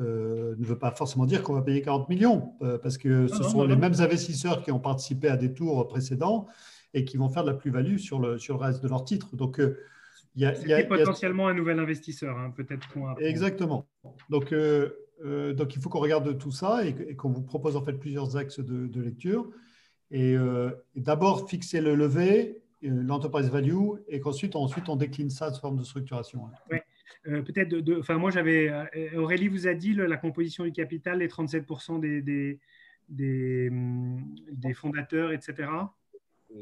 euh, 0.00 0.56
ne 0.58 0.64
veut 0.64 0.78
pas 0.78 0.90
forcément 0.90 1.26
dire 1.26 1.42
qu'on 1.42 1.52
va 1.52 1.62
payer 1.62 1.80
40 1.80 2.08
millions, 2.08 2.54
parce 2.82 2.98
que 2.98 3.28
ce 3.28 3.44
sont 3.44 3.64
les 3.64 3.76
mêmes 3.76 3.94
investisseurs 4.00 4.62
qui 4.62 4.72
ont 4.72 4.80
participé 4.80 5.28
à 5.28 5.36
des 5.36 5.54
tours 5.54 5.86
précédents 5.86 6.48
et 6.94 7.04
qui 7.04 7.16
vont 7.16 7.28
faire 7.28 7.44
de 7.44 7.50
la 7.50 7.56
plus-value 7.56 7.98
sur 7.98 8.18
le, 8.18 8.36
sur 8.38 8.58
le 8.58 8.64
reste 8.64 8.82
de 8.82 8.88
leurs 8.88 9.04
titres. 9.04 9.36
Donc, 9.36 9.60
il 10.34 10.42
y 10.42 10.46
a, 10.46 10.60
il 10.62 10.66
y 10.66 10.74
a 10.74 10.82
potentiellement 10.82 11.46
un 11.46 11.54
nouvel 11.54 11.78
investisseur, 11.78 12.36
hein, 12.36 12.52
peut-être. 12.56 12.88
Exactement. 13.20 13.86
Donc, 14.30 14.52
euh, 15.24 15.52
donc, 15.52 15.74
il 15.76 15.82
faut 15.82 15.88
qu'on 15.88 16.00
regarde 16.00 16.36
tout 16.38 16.50
ça 16.50 16.84
et, 16.84 17.14
qu'on 17.16 17.30
vous 17.30 17.42
propose 17.42 17.76
en 17.76 17.82
fait 17.82 17.94
plusieurs 17.94 18.36
axes 18.36 18.60
de, 18.60 19.00
lecture. 19.00 19.50
Euh, 20.12 20.70
et, 20.94 21.00
d'abord, 21.00 21.48
fixer 21.48 21.80
le 21.80 21.94
levé, 21.94 22.62
euh, 22.84 22.88
l'enterprise 23.02 23.48
value, 23.48 23.76
et 24.08 24.20
qu'ensuite, 24.20 24.56
ensuite, 24.56 24.88
on 24.88 24.96
décline 24.96 25.30
ça 25.30 25.52
sous 25.52 25.60
forme 25.60 25.78
de 25.78 25.84
structuration. 25.84 26.48
Oui. 26.70 26.78
Peut-être, 27.24 27.70
de, 27.70 27.98
enfin, 28.00 28.18
moi, 28.18 28.30
j'avais. 28.30 28.70
Aurélie 29.16 29.48
vous 29.48 29.66
a 29.66 29.72
dit 29.72 29.94
la 29.94 30.16
composition 30.18 30.64
du 30.64 30.72
capital, 30.72 31.20
les 31.20 31.28
37% 31.28 31.98
des, 31.98 32.20
des, 32.20 32.58
des, 33.08 33.70
des, 34.52 34.74
fondateurs, 34.74 35.32
etc. 35.32 35.68
Je 36.50 36.60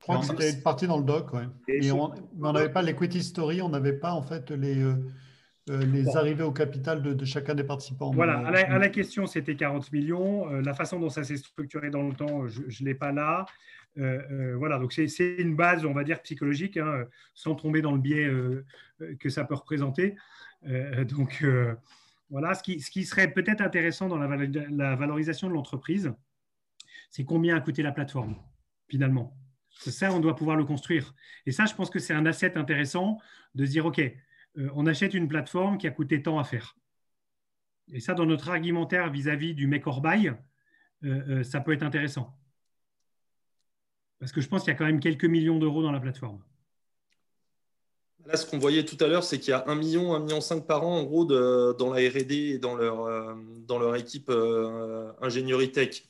crois 0.00 0.18
que 0.18 0.26
c'était 0.26 0.50
une 0.50 0.62
partie 0.62 0.88
dans 0.88 0.98
le 0.98 1.04
doc, 1.04 1.32
ouais. 1.34 1.44
Mais 1.68 1.92
on 1.92 2.12
n'avait 2.52 2.72
pas 2.72 2.82
l'equity 2.82 3.22
story, 3.22 3.62
on 3.62 3.68
n'avait 3.68 3.92
pas 3.92 4.12
en 4.12 4.22
fait 4.22 4.50
les, 4.50 4.82
euh, 5.68 5.84
les 5.84 6.16
arrivées 6.16 6.42
au 6.42 6.52
capital 6.52 7.02
de, 7.02 7.24
chacun 7.24 7.54
des 7.54 7.64
participants. 7.64 8.10
Voilà, 8.12 8.38
à 8.38 8.78
la, 8.78 8.88
question, 8.88 9.26
c'était 9.26 9.56
40 9.56 9.92
millions. 9.92 10.50
Euh, 10.50 10.62
la 10.62 10.74
façon 10.74 10.98
dont 10.98 11.10
ça 11.10 11.22
s'est 11.22 11.36
structuré 11.36 11.90
dans 11.90 12.02
le 12.02 12.14
temps, 12.14 12.46
je 12.48 12.60
ne 12.62 12.88
l'ai 12.88 12.94
pas 12.94 13.12
là. 13.12 13.46
voilà, 13.96 14.78
donc 14.78 14.92
c'est 14.92 15.34
une 15.38 15.54
base, 15.56 15.84
on 15.84 15.92
va 15.92 16.04
dire, 16.04 16.22
psychologique, 16.22 16.76
hein, 16.76 17.04
sans 17.34 17.54
tomber 17.54 17.82
dans 17.82 17.92
le 17.92 18.00
biais 18.00 18.30
que 19.18 19.28
ça 19.28 19.44
peut 19.44 19.54
représenter. 19.54 20.16
donc, 21.08 21.44
voilà, 22.30 22.54
ce 22.54 22.62
qui, 22.62 22.80
ce 22.80 22.90
qui 22.90 23.04
serait 23.04 23.32
peut-être 23.32 23.60
intéressant 23.60 24.08
dans 24.08 24.18
la, 24.18 24.28
la 24.70 24.94
valorisation 24.94 25.48
de 25.48 25.54
l'entreprise, 25.54 26.12
c'est 27.10 27.24
combien 27.24 27.56
a 27.56 27.60
coûté 27.60 27.82
la 27.82 27.92
plateforme, 27.92 28.36
finalement. 28.88 29.36
Ça, 29.70 30.12
on 30.12 30.20
doit 30.20 30.36
pouvoir 30.36 30.56
le 30.56 30.64
construire. 30.64 31.14
Et 31.46 31.52
ça, 31.52 31.66
je 31.66 31.74
pense 31.74 31.90
que 31.90 31.98
c'est 31.98 32.12
un 32.12 32.26
asset 32.26 32.56
intéressant 32.56 33.18
de 33.54 33.64
se 33.64 33.70
dire, 33.70 33.86
OK, 33.86 34.00
on 34.56 34.86
achète 34.86 35.14
une 35.14 35.28
plateforme 35.28 35.78
qui 35.78 35.86
a 35.86 35.90
coûté 35.90 36.22
tant 36.22 36.38
à 36.38 36.44
faire. 36.44 36.76
Et 37.92 38.00
ça, 38.00 38.14
dans 38.14 38.26
notre 38.26 38.48
argumentaire 38.48 39.10
vis-à-vis 39.10 39.54
du 39.54 39.66
make 39.66 39.86
or 39.86 40.00
buy, 40.00 40.30
ça 41.44 41.60
peut 41.60 41.72
être 41.72 41.82
intéressant. 41.82 42.36
Parce 44.20 44.32
que 44.32 44.40
je 44.40 44.48
pense 44.48 44.62
qu'il 44.62 44.72
y 44.72 44.74
a 44.74 44.78
quand 44.78 44.86
même 44.86 45.00
quelques 45.00 45.24
millions 45.24 45.58
d'euros 45.58 45.82
dans 45.82 45.92
la 45.92 46.00
plateforme. 46.00 46.42
Là, 48.26 48.36
ce 48.36 48.46
qu'on 48.46 48.58
voyait 48.58 48.84
tout 48.84 49.02
à 49.02 49.08
l'heure, 49.08 49.24
c'est 49.24 49.38
qu'il 49.38 49.50
y 49.50 49.54
a 49.54 49.64
1 49.66 49.74
million, 49.76 50.14
1 50.14 50.20
million 50.20 50.40
5 50.42 50.66
par 50.66 50.86
an, 50.86 50.98
en 50.98 51.04
gros, 51.04 51.24
dans 51.24 51.92
la 51.92 52.08
R&D 52.08 52.34
et 52.34 52.58
dans 52.58 52.76
leur, 52.76 53.06
euh, 53.06 53.94
équipe 53.94 54.28
euh, 54.28 55.10
ingénierie 55.22 55.72
tech. 55.72 56.04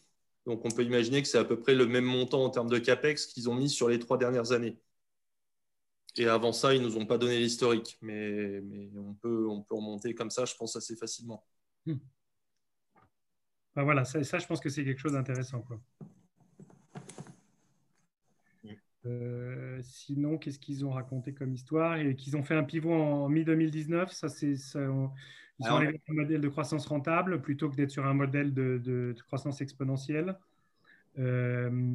Donc, 0.44 0.64
on 0.64 0.70
peut 0.70 0.82
imaginer 0.82 1.22
que 1.22 1.28
c'est 1.28 1.38
à 1.38 1.44
peu 1.44 1.56
près 1.56 1.74
le 1.74 1.86
même 1.86 2.04
montant 2.04 2.42
en 2.44 2.50
termes 2.50 2.68
de 2.68 2.78
CAPEX 2.78 3.26
qu'ils 3.26 3.48
ont 3.48 3.54
mis 3.54 3.70
sur 3.70 3.88
les 3.88 4.00
trois 4.00 4.18
dernières 4.18 4.50
années. 4.50 4.76
Et 6.16 6.26
avant 6.26 6.52
ça, 6.52 6.74
ils 6.74 6.82
ne 6.82 6.86
nous 6.86 6.96
ont 6.96 7.06
pas 7.06 7.18
donné 7.18 7.38
l'historique. 7.38 7.98
Mais, 8.02 8.60
mais, 8.62 8.90
on, 8.96 9.14
peut, 9.14 9.48
on 9.48 9.62
peut 9.62 9.74
remonter 9.74 10.14
comme 10.14 10.30
ça, 10.30 10.44
je 10.44 10.54
pense, 10.54 10.76
assez 10.76 10.96
facilement. 10.96 11.44
Hmm. 11.86 11.98
Ben 13.76 13.84
voilà, 13.84 14.04
ça, 14.04 14.22
ça, 14.24 14.38
je 14.38 14.46
pense 14.46 14.60
que 14.60 14.68
c'est 14.68 14.84
quelque 14.84 15.00
chose 15.00 15.12
d'intéressant. 15.12 15.64
Euh, 19.06 19.78
sinon, 19.82 20.36
qu'est-ce 20.36 20.58
qu'ils 20.58 20.84
ont 20.84 20.90
raconté 20.90 21.32
comme 21.32 21.54
histoire 21.54 21.96
et 21.96 22.14
qu'ils 22.16 22.36
ont 22.36 22.42
fait 22.42 22.54
un 22.54 22.64
pivot 22.64 22.92
en 22.92 23.28
mi-2019 23.28 24.12
Ça, 24.12 24.28
c'est 24.28 24.52
ils 25.60 25.70
ont 25.70 25.78
un 25.78 25.92
modèle 26.08 26.40
de 26.40 26.48
croissance 26.48 26.86
rentable 26.86 27.42
plutôt 27.42 27.68
que 27.68 27.76
d'être 27.76 27.90
sur 27.90 28.06
un 28.06 28.14
modèle 28.14 28.54
de, 28.54 29.14
croissance 29.26 29.60
exponentielle. 29.60 30.38
Euh, 31.18 31.94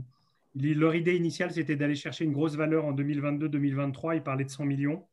leur 0.55 0.95
idée 0.95 1.15
initiale, 1.15 1.51
c'était 1.51 1.75
d'aller 1.75 1.95
chercher 1.95 2.25
une 2.25 2.31
grosse 2.31 2.55
valeur 2.55 2.85
en 2.85 2.93
2022-2023. 2.93 4.15
Ils 4.15 4.23
parlaient 4.23 4.45
de 4.45 4.49
100 4.49 4.65
millions. 4.65 5.05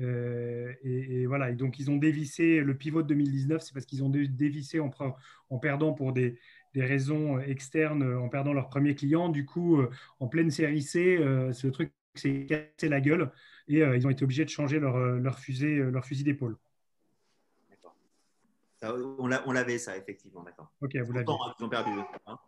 Euh, 0.00 0.72
et, 0.82 1.26
voilà, 1.26 1.50
et 1.50 1.54
donc 1.54 1.78
ils 1.78 1.90
ont 1.90 1.96
dévissé 1.96 2.60
le 2.60 2.74
pivot 2.76 3.02
de 3.02 3.08
2019, 3.08 3.60
c'est 3.62 3.74
parce 3.74 3.84
qu'ils 3.84 4.02
ont 4.02 4.08
dévissé 4.08 4.80
en, 4.80 4.90
en, 5.50 5.58
perdant 5.58 5.92
pour 5.92 6.14
des, 6.14 6.38
des 6.74 6.84
raisons 6.84 7.38
externes 7.40 8.02
en 8.02 8.28
perdant 8.28 8.52
leur 8.52 8.68
premier 8.68 8.94
client. 8.94 9.28
Du 9.28 9.44
coup, 9.44 9.80
euh, 9.80 9.90
en 10.20 10.28
pleine 10.28 10.50
série 10.50 10.82
C, 10.82 11.18
euh, 11.18 11.52
ce 11.52 11.66
truc 11.66 11.92
s'est 12.14 12.46
cassé 12.46 12.88
la 12.88 13.00
gueule 13.00 13.30
et 13.68 13.82
euh, 13.82 13.96
ils 13.96 14.06
ont 14.06 14.10
été 14.10 14.24
obligés 14.24 14.44
de 14.44 14.50
changer 14.50 14.80
leur, 14.80 14.96
leur 14.96 15.38
fusée, 15.38 15.76
leur 15.76 16.04
fusil 16.04 16.24
d'épaule. 16.24 16.56
D'accord. 17.70 17.96
On 19.18 19.52
l'avait 19.52 19.78
ça, 19.78 19.96
effectivement, 19.96 20.42
d'accord. 20.42 20.72
Ok, 20.80 20.96
vous 20.96 21.12
l'avez. 21.12 21.26
Ils 21.58 21.64
ont 21.64 21.68
perdu. 21.68 21.90
Hein 22.26 22.38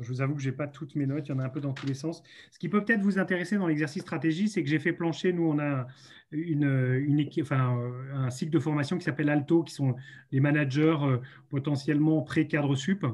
je 0.00 0.08
vous 0.08 0.20
avoue 0.20 0.34
que 0.34 0.42
je 0.42 0.50
n'ai 0.50 0.56
pas 0.56 0.66
toutes 0.66 0.94
mes 0.94 1.06
notes, 1.06 1.28
il 1.28 1.32
y 1.32 1.34
en 1.34 1.38
a 1.38 1.44
un 1.44 1.48
peu 1.48 1.60
dans 1.60 1.72
tous 1.72 1.86
les 1.86 1.94
sens. 1.94 2.22
Ce 2.50 2.58
qui 2.58 2.68
peut 2.68 2.84
peut-être 2.84 3.02
vous 3.02 3.18
intéresser 3.18 3.56
dans 3.56 3.66
l'exercice 3.66 4.02
stratégie, 4.02 4.48
c'est 4.48 4.62
que 4.62 4.68
j'ai 4.68 4.78
fait 4.78 4.92
plancher, 4.92 5.32
nous, 5.32 5.44
on 5.44 5.58
a 5.58 5.86
une, 6.32 6.64
une 7.06 7.28
enfin, 7.40 7.78
un 8.12 8.30
cycle 8.30 8.52
de 8.52 8.58
formation 8.58 8.98
qui 8.98 9.04
s'appelle 9.04 9.28
Alto, 9.28 9.62
qui 9.62 9.74
sont 9.74 9.94
les 10.32 10.40
managers 10.40 10.96
euh, 11.02 11.18
potentiellement 11.48 12.22
pré-cadre 12.22 12.74
sup. 12.74 13.06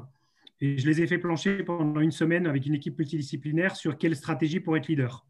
Et 0.59 0.77
je 0.77 0.87
les 0.87 1.01
ai 1.01 1.07
fait 1.07 1.17
plancher 1.17 1.63
pendant 1.63 2.01
une 2.01 2.11
semaine 2.11 2.45
avec 2.45 2.65
une 2.65 2.75
équipe 2.75 2.97
multidisciplinaire 2.97 3.75
sur 3.75 3.97
quelle 3.97 4.15
stratégie 4.15 4.59
pour 4.59 4.77
être 4.77 4.87
leader. 4.87 5.25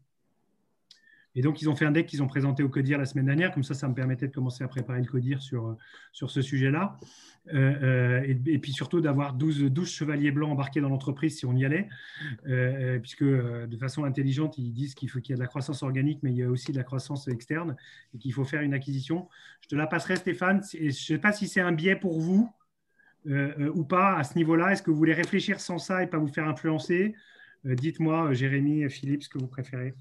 Et 1.34 1.42
donc, 1.42 1.62
ils 1.62 1.68
ont 1.68 1.76
fait 1.76 1.86
un 1.86 1.92
deck 1.92 2.06
qu'ils 2.06 2.22
ont 2.22 2.26
présenté 2.26 2.62
au 2.62 2.68
CODIR 2.68 2.98
la 2.98 3.06
semaine 3.06 3.26
dernière. 3.26 3.52
Comme 3.52 3.62
ça, 3.62 3.74
ça 3.74 3.88
me 3.88 3.94
permettait 3.94 4.28
de 4.28 4.32
commencer 4.32 4.64
à 4.64 4.68
préparer 4.68 5.00
le 5.00 5.06
CODIR 5.06 5.40
sur, 5.40 5.76
sur 6.12 6.30
ce 6.30 6.42
sujet-là. 6.42 6.98
Euh, 7.48 8.22
euh, 8.22 8.34
et, 8.46 8.58
puis 8.58 8.72
surtout 8.72 9.00
d'avoir 9.00 9.34
12, 9.34 9.64
12, 9.64 9.90
chevaliers 9.90 10.30
blancs 10.30 10.52
embarqués 10.52 10.80
dans 10.80 10.88
l'entreprise 10.88 11.38
si 11.38 11.46
on 11.46 11.54
y 11.54 11.64
allait. 11.64 11.88
Euh, 12.46 12.98
puisque 12.98 13.24
de 13.24 13.76
façon 13.78 14.04
intelligente, 14.04 14.58
ils 14.58 14.72
disent 14.72 14.94
qu'il 14.94 15.10
faut 15.10 15.20
qu'il 15.20 15.30
y 15.30 15.34
ait 15.34 15.36
de 15.36 15.42
la 15.42 15.48
croissance 15.48 15.82
organique, 15.82 16.20
mais 16.22 16.30
il 16.30 16.36
y 16.36 16.42
a 16.42 16.50
aussi 16.50 16.72
de 16.72 16.76
la 16.76 16.84
croissance 16.84 17.28
externe 17.28 17.76
et 18.14 18.18
qu'il 18.18 18.32
faut 18.32 18.44
faire 18.44 18.62
une 18.62 18.74
acquisition. 18.74 19.28
Je 19.62 19.68
te 19.68 19.74
la 19.74 19.86
passerai, 19.86 20.16
Stéphane. 20.16 20.62
je 20.72 20.84
ne 20.84 20.90
sais 20.90 21.18
pas 21.18 21.32
si 21.32 21.48
c'est 21.48 21.60
un 21.60 21.72
biais 21.72 21.96
pour 21.96 22.20
vous 22.20 22.50
ou 23.24 23.84
pas 23.84 24.16
à 24.16 24.24
ce 24.24 24.36
niveau-là. 24.36 24.72
Est-ce 24.72 24.82
que 24.82 24.90
vous 24.90 24.96
voulez 24.96 25.14
réfléchir 25.14 25.60
sans 25.60 25.78
ça 25.78 26.02
et 26.02 26.08
pas 26.08 26.18
vous 26.18 26.28
faire 26.28 26.48
influencer? 26.48 27.14
Dites-moi, 27.64 28.32
Jérémy, 28.32 28.90
Philippe, 28.90 29.22
ce 29.22 29.28
que 29.28 29.38
vous 29.38 29.46
préférez. 29.46 29.94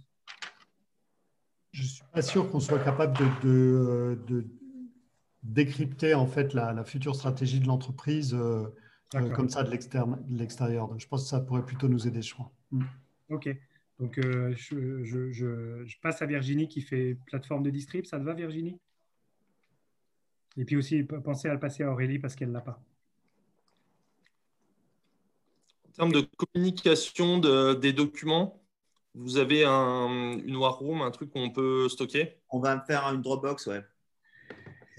Je 1.72 1.84
ne 1.84 1.88
suis 1.88 2.04
pas 2.14 2.22
sûr 2.22 2.50
qu'on 2.50 2.60
soit 2.60 2.80
capable 2.80 3.18
de, 3.42 4.20
de, 4.28 4.46
décrypter 5.44 6.14
en 6.14 6.28
fait 6.28 6.54
la, 6.54 6.84
future 6.84 7.16
stratégie 7.16 7.60
de 7.60 7.68
l'entreprise 7.68 8.34
euh, 8.34 8.68
euh, 9.16 9.30
comme 9.30 9.50
ça 9.50 9.64
de 9.64 9.72
l'extérieur. 9.72 11.00
Je 11.00 11.08
pense 11.08 11.24
que 11.24 11.30
ça 11.30 11.40
pourrait 11.40 11.66
plutôt 11.66 11.88
nous 11.88 12.08
aider, 12.08 12.22
je 12.22 12.34
crois. 12.34 12.52
Mm. 12.72 12.84
Ok. 13.30 13.50
Donc, 14.00 14.18
euh, 14.18 14.54
je, 14.58 15.04
je, 15.04 15.32
je, 15.32 16.00
passe 16.02 16.22
à 16.22 16.26
Virginie 16.26 16.68
qui 16.68 16.82
fait 16.82 17.18
plateforme 17.28 17.64
de 17.64 17.70
distrib. 17.70 18.06
Ça 18.06 18.20
te 18.20 18.24
va, 18.24 18.34
Virginie? 18.34 18.80
Et 20.58 20.66
puis 20.66 20.76
aussi, 20.76 21.04
pensez 21.04 21.48
à 21.48 21.54
le 21.54 21.60
passer 21.60 21.84
à 21.84 21.92
Aurélie 21.92 22.20
parce 22.20 22.36
qu'elle 22.36 22.50
ne 22.50 22.54
l'a 22.54 22.62
pas. 22.62 22.82
En 25.88 25.92
termes 25.92 26.12
de 26.12 26.28
communication 26.38 27.38
des 27.76 27.94
documents, 27.94 28.61
vous 29.14 29.38
avez 29.38 29.66
un, 29.66 30.38
une 30.38 30.56
War 30.56 30.78
Room, 30.78 31.02
un 31.02 31.12
truc 31.12 31.32
qu'on 31.32 31.50
peut 31.50 31.90
stocker? 31.90 32.38
On 32.50 32.60
va 32.60 32.80
faire 32.82 33.04
une 33.14 33.22
Dropbox, 33.22 33.68
ouais. 33.68 33.84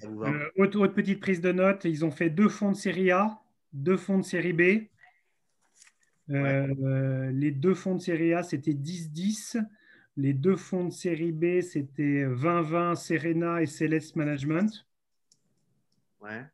Euh, 0.05 0.51
autre, 0.57 0.87
petite 0.89 1.21
prise 1.21 1.41
de 1.41 1.53
notes, 1.53 1.85
ils 1.85 2.05
ont 2.05 2.11
fait 2.11 2.29
deux 2.29 2.49
fonds 2.49 2.73
de 2.73 2.77
série 2.77 3.11
A, 3.11 3.41
deux 3.73 3.97
fonds 3.97 4.19
de 4.19 4.25
série 4.25 4.53
B. 4.53 4.89
Euh, 6.31 7.31
les 7.31 7.51
deux 7.51 7.75
fonds 7.75 7.95
de 7.95 8.01
série 8.01 8.35
A, 8.35 8.43
c'était 8.43 8.73
10-10. 8.73 9.65
Les 10.17 10.33
deux 10.35 10.57
fonds 10.57 10.87
de 10.87 10.93
série 10.93 11.33
B, 11.33 11.61
c'était 11.63 12.27
20-20 12.27 12.97
Serena 12.97 13.63
et 13.63 13.67
Celeste 13.67 14.17
Management. 14.17 14.87
Ouais. 16.21 16.45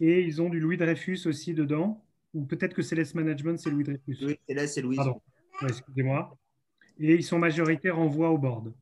Et 0.00 0.22
ils 0.22 0.40
ont 0.40 0.48
du 0.48 0.60
Louis 0.60 0.76
Dreyfus 0.76 1.20
aussi 1.26 1.54
dedans. 1.54 2.02
Ou 2.34 2.44
peut-être 2.44 2.74
que 2.74 2.82
Celeste 2.82 3.14
Management, 3.14 3.58
c'est 3.58 3.70
Louis 3.70 3.84
Dreyfus. 3.84 4.18
Oui, 4.22 4.38
Céleste, 4.48 4.74
c'est 4.74 4.82
Louis. 4.82 4.96
Pardon 4.96 5.20
excusez-moi. 5.62 6.36
Et 6.98 7.14
ils 7.14 7.24
sont 7.24 7.38
majoritaires 7.38 7.98
en 7.98 8.08
voix 8.08 8.30
au 8.30 8.38
board. 8.38 8.72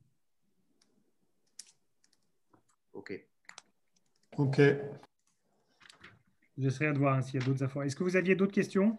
OK. 2.94 3.26
OK. 4.38 4.60
J'essaierai 6.58 6.94
de 6.94 6.98
voir 6.98 7.22
s'il 7.22 7.40
y 7.40 7.42
a 7.42 7.46
d'autres 7.46 7.62
infos. 7.62 7.82
Est-ce 7.82 7.94
que 7.94 8.04
vous 8.04 8.16
aviez 8.16 8.34
d'autres 8.34 8.54
questions? 8.54 8.98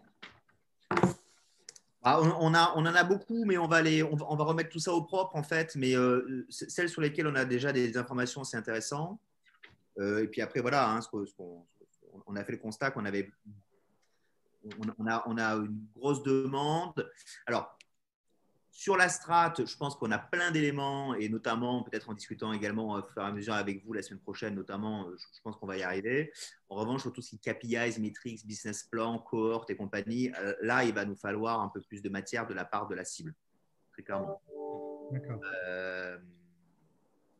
Ah, 2.02 2.20
on, 2.20 2.54
a, 2.54 2.72
on 2.76 2.86
en 2.86 2.94
a 2.94 3.04
beaucoup, 3.04 3.44
mais 3.44 3.58
on 3.58 3.66
va, 3.66 3.82
les, 3.82 4.02
on, 4.04 4.14
va, 4.14 4.44
remettre 4.44 4.70
tout 4.70 4.78
ça 4.78 4.92
au 4.92 5.02
propre, 5.02 5.34
en 5.34 5.42
fait. 5.42 5.74
Mais 5.74 5.96
euh, 5.96 6.46
celles 6.48 6.88
sur 6.88 7.02
lesquelles 7.02 7.26
on 7.26 7.34
a 7.34 7.44
déjà 7.44 7.72
des 7.72 7.96
informations, 7.98 8.44
c'est 8.44 8.56
intéressant. 8.56 9.20
Euh, 9.98 10.22
et 10.22 10.28
puis 10.28 10.40
après, 10.40 10.60
voilà, 10.60 10.88
hein, 10.90 11.00
on 12.26 12.36
a 12.36 12.44
fait 12.44 12.52
le 12.52 12.58
constat 12.58 12.92
qu'on 12.92 13.04
avait 13.04 13.30
on, 14.98 15.06
a, 15.06 15.24
on 15.26 15.38
a 15.38 15.54
une 15.54 15.86
grosse 15.94 16.22
demande. 16.22 17.10
Alors, 17.46 17.78
sur 18.78 18.96
la 18.96 19.08
strate, 19.08 19.66
je 19.66 19.76
pense 19.76 19.96
qu'on 19.96 20.12
a 20.12 20.18
plein 20.18 20.52
d'éléments 20.52 21.12
et 21.14 21.28
notamment, 21.28 21.82
peut-être 21.82 22.10
en 22.10 22.14
discutant 22.14 22.52
également 22.52 22.92
au 22.92 23.02
fur 23.02 23.22
et 23.22 23.24
à 23.24 23.32
mesure 23.32 23.54
avec 23.54 23.84
vous 23.84 23.92
la 23.92 24.02
semaine 24.02 24.20
prochaine, 24.20 24.54
notamment, 24.54 25.10
je, 25.10 25.42
pense 25.42 25.56
qu'on 25.56 25.66
va 25.66 25.76
y 25.76 25.82
arriver. 25.82 26.32
En 26.68 26.76
revanche, 26.76 27.02
sur 27.02 27.12
tout 27.12 27.20
ce 27.20 27.30
qui 27.30 27.40
est 27.44 27.54
KPIs, 27.54 28.00
metrics, 28.00 28.46
business 28.46 28.84
plan, 28.84 29.18
cohorte 29.18 29.68
et 29.70 29.76
compagnie, 29.76 30.30
euh, 30.38 30.54
là, 30.62 30.84
il 30.84 30.94
va 30.94 31.04
nous 31.04 31.16
falloir 31.16 31.60
un 31.60 31.68
peu 31.70 31.80
plus 31.80 32.02
de 32.02 32.08
matière 32.08 32.46
de 32.46 32.54
la 32.54 32.64
part 32.64 32.86
de 32.86 32.94
la 32.94 33.04
cible, 33.04 33.34
très 33.90 34.04
clairement. 34.04 34.40
Euh, 35.66 36.18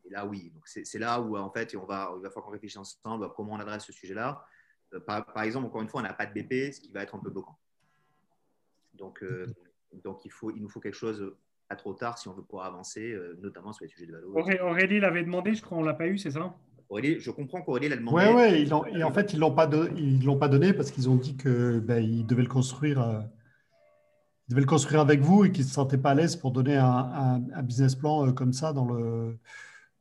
et 0.03 0.09
là, 0.09 0.25
oui. 0.25 0.51
c'est 0.65 0.99
là 0.99 1.21
où, 1.21 1.37
en 1.37 1.51
fait, 1.51 1.73
on 1.77 1.85
va, 1.85 2.11
il 2.17 2.21
va 2.21 2.29
falloir 2.29 2.47
qu'on 2.47 2.51
réfléchisse 2.51 2.75
ensemble 2.75 3.23
à 3.23 3.29
comment 3.33 3.53
on 3.53 3.59
adresse 3.61 3.85
ce 3.85 3.93
sujet-là. 3.93 4.43
Euh, 4.93 4.99
par, 4.99 5.43
exemple, 5.43 5.67
encore 5.67 5.81
une 5.81 5.87
fois, 5.87 6.01
on 6.01 6.03
n'a 6.03 6.13
pas 6.13 6.25
de 6.25 6.33
BP, 6.33 6.73
ce 6.73 6.81
qui 6.81 6.91
va 6.91 7.03
être 7.03 7.15
un 7.15 7.19
peu 7.19 7.29
bloquant. 7.29 7.57
Donc, 8.93 9.23
euh, 9.23 9.45
donc 10.03 10.25
il, 10.25 10.31
faut, 10.31 10.51
il 10.51 10.61
nous 10.61 10.69
faut 10.69 10.79
quelque 10.79 10.97
chose 10.97 11.35
à 11.69 11.75
trop 11.75 11.93
tard 11.93 12.17
si 12.17 12.27
on 12.27 12.33
veut 12.33 12.41
pouvoir 12.41 12.65
avancer, 12.65 13.11
euh, 13.11 13.37
notamment 13.41 13.71
sur 13.71 13.85
les 13.85 13.89
sujets 13.89 14.07
de 14.07 14.13
valeur. 14.13 14.65
Aurélie 14.65 14.99
l'avait 14.99 15.23
demandé, 15.23 15.53
je 15.53 15.61
crois, 15.61 15.77
on 15.77 15.81
ne 15.81 15.85
l'a 15.85 15.93
pas 15.93 16.07
eu, 16.07 16.17
c'est 16.17 16.31
ça? 16.31 16.55
Aurélie, 16.89 17.19
je 17.19 17.29
comprends 17.29 17.61
qu'Aurélie 17.61 17.89
l'a 17.89 17.97
demandé. 17.97 18.25
Oui, 18.27 18.33
ouais, 18.33 18.63
et 18.63 19.03
en 19.03 19.13
fait, 19.13 19.33
ils 19.33 19.35
ne 19.35 19.41
l'ont 19.41 19.53
pas, 19.53 19.67
l'ont 19.67 20.39
pas 20.39 20.47
donné 20.47 20.73
parce 20.73 20.89
qu'ils 20.89 21.07
ont 21.07 21.15
dit 21.15 21.37
qu'ils 21.37 21.81
ben, 21.83 22.25
devaient 22.25 22.41
le 22.41 22.49
construire. 22.49 23.27
ils 24.47 24.49
devaient 24.49 24.61
le 24.61 24.67
construire 24.67 24.99
avec 24.99 25.21
vous 25.21 25.45
et 25.45 25.51
qu'ils 25.51 25.65
ne 25.65 25.67
se 25.69 25.75
sentaient 25.75 25.99
pas 25.99 26.11
à 26.11 26.15
l'aise 26.15 26.35
pour 26.35 26.51
donner 26.51 26.77
un, 26.77 27.43
un, 27.53 27.61
business 27.61 27.93
plan 27.93 28.33
comme 28.33 28.53
ça 28.53 28.73
dans 28.73 28.85
le. 28.85 29.37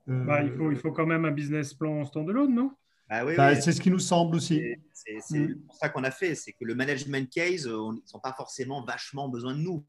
Bah, 0.06 0.42
il, 0.42 0.50
faut, 0.52 0.70
il 0.70 0.78
faut 0.78 0.90
quand 0.90 1.04
même 1.04 1.26
un 1.26 1.30
business 1.30 1.74
plan 1.74 2.02
standalone, 2.06 2.54
non? 2.54 2.72
Bah 3.08 3.24
bah, 3.24 3.58
c'est 3.58 3.72
ce 3.72 3.80
qui 3.80 3.90
nous 3.90 3.98
semble 3.98 4.36
aussi. 4.36 4.62
C'est 4.92 5.38
mm. 5.38 5.62
pour 5.66 5.74
ça 5.76 5.88
qu'on 5.88 6.04
a 6.04 6.10
fait, 6.10 6.34
c'est 6.34 6.52
que 6.52 6.64
le 6.64 6.74
management 6.74 7.30
case, 7.30 7.64
ils 7.64 7.70
n'ont 7.70 8.20
pas 8.22 8.34
forcément 8.34 8.84
vachement 8.84 9.28
besoin 9.28 9.54
de 9.54 9.60
nous. 9.60 9.82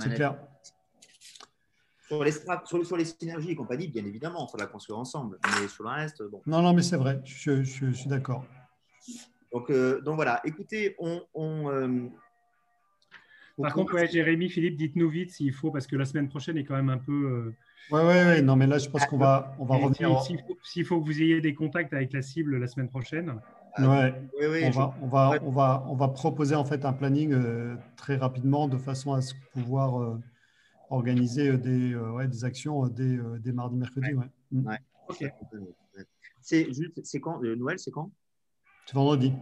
C'est 0.00 0.14
clair. 0.14 0.36
Sur 2.08 2.24
les, 2.24 2.32
sur, 2.32 2.96
les 2.96 3.04
synergies 3.04 3.50
et 3.50 3.54
compagnie, 3.54 3.86
bien 3.86 4.04
évidemment, 4.04 4.46
il 4.48 4.50
faut 4.50 4.56
la 4.56 4.66
construire 4.66 4.98
ensemble. 4.98 5.38
Mais 5.60 5.68
sur 5.68 5.84
le 5.84 5.90
reste, 5.90 6.22
bon. 6.22 6.42
Non, 6.46 6.62
non, 6.62 6.72
mais 6.72 6.82
c'est 6.82 6.96
vrai, 6.96 7.20
je, 7.24 7.62
suis 7.62 8.08
d'accord. 8.08 8.44
Donc, 9.52 9.70
euh, 9.70 10.00
donc 10.00 10.16
voilà, 10.16 10.40
écoutez, 10.44 10.96
on. 10.98 11.70
Euh, 11.70 12.08
Par 13.62 13.72
contre, 13.72 13.96
Jérémy, 14.10 14.48
Philippe, 14.48 14.76
dites-nous 14.76 15.08
vite 15.08 15.30
s'il 15.30 15.52
faut, 15.52 15.70
parce 15.70 15.86
que 15.86 15.96
la 15.96 16.04
semaine 16.04 16.28
prochaine 16.28 16.56
est 16.56 16.64
quand 16.64 16.76
même 16.76 16.90
un 16.90 16.98
peu. 16.98 17.12
Euh, 17.12 17.56
oui, 17.90 18.00
oui, 18.04 18.14
oui. 18.26 18.42
Non, 18.42 18.56
mais 18.56 18.66
là, 18.66 18.78
je 18.78 18.88
pense 18.88 19.06
qu'on 19.06 19.18
va, 19.18 19.54
on 19.58 19.64
va 19.64 19.76
revenir. 19.76 20.20
S'il 20.62 20.84
faut, 20.84 21.00
que 21.00 21.06
vous 21.06 21.22
ayez 21.22 21.40
des 21.40 21.54
contacts 21.54 21.92
avec 21.92 22.12
la 22.12 22.22
cible 22.22 22.58
la 22.58 22.66
semaine 22.66 22.88
prochaine. 22.88 23.40
Ouais. 23.78 24.14
Oui, 24.38 24.46
oui, 24.50 24.60
on, 24.64 24.70
va, 24.70 24.94
on, 25.02 25.06
va, 25.06 25.38
on, 25.42 25.50
va, 25.50 25.84
on 25.88 25.94
va 25.94 26.08
proposer 26.08 26.54
en 26.54 26.64
fait 26.64 26.84
un 26.84 26.92
planning 26.92 27.32
euh, 27.32 27.76
très 27.96 28.16
rapidement 28.16 28.66
de 28.66 28.76
façon 28.76 29.14
à 29.14 29.20
pouvoir 29.52 30.00
euh, 30.00 30.18
organiser 30.90 31.50
euh, 31.50 31.58
des, 31.58 31.94
ouais, 31.94 32.26
des 32.26 32.44
actions 32.44 32.88
dès, 32.88 33.18
dès 33.40 33.52
mardi, 33.52 33.76
mercredi. 33.76 34.14
Ouais. 34.14 34.26
Mm. 34.50 34.70
C'est 36.40 36.68
c'est 37.04 37.20
quand 37.20 37.40
Noël, 37.40 37.78
c'est 37.78 37.90
quand? 37.90 38.10
C'est 38.86 38.94
vendredi. 38.94 39.32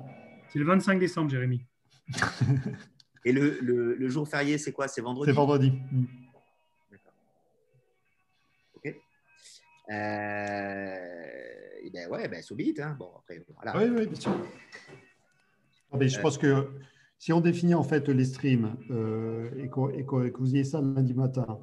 C'est 0.52 0.58
le 0.58 0.64
25 0.64 0.98
décembre, 0.98 1.30
Jérémy. 1.30 1.64
Et 3.26 3.32
le, 3.32 3.58
le, 3.60 3.96
le 3.96 4.08
jour 4.08 4.28
férié, 4.28 4.56
c'est 4.56 4.70
quoi? 4.70 4.86
C'est 4.86 5.00
vendredi? 5.00 5.28
C'est 5.28 5.34
vendredi. 5.36 5.72
Mm. 5.90 6.04
Euh, 9.88 10.96
et 11.82 11.90
ben 11.90 12.08
ouais, 12.10 12.28
ben 12.28 12.42
so 12.42 12.56
Hein. 12.58 12.96
Bon, 12.98 13.10
après, 13.18 13.40
voilà. 13.54 13.78
Oui, 13.78 13.96
oui, 13.96 14.06
bien 14.06 14.20
sûr. 14.20 14.32
Je 15.92 16.18
euh, 16.18 16.22
pense 16.22 16.38
que 16.38 16.70
si 17.18 17.32
on 17.32 17.40
définit 17.40 17.74
en 17.74 17.84
fait 17.84 18.08
les 18.08 18.24
streams 18.24 18.76
euh, 18.90 19.50
et, 19.58 19.68
que, 19.68 20.38
vous 20.38 20.54
ayez 20.54 20.64
ça 20.64 20.80
lundi 20.80 21.14
matin, 21.14 21.60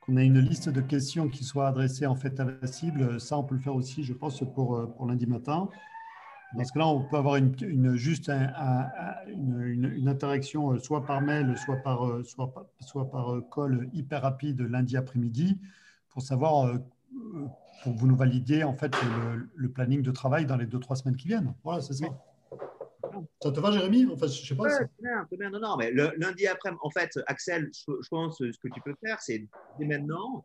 qu'on 0.00 0.16
a 0.16 0.22
une 0.22 0.38
liste 0.38 0.68
de 0.68 0.82
questions 0.82 1.28
qui 1.28 1.44
soient 1.44 1.68
adressées 1.68 2.04
en 2.06 2.14
fait 2.14 2.38
à 2.40 2.44
la 2.44 2.66
cible, 2.66 3.18
ça 3.20 3.38
on 3.38 3.44
peut 3.44 3.54
le 3.54 3.60
faire 3.60 3.74
aussi, 3.74 4.04
je 4.04 4.12
pense, 4.12 4.40
pour, 4.54 4.94
pour 4.96 5.06
lundi 5.06 5.26
matin. 5.26 5.68
Parce 6.56 6.70
que 6.70 6.78
là, 6.78 6.86
on 6.86 7.02
peut 7.02 7.16
avoir 7.16 7.36
une, 7.36 7.54
une 7.62 7.96
juste 7.96 8.28
une, 8.28 9.92
une, 9.96 10.08
interaction 10.08 10.78
soit 10.78 11.04
par 11.04 11.22
mail, 11.22 11.56
soit 11.56 11.76
par, 11.76 12.24
soit, 12.24 12.52
soit 12.80 13.10
par 13.10 13.36
call 13.54 13.88
hyper 13.94 14.22
rapide 14.22 14.60
lundi 14.60 14.96
après-midi 14.96 15.58
pour 16.10 16.22
savoir 16.22 16.78
pour 17.82 17.94
vous 17.94 18.06
nous 18.06 18.16
validiez 18.16 18.64
en 18.64 18.74
fait 18.74 18.94
le, 19.56 19.68
planning 19.70 20.02
de 20.02 20.10
travail 20.10 20.46
dans 20.46 20.56
les 20.56 20.66
deux 20.66 20.78
trois 20.78 20.96
semaines 20.96 21.16
qui 21.16 21.28
viennent. 21.28 21.54
Voilà, 21.64 21.80
c'est 21.80 21.94
ça. 21.94 22.06
Ça 23.42 23.50
te 23.50 23.60
va, 23.60 23.72
Jérémy? 23.72 24.06
Enfin, 24.06 24.26
Je 24.26 24.46
sais 24.46 24.54
pas. 24.54 24.68
Bien. 25.00 25.50
Non, 25.50 25.60
non, 25.60 25.76
mais 25.76 25.90
lundi 25.92 26.46
après, 26.46 26.70
en 26.80 26.90
fait, 26.90 27.18
Axel, 27.26 27.70
je, 27.72 28.08
pense 28.08 28.38
que 28.38 28.52
ce 28.52 28.58
que 28.58 28.68
tu 28.68 28.80
peux 28.80 28.94
faire, 29.04 29.20
c'est 29.20 29.46
dès 29.78 29.86
maintenant 29.86 30.44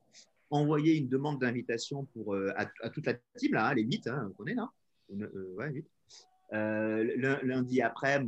envoyer 0.49 0.95
une 0.97 1.09
demande 1.09 1.39
d'invitation 1.39 2.07
euh, 2.27 2.53
à, 2.55 2.89
toute 2.89 3.05
la 3.05 3.13
team 3.35 3.53
là, 3.53 3.67
hein, 3.67 3.73
les 3.73 3.84
8, 3.84 4.07
hein, 4.07 4.27
on 4.29 4.34
connaît 4.34 4.55
là. 4.55 4.69
Euh, 5.11 5.53
ouais, 5.57 5.71
8. 5.71 5.88
Euh, 6.53 7.40
lundi 7.44 7.82
après, 7.82 8.24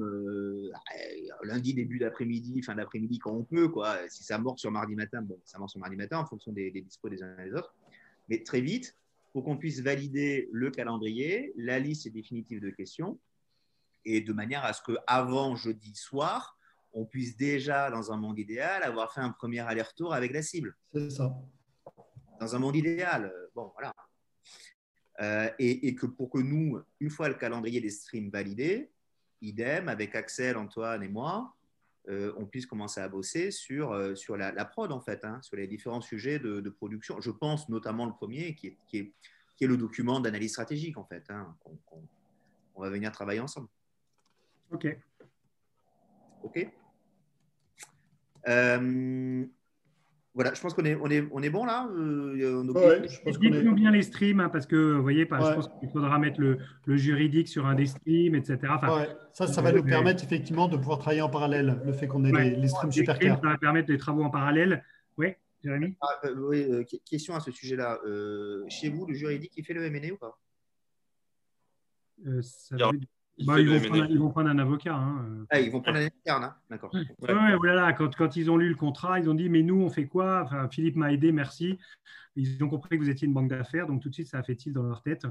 lundi 1.44 1.74
début 1.74 2.00
d'après-midi, 2.00 2.62
fin 2.62 2.76
d'après-midi 2.76 3.20
quand 3.20 3.32
on 3.32 3.44
peut, 3.44 3.70
quoi. 3.70 3.98
Si 4.10 4.24
ça 4.24 4.38
mort 4.38 4.60
sur 4.60 4.72
mardi 4.72 4.96
matin, 4.96 5.22
bon, 5.22 5.40
ça 5.46 5.58
mort 5.58 5.70
sur 5.70 5.80
mardi 5.80 5.96
matin 5.96 6.20
en 6.20 6.26
fonction 6.26 6.52
des, 6.52 6.70
des 6.70 6.82
dispos 6.82 7.10
des 7.10 7.24
uns 7.24 7.38
et 7.40 7.50
des 7.50 7.56
autres 7.56 7.74
mais 8.30 8.44
très 8.44 8.62
vite, 8.62 8.96
pour 9.34 9.44
qu'on 9.44 9.58
puisse 9.58 9.82
valider 9.82 10.48
le 10.52 10.72
calendrier, 10.72 11.54
la 11.58 11.80
liste 11.80 12.08
définitive 12.08 12.62
de 12.62 12.70
questions, 12.70 13.20
et 14.06 14.22
de 14.22 14.34
manière 14.34 14.64
à 14.64 14.74
ce 14.74 14.82
qu'avant 14.84 15.56
jeudi 15.56 15.94
soir, 15.96 16.58
on 16.94 17.06
puisse 17.06 17.36
déjà, 17.36 17.92
dans 17.92 18.12
un 18.12 18.18
monde 18.18 18.40
idéal, 18.40 18.82
avoir 18.84 19.14
fait 19.14 19.22
un 19.22 19.32
premier 19.32 19.60
aller-retour 19.60 20.14
avec 20.14 20.32
la 20.32 20.42
cible. 20.42 20.76
C'est 20.94 21.10
ça. 21.10 21.36
Dans 22.40 22.56
un 22.56 22.60
monde 22.60 22.76
idéal, 22.76 23.26
euh, 23.26 23.48
bon, 23.54 23.72
voilà. 23.74 23.94
Euh, 25.22 25.50
et, 25.60 25.96
que 25.96 26.06
pour 26.06 26.30
que 26.30 26.38
nous, 26.38 26.80
une 27.00 27.10
fois 27.10 27.28
le 27.28 27.34
calendrier 27.34 27.82
des 27.82 27.90
streams 27.90 28.30
validé, 28.30 28.90
idem 29.42 29.90
avec 29.90 30.16
Axel, 30.16 30.56
Antoine 30.56 31.04
et 31.04 31.10
moi, 31.10 31.54
euh, 32.08 32.34
on 32.38 32.46
puisse 32.46 32.66
commencer 32.66 33.02
à 33.02 33.10
bosser 33.10 33.52
sur, 33.52 33.92
euh, 33.92 34.16
sur 34.16 34.38
la, 34.38 34.66
prod, 34.66 34.92
en 34.92 35.02
fait, 35.02 35.26
hein, 35.26 35.42
sur 35.42 35.58
les 35.58 35.68
différents 35.68 36.00
sujets 36.00 36.40
de, 36.40 36.70
production. 36.70 37.20
Je 37.20 37.32
pense 37.32 37.68
notamment 37.68 38.06
le 38.06 38.14
premier, 38.14 38.56
qui 38.56 38.68
est, 38.68 38.78
qui 38.88 38.98
est, 38.98 39.14
qui 39.58 39.66
est 39.66 39.68
le 39.68 39.76
document 39.76 40.22
d'analyse 40.22 40.52
stratégique, 40.52 40.98
en 40.98 41.04
fait. 41.04 41.26
Hein, 41.30 41.54
on, 42.76 42.82
va 42.82 42.90
venir 42.90 43.12
travailler 43.12 43.42
ensemble. 43.42 43.68
OK. 44.72 44.88
OK. 46.44 46.70
Euh, 50.40 50.44
voilà, 50.44 50.54
je 50.54 50.62
pense 50.62 50.74
qu'on 50.74 50.86
est, 50.86 50.96
on 50.96 51.10
est, 51.10 51.28
on 51.32 51.44
est 51.44 51.50
bon 51.50 51.66
là. 51.66 51.90
Euh, 51.92 52.64
on 52.64 53.74
bien 53.74 53.92
les 53.92 54.04
streams, 54.04 54.40
hein, 54.40 54.50
parce 54.50 54.66
que 54.66 54.94
vous 54.94 55.02
voyez, 55.02 55.24
je 55.24 55.28
pense 55.28 55.70
qu'il 55.80 55.90
faudra 55.90 56.18
mettre 56.18 56.40
le, 56.40 56.60
le, 56.86 56.98
juridique 56.98 57.48
sur 57.48 57.66
un 57.66 57.76
des 57.76 57.88
streams, 57.88 58.36
etc. 58.36 58.60
Ça, 59.34 59.48
ça 59.48 59.62
va 59.62 59.72
nous 59.72 59.84
permettre 59.84 60.24
effectivement 60.24 60.68
de 60.68 60.78
pouvoir 60.78 61.00
travailler 61.00 61.22
en 61.22 61.30
parallèle, 61.30 61.82
le 61.86 61.94
fait 61.94 62.08
qu'on 62.08 62.24
ait 62.26 62.56
les, 62.56 62.68
streams 62.68 62.92
super 62.92 63.20
clairs. 63.20 63.40
Ça 63.42 63.50
va 63.50 63.58
permettre 63.58 63.92
les 63.92 63.98
travaux 63.98 64.24
en 64.24 64.30
parallèle. 64.30 64.84
Oui, 65.18 65.34
Jérémy? 65.64 65.96
Ah, 66.02 66.08
euh, 66.26 66.36
Oui, 66.38 66.64
euh, 66.64 66.84
question 67.06 67.36
à 67.36 67.40
ce 67.40 67.52
sujet-là. 67.52 68.00
chez 68.70 68.90
vous, 68.90 69.06
le 69.06 69.14
juridique, 69.14 69.52
il 69.58 69.66
fait 69.66 69.74
le 69.74 69.90
MNE 69.90 70.14
ou 70.14 70.18
pas? 70.18 70.40
Ça 72.42 72.78
bah, 73.46 73.60
ils, 73.60 74.18
vont 74.18 74.30
prendre, 74.30 74.50
un 74.50 74.60
avocat. 74.60 74.96
Hein. 74.96 75.46
Ah, 75.50 75.60
ils 75.60 75.72
vont 75.72 75.82
prendre 75.82 75.98
un 75.98 76.06
externe, 76.06 76.44
hein. 76.44 76.56
d'accord. 76.70 76.94
Ouais, 76.94 77.56
voilà, 77.56 77.94
quand, 77.94 78.16
quand, 78.16 78.36
ils 78.36 78.52
ont 78.52 78.58
lu 78.58 78.70
le 78.70 78.76
contrat, 78.76 79.20
ils 79.20 79.30
ont 79.30 79.34
dit 79.34 79.50
Mais 79.50 79.62
nous, 79.62 79.82
on 79.82 79.90
fait 79.90 80.06
quoi? 80.06 80.42
Enfin, 80.44 80.68
Philippe 80.70 80.96
m'a 80.96 81.12
aidé, 81.14 81.32
merci. 81.32 81.78
Ils 82.36 82.64
ont 82.64 82.70
compris 82.70 82.98
que 82.98 83.04
vous 83.04 83.10
étiez 83.10 83.28
une 83.28 83.34
banque 83.34 83.50
d'affaires, 83.50 83.88
donc 83.88 84.02
tout 84.02 84.10
de 84.10 84.14
suite, 84.14 84.28
ça 84.28 84.40
a 84.40 84.44
fait 84.44 84.56
tilt 84.56 84.76
dans 84.76 84.84
leur 84.84 85.02
tête. 85.02 85.26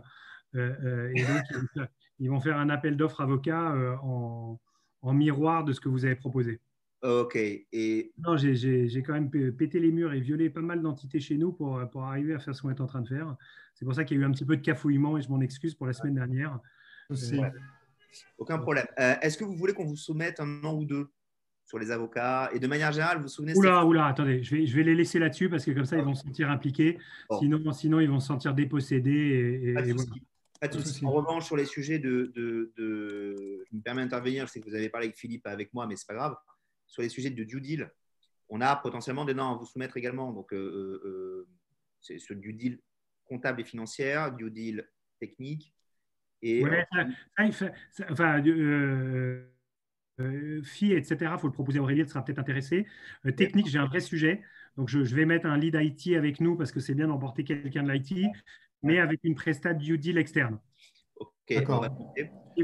Euh, 0.55 0.75
euh, 0.83 1.13
et 1.15 1.25
donc, 1.25 1.89
ils 2.19 2.31
vont 2.31 2.41
faire 2.41 2.57
un 2.57 2.71
appel 2.71 2.97
d'offres 2.97 3.21
avocat 3.21 3.73
euh, 3.73 3.95
en, 4.03 4.59
en, 5.03 5.13
miroir 5.13 5.65
de 5.65 5.73
ce 5.73 5.81
que 5.81 5.89
vous 5.89 6.05
avez 6.05 6.17
proposé. 6.17 6.61
Ok. 7.03 7.37
Et... 7.37 8.13
Non, 8.19 8.37
j'ai 8.37 9.03
quand 9.07 9.13
même 9.13 9.31
pété 9.31 9.79
les 9.79 9.93
murs 9.93 10.13
et 10.13 10.21
violé 10.21 10.51
pas 10.51 10.61
mal 10.61 10.83
d'entités 10.83 11.21
chez 11.21 11.37
nous 11.37 11.53
pour, 11.53 11.81
pour 11.91 12.05
arriver 12.05 12.35
à 12.35 12.41
faire 12.41 12.55
ce 12.55 12.63
qu'on 12.63 12.71
est 12.71 12.81
en 12.81 12.87
train 12.87 13.03
de 13.03 13.09
faire. 13.09 13.37
C'est 13.75 13.85
pour 13.85 13.95
ça 13.95 14.05
qu'il 14.05 14.17
y 14.17 14.21
a 14.21 14.23
eu 14.25 14.27
un 14.27 14.33
petit 14.33 14.45
peu 14.45 14.57
de 14.57 14.63
cafouillement 14.63 15.17
et 15.17 15.23
je 15.23 15.29
m'en 15.29 15.41
excuse 15.41 15.75
pour 15.75 15.87
la 15.87 15.93
semaine 15.93 16.15
dernière. 16.15 16.59
Aucun 18.39 18.59
problème. 18.59 18.87
Euh, 18.99 19.15
est-ce 19.23 19.39
que 19.39 19.45
vous 19.45 19.55
voulez 19.55 19.73
qu'on 19.73 19.85
vous 19.85 19.97
soumette 19.97 20.41
un 20.41 20.65
an 20.65 20.75
ou 20.75 20.85
deux 20.85 21.11
sur 21.65 21.79
les 21.79 21.91
avocats? 21.91 22.51
Et 22.53 22.59
de 22.59 22.67
manière 22.67 22.93
générale, 22.93 23.19
vous 23.19 23.25
vous 23.25 23.29
souvenez 23.29 23.55
Oula, 23.57 23.85
oula, 23.85 24.07
attendez, 24.07 24.43
je 24.43 24.57
vais, 24.57 24.67
je 24.67 24.77
vais 24.77 24.83
les 24.83 24.95
laisser 24.95 25.19
là-dessus 25.19 25.49
parce 25.49 25.65
que 25.65 25.71
comme 25.73 25.85
ça, 25.85 25.97
ils 25.97 26.05
vont 26.05 26.15
se 26.15 26.25
sentir 26.25 26.51
impliqués. 26.51 26.99
Sinon, 27.39 27.73
sinon, 27.73 28.01
ils 28.01 28.11
vont 28.11 28.21
se 28.21 28.29
sentir 28.29 28.55
dépossédés. 28.55 29.61
Et, 29.65 29.75
Pas 30.61 30.69
de 30.69 30.81
souci. 30.81 31.05
En 31.05 31.13
revanche, 31.13 31.47
sur 31.47 31.57
les 31.57 31.67
sujets 31.67 31.99
de, 31.99 32.33
de, 32.35 32.73
de, 32.77 33.65
Je 33.71 33.77
me 33.77 33.83
permets 33.83 34.03
d'intervenir, 34.03 34.47
je 34.47 34.53
sais 34.53 34.61
que 34.61 34.69
vous 34.69 34.75
avez 34.75 34.89
parlé 34.89 35.07
avec 35.07 35.19
Philippe, 35.19 35.47
avec 35.47 35.73
moi, 35.73 35.87
mais 35.87 35.97
ce 35.97 36.03
n'est 36.03 36.15
pas 36.15 36.21
grave. 36.21 36.37
Sur 36.87 37.03
les 37.03 37.09
sujets 37.09 37.31
de 37.31 37.45
due 37.45 37.61
deal, 37.61 37.91
on 38.49 38.61
a 38.61 38.75
potentiellement 38.77 39.25
des 39.25 39.35
noms 39.35 39.53
à 39.53 39.57
vous 39.57 39.67
soumettre 39.67 39.97
également. 39.97 40.33
Donc, 40.33 40.53
euh, 40.53 41.01
euh, 41.05 41.49
c'est 42.01 42.19
ce 42.19 42.35
due 42.35 42.55
deal 42.55 42.81
comptable 43.25 43.61
et 43.61 43.65
financière, 43.65 44.33
due 44.33 44.51
deal 44.51 44.89
technique, 45.21 45.75
et, 46.43 46.65
ouais, 46.65 46.87
euh, 46.97 47.53
ça, 47.53 47.73
ça, 47.91 48.07
enfin, 48.11 48.43
euh, 48.47 49.51
euh, 50.21 50.63
FI, 50.63 50.93
etc., 50.93 51.33
il 51.37 51.41
faut 51.41 51.47
le 51.47 51.53
proposer 51.53 51.79
à 51.79 51.83
Aurélie, 51.83 52.01
elle 52.01 52.09
sera 52.09 52.25
peut-être 52.25 52.39
intéressée. 52.39 52.87
Euh, 53.27 53.33
technique, 53.33 53.69
j'ai 53.69 53.79
un 53.79 53.87
vrai 53.87 54.01
sujet. 54.01 54.43
Donc, 54.77 54.89
je, 54.89 55.05
je, 55.05 55.15
vais 55.17 55.25
mettre 55.25 55.47
un 55.47 55.57
lead 55.57 55.77
IT 55.81 56.17
avec 56.17 56.41
nous 56.41 56.57
parce 56.57 56.73
que 56.73 56.81
c'est 56.81 56.95
bien 56.95 57.09
d'emporter 57.09 57.45
quelqu'un 57.45 57.83
de 57.83 57.91
l'IT, 57.93 58.31
mais 58.83 58.99
avec 58.99 59.21
une 59.25 59.35
prestat 59.35 59.75
due 59.75 59.99
deal 59.99 60.19
externe. 60.19 60.59
D'accord. 61.51 61.87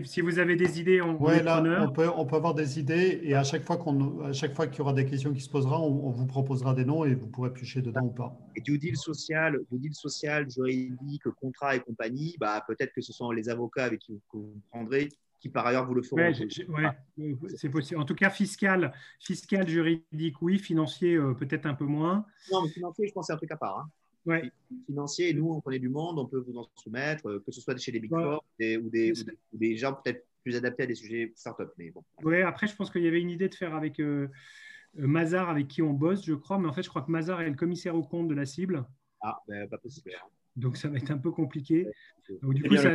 Si 0.04 0.20
vous 0.20 0.40
avez 0.40 0.56
des 0.56 0.80
idées, 0.80 1.00
on, 1.00 1.16
ouais, 1.22 1.40
là, 1.40 1.62
on, 1.80 1.92
peut, 1.92 2.10
on 2.16 2.26
peut 2.26 2.34
avoir 2.34 2.54
des 2.54 2.80
idées 2.80 3.20
et 3.22 3.34
à 3.34 3.44
chaque 3.44 3.64
fois 3.64 3.76
qu'on, 3.76 4.32
chaque 4.32 4.52
fois 4.52 4.66
qu'il 4.66 4.78
y 4.78 4.80
aura 4.82 4.92
des 4.92 5.06
questions 5.06 5.32
qui 5.32 5.40
se 5.40 5.48
poseront, 5.48 5.86
on, 5.86 6.10
vous 6.10 6.26
proposera 6.26 6.74
des 6.74 6.84
noms 6.84 7.04
et 7.04 7.14
vous 7.14 7.28
pourrez 7.28 7.52
piocher 7.52 7.80
dedans 7.80 8.02
ou 8.02 8.10
pas. 8.10 8.36
Et 8.56 8.60
du 8.60 8.76
deal 8.76 8.96
social, 8.96 9.60
du 9.70 9.78
deal 9.78 9.94
social, 9.94 10.50
juridique, 10.50 11.22
contrat 11.40 11.76
et 11.76 11.80
compagnie, 11.80 12.34
bah, 12.40 12.64
peut-être 12.66 12.92
que 12.92 13.02
ce 13.02 13.12
sont 13.12 13.30
les 13.30 13.48
avocats 13.48 13.84
avec 13.84 14.00
qui 14.00 14.12
vous, 14.12 14.20
que 14.32 14.36
vous 14.36 14.60
prendrez 14.70 15.08
qui 15.44 15.50
par 15.50 15.66
ailleurs 15.66 15.86
vous 15.86 15.94
le 15.94 16.02
feront. 16.02 16.16
Ouais, 16.16 16.32
euh, 17.18 17.34
c'est 17.54 17.68
possible. 17.68 18.00
En 18.00 18.06
tout 18.06 18.14
cas, 18.14 18.30
fiscal, 18.30 18.94
fiscal, 19.20 19.68
juridique, 19.68 20.40
oui. 20.40 20.58
Financier, 20.58 21.16
euh, 21.16 21.34
peut-être 21.34 21.66
un 21.66 21.74
peu 21.74 21.84
moins. 21.84 22.24
Non, 22.50 22.62
mais 22.62 22.70
financier, 22.70 23.06
je 23.06 23.12
pense 23.12 23.24
que 23.24 23.26
c'est 23.26 23.32
un 23.34 23.36
truc 23.36 23.52
à 23.52 23.58
part. 23.58 23.78
Hein 23.78 23.90
ouais. 24.26 24.50
financier. 24.86 25.34
Nous, 25.34 25.50
on 25.50 25.60
connaît 25.60 25.78
du 25.78 25.88
monde, 25.88 26.18
on 26.18 26.26
peut 26.26 26.38
vous 26.46 26.56
en 26.56 26.68
soumettre, 26.76 27.26
euh, 27.28 27.42
que 27.44 27.52
ce 27.52 27.60
soit 27.60 27.76
chez 27.76 27.92
les 27.92 28.00
Big 28.00 28.10
Four 28.10 28.44
ou, 28.60 28.90
des, 28.90 29.12
des, 29.52 29.76
gens 29.76 29.94
peut-être 29.94 30.26
plus 30.42 30.56
adaptés 30.56 30.84
à 30.84 30.86
des 30.86 30.94
sujets 30.94 31.32
start-up. 31.36 31.72
Mais 31.78 31.90
bon. 31.90 32.04
Oui, 32.22 32.42
après, 32.42 32.66
je 32.66 32.76
pense 32.76 32.90
qu'il 32.90 33.02
y 33.02 33.08
avait 33.08 33.20
une 33.20 33.30
idée 33.30 33.48
de 33.48 33.54
faire 33.54 33.74
avec 33.74 34.00
euh, 34.00 34.28
euh, 34.98 35.06
Mazar, 35.06 35.48
avec 35.48 35.68
qui 35.68 35.82
on 35.82 35.92
bosse, 35.92 36.24
je 36.24 36.34
crois. 36.34 36.58
Mais 36.58 36.68
en 36.68 36.72
fait, 36.72 36.82
je 36.82 36.88
crois 36.88 37.02
que 37.02 37.10
Mazar 37.10 37.40
est 37.40 37.48
le 37.48 37.56
commissaire 37.56 37.94
au 37.94 38.02
compte 38.02 38.28
de 38.28 38.34
la 38.34 38.46
cible. 38.46 38.84
Ah, 39.20 39.38
ben, 39.48 39.68
pas 39.68 39.78
possible. 39.78 40.12
Donc, 40.56 40.76
ça 40.76 40.88
va 40.88 40.98
être 40.98 41.10
un 41.10 41.18
peu 41.18 41.30
compliqué. 41.30 41.86
Donc, 42.42 42.54
du 42.54 42.62
coup, 42.62 42.76
ça, 42.76 42.90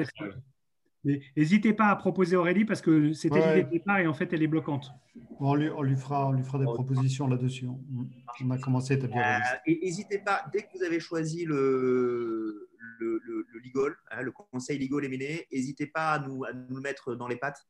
N'hésitez 1.05 1.73
pas 1.73 1.87
à 1.87 1.95
proposer 1.95 2.35
Aurélie 2.35 2.65
parce 2.65 2.81
que 2.81 3.13
c'était 3.13 3.39
l'idée 3.39 3.63
de 3.63 3.69
départ 3.69 3.99
et 3.99 4.07
en 4.07 4.13
fait 4.13 4.33
elle 4.33 4.43
est 4.43 4.47
bloquante. 4.47 4.91
on, 5.39 5.55
lui, 5.55 5.69
on, 5.69 5.81
lui, 5.81 5.95
fera, 5.95 6.27
on 6.27 6.33
lui 6.33 6.43
fera 6.43 6.59
des 6.59 6.65
propositions 6.65 7.27
là-dessus. 7.27 7.67
On, 7.67 8.51
a 8.51 8.57
commencé 8.57 8.93
à 8.93 8.97
établir. 8.97 9.17
Euh, 9.19 9.39
et 9.65 9.79
n'hésitez 9.81 10.19
pas, 10.19 10.43
dès 10.51 10.63
que 10.63 10.77
vous 10.77 10.83
avez 10.83 10.99
choisi 10.99 11.45
le, 11.45 12.69
le, 12.99 13.21
le, 13.25 13.45
le 13.53 13.97
hein, 14.11 14.21
le 14.21 14.31
conseil 14.31 14.77
legal 14.77 15.05
éminé, 15.05 15.47
n'hésitez 15.51 15.87
pas 15.87 16.13
à 16.13 16.19
nous, 16.19 16.43
à 16.43 16.51
nous 16.53 16.81
mettre 16.81 17.15
dans 17.15 17.27
les 17.27 17.37
pattes. 17.37 17.65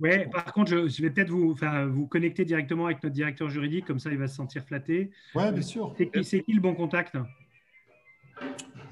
Ouais, 0.00 0.28
par 0.28 0.52
contre, 0.52 0.70
je, 0.70 1.02
vais 1.02 1.10
peut-être 1.10 1.30
vous, 1.30 1.54
vous 1.90 2.06
connecter 2.06 2.44
directement 2.44 2.86
avec 2.86 3.02
notre 3.02 3.14
directeur 3.14 3.50
juridique, 3.50 3.84
comme 3.84 3.98
ça 3.98 4.10
il 4.10 4.18
va 4.18 4.28
se 4.28 4.36
sentir 4.36 4.64
flatté. 4.64 5.10
Oui, 5.34 5.50
bien 5.52 5.62
sûr. 5.62 5.94
C'est 6.22 6.42
qui, 6.42 6.52
le 6.52 6.60
bon 6.60 6.74
contact? 6.74 7.16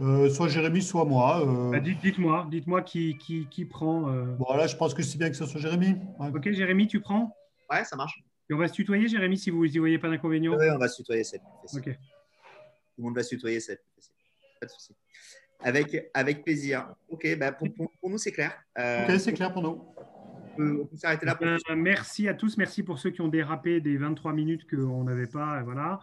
Euh, 0.01 0.29
soit 0.31 0.49
Jérémy, 0.49 0.83
soit 0.83 1.05
moi. 1.05 1.43
Euh. 1.47 1.71
Bah, 1.71 1.81
dites-moi, 1.81 2.47
dites-moi 2.51 2.83
qui, 2.83 3.17
qui, 3.19 3.47
qui 3.51 3.65
prend. 3.65 4.09
Euh... 4.09 4.25
Bon, 4.37 4.55
là, 4.55 4.67
je 4.67 4.77
pense 4.77 4.95
que 4.95 5.03
c'est 5.03 5.19
bien 5.19 5.31
que 5.31 5.37
ce 5.37 5.47
soit 5.47 5.61
Jérémy. 5.61 5.97
Ok, 6.19 6.51
Jérémy, 6.53 6.87
tu 6.87 7.01
prends? 7.01 7.35
Ouais, 7.71 7.85
ça 7.85 7.97
marche. 7.97 8.23
Et 8.49 8.55
on 8.55 8.59
va 8.59 8.69
se 8.69 8.75
tutoyer, 8.75 9.09
Jérémy, 9.09 9.39
si 9.39 9.51
vous 9.51 9.67
n'y 9.67 9.79
voyez 9.79 9.99
pas 9.99 10.09
d'inconvénient 10.09 10.55
Oui, 10.57 10.67
on 10.71 10.79
va 10.79 10.89
se 10.89 10.97
tutoyer, 10.97 11.25
c'est 11.25 11.41
Ok. 11.75 11.85
Tout 11.85 11.91
le 12.99 13.05
monde 13.05 13.17
va 13.17 13.23
se 13.23 13.31
tutoyer, 13.31 13.61
c'est 13.61 13.81
Pas 14.61 14.67
de 14.67 14.71
souci. 14.71 14.95
Avec, 15.61 16.11
avec 16.15 16.45
plaisir. 16.45 16.89
Ok, 17.09 17.27
bah, 17.39 17.53
pour, 17.53 17.69
pour, 17.75 18.11
nous, 18.11 18.19
c'est 18.19 18.33
clair. 18.33 18.53
Euh, 18.79 19.05
ok, 19.05 19.19
c'est 19.19 19.33
clair 19.33 19.53
pour 19.53 19.63
nous 19.63 19.83
on 20.59 20.87
peut 20.87 20.97
s'arrêter 20.97 21.27
là. 21.27 21.39
Euh, 21.43 21.77
merci 21.77 22.29
à 22.29 22.35
tous. 22.35 22.57
Merci 22.57 22.83
pour 22.83 22.99
ceux 22.99 23.11
qui 23.11 23.21
ont 23.21 23.29
dérapé 23.29 23.81
des 23.81 23.97
23 23.97 24.33
minutes 24.33 24.69
qu'on 24.69 25.05
n'avait 25.05 25.27
pas. 25.27 25.63
Voilà. 25.63 26.01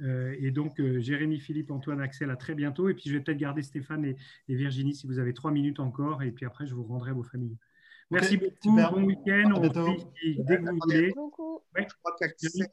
Euh, 0.00 0.34
et 0.38 0.50
donc, 0.50 0.80
euh, 0.80 1.00
Jérémy, 1.00 1.38
Philippe, 1.38 1.70
Antoine, 1.70 2.00
Axel, 2.00 2.30
à 2.30 2.36
très 2.36 2.54
bientôt. 2.54 2.88
Et 2.88 2.94
puis, 2.94 3.04
je 3.06 3.14
vais 3.14 3.20
peut-être 3.20 3.38
garder 3.38 3.62
Stéphane 3.62 4.04
et, 4.04 4.16
Virginie 4.48 4.94
si 4.94 5.06
vous 5.06 5.18
avez 5.18 5.34
trois 5.34 5.50
minutes 5.50 5.80
encore. 5.80 6.22
Et 6.22 6.30
puis 6.30 6.46
après, 6.46 6.66
je 6.66 6.74
vous 6.74 6.84
rendrai 6.84 7.10
à 7.10 7.14
vos 7.14 7.22
familles. 7.22 7.56
Merci 8.10 8.36
beaucoup. 8.36 8.76
Bon 8.76 9.04
week-end. 9.04 9.50
On 9.54 9.62
se 9.62 10.42
dès 10.42 10.56
que 10.58 10.70
vous 10.70 10.78
voulez. 10.82 11.08
Je 11.08 11.94
crois 12.00 12.16
qu'Axel, 12.18 12.66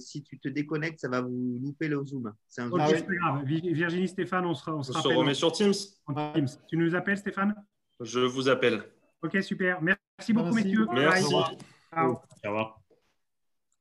si 0.00 0.22
tu 0.22 0.38
te 0.38 0.48
déconnectes, 0.48 1.00
ça 1.00 1.08
va 1.08 1.20
vous 1.20 1.58
louper 1.62 1.88
le 1.88 2.04
Zoom. 2.04 2.32
C'est 2.48 2.62
un 2.62 2.70
pas 2.70 2.88
grave. 2.88 3.44
Virginie, 3.44 4.08
Stéphane, 4.08 4.46
on 4.46 4.54
sera. 4.54 4.76
On 4.76 4.82
se, 4.82 4.92
remet 4.92 5.34
sur 5.34 5.52
Teams. 5.52 5.74
Teams. 6.34 6.48
Tu 6.68 6.76
nous 6.76 6.94
appelles, 6.94 7.18
Stéphane? 7.18 7.54
Je 8.00 8.20
vous 8.20 8.48
appelle. 8.48 8.82
Ok, 9.22 9.42
super. 9.42 9.80
Merci 9.80 10.03
beaucoup, 10.32 10.54
messieurs. 10.54 10.86
Merci. 10.92 11.24
Ciao. 11.92 12.20
Au 12.44 12.48
revoir. 12.48 12.83